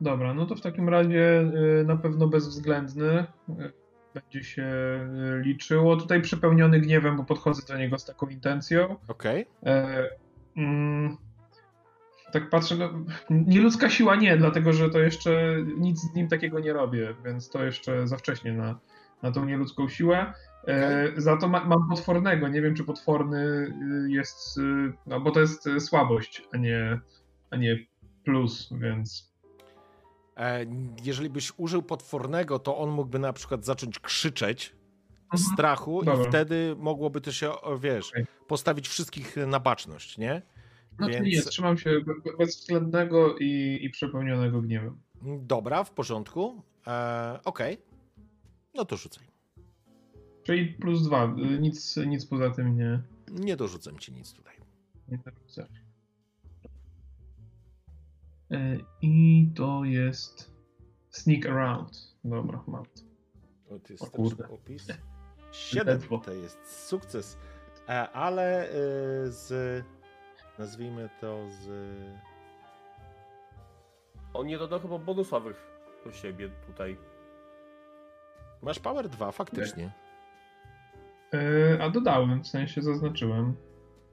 Dobra, 0.00 0.34
no 0.34 0.46
to 0.46 0.56
w 0.56 0.60
takim 0.60 0.88
razie 0.88 1.40
y, 1.80 1.84
na 1.84 1.96
pewno 1.96 2.28
bezwzględny 2.28 3.26
y, 3.48 3.72
będzie 4.14 4.44
się 4.44 4.62
y, 4.62 5.42
liczyło. 5.44 5.96
Tutaj 5.96 6.22
przepełniony 6.22 6.80
gniewem, 6.80 7.16
bo 7.16 7.24
podchodzę 7.24 7.62
do 7.72 7.78
niego 7.78 7.98
z 7.98 8.04
taką 8.04 8.26
intencją. 8.26 8.96
Okej. 9.08 9.46
E, 9.66 10.08
mm, 10.56 11.16
tak 12.32 12.50
patrzę, 12.50 12.76
no, 12.76 12.90
nieludzka 13.30 13.90
siła 13.90 14.16
nie, 14.16 14.36
dlatego 14.36 14.72
że 14.72 14.90
to 14.90 14.98
jeszcze 14.98 15.56
nic 15.78 16.00
z 16.00 16.14
nim 16.14 16.28
takiego 16.28 16.60
nie 16.60 16.72
robię, 16.72 17.14
więc 17.24 17.50
to 17.50 17.64
jeszcze 17.64 18.08
za 18.08 18.16
wcześnie 18.16 18.52
na, 18.52 18.78
na 19.22 19.32
tą 19.32 19.44
nieludzką 19.44 19.88
siłę. 19.88 20.32
E, 20.66 21.12
za 21.16 21.36
to 21.36 21.48
ma, 21.48 21.64
mam 21.64 21.88
potwornego. 21.88 22.48
Nie 22.48 22.62
wiem, 22.62 22.74
czy 22.74 22.84
potworny 22.84 23.38
y, 24.06 24.10
jest. 24.10 24.58
y, 24.58 24.92
No, 25.06 25.20
bo 25.20 25.30
to 25.30 25.40
jest 25.40 25.66
y, 25.66 25.80
słabość, 25.80 26.42
a 26.52 26.56
nie, 26.56 27.00
a 27.50 27.56
nie 27.56 27.78
plus, 28.24 28.68
więc. 28.80 29.32
E, 30.36 30.66
jeżeli 31.04 31.30
byś 31.30 31.52
użył 31.56 31.82
potwornego, 31.82 32.58
to 32.58 32.78
on 32.78 32.90
mógłby 32.90 33.18
na 33.18 33.32
przykład 33.32 33.64
zacząć 33.64 33.98
krzyczeć 33.98 34.76
Mhm. 35.32 35.52
strachu 35.54 36.02
i 36.02 36.06
Dobra. 36.06 36.24
wtedy 36.28 36.74
mogłoby 36.78 37.20
to 37.20 37.32
się, 37.32 37.50
wiesz, 37.80 38.10
Okej. 38.10 38.26
postawić 38.46 38.88
wszystkich 38.88 39.36
na 39.36 39.60
baczność, 39.60 40.18
nie? 40.18 40.42
No 40.98 41.06
Więc- 41.08 41.18
to 41.18 41.24
nie, 41.24 41.42
trzymam 41.42 41.78
się 41.78 41.90
be- 41.90 42.14
be- 42.24 42.36
bezwzględnego 42.38 43.36
i, 43.38 43.78
i 43.82 43.90
przepełnionego 43.90 44.60
gniewem. 44.62 44.98
Dobra, 45.40 45.84
w 45.84 45.90
porządku. 45.90 46.62
E, 46.86 47.40
Okej. 47.44 47.78
No 48.78 48.84
to 48.84 48.96
rzucaj. 48.96 49.24
Czyli 50.42 50.66
plus 50.72 51.02
dwa. 51.02 51.24
y, 51.24 51.58
Nic, 51.60 51.96
nic 51.96 52.26
poza 52.26 52.50
tym 52.50 52.76
nie, 52.76 53.02
Nie 53.30 53.56
dorzucam 53.56 53.98
ci 53.98 54.12
nic 54.12 54.32
tutaj. 54.32 54.56
nie 55.08 55.18
dorzucę. 55.18 55.66
E, 58.50 58.78
I 59.02 59.50
to 59.56 59.84
jest 59.84 60.50
Sneak 61.10 61.46
Around. 61.46 62.14
Dobra, 62.24 62.62
mam. 62.66 62.84
to. 62.84 63.92
Jest 63.92 64.02
O 64.02 64.06
kurde. 64.06 64.48
opis. 64.48 64.86
Siedem 65.52 66.00
to 66.24 66.32
jest 66.32 66.86
sukces, 66.88 67.38
e, 67.88 68.10
ale 68.10 68.68
e, 68.68 68.72
z. 69.30 69.84
Nazwijmy 70.58 71.08
to 71.20 71.50
z. 71.50 71.68
On 74.34 74.46
nie 74.46 74.58
dodał 74.58 74.80
chyba 74.80 74.98
bonusowych 74.98 75.56
do 76.04 76.12
siebie 76.12 76.50
tutaj. 76.66 76.96
Masz 78.62 78.78
power 78.78 79.08
2, 79.08 79.32
faktycznie. 79.32 79.90
E, 81.34 81.82
A 81.82 81.90
dodałem, 81.90 82.42
w 82.42 82.46
sensie 82.48 82.82
zaznaczyłem. 82.82 83.54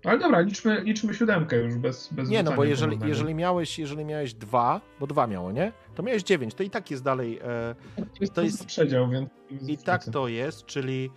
Ale 0.04 0.20
dobra, 0.20 0.40
liczmy, 0.40 0.82
liczmy 0.82 1.14
siódemkę 1.14 1.58
już 1.58 1.76
bez, 1.76 2.14
bez 2.14 2.30
Nie, 2.30 2.44
no 2.44 2.52
bo 2.52 2.64
jeżeli, 2.64 3.00
jeżeli 3.06 3.36
miałeś, 3.36 3.80
jeżeli 3.80 4.06
miałeś 4.06 4.34
dwa, 4.34 4.82
bo 5.00 5.08
dwa 5.08 5.28
miało, 5.28 5.52
nie? 5.52 5.72
To 5.96 6.04
miałeś 6.04 6.24
9, 6.24 6.54
to 6.54 6.64
i 6.64 6.70
tak 6.70 6.92
jest 6.92 7.04
dalej. 7.04 7.40
E, 7.44 7.76
jest, 8.20 8.34
to 8.34 8.42
jest- 8.42 8.66
przedział, 8.66 9.10
więc. 9.10 9.30
I 9.68 9.78
tak 9.78 10.04
to 10.04 10.28
jest, 10.28 10.66
czyli 10.66 11.12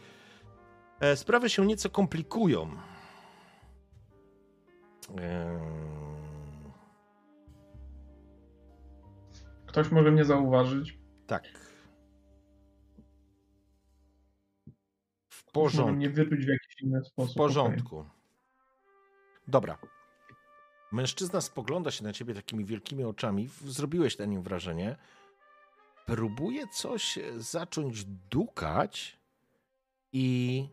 e, 1.00 1.16
sprawy 1.16 1.50
się 1.50 1.66
nieco 1.66 1.90
komplikują. 1.90 2.70
Eee, 5.18 5.58
Ktoś 9.66 9.90
może 9.90 10.10
mnie 10.10 10.24
zauważyć. 10.24 10.98
tak. 11.26 11.42
Porządku. 15.52 15.96
mnie 15.96 16.10
w 16.10 16.18
jakiś 16.48 16.82
inny 16.82 17.04
sposób. 17.04 17.34
W 17.34 17.36
porządku. 17.36 18.04
Dobra. 19.48 19.78
Mężczyzna 20.92 21.40
spogląda 21.40 21.90
się 21.90 22.04
na 22.04 22.12
ciebie 22.12 22.34
takimi 22.34 22.64
wielkimi 22.64 23.04
oczami. 23.04 23.48
Zrobiłeś 23.64 24.18
na 24.18 24.24
nim 24.24 24.42
wrażenie. 24.42 24.96
Próbuje 26.06 26.66
coś 26.68 27.18
e, 27.18 27.40
zacząć 27.40 28.04
dukać 28.04 29.18
i 30.12 30.68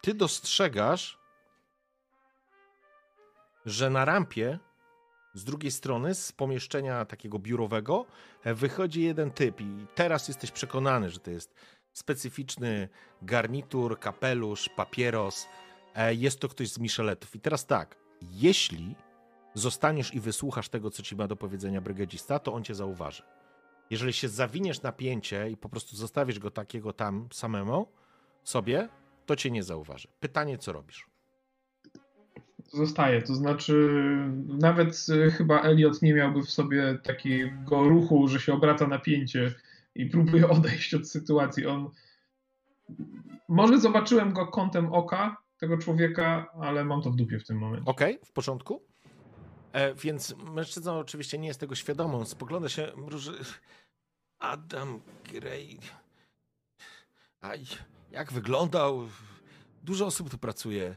ty 0.00 0.14
dostrzegasz, 0.14 1.18
że 3.66 3.90
na 3.90 4.04
rampie 4.04 4.58
z 5.34 5.44
drugiej 5.44 5.70
strony, 5.70 6.14
z 6.14 6.32
pomieszczenia 6.32 7.04
takiego 7.04 7.38
biurowego, 7.38 8.06
e, 8.44 8.54
wychodzi 8.54 9.02
jeden 9.02 9.30
typ 9.30 9.60
i 9.60 9.86
teraz 9.94 10.28
jesteś 10.28 10.50
przekonany, 10.50 11.10
że 11.10 11.20
to 11.20 11.30
jest 11.30 11.54
specyficzny 11.92 12.88
garnitur, 13.22 13.98
kapelusz, 13.98 14.68
papieros. 14.68 15.46
E, 15.94 16.14
Jest 16.14 16.40
to 16.40 16.48
ktoś 16.48 16.68
z 16.72 16.78
Micheletów. 16.78 17.36
I 17.36 17.40
teraz 17.40 17.66
tak, 17.66 17.96
jeśli 18.32 18.94
zostaniesz 19.54 20.14
i 20.14 20.20
wysłuchasz 20.20 20.68
tego, 20.68 20.90
co 20.90 21.02
ci 21.02 21.16
ma 21.16 21.28
do 21.28 21.36
powiedzenia 21.36 21.80
brygadzista, 21.80 22.38
to 22.38 22.54
on 22.54 22.64
cię 22.64 22.74
zauważy. 22.74 23.22
Jeżeli 23.90 24.12
się 24.12 24.28
zawiniesz 24.28 24.82
napięcie 24.82 25.50
i 25.50 25.56
po 25.56 25.68
prostu 25.68 25.96
zostawisz 25.96 26.38
go 26.38 26.50
takiego 26.50 26.92
tam 26.92 27.28
samemu 27.32 27.86
sobie, 28.44 28.88
to 29.26 29.36
cię 29.36 29.50
nie 29.50 29.62
zauważy. 29.62 30.08
Pytanie, 30.20 30.58
co 30.58 30.72
robisz? 30.72 31.06
Zostaje, 32.72 33.22
to 33.22 33.34
znaczy 33.34 33.88
nawet 34.48 35.06
y, 35.08 35.30
chyba 35.30 35.60
Elliot 35.62 36.02
nie 36.02 36.14
miałby 36.14 36.42
w 36.42 36.50
sobie 36.50 36.98
takiego 37.02 37.88
ruchu, 37.88 38.28
że 38.28 38.40
się 38.40 38.52
obraca 38.52 38.86
napięcie 38.86 39.54
i 39.94 40.06
próbuje 40.06 40.48
odejść 40.58 40.94
od 40.94 41.08
sytuacji. 41.08 41.66
On 41.66 41.90
może 43.48 43.80
zobaczyłem 43.80 44.32
go 44.32 44.46
kątem 44.46 44.92
oka 44.92 45.36
tego 45.58 45.78
człowieka, 45.78 46.52
ale 46.60 46.84
mam 46.84 47.02
to 47.02 47.10
w 47.10 47.16
dupie 47.16 47.38
w 47.38 47.46
tym 47.46 47.58
momencie. 47.58 47.90
Okej, 47.90 48.18
w 48.24 48.32
porządku. 48.32 48.82
E, 49.72 49.94
więc 49.94 50.34
mężczyzna 50.54 50.94
oczywiście 50.94 51.38
nie 51.38 51.48
jest 51.48 51.60
tego 51.60 51.74
świadomy. 51.74 52.16
On 52.16 52.26
spogląda 52.26 52.68
się, 52.68 52.92
mruży. 52.96 53.32
Adam 54.38 55.00
Gray. 55.32 55.78
A 57.40 57.50
jak 58.10 58.32
wyglądał? 58.32 59.08
Dużo 59.82 60.06
osób 60.06 60.30
tu 60.30 60.38
pracuje. 60.38 60.96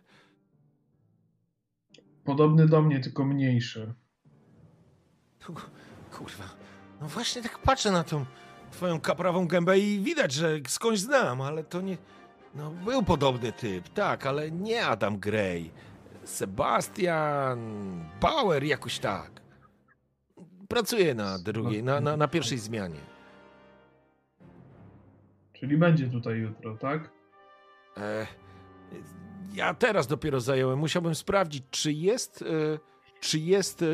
Podobny 2.24 2.68
do 2.68 2.82
mnie, 2.82 3.00
tylko 3.00 3.26
mniejszy. 3.26 3.94
Kurwa. 6.12 6.44
No 7.02 7.08
właśnie 7.08 7.42
tak 7.42 7.60
patrzę 7.60 7.92
na 7.92 8.04
tą 8.04 8.26
twoją 8.72 9.00
kaprawą 9.00 9.48
gębę 9.48 9.80
i 9.80 10.00
widać, 10.00 10.34
że 10.34 10.60
skądś 10.68 11.00
znam, 11.00 11.42
ale 11.42 11.64
to 11.64 11.82
nie... 11.82 11.98
No 12.56 12.72
był 12.72 13.04
podobny 13.04 13.52
typ, 13.52 13.90
tak, 13.90 14.26
ale 14.26 14.52
nie 14.52 14.86
Adam 14.86 15.20
Gray. 15.20 15.72
Sebastian 16.24 17.60
Bauer 18.22 18.64
jakoś 18.64 19.00
tak. 19.00 19.42
Pracuje 20.68 21.16
na 21.16 21.40
drugiej, 21.40 21.84
na, 21.84 22.02
na, 22.02 22.18
na 22.18 22.28
pierwszej 22.28 22.58
zmianie. 22.58 23.00
Czyli 25.54 25.78
będzie 25.78 26.08
tutaj 26.08 26.38
jutro, 26.38 26.78
tak? 26.78 27.10
E, 27.98 28.28
ja 29.54 29.74
teraz 29.74 30.08
dopiero 30.08 30.40
zająłem. 30.40 30.80
Musiałbym 30.80 31.16
sprawdzić, 31.16 31.64
czy 31.72 31.94
jest, 31.94 32.42
e, 32.42 32.46
czy 33.20 33.40
jest, 33.40 33.82
e, 33.82 33.86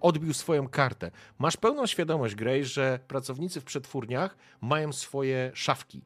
odbił 0.00 0.34
swoją 0.34 0.68
kartę. 0.68 1.10
Masz 1.38 1.56
pełną 1.56 1.86
świadomość, 1.86 2.34
Gray, 2.34 2.64
że 2.64 2.98
pracownicy 3.08 3.60
w 3.60 3.64
przetwórniach 3.64 4.36
mają 4.60 4.92
swoje 4.92 5.50
szafki. 5.54 6.02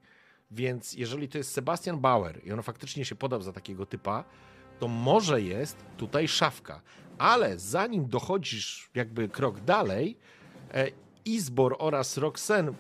Więc 0.51 0.93
jeżeli 0.93 1.29
to 1.29 1.39
jest 1.39 1.53
Sebastian 1.53 2.01
Bauer 2.01 2.41
i 2.45 2.53
on 2.53 2.63
faktycznie 2.63 3.05
się 3.05 3.15
podał 3.15 3.43
za 3.43 3.53
takiego 3.53 3.87
typa, 3.87 4.25
to 4.79 4.89
może 4.89 5.43
jest 5.43 5.77
tutaj 5.97 6.29
szafka. 6.29 6.83
Ale 7.19 7.59
zanim 7.59 8.09
dochodzisz 8.09 8.91
jakby 8.95 9.29
krok 9.29 9.61
dalej, 9.61 10.19
e, 10.75 10.91
Izbor 11.25 11.77
oraz 11.79 12.17
Roxen 12.19 12.75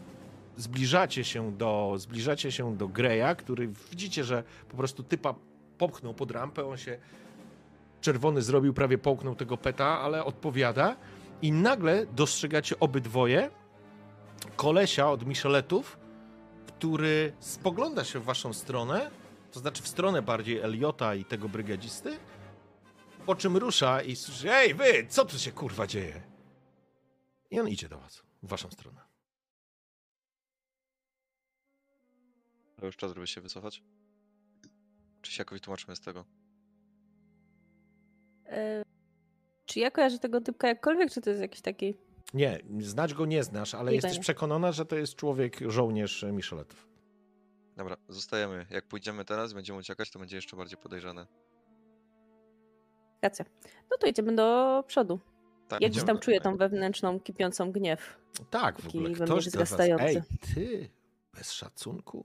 zbliżacie 0.57 1.25
się 1.25 1.53
do, 1.53 1.95
zbliżacie 1.97 2.53
się 2.53 2.77
do 2.77 2.89
Greya, 2.89 3.37
który 3.39 3.69
widzicie, 3.91 4.25
że 4.25 4.45
po 4.69 4.77
prostu 4.77 5.03
typa 5.03 5.35
popchnął 5.79 6.15
pod 6.15 6.31
rampę, 6.31 6.67
on 6.67 6.77
się 6.77 6.99
czerwony 8.05 8.43
zrobił, 8.43 8.75
prawie 8.75 8.99
połknął 8.99 9.35
tego 9.35 9.57
peta, 9.57 10.01
ale 10.01 10.25
odpowiada. 10.25 10.97
I 11.43 11.53
nagle 11.53 12.07
dostrzegacie 12.07 12.81
obydwoje 12.81 13.51
kolesia 14.57 15.11
od 15.11 15.27
Micheletów, 15.27 15.99
który 16.67 17.33
spogląda 17.41 18.05
się 18.05 18.19
w 18.21 18.25
waszą 18.25 18.53
stronę, 18.53 19.11
to 19.53 19.61
znaczy 19.61 19.83
w 19.83 19.89
stronę 19.89 20.23
bardziej 20.23 20.59
Eliota 20.59 21.15
i 21.15 21.25
tego 21.25 21.49
brygadzisty, 21.49 22.19
po 23.27 23.35
czym 23.35 23.57
rusza 23.57 24.03
i 24.03 24.17
słyszy, 24.17 24.53
ej 24.53 24.75
wy, 24.75 25.07
co 25.09 25.25
tu 25.25 25.39
się 25.39 25.53
kurwa 25.53 25.87
dzieje? 25.87 26.23
I 27.51 27.61
on 27.61 27.69
idzie 27.69 27.89
do 27.89 27.99
was, 27.99 28.23
w 28.43 28.49
waszą 28.49 28.71
stronę. 28.71 29.01
To 32.77 32.87
już 32.87 32.97
czas, 32.97 33.15
żeby 33.15 33.27
się 33.27 33.41
wycofać? 33.41 33.83
Czy 35.23 35.33
się 35.33 35.41
jakoś 35.41 35.61
tłumaczymy 35.61 35.97
z 35.97 36.01
tego? 36.01 36.44
E, 38.55 38.83
czy 39.67 39.81
ja 39.81 39.91
kojarzę 39.91 40.19
tego 40.19 40.41
typka 40.41 40.69
jakkolwiek, 40.69 41.11
czy 41.11 41.21
to 41.21 41.31
jest 41.31 41.43
jakiś 41.43 41.61
taki... 41.61 41.95
Nie, 42.35 42.59
znać 42.81 43.15
go 43.15 43.27
nie 43.27 43.43
znasz, 43.45 43.75
ale 43.75 43.91
Nie 43.91 43.97
jesteś 43.97 44.19
przekonana, 44.19 44.73
że 44.73 44.87
to 44.87 44.97
jest 44.97 45.15
człowiek, 45.15 45.59
żołnierz 45.67 46.27
Micheletów. 46.33 46.89
Dobra, 47.77 47.97
zostajemy. 48.09 48.67
Jak 48.71 48.89
pójdziemy 48.89 49.25
teraz 49.25 49.53
będziemy 49.53 49.79
uciekać, 49.79 50.11
to 50.11 50.19
będzie 50.19 50.37
jeszcze 50.37 50.57
bardziej 50.57 50.79
podejrzane. 50.79 51.27
Racja. 53.23 53.45
No 53.91 53.97
to 54.01 54.07
idziemy 54.07 54.35
do 54.35 54.85
przodu. 54.87 55.21
Tak, 55.69 55.81
Ja 55.81 55.89
gdzieś 55.89 55.97
idziemy 55.97 56.07
tam 56.07 56.17
do- 56.17 56.23
czuję 56.23 56.41
tą 56.41 56.57
wewnętrzną, 56.57 57.21
kipiącą 57.21 57.73
gniew. 57.73 58.19
Tak, 58.51 58.79
w 58.79 58.83
Taki 58.83 58.99
ogóle 58.99 59.15
we 59.15 59.25
mnie 59.25 59.27
ktoś 59.27 59.51
do 59.51 59.59
was... 59.59 59.81
Ej, 59.81 60.23
ty, 60.55 60.91
bez 61.35 61.53
szacunku. 61.53 62.25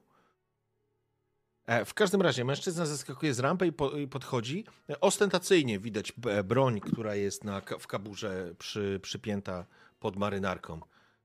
E, 1.70 1.86
w 1.86 1.94
każdym 1.94 2.22
razie 2.22 2.46
mężczyzna 2.46 2.86
zeskakuje 2.86 3.34
z 3.34 3.40
rampy 3.40 3.68
i, 3.68 3.72
po, 3.72 3.90
i 3.92 4.08
podchodzi. 4.08 4.66
E, 4.90 5.00
Ostentacyjnie 5.00 5.80
widać 5.80 6.14
e, 6.26 6.44
broń, 6.44 6.80
która 6.80 7.16
jest 7.16 7.44
na, 7.44 7.62
w 7.62 7.88
kaburze 7.88 8.56
przy, 8.58 9.00
przypięta 9.04 9.66
pod 10.00 10.16
marynarką. 10.16 10.82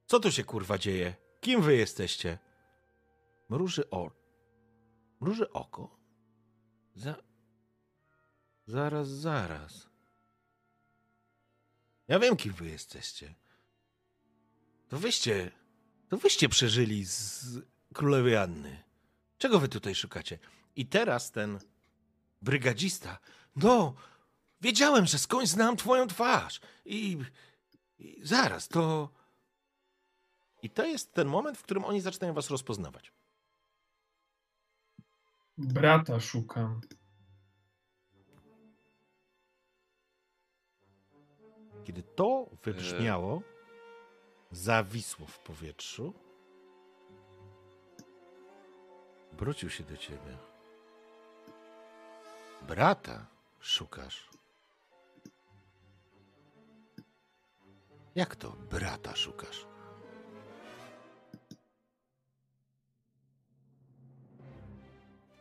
Co 0.07 0.21
tu 0.21 0.33
się 0.33 0.45
kurwa 0.45 0.79
dzieje? 0.79 1.15
Kim 1.41 1.63
wy 1.63 1.77
jesteście? 1.77 2.39
Mruży 3.49 3.91
o... 3.91 4.11
Mruży 5.21 5.53
oko? 5.53 5.97
Za... 6.95 7.15
Zaraz, 8.67 9.09
zaraz. 9.09 9.89
Ja 12.09 12.19
wiem, 12.19 12.37
kim 12.37 12.53
wy 12.53 12.67
jesteście. 12.67 13.35
To 14.89 14.99
wyście... 14.99 15.51
To 16.09 16.17
wyście 16.17 16.49
przeżyli 16.49 17.05
z 17.05 17.45
królowej 17.95 18.37
Anny. 18.37 18.84
Czego 19.45 19.59
wy 19.59 19.69
tutaj 19.69 19.95
szukacie? 19.95 20.39
I 20.77 20.87
teraz 20.87 21.31
ten 21.31 21.59
brygadzista. 22.43 23.19
No, 23.57 23.95
wiedziałem, 24.61 25.07
że 25.07 25.19
skądś 25.19 25.49
znam 25.49 25.77
twoją 25.77 26.07
twarz. 26.07 26.61
I, 26.85 27.19
I 27.99 28.21
zaraz, 28.23 28.69
to. 28.69 29.09
I 30.63 30.71
to 30.71 30.85
jest 30.85 31.13
ten 31.13 31.29
moment, 31.29 31.59
w 31.59 31.63
którym 31.63 31.85
oni 31.85 32.01
zaczynają 32.01 32.35
was 32.35 32.51
rozpoznawać. 32.51 33.13
Brata 35.59 36.21
szukam. 36.21 36.81
Kiedy 41.85 42.03
to 42.03 42.51
wybrzmiało, 42.63 43.43
zawisło 44.51 45.27
w 45.27 45.39
powietrzu, 45.39 46.15
wrócił 49.39 49.71
się 49.71 49.85
do 49.85 49.97
ciebie. 49.97 50.37
Brata 52.63 53.27
szukasz. 53.61 54.29
Jak 58.15 58.37
to 58.37 58.51
brata 58.71 59.17
szukasz? 59.17 59.67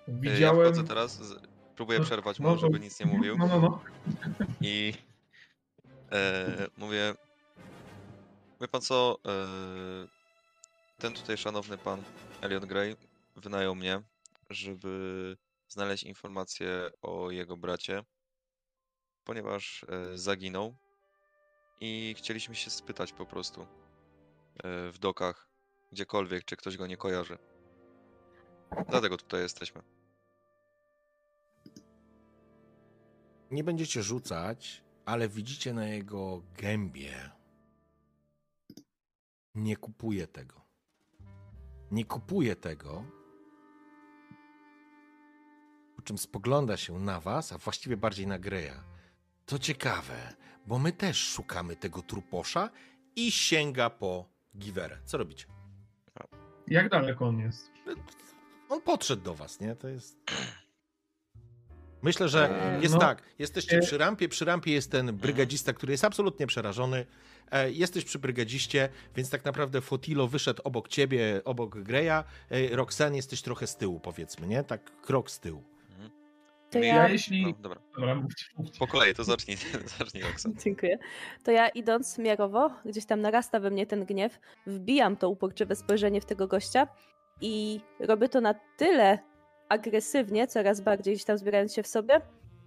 Y, 0.08 0.12
Ja 0.12 0.32
Widziałem. 0.34 0.62
wchodzę 0.74 0.84
teraz, 0.88 1.12
z... 1.24 1.40
próbuję 1.76 2.00
No, 2.00 2.06
przerwać 2.06 2.40
no 2.40 2.50
mu, 2.50 2.56
to- 2.56 2.62
żeby 2.62 2.80
nic 2.80 3.00
nie 3.00 3.06
mówił. 3.06 3.38
No, 3.38 3.48
no, 3.48 3.60
no. 3.62 3.80
I 4.62 4.94
e, 6.12 6.68
mówię, 6.78 7.14
wie 8.62 8.68
pan 8.68 8.82
co, 8.82 9.18
e, 9.28 9.32
ten 11.00 11.14
tutaj 11.14 11.38
szanowny 11.38 11.78
pan 11.78 12.04
Elliot 12.42 12.66
Gray 12.66 12.96
wynajął 13.36 13.76
mnie, 13.76 14.02
żeby 14.50 15.38
znaleźć 15.68 16.04
informacje 16.04 16.90
o 17.02 17.32
jego 17.32 17.58
bracie, 17.58 18.04
ponieważ 19.24 19.86
e, 19.90 20.18
zaginął 20.18 20.76
i 21.80 22.16
chcieliśmy 22.18 22.56
się 22.56 22.70
spytać 22.70 23.14
po 23.14 23.26
prostu 23.26 23.62
e, 23.62 23.68
w 24.92 24.98
dokach, 25.00 25.50
gdziekolwiek, 25.92 26.46
czy 26.46 26.56
ktoś 26.56 26.78
go 26.78 26.88
nie 26.88 26.98
kojarzy. 26.98 27.38
Dlatego 28.90 29.18
tutaj 29.18 29.42
jesteśmy. 29.42 29.82
Nie 33.52 33.64
będziecie 33.64 34.04
rzucać, 34.04 34.84
ale 35.06 35.30
widzicie 35.30 35.74
na 35.74 35.88
jego 35.88 36.44
gębie. 36.58 37.32
Nie 39.56 39.78
kupuje 39.78 40.28
tego. 40.28 40.62
Nie 41.92 42.06
kupuje 42.06 42.56
tego. 42.56 43.06
Po 46.04 46.08
czym 46.08 46.18
spogląda 46.18 46.78
się 46.78 47.00
na 47.00 47.20
was, 47.20 47.54
a 47.54 47.58
właściwie 47.58 47.98
bardziej 47.98 48.28
na 48.28 48.40
Greja. 48.40 48.84
To 49.46 49.60
ciekawe, 49.60 50.34
bo 50.68 50.80
my 50.80 50.92
też 50.92 51.18
szukamy 51.28 51.76
tego 51.76 52.02
truposza 52.02 52.70
i 53.16 53.32
sięga 53.32 53.90
po 53.90 54.26
giwerę. 54.58 54.98
Co 55.06 55.18
robicie? 55.18 55.46
Jak 56.68 56.90
daleko 56.90 57.26
on 57.28 57.40
jest? 57.40 57.72
On 58.70 58.82
podszedł 58.82 59.24
do 59.24 59.34
was, 59.36 59.60
nie? 59.60 59.76
To 59.76 59.88
jest. 59.88 60.18
Myślę, 62.02 62.30
że 62.30 62.74
Eee, 62.76 62.82
jest 62.82 62.94
no. 62.94 63.00
tak. 63.00 63.24
Jesteście 63.40 63.78
E- 63.78 63.82
przy 63.82 63.98
rampie. 63.98 64.30
Przy 64.30 64.46
rampie 64.46 64.72
jest 64.74 64.92
ten 64.92 65.18
brygadzista, 65.18 65.74
który 65.74 65.92
jest 65.94 66.04
absolutnie 66.06 66.48
przerażony. 66.48 67.06
E, 67.52 67.72
Jesteś 67.72 68.06
przy 68.06 68.20
brygadziście, 68.20 68.90
więc 69.16 69.30
tak 69.30 69.46
naprawdę 69.46 69.82
Fotilo 69.82 70.28
wyszedł 70.28 70.62
obok 70.64 70.88
ciebie, 70.88 71.42
obok 71.46 71.78
Greya. 71.80 72.24
E, 72.50 72.76
Roxanne 72.76 73.16
jesteś 73.16 73.42
trochę 73.42 73.68
z 73.68 73.76
tyłu, 73.78 74.00
powiedzmy, 74.00 74.48
nie? 74.48 74.64
Tak 74.64 75.02
krok 75.02 75.32
z 75.32 75.40
tyłu. 75.40 75.73
To 76.74 76.80
My- 76.80 76.86
ja- 76.86 76.96
Ja 76.96 77.08
jeśli. 77.10 77.44
No, 77.46 77.54
dobra, 77.62 77.80
Dobra, 77.96 78.16
mówcie, 78.16 78.46
mówcie. 78.58 78.80
po 78.80 78.88
kolei, 78.88 79.14
to 79.16 79.24
zacznij, 79.24 79.58
zacznij 80.00 80.24
Oksan. 80.24 80.54
Dziękuję. 80.64 80.98
To 81.44 81.52
ja 81.52 81.70
idąc 81.70 82.18
miarowo, 82.18 82.70
gdzieś 82.86 83.06
tam 83.06 83.22
narasta 83.22 83.60
we 83.60 83.70
mnie 83.70 83.86
ten 83.86 84.06
gniew, 84.06 84.40
wbijam 84.68 85.18
to 85.18 85.30
uporczywe 85.30 85.76
spojrzenie 85.76 86.22
w 86.22 86.26
tego 86.26 86.48
gościa 86.48 86.88
i 87.42 87.82
robię 88.00 88.30
to 88.30 88.42
na 88.42 88.54
tyle 88.78 89.20
agresywnie, 89.70 90.48
coraz 90.48 90.82
bardziej 90.82 91.14
gdzieś 91.14 91.26
tam 91.26 91.38
zbierając 91.38 91.74
się 91.74 91.84
w 91.84 91.88
sobie, 91.88 92.22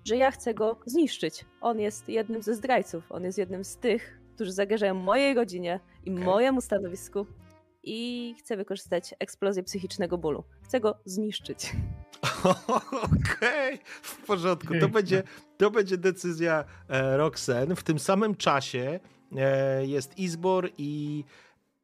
że 0.04 0.16
ja 0.16 0.30
chcę 0.30 0.54
go 0.54 0.80
zniszczyć. 0.86 1.44
On 1.60 1.80
jest 1.80 2.08
jednym 2.08 2.42
ze 2.42 2.54
zdrajców. 2.54 3.12
On 3.12 3.24
jest 3.24 3.38
jednym 3.38 3.64
z 3.64 3.76
tych, 3.76 4.20
którzy 4.34 4.52
zagrażają 4.52 4.94
mojej 4.94 5.34
rodzinie 5.34 5.80
i 6.04 6.10
Okej. 6.12 6.24
mojemu 6.24 6.60
stanowisku 6.60 7.26
i 7.82 8.34
chcę 8.38 8.56
wykorzystać 8.56 9.14
eksplozję 9.18 9.62
psychicznego 9.62 10.18
bólu. 10.18 10.44
Chcę 10.64 10.80
go 10.80 10.94
zniszczyć. 11.04 11.72
Okej, 13.02 13.78
w 14.02 14.26
porządku. 14.26 14.74
To 14.80 14.88
będzie, 14.88 15.22
to 15.56 15.70
będzie 15.70 15.98
decyzja 15.98 16.64
e, 16.88 17.16
Roxanne. 17.16 17.76
W 17.76 17.82
tym 17.82 17.98
samym 17.98 18.34
czasie 18.34 19.00
e, 19.36 19.86
jest 19.86 20.18
Izbor 20.18 20.70
i 20.78 21.24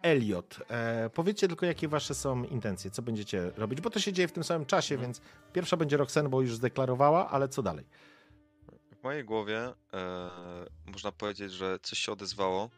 Elliot. 0.03 0.59
E, 0.71 1.11
powiedzcie 1.11 1.49
tylko, 1.49 1.67
jakie 1.67 1.89
wasze 1.89 2.15
są 2.15 2.45
intencje, 2.45 2.91
co 2.91 3.03
będziecie 3.03 3.51
robić, 3.57 3.81
bo 3.81 3.91
to 3.91 4.01
się 4.01 4.13
dzieje 4.13 4.29
w 4.29 4.33
tym 4.33 4.45
samym 4.45 4.67
czasie, 4.67 4.99
więc 4.99 5.21
pierwsza 5.53 5.77
będzie 5.77 5.97
Roxanne, 5.97 6.29
bo 6.29 6.43
już 6.43 6.55
zdeklarowała, 6.55 7.31
ale 7.31 7.49
co 7.49 7.63
dalej? 7.63 7.85
W 9.01 9.05
mojej 9.05 9.25
głowie 9.25 9.59
e, 9.93 10.31
można 10.87 11.13
powiedzieć, 11.13 11.53
że 11.53 11.79
coś 11.83 11.99
się 11.99 12.13
odezwało 12.13 12.71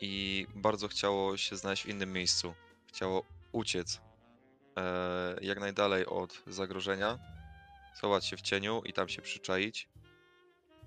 i 0.00 0.46
bardzo 0.54 0.88
chciało 0.88 1.36
się 1.36 1.56
znaleźć 1.56 1.82
w 1.82 1.88
innym 1.88 2.12
miejscu. 2.12 2.54
Chciało 2.86 3.22
uciec 3.52 4.00
jak 5.40 5.60
najdalej 5.60 6.06
od 6.06 6.42
zagrożenia, 6.46 7.18
schować 7.94 8.26
się 8.26 8.36
w 8.36 8.40
cieniu 8.40 8.82
i 8.84 8.92
tam 8.92 9.08
się 9.08 9.22
przyczaić. 9.22 9.88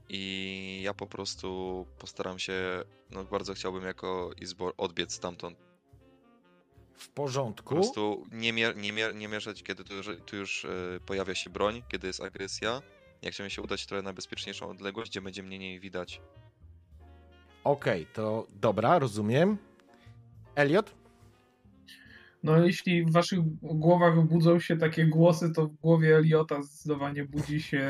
I 0.09 0.81
ja 0.83 0.93
po 0.93 1.07
prostu 1.07 1.85
postaram 1.99 2.39
się, 2.39 2.83
no 3.11 3.23
bardzo 3.23 3.53
chciałbym 3.53 3.83
jako 3.83 4.31
Izbor 4.41 4.73
odbiec 4.77 5.13
stamtąd. 5.13 5.57
W 6.97 7.07
Po 7.09 7.13
porządku. 7.13 7.75
prostu 7.75 8.25
nie, 8.31 8.53
mier- 8.53 8.77
nie, 8.77 8.93
mier- 8.93 9.15
nie 9.15 9.27
mierzać, 9.27 9.63
kiedy 9.63 9.83
tu 9.83 9.93
już, 9.95 10.09
tu 10.25 10.35
już 10.35 10.65
e, 10.65 10.69
pojawia 11.05 11.35
się 11.35 11.49
broń, 11.49 11.83
kiedy 11.89 12.07
jest 12.07 12.21
agresja. 12.23 12.81
Ja 13.21 13.31
chciałem 13.31 13.49
się 13.49 13.61
udać 13.61 13.85
trochę 13.85 14.01
na 14.03 14.13
bezpieczniejszą 14.13 14.69
odległość, 14.69 15.11
gdzie 15.11 15.21
będzie 15.21 15.43
mnie 15.43 15.57
mniej 15.57 15.79
widać. 15.79 16.21
Okej, 17.63 18.05
to 18.13 18.47
dobra, 18.49 18.99
rozumiem. 18.99 19.57
Elliot? 20.55 20.95
No 22.43 22.65
jeśli 22.65 23.05
w 23.05 23.11
waszych 23.11 23.39
głowach 23.61 24.25
budzą 24.27 24.59
się 24.59 24.77
takie 24.77 25.05
głosy, 25.05 25.51
to 25.51 25.67
w 25.67 25.75
głowie 25.75 26.17
Eliota 26.17 26.61
zdecydowanie 26.61 27.25
budzi 27.25 27.61
się 27.61 27.81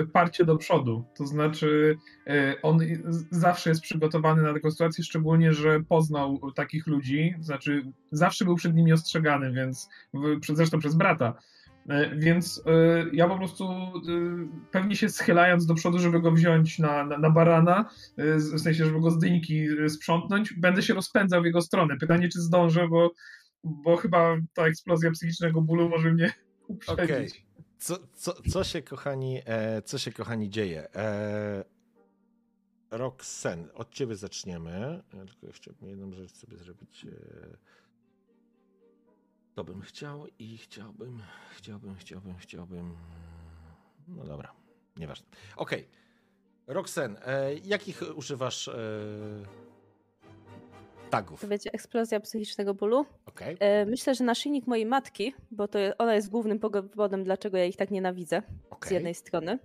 y, 0.00 0.06
parcie 0.06 0.44
do 0.44 0.56
przodu. 0.56 1.04
To 1.16 1.26
znaczy 1.26 1.98
y, 2.26 2.62
on 2.62 2.78
zawsze 3.30 3.70
jest 3.70 3.82
przygotowany 3.82 4.42
na 4.42 4.54
taką 4.54 4.70
sytuację, 4.70 5.04
szczególnie, 5.04 5.52
że 5.52 5.80
poznał 5.80 6.40
takich 6.54 6.86
ludzi, 6.86 7.34
znaczy 7.40 7.82
zawsze 8.12 8.44
był 8.44 8.56
przed 8.56 8.74
nimi 8.74 8.92
ostrzegany, 8.92 9.52
więc 9.52 9.88
zresztą 10.42 10.78
przez 10.78 10.94
brata. 10.94 11.34
Y, 11.90 12.16
więc 12.16 12.62
ja 13.12 13.28
po 13.28 13.36
prostu 13.38 13.68
pewnie 14.70 14.96
się 14.96 15.08
schylając 15.08 15.66
do 15.66 15.74
przodu, 15.74 15.98
żeby 15.98 16.20
go 16.20 16.32
wziąć 16.32 16.78
na, 16.78 17.04
na, 17.06 17.18
na 17.18 17.30
barana, 17.30 17.90
w 18.16 18.60
sensie, 18.60 18.84
żeby 18.84 19.00
go 19.00 19.10
z 19.10 19.18
dyńki 19.18 19.66
sprzątnąć, 19.88 20.52
będę 20.52 20.82
się 20.82 20.94
rozpędzał 20.94 21.42
w 21.42 21.44
jego 21.44 21.62
stronę. 21.62 21.96
Pytanie, 21.96 22.28
czy 22.28 22.40
zdążę, 22.40 22.88
bo 22.88 23.10
bo 23.64 23.96
chyba 23.96 24.36
ta 24.54 24.66
eksplozja 24.66 25.10
psychicznego 25.10 25.62
bólu 25.62 25.88
może 25.88 26.12
mnie 26.12 26.32
uprzedzić. 26.68 27.06
Okay. 27.06 27.28
Co, 27.78 27.96
co, 28.14 28.32
co, 28.50 28.64
się, 28.64 28.82
kochani, 28.82 29.40
e, 29.46 29.82
co 29.82 29.98
się, 29.98 30.12
kochani, 30.12 30.50
dzieje? 30.50 30.94
E, 30.94 31.64
Roxen, 32.90 33.68
od 33.74 33.90
ciebie 33.90 34.16
zaczniemy. 34.16 35.02
Tylko 35.10 35.52
chciałbym 35.52 35.88
jedną 35.88 36.12
rzecz 36.12 36.32
sobie 36.32 36.56
zrobić. 36.56 37.04
E, 37.04 37.56
to 39.54 39.64
bym 39.64 39.80
chciał 39.80 40.26
i 40.38 40.58
chciałbym, 40.58 41.22
chciałbym, 41.56 41.94
chciałbym, 41.94 42.34
chciałbym. 42.38 42.96
No 44.08 44.24
dobra, 44.24 44.52
nieważne. 44.96 45.26
Okej. 45.56 45.80
Okay. 45.80 46.74
Roxen, 46.74 47.16
e, 47.22 47.54
jakich 47.54 48.02
używasz 48.14 48.68
e, 48.68 48.74
tagów. 51.16 51.40
To 51.40 51.48
wiecie, 51.48 51.70
eksplozja 51.72 52.20
psychicznego 52.20 52.74
bólu. 52.74 53.06
Okay. 53.26 53.56
E, 53.60 53.86
myślę, 53.86 54.14
że 54.14 54.24
naszyjnik 54.24 54.66
mojej 54.66 54.86
matki, 54.86 55.34
bo 55.50 55.68
to 55.68 55.78
ona 55.98 56.14
jest 56.14 56.30
głównym 56.30 56.58
powodem, 56.58 57.24
dlaczego 57.24 57.56
ja 57.56 57.64
ich 57.64 57.76
tak 57.76 57.90
nienawidzę 57.90 58.42
okay. 58.70 58.88
z 58.88 58.92
jednej 58.92 59.14
strony. 59.14 59.58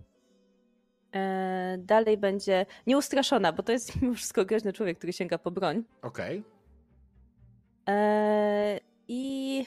E, 1.16 1.78
dalej 1.80 2.18
będzie 2.18 2.66
nieustraszona, 2.88 3.54
bo 3.54 3.64
to 3.64 3.72
jest 3.72 3.96
mimo 4.02 4.14
wszystko 4.14 4.46
groźny 4.46 4.74
człowiek, 4.74 4.98
który 4.98 5.14
sięga 5.14 5.38
po 5.38 5.52
broń. 5.52 5.84
Okej. 6.02 6.44
Okay. 7.84 7.96
E, 7.96 8.80
I 9.08 9.66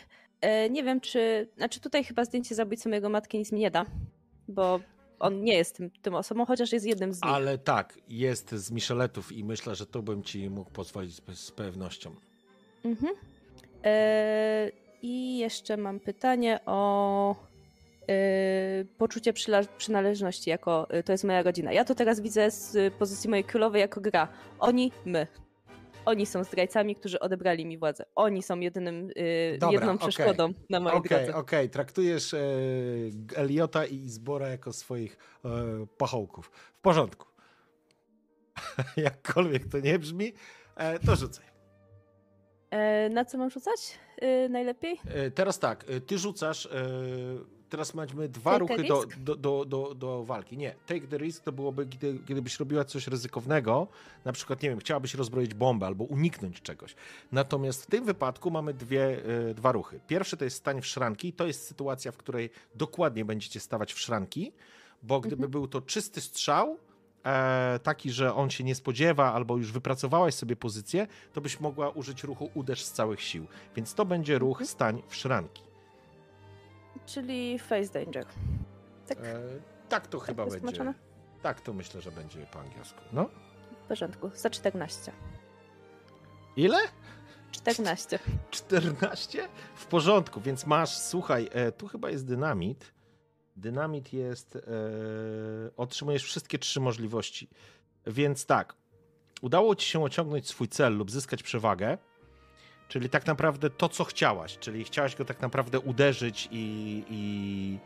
nie 0.70 0.85
wiem, 0.85 1.01
czy. 1.01 1.49
Znaczy, 1.57 1.81
tutaj 1.81 2.05
chyba 2.05 2.25
zdjęcie 2.25 2.55
zabójcy 2.55 2.89
mojego 2.89 3.09
matki 3.09 3.39
nic 3.39 3.52
mi 3.52 3.61
nie 3.61 3.70
da, 3.70 3.86
bo 4.49 4.81
on 5.23 5.44
nie 5.44 5.55
jest 5.55 5.76
tym, 5.76 5.91
tym 5.91 6.15
osobą, 6.15 6.47
chociaż 6.47 6.73
jest 6.73 6.86
jednym 6.86 7.12
z 7.12 7.23
nich. 7.23 7.33
Ale 7.33 7.59
tak, 7.59 7.99
jest 8.09 8.51
z 8.51 8.70
Micheletów 8.70 9.33
i 9.33 9.44
myślę, 9.44 9.75
że 9.75 9.86
to 9.86 10.02
bym 10.02 10.23
ci 10.23 10.51
mógł 10.51 10.70
pozwolić 10.70 11.15
z, 11.15 11.39
z 11.39 11.51
pewnością. 11.51 12.15
Mhm. 12.84 13.15
E, 13.84 14.70
I 15.02 15.39
jeszcze 15.39 15.76
mam 15.76 16.01
pytanie 16.01 16.60
o 16.67 17.34
e, 18.09 18.84
poczucie 18.99 19.33
przynależności 19.78 20.51
jako 20.51 20.91
e, 20.91 21.02
to 21.02 21.12
jest 21.12 21.25
moja 21.25 21.42
rodzina. 21.42 21.73
Ja 21.73 21.84
to 21.84 21.94
teraz 21.94 22.20
widzę 22.20 22.51
z 22.51 22.94
pozycji 22.94 23.31
mojej 23.31 23.44
królowej 23.44 23.81
jako 23.81 24.01
gra. 24.01 24.28
Oni, 24.59 24.92
my. 25.05 25.26
Oni 26.05 26.26
są 26.26 26.44
zdrajcami, 26.44 26.94
którzy 26.94 27.20
odebrali 27.20 27.66
mi 27.66 27.78
władzę. 27.78 28.05
Oni 28.14 28.42
są 28.42 28.60
jedynym, 28.60 29.08
yy, 29.16 29.58
Dobra, 29.58 29.72
jedną 29.72 29.92
okay. 29.92 30.08
przeszkodą 30.08 30.52
na 30.70 30.81
mojej 30.81 30.98
okay, 30.98 31.18
drodze. 31.18 31.39
Okej, 31.39 31.60
okay. 31.60 31.68
traktujesz 31.68 32.34
e, 32.34 32.40
Eliota 33.36 33.86
i 33.86 34.08
Zbora 34.08 34.48
jako 34.48 34.72
swoich 34.72 35.18
e, 35.44 35.48
pachołków. 35.98 36.50
W 36.74 36.81
porządku. 36.81 37.26
Jakkolwiek 38.97 39.68
to 39.68 39.81
nie 39.81 39.98
brzmi, 39.98 40.32
e, 40.76 40.98
to 40.98 41.16
rzucaj. 41.16 41.44
E, 42.70 43.08
na 43.08 43.24
co 43.24 43.39
mam 43.39 43.50
rzucać 43.50 43.98
e, 44.18 44.48
najlepiej? 44.48 45.00
Teraz 45.34 45.58
tak, 45.58 45.84
ty 46.06 46.18
rzucasz 46.18 46.68
teraz 47.73 47.94
mamy 47.94 48.28
dwa 48.28 48.51
take 48.59 48.60
ruchy 48.60 48.84
do, 48.84 49.05
do, 49.17 49.36
do, 49.36 49.65
do, 49.65 49.94
do 49.94 50.25
walki. 50.25 50.57
Nie, 50.57 50.75
take 50.86 51.07
the 51.07 51.18
risk 51.18 51.44
to 51.44 51.52
byłoby, 51.52 51.86
kiedy, 51.86 52.18
kiedybyś 52.18 52.60
robiła 52.60 52.84
coś 52.84 53.07
ryzykownego, 53.07 53.89
na 54.25 54.33
przykład, 54.33 54.62
nie 54.62 54.68
wiem, 54.68 54.78
chciałabyś 54.78 55.15
rozbroić 55.15 55.55
bombę 55.55 55.86
albo 55.86 56.05
uniknąć 56.05 56.62
czegoś. 56.62 56.94
Natomiast 57.33 57.83
w 57.83 57.86
tym 57.86 58.05
wypadku 58.05 58.51
mamy 58.51 58.75
dwie, 58.75 59.26
y, 59.51 59.55
dwa 59.55 59.73
ruchy. 59.73 60.01
Pierwszy 60.07 60.36
to 60.36 60.44
jest 60.44 60.57
stań 60.57 60.81
w 60.81 60.86
szranki, 60.86 61.33
to 61.33 61.47
jest 61.47 61.67
sytuacja, 61.67 62.12
w 62.12 62.17
której 62.17 62.51
dokładnie 62.75 63.25
będziecie 63.25 63.60
stawać 63.60 63.92
w 63.92 64.01
szranki, 64.01 64.52
bo 65.02 65.20
gdyby 65.20 65.34
mhm. 65.44 65.51
był 65.51 65.68
to 65.68 65.81
czysty 65.81 66.20
strzał, 66.20 66.78
e, 67.25 67.81
taki, 67.83 68.10
że 68.10 68.34
on 68.34 68.51
się 68.51 68.65
nie 68.65 68.75
spodziewa, 68.75 69.33
albo 69.33 69.57
już 69.57 69.73
wypracowałaś 69.73 70.34
sobie 70.34 70.57
pozycję, 70.57 71.07
to 71.33 71.41
byś 71.41 71.60
mogła 71.60 71.91
użyć 71.91 72.25
ruchu 72.25 72.51
uderz 72.55 72.84
z 72.84 72.92
całych 72.92 73.23
sił. 73.23 73.47
Więc 73.76 73.94
to 73.94 74.05
będzie 74.05 74.39
ruch 74.39 74.60
mhm. 74.60 74.68
stań 74.68 75.02
w 75.09 75.17
szranki. 75.17 75.72
Czyli 77.06 77.58
face 77.58 77.92
danger. 77.92 78.26
Tak, 79.06 79.18
e, 79.18 79.40
tak 79.89 80.06
to 80.06 80.18
tak 80.18 80.26
chyba 80.26 80.47
będzie. 80.47 80.94
Tak 81.42 81.60
to 81.60 81.72
myślę, 81.72 82.00
że 82.00 82.12
będzie 82.12 82.47
po 82.47 82.60
angielsku. 82.60 83.00
No. 83.12 83.28
W 83.84 83.89
porządku, 83.89 84.31
za 84.34 84.50
14. 84.50 85.12
Ile? 86.56 86.78
14. 87.52 88.18
14? 88.50 89.48
W 89.74 89.86
porządku, 89.86 90.40
więc 90.40 90.66
masz, 90.66 90.98
słuchaj, 90.98 91.48
e, 91.52 91.72
tu 91.72 91.89
chyba 91.89 92.10
jest 92.10 92.26
dynamit. 92.26 92.92
Dynamit 93.56 94.12
jest, 94.12 94.56
e, 94.56 94.60
otrzymujesz 95.76 96.24
wszystkie 96.24 96.58
trzy 96.58 96.81
możliwości. 96.81 97.48
Więc 98.06 98.47
tak, 98.47 98.76
udało 99.42 99.76
ci 99.76 99.89
się 99.89 100.05
osiągnąć 100.05 100.48
swój 100.48 100.68
cel 100.68 100.97
lub 100.97 101.10
zyskać 101.10 101.42
przewagę 101.42 101.98
Czyli 102.89 103.09
tak 103.09 103.27
naprawdę 103.27 103.70
to, 103.70 103.89
co 103.89 104.05
chciałaś, 104.05 104.59
czyli 104.59 104.85
chciałaś 104.85 105.17
go 105.17 105.25
tak 105.25 105.41
naprawdę 105.41 105.81
uderzyć 105.81 106.49
i, 106.51 107.05
i 107.09 107.78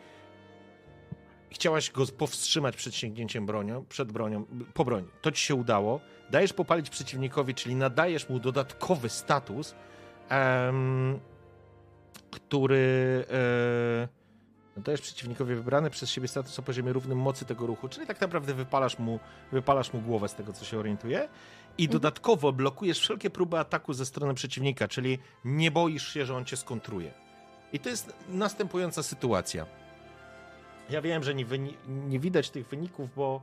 chciałaś 1.51 1.91
go 1.91 2.07
powstrzymać 2.19 2.77
przed 2.77 2.95
sięgnięciem 2.95 3.47
bronią, 3.47 3.85
przed 3.89 4.13
bronią, 4.13 4.45
po 4.75 4.85
broń. 4.85 5.09
To 5.23 5.33
ci 5.33 5.45
się 5.45 5.55
udało. 5.55 6.01
Dajesz 6.31 6.53
popalić 6.53 6.91
przeciwnikowi, 6.91 7.55
czyli 7.55 7.75
nadajesz 7.75 8.29
mu 8.29 8.41
dodatkowy 8.41 9.09
status, 9.09 9.75
um, 10.31 11.21
który 12.31 13.25
e, 13.31 14.09
nadajesz 14.77 15.01
przeciwnikowi 15.01 15.55
wybrany 15.55 15.91
przez 15.91 16.11
siebie 16.11 16.29
status 16.29 16.59
o 16.59 16.63
poziomie 16.63 16.93
równym 16.93 17.19
mocy 17.19 17.45
tego 17.45 17.67
ruchu, 17.67 17.89
czyli 17.89 18.07
tak 18.07 18.21
naprawdę 18.21 18.55
wypalasz 18.55 18.99
mu, 18.99 19.21
wypalasz 19.53 19.93
mu 19.93 20.01
głowę 20.01 20.29
z 20.29 20.35
tego, 20.35 20.53
co 20.53 20.65
się 20.65 20.79
orientuje. 20.79 21.29
I 21.79 21.85
mhm. 21.85 21.93
dodatkowo 21.93 22.53
blokujesz 22.53 23.01
wszelkie 23.01 23.31
próby 23.31 23.59
ataku 23.59 23.93
ze 23.93 24.07
strony 24.07 24.35
przeciwnika, 24.35 24.89
czyli 24.89 25.19
nie 25.45 25.71
boisz 25.71 26.09
się, 26.09 26.27
że 26.27 26.37
on 26.37 26.45
cię 26.45 26.57
skontruje. 26.57 27.15
I 27.73 27.81
to 27.81 27.89
jest 27.89 28.15
następująca 28.29 29.03
sytuacja. 29.03 29.67
Ja 30.91 31.03
wiem, 31.03 31.23
że 31.23 31.35
nie, 31.35 31.45
nie 31.89 32.21
widać 32.21 32.51
tych 32.51 32.69
wyników, 32.69 33.15
bo 33.15 33.43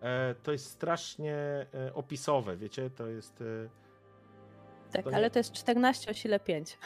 e, 0.00 0.34
to 0.42 0.52
jest 0.52 0.70
strasznie 0.70 1.34
e, 1.34 1.94
opisowe, 1.94 2.56
wiecie? 2.56 2.90
To 2.90 3.06
jest. 3.06 3.40
E, 3.40 3.68
tak, 4.92 5.04
to 5.04 5.10
ale 5.10 5.22
nie... 5.22 5.30
to 5.30 5.38
jest 5.38 5.52
14 5.52 6.10
o 6.10 6.14
sile 6.14 6.40
5. 6.40 6.78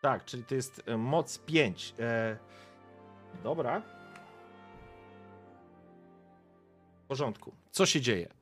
Tak, 0.00 0.24
czyli 0.24 0.44
to 0.44 0.54
jest 0.54 0.82
e, 0.86 0.96
moc 0.96 1.38
5. 1.38 1.94
E, 1.98 2.36
dobra. 3.42 3.82
W 7.04 7.06
porządku. 7.08 7.52
Co 7.70 7.86
się 7.86 8.00
dzieje? 8.00 8.41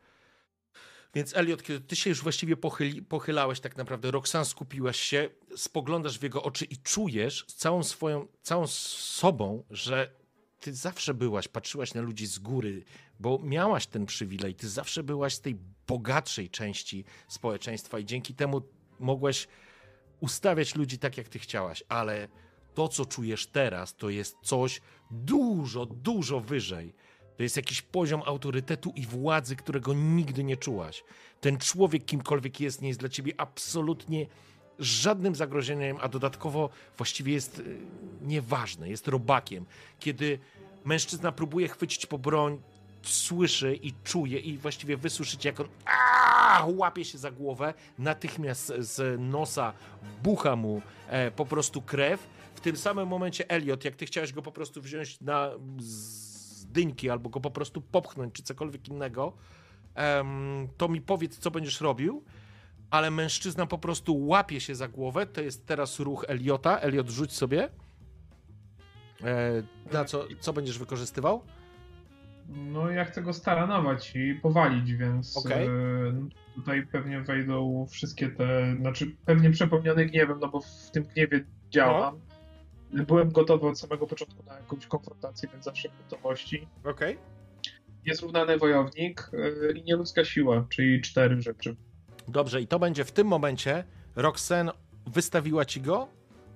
Więc 1.15 1.37
Elliot, 1.37 1.63
kiedy 1.63 1.81
ty 1.81 1.97
się 1.97 2.11
już 2.11 2.23
właściwie 2.23 2.57
pochyli, 2.57 3.03
pochylałeś 3.03 3.61
tak 3.61 3.77
naprawdę, 3.77 4.11
Roxanne 4.11 4.45
skupiłaś 4.45 5.01
się, 5.01 5.31
spoglądasz 5.57 6.19
w 6.19 6.23
jego 6.23 6.43
oczy 6.43 6.65
i 6.65 6.77
czujesz 6.77 7.45
całą 7.47 7.83
swoją, 7.83 8.29
całą 8.43 8.67
sobą, 8.67 9.65
że 9.71 10.11
ty 10.61 10.75
zawsze 10.75 11.15
byłaś, 11.15 11.49
patrzyłaś 11.49 11.95
na 11.95 12.01
ludzi 12.01 12.27
z 12.27 12.39
góry, 12.39 12.85
bo 13.21 13.39
miałaś 13.43 13.87
ten 13.87 14.07
przywilej, 14.07 14.55
ty 14.55 14.69
zawsze 14.69 15.03
byłaś 15.03 15.35
z 15.35 15.41
tej 15.41 15.57
bogatszej 15.87 16.51
części 16.51 17.05
społeczeństwa 17.29 17.99
i 17.99 18.05
dzięki 18.05 18.35
temu 18.35 18.63
mogłaś 18.99 19.49
ustawiać 20.21 20.75
ludzi 20.75 20.99
tak, 20.99 21.17
jak 21.17 21.29
ty 21.29 21.39
chciałaś, 21.39 21.85
ale 21.89 22.29
to, 22.75 22.89
co 22.89 23.07
czujesz 23.07 23.47
teraz, 23.47 23.97
to 23.97 24.11
jest 24.11 24.37
coś 24.43 24.81
dużo, 25.11 25.87
dużo 25.87 26.41
wyżej 26.41 26.95
to 27.41 27.45
jest 27.45 27.57
jakiś 27.57 27.83
poziom 27.83 28.23
autorytetu 28.27 28.93
i 28.97 29.07
władzy, 29.07 29.57
którego 29.57 29.95
nigdy 29.95 30.45
nie 30.45 30.57
czułaś. 30.57 31.05
Ten 31.41 31.59
człowiek, 31.59 32.05
kimkolwiek 32.05 32.61
jest, 32.61 32.83
nie 32.83 32.89
jest 32.89 33.01
dla 33.01 33.09
ciebie 33.09 33.33
absolutnie 33.37 34.27
żadnym 34.79 35.35
zagrożeniem, 35.35 35.97
a 36.01 36.09
dodatkowo 36.09 36.71
właściwie 36.97 37.33
jest 37.33 37.59
y, 37.59 37.79
nieważny, 38.23 38.89
jest 38.89 39.09
robakiem. 39.09 39.67
Kiedy 40.01 40.39
mężczyzna 40.85 41.33
próbuje 41.33 41.69
chwycić 41.69 42.07
po 42.07 42.19
broń, 42.19 42.59
słyszy 43.03 43.75
i 43.75 43.93
czuje 44.05 44.39
i 44.39 44.59
właściwie 44.59 44.97
wysłyszycie, 44.97 45.49
jak 45.49 45.61
on 45.61 45.69
aaa, 45.85 46.67
łapie 46.67 47.05
się 47.05 47.19
za 47.19 47.31
głowę, 47.31 47.75
natychmiast 47.99 48.73
z 48.79 49.21
nosa 49.21 49.73
bucha 50.23 50.57
mu 50.57 50.83
e, 51.09 51.31
po 51.31 51.47
prostu 51.47 51.83
krew. 51.83 52.27
W 52.55 52.61
tym 52.61 52.77
samym 52.77 53.09
momencie 53.09 53.51
Elliot, 53.51 53.85
jak 53.85 53.97
ty 53.97 54.07
chciałeś 54.07 54.33
go 54.33 54.43
po 54.43 54.53
prostu 54.53 54.83
wziąć 54.83 55.21
na 55.21 55.51
z, 55.79 56.30
dyńki 56.73 57.11
albo 57.11 57.31
go 57.31 57.41
po 57.41 57.51
prostu 57.51 57.81
popchnąć 57.81 58.35
czy 58.35 58.43
cokolwiek 58.43 58.89
innego, 58.89 59.33
to 60.77 60.89
mi 60.89 61.01
powiedz, 61.01 61.39
co 61.39 61.51
będziesz 61.51 61.81
robił. 61.81 62.25
ale 62.91 63.11
mężczyzna 63.11 63.67
po 63.67 63.79
prostu 63.79 64.27
łapie 64.27 64.61
się 64.61 64.75
za 64.75 64.89
głowę. 64.89 65.27
To 65.27 65.41
jest 65.41 65.67
teraz 65.67 66.01
ruch 66.01 66.25
Eliota. 66.29 66.79
Eliot, 66.79 67.09
rzuć 67.09 67.33
sobie. 67.33 67.69
E, 69.25 69.63
na 69.93 70.05
co, 70.05 70.25
co 70.41 70.53
będziesz 70.53 70.79
wykorzystywał? 70.79 71.43
No 72.49 72.91
ja 72.91 73.05
chcę 73.05 73.23
go 73.23 73.33
staranować 73.33 74.17
i 74.17 74.35
powalić, 74.35 74.93
więc 74.95 75.37
Okej. 75.37 75.67
e, 75.67 75.71
tutaj 76.55 76.87
pewnie 76.87 77.21
wejdą 77.21 77.87
wszystkie 77.91 78.29
te, 78.29 78.77
znaczy 78.81 79.17
pewnie 79.25 79.51
przepomniany 79.51 80.07
gniewem, 80.07 80.39
no 80.41 80.49
bo 80.49 80.61
w 80.61 80.91
tym 80.93 81.03
gniewie 81.03 81.45
działam. 81.71 82.21
Byłem 82.93 83.33
gotowy 83.33 83.69
od 83.69 83.79
samego 83.79 84.07
początku 84.07 84.43
na 84.43 84.55
jakąś 84.55 84.87
konfrontację, 84.87 85.49
więc 85.53 85.65
zawsze 85.65 85.89
w 85.89 86.11
gotowości. 86.11 86.69
Okej. 86.85 87.19
Niezrównany 88.07 88.59
wojownik 88.59 89.31
e, 89.69 89.73
i 89.73 89.83
nieludzka 89.85 90.25
siła, 90.25 90.67
czyli 90.69 91.01
cztery 91.01 91.43
rzeczy. 91.43 91.77
Dobrze, 92.29 92.61
i 92.63 92.67
to 92.67 92.79
będzie 92.79 93.05
w 93.05 93.13
tym 93.13 93.27
momencie. 93.27 93.85
Roxen 94.17 94.71
wystawiła 95.07 95.65
ci 95.65 95.81
go. 95.81 96.09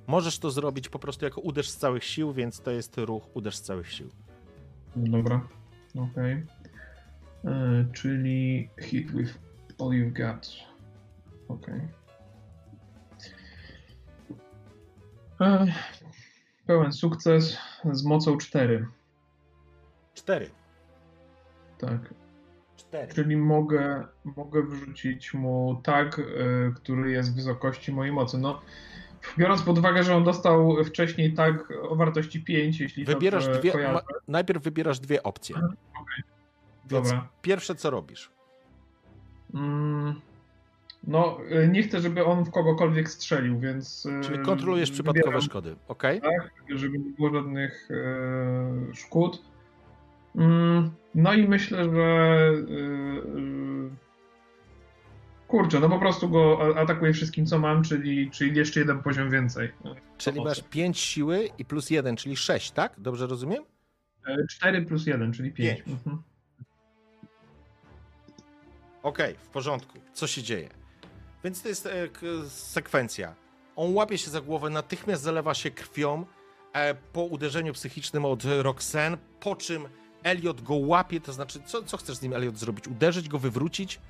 Możesz 0.06 0.38
to 0.38 0.50
zrobić 0.50 0.88
po 0.88 0.98
prostu 0.98 1.24
jako 1.24 1.40
uderz 1.40 1.70
z 1.70 1.76
całych 1.76 2.04
sił, 2.04 2.32
więc 2.32 2.60
to 2.60 2.70
jest 2.70 2.98
ruch 2.98 3.36
uderz 3.36 3.56
z 3.56 3.62
całych 3.62 3.92
sił. 3.92 4.10
Dobra, 4.96 5.48
okej. 5.94 6.46
E, 7.44 7.84
Czyli 7.92 8.68
hit 8.80 9.10
with 9.12 9.38
all 9.80 9.88
you've 9.88 10.12
got. 10.12 10.48
Okej. 11.48 11.80
E, 15.40 15.66
Pełen 16.66 16.92
sukces 16.92 17.58
z 17.92 18.04
mocą 18.04 18.38
4. 18.38 18.86
Cztery. 20.14 20.50
Tak. 21.78 22.14
Cztery. 22.76 23.12
Czyli 23.14 23.36
mogę, 23.36 24.06
mogę 24.24 24.62
wrzucić 24.62 25.34
mu 25.34 25.80
tag, 25.82 26.18
e, 26.18 26.22
który 26.74 27.10
jest 27.10 27.32
w 27.32 27.36
wysokości 27.36 27.92
mojej 27.92 28.12
mocy. 28.12 28.38
No, 28.38 28.60
biorąc 29.38 29.62
pod 29.62 29.78
uwagę, 29.78 30.02
że 30.02 30.16
on 30.16 30.24
dostał 30.24 30.84
wcześniej 30.84 31.34
tag 31.34 31.68
o 31.82 31.96
wartości 31.96 32.40
5, 32.40 32.80
jeśli 32.80 33.04
Wybierasz 33.04 33.48
dwie. 33.48 33.92
Ma, 33.92 34.00
najpierw 34.28 34.62
wybierasz 34.62 35.00
dwie 35.00 35.22
opcje. 35.22 35.56
Więc 36.90 37.08
Dobra. 37.08 37.28
pierwsze 37.42 37.74
co 37.74 37.90
robisz? 37.90 38.30
Mm, 39.54 40.20
no, 41.06 41.38
y, 41.64 41.68
nie 41.68 41.82
chcę, 41.82 42.00
żeby 42.00 42.24
on 42.24 42.44
w 42.44 42.50
kogokolwiek 42.50 43.08
strzelił, 43.08 43.60
więc. 43.60 44.06
y, 44.06 44.20
Czyli 44.20 44.38
kontrolujesz 44.38 44.90
przypadkowe 44.90 45.24
wybieram, 45.24 45.42
szkody, 45.42 45.76
ok? 45.88 46.02
Tak, 46.02 46.52
żeby 46.68 46.98
nie 46.98 47.10
było 47.10 47.30
żadnych 47.30 47.90
y, 47.90 48.94
szkód. 48.94 49.42
Mm, 50.36 50.90
no 51.14 51.34
i 51.34 51.48
myślę, 51.48 51.84
że. 51.84 52.50
y, 52.68 53.90
kurczę, 55.48 55.80
no 55.80 55.88
po 55.88 55.98
prostu 55.98 56.28
go 56.28 56.72
atakuję 56.76 57.12
wszystkim, 57.12 57.46
co 57.46 57.58
mam, 57.58 57.82
czyli, 57.82 58.30
czyli 58.30 58.56
jeszcze 58.56 58.80
jeden 58.80 59.02
poziom 59.02 59.30
więcej. 59.30 59.72
Czyli 60.18 60.44
masz 60.44 60.62
5 60.62 60.98
siły 60.98 61.48
i 61.58 61.64
plus 61.64 61.90
1, 61.90 62.16
czyli 62.16 62.36
6, 62.36 62.70
tak? 62.70 62.92
Dobrze 62.98 63.26
rozumiem? 63.26 63.64
4 64.48 64.82
plus 64.82 65.06
1, 65.06 65.32
czyli 65.32 65.52
5. 65.52 65.82
Pięć. 65.82 65.88
Mhm. 65.88 66.22
Okej, 69.02 69.34
w 69.38 69.48
porządku. 69.48 69.98
Co 70.12 70.26
się 70.26 70.42
dzieje? 70.42 70.68
Więc 71.44 71.62
to 71.62 71.68
jest 71.68 71.86
e, 71.86 72.08
k- 72.08 72.20
sekwencja. 72.48 73.34
On 73.76 73.94
łapie 73.94 74.18
się 74.18 74.30
za 74.30 74.40
głowę, 74.40 74.70
natychmiast 74.70 75.22
zalewa 75.22 75.54
się 75.54 75.70
krwią 75.70 76.26
e, 76.72 76.94
po 76.94 77.22
uderzeniu 77.24 77.72
psychicznym 77.72 78.24
od 78.24 78.42
Roxanne, 78.44 79.18
po 79.40 79.56
czym 79.56 79.88
Elliot 80.22 80.60
go 80.60 80.74
łapie, 80.74 81.20
to 81.20 81.32
znaczy, 81.32 81.60
co, 81.66 81.82
co 81.82 81.96
chcesz 81.96 82.16
z 82.16 82.22
nim 82.22 82.32
Elliot 82.34 82.58
zrobić? 82.58 82.88
Uderzyć 82.88 83.28
go, 83.28 83.38
wywrócić? 83.38 84.00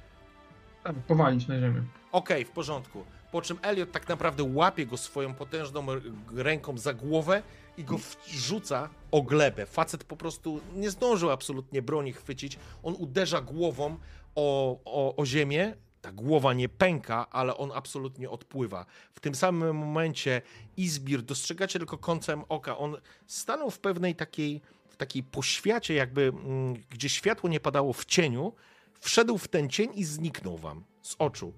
Tak, 0.85 0.95
powalić 0.97 1.47
na 1.49 1.61
ziemię. 1.61 1.83
Okej, 2.13 2.45
w 2.45 2.51
porządku. 2.51 3.05
Po 3.33 3.43
czym 3.43 3.59
Elliot 3.63 3.93
tak 3.93 4.09
naprawdę 4.09 4.43
łapie 4.55 4.87
go 4.87 4.97
swoją 4.97 5.35
potężną 5.35 5.87
ręką 6.35 6.79
za 6.79 6.95
głowę 6.95 7.43
i 7.77 7.85
go 7.85 7.99
wrzuca 8.27 8.89
o 9.11 9.23
glebę. 9.23 9.67
Facet 9.67 10.05
po 10.05 10.17
prostu 10.17 10.61
nie 10.75 10.91
zdążył 10.91 11.31
absolutnie 11.31 11.83
broni 11.83 12.13
chwycić. 12.13 12.59
On 12.83 12.95
uderza 12.99 13.41
głową 13.41 13.97
o, 14.35 14.79
o, 14.85 15.17
o 15.17 15.27
ziemię. 15.27 15.75
Ta 16.05 16.13
głowa 16.13 16.53
nie 16.53 16.69
pęka, 16.69 17.31
ale 17.31 17.57
on 17.57 17.73
absolutnie 17.75 18.31
odpływa. 18.31 18.87
W 19.15 19.21
tym 19.21 19.35
samym 19.35 19.77
momencie 19.77 20.43
Izbir 20.77 21.23
dostrzegacie 21.23 21.79
tylko 21.79 21.99
końcem 21.99 22.45
oka. 22.49 22.79
On 22.79 22.97
stanął 23.27 23.71
w 23.71 23.79
pewnej 23.79 24.15
takiej, 24.15 24.61
w 24.89 24.97
takiej 24.97 25.23
poświacie, 25.23 25.95
jakby 25.95 26.23
mm, 26.23 26.75
gdzie 26.91 27.09
światło 27.09 27.51
nie 27.51 27.61
padało 27.61 27.93
w 27.93 28.05
cieniu. 28.05 28.53
Wszedł 29.01 29.39
w 29.39 29.49
ten 29.49 29.69
cień 29.69 29.91
i 29.95 30.05
zniknął 30.05 30.59
wam 30.59 30.85
z 31.03 31.17
oczu 31.19 31.53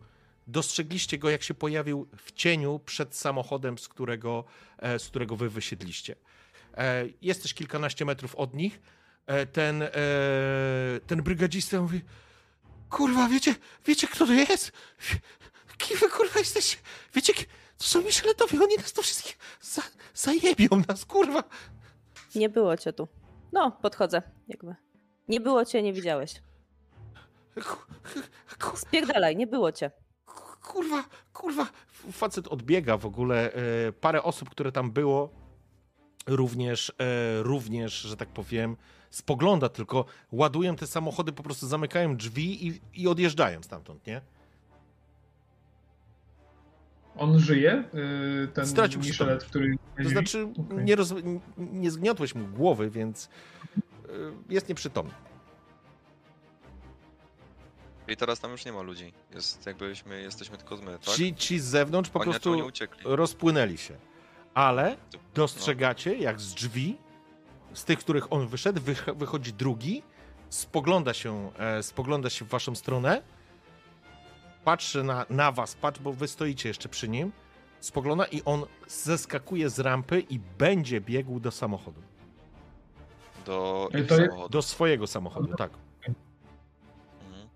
dostrzegliście 0.47 1.19
go, 1.19 1.31
jak 1.31 1.43
się 1.43 1.55
pojawił 1.55 2.09
w 2.17 2.33
cieniu 2.33 2.79
przed 2.85 3.15
samochodem, 3.17 3.79
z 3.79 3.89
którego, 3.89 4.45
e, 4.79 4.99
z 4.99 5.09
którego 5.09 5.37
wy 5.37 5.51
wysiedliście. 5.51 6.17
E, 6.75 7.05
Jesteś 7.23 7.55
kilkanaście 7.55 8.05
metrów 8.05 8.35
od 8.35 8.55
nich. 8.55 8.81
E, 9.27 9.47
Ten, 9.47 9.85
ten 11.07 11.23
brygadzista 11.23 11.81
mówi: 11.81 12.01
Kurwa, 12.91 13.29
wiecie, 13.29 13.55
wiecie, 13.87 14.07
kto 14.07 14.27
to 14.27 14.33
jest? 14.33 14.73
Kim 15.79 15.99
wy 15.99 16.09
kurwa 16.11 16.39
jesteście? 16.39 16.77
Wiecie, 17.15 17.33
to 17.79 17.85
są 17.85 18.03
Micheletowie, 18.03 18.63
oni 18.63 18.77
nas 18.77 18.93
to 18.93 19.03
wszystkich 19.03 19.39
za, 19.61 19.83
zajebią 20.15 20.69
nas, 20.89 21.05
kurwa. 21.05 21.45
Nie 22.35 22.49
było 22.49 22.77
cię 22.77 22.93
tu. 22.93 23.09
No, 23.53 23.71
podchodzę, 23.83 24.23
jakby. 24.49 24.75
Nie 25.29 25.41
było 25.41 25.65
cię, 25.65 25.83
nie 25.83 25.93
widziałeś. 25.93 26.43
Spierdalaj, 28.75 29.37
nie 29.37 29.47
było 29.47 29.73
cię. 29.73 29.91
kurwa, 30.63 31.05
kurwa. 31.33 31.67
Facet 32.13 32.49
odbiega 32.49 32.97
w 32.97 33.07
ogóle. 33.07 33.53
E, 33.53 33.93
parę 33.93 34.23
osób, 34.23 34.51
które 34.51 34.73
tam 34.73 34.91
było, 34.91 35.31
również, 36.27 36.93
e, 36.99 37.43
również, 37.43 37.93
że 37.93 38.17
tak 38.17 38.29
powiem, 38.29 38.77
spogląda, 39.11 39.69
tylko 39.69 40.05
ładują 40.33 40.77
te 40.77 40.87
samochody, 40.87 41.33
po 41.33 41.43
prostu 41.43 41.67
zamykają 41.67 42.17
drzwi 42.17 42.67
i, 42.69 42.81
i 42.95 43.09
odjeżdżają 43.09 43.63
stamtąd, 43.63 44.07
nie? 44.07 44.21
On 47.19 47.39
żyje, 47.39 47.85
y, 48.45 48.49
ten 48.49 48.67
Stracił 48.67 49.01
Michelet, 49.01 49.45
który. 49.45 49.77
To 50.03 50.09
znaczy, 50.09 50.43
Okej. 50.43 50.85
nie, 50.85 50.97
roz, 50.97 51.15
nie 51.57 51.91
zgniotłeś 51.91 52.35
mu 52.35 52.47
głowy, 52.47 52.91
więc 52.91 53.29
e, 53.29 54.09
jest 54.49 54.69
nieprzytomny. 54.69 55.15
I 58.09 58.17
teraz 58.17 58.41
tam 58.41 58.51
już 58.51 58.65
nie 58.65 58.73
ma 58.73 58.83
ludzi. 58.83 59.13
Jest 59.35 59.67
jakbyśmy, 59.67 60.23
jesteśmy 60.23 60.57
tylko 60.57 60.77
my, 60.77 60.99
tak? 60.99 61.15
Ci, 61.15 61.35
ci 61.35 61.59
z 61.59 61.65
zewnątrz 61.65 62.11
po 62.11 62.21
Oni 62.21 62.31
prostu 62.31 62.57
rozpłynęli 63.05 63.79
się. 63.79 63.95
Ale 64.55 64.97
To- 65.11 65.19
dostrzegacie, 65.35 66.15
jak 66.17 66.41
z 66.41 66.55
drzwi, 66.55 66.99
z 67.77 67.85
tych, 67.85 67.99
których 67.99 68.33
on 68.33 68.47
wyszedł, 68.49 68.81
wych- 68.81 69.15
wychodzi 69.17 69.53
drugi, 69.53 70.03
spogląda 70.51 71.15
się, 71.15 71.51
e, 71.59 71.83
spogląda 71.83 72.31
się 72.31 72.45
w 72.45 72.49
waszą 72.49 72.75
stronę, 72.75 73.23
patrzy 74.65 75.03
na, 75.05 75.27
na 75.31 75.53
was, 75.53 75.75
patrz, 75.75 76.01
bo 76.01 76.13
wy 76.13 76.29
stoicie 76.29 76.69
jeszcze 76.69 76.89
przy 76.89 77.09
nim, 77.09 77.33
spogląda 77.81 78.25
i 78.25 78.43
on 78.45 78.65
zeskakuje 78.89 79.71
z 79.71 79.79
rampy 79.79 80.21
i 80.21 80.39
będzie 80.39 81.01
biegł 81.01 81.41
do 81.41 81.51
samochodu. 81.51 82.01
Do 83.47 83.89
samochodu. 84.09 84.49
Do 84.49 84.63
swojego 84.63 85.07
samochodu, 85.07 85.55
tak. 85.57 85.71
Mhm. 85.99 87.49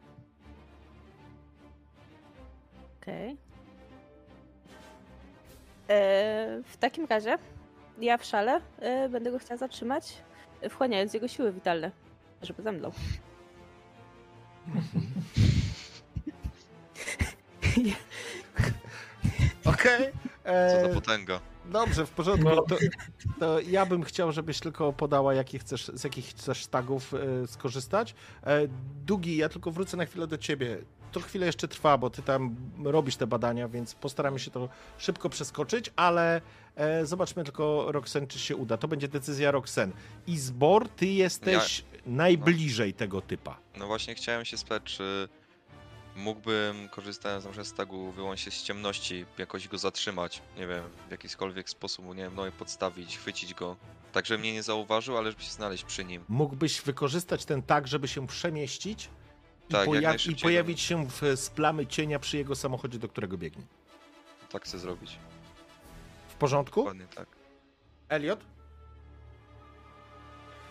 Okej. 3.02 3.36
E, 5.88 6.62
W 6.66 6.76
takim 6.76 7.06
razie 7.06 7.38
ja 8.00 8.18
w 8.18 8.24
szale 8.24 8.60
e, 8.78 9.08
będę 9.08 9.30
go 9.30 9.38
chciała 9.38 9.58
zatrzymać, 9.58 10.16
e, 10.60 10.68
wchłaniając 10.68 11.14
jego 11.14 11.28
siły 11.28 11.52
witalne, 11.52 11.90
żeby 12.42 12.62
zemdlał. 12.62 12.92
Okej. 19.64 20.12
Co 20.44 20.50
e, 20.50 20.88
za 20.88 20.94
potęga. 20.94 21.40
Dobrze, 21.70 22.06
w 22.06 22.10
porządku. 22.10 22.48
No. 22.48 22.62
To, 22.62 22.76
to 23.40 23.60
ja 23.60 23.86
bym 23.86 24.02
chciał, 24.02 24.32
żebyś 24.32 24.60
tylko 24.60 24.92
podała, 24.92 25.34
jakie 25.34 25.58
chcesz, 25.58 25.90
z 25.94 26.04
jakich 26.04 26.26
chcesz 26.26 26.66
tagów 26.66 27.14
e, 27.14 27.46
skorzystać. 27.46 28.14
E, 28.44 28.60
Dugi, 29.06 29.36
ja 29.36 29.48
tylko 29.48 29.70
wrócę 29.70 29.96
na 29.96 30.06
chwilę 30.06 30.26
do 30.26 30.38
ciebie. 30.38 30.78
To 31.12 31.20
chwilę 31.20 31.46
jeszcze 31.46 31.68
trwa, 31.68 31.98
bo 31.98 32.10
ty 32.10 32.22
tam 32.22 32.56
robisz 32.84 33.16
te 33.16 33.26
badania, 33.26 33.68
więc 33.68 33.94
postaramy 33.94 34.38
się 34.38 34.50
to 34.50 34.68
szybko 34.98 35.28
przeskoczyć, 35.28 35.90
ale 35.96 36.40
e, 36.76 37.06
zobaczmy 37.06 37.44
tylko, 37.44 37.92
Roxen, 37.92 38.26
czy 38.26 38.38
się 38.38 38.56
uda. 38.56 38.76
To 38.76 38.88
będzie 38.88 39.08
decyzja 39.08 39.50
Roxen. 39.50 39.92
I 40.26 40.38
Zbor, 40.38 40.88
ty 40.88 41.06
jesteś 41.06 41.84
najbliżej 42.06 42.94
tego 42.94 43.20
typa. 43.20 43.56
No 43.78 43.86
właśnie 43.86 44.14
chciałem 44.14 44.44
się 44.44 44.56
spytać, 44.56 44.82
czy 44.82 45.28
mógłbym, 46.16 46.88
korzystając 46.88 47.44
na 47.44 47.50
przykład 47.50 47.66
z 47.66 47.72
tagu 47.72 48.12
wyłącznie 48.12 48.52
z 48.52 48.62
ciemności, 48.62 49.26
jakoś 49.38 49.68
go 49.68 49.78
zatrzymać, 49.78 50.42
nie 50.58 50.66
wiem, 50.66 50.84
w 51.08 51.10
jakikolwiek 51.10 51.70
sposób, 51.70 52.06
nie 52.06 52.14
wiem, 52.14 52.32
no 52.36 52.46
i 52.46 52.52
podstawić, 52.52 53.18
chwycić 53.18 53.54
go, 53.54 53.76
tak 54.12 54.26
żeby 54.26 54.38
mnie 54.40 54.52
nie 54.52 54.62
zauważył, 54.62 55.18
ale 55.18 55.30
żeby 55.30 55.42
się 55.42 55.50
znaleźć 55.50 55.84
przy 55.84 56.04
nim. 56.04 56.24
Mógłbyś 56.28 56.80
wykorzystać 56.80 57.44
ten 57.44 57.62
tag, 57.62 57.86
żeby 57.86 58.08
się 58.08 58.26
przemieścić 58.26 59.08
Tak, 59.68 59.88
jak 59.88 60.16
poja- 60.16 60.30
i 60.32 60.36
pojawić 60.36 60.80
się 60.80 61.06
w, 61.06 61.20
z 61.36 61.50
plamy 61.50 61.86
cienia 61.86 62.18
przy 62.18 62.36
jego 62.36 62.56
samochodzie, 62.56 62.98
do 62.98 63.08
którego 63.08 63.38
biegnie. 63.38 63.64
Tak 64.52 64.64
chcę 64.64 64.78
zrobić. 64.78 65.18
W 66.28 66.34
porządku? 66.34 66.80
Dokładnie 66.80 67.06
tak. 67.06 67.28
Elliot? 68.08 68.40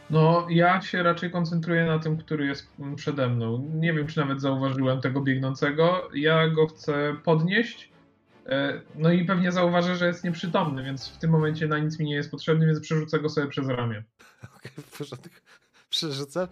No, 0.09 0.47
ja 0.49 0.81
się 0.81 1.03
raczej 1.03 1.31
koncentruję 1.31 1.85
na 1.85 1.99
tym, 1.99 2.17
który 2.17 2.45
jest 2.45 2.67
przede 2.95 3.27
mną. 3.29 3.69
Nie 3.73 3.93
wiem, 3.93 4.07
czy 4.07 4.17
nawet 4.19 4.41
zauważyłem 4.41 5.01
tego 5.01 5.21
biegnącego. 5.21 6.09
Ja 6.13 6.47
go 6.47 6.67
chcę 6.67 7.15
podnieść. 7.23 7.89
e, 8.45 8.81
No 8.95 9.11
i 9.11 9.25
pewnie 9.25 9.51
zauważę, 9.51 9.95
że 9.95 10.07
jest 10.07 10.23
nieprzytomny, 10.23 10.83
więc 10.83 11.09
w 11.09 11.17
tym 11.17 11.29
momencie 11.31 11.67
na 11.67 11.79
nic 11.79 11.99
mi 11.99 12.05
nie 12.05 12.15
jest 12.15 12.31
potrzebny, 12.31 12.65
więc 12.65 12.79
przerzucę 12.79 13.19
go 13.19 13.29
sobie 13.29 13.47
przez 13.47 13.67
ramię. 13.67 14.03
Okej, 14.57 14.71
w 14.71 14.97
porządku. 14.97 15.29
Przerzucę. 15.89 16.47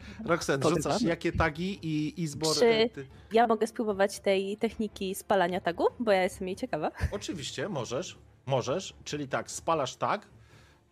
To 0.62 0.70
rzucasz 0.70 1.02
jakie 1.02 1.32
tagi 1.32 1.80
i, 1.82 2.22
i 2.22 2.28
zbor... 2.28 2.56
Czy- 2.56 2.66
e. 2.66 2.90
Ja 3.32 3.48
mogę 3.48 3.68
spróbować 3.68 4.20
tej 4.20 4.58
techniki 4.58 5.16
spalania 5.16 5.62
tagu, 5.62 5.86
bo 6.00 6.12
ja 6.12 6.24
jestem 6.24 6.48
jej 6.48 6.56
ciekawa. 6.58 6.92
Oczywiście, 7.12 7.70
możesz. 7.70 8.18
Możesz, 8.46 8.94
czyli 9.04 9.28
tak, 9.28 9.52
spalasz 9.52 9.96
tak, 9.96 10.28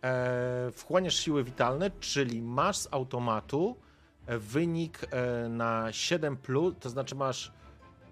e, 0.06 0.70
wchłaniasz 0.72 1.14
siły 1.14 1.44
witalne, 1.44 1.90
czyli 2.00 2.42
masz 2.42 2.76
z 2.76 2.88
automatu 2.90 3.76
e, 4.26 4.38
wynik 4.38 5.00
e, 5.10 5.48
na 5.48 5.92
7, 5.92 6.36
plus, 6.36 6.74
to 6.80 6.90
znaczy 6.90 7.14
masz, 7.14 7.52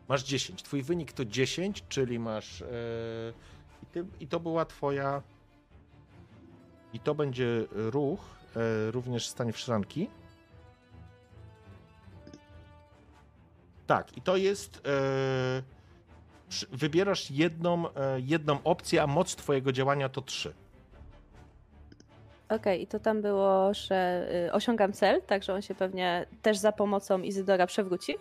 masz 0.09 0.25
10. 0.25 0.63
Twój 0.63 0.83
wynik 0.83 1.13
to 1.13 1.25
10, 1.25 1.85
czyli 1.89 2.19
masz. 2.19 2.63
E, 2.63 2.67
i, 3.83 3.87
ty, 3.87 4.05
I 4.21 4.27
to 4.27 4.41
była 4.41 4.65
Twoja. 4.65 5.23
I 6.93 7.01
to 7.01 7.15
będzie 7.15 7.67
ruch, 7.71 8.21
e, 8.57 8.91
również 8.91 9.29
stanie 9.29 9.53
w 9.53 9.59
szranki. 9.59 10.09
Tak, 13.87 14.17
i 14.17 14.23
to 14.23 14.37
jest. 14.37 14.83
E, 14.87 15.63
wybierasz 16.73 17.31
jedną, 17.31 17.95
e, 17.95 18.21
jedną 18.21 18.63
opcję, 18.65 19.03
a 19.03 19.07
moc 19.07 19.37
twojego 19.37 19.73
działania 19.73 20.09
to 20.09 20.23
3. 20.23 20.55
Okej, 22.57 22.83
i 22.83 22.87
to 22.87 22.99
tam 23.01 23.23
było, 23.23 23.75
że 23.75 24.29
y, 24.49 24.53
osiągam 24.53 24.93
cel, 24.93 25.23
także 25.23 25.55
on 25.55 25.63
się 25.63 25.75
pewnie 25.75 26.27
też 26.43 26.57
za 26.59 26.73
pomocą 26.73 27.23
Izydora 27.23 27.67
przewróci. 27.67 28.15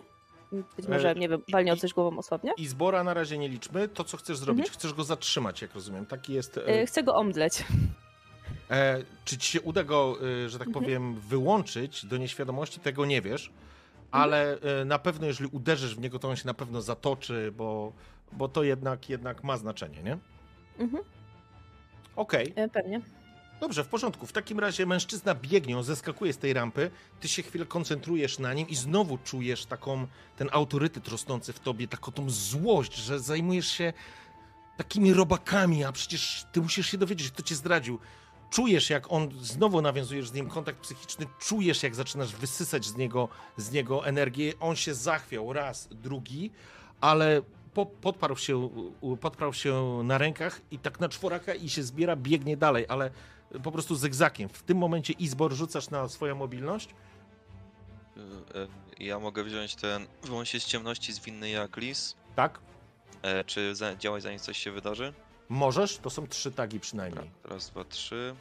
Być 0.76 0.88
może, 0.88 1.10
E, 1.10 1.14
nie 1.14 1.28
wiem, 1.28 1.42
walnie 1.52 1.72
o 1.72 1.76
coś 1.76 1.92
głową 1.94 2.18
osłabnie. 2.18 2.52
I 2.56 2.66
zbora 2.66 3.04
na 3.04 3.14
razie 3.14 3.38
nie 3.38 3.48
liczmy. 3.48 3.88
To, 3.88 4.04
co 4.04 4.16
chcesz 4.16 4.36
zrobić, 4.36 4.70
chcesz 4.70 4.92
go 4.94 5.04
zatrzymać, 5.04 5.62
jak 5.62 5.74
rozumiem. 5.74 6.06
Taki 6.06 6.32
jest. 6.32 6.58
E, 6.58 6.82
Y, 6.82 6.86
Chcę 6.86 7.02
go 7.02 7.14
omdleć. 7.14 7.64
e, 8.70 9.02
czy 9.24 9.38
ci 9.38 9.52
się 9.52 9.60
uda 9.60 9.84
go, 9.84 10.16
e, 10.44 10.48
że 10.48 10.58
tak 10.58 10.66
Mhm. 10.68 10.84
powiem, 10.84 11.20
wyłączyć 11.20 12.06
do 12.06 12.16
nieświadomości, 12.16 12.80
tego 12.80 13.06
nie 13.06 13.20
wiesz. 13.22 13.50
Ale 14.10 14.58
e, 14.80 14.84
na 14.84 14.98
pewno, 14.98 15.26
jeżeli 15.26 15.50
uderzysz 15.52 15.96
w 15.96 16.00
niego, 16.00 16.18
to 16.18 16.28
on 16.28 16.36
się 16.36 16.46
na 16.46 16.54
pewno 16.54 16.80
zatoczy, 16.82 17.52
bo, 17.56 17.92
bo 18.32 18.48
to 18.48 18.62
jednak, 18.62 19.08
jednak 19.10 19.44
ma 19.44 19.56
znaczenie, 19.56 20.02
nie? 20.02 20.18
Mhm, 20.78 21.04
Okej. 22.16 22.54
y, 22.58 22.68
pewnie. 22.68 23.00
Dobrze, 23.60 23.84
w 23.84 23.88
porządku. 23.88 24.26
W 24.26 24.32
takim 24.32 24.58
razie 24.60 24.86
mężczyzna 24.86 25.34
biegnie, 25.34 25.78
on 25.78 25.84
zeskakuje 25.84 26.32
z 26.32 26.38
tej 26.38 26.52
rampy, 26.52 26.90
ty 27.20 27.28
się 27.28 27.42
chwilę 27.42 27.66
koncentrujesz 27.66 28.38
na 28.38 28.54
nim 28.54 28.68
i 28.68 28.76
znowu 28.76 29.18
czujesz 29.18 29.66
taką, 29.66 30.06
ten 30.36 30.48
autorytet 30.52 31.08
rosnący 31.08 31.52
w 31.52 31.60
tobie, 31.60 31.88
taką 31.88 32.12
tą 32.12 32.30
złość, 32.30 32.94
że 32.94 33.20
zajmujesz 33.20 33.68
się 33.68 33.92
takimi 34.76 35.14
robakami, 35.14 35.84
a 35.84 35.92
przecież 35.92 36.46
ty 36.52 36.60
musisz 36.60 36.90
się 36.90 36.98
dowiedzieć, 36.98 37.30
kto 37.30 37.42
cię 37.42 37.54
zdradził. 37.54 37.98
Czujesz, 38.50 38.90
jak 38.90 39.12
on, 39.12 39.30
znowu 39.40 39.82
nawiązujesz 39.82 40.28
z 40.28 40.32
nim 40.32 40.48
kontakt 40.48 40.80
psychiczny, 40.80 41.26
czujesz, 41.38 41.82
jak 41.82 41.94
zaczynasz 41.94 42.32
wysysać 42.32 42.84
z 42.84 42.96
niego, 42.96 43.28
z 43.56 43.72
niego 43.72 44.06
energię. 44.06 44.52
On 44.60 44.76
się 44.76 44.94
zachwiał 44.94 45.52
raz, 45.52 45.88
drugi, 45.90 46.50
ale 47.00 47.42
po, 47.74 47.86
podparł, 47.86 48.36
się, 48.36 48.70
podparł 49.20 49.52
się 49.52 50.00
na 50.04 50.18
rękach 50.18 50.60
i 50.70 50.78
tak 50.78 51.00
na 51.00 51.08
czworaka 51.08 51.54
i 51.54 51.68
się 51.68 51.82
zbiera, 51.82 52.16
biegnie 52.16 52.56
dalej, 52.56 52.86
ale 52.88 53.10
po 53.62 53.72
prostu 53.72 53.94
zygzakiem. 53.94 54.48
W 54.48 54.62
tym 54.62 54.78
momencie 54.78 55.12
Izbor 55.12 55.52
rzucasz 55.52 55.90
na 55.90 56.08
swoją 56.08 56.34
mobilność. 56.34 56.88
Y, 58.16 58.20
y, 58.58 58.68
Ja 59.04 59.18
mogę 59.18 59.44
wziąć 59.44 59.74
ten 59.74 60.06
wyłącz 60.22 60.48
się 60.48 60.60
z 60.60 60.64
ciemności 60.64 61.12
zwinny 61.12 61.50
jak 61.50 61.76
lis. 61.76 62.16
Tak? 62.36 62.60
E, 63.22 63.44
czy 63.44 63.74
za, 63.74 63.96
działać 63.96 64.22
zanim 64.22 64.38
coś 64.38 64.58
się 64.58 64.70
wydarzy? 64.72 65.12
Możesz, 65.48 65.98
to 65.98 66.10
są 66.10 66.26
trzy 66.26 66.52
tagi 66.52 66.80
przynajmniej. 66.80 67.24
Dobra, 67.42 67.54
raz, 67.54 67.70
dwa, 67.70 67.84
trzy. 67.84 68.36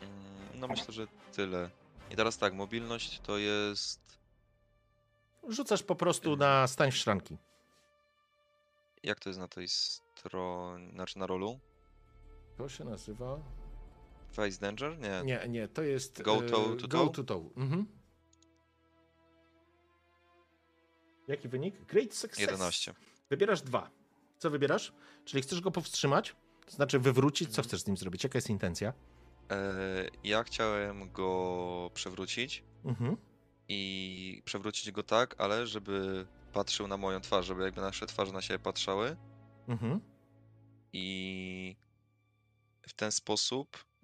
Mm, 0.00 0.60
No 0.60 0.68
myślę, 0.68 0.94
że 0.94 1.06
tyle. 1.32 1.70
I 2.10 2.16
teraz 2.16 2.38
tak, 2.38 2.54
mobilność 2.54 3.20
to 3.20 3.38
jest. 3.38 4.18
Rzucasz 5.48 5.82
po 5.82 5.94
prostu 5.94 6.36
na 6.36 6.66
stań 6.66 6.90
w 6.90 6.96
szranki. 6.96 7.36
Jak 9.02 9.20
to 9.20 9.28
jest 9.30 9.38
na 9.38 9.48
tej 9.48 9.68
stronie. 9.68 10.90
Znaczy 10.92 11.18
na 11.18 11.26
rolu? 11.26 11.58
To 12.58 12.68
się 12.68 12.84
nazywa. 12.84 13.38
Face 14.36 14.60
Danger? 14.60 14.98
Nie. 14.98 15.22
Nie, 15.24 15.48
nie, 15.48 15.68
to 15.68 15.82
jest. 15.82 16.22
Go 16.22 16.36
e, 16.36 16.42
toe 16.42 16.76
to 16.76 16.88
Go 16.88 16.98
toe? 17.06 17.10
to 17.12 17.24
toe. 17.24 17.50
Mhm. 17.56 17.86
Jaki 21.28 21.48
wynik? 21.48 21.84
Great 21.84 22.14
success. 22.14 22.40
11. 22.40 22.94
Wybierasz 23.30 23.62
dwa. 23.62 23.90
Co 24.38 24.50
wybierasz? 24.50 24.92
Czyli 25.24 25.42
chcesz 25.42 25.60
go 25.60 25.70
powstrzymać? 25.70 26.36
To 26.66 26.70
znaczy 26.72 26.98
wywrócić? 26.98 27.48
Co 27.48 27.52
Mhm. 27.52 27.68
chcesz 27.68 27.80
z 27.80 27.86
nim 27.86 27.96
zrobić? 27.96 28.24
Jaka 28.24 28.38
jest 28.38 28.50
intencja? 28.50 28.92
E, 29.50 29.74
ja 30.24 30.44
chciałem 30.44 31.12
go 31.12 31.90
przewrócić 31.94 32.64
Mhm. 32.84 33.16
i 33.68 34.42
przewrócić 34.44 34.90
go 34.92 35.02
tak, 35.02 35.34
ale 35.38 35.66
żeby 35.66 36.26
patrzył 36.52 36.88
na 36.88 36.96
moją 36.96 37.20
twarz, 37.20 37.46
żeby 37.46 37.62
jakby 37.62 37.80
nasze 37.80 38.06
twarze 38.06 38.32
na 38.32 38.42
siebie 38.42 38.58
patrzały 38.58 39.16
Mhm. 39.68 40.00
i 40.92 41.76
w 42.82 42.92
ten 42.92 43.12
sposób 43.12 43.76
e, 43.76 43.95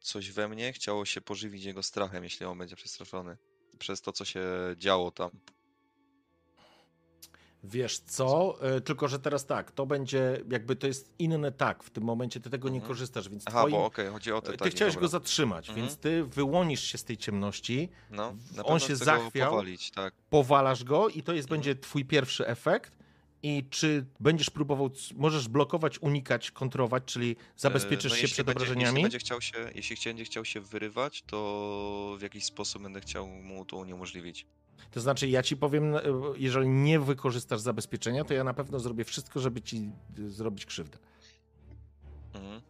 coś 0.00 0.30
we 0.32 0.48
mnie 0.48 0.72
chciało 0.72 1.04
się 1.04 1.20
pożywić 1.20 1.64
jego 1.64 1.82
strachem, 1.82 2.24
jeśli 2.24 2.46
on 2.46 2.58
będzie 2.58 2.76
przestraszony 2.76 3.36
przez 3.78 4.00
to, 4.02 4.12
co 4.12 4.24
się 4.24 4.44
działo 4.76 5.10
tam. 5.10 5.30
Wiesz 7.66 7.98
co? 7.98 8.58
E, 8.62 8.80
Tylko, 8.80 9.08
że 9.08 9.18
teraz 9.18 9.46
tak, 9.46 9.72
to 9.72 9.86
będzie 9.86 10.40
jakby 10.50 10.76
to 10.76 10.86
jest 10.86 11.14
inny 11.18 11.52
tak. 11.52 11.82
W 11.84 11.90
tym 11.90 12.04
momencie 12.04 12.40
ty 12.40 12.50
tego 12.50 12.68
nie 12.68 12.74
Mhm. 12.76 12.88
korzystasz, 12.88 13.28
więc 13.28 13.44
Aha, 13.46 13.58
twoim... 13.58 13.72
bo 13.72 13.84
okej, 13.84 14.08
chodzi 14.08 14.32
o 14.32 14.40
te 14.40 14.52
Ty 14.52 14.58
tagi, 14.58 14.70
chciałeś 14.70 14.94
dobra. 14.94 15.00
go 15.04 15.08
zatrzymać, 15.08 15.68
Mhm. 15.68 15.86
więc 15.86 15.98
ty 15.98 16.24
wyłonisz 16.24 16.82
się 16.82 16.98
z 16.98 17.04
tej 17.04 17.16
ciemności, 17.16 17.88
No, 18.10 18.34
on 18.64 18.80
się 18.80 18.96
zachwiał. 18.96 19.50
Powalić, 19.50 19.90
tak. 19.90 20.14
powalasz 20.30 20.84
go 20.84 21.08
i 21.08 21.22
to 21.22 21.32
jest 21.32 21.46
Mhm. 21.46 21.60
będzie 21.60 21.74
twój 21.80 22.04
pierwszy 22.04 22.46
efekt. 22.46 22.92
I 23.46 23.64
czy 23.70 24.06
będziesz 24.20 24.50
próbował, 24.50 24.90
możesz 25.14 25.48
blokować, 25.48 25.98
unikać, 25.98 26.50
kontrować, 26.50 27.02
czyli 27.04 27.36
zabezpieczysz 27.56 28.12
E, 28.12 28.14
no 28.14 28.20
się 28.20 28.28
przed 28.28 28.46
będzie, 28.46 28.62
obrażeniami? 28.62 28.86
Jeśli 28.86 29.02
będzie, 29.02 29.18
chciał 29.18 29.40
się, 29.40 29.70
jeśli 29.74 29.96
będzie 30.04 30.24
chciał 30.24 30.44
się 30.44 30.60
wyrywać, 30.60 31.22
to 31.22 32.16
w 32.18 32.22
jakiś 32.22 32.44
sposób 32.44 32.82
będę 32.82 33.00
chciał 33.00 33.26
mu 33.26 33.64
to 33.64 33.76
uniemożliwić. 33.76 34.46
To 34.90 35.00
znaczy, 35.00 35.28
ja 35.28 35.42
ci 35.42 35.56
powiem, 35.56 35.96
e, 35.96 36.00
jeżeli 36.36 36.68
nie 36.68 37.00
wykorzystasz 37.00 37.60
zabezpieczenia, 37.60 38.24
to 38.24 38.34
ja 38.34 38.44
na 38.44 38.54
pewno 38.54 38.80
zrobię 38.80 39.04
wszystko, 39.04 39.40
żeby 39.40 39.60
ci 39.60 39.90
y, 40.18 40.30
zrobić 40.30 40.66
krzywdę. 40.66 40.98
Mhm. 42.34 42.60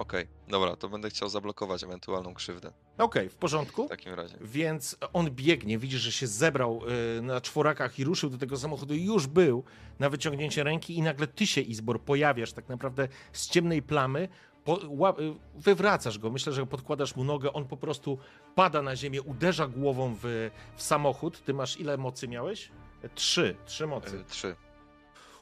Okej, 0.00 0.26
dobra, 0.48 0.76
to 0.76 0.88
będę 0.88 1.10
chciał 1.10 1.28
zablokować 1.28 1.84
ewentualną 1.84 2.34
krzywdę 2.34 2.72
Okej, 2.98 3.28
w 3.28 3.36
porządku. 3.36 3.86
w 3.86 3.88
takim 3.88 4.14
razie. 4.14 4.36
Więc 4.40 4.96
on 5.12 5.30
biegnie, 5.30 5.78
widzisz, 5.78 6.00
że 6.00 6.12
się 6.12 6.26
zebrał 6.26 6.80
y, 7.18 7.22
na 7.22 7.40
czworakach 7.40 7.98
i 7.98 8.04
ruszył 8.04 8.30
do 8.30 8.38
tego 8.38 8.56
samochodu. 8.56 8.94
Już 8.94 9.26
był 9.26 9.64
na 9.98 10.10
wyciągnięcie 10.10 10.64
ręki 10.64 10.96
i 10.98 11.02
nagle 11.02 11.26
ty 11.26 11.46
się, 11.46 11.60
Izbor, 11.60 12.00
pojawiasz 12.00 12.52
tak 12.52 12.68
naprawdę 12.68 13.08
z 13.32 13.48
ciemnej 13.48 13.82
plamy. 13.82 14.28
Po, 14.64 14.80
y, 15.20 15.34
wywracasz 15.54 16.18
go, 16.18 16.30
myślę, 16.30 16.52
że 16.52 16.66
podkładasz 16.66 17.16
mu 17.16 17.24
nogę, 17.24 17.52
on 17.52 17.64
po 17.64 17.76
prostu 17.76 18.18
pada 18.54 18.82
na 18.82 18.96
ziemię, 18.96 19.22
uderza 19.22 19.66
głową 19.66 20.14
w, 20.22 20.50
w 20.76 20.82
samochód. 20.82 21.44
Ty 21.44 21.54
masz 21.54 21.80
ile 21.80 21.96
mocy 21.96 22.28
miałeś? 22.28 22.70
Trzy, 23.14 23.56
trzy 23.66 23.86
mocy. 23.86 24.24
Trzy. 24.28 24.56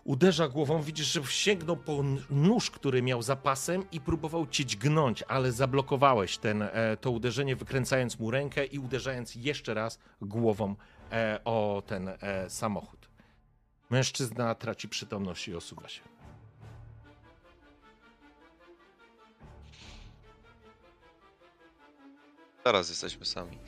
Uderza 0.05 0.49
głową, 0.49 0.83
widzisz, 0.83 1.07
że 1.07 1.25
sięgnął 1.25 1.77
po 1.77 2.03
nóż, 2.31 2.71
który 2.71 3.03
miał 3.03 3.23
za 3.23 3.37
pasem 3.37 3.91
i 3.93 4.01
próbował 4.01 4.47
cię 4.47 4.65
dźgnąć, 4.65 5.23
ale 5.23 5.53
zablokowałeś 5.53 6.39
ten, 6.39 6.63
e, 6.63 6.97
to 7.01 7.11
uderzenie, 7.11 7.57
wykręcając 7.57 8.19
mu 8.19 8.31
rękę 8.31 8.67
i 8.67 8.79
uderzając 8.79 9.35
jeszcze 9.35 9.75
raz 9.75 9.99
głową 10.21 10.75
e, 11.13 11.41
o 11.45 11.83
ten 11.87 12.09
e, 12.09 12.51
samochód. 12.51 13.09
Mężczyzna 13.91 14.55
traci 14.55 14.89
przytomność 14.89 15.49
i 15.49 15.55
osuwa 15.55 15.89
się. 15.89 16.03
Teraz 22.65 22.89
jesteśmy 22.89 23.25
sami. 23.25 23.59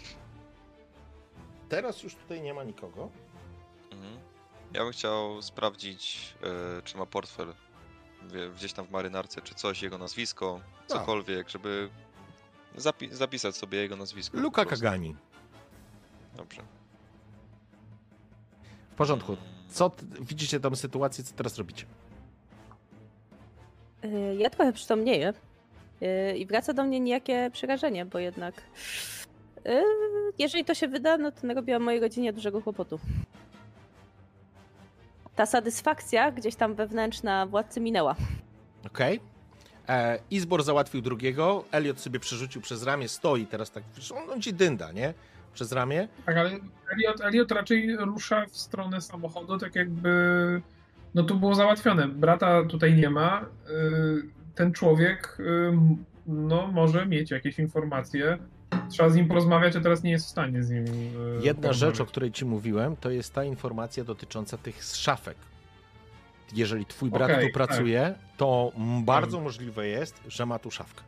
Teraz 1.68 2.02
już 2.02 2.15
tutaj 2.15 2.42
nie 2.42 2.55
ma 2.55 2.65
nikogo. 2.65 3.10
Mhm. 3.92 4.30
Ja 4.74 4.84
bym 4.84 4.92
chciał 4.92 5.42
sprawdzić, 5.42 6.34
e, 6.78 6.82
czy 6.82 6.99
ma 6.99 7.07
portfel 7.07 7.55
wie- 8.32 8.50
gdzieś 8.50 8.73
tam 8.73 8.86
w 8.86 8.90
marynarce, 8.90 9.42
czy 9.42 9.55
coś, 9.55 9.82
jego 9.82 9.99
nazwisko, 9.99 10.60
Tak. 10.89 10.99
cokolwiek, 10.99 11.49
żeby 11.49 11.89
zapi- 12.76 13.12
zapisać 13.12 13.57
sobie 13.57 13.78
jego 13.78 13.97
nazwisko. 13.97 14.36
po 14.36 14.42
Luka 14.42 14.62
prostu. 14.65 14.84
Kagani. 14.84 15.16
Dobrze. 16.36 16.62
porządku. 18.97 19.36
Co 19.70 19.90
t- 19.90 20.07
widzicie 20.20 20.60
tą 20.60 20.76
sytuację, 20.76 21.24
co 21.24 21.34
teraz 21.34 21.58
robicie? 21.58 21.86
Y, 24.05 24.36
Ja 24.39 24.50
trochę 24.50 24.73
przytomnieję 24.73 25.32
y, 26.32 26.36
i 26.39 26.47
wraca 26.47 26.73
do 26.73 26.84
mnie 26.84 27.00
niejakie 27.00 27.50
przerażenie, 27.52 28.05
bo 28.05 28.18
jednak 28.18 28.62
y, 29.66 29.82
jeżeli 30.39 30.65
to 30.65 30.74
się 30.74 30.89
wyda, 30.89 31.18
no 31.18 31.32
to 31.32 31.47
narobiłam 31.47 31.82
mojej 31.82 32.00
rodzinie 32.00 32.32
dużego 32.32 32.62
kłopotu. 32.62 33.00
Ta 35.41 35.47
satysfakcja 35.47 36.31
gdzieś 36.31 36.55
tam 36.57 36.75
wewnętrzna 36.75 37.47
władcy 37.47 37.81
minęła. 37.81 38.17
Okej. 38.86 39.20
E, 39.89 40.19
Izbor 40.31 40.62
załatwił 40.62 41.01
drugiego, 41.01 41.65
Elliot 41.73 42.01
sobie 42.01 42.20
przerzucił 42.20 42.60
przez 42.60 42.83
ramię, 42.83 43.09
stoi 43.09 43.47
teraz 43.47 43.70
tak, 43.70 43.83
on, 44.15 44.31
on 44.31 44.43
ci 44.43 44.55
dynda, 44.55 44.93
nie? 44.93 45.15
Przez 45.55 45.73
ramię. 45.73 46.09
Tak, 46.27 46.36
ale 46.36 46.51
Elliot, 46.93 47.20
Elliot 47.20 47.52
raczej 47.52 47.97
rusza 47.97 48.47
w 48.47 48.57
stronę 48.57 49.01
samochodu, 49.01 49.59
tak 49.59 49.75
jakby. 49.75 50.10
No 51.15 51.23
tu 51.23 51.39
było 51.39 51.55
załatwione. 51.55 52.09
Brata 52.09 52.65
tutaj 52.65 52.94
nie 52.94 53.10
ma. 53.10 53.41
y, 53.70 54.23
Ten 54.55 54.73
człowiek 54.73 55.36
y, 55.41 55.73
no, 56.27 56.67
może 56.67 57.07
mieć 57.07 57.31
jakieś 57.31 57.59
informacje. 57.59 58.39
Trzeba 58.90 59.10
z 59.10 59.15
nim 59.16 59.28
porozmawiać, 59.28 59.76
a 59.76 59.81
teraz 59.81 60.02
nie 60.02 60.10
jest 60.10 60.26
w 60.26 60.28
stanie 60.28 60.62
z 60.62 60.70
nim. 60.70 60.84
y, 60.86 61.40
Jedna 61.42 61.73
rzecz, 61.73 62.00
o 62.00 62.07
której 62.07 62.32
ci 62.32 62.44
mówiłem, 62.44 62.97
to 62.97 63.10
jest 63.10 63.34
ta 63.34 63.44
informacja 63.44 64.05
dotycząca 64.05 64.58
tych 64.58 64.84
szafek. 64.84 65.36
Jeżeli 66.52 66.86
twój 66.86 67.10
brat 67.10 67.31
Okej, 67.31 67.47
tu 67.47 67.52
pracuje, 67.55 68.15
to 68.36 68.73
m- 68.76 69.05
bardzo 69.05 69.40
możliwe 69.40 69.86
jest, 69.86 70.20
że 70.28 70.47
ma 70.47 70.58
tu 70.58 70.70
szafkę. 70.70 71.02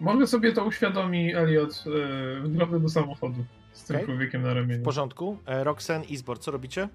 Może 0.00 0.26
sobie 0.26 0.52
to 0.52 0.64
uświadomi 0.64 1.34
Elliot 1.34 1.84
y, 1.86 2.40
w 2.40 2.48
drodze 2.48 2.80
do 2.80 2.88
samochodu 2.88 3.44
z 3.72 3.84
tym 3.84 3.96
Okej. 3.96 4.06
człowiekiem 4.06 4.42
na 4.42 4.52
W 4.52 4.56
ramieniu. 4.56 4.84
porządku? 4.84 5.38
E, 5.46 5.64
Roxen, 5.64 6.02
Izbor, 6.04 6.38
co 6.40 6.50
robicie? 6.50 6.88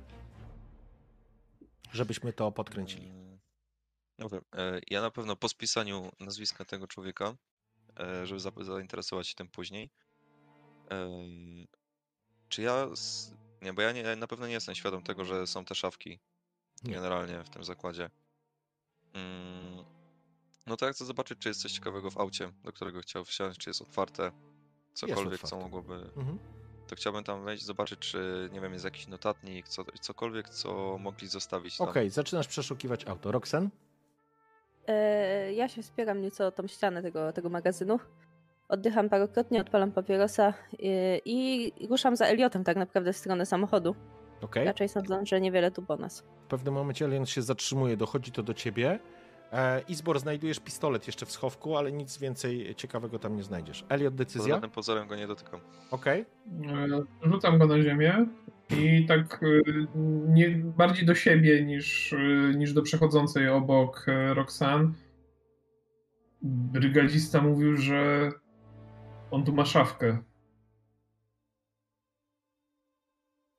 Żebyśmy 1.91 2.33
to 2.33 2.51
podkręcili. 2.51 3.11
Dobra. 4.19 4.39
e, 4.55 4.79
Ja 4.87 5.01
na 5.01 5.11
pewno 5.11 5.35
po 5.35 5.49
spisaniu 5.49 6.11
nazwiska 6.19 6.65
tego 6.65 6.87
człowieka, 6.87 7.25
e, 7.25 7.35
żeby 8.23 8.39
za- 8.39 8.51
zainteresować 8.61 9.27
się 9.27 9.35
tym 9.35 9.47
później. 9.47 9.89
Czy 12.49 12.61
ja. 12.61 12.87
Nie, 13.61 13.73
bo 13.73 13.81
ja 13.81 13.91
nie, 13.91 14.15
na 14.15 14.27
pewno 14.27 14.47
nie 14.47 14.53
jestem 14.53 14.75
świadom 14.75 15.03
tego, 15.03 15.25
że 15.25 15.47
są 15.47 15.65
te 15.65 15.75
szafki 15.75 16.19
Nie. 16.83 16.93
generalnie 16.93 17.43
w 17.43 17.49
tym 17.49 17.63
zakładzie. 17.63 18.09
Mm, 19.13 19.85
No 20.67 20.77
to 20.77 20.85
ja 20.85 20.93
chcę 20.93 21.05
zobaczyć, 21.05 21.39
czy 21.39 21.49
jest 21.49 21.61
coś 21.61 21.71
ciekawego 21.71 22.11
w 22.11 22.17
aucie, 22.17 22.51
do 22.63 22.71
którego 22.73 22.99
chciał 23.01 23.25
wsiąść, 23.25 23.59
czy 23.59 23.69
jest 23.69 23.81
otwarte. 23.81 24.31
Cokolwiek, 24.93 25.39
co 25.39 25.45
otwarte. 25.45 25.65
mogłoby 25.65 25.93
Mhm. 26.17 26.39
to 26.87 26.95
chciałbym 26.95 27.23
tam 27.23 27.43
wejść, 27.45 27.63
zobaczyć, 27.63 27.99
czy 27.99 28.49
nie 28.53 28.61
wiem, 28.61 28.73
jest 28.73 28.85
jakiś 28.85 29.07
notatnik, 29.07 29.67
co, 29.67 29.83
cokolwiek, 30.01 30.49
co 30.49 30.97
mogli 30.97 31.27
zostawić. 31.27 31.81
Okej, 31.81 32.09
zaczynasz 32.09 32.47
przeszukiwać 32.47 33.05
auto. 33.07 33.31
Roxen? 33.31 33.69
E, 34.87 35.53
Ja 35.53 35.67
się 35.67 35.81
wspieram 35.81 36.21
nieco 36.21 36.47
o 36.47 36.51
tą 36.51 36.67
ścianę 36.67 37.01
tego, 37.01 37.33
tego 37.33 37.49
magazynu. 37.49 37.99
Oddycham 38.69 39.09
parokrotnie, 39.09 39.61
odpalam 39.61 39.91
papierosa 39.91 40.53
i, 41.25 41.71
i 41.77 41.87
ruszam 41.87 42.15
za 42.15 42.25
Eliotem 42.25 42.63
tak 42.63 42.77
naprawdę 42.77 43.13
w 43.13 43.17
stronę 43.17 43.45
samochodu. 43.45 43.95
Okej. 44.41 44.65
Raczej 44.65 44.89
sądzę, 44.89 45.25
że 45.25 45.41
niewiele 45.41 45.71
tu 45.71 45.81
po 45.81 45.97
nas. 45.97 46.21
W 46.21 46.47
pewnym 46.47 46.73
momencie 46.73 47.05
Alien 47.05 47.25
się 47.25 47.41
zatrzymuje, 47.41 47.97
dochodzi 47.97 48.31
to 48.31 48.43
do 48.43 48.53
ciebie. 48.53 48.99
E, 49.51 49.81
Izbor, 49.87 50.19
znajdujesz 50.19 50.59
pistolet 50.59 51.07
jeszcze 51.07 51.25
w 51.25 51.31
schowku, 51.31 51.77
ale 51.77 51.91
nic 51.91 52.17
więcej 52.17 52.75
ciekawego 52.75 53.19
tam 53.19 53.35
nie 53.35 53.43
znajdziesz. 53.43 53.85
Elliot, 53.89 54.13
Pod 54.13 54.17
decyzja? 54.17 54.53
żadnym 54.53 54.71
pozorem 54.71 55.07
go 55.07 55.15
nie 55.15 55.27
dotykam. 55.27 55.59
Okej. 55.91 56.25
E, 57.23 57.29
Rzucam 57.29 57.59
go 57.59 57.67
na 57.67 57.81
ziemię 57.83 58.25
i 58.69 59.05
tak 59.05 59.43
y, 59.43 59.61
nie, 60.27 60.49
bardziej 60.49 61.05
do 61.05 61.15
siebie 61.15 61.65
niż, 61.65 62.15
niż 62.55 62.73
do 62.73 62.81
przechodzącej 62.81 63.49
obok 63.49 64.05
e, 64.07 64.33
Roxanne. 64.33 64.91
Brygadzista 66.41 67.41
mówił, 67.41 67.77
że 67.77 68.31
on 69.31 69.43
tu 69.45 69.53
ma 69.53 69.65
szafkę. 69.65 70.17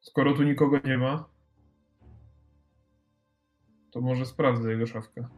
Skoro 0.00 0.32
tu 0.34 0.42
nikogo 0.42 0.78
nie 0.84 0.98
ma, 0.98 1.28
to 3.90 4.00
może 4.00 4.26
sprawdzę 4.26 4.70
jego 4.70 4.86
szafkę. 4.86 5.28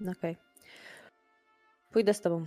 Okej. 0.00 0.36
Pójdę 1.92 2.14
z 2.14 2.20
tobą. 2.20 2.46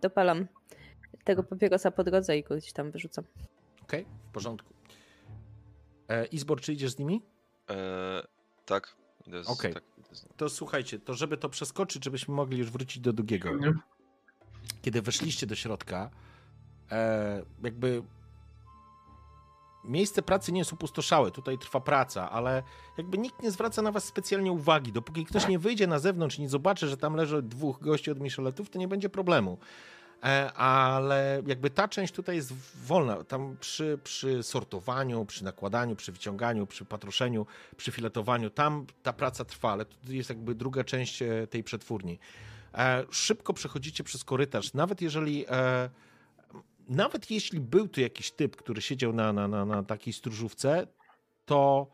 Dopalam 0.00 0.46
tego 1.24 1.42
papierosa 1.42 1.90
po 1.90 2.04
drodze 2.04 2.38
i 2.38 2.42
go 2.42 2.56
gdzieś 2.56 2.72
tam 2.72 2.90
wyrzucam. 2.90 3.24
Okej, 3.82 4.06
w 4.28 4.32
porządku. 4.32 4.74
E, 6.08 6.26
Izbor, 6.26 6.60
czy 6.60 6.72
idziesz 6.72 6.90
z 6.90 6.98
nimi? 6.98 7.22
Eee, 7.68 7.76
tak, 8.66 8.96
Okej. 9.46 9.74
tak, 9.74 9.82
idę 9.98 10.14
z... 10.14 10.26
To 10.36 10.48
słuchajcie, 10.48 10.98
to 10.98 11.14
żeby 11.14 11.36
to 11.36 11.48
przeskoczyć, 11.48 12.04
żebyśmy 12.04 12.34
mogli 12.34 12.58
już 12.58 12.70
wrócić 12.70 13.02
do 13.02 13.12
drugiego. 13.12 13.56
Nie? 13.56 13.74
Kiedy 14.82 15.02
weszliście 15.02 15.46
do 15.46 15.54
środka, 15.54 16.10
e, 16.90 17.42
jakby 17.62 18.02
miejsce 19.86 20.22
pracy 20.22 20.52
nie 20.52 20.58
jest 20.58 20.72
opustoszałe, 20.72 21.30
tutaj 21.30 21.58
trwa 21.58 21.80
praca, 21.80 22.30
ale 22.30 22.62
jakby 22.98 23.18
nikt 23.18 23.42
nie 23.42 23.50
zwraca 23.50 23.82
na 23.82 23.92
was 23.92 24.04
specjalnie 24.04 24.52
uwagi. 24.52 24.92
Dopóki 24.92 25.24
ktoś 25.24 25.48
nie 25.48 25.58
wyjdzie 25.58 25.86
na 25.86 25.98
zewnątrz 25.98 26.38
i 26.38 26.42
nie 26.42 26.48
zobaczy, 26.48 26.88
że 26.88 26.96
tam 26.96 27.14
leży 27.14 27.42
dwóch 27.42 27.80
gości 27.80 28.10
od 28.10 28.20
Micheletów, 28.20 28.70
to 28.70 28.78
nie 28.78 28.88
będzie 28.88 29.08
problemu. 29.08 29.58
E, 30.24 30.52
ale 30.52 31.42
jakby 31.46 31.70
ta 31.70 31.88
część 31.88 32.14
tutaj 32.14 32.36
jest 32.36 32.52
wolna. 32.86 33.24
Tam 33.24 33.56
przy, 33.60 33.98
przy 34.04 34.42
sortowaniu, 34.42 35.24
przy 35.24 35.44
nakładaniu, 35.44 35.96
przy 35.96 36.12
wyciąganiu, 36.12 36.66
przy 36.66 36.84
patroszeniu, 36.84 37.46
przy 37.76 37.92
filetowaniu, 37.92 38.50
tam 38.50 38.86
ta 39.02 39.12
praca 39.12 39.44
trwa, 39.44 39.72
ale 39.72 39.84
to 39.84 39.96
jest 40.08 40.28
jakby 40.28 40.54
druga 40.54 40.84
część 40.84 41.22
e, 41.22 41.46
tej 41.46 41.64
przetwórni. 41.64 42.18
E, 42.74 43.04
szybko 43.10 43.52
przechodzicie 43.52 44.04
przez 44.04 44.24
korytarz, 44.24 44.74
nawet 44.74 45.00
jeżeli 45.00 45.46
nawet 46.88 47.30
jeśli 47.30 47.60
był 47.60 47.88
tu 47.88 48.00
jakiś 48.00 48.30
typ, 48.30 48.56
który 48.56 48.82
siedział 48.82 49.12
na, 49.12 49.32
na, 49.32 49.48
na, 49.48 49.64
na 49.64 49.82
takiej 49.82 50.12
stróżówce, 50.12 50.86
to, 51.44 51.86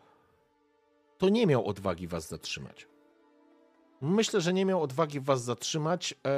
to 1.18 1.28
nie 1.28 1.46
miał 1.46 1.66
odwagi 1.66 2.06
was 2.06 2.28
zatrzymać. 2.28 2.88
Myślę, 4.00 4.40
że 4.40 4.52
nie 4.52 4.64
miał 4.64 4.82
odwagi 4.82 5.20
was 5.20 5.44
zatrzymać, 5.44 6.14
e, 6.26 6.36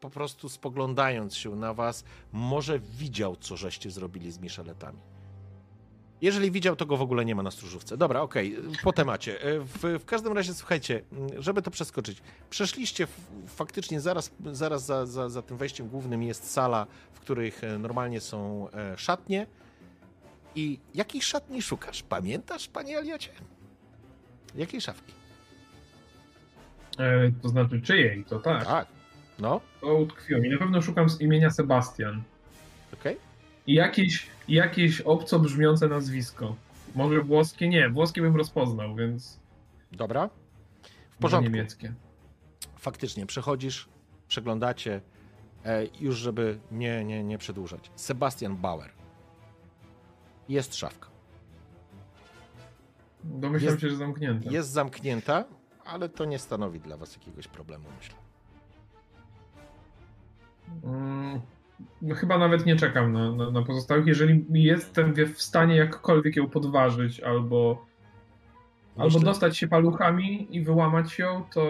po 0.00 0.10
prostu 0.10 0.48
spoglądając 0.48 1.36
się 1.36 1.56
na 1.56 1.74
was, 1.74 2.04
może 2.32 2.78
widział, 2.78 3.36
co 3.36 3.56
żeście 3.56 3.90
zrobili 3.90 4.32
z 4.32 4.38
Micheletami. 4.38 5.15
Jeżeli 6.22 6.50
widział, 6.50 6.76
to 6.76 6.86
go 6.86 6.96
w 6.96 7.02
ogóle 7.02 7.24
nie 7.24 7.34
ma 7.34 7.42
na 7.42 7.50
stróżówce. 7.50 7.96
Dobra, 7.96 8.20
okej, 8.20 8.56
po 8.82 8.92
temacie. 8.92 9.42
E, 9.42 9.60
W, 9.60 9.98
w 10.00 10.04
każdym 10.04 10.32
razie, 10.32 10.54
słuchajcie, 10.54 11.02
m, 11.12 11.42
żeby 11.42 11.62
to 11.62 11.70
przeskoczyć. 11.70 12.18
Przeszliście 12.50 13.06
faktycznie 13.46 14.00
zaraz, 14.00 14.30
zaraz 14.52 14.84
za, 14.86 15.06
za, 15.06 15.28
za 15.28 15.42
tym 15.42 15.56
wejściem 15.56 15.88
głównym 15.88 16.22
jest 16.22 16.50
sala, 16.50 16.86
w 17.12 17.20
których 17.20 17.64
e, 17.64 17.78
normalnie 17.78 18.20
są 18.20 18.68
e, 18.70 18.98
szatnie. 18.98 19.46
I 20.54 20.78
jakiej 20.94 21.22
szatni 21.22 21.62
szukasz? 21.62 22.02
Pamiętasz, 22.02 22.68
panie 22.68 22.98
Eliocie? 22.98 23.30
Jakiej 24.54 24.80
szafki? 24.80 25.12
E, 26.98 27.30
to 27.42 27.48
znaczy 27.48 27.80
czyjej, 27.80 28.24
to 28.24 28.38
tak. 28.38 28.64
Tak. 28.66 28.86
No, 29.38 29.60
To 29.80 29.94
utkwiło 29.94 30.40
mi. 30.40 30.48
Na 30.50 30.58
pewno 30.58 30.82
szukam 30.82 31.08
z 31.10 31.20
imienia 31.20 31.50
Sebastian. 31.50 32.22
I 33.66 33.74
jakieś, 33.74 34.26
jakieś 34.48 35.00
obco 35.00 35.38
brzmiące 35.38 35.88
nazwisko. 35.88 36.56
Może 36.94 37.22
włoskie? 37.22 37.68
Nie, 37.68 37.88
włoskie 37.90 38.22
bym 38.22 38.36
rozpoznał, 38.36 38.94
więc 38.94 39.40
Dobra. 39.92 40.28
W 40.28 40.30
może 40.30 41.20
porządku. 41.20 41.50
niemieckie. 41.52 41.92
Faktycznie, 42.78 43.26
przechodzisz, 43.26 43.88
przeglądacie, 44.28 45.00
e, 45.64 45.86
już 46.00 46.16
żeby 46.16 46.58
nie, 46.70 47.04
nie, 47.04 47.24
nie 47.24 47.38
przedłużać. 47.38 47.90
Sebastian 47.96 48.56
Bauer. 48.56 48.90
Jest 50.48 50.74
szafka. 50.74 51.08
Domyślam 53.24 53.70
Jest- 53.70 53.82
się, 53.82 53.90
że 53.90 53.96
zamknięte. 53.96 54.50
Jest 54.52 54.70
zamknięta, 54.70 55.44
ale 55.84 56.08
to 56.08 56.24
nie 56.24 56.38
stanowi 56.38 56.80
dla 56.80 56.96
was 56.96 57.16
jakiegoś 57.16 57.48
problemu, 57.48 57.84
myślę. 57.98 58.14
Mm, 60.84 61.40
chyba 62.14 62.38
nawet 62.38 62.66
nie 62.66 62.76
czekam 62.76 63.12
na, 63.12 63.32
na, 63.32 63.50
na 63.50 63.62
pozostałych. 63.62 64.06
Jeżeli 64.06 64.44
jestem 64.50 65.14
w 65.34 65.42
stanie 65.42 65.76
jakkolwiek 65.76 66.36
ją 66.36 66.48
podważyć 66.48 67.20
albo, 67.20 67.86
albo 68.96 69.04
Myślę- 69.04 69.20
dostać 69.20 69.58
się 69.58 69.68
paluchami 69.68 70.56
i 70.56 70.62
wyłamać 70.62 71.18
ją, 71.18 71.44
to, 71.54 71.62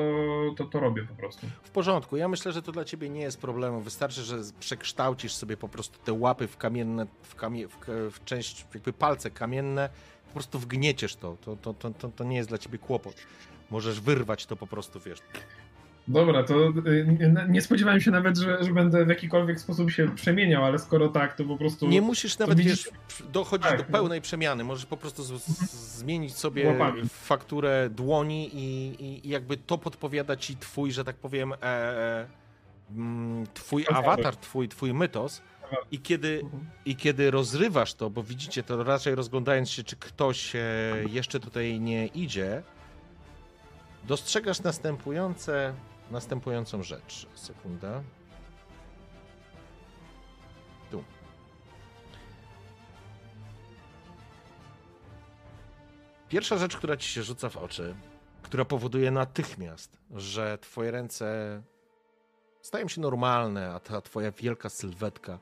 to 0.56 0.64
to 0.64 0.80
robię 0.80 1.02
po 1.02 1.14
prostu. 1.14 1.46
W 1.62 1.70
porządku. 1.70 2.16
Ja 2.16 2.28
myślę, 2.28 2.52
że 2.52 2.62
to 2.62 2.72
dla 2.72 2.84
ciebie 2.84 3.08
nie 3.08 3.20
jest 3.20 3.40
problemu. 3.40 3.80
Wystarczy, 3.80 4.22
że 4.22 4.38
przekształcisz 4.60 5.34
sobie 5.34 5.56
po 5.56 5.68
prostu 5.68 5.98
te 6.04 6.12
łapy 6.12 6.48
w 6.48 6.56
kamienne, 6.56 7.06
w, 7.22 7.34
kamie, 7.34 7.68
w, 7.68 7.76
w 8.10 8.24
część, 8.24 8.66
jakby 8.74 8.92
palce 8.92 9.30
kamienne, 9.30 9.88
po 10.26 10.32
prostu 10.32 10.58
wgnieciesz 10.58 11.16
to. 11.16 11.36
To, 11.44 11.56
to, 11.56 11.74
to, 11.74 11.90
to. 11.90 12.08
to 12.08 12.24
nie 12.24 12.36
jest 12.36 12.48
dla 12.48 12.58
ciebie 12.58 12.78
kłopot. 12.78 13.14
Możesz 13.70 14.00
wyrwać 14.00 14.46
to 14.46 14.56
po 14.56 14.66
prostu, 14.66 15.00
wiesz. 15.00 15.18
Dobra, 16.08 16.42
to 16.44 16.68
y, 16.68 17.32
nie, 17.48 17.62
spodziewałem 17.62 18.00
się 18.00 18.10
nawet, 18.10 18.36
że, 18.38 18.64
że 18.64 18.72
będę 18.72 19.04
w 19.04 19.08
jakikolwiek 19.08 19.60
sposób 19.60 19.90
się 19.90 20.14
przemieniał, 20.14 20.64
ale 20.64 20.78
skoro 20.78 21.08
tak, 21.08 21.36
to 21.36 21.44
po 21.44 21.56
prostu. 21.56 21.86
Nie 21.88 22.02
musisz 22.02 22.38
nawet 22.38 22.58
widzisz- 22.58 22.84
wiesz, 23.08 23.22
dochodzić 23.32 23.66
Tak, 23.68 23.78
do 23.78 23.84
no. 23.88 23.92
pełnej 23.92 24.20
przemiany. 24.20 24.64
Możesz 24.64 24.86
po 24.86 24.96
prostu 24.96 25.22
z, 25.22 25.42
z, 25.42 25.98
zmienić 25.98 26.34
sobie 26.36 26.66
Łapami. 26.68 27.02
fakturę 27.08 27.90
dłoni 27.90 28.50
i, 28.54 28.86
i, 29.04 29.26
i 29.26 29.30
jakby 29.30 29.56
to 29.56 29.78
podpowiada 29.78 30.36
ci 30.36 30.56
twój, 30.56 30.92
że 30.92 31.04
tak 31.04 31.16
powiem, 31.16 31.52
e, 31.52 31.56
e, 31.62 32.26
mm, 32.90 33.46
twój 33.54 33.84
Awatar. 33.90 34.04
awatar, 34.12 34.36
twój, 34.36 34.68
twój 34.68 34.94
mytos. 34.94 35.42
I 35.90 35.98
kiedy, 35.98 36.40
Mhm. 36.44 36.66
I 36.84 36.96
kiedy 36.96 37.30
rozrywasz 37.30 37.94
to, 37.94 38.10
bo 38.10 38.22
widzicie 38.22 38.62
to 38.62 38.84
raczej 38.84 39.14
rozglądając 39.14 39.70
się, 39.70 39.84
czy 39.84 39.96
ktoś 39.96 40.56
e, 40.56 40.60
jeszcze 41.10 41.40
tutaj 41.40 41.80
nie 41.80 42.06
idzie, 42.06 42.62
dostrzegasz 44.04 44.62
następujące, 44.62 45.74
następującą 46.10 46.82
rzecz. 46.82 47.26
Sekunda. 47.34 48.02
Tu. 50.90 51.04
Pierwsza 56.28 56.58
rzecz, 56.58 56.76
która 56.76 56.96
ci 56.96 57.08
się 57.08 57.22
rzuca 57.22 57.48
w 57.48 57.56
oczy, 57.56 57.96
która 58.42 58.64
powoduje 58.64 59.10
natychmiast, 59.10 59.98
że 60.14 60.58
twoje 60.58 60.90
ręce 60.90 61.62
stają 62.62 62.88
się 62.88 63.00
normalne, 63.00 63.74
a 63.74 63.80
ta 63.80 64.00
twoja 64.00 64.32
wielka 64.32 64.68
sylwetka 64.68 65.38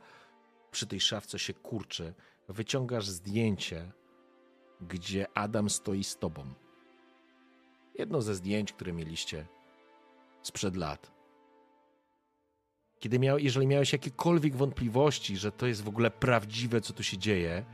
przy 0.70 0.86
tej 0.86 1.00
szafce 1.00 1.38
się 1.38 1.54
kurczy. 1.54 2.14
Wyciągasz 2.48 3.08
zdjęcie, 3.08 3.92
gdzie 4.80 5.26
Adam 5.34 5.70
stoi 5.70 6.04
z 6.04 6.16
tobą. 6.16 6.54
Jedno 7.98 8.22
ze 8.22 8.34
zdjęć, 8.34 8.72
które 8.72 8.92
mieliście 8.92 9.46
sprzed 10.46 10.76
lat. 10.76 11.12
Kiedy 12.98 13.18
miał, 13.18 13.38
jeżeli 13.38 13.66
miałeś 13.66 13.92
jakiekolwiek 13.92 14.56
wątpliwości, 14.56 15.36
że 15.36 15.52
to 15.52 15.66
jest 15.66 15.82
w 15.82 15.88
ogóle 15.88 16.10
prawdziwe, 16.10 16.80
co 16.80 16.92
tu 16.92 17.02
się 17.02 17.18
dzieje, 17.18 17.64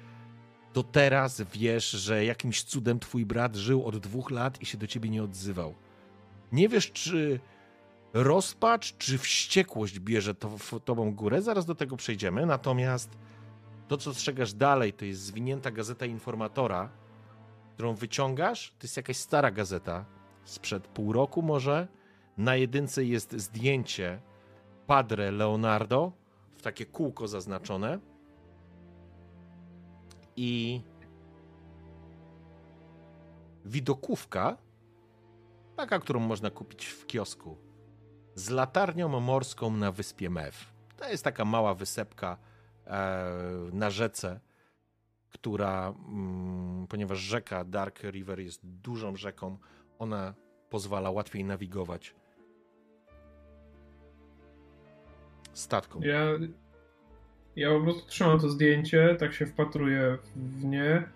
to 0.73 0.83
teraz 0.83 1.43
wiesz, 1.53 1.91
że 1.91 2.25
jakimś 2.25 2.63
cudem 2.63 3.01
twój 3.01 3.27
brat 3.27 3.57
żył 3.57 3.85
od 3.85 3.97
dwóch 3.97 4.31
lat 4.31 4.63
i 4.63 4.67
się 4.67 4.79
do 4.79 4.87
ciebie 4.87 5.11
nie 5.11 5.23
odzywał. 5.23 5.75
Nie 6.53 6.69
wiesz, 6.69 6.93
czy 6.93 7.41
rozpacz 8.15 8.97
czy 8.97 9.19
wściekłość 9.19 10.01
bierze 10.01 10.35
to, 10.35 10.59
w 10.59 10.81
tobą 10.85 11.15
górę. 11.15 11.43
Zaraz 11.43 11.67
do 11.67 11.75
tego 11.75 11.97
przejdziemy. 11.97 12.47
Natomiast 12.47 13.19
to, 13.89 13.97
co 13.97 14.15
strzegasz 14.15 14.53
dalej, 14.53 14.93
to 14.93 15.05
jest 15.05 15.21
zwinięta 15.21 15.71
gazeta 15.71 16.07
informatora, 16.07 16.91
którą 17.75 17.95
wyciągasz. 17.95 18.75
To 18.79 18.85
jest 18.85 18.97
jakaś 18.97 19.17
stara 19.17 19.51
gazeta 19.51 20.05
sprzed 20.45 20.87
pół 20.87 21.13
roku 21.13 21.43
może. 21.43 21.89
Na 22.39 22.57
jedynce 22.57 23.05
jest 23.05 23.33
zdjęcie 23.33 24.21
Padre 24.87 25.31
Leonardo 25.31 26.13
w 26.57 26.63
takie 26.63 26.87
kółko 26.87 27.29
zaznaczone. 27.29 27.99
I 30.37 30.81
widokówka, 33.65 34.57
taka, 35.77 35.99
którą 35.99 36.21
można 36.21 36.51
kupić 36.51 36.87
w 36.87 37.07
kiosku, 37.07 37.57
z 38.35 38.51
latarnią 38.51 39.21
morską 39.21 39.71
na 39.71 39.93
wyspie 39.93 40.31
Mew. 40.31 40.73
To 40.97 41.09
jest 41.09 41.25
taka 41.25 41.45
mała 41.45 41.75
wysepka 41.75 42.39
e, 42.87 43.33
na 43.73 43.91
rzece, 43.91 44.41
która, 45.31 45.95
mm, 46.09 46.87
ponieważ 46.87 47.19
rzeka 47.19 47.65
Dark 47.65 48.03
River 48.03 48.41
jest 48.41 48.61
dużą 48.67 49.17
rzeką, 49.17 49.59
ona 49.99 50.35
pozwala 50.71 51.11
łatwiej 51.11 51.45
nawigować 51.45 52.15
statkom. 55.53 56.03
Ja, 56.03 56.21
ja 57.57 57.71
po 57.79 57.81
prostu 57.81 58.07
trzymam 58.07 58.41
to 58.41 58.49
zdjęcie, 58.49 59.17
tak 59.19 59.33
się 59.33 59.47
wpatruję 59.47 60.19
w 60.37 60.65
nie. 60.65 61.09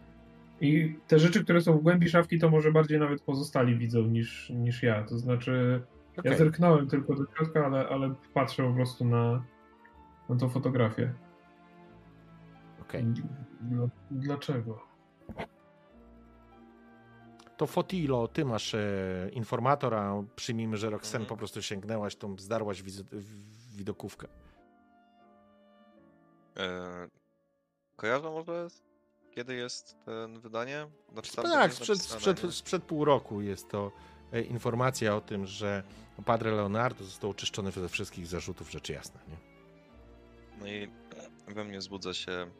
I 0.60 0.96
te 1.08 1.18
rzeczy, 1.18 1.44
które 1.44 1.60
są 1.60 1.78
w 1.78 1.82
głębi 1.82 2.08
szafki, 2.08 2.38
to 2.38 2.50
może 2.50 2.72
bardziej 2.72 2.98
nawet 2.98 3.22
pozostali 3.22 3.78
widzą 3.78 4.02
niż, 4.02 4.50
niż 4.50 4.82
ja. 4.82 5.02
To 5.04 5.18
znaczy, 5.18 5.82
Okej. 6.16 6.32
ja 6.32 6.38
zerknąłem 6.38 6.88
tylko 6.88 7.14
do 7.14 7.24
środka, 7.36 7.66
ale, 7.66 7.88
ale 7.88 8.14
patrzę 8.34 8.68
po 8.68 8.74
prostu 8.74 9.04
na, 9.04 9.44
na 10.28 10.36
tą 10.36 10.48
fotografię. 10.48 11.12
Okej. 12.82 13.04
Dla, 13.60 13.86
dlaczego? 14.10 14.82
To 17.56 17.66
Fotilo, 17.66 18.28
ty 18.28 18.44
masz 18.44 18.74
e, 18.74 19.28
informatora, 19.32 20.22
przyjmijmy, 20.36 20.76
że 20.76 20.90
Roxen 20.90 21.20
Mhm. 21.20 21.28
po 21.28 21.36
prostu 21.36 21.62
sięgnęłaś, 21.62 22.16
tą 22.16 22.36
zdarłaś 22.38 22.82
wizy- 22.82 23.04
w- 23.12 23.53
widokówkę. 23.74 24.28
E, 26.56 27.08
kojarzą 27.96 28.32
może 28.32 28.68
kiedy 29.34 29.54
jest 29.54 29.96
ten 30.04 30.40
wydanie? 30.40 30.86
Znaczy, 31.12 31.36
tam 31.36 31.44
tak, 31.44 31.74
sprzed, 31.74 32.02
sprzed, 32.02 32.40
sprzed 32.50 32.84
pół 32.84 33.04
roku 33.04 33.40
jest 33.40 33.68
to 33.68 33.92
e, 34.32 34.42
informacja 34.42 35.16
o 35.16 35.20
tym, 35.20 35.46
że 35.46 35.82
Padre 36.24 36.50
Leonardo 36.50 37.04
został 37.04 37.30
oczyszczony 37.30 37.70
ze 37.72 37.88
wszystkich 37.88 38.26
zarzutów, 38.26 38.70
rzecz 38.70 38.88
jasna. 38.88 39.20
Nie? 39.28 39.36
No 40.60 40.66
i 40.66 40.90
we 41.54 41.64
mnie 41.64 41.78
wzbudza 41.78 42.14
się 42.14 42.50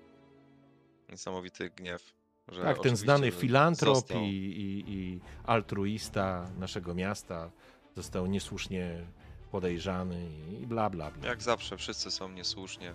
niesamowity 1.08 1.70
gniew. 1.70 2.14
Że 2.48 2.62
Tak, 2.62 2.78
ten 2.78 2.96
znany 2.96 3.30
filantrop 3.30 3.96
został- 3.96 4.22
i, 4.22 4.28
i, 4.28 4.92
i 4.94 5.20
altruista 5.44 6.50
naszego 6.58 6.94
miasta 6.94 7.50
został 7.96 8.26
niesłusznie 8.26 9.06
podejrzany 9.54 10.28
i 10.62 10.66
bla, 10.66 10.90
bla, 10.90 11.10
bla. 11.10 11.28
Jak 11.28 11.42
zawsze, 11.42 11.76
wszyscy 11.76 12.10
są 12.10 12.28
niesłusznie 12.28 12.94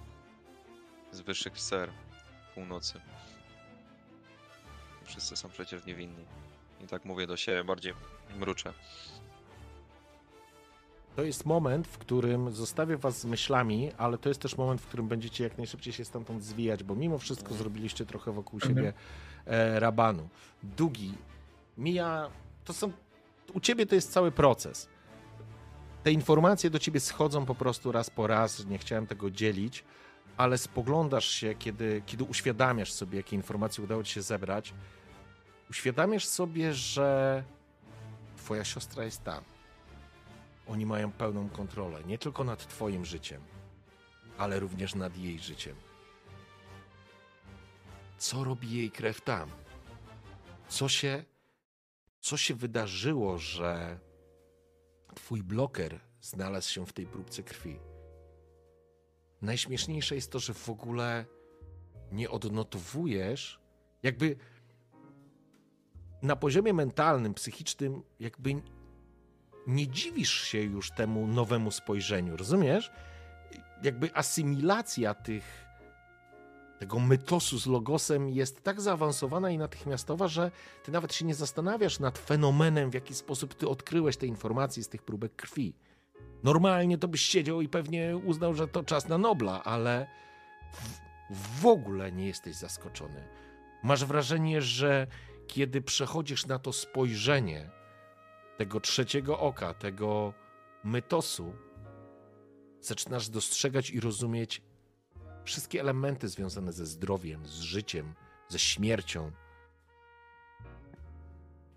z 1.11 1.21
wyższych 1.21 1.59
sfer 1.59 1.89
północy. 2.55 3.01
Wszyscy 5.03 5.35
są 5.35 5.49
przecież 5.49 5.85
niewinni. 5.85 6.25
I 6.83 6.87
tak 6.87 7.05
mówię 7.05 7.27
do 7.27 7.37
siebie, 7.37 7.63
bardziej 7.63 7.93
mruczę. 8.39 8.73
To 11.15 11.23
jest 11.23 11.45
moment, 11.45 11.87
w 11.87 11.97
którym 11.97 12.51
zostawię 12.51 12.97
was 12.97 13.19
z 13.19 13.25
myślami, 13.25 13.91
ale 13.97 14.17
to 14.17 14.29
jest 14.29 14.41
też 14.41 14.57
moment, 14.57 14.81
w 14.81 14.87
którym 14.87 15.07
będziecie 15.07 15.43
jak 15.43 15.57
najszybciej 15.57 15.93
się 15.93 16.05
stamtąd 16.05 16.43
zwijać, 16.43 16.83
bo 16.83 16.95
mimo 16.95 17.17
wszystko 17.17 17.53
zrobiliście 17.53 18.05
trochę 18.05 18.31
wokół 18.31 18.57
Mhm. 18.63 18.75
siebie 18.75 18.93
e, 19.45 19.79
rabanu. 19.79 20.29
Dugi, 20.63 21.13
mija, 21.77 22.29
to 22.65 22.73
są, 22.73 22.91
u 23.53 23.59
ciebie 23.59 23.85
to 23.85 23.95
jest 23.95 24.11
cały 24.11 24.31
proces. 24.31 24.89
Te 26.03 26.11
informacje 26.11 26.69
do 26.69 26.79
ciebie 26.79 26.99
schodzą 26.99 27.45
po 27.45 27.55
prostu 27.55 27.91
raz 27.91 28.09
po 28.09 28.27
raz, 28.27 28.65
nie 28.65 28.77
chciałem 28.77 29.07
tego 29.07 29.31
dzielić, 29.31 29.83
ale 30.37 30.57
spoglądasz 30.57 31.29
się, 31.29 31.55
kiedy, 31.55 32.01
kiedy 32.05 32.23
uświadamiasz 32.23 32.91
sobie, 32.91 33.17
jakie 33.17 33.35
informacje 33.35 33.83
udało 33.83 34.03
ci 34.03 34.13
się 34.13 34.21
zebrać, 34.21 34.73
uświadamiasz 35.69 36.25
sobie, 36.25 36.73
że 36.73 37.43
twoja 38.37 38.65
siostra 38.65 39.03
jest 39.03 39.23
tam. 39.23 39.43
Oni 40.67 40.85
mają 40.85 41.11
pełną 41.11 41.49
kontrolę 41.49 42.03
nie 42.03 42.17
tylko 42.17 42.43
nad 42.43 42.67
Twoim 42.67 43.05
życiem, 43.05 43.41
ale 44.37 44.59
również 44.59 44.95
nad 44.95 45.17
jej 45.17 45.39
życiem. 45.39 45.75
Co 48.17 48.43
robi 48.43 48.71
jej 48.71 48.91
krew 48.91 49.21
tam? 49.21 49.49
Co 50.67 50.89
się, 50.89 51.25
co 52.19 52.37
się 52.37 52.55
wydarzyło, 52.55 53.37
że 53.37 53.99
Twój 55.23 55.43
bloker 55.43 55.99
znalazł 56.21 56.69
się 56.69 56.85
w 56.85 56.93
tej 56.93 57.05
próbce 57.05 57.43
krwi? 57.43 57.79
Najśmieszniejsze 59.41 60.15
jest 60.15 60.31
to, 60.31 60.39
że 60.39 60.53
w 60.53 60.69
ogóle 60.69 61.25
nie 62.11 62.29
odnotowujesz, 62.29 63.59
jakby 64.03 64.35
na 66.21 66.35
poziomie 66.35 66.73
mentalnym, 66.73 67.33
psychicznym, 67.33 68.03
jakby 68.19 68.61
nie 69.67 69.87
dziwisz 69.87 70.41
się 70.41 70.61
już 70.61 70.91
temu 70.91 71.27
nowemu 71.27 71.71
spojrzeniu, 71.71 72.37
rozumiesz? 72.37 72.91
Jakby 73.83 74.15
asymilacja 74.15 75.13
tych, 75.13 75.65
tego 76.79 76.99
mytosu 76.99 77.59
z 77.59 77.67
logosem 77.67 78.29
jest 78.29 78.63
tak 78.63 78.81
zaawansowana 78.81 79.49
i 79.49 79.57
natychmiastowa, 79.57 80.27
że 80.27 80.51
ty 80.83 80.91
nawet 80.91 81.13
się 81.13 81.25
nie 81.25 81.35
zastanawiasz 81.35 81.99
nad 81.99 82.17
fenomenem, 82.17 82.91
w 82.91 82.93
jaki 82.93 83.15
sposób 83.15 83.53
ty 83.53 83.67
odkryłeś 83.67 84.17
te 84.17 84.27
informacje 84.27 84.83
z 84.83 84.89
tych 84.89 85.03
próbek 85.03 85.35
krwi. 85.35 85.73
Normalnie 86.43 86.97
to 86.97 87.07
byś 87.07 87.21
siedział 87.21 87.61
i 87.61 87.69
pewnie 87.69 88.17
uznał, 88.17 88.53
że 88.53 88.67
to 88.67 88.83
czas 88.83 89.07
na 89.07 89.17
Nobla, 89.17 89.63
ale 89.63 90.07
w, 90.73 91.61
w 91.61 91.65
ogóle 91.65 92.11
nie 92.11 92.27
jesteś 92.27 92.55
zaskoczony. 92.55 93.27
Masz 93.83 94.05
wrażenie, 94.05 94.61
że 94.61 95.07
kiedy 95.47 95.81
przechodzisz 95.81 96.45
na 96.45 96.59
to 96.59 96.73
spojrzenie, 96.73 97.69
tego 98.57 98.79
trzeciego 98.79 99.39
oka, 99.39 99.73
tego 99.73 100.33
mytosu, 100.83 101.53
zaczynasz 102.81 103.29
dostrzegać 103.29 103.89
i 103.89 103.99
rozumieć 103.99 104.61
wszystkie 105.49 105.79
elementy 105.79 106.27
związane 106.27 106.73
ze 106.73 106.85
zdrowiem, 106.85 107.47
z 107.47 107.59
życiem, 107.59 108.13
ze 108.47 108.59
śmiercią. 108.59 109.31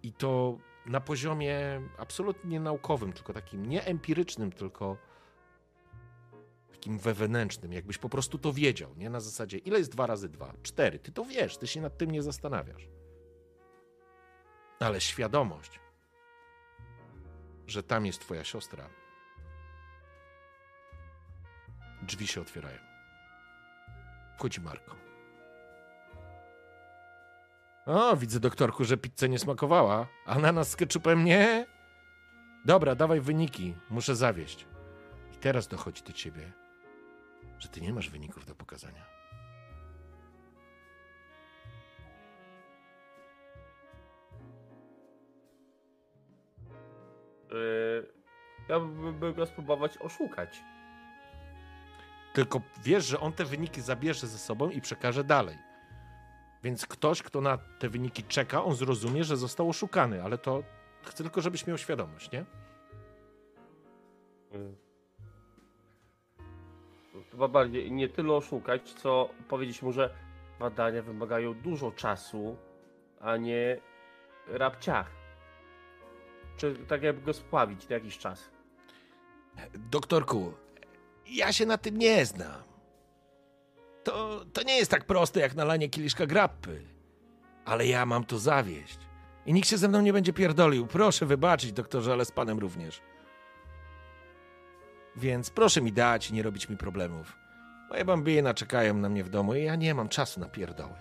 I 0.03 0.13
to 0.13 0.59
na 0.87 1.01
poziomie 1.01 1.83
absolutnie 1.99 2.61
naukowym, 2.61 3.13
tylko 3.13 3.33
takim 3.33 3.67
nie 3.67 3.85
empirycznym, 3.85 4.53
tylko 4.53 4.97
takim 6.73 6.99
wewnętrznym, 6.99 7.73
jakbyś 7.73 7.99
po 7.99 8.09
prostu 8.09 8.39
to 8.39 8.53
wiedział, 8.53 8.95
nie? 8.97 9.11
Na 9.11 9.21
zasadzie, 9.21 9.59
ile 9.59 9.79
jest 9.79 9.93
dwa 9.93 10.07
razy 10.07 10.29
dwa? 10.29 10.55
Cztery. 10.63 10.99
Ty 10.99 11.13
to 11.13 11.25
wiesz, 11.25 11.57
ty 11.57 11.67
się 11.67 11.81
nad 11.81 11.99
tym 11.99 12.11
nie 12.11 12.23
zastanawiasz. 12.23 12.89
Ale 14.81 15.01
świadomość, 15.01 15.81
że 17.67 17.83
tam 17.83 18.07
jest 18.07 18.21
twoja 18.21 18.45
siostra, 18.45 18.89
drzwi 22.03 22.27
się 22.27 22.41
otwierają. 22.41 22.92
Wchodzi 24.37 24.61
Marko. 24.61 24.97
O, 27.87 28.17
widzę, 28.17 28.41
doktorku, 28.41 28.85
że 28.85 28.97
pizza 28.97 29.27
nie 29.27 29.39
smakowała. 29.39 30.07
Ananas 30.27 30.71
z 30.71 30.77
ketchupem 30.77 31.25
nie? 31.25 31.67
Dobra, 32.65 32.95
dawaj 32.95 33.21
wyniki. 33.21 33.75
Muszę 33.91 34.17
zawieść. 34.17 34.67
I 35.33 35.37
teraz 35.37 35.69
dochodzi 35.69 36.03
do 36.03 36.13
ciebie, 36.13 36.53
że 37.59 37.69
ty 37.69 37.81
nie 37.81 37.93
masz 37.93 38.11
wyników 38.11 38.47
do 38.47 38.55
pokazania. 38.55 39.05
Yy, 47.51 48.13
ja 48.69 48.81
bym 48.81 49.35
go 49.35 49.47
spróbować 49.47 49.99
oszukać. 49.99 50.63
Tylko 52.33 52.61
wiesz, 52.83 53.05
że 53.05 53.21
on 53.21 53.33
te 53.33 53.45
wyniki 53.45 53.81
zabierze 53.81 54.27
ze 54.27 54.39
sobą 54.39 54.71
i 54.71 54.81
przekaże 54.81 55.25
dalej. 55.25 55.59
Więc 56.63 56.87
ktoś, 56.87 57.23
kto 57.23 57.41
na 57.41 57.59
te 57.79 57.89
wyniki 57.89 58.25
czeka, 58.25 58.65
on 58.65 58.75
zrozumie, 58.75 59.25
że 59.25 59.37
został 59.37 59.69
oszukany, 59.69 60.23
ale 60.23 60.39
to 60.39 60.63
chcę 61.03 61.25
tylko, 61.25 61.41
żebyś 61.41 61.67
miał 61.67 61.79
świadomość, 61.79 62.33
nie? 62.33 62.45
Yy. 64.53 64.75
Chyba 67.31 67.49
bardziej 67.49 67.93
nie 67.93 68.09
tyle 68.09 68.33
oszukać, 68.33 68.93
co 68.93 69.29
powiedzieć 69.49 69.83
mu, 69.83 69.93
że 69.93 70.15
badania 70.59 71.03
wymagają 71.03 71.55
dużo 71.55 71.91
czasu, 71.93 72.57
a 73.21 73.37
nie 73.37 73.81
rapciach. 74.47 75.11
Czy 76.57 76.75
tak 76.75 77.03
jakby 77.03 77.23
go 77.23 77.33
spławić 77.33 77.89
na 77.89 77.95
jakiś 77.95 78.19
czas. 78.19 78.51
Doktorku, 79.75 80.53
ja 81.27 81.53
się 81.53 81.67
na 81.67 81.79
tym 81.79 81.99
nie 81.99 82.27
znam. 82.27 82.63
To, 84.05 84.45
to 84.53 84.63
nie 84.63 84.77
jest 84.77 84.91
tak 84.91 85.05
proste 85.05 85.41
jak 85.41 85.55
nalanie 85.55 85.89
kieliszka 85.89 86.27
grappy. 86.27 86.83
Ale 87.65 87.87
ja 87.87 88.07
mam 88.07 88.25
tu 88.25 88.39
zawieść. 88.39 88.99
I 89.47 89.53
nikt 89.53 89.69
się 89.69 89.79
ze 89.79 89.89
mną 89.89 90.01
nie 90.01 90.13
będzie 90.13 90.33
pierdolił. 90.33 90.87
Proszę 90.87 91.27
wybaczyć, 91.27 91.73
doktorze, 91.73 92.13
ale 92.13 92.25
z 92.25 92.33
panem 92.33 92.59
również. 92.59 93.03
Więc 95.17 95.51
proszę 95.51 95.83
mi 95.83 95.93
dać 95.93 96.31
i 96.31 96.35
nie 96.35 96.43
robić 96.43 96.69
mi 96.69 96.77
problemów. 96.77 97.37
Moje 97.91 98.05
bambiny 98.05 98.55
czekają 98.55 98.95
na 98.95 99.09
mnie 99.09 99.25
w 99.25 99.29
domu 99.29 99.55
i 99.55 99.65
ja 99.65 99.77
nie 99.77 99.95
mam 99.95 100.09
czasu 100.09 100.41
na 100.41 100.49
pierdoły. 100.49 100.95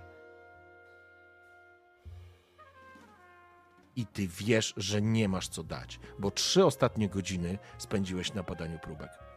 I 3.95 4.06
ty 4.06 4.27
wiesz, 4.27 4.74
że 4.77 5.01
nie 5.01 5.30
masz 5.30 5.48
co 5.48 5.64
dać, 5.64 6.00
bo 6.19 6.32
trzy 6.32 6.66
ostatnie 6.66 7.09
godziny 7.09 7.58
spędziłeś 7.77 8.33
na 8.33 8.43
badaniu 8.43 8.80
próbek. 8.80 9.30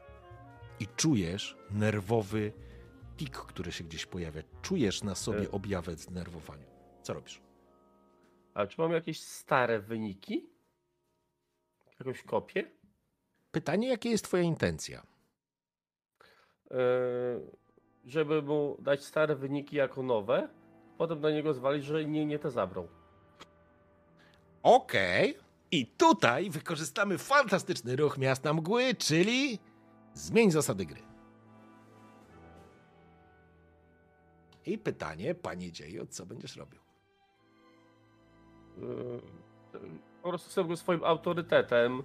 I 0.81 0.87
czujesz 0.97 1.57
nerwowy 1.71 2.53
tik, 3.17 3.37
który 3.37 3.73
się 3.73 3.85
gdzieś 3.85 4.07
pojawia. 4.07 4.43
Czujesz 4.63 5.03
na 5.03 5.15
sobie 5.15 5.43
E. 5.43 5.51
objawę 5.51 5.97
zdenerwowania. 5.97 6.67
Co 7.03 7.15
robisz? 7.15 7.41
A 8.55 8.67
czy 8.67 8.81
mam 8.81 8.93
jakieś 8.93 9.21
stare 9.21 9.81
wyniki? 9.81 10.51
Jakąś 11.99 12.23
kopię? 12.23 12.71
Pytanie, 13.51 13.89
jakie 13.89 14.11
jest 14.11 14.25
twoja 14.25 14.43
intencja? 14.43 15.03
Yy, 16.71 16.77
żeby 18.05 18.43
mu 18.43 18.77
dać 18.81 19.05
stare 19.05 19.37
wyniki 19.37 19.77
jako 19.77 20.03
nowe, 20.03 20.49
potem 20.99 21.21
na 21.21 21.31
niego 21.31 21.55
zwalić, 21.55 21.85
że 21.85 22.05
nie, 22.05 22.27
nie 22.27 22.39
te 22.39 22.51
zabrał. 22.51 22.89
Okej. 24.63 25.39
I 25.71 25.87
tutaj 25.87 26.51
wykorzystamy 26.51 27.19
fantastyczny 27.19 27.97
ruch 27.97 28.19
miasta 28.19 28.55
mgły, 28.55 28.95
czyli 28.95 29.59
zmień 30.15 30.51
zasady 30.51 30.87
gry. 30.87 31.03
I 34.67 34.79
pytanie, 34.79 35.35
panie 35.35 35.73
dzieju, 35.73 36.07
co 36.07 36.27
będziesz 36.27 36.57
robił? 36.57 36.81
Yy, 38.79 39.21
po 40.23 40.29
prostu 40.29 40.51
chcę 40.51 40.65
go 40.65 40.77
swoim 40.77 41.05
autorytetem 41.05 42.03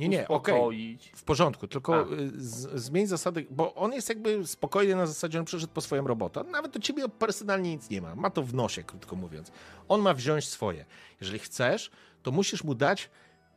Nie, 0.00 0.08
nie, 0.08 0.20
uspokoić. 0.20 1.12
W 1.16 1.24
porządku, 1.24 1.68
tylko 1.68 2.12
y, 2.12 2.30
z, 2.34 2.80
zmień 2.80 3.06
zasady, 3.06 3.46
bo 3.50 3.74
on 3.74 3.92
jest 3.92 4.08
jakby 4.08 4.46
spokojny 4.46 4.96
na 4.96 5.06
zasadzie, 5.06 5.38
on 5.38 5.44
przyszedł 5.44 5.72
po 5.72 5.80
swoją 5.80 6.06
robotę. 6.06 6.44
Nawet 6.44 6.72
do 6.72 6.80
ciebie 6.80 7.08
personalnie 7.08 7.70
nic 7.70 7.90
nie 7.90 8.00
ma. 8.02 8.14
Ma 8.14 8.30
to 8.30 8.42
w 8.42 8.54
nosie, 8.54 8.82
krótko 8.82 9.16
mówiąc. 9.16 9.52
On 9.88 10.00
ma 10.00 10.14
wziąć 10.14 10.48
swoje. 10.48 10.84
Jeżeli 11.20 11.38
chcesz, 11.38 11.90
to 12.22 12.32
musisz 12.32 12.64
mu 12.64 12.74
dać 12.74 13.10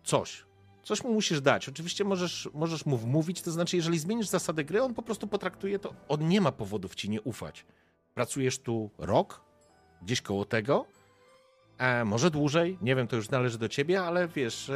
coś. 0.04 0.47
Coś 0.88 1.04
mu 1.04 1.14
musisz 1.14 1.42
dać. 1.42 1.70
Oczywiście 1.70 2.04
możesz, 2.04 2.50
możesz 2.54 2.86
mu 2.86 2.98
wmówić, 2.98 3.42
to 3.42 3.52
znaczy, 3.52 3.76
jeżeli 3.76 4.00
zmienisz 4.00 4.28
zasady 4.28 4.64
gry, 4.64 4.82
on 4.82 4.94
po 4.94 5.02
prostu 5.02 5.28
potraktuje 5.28 5.80
to. 5.80 5.94
On 6.08 6.28
nie 6.28 6.42
ma 6.42 6.52
powodów 6.52 6.96
ci 6.96 7.10
nie 7.10 7.22
ufać. 7.22 7.66
Pracujesz 8.14 8.60
tu 8.60 8.90
rok, 8.98 9.42
gdzieś 10.02 10.22
koło 10.22 10.46
tego, 10.46 10.86
e, 11.78 12.06
może 12.06 12.32
dłużej, 12.32 12.78
nie 12.82 12.96
wiem, 12.96 13.08
to 13.08 13.16
już 13.16 13.30
należy 13.30 13.58
do 13.58 13.70
ciebie, 13.70 14.02
ale 14.02 14.28
wiesz, 14.28 14.72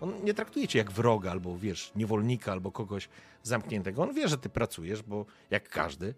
on 0.00 0.24
nie 0.24 0.34
traktuje 0.34 0.68
cię 0.68 0.78
jak 0.78 0.92
wroga, 0.92 1.30
albo 1.30 1.58
wiesz, 1.58 1.92
niewolnika, 1.96 2.52
albo 2.52 2.70
kogoś 2.72 3.08
zamkniętego. 3.42 4.02
On 4.02 4.14
wie, 4.14 4.28
że 4.28 4.38
ty 4.38 4.48
pracujesz, 4.48 5.02
bo 5.02 5.26
jak 5.50 5.68
każdy 5.68 6.14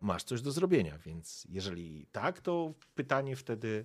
masz 0.00 0.24
coś 0.24 0.42
do 0.42 0.52
zrobienia, 0.52 0.98
więc 0.98 1.46
jeżeli 1.50 2.06
tak, 2.12 2.40
to 2.40 2.72
pytanie 2.94 3.36
wtedy 3.36 3.84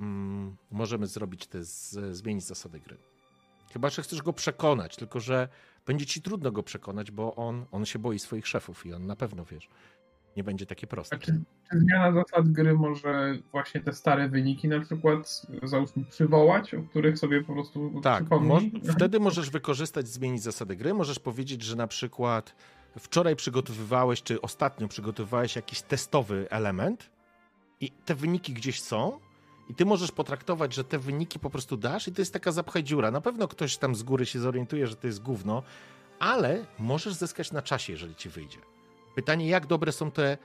mm, 0.00 0.56
możemy 0.70 1.06
zrobić 1.06 1.46
te, 1.46 1.64
z, 1.64 2.16
zmienić 2.16 2.44
zasady 2.44 2.80
gry. 2.80 2.96
Chyba, 3.72 3.90
że 3.90 4.02
chcesz 4.02 4.22
go 4.22 4.32
przekonać, 4.32 4.96
tylko 4.96 5.20
że 5.20 5.48
będzie 5.86 6.06
ci 6.06 6.22
trudno 6.22 6.52
go 6.52 6.62
przekonać, 6.62 7.10
bo 7.10 7.34
on, 7.36 7.66
on 7.72 7.86
się 7.86 7.98
boi 7.98 8.18
swoich 8.18 8.46
szefów 8.46 8.86
i 8.86 8.92
on 8.92 9.06
na 9.06 9.16
pewno, 9.16 9.44
wiesz, 9.44 9.68
nie 10.36 10.44
będzie 10.44 10.66
takie 10.66 10.86
proste. 10.86 11.18
Czy, 11.18 11.40
czy 11.70 11.78
zmiana 11.80 12.12
zasad 12.12 12.48
gry 12.48 12.74
może 12.74 13.38
właśnie 13.52 13.80
te 13.80 13.92
stare 13.92 14.28
wyniki 14.28 14.68
na 14.68 14.80
przykład 14.80 15.46
załóżmy 15.62 16.04
przywołać, 16.04 16.74
o 16.74 16.82
których 16.82 17.18
sobie 17.18 17.44
po 17.44 17.52
prostu 17.52 18.00
Tak, 18.02 18.30
mo- 18.40 18.60
wtedy 18.96 19.20
możesz 19.20 19.50
wykorzystać, 19.50 20.08
zmienić 20.08 20.42
zasady 20.42 20.76
gry. 20.76 20.94
Możesz 20.94 21.18
powiedzieć, 21.18 21.62
że 21.62 21.76
na 21.76 21.86
przykład 21.86 22.54
wczoraj 22.98 23.36
przygotowywałeś, 23.36 24.22
czy 24.22 24.40
ostatnio 24.40 24.88
przygotowywałeś 24.88 25.56
jakiś 25.56 25.82
testowy 25.82 26.46
element 26.50 27.10
i 27.80 27.90
te 27.90 28.14
wyniki 28.14 28.52
gdzieś 28.52 28.82
są 28.82 29.20
i 29.70 29.74
ty 29.74 29.84
możesz 29.84 30.12
potraktować, 30.12 30.74
że 30.74 30.84
te 30.84 30.98
wyniki 30.98 31.38
po 31.38 31.50
prostu 31.50 31.76
dasz 31.76 32.08
i 32.08 32.12
to 32.12 32.20
jest 32.20 32.32
taka 32.32 32.52
zapchaj 32.52 32.84
dziura. 32.84 33.10
Na 33.10 33.20
pewno 33.20 33.48
ktoś 33.48 33.76
tam 33.76 33.94
z 33.94 34.02
góry 34.02 34.26
się 34.26 34.38
zorientuje, 34.38 34.86
że 34.86 34.96
to 34.96 35.06
jest 35.06 35.22
gówno, 35.22 35.62
ale 36.18 36.66
możesz 36.78 37.14
zyskać 37.14 37.52
na 37.52 37.62
czasie, 37.62 37.92
jeżeli 37.92 38.14
ci 38.14 38.28
wyjdzie. 38.28 38.58
Pytanie, 39.14 39.48
jak 39.48 39.66
dobre 39.66 39.92
są 39.92 40.10
te 40.10 40.32
e, 40.32 40.38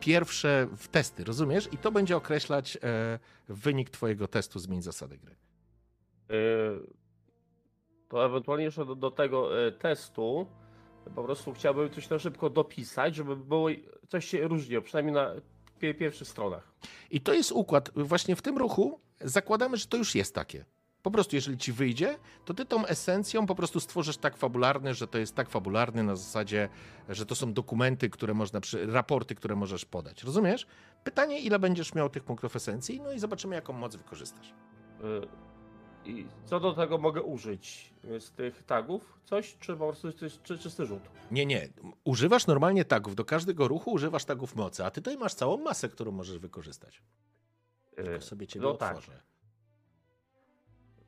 pierwsze 0.00 0.68
testy, 0.90 1.24
rozumiesz? 1.24 1.68
I 1.72 1.78
to 1.78 1.92
będzie 1.92 2.16
określać 2.16 2.78
e, 2.82 3.18
wynik 3.48 3.90
twojego 3.90 4.28
testu, 4.28 4.58
zmień 4.58 4.82
zasady 4.82 5.18
gry. 5.18 5.36
Yy, 6.28 6.86
to 8.08 8.26
ewentualnie 8.26 8.64
jeszcze 8.64 8.86
do, 8.86 8.94
do 8.94 9.10
tego 9.10 9.56
yy, 9.56 9.72
testu 9.72 10.46
po 11.14 11.24
prostu 11.24 11.52
chciałbym 11.52 11.90
coś 11.90 12.10
na 12.10 12.18
szybko 12.18 12.50
dopisać, 12.50 13.14
żeby 13.14 13.36
było 13.36 13.68
coś 14.08 14.24
się 14.24 14.48
różniło, 14.48 14.82
przynajmniej 14.82 15.14
na 15.14 15.34
pierwszych 15.80 16.28
stronach. 16.28 16.72
I 17.10 17.20
to 17.20 17.32
jest 17.32 17.52
układ. 17.52 17.90
Właśnie 17.96 18.36
w 18.36 18.42
tym 18.42 18.58
ruchu 18.58 19.00
zakładamy, 19.20 19.76
że 19.76 19.86
to 19.86 19.96
już 19.96 20.14
jest 20.14 20.34
takie. 20.34 20.64
Po 21.02 21.10
prostu, 21.10 21.36
jeżeli 21.36 21.58
ci 21.58 21.72
wyjdzie, 21.72 22.18
to 22.44 22.54
ty 22.54 22.64
tą 22.64 22.86
esencją 22.86 23.46
po 23.46 23.54
prostu 23.54 23.80
stworzysz 23.80 24.16
tak 24.16 24.36
fabularny, 24.36 24.94
że 24.94 25.06
to 25.06 25.18
jest 25.18 25.34
tak 25.34 25.50
fabularny 25.50 26.02
na 26.02 26.16
zasadzie, 26.16 26.68
że 27.08 27.26
to 27.26 27.34
są 27.34 27.52
dokumenty, 27.52 28.10
które 28.10 28.34
można, 28.34 28.60
przy, 28.60 28.86
raporty, 28.86 29.34
które 29.34 29.56
możesz 29.56 29.84
podać. 29.84 30.24
Rozumiesz? 30.24 30.66
Pytanie, 31.04 31.40
ile 31.40 31.58
będziesz 31.58 31.94
miał 31.94 32.10
tych 32.10 32.24
punktów 32.24 32.56
esencji, 32.56 33.00
no 33.00 33.12
i 33.12 33.18
zobaczymy, 33.18 33.54
jaką 33.54 33.72
moc 33.72 33.96
wykorzystasz. 33.96 34.54
Yy, 35.02 35.28
I 36.04 36.26
co 36.44 36.60
do 36.60 36.72
tego 36.72 36.98
mogę 36.98 37.22
użyć 37.22 37.92
z 38.18 38.30
tych 38.30 38.62
tagów? 38.62 39.18
Coś, 39.24 39.56
czy 39.60 39.76
po 39.76 39.86
prostu 39.86 40.08
jest 40.24 40.42
czy, 40.42 40.58
czysty 40.58 40.86
rzut? 40.86 41.02
Nie, 41.30 41.46
nie. 41.46 41.68
Używasz 42.04 42.46
normalnie 42.46 42.84
tagów. 42.84 43.14
Do 43.14 43.24
każdego 43.24 43.68
ruchu 43.68 43.90
używasz 43.90 44.24
tagów 44.24 44.56
mocy, 44.56 44.84
a 44.84 44.90
ty 44.90 45.00
tutaj 45.00 45.16
masz 45.18 45.34
całą 45.34 45.56
masę, 45.56 45.88
którą 45.88 46.12
możesz 46.12 46.38
wykorzystać. 46.38 47.02
Yy, 47.96 48.04
Tylko 48.04 48.20
sobie 48.20 48.46
ciebie 48.46 48.66
no 48.66 48.74
tak. 48.74 48.96
otworzę. 48.96 49.20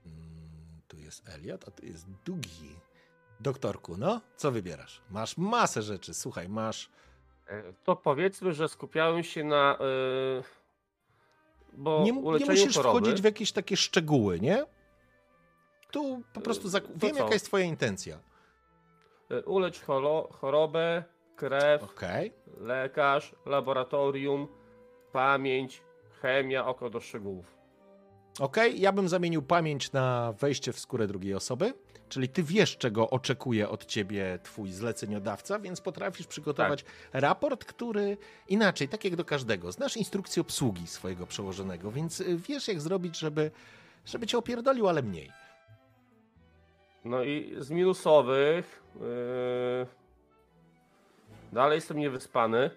Mm, 0.07 0.81
tu 0.89 0.99
jest 0.99 1.29
Elliot, 1.29 1.69
a 1.69 1.71
tu 1.71 1.87
jest 1.87 2.07
Dugi. 2.25 2.77
Doktorku, 3.41 3.97
no, 3.99 4.21
co 4.37 4.53
wybierasz? 4.53 5.03
Masz 5.11 5.37
masę 5.37 5.83
rzeczy. 5.83 6.15
Słuchaj, 6.15 6.49
masz. 6.49 6.91
E, 7.49 7.73
To 7.85 7.97
powiedzmy, 7.97 8.53
że 8.53 8.69
skupiałem 8.69 9.23
się 9.23 9.45
na 9.45 9.79
bo 11.77 12.03
Nie, 12.05 12.13
nie 12.13 12.47
musisz 12.47 12.77
choroby, 12.77 13.01
wchodzić 13.01 13.23
w 13.23 13.25
jakieś 13.25 13.53
takie 13.53 13.77
szczegóły, 13.77 14.41
nie? 14.41 14.67
Tu 15.93 16.23
po 16.33 16.41
prostu 16.41 16.69
zak- 16.69 16.87
to 16.87 16.93
wiem, 17.07 17.17
co? 17.17 17.23
jaka 17.23 17.33
jest 17.33 17.47
twoja 17.47 17.65
intencja. 17.65 18.19
y, 19.33 19.43
ulecz 19.45 19.81
chorobę, 20.31 21.05
krew, 21.37 21.83
Okej. 21.83 22.33
lekarz, 22.61 23.35
laboratorium, 23.47 24.49
pamięć, 25.13 25.83
chemia, 26.23 26.67
oko 26.67 26.91
do 26.91 27.01
szczegółów. 27.01 27.57
Okej, 28.41 28.81
ja 28.81 28.93
bym 28.93 29.09
zamienił 29.09 29.43
pamięć 29.43 29.93
na 29.93 30.33
wejście 30.33 30.73
w 30.73 30.79
skórę 30.81 31.07
drugiej 31.07 31.35
osoby, 31.35 31.75
czyli 32.09 32.29
ty 32.29 32.43
wiesz, 32.43 32.77
czego 32.77 33.11
oczekuje 33.11 33.69
od 33.69 33.87
ciebie 33.87 34.39
twój 34.43 34.73
zleceniodawca, 34.73 35.59
więc 35.59 35.81
potrafisz 35.81 36.27
przygotować 36.27 36.85
raport, 37.13 37.65
który 37.65 38.17
inaczej, 38.49 38.89
tak 38.89 39.05
jak 39.05 39.17
do 39.17 39.25
każdego. 39.25 39.73
Znasz 39.73 39.97
instrukcję 39.97 40.41
obsługi 40.41 40.87
swojego 40.87 41.27
przełożonego, 41.27 41.91
więc 41.93 42.21
y, 42.21 42.37
wiesz, 42.49 42.69
jak 42.69 42.81
zrobić, 42.81 43.19
żeby, 43.19 43.51
żeby 44.07 44.27
cię 44.27 44.39
opierdolił, 44.39 44.89
ale 44.89 45.03
mniej. 45.03 45.31
No 47.05 47.23
i 47.23 47.55
z 47.59 47.71
minusowych. 47.71 48.83
Yy... 49.01 49.87
Dalej 51.53 51.77
jestem 51.77 51.99
niewyspany. 51.99 52.71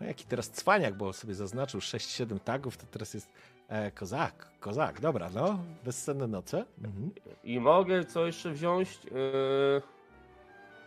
No 0.00 0.06
jaki 0.06 0.24
teraz 0.24 0.50
cwaniak, 0.50 0.94
bo 0.94 1.12
sobie 1.12 1.34
zaznaczył 1.34 1.80
6-7 1.80 2.40
tagów, 2.40 2.76
to 2.76 2.86
teraz 2.90 3.14
jest 3.14 3.28
e, 3.68 3.90
kozak, 3.90 4.50
kozak, 4.60 5.00
dobra, 5.00 5.30
no, 5.34 5.58
bezsenne 5.84 6.26
noce. 6.26 6.64
Mhm. 6.84 7.10
I 7.44 7.60
mogę 7.60 8.04
co 8.04 8.26
jeszcze 8.26 8.50
wziąć, 8.50 9.04
yy... 9.04 9.82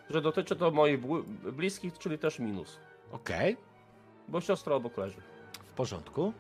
że 0.09 0.22
dotyczy 0.22 0.56
to 0.56 0.72
moich 0.72 0.99
bliskich, 1.53 1.98
czyli 1.98 2.17
też 2.17 2.40
minus. 2.40 2.80
Okej, 3.11 3.57
Bo 4.27 4.41
siostra 4.41 4.75
obok 4.75 4.98
leży. 4.98 5.22
w 5.67 5.74
porządku. 5.74 6.33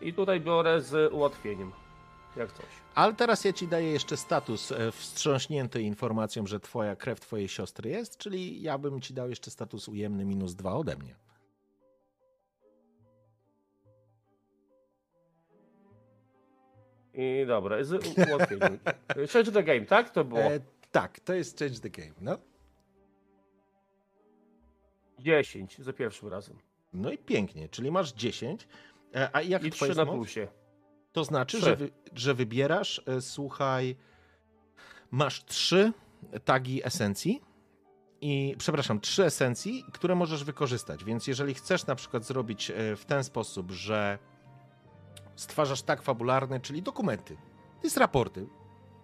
I 0.00 0.12
tutaj 0.12 0.40
biorę 0.40 0.80
z 0.80 1.12
ułatwieniem. 1.12 1.72
Jak 2.36 2.52
coś. 2.52 2.66
Ale 2.94 3.14
teraz 3.14 3.44
ja 3.44 3.52
ci 3.52 3.68
daję 3.68 3.92
jeszcze 3.92 4.16
status 4.16 4.72
e, 4.72 4.92
wstrząśnięty 4.92 5.82
informacją, 5.82 6.46
że 6.46 6.60
twoja 6.60 6.96
krew 6.96 7.20
twojej 7.20 7.48
siostry 7.48 7.90
jest, 7.90 8.18
czyli 8.18 8.62
ja 8.62 8.78
bym 8.78 9.00
ci 9.00 9.14
dał 9.14 9.30
jeszcze 9.30 9.50
status 9.50 9.88
ujemny 9.88 10.24
minus 10.24 10.54
dwa 10.54 10.74
ode 10.74 10.96
mnie. 10.96 11.14
I 17.14 17.46
dobra, 17.46 17.84
z 17.84 18.18
ułatwieniem. 18.28 18.78
Change 19.32 19.52
the 19.52 19.62
game, 19.62 19.86
tak? 19.86 20.10
To 20.10 20.24
było 20.24 20.40
E, 20.40 20.60
tak, 20.90 21.20
to 21.20 21.34
jest 21.34 21.58
change 21.58 21.80
the 21.80 21.90
game, 21.90 22.12
no. 22.20 22.38
10 25.18 25.78
za 25.78 25.92
pierwszym 25.92 26.28
razem. 26.28 26.58
No 26.92 27.12
i 27.12 27.18
pięknie, 27.18 27.68
czyli 27.68 27.90
masz 27.90 28.12
10. 28.12 28.68
E, 29.14 29.30
a 29.32 29.42
jak 29.42 29.64
I 29.64 29.70
twoje 29.70 29.92
3 29.92 30.04
na 30.04 30.12
plusie. 30.12 30.48
To 31.16 31.24
znaczy, 31.24 31.60
że, 31.60 31.76
wy, 31.76 31.90
że 32.14 32.34
wybierasz, 32.34 33.02
e, 33.06 33.20
słuchaj, 33.20 33.96
masz 35.10 35.44
trzy 35.44 35.92
tagi 36.44 36.86
esencji 36.86 37.42
i, 38.20 38.54
przepraszam, 38.58 39.00
trzy 39.00 39.24
esencji, 39.24 39.84
które 39.92 40.14
możesz 40.14 40.44
wykorzystać. 40.44 41.04
Więc 41.04 41.26
jeżeli 41.26 41.54
chcesz 41.54 41.86
na 41.86 41.94
przykład 41.94 42.24
zrobić 42.24 42.70
e, 42.70 42.96
w 42.96 43.04
ten 43.04 43.24
sposób, 43.24 43.70
że 43.70 44.18
stwarzasz 45.36 45.82
tak 45.82 46.02
fabularny, 46.02 46.60
czyli 46.60 46.82
dokumenty, 46.82 47.36
to 47.80 47.86
jest 47.86 47.96
raporty, 47.96 48.46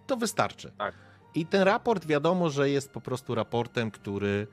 to 0.07 0.17
wystarczy. 0.17 0.71
Tak. 0.77 0.95
I 1.35 1.45
ten 1.45 1.61
raport 1.61 2.05
wiadomo, 2.05 2.49
że 2.49 2.69
jest 2.69 2.91
po 2.91 3.01
prostu 3.01 3.35
raportem, 3.35 3.91
który, 3.91 4.47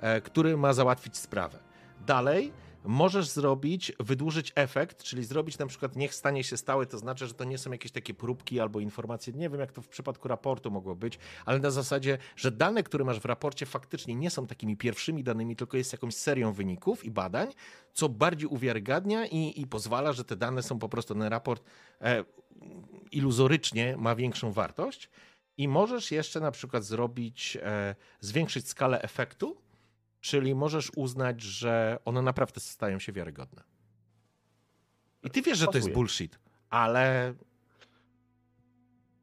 e, 0.00 0.20
który 0.20 0.56
ma 0.56 0.72
załatwić 0.72 1.16
sprawę. 1.16 1.58
Dalej 2.06 2.52
możesz 2.84 3.28
zrobić, 3.28 3.92
wydłużyć 4.00 4.52
efekt, 4.54 5.02
czyli 5.02 5.24
zrobić 5.24 5.58
na 5.58 5.66
przykład 5.66 5.96
niech 5.96 6.14
stanie 6.14 6.44
się 6.44 6.56
stałe, 6.56 6.86
to 6.86 6.98
znaczy, 6.98 7.26
że 7.26 7.34
to 7.34 7.44
nie 7.44 7.58
są 7.58 7.72
jakieś 7.72 7.92
takie 7.92 8.14
próbki 8.14 8.60
albo 8.60 8.80
informacje, 8.80 9.32
nie 9.32 9.50
wiem 9.50 9.60
jak 9.60 9.72
to 9.72 9.82
w 9.82 9.88
przypadku 9.88 10.28
raportu 10.28 10.70
mogło 10.70 10.94
być, 10.94 11.18
ale 11.46 11.58
na 11.58 11.70
zasadzie, 11.70 12.18
że 12.36 12.50
dane, 12.50 12.82
które 12.82 13.04
masz 13.04 13.20
w 13.20 13.24
raporcie 13.24 13.66
faktycznie 13.66 14.14
nie 14.14 14.30
są 14.30 14.46
takimi 14.46 14.76
pierwszymi 14.76 15.24
danymi, 15.24 15.56
tylko 15.56 15.76
jest 15.76 15.92
jakąś 15.92 16.14
serią 16.14 16.52
wyników 16.52 17.04
i 17.04 17.10
badań, 17.10 17.48
co 17.92 18.08
bardziej 18.08 18.48
uwiarygadnia 18.48 19.26
i, 19.26 19.60
i 19.60 19.66
pozwala, 19.66 20.12
że 20.12 20.24
te 20.24 20.36
dane 20.36 20.62
są 20.62 20.78
po 20.78 20.88
prostu, 20.88 21.14
ten 21.14 21.22
raport 21.22 21.64
e, 22.00 22.24
iluzorycznie 23.12 23.96
ma 23.96 24.14
większą 24.14 24.52
wartość. 24.52 25.10
I 25.56 25.68
możesz 25.68 26.10
jeszcze 26.10 26.40
na 26.40 26.50
przykład 26.50 26.84
zrobić, 26.84 27.58
e, 27.62 27.94
zwiększyć 28.20 28.68
skalę 28.68 29.02
efektu, 29.02 29.56
czyli 30.20 30.54
możesz 30.54 30.90
uznać, 30.96 31.42
że 31.42 31.98
one 32.04 32.22
naprawdę 32.22 32.60
stają 32.60 32.98
się 32.98 33.12
wiarygodne. 33.12 33.62
I 35.22 35.30
ty 35.30 35.42
wiesz, 35.42 35.58
że 35.58 35.66
to 35.66 35.78
jest 35.78 35.92
bullshit, 35.92 36.38
ale 36.70 37.34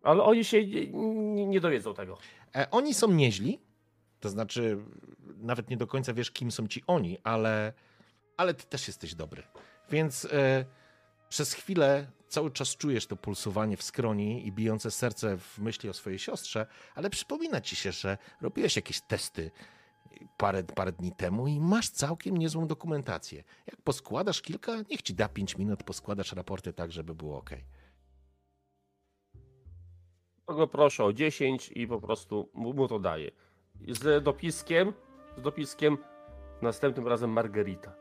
Ale 0.04 0.24
oni 0.24 0.46
się 0.46 0.68
nie, 0.68 0.88
nie, 0.94 1.46
nie 1.48 1.62
dowiedzą 1.62 1.94
tego. 1.94 2.18
e, 2.56 2.72
oni 2.72 2.94
są 2.94 3.12
nieźli. 3.12 3.60
To 4.20 4.30
znaczy, 4.30 4.78
nawet 5.38 5.70
nie 5.70 5.78
do 5.78 5.88
końca 5.88 6.14
wiesz, 6.14 6.32
kim 6.32 6.52
są 6.52 6.68
ci 6.68 6.84
oni, 6.88 7.18
ale, 7.24 7.74
ale 8.38 8.54
ty 8.54 8.66
też 8.66 8.88
jesteś 8.88 9.16
dobry. 9.16 9.44
Więc 9.90 10.26
e, 10.26 10.66
przez 11.30 11.54
chwilę 11.54 12.08
cały 12.28 12.52
czas 12.52 12.76
czujesz 12.78 13.06
to 13.08 13.16
pulsowanie 13.16 13.78
w 13.78 13.84
skroni 13.84 14.48
i 14.48 14.52
bijące 14.52 14.92
serce 14.92 15.38
w 15.38 15.60
myśli 15.60 15.90
o 15.90 15.94
swojej 15.94 16.20
siostrze, 16.20 16.68
ale 16.96 17.10
przypomina 17.10 17.62
ci 17.62 17.76
się, 17.76 17.92
że 17.92 18.18
robiłeś 18.42 18.76
jakieś 18.76 19.02
testy 19.02 19.52
parę, 20.38 20.64
parę 20.64 20.92
dni 20.92 21.12
temu 21.12 21.48
i 21.48 21.60
masz 21.60 21.90
całkiem 21.90 22.38
niezłą 22.38 22.68
dokumentację. 22.68 23.44
Jak 23.68 23.82
poskładasz 23.82 24.42
kilka, 24.42 24.72
niech 24.90 25.02
ci 25.02 25.14
da 25.14 25.30
5 25.30 25.58
minut, 25.58 25.84
poskładasz 25.84 26.34
raporty 26.34 26.74
tak, 26.74 26.92
żeby 26.92 27.16
było 27.16 27.38
ok. 27.38 27.50
Tego 30.48 30.68
proszę 30.68 31.04
o 31.04 31.14
10 31.14 31.72
i 31.76 31.88
po 31.88 32.02
prostu 32.02 32.50
mu, 32.54 32.88
to 32.88 33.00
daję. 33.00 33.32
Z 33.88 34.24
dopiskiem, 34.24 34.94
z 35.38 35.42
dopiskiem 35.42 35.98
następnym 36.62 37.08
razem 37.08 37.30
Margarita. 37.30 37.96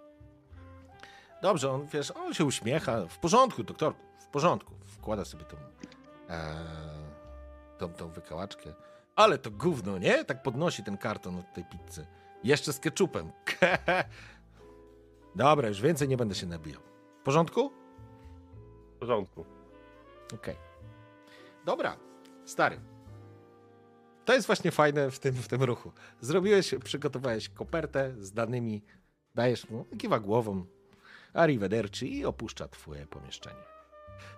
Dobrze, 1.42 1.70
on 1.70 1.86
wiesz, 1.86 2.10
on 2.10 2.34
się 2.34 2.44
uśmiecha. 2.44 3.06
W 3.06 3.18
porządku, 3.18 3.62
doktorku, 3.62 4.00
w 4.18 4.26
porządku. 4.26 4.74
Wkłada 4.84 5.24
sobie 5.24 5.44
tą, 5.44 5.56
e, 6.30 6.54
tą, 7.78 7.92
tą 7.92 8.08
wykałaczkę. 8.08 8.74
Ale 9.16 9.38
to 9.38 9.50
gówno, 9.50 9.98
nie? 9.98 10.24
Tak 10.24 10.42
podnosi 10.42 10.84
ten 10.84 10.98
karton 10.98 11.36
od 11.36 11.52
tej 11.52 11.64
pizzy. 11.64 12.06
Jeszcze 12.44 12.72
z 12.72 12.80
keczupem. 12.80 13.32
Dobra, 15.34 15.68
już 15.68 15.80
więcej 15.80 16.08
nie 16.08 16.16
będę 16.16 16.34
się 16.34 16.46
nabijał. 16.46 16.80
W 17.20 17.22
porządku? 17.22 17.70
W 18.96 18.98
porządku. 18.98 19.44
Okej. 20.34 20.56
Dobra, 21.64 21.96
stary. 22.44 22.80
To 24.24 24.34
jest 24.34 24.46
właśnie 24.46 24.70
fajne 24.70 25.10
w 25.10 25.18
tym, 25.18 25.34
w 25.34 25.48
tym 25.48 25.62
ruchu. 25.62 25.92
Zrobiłeś, 26.20 26.74
przygotowałeś 26.84 27.48
kopertę 27.48 28.14
z 28.18 28.32
danymi, 28.32 28.82
dajesz 29.34 29.70
mu, 29.70 29.84
kiwa 29.98 30.20
głową, 30.20 30.64
arrivederci 31.32 32.18
i 32.18 32.24
opuszcza 32.24 32.68
twoje 32.68 33.06
pomieszczenie. 33.06 33.64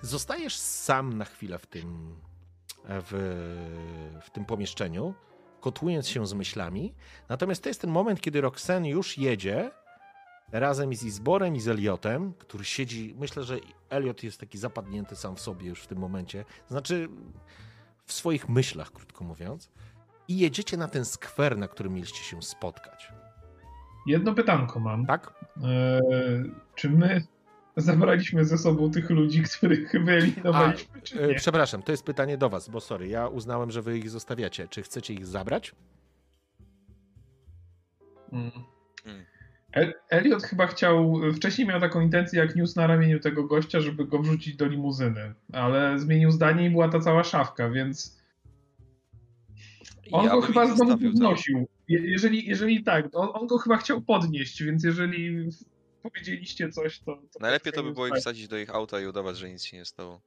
Zostajesz 0.00 0.56
sam 0.56 1.12
na 1.12 1.24
chwilę 1.24 1.58
w 1.58 1.66
tym, 1.66 2.16
w, 2.88 3.12
w 4.22 4.30
tym 4.30 4.44
pomieszczeniu, 4.44 5.14
kotłując 5.60 6.08
się 6.08 6.26
z 6.26 6.34
myślami. 6.34 6.94
Natomiast 7.28 7.62
to 7.62 7.68
jest 7.68 7.80
ten 7.80 7.90
moment, 7.90 8.20
kiedy 8.20 8.40
Roxanne 8.40 8.88
już 8.88 9.18
jedzie 9.18 9.70
razem 10.52 10.94
z 10.94 11.02
Izborem 11.02 11.56
i 11.56 11.60
z 11.60 11.68
Eliotem, 11.68 12.32
który 12.38 12.64
siedzi. 12.64 13.14
Myślę, 13.18 13.44
że 13.44 13.58
Eliot 13.90 14.22
jest 14.22 14.40
taki 14.40 14.58
zapadnięty 14.58 15.16
sam 15.16 15.36
w 15.36 15.40
sobie 15.40 15.68
już 15.68 15.82
w 15.82 15.86
tym 15.86 15.98
momencie. 15.98 16.44
Znaczy, 16.68 17.08
w 18.04 18.12
swoich 18.12 18.48
myślach, 18.48 18.92
krótko 18.92 19.24
mówiąc. 19.24 19.70
I 20.28 20.38
jedziecie 20.38 20.76
na 20.76 20.88
ten 20.88 21.04
skwer, 21.04 21.58
na 21.58 21.68
którym 21.68 21.94
mieliście 21.94 22.24
się 22.24 22.42
spotkać. 22.42 23.12
Jedno 24.06 24.34
pytanko 24.34 24.80
mam. 24.80 25.06
Tak? 25.06 25.34
E, 25.64 26.00
czy 26.74 26.90
my 26.90 27.26
zabraliśmy 27.76 28.44
ze 28.44 28.58
sobą 28.58 28.90
tych 28.90 29.10
ludzi, 29.10 29.42
których 29.42 29.92
wyeliminowaliśmy, 30.04 31.02
czy 31.02 31.20
E, 31.24 31.28
nie? 31.28 31.34
Przepraszam, 31.34 31.82
to 31.82 31.92
jest 31.92 32.04
pytanie 32.04 32.38
do 32.38 32.48
Was, 32.48 32.68
bo 32.68 32.80
sorry, 32.80 33.08
ja 33.08 33.28
uznałem, 33.28 33.70
że 33.70 33.82
Wy 33.82 33.98
ich 33.98 34.10
zostawiacie. 34.10 34.68
Czy 34.68 34.82
chcecie 34.82 35.14
ich 35.14 35.26
zabrać? 35.26 35.72
Mm. 38.32 38.50
Mm. 39.06 39.24
El- 39.72 39.94
Elliot 40.10 40.42
chyba 40.42 40.66
chciał, 40.66 41.20
wcześniej 41.36 41.68
miał 41.68 41.80
taką 41.80 42.00
intencję 42.00 42.38
jak 42.38 42.56
news 42.56 42.76
na 42.76 42.86
ramieniu 42.86 43.20
tego 43.20 43.44
gościa, 43.44 43.80
żeby 43.80 44.04
go 44.06 44.18
wrzucić 44.18 44.56
do 44.56 44.66
limuzyny, 44.66 45.34
ale 45.52 45.98
zmienił 45.98 46.30
zdanie 46.30 46.66
i 46.66 46.70
była 46.70 46.88
ta 46.88 47.00
cała 47.00 47.24
szafka, 47.24 47.70
więc 47.70 48.22
on 50.12 50.24
Ja 50.24 50.30
go 50.30 50.40
chyba 50.40 50.64
ich 50.64 50.70
z 50.72 50.76
domu 50.76 50.90
zostawił 50.90 51.12
tam. 51.12 51.20
podnosił. 51.20 51.68
Je- 51.88 52.10
Jeżeli, 52.10 52.46
jeżeli 52.46 52.84
tak, 52.84 53.06
on, 53.12 53.28
on 53.32 53.46
go 53.46 53.58
chyba 53.58 53.76
chciał 53.76 54.02
podnieść, 54.02 54.62
więc 54.62 54.84
jeżeli 54.84 55.48
powiedzieliście 56.10 56.68
coś, 56.68 56.98
to... 57.00 57.16
to 57.16 57.38
Najlepiej 57.40 57.72
to 57.72 57.82
by 57.82 57.88
tak. 57.88 57.94
było 57.94 58.06
ich 58.06 58.14
wsadzić 58.14 58.48
do 58.48 58.58
ich 58.58 58.70
auta 58.74 59.00
i 59.00 59.06
udawać, 59.06 59.36
że 59.36 59.50
nic 59.50 59.64
się 59.64 59.76
nie 59.76 59.84
stało. 59.84 60.20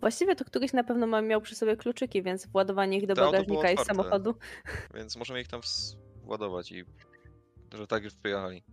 Właściwie 0.00 0.36
to 0.36 0.44
któryś 0.44 0.72
na 0.72 0.84
pewno 0.84 1.22
miał 1.22 1.40
przy 1.40 1.54
sobie 1.54 1.76
kluczyki, 1.76 2.22
więc 2.22 2.46
władowanie 2.46 2.98
ich 2.98 3.06
do 3.06 3.14
bagażnika 3.14 3.70
i 3.70 3.76
samochodu. 3.78 4.34
Więc 4.94 5.16
możemy 5.16 5.40
ich 5.40 5.48
tam 5.48 5.60
ws- 5.60 5.96
ładować 6.24 6.72
i 6.72 6.84
że 7.74 7.86
tak 7.86 8.04
już 8.04 8.14
przyjechali. 8.14 8.64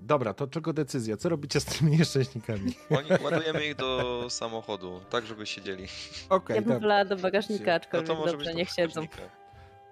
Dobra, 0.00 0.34
to 0.34 0.46
czego 0.46 0.72
decyzja? 0.72 1.16
Co 1.16 1.28
robicie 1.28 1.60
z 1.60 1.64
tymi 1.64 1.90
nieszczęśnikami? 1.98 2.72
Oni, 2.90 3.08
ładujemy 3.24 3.66
ich 3.66 3.74
do 3.74 4.26
samochodu, 4.30 5.00
tak 5.10 5.26
żeby 5.26 5.46
siedzieli. 5.46 5.86
Okej, 6.28 6.56
Ja 6.56 6.62
bym 6.62 6.80
wolała 6.80 7.04
do 7.04 7.16
bagażnika, 7.16 7.64
No 7.66 7.72
aczkolwiek 7.72 8.06
to 8.08 8.14
może 8.14 8.30
dobrze, 8.32 8.44
być 8.46 8.54
do 8.54 8.58
niech 8.58 8.68
siedzą. 8.70 9.00
bagażnika. 9.00 9.43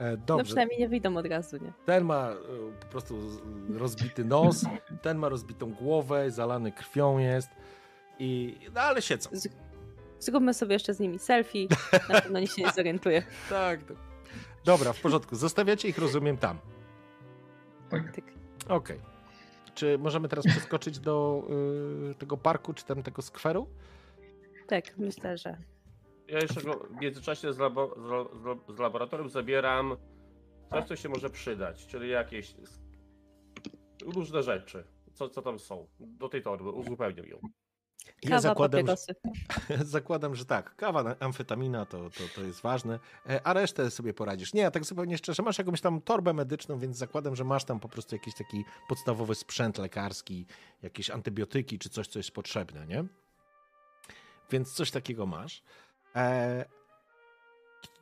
E, 0.02 0.10
No 0.10 0.16
Dobrze, 0.26 0.44
przynajmniej 0.44 0.78
nie 0.78 0.88
wyjdą 0.88 1.16
od 1.16 1.26
razu, 1.26 1.56
nie? 1.56 1.72
ten 1.86 2.04
ma 2.04 2.30
e, 2.30 2.36
po 2.80 2.86
prostu 2.86 3.18
rozbity 3.78 4.24
nos, 4.24 4.64
ten 5.02 5.18
ma 5.18 5.28
rozbitą 5.28 5.72
głowę, 5.74 6.30
zalany 6.30 6.72
krwią 6.72 7.18
jest 7.18 7.50
i... 8.18 8.56
No 8.74 8.80
ale 8.80 9.02
siedzą. 9.02 9.30
Z- 9.32 9.48
Zróbmy 10.20 10.54
sobie 10.54 10.72
jeszcze 10.72 10.94
z 10.94 11.00
nimi 11.00 11.18
selfie, 11.18 11.68
na 12.08 12.20
pewno 12.20 12.40
nikt 12.40 12.54
się 12.56 12.62
nie 12.62 12.72
zorientuje. 12.72 13.22
Tak. 13.50 13.82
to- 13.82 13.94
Dobra, 14.64 14.92
w 14.92 15.00
porządku. 15.00 15.36
Zostawiacie 15.36 15.88
ich, 15.88 15.98
rozumiem, 15.98 16.36
tam. 16.36 16.58
Tak. 17.90 18.12
Tak. 18.14 18.24
Okej. 18.68 19.00
Czy 19.74 19.98
możemy 19.98 20.28
teraz 20.28 20.46
przeskoczyć 20.46 20.98
do 20.98 21.42
y, 22.10 22.14
tego 22.14 22.36
parku, 22.36 22.74
czy 22.74 22.84
tam 22.84 23.02
tego 23.02 23.22
skweru? 23.22 23.66
Tak, 24.66 24.84
myślę, 24.98 25.38
że 25.38 25.56
Ja 26.32 26.38
jeszcze 26.38 26.62
go 26.62 26.74
w 26.90 27.00
międzyczasie 27.00 27.52
z, 27.52 27.58
labo, 27.58 27.94
z, 27.96 28.38
z, 28.42 28.44
la- 28.44 28.74
z 28.76 28.78
laboratorium 28.78 29.28
zabieram 29.28 29.96
coś, 30.70 30.84
co 30.84 30.96
się 30.96 31.08
może 31.08 31.30
przydać, 31.30 31.86
czyli 31.86 32.10
jakieś 32.10 32.54
różne 34.04 34.42
rzeczy. 34.42 34.84
Co, 35.14 35.28
co 35.28 35.42
tam 35.42 35.58
są? 35.58 35.86
Do 36.00 36.28
tej 36.28 36.42
torby 36.42 36.70
uzupełnię 36.70 37.22
ją. 37.22 37.38
Ja 38.22 38.28
kawa, 38.30 38.40
zakładam, 38.40 38.86
że, 38.86 38.96
zakładam, 39.84 40.34
że 40.34 40.44
tak. 40.44 40.76
Kawa, 40.76 41.02
na- 41.02 41.16
amfetamina 41.20 41.86
to, 41.86 42.10
to, 42.10 42.22
to 42.34 42.42
jest 42.42 42.60
ważne, 42.62 42.98
e, 43.28 43.46
a 43.46 43.52
resztę 43.52 43.90
sobie 43.90 44.14
poradzisz. 44.14 44.54
Nie, 44.54 44.66
a 44.66 44.70
tak 44.70 44.84
zupełnie 44.84 45.18
szczerze, 45.18 45.42
masz 45.42 45.58
jakąś 45.58 45.80
tam 45.80 46.00
torbę 46.00 46.32
medyczną, 46.32 46.78
więc 46.78 46.96
zakładam, 46.96 47.36
że 47.36 47.44
masz 47.44 47.64
tam 47.64 47.80
po 47.80 47.88
prostu 47.88 48.14
jakiś 48.14 48.34
taki 48.34 48.64
podstawowy 48.88 49.34
sprzęt 49.34 49.78
lekarski, 49.78 50.46
jakieś 50.82 51.10
antybiotyki, 51.10 51.78
czy 51.78 51.88
coś, 51.88 52.08
co 52.08 52.18
jest 52.18 52.30
potrzebne, 52.30 52.86
nie? 52.86 53.04
Więc 54.50 54.72
coś 54.72 54.90
takiego 54.90 55.26
masz. 55.26 55.62
E, 56.16 56.64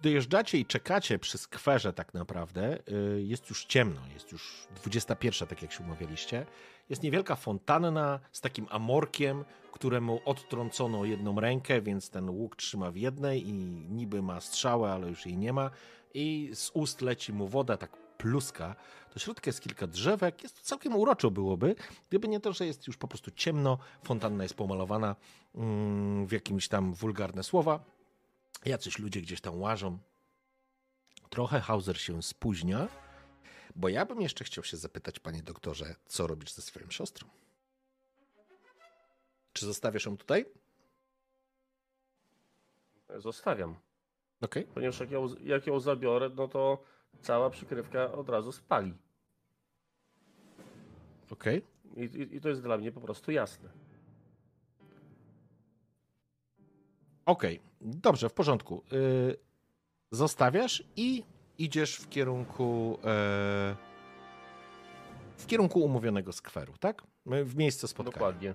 dojeżdżacie 0.03 0.59
i 0.59 0.67
czekacie 0.67 1.19
przy 1.19 1.39
skwerze 1.39 1.93
tak 1.93 2.15
naprawdę. 2.15 2.79
y, 2.89 3.23
Jest 3.23 3.51
już 3.51 3.65
ciemno, 3.65 4.01
jest 4.15 4.33
już 4.33 4.67
21, 4.77 5.49
tak 5.49 5.63
jak 5.63 5.73
się 5.73 5.85
umawialiście. 5.85 6.47
Jest 6.89 7.03
niewielka 7.03 7.37
fontanna 7.37 8.21
z 8.33 8.41
takim 8.41 8.67
amorkiem, 8.71 9.45
któremu 9.73 10.21
odtrącono 10.25 11.05
jedną 11.05 11.41
rękę, 11.41 11.81
więc 11.83 12.11
ten 12.11 12.31
łuk 12.31 12.57
trzyma 12.57 12.91
w 12.91 12.97
jednej 12.97 13.49
i 13.49 13.53
niby 13.89 14.23
ma 14.23 14.41
strzałę, 14.41 14.93
ale 14.93 15.09
już 15.09 15.27
jej 15.27 15.37
nie 15.37 15.53
ma. 15.53 15.71
I 16.15 16.51
z 16.55 16.71
ust 16.75 17.01
leci 17.03 17.33
mu 17.33 17.49
woda, 17.49 17.77
tak 17.77 17.97
pluska. 18.19 18.75
Do 19.15 19.21
środka 19.21 19.49
jest 19.49 19.61
kilka 19.61 19.87
drzewek. 19.87 20.43
Jest 20.43 20.57
to 20.57 20.63
całkiem 20.63 20.97
uroczo 20.97 21.31
byłoby, 21.31 21.75
gdyby 22.09 22.29
nie 22.29 22.41
to, 22.41 22.53
że 22.53 22.67
jest 22.67 22.87
już 22.87 22.97
po 22.97 23.09
prostu 23.09 23.31
ciemno. 23.31 23.79
Fontanna 24.05 24.43
jest 24.43 24.55
pomalowana 24.55 25.17
mm, 25.55 26.27
w 26.27 26.33
jakimś 26.33 26.69
tam 26.69 26.95
wulgarne 26.95 27.43
słowa. 27.43 27.81
Jacyś 28.65 28.99
ludzie 28.99 29.21
gdzieś 29.21 29.41
tam 29.41 29.61
łażą. 29.61 29.99
Trochę 31.31 31.61
Hauser 31.61 32.01
się 32.01 32.23
spóźnia, 32.23 32.89
bo 33.77 33.89
ja 33.89 34.07
bym 34.07 34.21
jeszcze 34.21 34.45
chciał 34.45 34.65
się 34.65 34.77
zapytać, 34.77 35.19
panie 35.19 35.43
doktorze, 35.43 35.95
co 36.07 36.27
robisz 36.27 36.53
ze 36.53 36.63
swoją 36.63 36.91
siostrą? 36.91 37.29
Czy 39.53 39.67
zostawiasz 39.67 40.05
ją 40.07 40.17
tutaj? 40.17 40.47
Zostawiam. 43.17 43.77
Okej. 44.41 44.65
Ponieważ 44.65 45.01
jak 45.01 45.11
ją, 45.11 45.29
jak 45.43 45.67
ją 45.67 45.81
zabiorę, 45.81 46.29
no 46.29 46.49
to 46.49 46.83
cała 47.23 47.51
przykrywka 47.51 48.13
od 48.13 48.29
razu 48.29 48.53
spali. 48.53 48.95
Okej. 51.31 51.63
I, 51.97 52.01
i, 52.01 52.37
I 52.37 52.41
to 52.41 52.49
jest 52.49 52.63
dla 52.63 52.79
mnie 52.79 52.93
po 52.93 53.01
prostu 53.01 53.33
jasne. 53.33 53.69
Okej. 57.31 57.61
Dobrze, 57.81 58.29
w 58.29 58.33
porządku. 58.33 58.83
Y, 58.93 59.37
zostawiasz 60.11 60.85
i 60.97 61.25
idziesz 61.59 61.97
w 61.97 62.09
kierunku 62.09 62.99
e, 63.05 63.77
w 65.37 65.47
kierunku 65.47 65.81
umówionego 65.81 66.33
skweru, 66.33 66.73
tak? 66.81 67.03
W 67.27 67.57
miejsce 67.57 67.89
spotkania. 67.89 68.13
Dokładnie. 68.13 68.55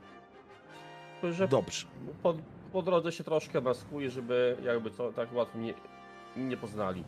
Że 1.32 1.48
Dobrze. 1.48 1.88
po, 2.24 2.36
po 2.74 2.82
drodze 2.82 3.12
się 3.12 3.24
troszkę 3.24 3.62
maskuję, 3.62 4.12
żeby 4.12 4.58
jakby 4.64 4.92
to 4.92 5.14
tak 5.14 5.34
łatwo 5.34 5.58
mnie 5.58 5.74
nie 6.38 6.58
poznali. 6.58 7.04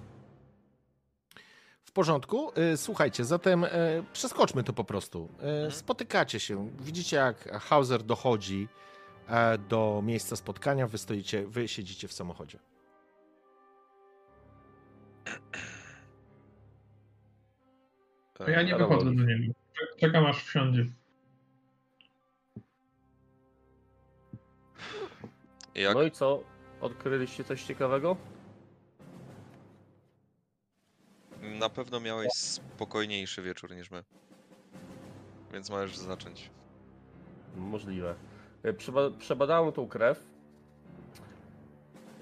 W 1.84 1.92
porządku. 1.92 2.52
Y, 2.74 2.78
Słuchajcie, 2.78 3.26
zatem 3.26 3.64
e, 3.64 3.70
przeskoczmy 4.14 4.64
to 4.64 4.74
po 4.74 4.84
prostu. 4.84 5.30
Mhm. 5.34 5.72
Spotykacie 5.72 6.40
się. 6.40 6.72
Widzicie, 6.80 7.18
jak 7.18 7.52
Hauser 7.62 8.04
dochodzi 8.04 8.68
do 9.70 10.02
miejsca 10.06 10.36
spotkania. 10.36 10.88
Wy 10.88 10.98
stoicie, 10.98 11.48
wy 11.48 11.68
siedzicie 11.68 12.08
w 12.08 12.14
samochodzie. 12.14 12.60
To 18.34 18.50
ja 18.50 18.62
nie 18.62 18.76
wychodzę 18.76 19.06
do 19.06 19.12
niego. 19.24 19.54
Czekam 20.00 20.26
aż 20.26 20.44
wsiądzie. 20.44 20.86
Jak 25.76 25.96
No 25.96 26.04
i 26.04 26.12
co? 26.12 26.44
Odkryliście 26.82 27.44
coś 27.44 27.64
ciekawego? 27.64 28.18
na 31.42 31.70
pewno 31.70 32.00
miałeś 32.00 32.34
spokojniejszy 32.34 33.42
wieczór 33.42 33.76
niż 33.76 33.92
my. 33.92 34.04
Więc 35.54 35.70
możesz 35.70 35.98
zacząć. 35.98 36.50
Możliwe. 37.56 38.16
E, 38.64 38.74
Przeba 38.74 39.10
przebadałem 39.12 39.72
tą 39.72 39.88
krew 39.88 40.24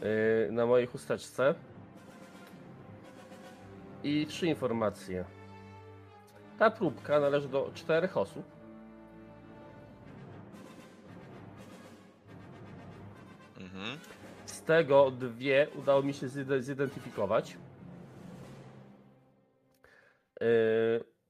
e, 0.02 0.52
na 0.52 0.66
mojej 0.66 0.88
chusteczce 0.88 1.56
i 4.04 4.26
trzy 4.28 4.48
informacje. 4.48 5.26
Ta 6.60 6.72
próbka 6.72 7.20
należy 7.20 7.50
do 7.50 7.72
czterech 7.74 8.18
osób. 8.18 8.44
Mhm. 13.60 14.00
Z 14.46 14.62
tego 14.62 15.12
dwie 15.12 15.68
udało 15.76 16.04
mi 16.04 16.14
się 16.14 16.28
zide- 16.28 16.62
zidentyfikować. 16.62 17.58
Yy, 20.42 20.48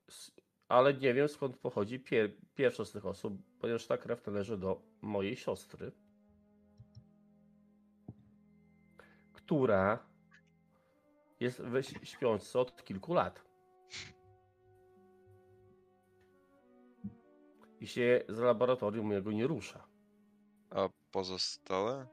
s- 0.10 0.32
ale 0.68 0.94
nie 0.94 1.14
wiem 1.14 1.28
skąd 1.30 1.58
pochodzi 1.58 2.00
pier 2.00 2.32
pierwsza 2.56 2.86
z 2.86 2.92
tych 2.92 3.06
osób, 3.06 3.34
ponieważ 3.60 3.88
ta 3.88 3.98
krew 3.98 4.28
należy 4.28 4.58
do 4.58 4.82
mojej 5.06 5.36
siostry, 5.36 5.92
która 9.34 10.00
jest 11.40 11.62
we 11.62 11.80
ś- 11.80 12.10
śpiączce 12.10 12.60
od 12.60 12.84
kilku 12.84 13.14
lat. 13.14 13.46
I 17.80 17.88
się 17.88 18.24
z 18.30 18.40
laboratorium 18.40 19.12
jego 19.12 19.32
nie 19.32 19.48
rusza. 19.48 19.88
A 20.70 20.90
pozostałe? 21.12 22.08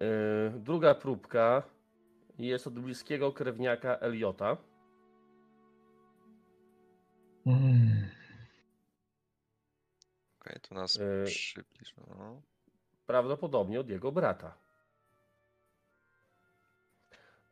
Yy, 0.00 0.60
Druga 0.60 0.94
próbka 0.94 1.62
jest 2.38 2.66
od 2.66 2.78
bliskiego 2.78 3.32
krewniaka 3.32 3.96
Eliota. 3.98 4.56
Mm. 7.46 8.21
Okej, 10.42 10.60
to 10.60 10.74
nas 10.74 10.94
Yy. 10.94 11.24
przybliż. 11.26 11.94
No. 12.08 12.42
prawdopodobnie 13.06 13.80
od 13.80 13.88
jego 13.88 14.12
brata. 14.12 14.58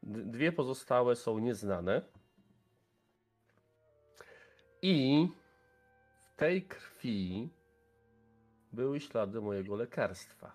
Dwie 0.03 0.53
pozostałe 0.53 1.17
są 1.17 1.39
nieznane. 1.39 2.03
I 4.83 5.29
w 6.25 6.37
tej 6.37 6.67
krwi 6.67 7.51
były 8.73 9.01
ślady 9.01 9.41
mojego 9.41 9.77
lekarstwa, 9.77 10.53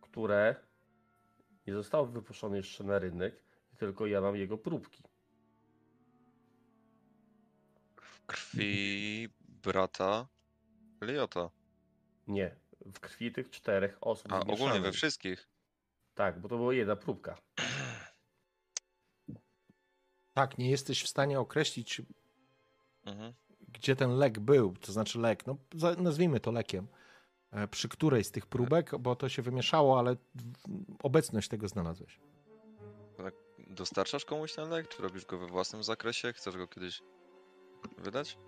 które 0.00 0.56
nie 1.66 1.74
zostało 1.74 2.06
wypuszczone 2.06 2.56
jeszcze 2.56 2.84
na 2.84 2.98
rynek, 2.98 3.42
tylko 3.78 4.06
ja 4.06 4.20
mam 4.20 4.36
jego 4.36 4.58
próbki. 4.58 5.02
W 7.96 8.26
krwi 8.26 9.28
brata 9.62 10.26
Eliota. 11.00 11.50
Nie, 12.26 12.56
w 12.80 13.00
krwi 13.00 13.32
tych 13.32 13.50
czterech 13.50 13.98
osób. 14.00 14.32
A 14.32 14.40
ogólnie 14.40 14.80
we 14.80 14.92
wszystkich. 14.92 15.48
Tak, 16.14 16.40
bo 16.40 16.48
to 16.48 16.56
była 16.56 16.74
jedna 16.74 16.96
próbka. 16.96 17.36
Tak, 20.34 20.58
nie 20.58 20.70
jesteś 20.70 21.02
w 21.02 21.08
stanie 21.08 21.40
określić, 21.40 22.02
Mhm. 23.04 23.32
gdzie 23.68 23.96
ten 23.96 24.10
lek 24.16 24.38
był, 24.38 24.74
to 24.80 24.92
znaczy 24.92 25.18
lek, 25.18 25.46
no 25.46 25.56
nazwijmy 25.98 26.40
to 26.40 26.52
lekiem, 26.52 26.86
e, 27.50 27.68
przy 27.68 27.88
której 27.88 28.24
z 28.24 28.30
tych 28.30 28.46
próbek, 28.46 28.98
bo 28.98 29.16
to 29.16 29.28
się 29.28 29.42
wymieszało, 29.42 29.98
ale 29.98 30.16
obecność 31.02 31.48
tego 31.48 31.68
znalazłeś. 31.68 32.20
Dostarczasz 33.58 34.24
komuś 34.24 34.52
ten 34.54 34.68
lek? 34.70 34.88
Czy 34.88 35.02
robisz 35.02 35.26
go 35.26 35.38
we 35.38 35.46
własnym 35.46 35.82
zakresie? 35.82 36.32
Chcesz 36.32 36.56
go 36.56 36.68
kiedyś 36.68 37.02
wydać? 37.98 38.38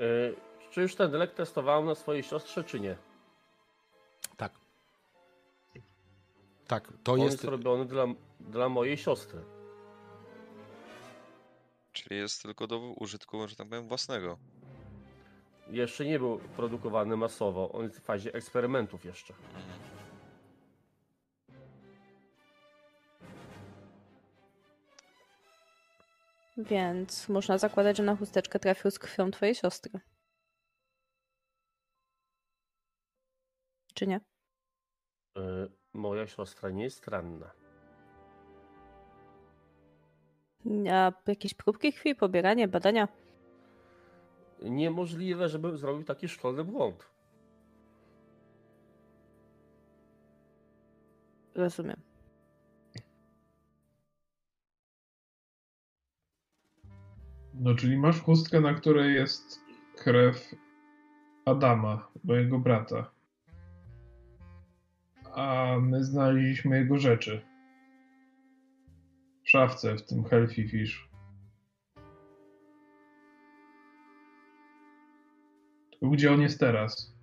Y, 0.00 0.36
czy 0.70 0.82
już 0.82 0.94
ten 0.94 1.12
lek 1.12 1.34
testowałem 1.34 1.86
na 1.86 1.94
swojej 1.94 2.22
siostrze, 2.22 2.64
czy 2.64 2.80
nie? 2.80 2.96
Tak. 4.36 4.52
Tak, 6.66 6.92
to 7.04 7.12
On 7.12 7.20
jest. 7.20 7.32
jest 7.32 7.44
robiony 7.44 7.86
dla, 7.86 8.06
dla 8.40 8.68
mojej 8.68 8.96
siostry. 8.96 9.40
Czyli 11.92 12.16
jest 12.16 12.42
tylko 12.42 12.66
do 12.66 12.78
użytku, 12.78 13.48
że 13.48 13.56
tak 13.56 13.68
powiem, 13.68 13.88
własnego. 13.88 14.38
Jeszcze 15.70 16.04
nie 16.04 16.18
był 16.18 16.38
produkowany 16.38 17.16
masowo. 17.16 17.72
On 17.72 17.82
jest 17.82 18.00
w 18.00 18.02
fazie 18.02 18.34
eksperymentów 18.34 19.04
jeszcze. 19.04 19.34
Mhm. 19.34 19.97
Więc 26.58 27.28
można 27.28 27.58
zakładać, 27.58 27.96
że 27.96 28.02
na 28.02 28.16
chusteczkę 28.16 28.58
trafił 28.58 28.90
z 28.90 28.98
krwią 28.98 29.30
twojej 29.30 29.54
siostry. 29.54 30.00
Czy 33.94 34.06
nie? 34.06 34.20
Y, 35.38 35.40
moja 35.92 36.26
siostra 36.26 36.70
nie 36.70 36.84
jest 36.84 37.08
ranna. 37.08 37.50
A 40.92 41.12
jakieś 41.26 41.54
próbki 41.54 41.92
krwi, 41.92 42.14
pobieranie, 42.14 42.68
badania? 42.68 43.08
Niemożliwe, 44.62 45.48
żebym 45.48 45.76
zrobił 45.76 46.04
taki 46.04 46.28
szkolny 46.28 46.64
błąd. 46.64 47.10
Rozumiem. 51.54 52.07
No, 57.60 57.74
czyli 57.74 57.96
masz 57.98 58.22
chustkę, 58.22 58.60
na 58.60 58.74
której 58.74 59.14
jest 59.14 59.60
krew 59.96 60.54
Adama, 61.44 62.08
mojego 62.24 62.58
brata. 62.58 63.10
A 65.34 65.76
my 65.80 66.04
znaleźliśmy 66.04 66.78
jego 66.78 66.98
rzeczy. 66.98 67.46
W 69.44 69.50
szafce, 69.50 69.96
w 69.96 70.06
tym 70.06 70.24
Healthy 70.24 70.68
Fish. 70.68 71.08
Gdzie 76.02 76.32
on 76.32 76.40
jest 76.40 76.60
teraz? 76.60 77.14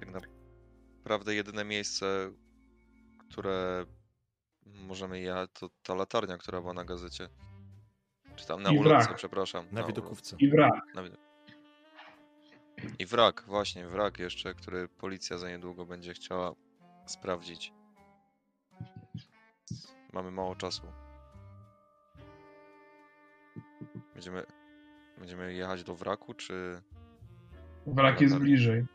Tak 0.00 0.28
naprawdę 0.98 1.34
jedyne 1.34 1.64
miejsce, 1.64 2.32
które 3.18 3.86
możemy 4.82 5.20
jechać, 5.20 5.50
to 5.52 5.68
ta 5.82 5.94
latarnia, 5.94 6.38
która 6.38 6.60
była 6.60 6.72
na 6.72 6.84
gazecie. 6.84 7.28
Czy 8.36 8.46
tam 8.46 8.62
na 8.62 8.70
I 8.72 8.78
ulotce, 8.78 9.04
wrak. 9.06 9.16
przepraszam. 9.16 9.66
Na 9.72 9.80
ul- 9.82 9.86
widokówce. 9.86 10.36
I 10.38 10.48
wrak. 10.50 10.94
na 10.94 11.02
wid- 11.02 11.16
I 12.98 13.06
wrak, 13.06 13.44
właśnie, 13.46 13.86
wrak 13.86 14.18
jeszcze, 14.18 14.54
który 14.54 14.88
policja 14.88 15.38
za 15.38 15.48
niedługo 15.48 15.86
będzie 15.86 16.14
chciała 16.14 16.52
sprawdzić. 17.06 17.72
Mamy 20.12 20.30
mało 20.30 20.54
czasu. 20.56 20.82
Będziemy, 24.14 24.46
będziemy 25.18 25.54
jechać 25.54 25.84
do 25.84 25.94
wraku, 25.94 26.34
czy... 26.34 26.82
Wrak 27.86 28.20
jest 28.20 28.38
bliżej. 28.38 28.86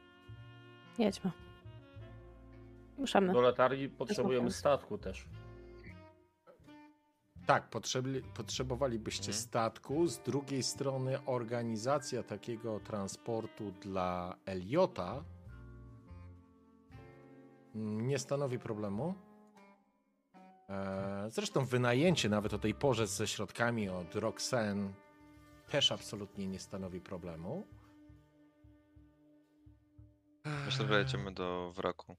Jedźmy. 0.97 1.31
Ruszamy. 2.97 3.33
Do 3.33 3.41
latarni 3.41 3.89
potrzebujemy 3.89 4.51
statku 4.51 4.97
też. 4.97 5.25
Tak, 7.47 7.69
potrzebli, 7.69 8.21
potrzebowalibyście 8.23 9.27
Mhm. 9.31 9.37
statku. 9.43 10.07
Z 10.07 10.19
drugiej 10.19 10.63
strony, 10.63 11.25
organizacja 11.25 12.23
takiego 12.23 12.79
transportu 12.79 13.71
dla 13.71 14.35
Eliota 14.45 15.23
nie 17.75 18.19
stanowi 18.19 18.59
problemu. 18.59 19.13
E, 20.69 21.27
Zresztą 21.31 21.65
wynajęcie 21.65 22.29
nawet 22.29 22.53
o 22.53 22.59
tej 22.59 22.73
porze 22.73 23.07
ze 23.07 23.27
środkami 23.27 23.89
od 23.89 24.15
Roxen 24.15 24.93
też 25.69 25.91
absolutnie 25.91 26.47
nie 26.47 26.59
stanowi 26.59 27.01
problemu. 27.01 27.67
Myślę, 30.65 30.87
że 30.87 30.99
jedziemy 30.99 31.31
do 31.31 31.71
wraku. 31.75 32.15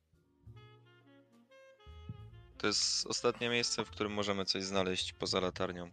To 2.59 2.67
jest 2.67 3.07
ostatnie 3.07 3.49
miejsce, 3.49 3.85
w 3.85 3.91
którym 3.91 4.12
możemy 4.12 4.45
coś 4.45 4.65
znaleźć 4.65 5.12
poza 5.12 5.41
latarnią. 5.41 5.91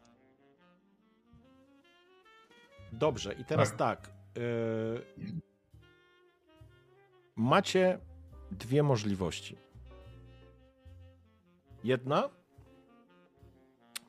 Dobrze, 2.92 3.34
i 3.34 3.45
teraz 3.45 3.69
Tak. 3.69 3.77
tak. 3.77 4.10
y, 4.38 5.32
macie 7.35 8.00
dwie 8.52 8.84
możliwości. 8.84 9.58
Jedna 11.84 12.30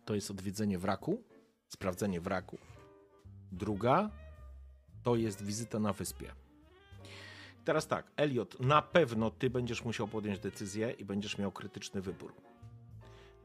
to 0.05 0.15
jest 0.15 0.31
odwiedzenie 0.31 0.79
wraku, 0.79 1.23
sprawdzenie 1.69 2.21
wraku. 2.21 2.59
Druga 3.53 4.11
to 5.03 5.17
jest 5.17 5.43
wizyta 5.45 5.79
na 5.79 5.93
wyspie. 5.93 6.33
Teraz 7.67 7.87
tak, 7.87 8.13
Elliot, 8.17 8.61
na 8.61 8.83
pewno 8.83 9.31
ty 9.31 9.51
będziesz 9.51 9.85
musiał 9.85 10.09
podjąć 10.09 10.39
decyzję 10.39 10.91
i 10.91 11.05
będziesz 11.05 11.39
miał 11.39 11.53
krytyczny 11.53 12.01
wybór. 12.01 12.33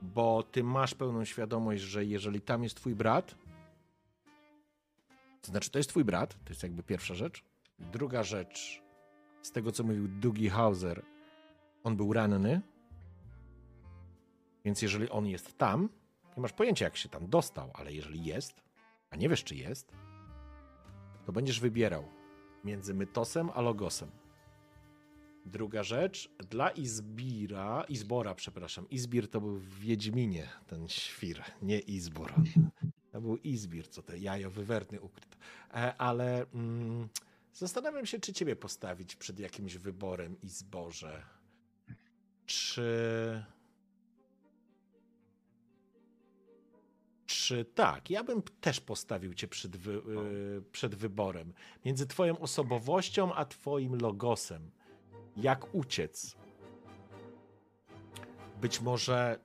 Bo 0.02 0.44
ty 0.44 0.64
masz 0.64 0.94
pełną 0.96 1.26
świadomość, 1.26 1.82
że 1.82 2.06
jeżeli 2.06 2.42
tam 2.42 2.64
jest 2.64 2.76
twój 2.76 2.96
brat, 2.96 3.36
to 5.42 5.52
znaczy, 5.52 5.72
to 5.72 5.80
jest 5.80 5.90
twój 5.90 6.04
brat, 6.04 6.34
to 6.46 6.50
jest 6.50 6.64
jakby 6.64 6.84
pierwsza 6.84 7.16
rzecz. 7.16 7.44
Druga 7.80 8.24
rzecz, 8.24 8.82
z 9.42 9.52
tego 9.52 9.72
co 9.72 9.84
mówił 9.84 10.08
Dougie 10.08 10.50
Hauser, 10.50 11.06
on 11.84 11.96
był 11.96 12.14
ranny, 12.14 12.62
więc 14.66 14.82
jeżeli 14.82 15.10
on 15.10 15.28
jest 15.28 15.58
tam, 15.58 15.90
nie 16.38 16.42
masz 16.42 16.54
pojęcia 16.54 16.86
jak 16.86 16.98
się 16.98 17.10
tam 17.10 17.28
dostał, 17.28 17.72
ale 17.74 17.94
jeżeli 17.94 18.26
jest, 18.26 18.64
a 19.10 19.16
nie 19.16 19.30
wiesz 19.30 19.44
czy 19.44 19.56
jest, 19.56 19.92
to 21.26 21.32
będziesz 21.32 21.60
wybierał 21.60 22.21
między 22.64 22.94
Mytosem 22.94 23.50
a 23.54 23.62
Logosem. 23.62 24.12
Druga 25.46 25.84
rzecz, 25.84 26.30
dla 26.50 26.70
Izbira, 26.70 27.84
Izbora, 27.90 28.36
przepraszam, 28.36 28.90
Izbir 28.90 29.28
to 29.30 29.42
był 29.42 29.56
w 29.56 29.80
Wiedźminie, 29.80 30.50
ten 30.68 30.88
świr, 30.88 31.44
nie 31.62 31.80
Izbor. 31.80 32.34
To 33.12 33.22
był 33.22 33.38
Izbir, 33.38 33.88
co 33.88 34.02
te 34.02 34.20
jajo 34.20 34.50
wywerny 34.50 35.02
ukryto. 35.02 35.38
E, 35.74 35.96
ale 35.98 36.46
mm, 36.54 37.08
zastanawiam 37.54 38.06
się, 38.06 38.20
czy 38.20 38.34
ciebie 38.34 38.56
postawić 38.56 39.16
przed 39.16 39.40
jakimś 39.40 39.78
wyborem, 39.78 40.42
Izborze. 40.42 41.24
Czy... 42.46 43.44
Czy 47.42 47.66
tak? 47.66 48.10
Ja 48.10 48.24
bym 48.24 48.42
też 48.42 48.82
postawił 48.82 49.34
cię 49.34 49.48
przed, 49.48 49.78
wy, 49.78 49.92
y, 49.92 50.62
przed 50.72 50.96
wyborem. 50.96 51.54
Między 51.86 52.08
twoją 52.08 52.40
osobowością 52.40 53.34
a 53.34 53.46
twoim 53.46 53.96
logosem. 53.96 54.72
Jak 55.38 55.76
uciec? 55.76 56.36
Być 58.62 58.82
może 58.82 59.40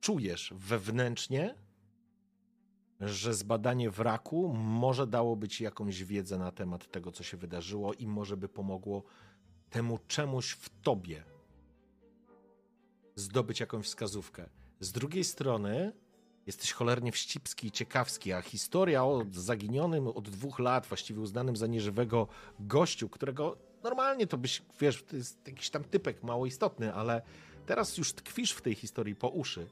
czujesz 0.00 0.54
wewnętrznie, 0.56 1.54
że 3.00 3.34
zbadanie 3.34 3.90
wraku 3.90 4.52
może 4.54 5.06
dałoby 5.06 5.48
ci 5.48 5.64
jakąś 5.64 6.04
wiedzę 6.04 6.38
na 6.38 6.52
temat 6.52 6.90
tego, 6.90 7.12
co 7.12 7.22
się 7.22 7.36
wydarzyło 7.36 7.94
i 7.94 8.06
może 8.06 8.36
by 8.36 8.48
pomogło 8.48 9.02
temu 9.70 9.98
czemuś 10.08 10.50
w 10.52 10.80
tobie 10.82 11.24
zdobyć 13.14 13.60
jakąś 13.60 13.86
wskazówkę. 13.86 14.48
Z 14.80 14.92
drugiej 14.92 15.24
strony 15.24 15.92
jesteś 16.46 16.72
cholernie 16.72 17.12
wścibski 17.12 17.66
i 17.66 17.70
ciekawski, 17.70 18.32
a 18.32 18.42
historia 18.42 19.04
o 19.04 19.24
zaginionym 19.32 20.08
od 20.08 20.28
dwóch 20.28 20.58
lat, 20.58 20.86
właściwie 20.86 21.20
uznanym 21.20 21.56
za 21.56 21.66
nieżywego 21.66 22.28
gościu, 22.60 23.08
którego 23.08 23.56
normalnie 23.82 24.26
to 24.26 24.38
byś, 24.38 24.62
wiesz, 24.80 25.02
to 25.02 25.16
jest 25.16 25.46
jakiś 25.46 25.70
tam 25.70 25.84
typek 25.84 26.22
mało 26.22 26.46
istotny, 26.46 26.94
ale 26.94 27.22
teraz 27.66 27.98
już 27.98 28.12
tkwisz 28.12 28.52
w 28.52 28.62
tej 28.62 28.74
historii 28.74 29.14
po 29.14 29.28
uszy, 29.28 29.66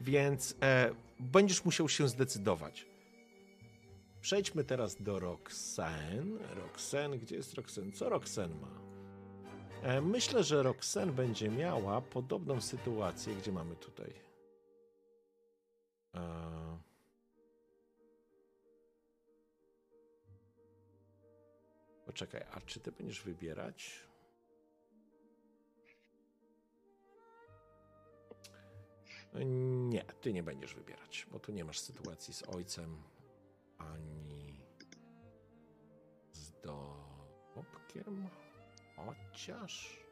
więc 0.00 0.56
e, 0.62 0.90
będziesz 1.20 1.64
musiał 1.64 1.88
się 1.88 2.08
zdecydować. 2.08 2.86
Przejdźmy 4.20 4.64
teraz 4.64 5.02
do 5.02 5.18
Roxen. 5.18 6.38
Roxen, 6.54 7.18
gdzie 7.18 7.36
jest 7.36 7.54
Roxen? 7.54 7.92
Co 7.92 8.08
Roxen 8.08 8.60
ma? 8.60 8.86
E, 9.82 10.00
myślę, 10.00 10.44
że 10.44 10.62
Roxen 10.62 11.12
będzie 11.12 11.48
miała 11.48 12.00
podobną 12.00 12.60
sytuację, 12.60 13.34
gdzie 13.34 13.52
mamy 13.52 13.76
tutaj. 13.76 14.25
E... 16.16 16.78
Poczekaj, 22.06 22.44
a 22.52 22.60
czy 22.60 22.80
ty 22.80 22.92
będziesz 22.92 23.22
wybierać? 23.22 24.06
Nie, 29.88 30.04
ty 30.04 30.32
nie 30.32 30.42
będziesz 30.42 30.74
wybierać, 30.74 31.26
bo 31.32 31.38
tu 31.38 31.52
nie 31.52 31.64
masz 31.64 31.78
sytuacji 31.78 32.34
z 32.34 32.42
ojcem 32.42 33.02
ani 33.78 34.60
dorobkiem. 36.62 38.28
Chociaż. 38.96 40.05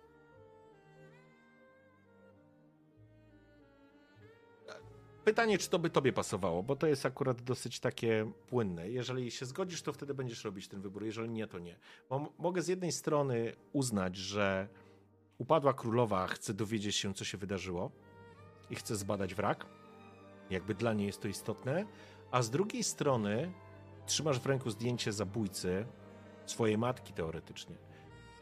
Pytanie, 5.24 5.58
czy 5.58 5.70
to 5.70 5.78
by 5.78 5.90
tobie 5.90 6.12
pasowało, 6.12 6.62
bo 6.62 6.76
to 6.76 6.86
jest 6.86 7.06
akurat 7.06 7.42
dosyć 7.42 7.80
takie 7.80 8.32
płynne. 8.46 8.90
Jeżeli 8.90 9.30
się 9.30 9.46
zgodzisz, 9.46 9.82
to 9.82 9.92
wtedy 9.92 10.14
będziesz 10.14 10.44
robić 10.44 10.68
ten 10.68 10.80
wybór, 10.80 11.04
jeżeli 11.04 11.28
nie, 11.28 11.46
to 11.46 11.58
nie. 11.58 11.78
Bo 12.10 12.32
mogę 12.38 12.62
z 12.62 12.68
jednej 12.68 12.92
strony 12.92 13.52
uznać, 13.72 14.16
że 14.16 14.68
upadła 15.38 15.74
królowa 15.74 16.26
chce 16.26 16.54
dowiedzieć 16.54 16.96
się, 16.96 17.14
co 17.14 17.24
się 17.24 17.38
wydarzyło 17.38 17.90
i 18.70 18.74
chce 18.74 18.96
zbadać 18.96 19.34
wrak. 19.34 19.66
Jakby 20.50 20.74
dla 20.74 20.92
niej 20.92 21.06
jest 21.06 21.20
to 21.20 21.28
istotne. 21.28 21.86
A 22.30 22.42
z 22.42 22.50
drugiej 22.50 22.84
strony 22.84 23.52
trzymasz 24.06 24.40
w 24.40 24.46
ręku 24.46 24.70
zdjęcie 24.70 25.12
zabójcy 25.12 25.86
swojej 26.46 26.78
matki 26.78 27.12
teoretycznie. 27.12 27.76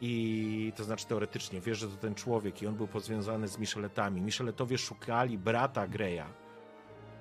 I 0.01 0.73
to 0.75 0.83
znaczy 0.83 1.07
teoretycznie, 1.07 1.61
wiesz, 1.61 1.77
że 1.77 1.87
to 1.87 1.97
ten 1.97 2.15
człowiek 2.15 2.61
i 2.61 2.67
on 2.67 2.75
był 2.75 2.87
pozwiązany 2.87 3.47
z 3.47 3.57
Micheletami. 3.57 4.21
Micheletowie 4.21 4.77
szukali 4.77 5.37
brata 5.37 5.87
Greya 5.87 6.42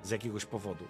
z 0.02 0.10
jakiegoś 0.10 0.44
powodu. 0.44 0.84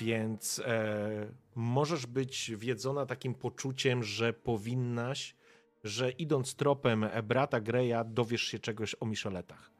Więc 0.00 0.62
e, 0.64 1.26
możesz 1.54 2.06
być 2.06 2.52
wiedzona 2.56 3.06
takim 3.06 3.34
poczuciem, 3.34 4.02
że 4.02 4.32
powinnaś, 4.32 5.36
że 5.84 6.10
idąc 6.10 6.54
tropem 6.54 7.06
brata 7.22 7.60
Greya 7.60 8.04
dowiesz 8.06 8.42
się 8.42 8.58
czegoś 8.58 8.96
o 9.00 9.06
Micheletach. 9.06 9.70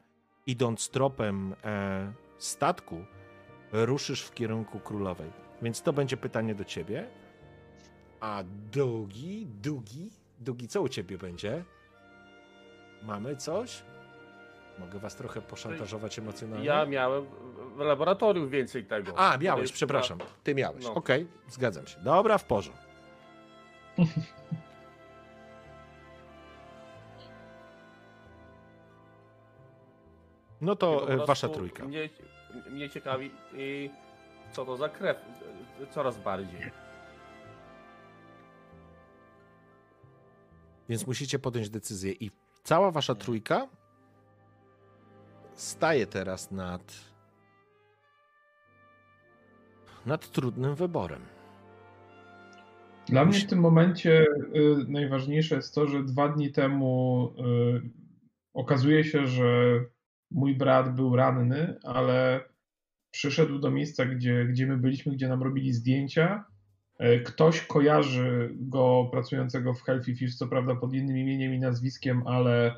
Idąc 0.46 0.88
tropem 0.88 1.54
e, 1.64 2.12
statku, 2.38 3.04
ruszysz 3.72 4.22
w 4.22 4.34
kierunku 4.34 4.80
królowej. 4.80 5.30
Więc 5.62 5.82
to 5.82 5.92
będzie 5.92 6.16
pytanie 6.16 6.54
do 6.54 6.64
ciebie. 6.64 7.08
A 8.20 8.42
Dugi, 8.72 9.46
Dugi, 9.46 10.10
Dugi, 10.40 10.68
co 10.68 10.82
u 10.82 10.88
ciebie 10.88 11.18
będzie? 11.18 11.64
Mamy 13.02 13.36
coś? 13.36 13.82
Mogę 14.78 14.98
was 14.98 15.16
trochę 15.16 15.40
poszantażować 15.40 16.18
emocjonalnie? 16.18 16.66
Ja 16.66 16.86
miałem 16.86 17.26
w 17.76 17.78
laboratorium 17.78 18.48
więcej 18.48 18.84
tego. 18.84 19.18
A, 19.18 19.36
miałeś, 19.36 19.62
jest 19.62 19.72
przepraszam. 19.72 20.18
Ty 20.42 20.54
miałeś. 20.54 20.84
No. 20.84 20.94
Okej, 20.94 21.26
zgadzam 21.48 21.86
się. 21.86 22.00
Dobra, 22.00 22.38
w 22.38 22.44
porządku. 22.44 22.82
No 30.62 30.76
to 30.76 31.10
e, 31.12 31.26
wasza 31.26 31.48
trójka. 31.48 31.84
Mnie, 31.84 32.08
mnie 32.70 32.90
ciekawi, 32.90 33.30
i 33.54 33.90
co 34.52 34.64
to 34.64 34.76
za 34.76 34.88
krew 34.88 35.16
e, 35.82 35.86
coraz 35.86 36.18
bardziej. 36.18 36.60
Więc 40.88 41.06
musicie 41.06 41.38
podjąć 41.38 41.70
decyzję 41.70 42.12
i 42.12 42.30
cała 42.62 42.90
wasza 42.90 43.14
trójka 43.14 43.68
staje 45.54 46.06
teraz 46.06 46.50
nad 46.50 47.12
nad 50.06 50.30
trudnym 50.30 50.74
wyborem. 50.74 51.22
Dla 53.08 53.24
mnie 53.24 53.38
w 53.38 53.46
tym 53.46 53.58
momencie 53.60 54.26
y, 54.56 54.76
najważniejsze 54.88 55.54
jest 55.54 55.74
to, 55.74 55.86
że 55.86 56.04
dwa 56.04 56.28
dni 56.28 56.52
temu 56.52 57.28
y, 57.38 57.90
okazuje 58.54 59.04
się, 59.04 59.26
że 59.26 59.80
mój 60.30 60.54
brat 60.54 60.94
był 60.94 61.16
ranny, 61.16 61.76
ale 61.84 62.40
przyszedł 63.10 63.58
do 63.58 63.70
miejsca, 63.70 64.04
gdzie, 64.04 64.44
gdzie 64.44 64.66
my 64.66 64.76
byliśmy, 64.76 65.12
gdzie 65.12 65.28
nam 65.28 65.42
robili 65.42 65.72
zdjęcia. 65.72 66.44
Y, 67.00 67.20
Ktoś 67.20 67.60
kojarzy 67.60 68.50
go 68.54 69.08
pracującego 69.12 69.74
w 69.74 69.82
Healthy 69.82 70.14
Fish, 70.14 70.36
co 70.36 70.46
prawda 70.46 70.74
pod 70.74 70.94
innym 70.94 71.18
imieniem 71.18 71.54
i 71.54 71.60
nazwiskiem, 71.60 72.26
ale, 72.26 72.76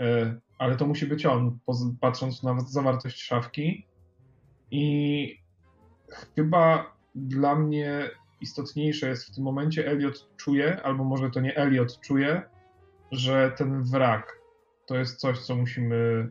y, 0.00 0.40
ale 0.58 0.76
to 0.76 0.86
musi 0.86 1.06
być 1.06 1.26
on, 1.26 1.58
patrząc 2.00 2.42
na 2.42 2.60
zawartość 2.60 3.22
szafki. 3.22 3.86
I 4.70 5.38
chyba 6.36 6.92
dla 7.14 7.54
mnie 7.54 8.10
istotniejsze 8.40 9.08
jest 9.08 9.26
w 9.26 9.34
tym 9.34 9.44
momencie, 9.44 9.88
Elliot 9.88 10.28
czuje, 10.36 10.82
albo 10.82 11.04
może 11.04 11.30
to 11.30 11.40
nie 11.40 11.56
Elliot 11.56 12.00
czuje, 12.00 12.42
że 13.12 13.52
ten 13.56 13.82
wrak 13.82 14.38
to 14.86 14.96
jest 14.96 15.20
coś, 15.20 15.38
co 15.38 15.56
musimy. 15.56 16.28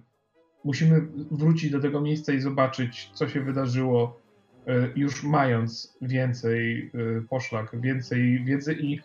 Musimy 0.63 1.07
wrócić 1.31 1.71
do 1.71 1.79
tego 1.79 2.01
miejsca 2.01 2.33
i 2.33 2.41
zobaczyć, 2.41 3.11
co 3.13 3.29
się 3.29 3.41
wydarzyło, 3.41 4.19
y, 4.67 4.91
już 4.95 5.23
mając 5.23 5.97
więcej 6.01 6.91
y, 6.95 7.23
poszlak, 7.29 7.81
więcej 7.81 8.43
wiedzy 8.45 8.73
i 8.73 9.01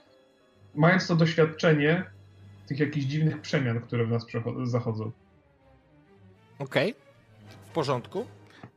mając 0.74 1.06
to 1.06 1.16
doświadczenie 1.16 2.04
tych 2.66 2.78
jakichś 2.80 3.06
dziwnych 3.06 3.40
przemian, 3.40 3.80
które 3.80 4.06
w 4.06 4.10
nas 4.10 4.26
zachodzą. 4.64 5.12
Okej, 6.58 6.94
w 7.66 7.70
porządku. 7.74 8.26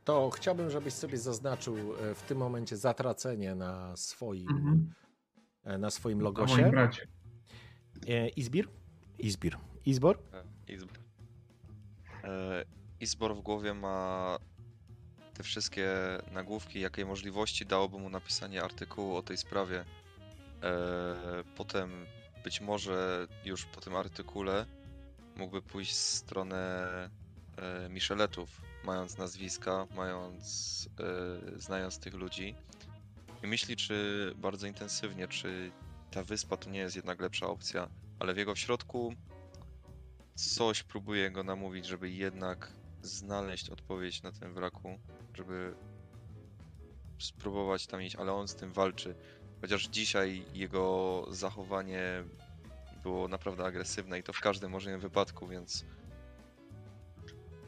To 0.04 0.30
chciałbym, 0.30 0.70
żebyś 0.70 0.94
sobie 0.94 1.18
zaznaczył 1.18 1.76
e, 1.76 2.14
w 2.14 2.22
tym 2.22 2.38
momencie 2.38 2.76
zatracenie 2.76 3.54
na 3.54 3.96
swoim, 3.96 4.48
Mhm. 4.48 4.94
e, 5.64 5.78
na 5.78 5.90
swoim 5.90 6.20
logosie. 6.20 6.56
moim 6.56 6.70
bracie. 6.70 7.06
E, 8.08 8.28
Izbir? 8.28 8.68
Izbir. 9.18 9.56
Izbor? 9.86 10.18
Izbor. 10.68 10.98
Izbor 13.00 13.36
w 13.36 13.40
głowie 13.40 13.74
ma 13.74 14.38
te 15.34 15.42
wszystkie 15.42 15.88
nagłówki, 16.32 16.80
jakie 16.80 17.04
możliwości 17.06 17.66
dałoby 17.66 17.98
mu 17.98 18.10
napisanie 18.10 18.62
artykułu 18.62 19.16
o 19.16 19.22
tej 19.22 19.36
sprawie. 19.36 19.84
Potem 21.56 21.90
być 22.46 22.60
może 22.60 23.26
już 23.44 23.64
po 23.64 23.80
tym 23.80 23.96
artykule 23.96 24.66
mógłby 25.36 25.62
pójść 25.62 25.92
w 25.92 25.96
stronę 25.96 26.88
e, 27.56 27.88
Micheletów, 27.88 28.60
mając 28.84 29.18
nazwiska, 29.18 29.86
mając, 29.96 30.88
e, 31.00 31.60
znając 31.60 31.98
tych 31.98 32.14
ludzi. 32.14 32.54
I 33.44 33.46
myśli, 33.46 33.76
czy 33.76 34.32
bardzo 34.36 34.66
intensywnie, 34.66 35.28
czy 35.28 35.72
ta 36.10 36.22
wyspa 36.22 36.56
to 36.56 36.70
nie 36.70 36.78
jest 36.78 36.96
jednak 36.96 37.20
lepsza 37.20 37.46
opcja, 37.46 37.88
ale 38.18 38.34
w 38.34 38.36
jego 38.36 38.54
środku 38.54 39.14
coś 40.34 40.82
próbuje 40.82 41.30
go 41.30 41.42
namówić, 41.42 41.86
żeby 41.86 42.10
jednak 42.10 42.72
znaleźć 43.02 43.70
odpowiedź 43.70 44.22
na 44.22 44.32
tym 44.32 44.54
wraku, 44.54 44.98
żeby 45.34 45.74
spróbować 47.18 47.86
tam 47.86 48.02
iść, 48.02 48.16
ale 48.16 48.32
on 48.32 48.48
z 48.48 48.54
tym 48.54 48.72
walczy. 48.72 49.14
Chociaż 49.66 49.88
dzisiaj 49.88 50.44
jego 50.54 51.24
zachowanie 51.30 52.24
było 53.02 53.28
naprawdę 53.28 53.64
agresywne 53.64 54.18
i 54.18 54.22
to 54.22 54.32
w 54.32 54.40
każdym 54.40 54.70
możliwym 54.70 55.00
wypadku, 55.00 55.48
więc 55.48 55.84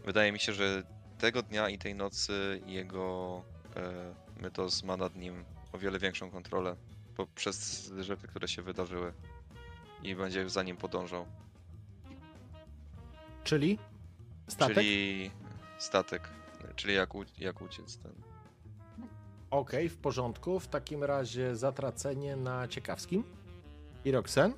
wydaje 0.05 0.33
mi 0.33 0.39
się, 0.39 0.53
że 0.53 0.83
tego 1.19 1.43
dnia 1.43 1.69
i 1.69 1.79
tej 1.79 1.95
nocy 1.95 2.61
jego 2.67 3.43
e, 3.77 4.15
Mytos 4.43 4.83
ma 4.83 4.97
nad 4.97 5.17
nim 5.17 5.45
o 5.73 5.79
wiele 5.79 5.99
większą 5.99 6.31
kontrolę 6.31 6.77
poprzez 7.17 7.91
rzeczy, 8.01 8.29
które 8.29 8.49
się 8.49 8.63
wydarzyły 8.63 9.13
i 10.03 10.15
będzie 10.15 10.51
za 10.51 10.63
nim 10.63 10.77
podążał. 10.77 11.27
Czyli? 13.45 13.79
Statek? 14.49 14.75
Czyli 14.75 15.31
statek, 15.79 16.29
czyli 16.77 16.95
jak, 16.95 17.15
u, 17.15 17.25
jak 17.39 17.63
uciec 17.63 17.99
ten. 17.99 18.28
Okej, 19.51 19.89
w 19.89 19.97
porządku. 19.97 20.61
W 20.61 20.69
takim 20.69 21.05
razie 21.05 21.57
zatracenie 21.57 22.37
na 22.37 22.69
ciekawskim. 22.69 23.25
I 24.05 24.11
Roxen? 24.11 24.53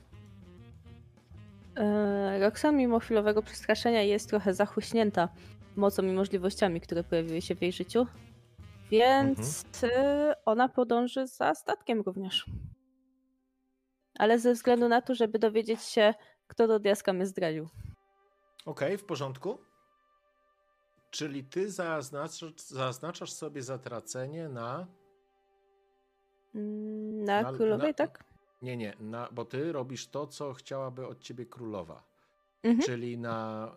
E, 1.77 2.39
Roxanne 2.41 2.79
mimo 2.79 2.99
chwilowego 2.99 3.43
przestraszenia 3.43 4.03
jest 4.03 4.29
trochę 4.29 4.55
zachuśnięta 4.55 5.29
mocą 5.77 6.03
i 6.03 6.13
możliwościami, 6.13 6.81
które 6.81 7.05
pojawiły 7.05 7.43
się 7.43 7.55
w 7.55 7.63
jej 7.63 7.73
życiu. 7.73 8.07
Więc 8.91 9.65
e, 9.85 10.35
ona 10.45 10.69
podąży 10.69 11.27
za 11.27 11.55
statkiem 11.55 12.01
również. 12.01 12.47
Ale 14.19 14.39
ze 14.39 14.55
względu 14.55 14.89
na 14.89 15.03
to, 15.03 15.15
żeby 15.15 15.39
dowiedzieć 15.39 15.83
się, 15.83 16.15
kto 16.47 16.67
do 16.67 16.79
diaska 16.79 17.13
mnie 17.13 17.27
zdradził. 17.27 17.69
Okej, 18.67 18.99
w 18.99 19.05
porządku. 19.05 19.59
Czyli 21.11 21.45
ty 21.45 21.71
zaznaczasz, 21.71 22.55
zaznaczasz 22.67 23.33
sobie 23.33 23.63
zatracenie 23.63 24.49
na. 24.49 24.87
Mm, 26.55 27.25
Na 27.25 27.43
Na- 27.43 27.53
królowej, 27.53 27.89
na- 27.89 27.95
tak? 27.95 28.25
Nie, 28.63 28.77
nie, 28.77 28.95
na, 29.01 29.29
bo 29.33 29.45
ty 29.45 29.73
robisz 29.73 30.07
to, 30.09 30.27
co 30.27 30.53
chciałaby 30.55 31.07
od 31.07 31.21
ciebie 31.21 31.47
królowa. 31.47 32.05
Mhm. 32.63 32.87
Czyli 32.87 33.19
na 33.19 33.69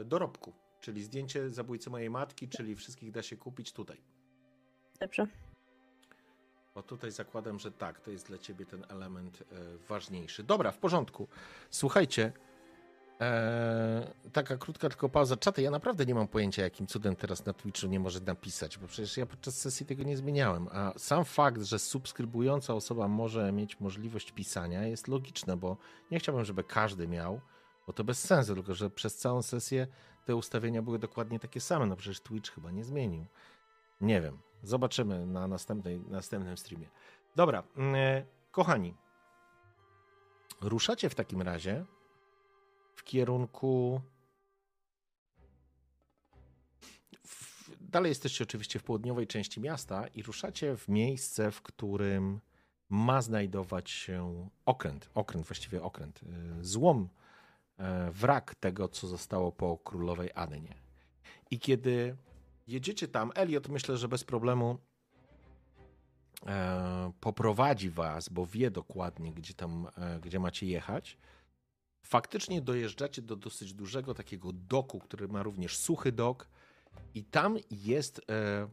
e, 0.00 0.04
dorobku. 0.04 0.52
Czyli 0.80 1.02
zdjęcie 1.02 1.50
zabójcy 1.50 1.90
mojej 1.90 2.10
matki, 2.10 2.48
czyli 2.48 2.76
wszystkich 2.76 3.10
da 3.10 3.22
się 3.22 3.36
kupić 3.36 3.72
tutaj. 3.72 4.00
Dobrze. 5.00 5.26
Bo 6.74 6.82
tutaj 6.82 7.10
zakładam, 7.10 7.58
że 7.58 7.72
tak, 7.72 8.00
to 8.00 8.10
jest 8.10 8.26
dla 8.26 8.38
ciebie 8.38 8.66
ten 8.66 8.84
element 8.88 9.42
e, 9.42 9.44
ważniejszy. 9.88 10.42
Dobra, 10.42 10.70
w 10.72 10.78
porządku. 10.78 11.28
Słuchajcie, 11.70 12.32
Eee, 13.20 14.30
taka 14.32 14.56
krótka 14.56 14.88
tylko 14.88 15.08
pauza. 15.08 15.36
Czaty, 15.36 15.62
ja 15.62 15.70
naprawdę 15.70 16.06
nie 16.06 16.14
mam 16.14 16.28
pojęcia, 16.28 16.62
jakim 16.62 16.86
cudem 16.86 17.16
teraz 17.16 17.46
na 17.46 17.52
Twitchu 17.52 17.86
nie 17.86 18.00
może 18.00 18.20
napisać, 18.20 18.78
bo 18.78 18.86
przecież 18.86 19.16
ja 19.16 19.26
podczas 19.26 19.58
sesji 19.58 19.86
tego 19.86 20.02
nie 20.02 20.16
zmieniałem. 20.16 20.68
A 20.72 20.92
sam 20.96 21.24
fakt, 21.24 21.62
że 21.62 21.78
subskrybująca 21.78 22.74
osoba 22.74 23.08
może 23.08 23.52
mieć 23.52 23.80
możliwość 23.80 24.32
pisania 24.32 24.86
jest 24.86 25.08
logiczne, 25.08 25.56
bo 25.56 25.76
nie 26.10 26.18
chciałbym, 26.18 26.44
żeby 26.44 26.64
każdy 26.64 27.08
miał, 27.08 27.40
bo 27.86 27.92
to 27.92 28.04
bez 28.04 28.24
sensu, 28.24 28.54
tylko 28.54 28.74
że 28.74 28.90
przez 28.90 29.16
całą 29.16 29.42
sesję 29.42 29.86
te 30.24 30.36
ustawienia 30.36 30.82
były 30.82 30.98
dokładnie 30.98 31.38
takie 31.40 31.60
same. 31.60 31.86
No 31.86 31.96
przecież 31.96 32.20
Twitch 32.20 32.54
chyba 32.54 32.70
nie 32.70 32.84
zmienił. 32.84 33.26
Nie 34.00 34.20
wiem. 34.20 34.38
Zobaczymy 34.62 35.26
na 35.26 35.48
następnej, 35.48 36.00
następnym 36.00 36.56
streamie. 36.56 36.88
Dobra, 37.36 37.62
mm, 37.76 38.24
kochani. 38.52 38.94
Ruszacie 40.60 41.10
w 41.10 41.14
takim 41.14 41.42
razie 41.42 41.84
w 42.98 43.04
kierunku. 43.04 44.00
Dalej 47.80 48.08
jesteście 48.08 48.44
oczywiście 48.44 48.78
w 48.78 48.82
południowej 48.82 49.26
części 49.26 49.60
miasta 49.60 50.06
i 50.06 50.22
ruszacie 50.22 50.76
w 50.76 50.88
miejsce, 50.88 51.50
w 51.50 51.62
którym 51.62 52.40
ma 52.88 53.22
znajdować 53.22 53.90
się 53.90 54.48
okręt, 54.64 55.10
okręt, 55.14 55.46
właściwie 55.46 55.82
okręt, 55.82 56.20
y, 56.22 56.64
złom, 56.64 57.08
e, 57.76 58.10
wrak 58.10 58.54
tego, 58.54 58.88
co 58.88 59.06
zostało 59.06 59.52
po 59.52 59.78
królowej 59.78 60.30
Adenie. 60.34 60.74
I 61.50 61.58
kiedy 61.58 62.16
jedziecie 62.66 63.08
tam, 63.08 63.32
Elliot 63.34 63.68
myślę, 63.68 63.96
że 63.96 64.08
bez 64.08 64.24
problemu 64.24 64.78
e, 66.46 67.12
poprowadzi 67.20 67.90
was, 67.90 68.28
bo 68.28 68.46
wie 68.46 68.70
dokładnie, 68.70 69.32
gdzie 69.32 69.54
tam, 69.54 69.88
e, 69.96 70.20
gdzie 70.20 70.38
macie 70.38 70.66
jechać 70.66 71.18
faktycznie 72.08 72.62
dojeżdżacie 72.62 73.22
do 73.22 73.36
dosyć 73.36 73.74
dużego 73.74 74.14
takiego 74.14 74.52
doku, 74.52 74.98
który 74.98 75.28
ma 75.28 75.42
również 75.42 75.76
suchy 75.76 76.12
dok 76.12 76.48
i 77.14 77.24
tam 77.24 77.56
jest 77.70 78.20
e, 78.30 78.68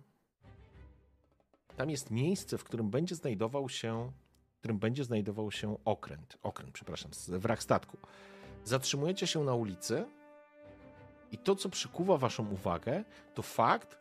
tam 1.77 1.89
jest 1.89 2.11
miejsce, 2.11 2.57
w 2.57 2.63
którym 2.63 2.89
będzie 2.89 3.15
znajdował 3.15 3.69
się 3.69 4.11
w 4.55 4.59
którym 4.59 4.79
będzie 4.79 5.03
znajdował 5.03 5.51
się 5.51 5.77
okręt, 5.85 6.37
okręt, 6.43 6.71
przepraszam, 6.73 7.11
wrak 7.27 7.63
statku. 7.63 7.97
Zatrzymujecie 8.63 9.27
się 9.27 9.43
na 9.43 9.53
ulicy 9.53 10.05
i 11.31 11.37
to, 11.37 11.55
co 11.55 11.69
przykuwa 11.69 12.17
waszą 12.17 12.49
uwagę, 12.49 13.03
to 13.33 13.41
fakt, 13.41 13.97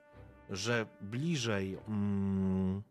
że 0.51 0.87
bliżej 1.01 1.79
mm, 1.89 2.83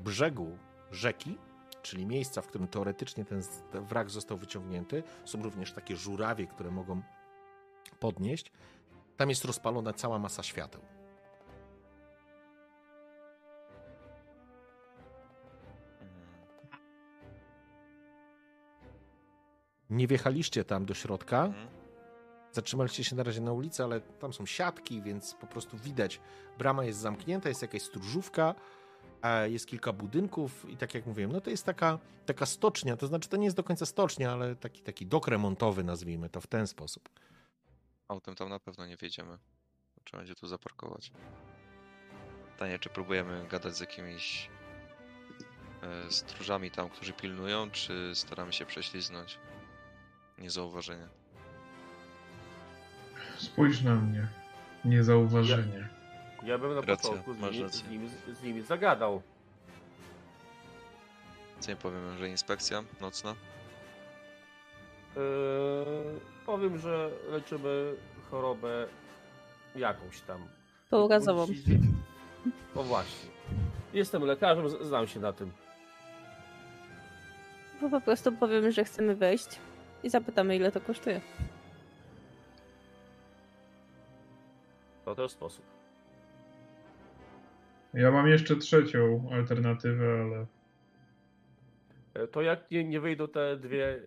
brzegu 0.00 0.58
rzeki 0.90 1.38
czyli 1.82 2.06
miejsca, 2.06 2.42
w 2.42 2.46
którym 2.46 2.68
teoretycznie 2.68 3.24
ten 3.24 3.42
wrak 3.72 4.10
został 4.10 4.36
wyciągnięty, 4.38 5.02
są 5.24 5.42
również 5.42 5.72
takie 5.72 5.96
żurawie, 5.96 6.46
które 6.46 6.70
mogą 6.70 7.02
podnieść. 8.00 8.52
Tam 9.16 9.28
jest 9.28 9.44
rozpalona 9.44 9.92
cała 9.92 10.18
masa 10.18 10.42
świateł. 10.42 10.80
Nie 19.90 20.06
wjechaliście 20.06 20.64
tam 20.64 20.86
do 20.86 20.94
środka. 20.94 21.44
Mhm. 21.44 21.68
Zatrzymaliście 22.52 23.04
się 23.04 23.16
na 23.16 23.22
razie 23.22 23.40
na 23.40 23.52
ulicy, 23.52 23.84
ale 23.84 24.00
tam 24.00 24.32
są 24.32 24.46
siatki, 24.46 25.02
więc 25.02 25.34
po 25.34 25.46
prostu 25.46 25.76
widać. 25.78 26.20
Brama 26.58 26.84
jest 26.84 26.98
zamknięta, 26.98 27.48
jest 27.48 27.62
jakaś 27.62 27.82
stróżówka 27.82 28.54
jest 29.48 29.66
kilka 29.66 29.92
budynków 29.92 30.70
i 30.70 30.76
tak 30.76 30.94
jak 30.94 31.06
mówiłem, 31.06 31.32
no 31.32 31.40
to 31.40 31.50
jest 31.50 31.64
taka, 31.64 31.98
taka 32.26 32.46
stocznia, 32.46 32.96
to 32.96 33.06
znaczy 33.06 33.28
to 33.28 33.36
nie 33.36 33.44
jest 33.44 33.56
do 33.56 33.64
końca 33.64 33.86
stocznia, 33.86 34.32
ale 34.32 34.56
taki, 34.56 34.82
taki 34.82 35.06
dok 35.06 35.28
remontowy, 35.28 35.84
nazwijmy 35.84 36.28
to 36.28 36.40
w 36.40 36.46
ten 36.46 36.66
sposób. 36.66 37.08
Autem 38.08 38.34
tam 38.34 38.48
na 38.48 38.60
pewno 38.60 38.86
nie 38.86 38.96
wjedziemy. 38.96 39.38
Trzeba 40.04 40.18
będzie 40.18 40.34
tu 40.34 40.46
zaparkować. 40.46 41.12
Pytanie, 42.52 42.78
czy 42.78 42.88
próbujemy 42.88 43.46
gadać 43.50 43.76
z 43.76 43.80
jakimiś 43.80 44.50
e, 45.82 46.10
stróżami 46.10 46.70
tam, 46.70 46.88
którzy 46.88 47.12
pilnują, 47.12 47.70
czy 47.70 48.12
staramy 48.14 48.52
się 48.52 48.66
prześliznąć 48.66 49.38
niezauważenie? 50.38 51.08
Spójrz 53.38 53.82
na 53.82 53.94
mnie. 53.94 54.28
Niezauważenie. 54.84 55.97
Ja 56.42 56.58
bym 56.58 56.74
na 56.74 56.80
Racja, 56.80 56.96
początku 56.96 57.34
z 57.34 57.40
nimi, 57.40 57.68
z, 57.70 57.88
nimi, 57.88 58.08
z 58.32 58.42
nimi 58.42 58.62
zagadał. 58.62 59.22
Co 61.60 61.70
nie 61.70 61.76
powiem, 61.76 62.18
że 62.18 62.28
inspekcja 62.28 62.84
nocna? 63.00 63.34
Yy, 65.16 65.22
powiem, 66.46 66.78
że 66.78 67.10
leczymy 67.30 67.94
chorobę 68.30 68.86
jakąś 69.76 70.20
tam. 70.20 70.48
Pourazową. 70.90 71.46
O 72.74 72.82
właśnie. 72.82 73.30
Jestem 73.92 74.22
lekarzem, 74.22 74.84
znam 74.84 75.06
się 75.06 75.20
na 75.20 75.32
tym. 75.32 75.52
Bo 77.80 77.90
po 77.90 78.00
prostu 78.00 78.32
powiem, 78.32 78.70
że 78.70 78.84
chcemy 78.84 79.14
wejść 79.14 79.58
i 80.02 80.10
zapytamy, 80.10 80.56
ile 80.56 80.72
to 80.72 80.80
kosztuje. 80.80 81.20
To 85.04 85.14
też 85.14 85.32
sposób. 85.32 85.77
Ja 87.98 88.10
mam 88.10 88.28
jeszcze 88.28 88.56
trzecią 88.56 89.28
alternatywę, 89.32 90.22
ale. 90.22 90.46
E, 92.14 92.28
to 92.28 92.42
jak 92.42 92.70
nie, 92.70 92.84
nie 92.84 93.00
wyjdą 93.00 93.28
te 93.28 93.56
dwie 93.56 94.06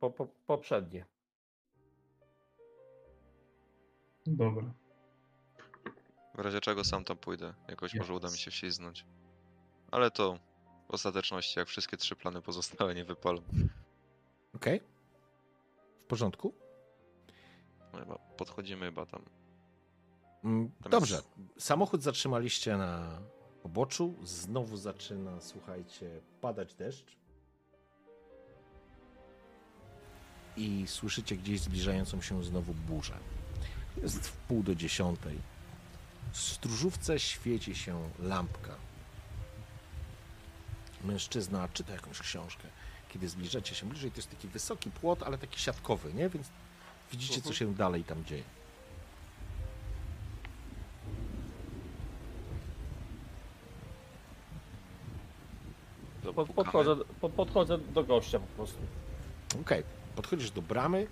po, 0.00 0.10
po, 0.10 0.26
poprzednie? 0.46 1.06
Dobra. 4.26 4.74
W 6.34 6.38
razie 6.38 6.60
czego 6.60 6.84
sam 6.84 7.04
tam 7.04 7.16
pójdę. 7.16 7.54
Jakoś 7.68 7.94
yes. 7.94 8.00
może 8.00 8.14
uda 8.14 8.30
mi 8.30 8.38
się 8.38 8.50
wślizgnąć. 8.50 9.06
Ale 9.90 10.10
to 10.10 10.38
w 10.88 10.94
ostateczności, 10.94 11.58
jak 11.58 11.68
wszystkie 11.68 11.96
trzy 11.96 12.16
plany 12.16 12.42
pozostałe 12.42 12.94
nie 12.94 13.04
wypalą. 13.04 13.42
Okej. 14.54 14.76
Okay. 14.76 14.88
W 16.04 16.06
porządku? 16.06 16.54
No 17.92 17.98
chyba 17.98 18.18
podchodzimy 18.18 18.86
chyba 18.86 19.06
tam 19.06 19.24
Mm, 20.44 20.70
dobrze. 20.90 21.22
Samochód 21.58 22.02
zatrzymaliście 22.02 22.76
na 22.76 23.20
poboczu. 23.62 24.14
Znowu 24.22 24.76
zaczyna, 24.76 25.40
słuchajcie, 25.40 26.20
padać 26.40 26.74
deszcz. 26.74 27.16
I 30.56 30.84
słyszycie 30.86 31.36
gdzieś 31.36 31.60
zbliżającą 31.60 32.20
się 32.20 32.44
znowu 32.44 32.74
burzę. 32.74 33.18
Jest 34.02 34.28
w 34.28 34.36
pół 34.36 34.62
do 34.62 34.74
dziesiątej. 34.74 35.38
W 36.32 36.38
stróżówce 36.38 37.18
świeci 37.18 37.74
się 37.74 38.10
lampka. 38.18 38.74
Mężczyzna 41.04 41.68
czyta 41.68 41.92
jakąś 41.92 42.18
książkę. 42.18 42.68
Kiedy 43.08 43.28
zbliżacie 43.28 43.74
się 43.74 43.86
bliżej, 43.86 44.10
to 44.10 44.16
jest 44.16 44.30
taki 44.30 44.48
wysoki 44.48 44.90
płot, 44.90 45.22
ale 45.22 45.38
taki 45.38 45.60
siatkowy, 45.60 46.14
nie? 46.14 46.28
Więc 46.28 46.46
widzicie, 47.12 47.42
co 47.42 47.50
mhm. 47.50 47.54
się 47.54 47.74
dalej 47.74 48.04
tam 48.04 48.24
dzieje. 48.24 48.44
Pod, 56.34 56.52
podchodzę, 56.52 56.96
pod, 57.20 57.32
podchodzę 57.32 57.78
do 57.78 58.04
gościa 58.04 58.38
po 58.38 58.46
prostu. 58.46 58.78
Okej, 59.48 59.62
okay. 59.62 59.84
podchodzisz 60.16 60.50
do 60.50 60.62
bramy, 60.62 61.06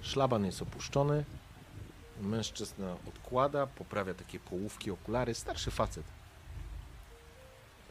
szlaban 0.00 0.44
jest 0.44 0.62
opuszczony, 0.62 1.24
mężczyzna 2.20 2.96
odkłada, 3.08 3.66
poprawia 3.66 4.14
takie 4.14 4.40
połówki, 4.40 4.90
okulary, 4.90 5.34
starszy 5.34 5.70
facet. 5.70 6.04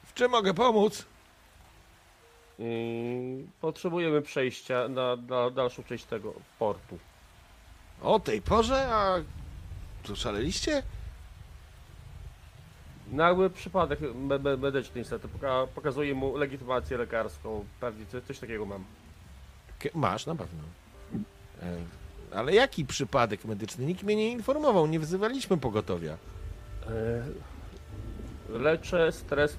W 0.05 0.13
czym 0.13 0.31
mogę 0.31 0.53
pomóc? 0.53 1.05
Yy, 2.59 2.65
potrzebujemy 3.61 4.21
przejścia 4.21 4.87
na, 4.87 5.15
na 5.15 5.49
dalszą 5.49 5.83
część 5.83 6.05
tego 6.05 6.33
portu. 6.59 6.99
O 8.01 8.19
tej 8.19 8.41
porze? 8.41 8.87
A 8.91 9.15
tu 10.03 10.15
szaleliście? 10.15 10.83
Nagły 13.11 13.49
przypadek 13.49 13.99
me 14.15 14.39
me 14.39 14.57
medyczny 14.57 14.99
niestety. 15.01 15.27
Poka 15.27 15.67
pokazuje 15.75 16.15
mu 16.15 16.37
legitymację 16.37 16.97
lekarską. 16.97 17.65
Pewnie 17.79 18.05
coś, 18.05 18.23
coś 18.23 18.39
takiego 18.39 18.65
mam. 18.65 18.83
Masz 19.93 20.25
na 20.25 20.35
pewno. 20.35 20.63
E, 21.61 21.77
ale 22.31 22.53
jaki 22.53 22.85
przypadek 22.85 23.45
medyczny? 23.45 23.85
Nikt 23.85 24.03
mnie 24.03 24.15
nie 24.15 24.31
informował, 24.31 24.87
nie 24.87 24.99
wzywaliśmy 24.99 25.57
pogotowia. 25.57 26.17
E, 26.87 27.23
leczę 28.49 29.11
stres 29.11 29.57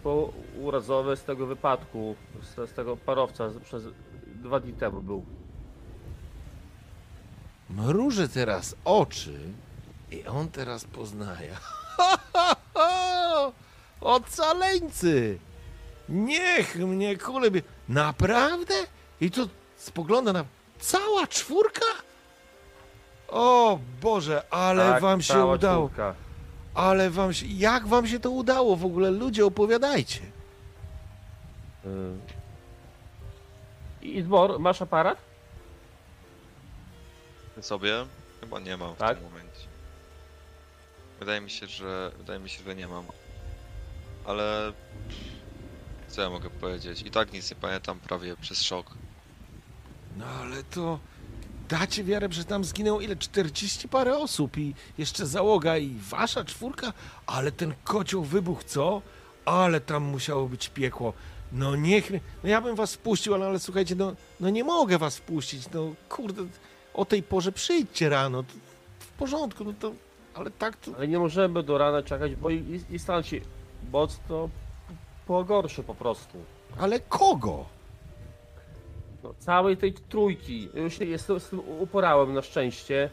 urazowy 0.61 1.17
z 1.17 1.25
tego 1.25 1.47
wypadku, 1.47 2.17
z, 2.43 2.71
z 2.71 2.73
tego 2.73 2.97
parowca 2.97 3.51
przez 3.65 3.83
dwa 4.27 4.61
dni 4.61 4.73
temu 4.73 5.03
był. 5.03 5.25
Mruży 7.71 8.29
teraz 8.29 8.77
oczy 8.85 9.39
i 10.11 10.27
on 10.27 10.49
teraz 10.49 10.85
poznaje. 10.85 11.57
Ocaleńcy! 14.01 15.39
Niech 16.09 16.77
mnie 16.77 17.17
kule... 17.19 17.51
Naprawdę? 17.89 18.75
I 19.21 19.31
to 19.31 19.49
spogląda 19.77 20.33
na... 20.33 20.45
Cała 20.79 21.27
czwórka? 21.27 21.87
O 23.29 23.79
Boże, 24.03 24.43
ale 24.51 24.91
Tak, 24.93 25.03
wam 25.03 25.23
się 25.23 25.35
cała 25.35 25.55
udało. 25.55 25.87
czwórka. 25.89 26.15
Ale 26.75 27.11
wam 27.11 27.33
się. 27.35 27.47
Jak 27.47 27.87
wam 27.87 28.07
się 28.07 28.21
to 28.21 28.31
udało 28.31 28.77
w 28.77 28.85
ogóle? 28.85 29.11
Ludzie, 29.11 29.47
opowiadajcie. 29.47 30.21
Y. 31.87 32.19
Idmor, 34.03 34.59
masz 34.61 34.83
aparat? 34.83 35.19
Sobie? 37.61 38.07
Chyba 38.41 38.61
nie 38.61 38.77
mam 38.77 38.95
w 38.95 38.99
Tak? 38.99 39.19
tym 39.19 39.25
momencie. 39.27 39.61
Wydaje 41.21 41.41
mi 41.41 41.51
się, 41.51 41.67
że 41.67 42.11
wydaje 42.19 42.39
mi 42.39 42.49
się, 42.51 42.63
że 42.65 42.75
nie 42.75 42.89
mam. 42.89 43.05
Ale 44.29 44.73
co 46.09 46.23
ja 46.23 46.31
mogę 46.31 46.51
powiedzieć? 46.51 47.03
I 47.03 47.11
tak 47.11 47.33
nic 47.33 47.51
nie 47.51 47.57
pamiętam 47.57 47.99
prawie 48.01 48.37
przez 48.37 48.63
szok. 48.63 48.87
No 50.17 50.25
ale 50.27 50.63
to. 50.63 50.99
Dacie 51.69 52.05
wiarę, 52.05 52.29
że 52.31 52.45
tam 52.45 52.65
zginęło 52.65 53.01
ile? 53.01 53.17
40 53.17 53.89
parę 53.89 54.19
osób 54.19 54.59
i 54.59 54.75
jeszcze 54.99 55.27
załoga 55.27 55.77
i 55.79 55.95
wasza 56.11 56.45
czwórka? 56.45 56.93
Ale 57.27 57.53
ten 57.53 57.75
kocioł 57.85 58.25
wybuch, 58.25 58.65
co? 58.65 59.03
Ale 59.45 59.81
tam 59.81 60.03
musiało 60.05 60.49
być 60.49 60.69
piekło. 60.69 61.13
No 61.53 61.77
niech. 61.77 62.11
mnie- 62.11 62.21
No 62.43 62.49
ja 62.49 62.61
bym 62.61 62.77
was 62.77 62.95
wpuścił, 62.95 63.35
ale, 63.35 63.47
ale 63.47 63.59
słuchajcie, 63.59 63.95
no, 63.95 64.13
no 64.41 64.51
nie 64.51 64.65
mogę 64.65 64.99
was 64.99 65.17
wpuścić. 65.17 65.71
No 65.75 65.95
kurde, 66.09 66.43
o 66.95 67.05
tej 67.05 67.23
porze 67.23 67.53
przyjdźcie 67.53 68.09
rano. 68.09 68.43
To 68.43 68.53
w 68.99 69.07
porządku, 69.09 69.65
no 69.65 69.73
to. 69.81 69.93
Ale 70.35 70.51
tak 70.51 70.77
to. 70.77 70.93
Ale 70.97 71.09
nie 71.09 71.19
możemy 71.19 71.63
do 71.63 71.79
rana 71.79 72.03
czekać, 72.03 72.35
bo 72.37 72.51
i, 72.51 72.81
i 72.91 72.99
stan 72.99 73.23
się 73.23 73.41
mocno 73.93 74.49
pogorszy 75.27 75.83
po 75.83 75.95
prostu. 75.95 76.39
Ale 76.79 77.01
kogo? 77.01 77.65
No, 79.23 79.35
całej 79.39 79.77
tej 79.77 79.93
trójki. 79.93 80.69
Już 80.75 80.99
się 80.99 81.05
jestem 81.05 81.41
z 81.41 81.49
tym 81.49 81.61
uporałem 81.81 82.35
na 82.35 82.43
szczęście, 82.43 83.11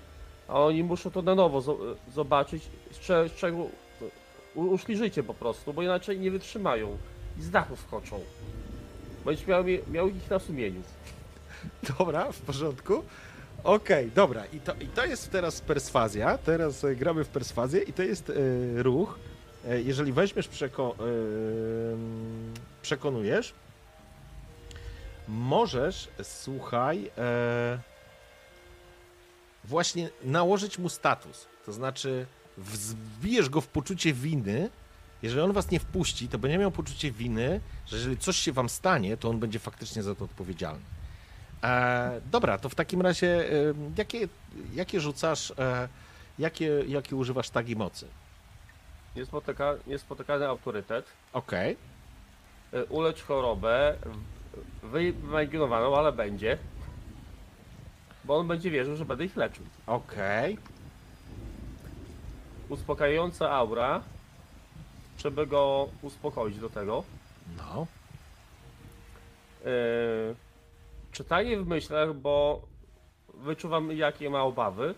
a 0.48 0.60
oni 0.60 0.84
muszą 0.84 1.12
to 1.12 1.22
na 1.22 1.36
nowo 1.36 1.60
zo- 1.60 1.96
zobaczyć, 2.14 2.64
z, 2.92 3.00
cze- 3.00 3.30
z 3.30 3.34
czego 3.36 3.58
u- 4.56 4.62
uszli 4.62 4.98
życie 4.98 5.24
po 5.24 5.34
prostu, 5.34 5.74
bo 5.74 5.84
inaczej 5.84 6.20
nie 6.20 6.32
wytrzymają 6.32 6.98
i 7.40 7.42
z 7.42 7.50
dachu 7.50 7.76
skoczą. 7.76 8.20
Będziesz 9.26 9.48
miał, 9.48 9.64
miał 9.92 10.08
ich 10.08 10.30
na 10.30 10.40
sumieniu. 10.40 10.82
Dobra, 12.00 12.32
w 12.32 12.42
porządku. 12.42 13.04
Okej, 13.64 14.12
dobra. 14.16 14.46
I 14.54 14.60
to, 14.60 14.74
I 14.74 14.88
to 14.88 15.06
jest 15.06 15.32
teraz 15.32 15.62
perswazja. 15.62 16.38
Teraz 16.38 16.84
e, 16.84 16.96
gramy 16.96 17.24
w 17.24 17.28
perswazję 17.30 17.82
i 17.82 17.94
to 17.94 18.04
jest 18.04 18.30
e, 18.30 18.34
ruch. 18.84 19.20
E, 19.70 19.82
jeżeli 19.82 20.14
weźmiesz, 20.14 20.48
przeko, 20.48 20.96
e, 21.00 21.04
przekonujesz, 22.82 23.54
możesz, 25.28 26.10
słuchaj, 26.24 27.12
e, 27.18 27.80
właśnie 29.64 30.10
nałożyć 30.24 30.78
mu 30.78 30.90
status. 30.90 31.48
To 31.66 31.74
znaczy, 31.74 32.26
wbijesz 32.58 33.50
go 33.50 33.62
w 33.62 33.68
poczucie 33.68 34.14
winy. 34.14 34.70
Jeżeli 35.22 35.42
on 35.42 35.54
was 35.54 35.72
nie 35.72 35.80
wpuści, 35.80 36.28
to 36.28 36.40
będzie 36.40 36.58
miał 36.58 36.72
poczucie 36.72 37.12
winy, 37.12 37.62
że 37.86 37.98
jeżeli 37.98 38.18
coś 38.18 38.38
się 38.38 38.52
wam 38.52 38.70
stanie, 38.70 39.18
to 39.18 39.30
on 39.30 39.40
będzie 39.40 39.60
faktycznie 39.60 40.04
za 40.04 40.16
to 40.16 40.26
odpowiedzialny. 40.26 40.86
E, 41.64 42.22
dobra, 42.32 42.58
to 42.58 42.70
w 42.70 42.76
takim 42.76 43.02
razie 43.02 43.52
e, 43.52 43.74
jakie, 43.98 44.28
jakie 44.74 45.00
rzucasz, 45.00 45.54
e, 45.60 45.90
jakie, 46.40 46.84
jakie 46.88 47.16
używasz 47.16 47.50
tagi 47.50 47.76
mocy? 47.76 48.08
Niespotyka, 49.16 49.74
niespotykany 49.88 50.48
autorytet. 50.48 51.06
Okej, 51.34 51.78
Y, 52.74 52.86
Ulecz 52.86 53.24
chorobę, 53.24 53.96
wyimaginowaną, 54.84 55.98
ale 55.98 56.12
będzie. 56.12 56.58
Bo 58.24 58.38
on 58.38 58.48
będzie 58.48 58.72
wierzył, 58.72 58.96
że 58.96 59.06
będę 59.06 59.26
ich 59.26 59.36
leczył. 59.38 59.66
okej, 59.88 60.58
Uspokajająca 62.70 63.52
aura, 63.52 64.02
żeby 65.18 65.48
go 65.48 65.90
uspokoić 66.02 66.58
do 66.60 66.70
tego. 66.70 67.04
no, 67.58 67.88
Yy, 69.66 70.36
czytanie 71.12 71.58
w 71.58 71.68
myślach, 71.68 72.14
bo 72.14 72.62
wyczuwam 73.34 73.92
jakie 73.92 74.30
ma 74.30 74.42
obawy. 74.44 74.96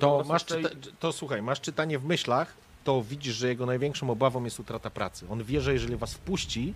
To 0.00 0.24
masz, 0.28 0.44
czyta, 0.44 0.68
to 0.98 1.12
słuchaj, 1.12 1.42
masz 1.42 1.60
czytanie 1.60 1.98
w 1.98 2.04
myślach, 2.04 2.54
to 2.84 3.02
widzisz, 3.02 3.34
że 3.34 3.48
jego 3.48 3.66
największą 3.66 4.10
obawą 4.10 4.44
jest 4.44 4.60
utrata 4.60 4.90
pracy. 4.90 5.26
On 5.30 5.44
wie, 5.44 5.60
że 5.60 5.72
jeżeli 5.72 5.96
was 5.96 6.14
wpuści, 6.14 6.74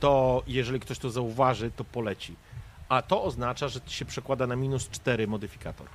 to 0.00 0.42
jeżeli 0.46 0.80
ktoś 0.80 0.98
to 0.98 1.10
zauważy, 1.10 1.70
to 1.70 1.84
poleci. 1.84 2.36
A 2.88 3.02
to 3.02 3.22
oznacza, 3.22 3.68
że 3.68 3.80
się 3.86 4.04
przekłada 4.04 4.46
na 4.46 4.56
minus 4.56 4.88
4 4.88 5.26
modyfikator. 5.26 5.86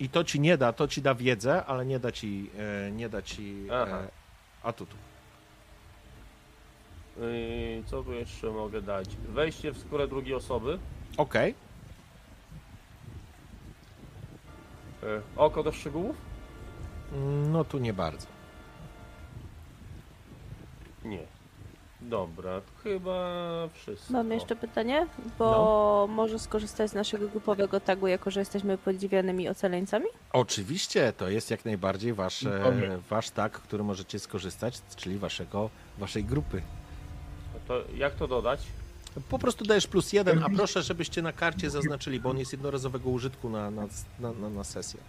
I 0.00 0.08
to 0.08 0.24
ci 0.24 0.40
nie 0.40 0.58
da, 0.58 0.72
to 0.72 0.88
ci 0.88 1.02
da 1.02 1.14
wiedzę, 1.14 1.64
ale 1.64 1.86
nie 1.86 1.98
da 1.98 2.12
ci, 2.12 2.50
e, 2.86 2.90
nie 2.90 3.08
da 3.08 3.22
ci 3.22 3.66
Aha. 3.72 3.98
e, 3.98 4.08
atutów. 4.62 4.98
Yy, 7.20 7.82
co 7.86 8.02
tu 8.02 8.12
jeszcze 8.12 8.50
mogę 8.50 8.82
dać? 8.82 9.08
Wejście 9.28 9.72
w 9.72 9.78
skórę 9.78 10.08
drugiej 10.08 10.34
osoby. 10.34 10.78
Okej, 11.16 11.54
Yy, 14.97 14.97
oko 15.36 15.62
do 15.62 15.72
szczegółów? 15.72 16.16
no 17.52 17.64
tu 17.64 17.78
nie 17.78 17.92
bardzo. 17.92 18.26
Nie. 21.04 21.26
Dobra, 22.00 22.60
chyba 22.84 23.18
wszystko. 23.74 24.12
Mam 24.12 24.30
jeszcze 24.30 24.56
pytanie, 24.56 25.06
bo 25.38 26.06
może 26.10 26.38
skorzystać 26.38 26.90
z 26.90 26.94
naszego 26.94 27.28
grupowego 27.28 27.80
tagu, 27.80 28.06
jako 28.06 28.30
że 28.30 28.40
jesteśmy 28.40 28.78
podziwianymi 28.78 29.48
ocaleńcami? 29.48 30.06
Oczywiście, 30.32 31.12
to 31.12 31.28
jest 31.28 31.50
jak 31.50 31.64
najbardziej 31.64 32.14
wasz, 32.14 32.42
e, 32.46 32.60
Dobry. 32.64 32.98
wasz 33.10 33.30
tag, 33.30 33.52
który 33.52 33.84
możecie 33.84 34.18
skorzystać, 34.18 34.80
czyli 34.96 35.18
waszego, 35.18 35.70
waszej 35.98 36.24
grupy. 36.24 36.62
To 37.68 37.82
jak 37.96 38.14
to 38.14 38.28
dodać? 38.28 38.60
Po 39.28 39.38
prostu 39.38 39.64
dajesz 39.64 39.86
plus 39.86 40.12
jeden, 40.12 40.42
a 40.44 40.48
proszę, 40.56 40.82
żebyście 40.82 41.22
na 41.22 41.32
karcie 41.32 41.70
zaznaczyli, 41.70 42.20
bo 42.20 42.30
on 42.30 42.38
jest 42.38 42.52
jednorazowego 42.52 43.10
użytku 43.10 43.50
na, 43.50 43.70
na, 43.70 43.86
na, 44.20 44.48
na, 44.50 44.64
sesję. 44.64 45.00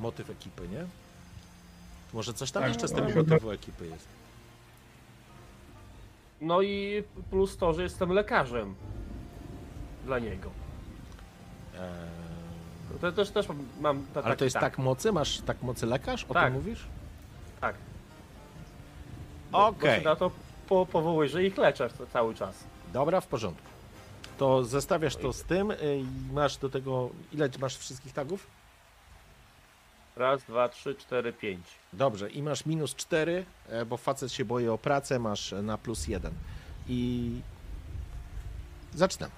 Motyw 0.00 0.30
ekipy, 0.30 0.68
nie? 0.68 0.84
Może 2.12 2.34
coś 2.34 2.50
tam 2.50 2.62
Tak, 2.62 2.72
jeszcze 2.72 2.88
z 2.88 2.92
tak. 2.92 3.06
tego 3.06 3.18
motywu 3.22 3.50
ekipy 3.50 3.86
jest. 3.86 4.08
No 6.40 6.62
i 6.62 7.04
plus 7.30 7.56
to, 7.56 7.72
że 7.72 7.82
jestem 7.82 8.10
lekarzem 8.12 8.74
dla 10.04 10.18
niego. 10.18 10.50
Eee, 11.74 12.98
To 13.00 13.12
też, 13.12 13.30
też 13.30 13.48
mam- 13.48 13.66
mam 13.80 14.06
ta, 14.14 14.22
ale 14.22 14.36
to 14.36 14.44
jest 14.44 14.54
tak. 14.54 14.62
tak 14.62 14.78
mocy? 14.78 15.12
Masz 15.12 15.40
tak 15.40 15.62
mocy 15.62 15.86
lekarz? 15.86 16.24
O 16.24 16.34
Tak. 16.34 16.44
tym 16.44 16.52
mówisz? 16.52 16.86
Tak. 17.60 17.76
Okej. 19.52 19.90
Bo 19.90 19.98
się 19.98 20.04
na 20.04 20.16
to 20.16 20.30
po, 20.68 20.86
powołuję, 20.86 21.28
że 21.28 21.44
ich 21.44 21.56
leczę 21.58 21.88
cały 22.12 22.34
czas. 22.34 22.64
Dobra, 22.92 23.20
w 23.20 23.26
porządku. 23.26 23.66
To 24.38 24.64
zestawiasz 24.64 25.16
to 25.16 25.32
z 25.32 25.42
tym 25.42 25.70
y, 25.70 25.76
i 25.98 26.32
masz 26.32 26.56
do 26.56 26.68
tego. 26.68 27.10
Ile 27.32 27.48
masz 27.60 27.76
wszystkich 27.76 28.12
tagów? 28.12 28.46
Raz, 30.16 30.42
dwa, 30.42 30.68
trzy, 30.68 30.94
cztery, 30.94 31.32
pięć. 31.32 31.66
Dobrze, 31.92 32.30
i 32.30 32.42
masz 32.42 32.66
minus 32.66 32.94
4, 32.94 33.44
bo 33.86 33.96
facet 33.96 34.32
się 34.32 34.44
boi 34.44 34.68
o 34.68 34.78
pracę, 34.78 35.18
masz 35.18 35.54
na 35.62 35.78
plus 35.78 36.08
1. 36.08 36.32
I 36.88 37.30
zaczynamy. 38.94 39.32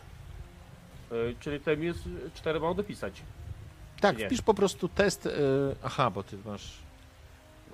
Yy, 1.10 1.36
czyli 1.40 1.60
te 1.60 1.76
minus 1.76 1.96
cztery 2.34 2.60
mam 2.60 2.74
dopisać. 2.74 3.22
Tak, 4.00 4.18
wpisz 4.18 4.42
po 4.42 4.54
prostu 4.54 4.88
test. 4.88 5.28
Aha, 5.82 6.10
bo 6.10 6.22
ty 6.22 6.38
masz. 6.44 6.85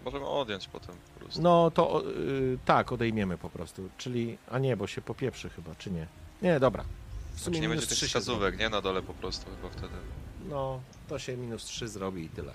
Możemy 0.04 0.26
odjąć 0.26 0.68
potem 0.68 0.96
po 1.14 1.20
prostu. 1.20 1.42
No 1.42 1.70
to 1.70 2.02
y, 2.10 2.58
tak, 2.64 2.92
odejmiemy 2.92 3.38
po 3.38 3.50
prostu. 3.50 3.88
Czyli. 3.98 4.38
A 4.50 4.58
nie, 4.58 4.76
bo 4.76 4.86
się 4.86 5.00
popieprzy 5.02 5.50
chyba, 5.50 5.74
czy 5.74 5.90
nie? 5.90 6.06
Nie, 6.42 6.60
dobra. 6.60 6.84
W 6.84 6.86
sumie 6.86 7.38
Znaczy 7.42 7.60
nie 7.60 7.68
minus 7.68 7.74
będzie 7.82 7.86
tych 7.88 7.96
3 7.96 8.06
się 8.06 8.08
wskazówek, 8.08 8.58
nie? 8.58 8.68
Na 8.68 8.80
dole 8.80 9.02
po 9.02 9.14
prostu 9.14 9.50
chyba 9.50 9.68
wtedy. 9.68 9.88
zrobi. 9.88 10.48
No, 10.50 10.80
to 11.08 11.18
się 11.18 11.36
minus 11.36 11.64
3 11.64 11.88
zrobi 11.88 12.24
i 12.24 12.28
tyle. 12.28 12.52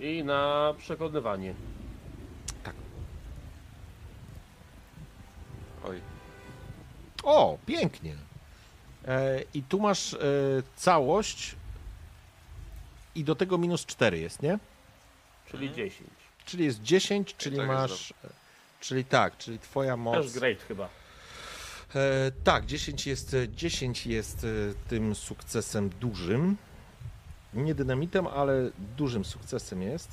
I 0.00 0.24
na 0.24 0.74
przekonywanie. 0.78 1.54
Oj, 5.84 6.00
O, 7.22 7.58
pięknie. 7.66 8.14
E, 9.04 9.42
I 9.54 9.62
tu 9.62 9.80
masz 9.80 10.14
e, 10.14 10.18
całość. 10.76 11.54
I 13.14 13.24
do 13.24 13.34
tego 13.34 13.58
minus 13.58 13.86
4 13.86 14.18
jest, 14.18 14.42
nie? 14.42 14.58
Czyli 15.50 15.66
Mhm. 15.66 15.76
10. 15.90 16.10
Czyli 16.44 16.64
jest 16.64 16.82
10, 16.82 17.34
czyli 17.38 17.56
tak 17.56 17.66
jest 17.66 17.80
masz. 17.80 18.14
Czyli 18.80 19.04
tak, 19.04 19.38
czyli 19.38 19.58
twoja 19.58 19.96
moc. 19.96 20.14
Też 20.14 20.32
great 20.32 20.62
chyba. 20.68 20.88
E, 21.94 22.32
tak, 22.44 22.66
10 22.66 23.06
jest, 23.06 23.36
10 23.54 24.06
jest 24.06 24.44
e, 24.44 24.48
tym 24.88 25.14
sukcesem 25.14 25.88
dużym. 25.88 26.56
Nie 27.54 27.74
dynamitem, 27.74 28.26
ale 28.26 28.70
dużym 28.96 29.24
sukcesem 29.24 29.82
jest. 29.82 30.08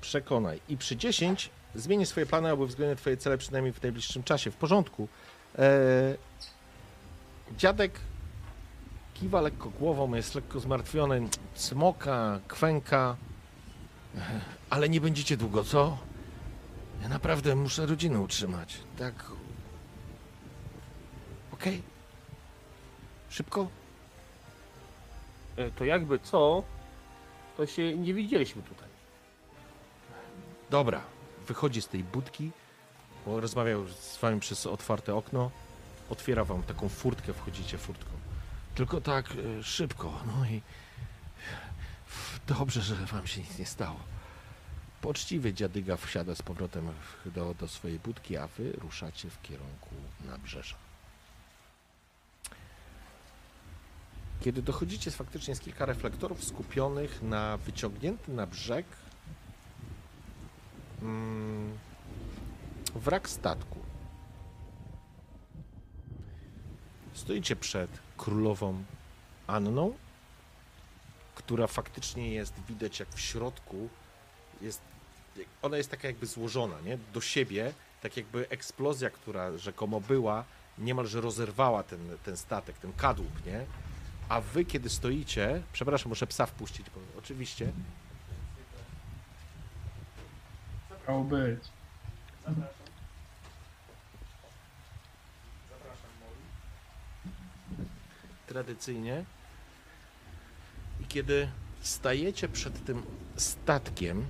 Przekonaj. 0.00 0.60
I 0.68 0.76
przy 0.76 0.96
10 0.96 1.50
zmieni 1.74 2.06
swoje 2.06 2.26
plany, 2.26 2.50
aby 2.50 2.62
uwzględnić 2.62 3.00
twoje 3.00 3.16
cele 3.16 3.38
przynajmniej 3.38 3.72
w 3.72 3.82
najbliższym 3.82 4.22
czasie. 4.22 4.50
W 4.50 4.56
porządku. 4.56 5.08
E, 5.58 5.70
Dziadek 7.58 7.92
kiwa 9.14 9.40
lekko 9.40 9.70
głową, 9.70 10.14
jest 10.14 10.34
lekko 10.34 10.60
zmartwiony. 10.60 11.28
Smoka, 11.54 12.40
kwęka. 12.48 13.16
Ale 14.70 14.88
nie 14.88 15.00
będziecie 15.00 15.36
długo, 15.36 15.64
co? 15.64 15.98
Ja 17.02 17.08
naprawdę 17.08 17.56
muszę 17.56 17.86
rodzinę 17.86 18.20
utrzymać. 18.20 18.78
Tak. 18.98 19.24
Okej. 21.52 21.82
Szybko? 23.30 23.68
E, 25.56 25.70
To 25.70 25.84
jakby 25.84 26.18
co, 26.18 26.62
to 27.56 27.66
się 27.66 27.96
nie 27.96 28.14
widzieliśmy 28.14 28.62
tutaj. 28.62 28.88
Dobra. 30.70 31.00
Wychodzi 31.46 31.82
z 31.82 31.88
tej 31.88 32.04
budki, 32.04 32.50
bo 33.26 33.40
rozmawiał 33.40 33.88
z 33.88 34.18
wami 34.18 34.40
przez 34.40 34.66
otwarte 34.66 35.14
okno. 35.14 35.50
Otwiera 36.10 36.44
wam 36.44 36.62
taką 36.62 36.88
furtkę, 36.88 37.32
wchodzicie 37.32 37.78
furtką. 37.78 38.10
Tylko 38.74 39.00
tak 39.00 39.26
e, 39.58 39.62
szybko, 39.62 40.12
no 40.26 40.46
i 40.46 40.62
dobrze, 42.58 42.82
że 42.82 42.94
wam 42.94 43.26
się 43.26 43.40
nic 43.40 43.58
nie 43.58 43.66
stało. 43.66 44.00
Poczciwy 45.00 45.54
dziadyga 45.54 45.96
wsiada 45.96 46.34
z 46.34 46.42
powrotem 46.42 46.88
do, 47.26 47.54
do 47.54 47.68
swojej 47.68 47.98
budki, 47.98 48.36
a 48.36 48.46
wy 48.46 48.72
ruszacie 48.72 49.30
w 49.30 49.42
kierunku 49.42 49.90
nabrzeża. 50.24 50.76
Kiedy 54.40 54.62
dochodzicie, 54.62 55.10
faktycznie 55.10 55.52
jest 55.52 55.62
kilka 55.62 55.86
reflektorów 55.86 56.44
skupionych 56.44 57.22
na 57.22 57.56
wyciągnięty 57.56 58.32
na 58.32 58.46
brzeg 58.46 58.86
mm, 61.02 61.78
wrak 62.94 63.28
statku. 63.28 63.78
Stoicie 67.12 67.56
przed 67.56 67.90
królową 68.16 68.84
Anną, 69.46 69.94
która 71.40 71.66
faktycznie 71.66 72.30
jest, 72.34 72.54
widać 72.68 73.00
jak 73.00 73.08
w 73.08 73.20
środku 73.20 73.88
jest, 74.60 74.80
ona 75.62 75.76
jest 75.76 75.90
taka 75.90 76.08
jakby 76.08 76.26
złożona, 76.26 76.80
nie? 76.80 76.98
Do 77.14 77.20
siebie, 77.20 77.72
tak 78.02 78.16
jakby 78.16 78.48
eksplozja, 78.48 79.10
która 79.10 79.58
rzekomo 79.58 80.00
była, 80.00 80.44
niemalże 80.78 81.20
rozerwała 81.20 81.82
ten, 81.82 81.98
ten 82.24 82.36
statek, 82.36 82.78
ten 82.78 82.92
kadłub, 82.92 83.46
nie? 83.46 83.66
A 84.28 84.40
wy, 84.40 84.64
kiedy 84.64 84.88
stoicie, 84.90 85.62
przepraszam, 85.72 86.08
muszę 86.08 86.26
psa 86.26 86.46
wpuścić, 86.46 86.86
bo 86.94 87.00
oczywiście, 87.18 87.72
Miało 91.08 91.24
być. 91.24 91.60
tradycyjnie. 98.46 99.24
Kiedy 101.10 101.48
stajecie 101.80 102.48
przed 102.48 102.84
tym 102.84 103.02
statkiem, 103.36 104.26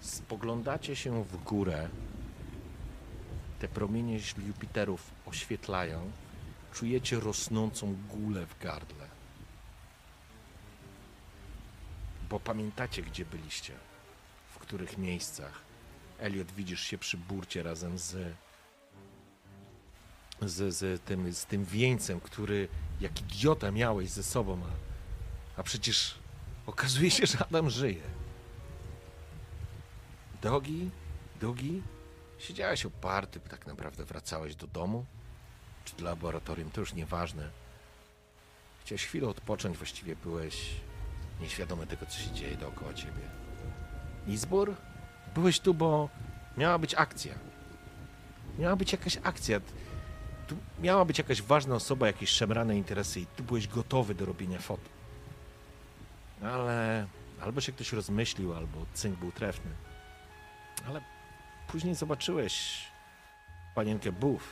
spoglądacie 0.00 0.96
się 0.96 1.24
w 1.24 1.36
górę, 1.36 1.88
te 3.58 3.68
promienie 3.68 4.18
Jupiterów 4.46 5.10
oświetlają, 5.26 6.10
czujecie 6.72 7.20
rosnącą 7.20 7.96
gulę 8.08 8.46
w 8.46 8.58
gardle. 8.58 9.08
Bo 12.30 12.40
pamiętacie, 12.40 13.02
gdzie 13.02 13.24
byliście, 13.24 13.72
w 14.54 14.58
których 14.58 14.98
miejscach. 14.98 15.60
Elliot, 16.18 16.52
widzisz 16.52 16.80
się 16.80 16.98
przy 16.98 17.16
burcie 17.16 17.62
razem 17.62 17.98
z 17.98 18.36
z, 20.42 20.74
z, 20.74 21.02
tym, 21.02 21.32
z 21.32 21.46
tym 21.46 21.64
wieńcem, 21.64 22.20
który 22.20 22.68
jak 23.00 23.20
idiota 23.20 23.70
miałeś 23.70 24.10
ze 24.10 24.22
sobą, 24.22 24.60
a, 24.64 25.60
a 25.60 25.62
przecież 25.62 26.14
okazuje 26.66 27.10
się, 27.10 27.26
że 27.26 27.38
Adam 27.38 27.70
żyje. 27.70 28.02
Dogi, 30.42 30.90
Dogi, 31.40 31.82
siedziałeś 32.38 32.86
oparty, 32.86 33.40
tak 33.40 33.66
naprawdę 33.66 34.04
wracałeś 34.04 34.54
do 34.54 34.66
domu, 34.66 35.04
czy 35.84 35.96
do 35.96 36.04
laboratorium, 36.04 36.70
to 36.70 36.80
już 36.80 36.94
nieważne. 36.94 37.50
Chciałeś 38.84 39.06
chwilę 39.06 39.28
odpocząć, 39.28 39.76
właściwie 39.76 40.16
byłeś 40.16 40.70
nieświadomy 41.40 41.86
tego, 41.86 42.06
co 42.06 42.18
się 42.18 42.30
dzieje 42.30 42.56
dookoła 42.56 42.94
ciebie. 42.94 43.22
Izbór? 44.26 44.74
Byłeś 45.34 45.60
tu, 45.60 45.74
bo 45.74 46.08
miała 46.56 46.78
być 46.78 46.94
akcja. 46.94 47.34
Miała 48.58 48.76
być 48.76 48.92
jakaś 48.92 49.18
akcja 49.22 49.60
tu 50.46 50.56
miała 50.80 51.04
być 51.04 51.18
jakaś 51.18 51.42
ważna 51.42 51.74
osoba, 51.74 52.06
jakieś 52.06 52.30
szemrane 52.30 52.76
interesy 52.76 53.20
i 53.20 53.26
ty 53.26 53.42
byłeś 53.42 53.68
gotowy 53.68 54.14
do 54.14 54.24
robienia 54.24 54.58
foto. 54.58 54.88
Ale 56.42 57.06
albo 57.40 57.60
się 57.60 57.72
ktoś 57.72 57.92
rozmyślił, 57.92 58.54
albo 58.54 58.86
cynk 58.94 59.18
był 59.18 59.32
trefny. 59.32 59.70
Ale 60.88 61.00
później 61.68 61.94
zobaczyłeś 61.94 62.84
panienkę 63.74 64.12
Buff 64.12 64.42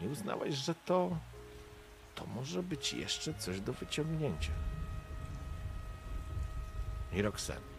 i 0.00 0.06
uznałeś, 0.06 0.54
że 0.54 0.74
to 0.74 1.16
to 2.14 2.26
może 2.26 2.62
być 2.62 2.92
jeszcze 2.92 3.34
coś 3.34 3.60
do 3.60 3.72
wyciągnięcia. 3.72 4.52
I 7.12 7.22
Roxanne. 7.22 7.72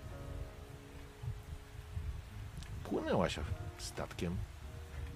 Płynęłaś 2.84 3.40
statkiem. 3.78 4.38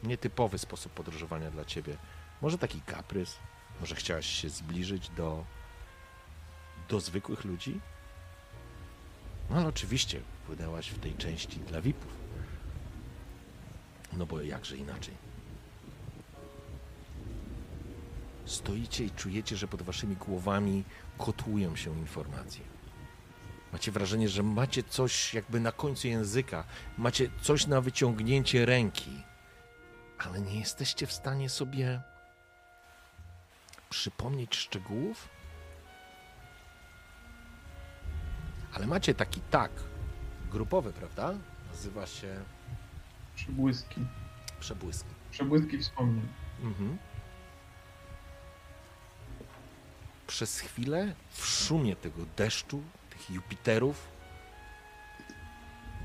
Nietypowy 0.03 0.57
sposób 0.57 0.91
podróżowania 0.93 1.51
dla 1.51 1.65
ciebie. 1.65 1.97
Może 2.41 2.57
taki 2.57 2.81
kaprys? 2.81 3.37
Może 3.79 3.95
chciałaś 3.95 4.25
się 4.25 4.49
zbliżyć 4.49 5.09
do. 5.09 5.45
do 6.89 6.99
zwykłych 6.99 7.45
ludzi? 7.45 7.79
No 9.49 9.55
ale 9.55 9.67
oczywiście 9.67 10.21
płynęłaś 10.45 10.89
w 10.89 10.99
tej 10.99 11.15
części 11.15 11.59
dla 11.59 11.81
VIP-ów. 11.81 12.11
No 14.13 14.25
bo 14.25 14.41
jakże 14.41 14.77
inaczej. 14.77 15.13
Stoicie 18.45 19.03
i 19.03 19.11
czujecie, 19.11 19.57
że 19.57 19.67
pod 19.67 19.81
waszymi 19.81 20.15
głowami 20.15 20.83
kotłują 21.17 21.75
się 21.75 21.99
informacje. 21.99 22.65
Macie 23.73 23.91
wrażenie, 23.91 24.29
że 24.29 24.43
macie 24.43 24.83
coś 24.83 25.33
jakby 25.33 25.59
na 25.59 25.71
końcu 25.71 26.07
języka, 26.07 26.63
macie 26.97 27.29
coś 27.41 27.67
na 27.67 27.81
wyciągnięcie 27.81 28.65
ręki, 28.65 29.23
ale 30.17 30.41
nie 30.41 30.59
jesteście 30.59 31.07
w 31.07 31.13
stanie 31.13 31.49
sobie 31.49 32.01
przypomnieć 33.89 34.55
szczegółów? 34.55 35.29
Ale 38.73 38.87
macie 38.87 39.13
taki 39.13 39.41
tak 39.41 39.71
grupowy, 40.51 40.93
prawda? 40.93 41.33
Nazywa 41.71 42.07
się 42.07 42.43
Przebłyski. 43.35 44.01
przebłyski. 44.59 45.09
Przebłyski 45.31 45.77
wspomnień. 45.79 46.27
Mhm. 46.63 46.97
Przez 50.27 50.59
chwilę 50.59 51.13
w 51.31 51.45
szumie 51.45 51.95
tego 51.95 52.25
deszczu, 52.37 52.83
tych 53.09 53.29
Jupiterów, 53.29 54.07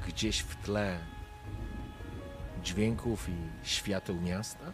gdzieś 0.06 0.40
w 0.40 0.56
tle 0.56 0.98
dźwięków 2.62 3.28
i 3.28 3.66
świateł 3.68 4.20
miasta, 4.20 4.72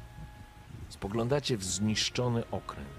spoglądacie 0.89 1.57
w 1.57 1.65
zniszczony 1.65 2.51
okręt. 2.51 2.98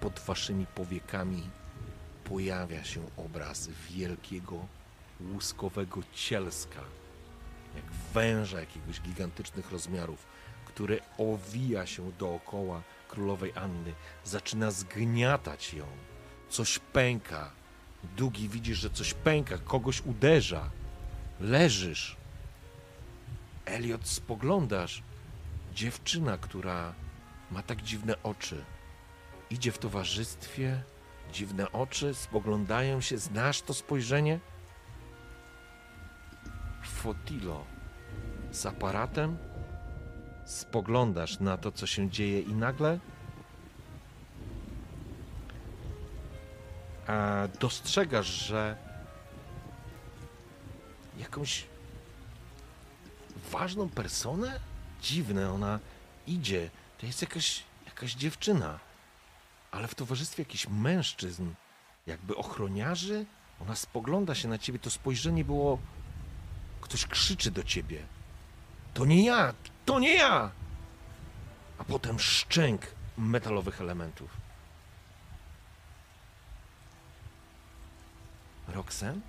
Pod 0.00 0.18
waszymi 0.18 0.66
powiekami 0.66 1.50
pojawia 2.24 2.84
się 2.84 3.00
obraz 3.16 3.68
wielkiego, 3.90 4.66
łuskowego 5.20 6.00
cielska, 6.14 6.80
jak 7.74 7.84
węża 8.14 8.60
jakiegoś 8.60 9.00
gigantycznych 9.00 9.70
rozmiarów, 9.70 10.26
który 10.64 11.00
owija 11.18 11.86
się 11.86 12.12
dookoła 12.12 12.82
królowej 13.08 13.52
Anny, 13.54 13.92
zaczyna 14.24 14.70
zgniatać 14.70 15.74
ją. 15.74 15.86
Coś 16.48 16.78
pęka. 16.78 17.50
Długi 18.16 18.48
widzisz, 18.48 18.78
że 18.78 18.90
coś 18.90 19.14
pęka, 19.14 19.58
kogoś 19.58 20.00
uderza. 20.00 20.70
Leżysz. 21.40 22.16
Elliot, 23.64 24.08
spoglądasz. 24.08 25.02
Dziewczyna, 25.74 26.38
która 26.38 26.94
ma 27.50 27.62
tak 27.62 27.82
dziwne 27.82 28.22
oczy. 28.22 28.64
Idzie 29.50 29.72
w 29.72 29.78
towarzystwie, 29.78 30.82
dziwne 31.32 31.72
oczy, 31.72 32.14
spoglądają 32.14 33.00
się. 33.00 33.18
Znasz 33.18 33.62
to 33.62 33.74
spojrzenie? 33.74 34.40
Fotilo 36.82 37.64
z 38.50 38.66
aparatem, 38.66 39.38
spoglądasz 40.44 41.40
na 41.40 41.56
to, 41.56 41.72
co 41.72 41.86
się 41.86 42.10
dzieje, 42.10 42.40
i 42.40 42.54
nagle 42.54 42.98
dostrzegasz, 47.60 48.26
że 48.26 48.76
jakąś 51.18 51.66
ważną 53.50 53.88
personę? 53.88 54.60
Dziwne, 55.00 55.52
ona 55.52 55.80
idzie, 56.26 56.70
to 56.98 57.06
jest 57.06 57.22
jakaś, 57.22 57.62
jakaś 57.86 58.14
dziewczyna, 58.14 58.78
ale 59.76 59.88
w 59.88 59.94
towarzystwie 59.94 60.42
jakichś 60.42 60.68
mężczyzn, 60.68 61.54
jakby 62.06 62.36
ochroniarzy. 62.36 63.26
Ona 63.60 63.74
spogląda 63.76 64.34
się 64.34 64.48
na 64.48 64.58
ciebie, 64.58 64.78
to 64.78 64.90
spojrzenie 64.90 65.44
było. 65.44 65.78
Ktoś 66.80 67.06
krzyczy 67.06 67.50
do 67.50 67.62
ciebie. 67.62 68.06
To 68.94 69.04
nie 69.04 69.24
ja! 69.24 69.54
To 69.84 69.98
nie 69.98 70.14
ja! 70.14 70.50
A 71.78 71.84
potem 71.84 72.20
szczęk 72.20 72.82
metalowych 73.18 73.80
elementów. 73.80 74.30
Roxen? 78.68 79.20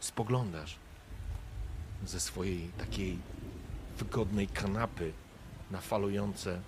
Spoglądasz 0.00 0.76
ze 2.04 2.20
swojej 2.20 2.68
takiej 2.68 3.18
wygodnej 3.98 4.48
kanapy 4.48 5.12
na 5.70 5.80
falujące 5.80 6.60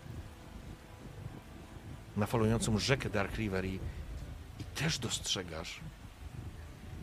na 2.17 2.27
falującą 2.27 2.79
rzekę 2.79 3.11
Dark 3.11 3.37
River 3.37 3.65
i, 3.65 3.81
i 4.61 4.65
też 4.75 4.99
dostrzegasz 4.99 5.81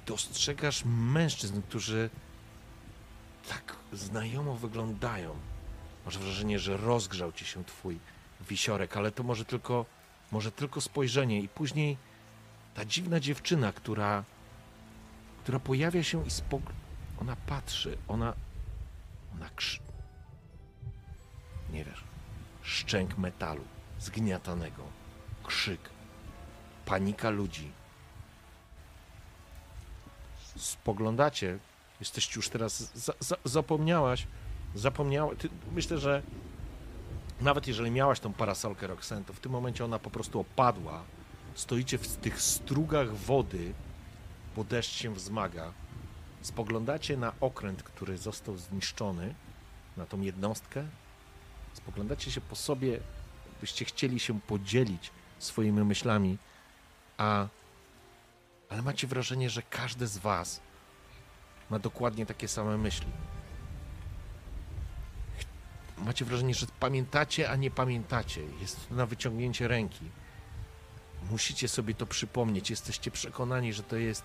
dostrzegasz 0.10 0.84
mężczyzn, 0.86 1.62
którzy 1.62 2.10
tak 3.50 3.76
znajomo 3.94 4.56
wyglądają. 4.56 5.36
Masz 6.06 6.18
wrażenie, 6.18 6.60
że 6.60 6.78
rozgrzał 6.78 7.32
ci 7.32 7.46
się 7.46 7.66
twój 7.66 8.00
wisiorek, 8.50 8.98
ale 8.98 9.12
to 9.12 9.24
może 9.24 9.46
tylko, 9.46 9.86
może 10.32 10.52
tylko 10.52 10.82
spojrzenie 10.82 11.40
i 11.40 11.50
później 11.50 11.98
ta 12.74 12.86
dziwna 12.86 13.20
dziewczyna, 13.20 13.74
która, 13.74 14.24
która 15.44 15.60
pojawia 15.60 16.04
się 16.04 16.26
i 16.26 16.32
spog... 16.32 16.62
Ona 17.22 17.36
patrzy, 17.36 17.98
ona, 18.08 18.34
ona 19.36 19.50
krz... 19.50 19.80
Nie 21.74 21.86
wiesz, 21.86 22.04
szczęk 22.62 23.18
metalu 23.18 23.64
zgniatanego, 24.00 24.84
krzyk, 25.50 25.90
panika 26.86 27.30
ludzi. 27.30 27.72
Spoglądacie, 30.56 31.60
jesteście 32.00 32.34
już 32.36 32.50
teraz, 32.50 32.94
za, 32.96 33.14
za, 33.20 33.36
zapomniałaś, 33.44 34.28
zapomniała, 34.76 35.36
ty, 35.36 35.50
myślę, 35.72 35.98
że 35.98 36.22
nawet 37.42 37.68
jeżeli 37.68 37.92
miałaś 37.92 38.20
tą 38.20 38.34
parasolkę 38.34 38.88
Roxanne, 38.88 39.26
to 39.26 39.34
w 39.34 39.40
tym 39.40 39.52
momencie 39.52 39.86
ona 39.86 40.00
po 40.00 40.10
prostu 40.10 40.40
opadła. 40.40 41.04
Stoicie 41.56 41.98
w 41.98 42.18
tych 42.18 42.42
strugach 42.42 43.16
wody, 43.16 43.74
bo 44.56 44.64
deszcz 44.64 44.92
się 44.92 45.14
wzmaga. 45.14 45.74
Spoglądacie 46.42 47.18
na 47.18 47.34
okręt, 47.42 47.84
który 47.84 48.18
został 48.18 48.58
zniszczony, 48.58 49.36
na 49.98 50.06
tą 50.06 50.22
jednostkę. 50.22 50.88
Spoglądacie 51.74 52.32
się 52.32 52.42
po 52.42 52.56
sobie, 52.56 53.00
byście 53.62 53.86
chcieli 53.86 54.20
się 54.20 54.42
podzielić 54.42 55.12
swoimi 55.40 55.84
myślami, 55.84 56.38
a 57.18 57.48
ale 58.70 58.82
macie 58.82 59.08
wrażenie, 59.08 59.50
że 59.50 59.62
każdy 59.62 60.08
z 60.08 60.18
was 60.18 60.62
ma 61.70 61.80
dokładnie 61.80 62.26
takie 62.26 62.48
same 62.48 62.78
myśli. 62.78 63.08
Macie 65.98 66.26
wrażenie, 66.26 66.54
że 66.54 66.68
pamiętacie, 66.80 67.50
a 67.50 67.56
nie 67.56 67.72
pamiętacie. 67.72 68.42
Jest 68.62 68.90
to 68.90 68.96
na 68.96 69.06
wyciągnięcie 69.06 69.68
ręki. 69.68 70.06
Musicie 71.32 71.68
sobie 71.68 71.94
to 71.94 72.06
przypomnieć. 72.06 72.70
Jesteście 72.70 73.12
przekonani, 73.12 73.74
że 73.74 73.84
to 73.84 73.96
jest 73.96 74.24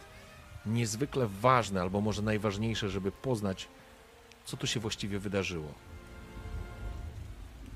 niezwykle 0.66 1.26
ważne, 1.26 1.80
albo 1.80 2.00
może 2.00 2.22
najważniejsze, 2.22 2.90
żeby 2.90 3.12
poznać, 3.12 3.68
co 4.44 4.56
tu 4.56 4.66
się 4.66 4.80
właściwie 4.80 5.18
wydarzyło. 5.18 5.72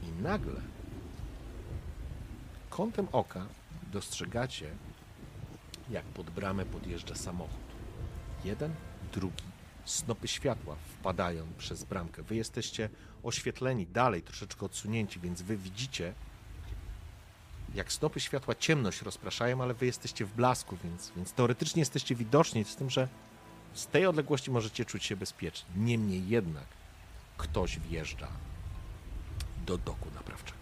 I 0.02 0.22
nagle, 0.22 0.60
kątem 2.78 3.08
oka, 3.12 3.46
dostrzegacie, 3.92 4.70
jak 5.90 6.04
pod 6.04 6.30
bramę 6.30 6.66
podjeżdża 6.66 7.14
samochód. 7.14 7.68
Jeden, 8.44 8.74
drugi. 9.12 9.44
Snopy 9.84 10.28
światła 10.28 10.76
wpadają 10.76 11.46
przez 11.58 11.84
bramkę. 11.84 12.22
Wy 12.22 12.36
jesteście 12.36 12.88
oświetleni 13.22 13.86
dalej, 13.86 14.22
troszeczkę 14.22 14.66
odsunięci, 14.66 15.20
więc 15.20 15.42
wy 15.42 15.56
widzicie, 15.56 16.14
jak 17.74 17.92
snopy 17.92 18.20
światła 18.20 18.54
ciemność 18.54 19.02
rozpraszają, 19.02 19.62
ale 19.62 19.74
wy 19.74 19.86
jesteście 19.86 20.24
w 20.24 20.34
blasku, 20.34 20.76
więc, 20.84 21.12
więc 21.16 21.32
teoretycznie 21.32 21.80
jesteście 21.80 22.14
widoczni, 22.14 22.64
z 22.64 22.76
tym, 22.76 22.90
że 22.90 23.08
z 23.74 23.86
tej 23.86 24.06
odległości 24.06 24.50
możecie 24.50 24.84
czuć 24.84 25.04
się 25.04 25.16
bezpiecznie. 25.16 25.68
Niemniej 25.76 26.28
jednak 26.28 26.66
ktoś 27.36 27.78
wjeżdża 27.78 28.28
do 29.66 29.78
doku 29.78 30.10
naprawczego. 30.14 30.57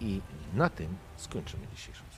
I 0.00 0.20
na 0.54 0.68
tym 0.70 0.96
skończymy 1.16 1.66
dzisiejszą. 1.74 2.13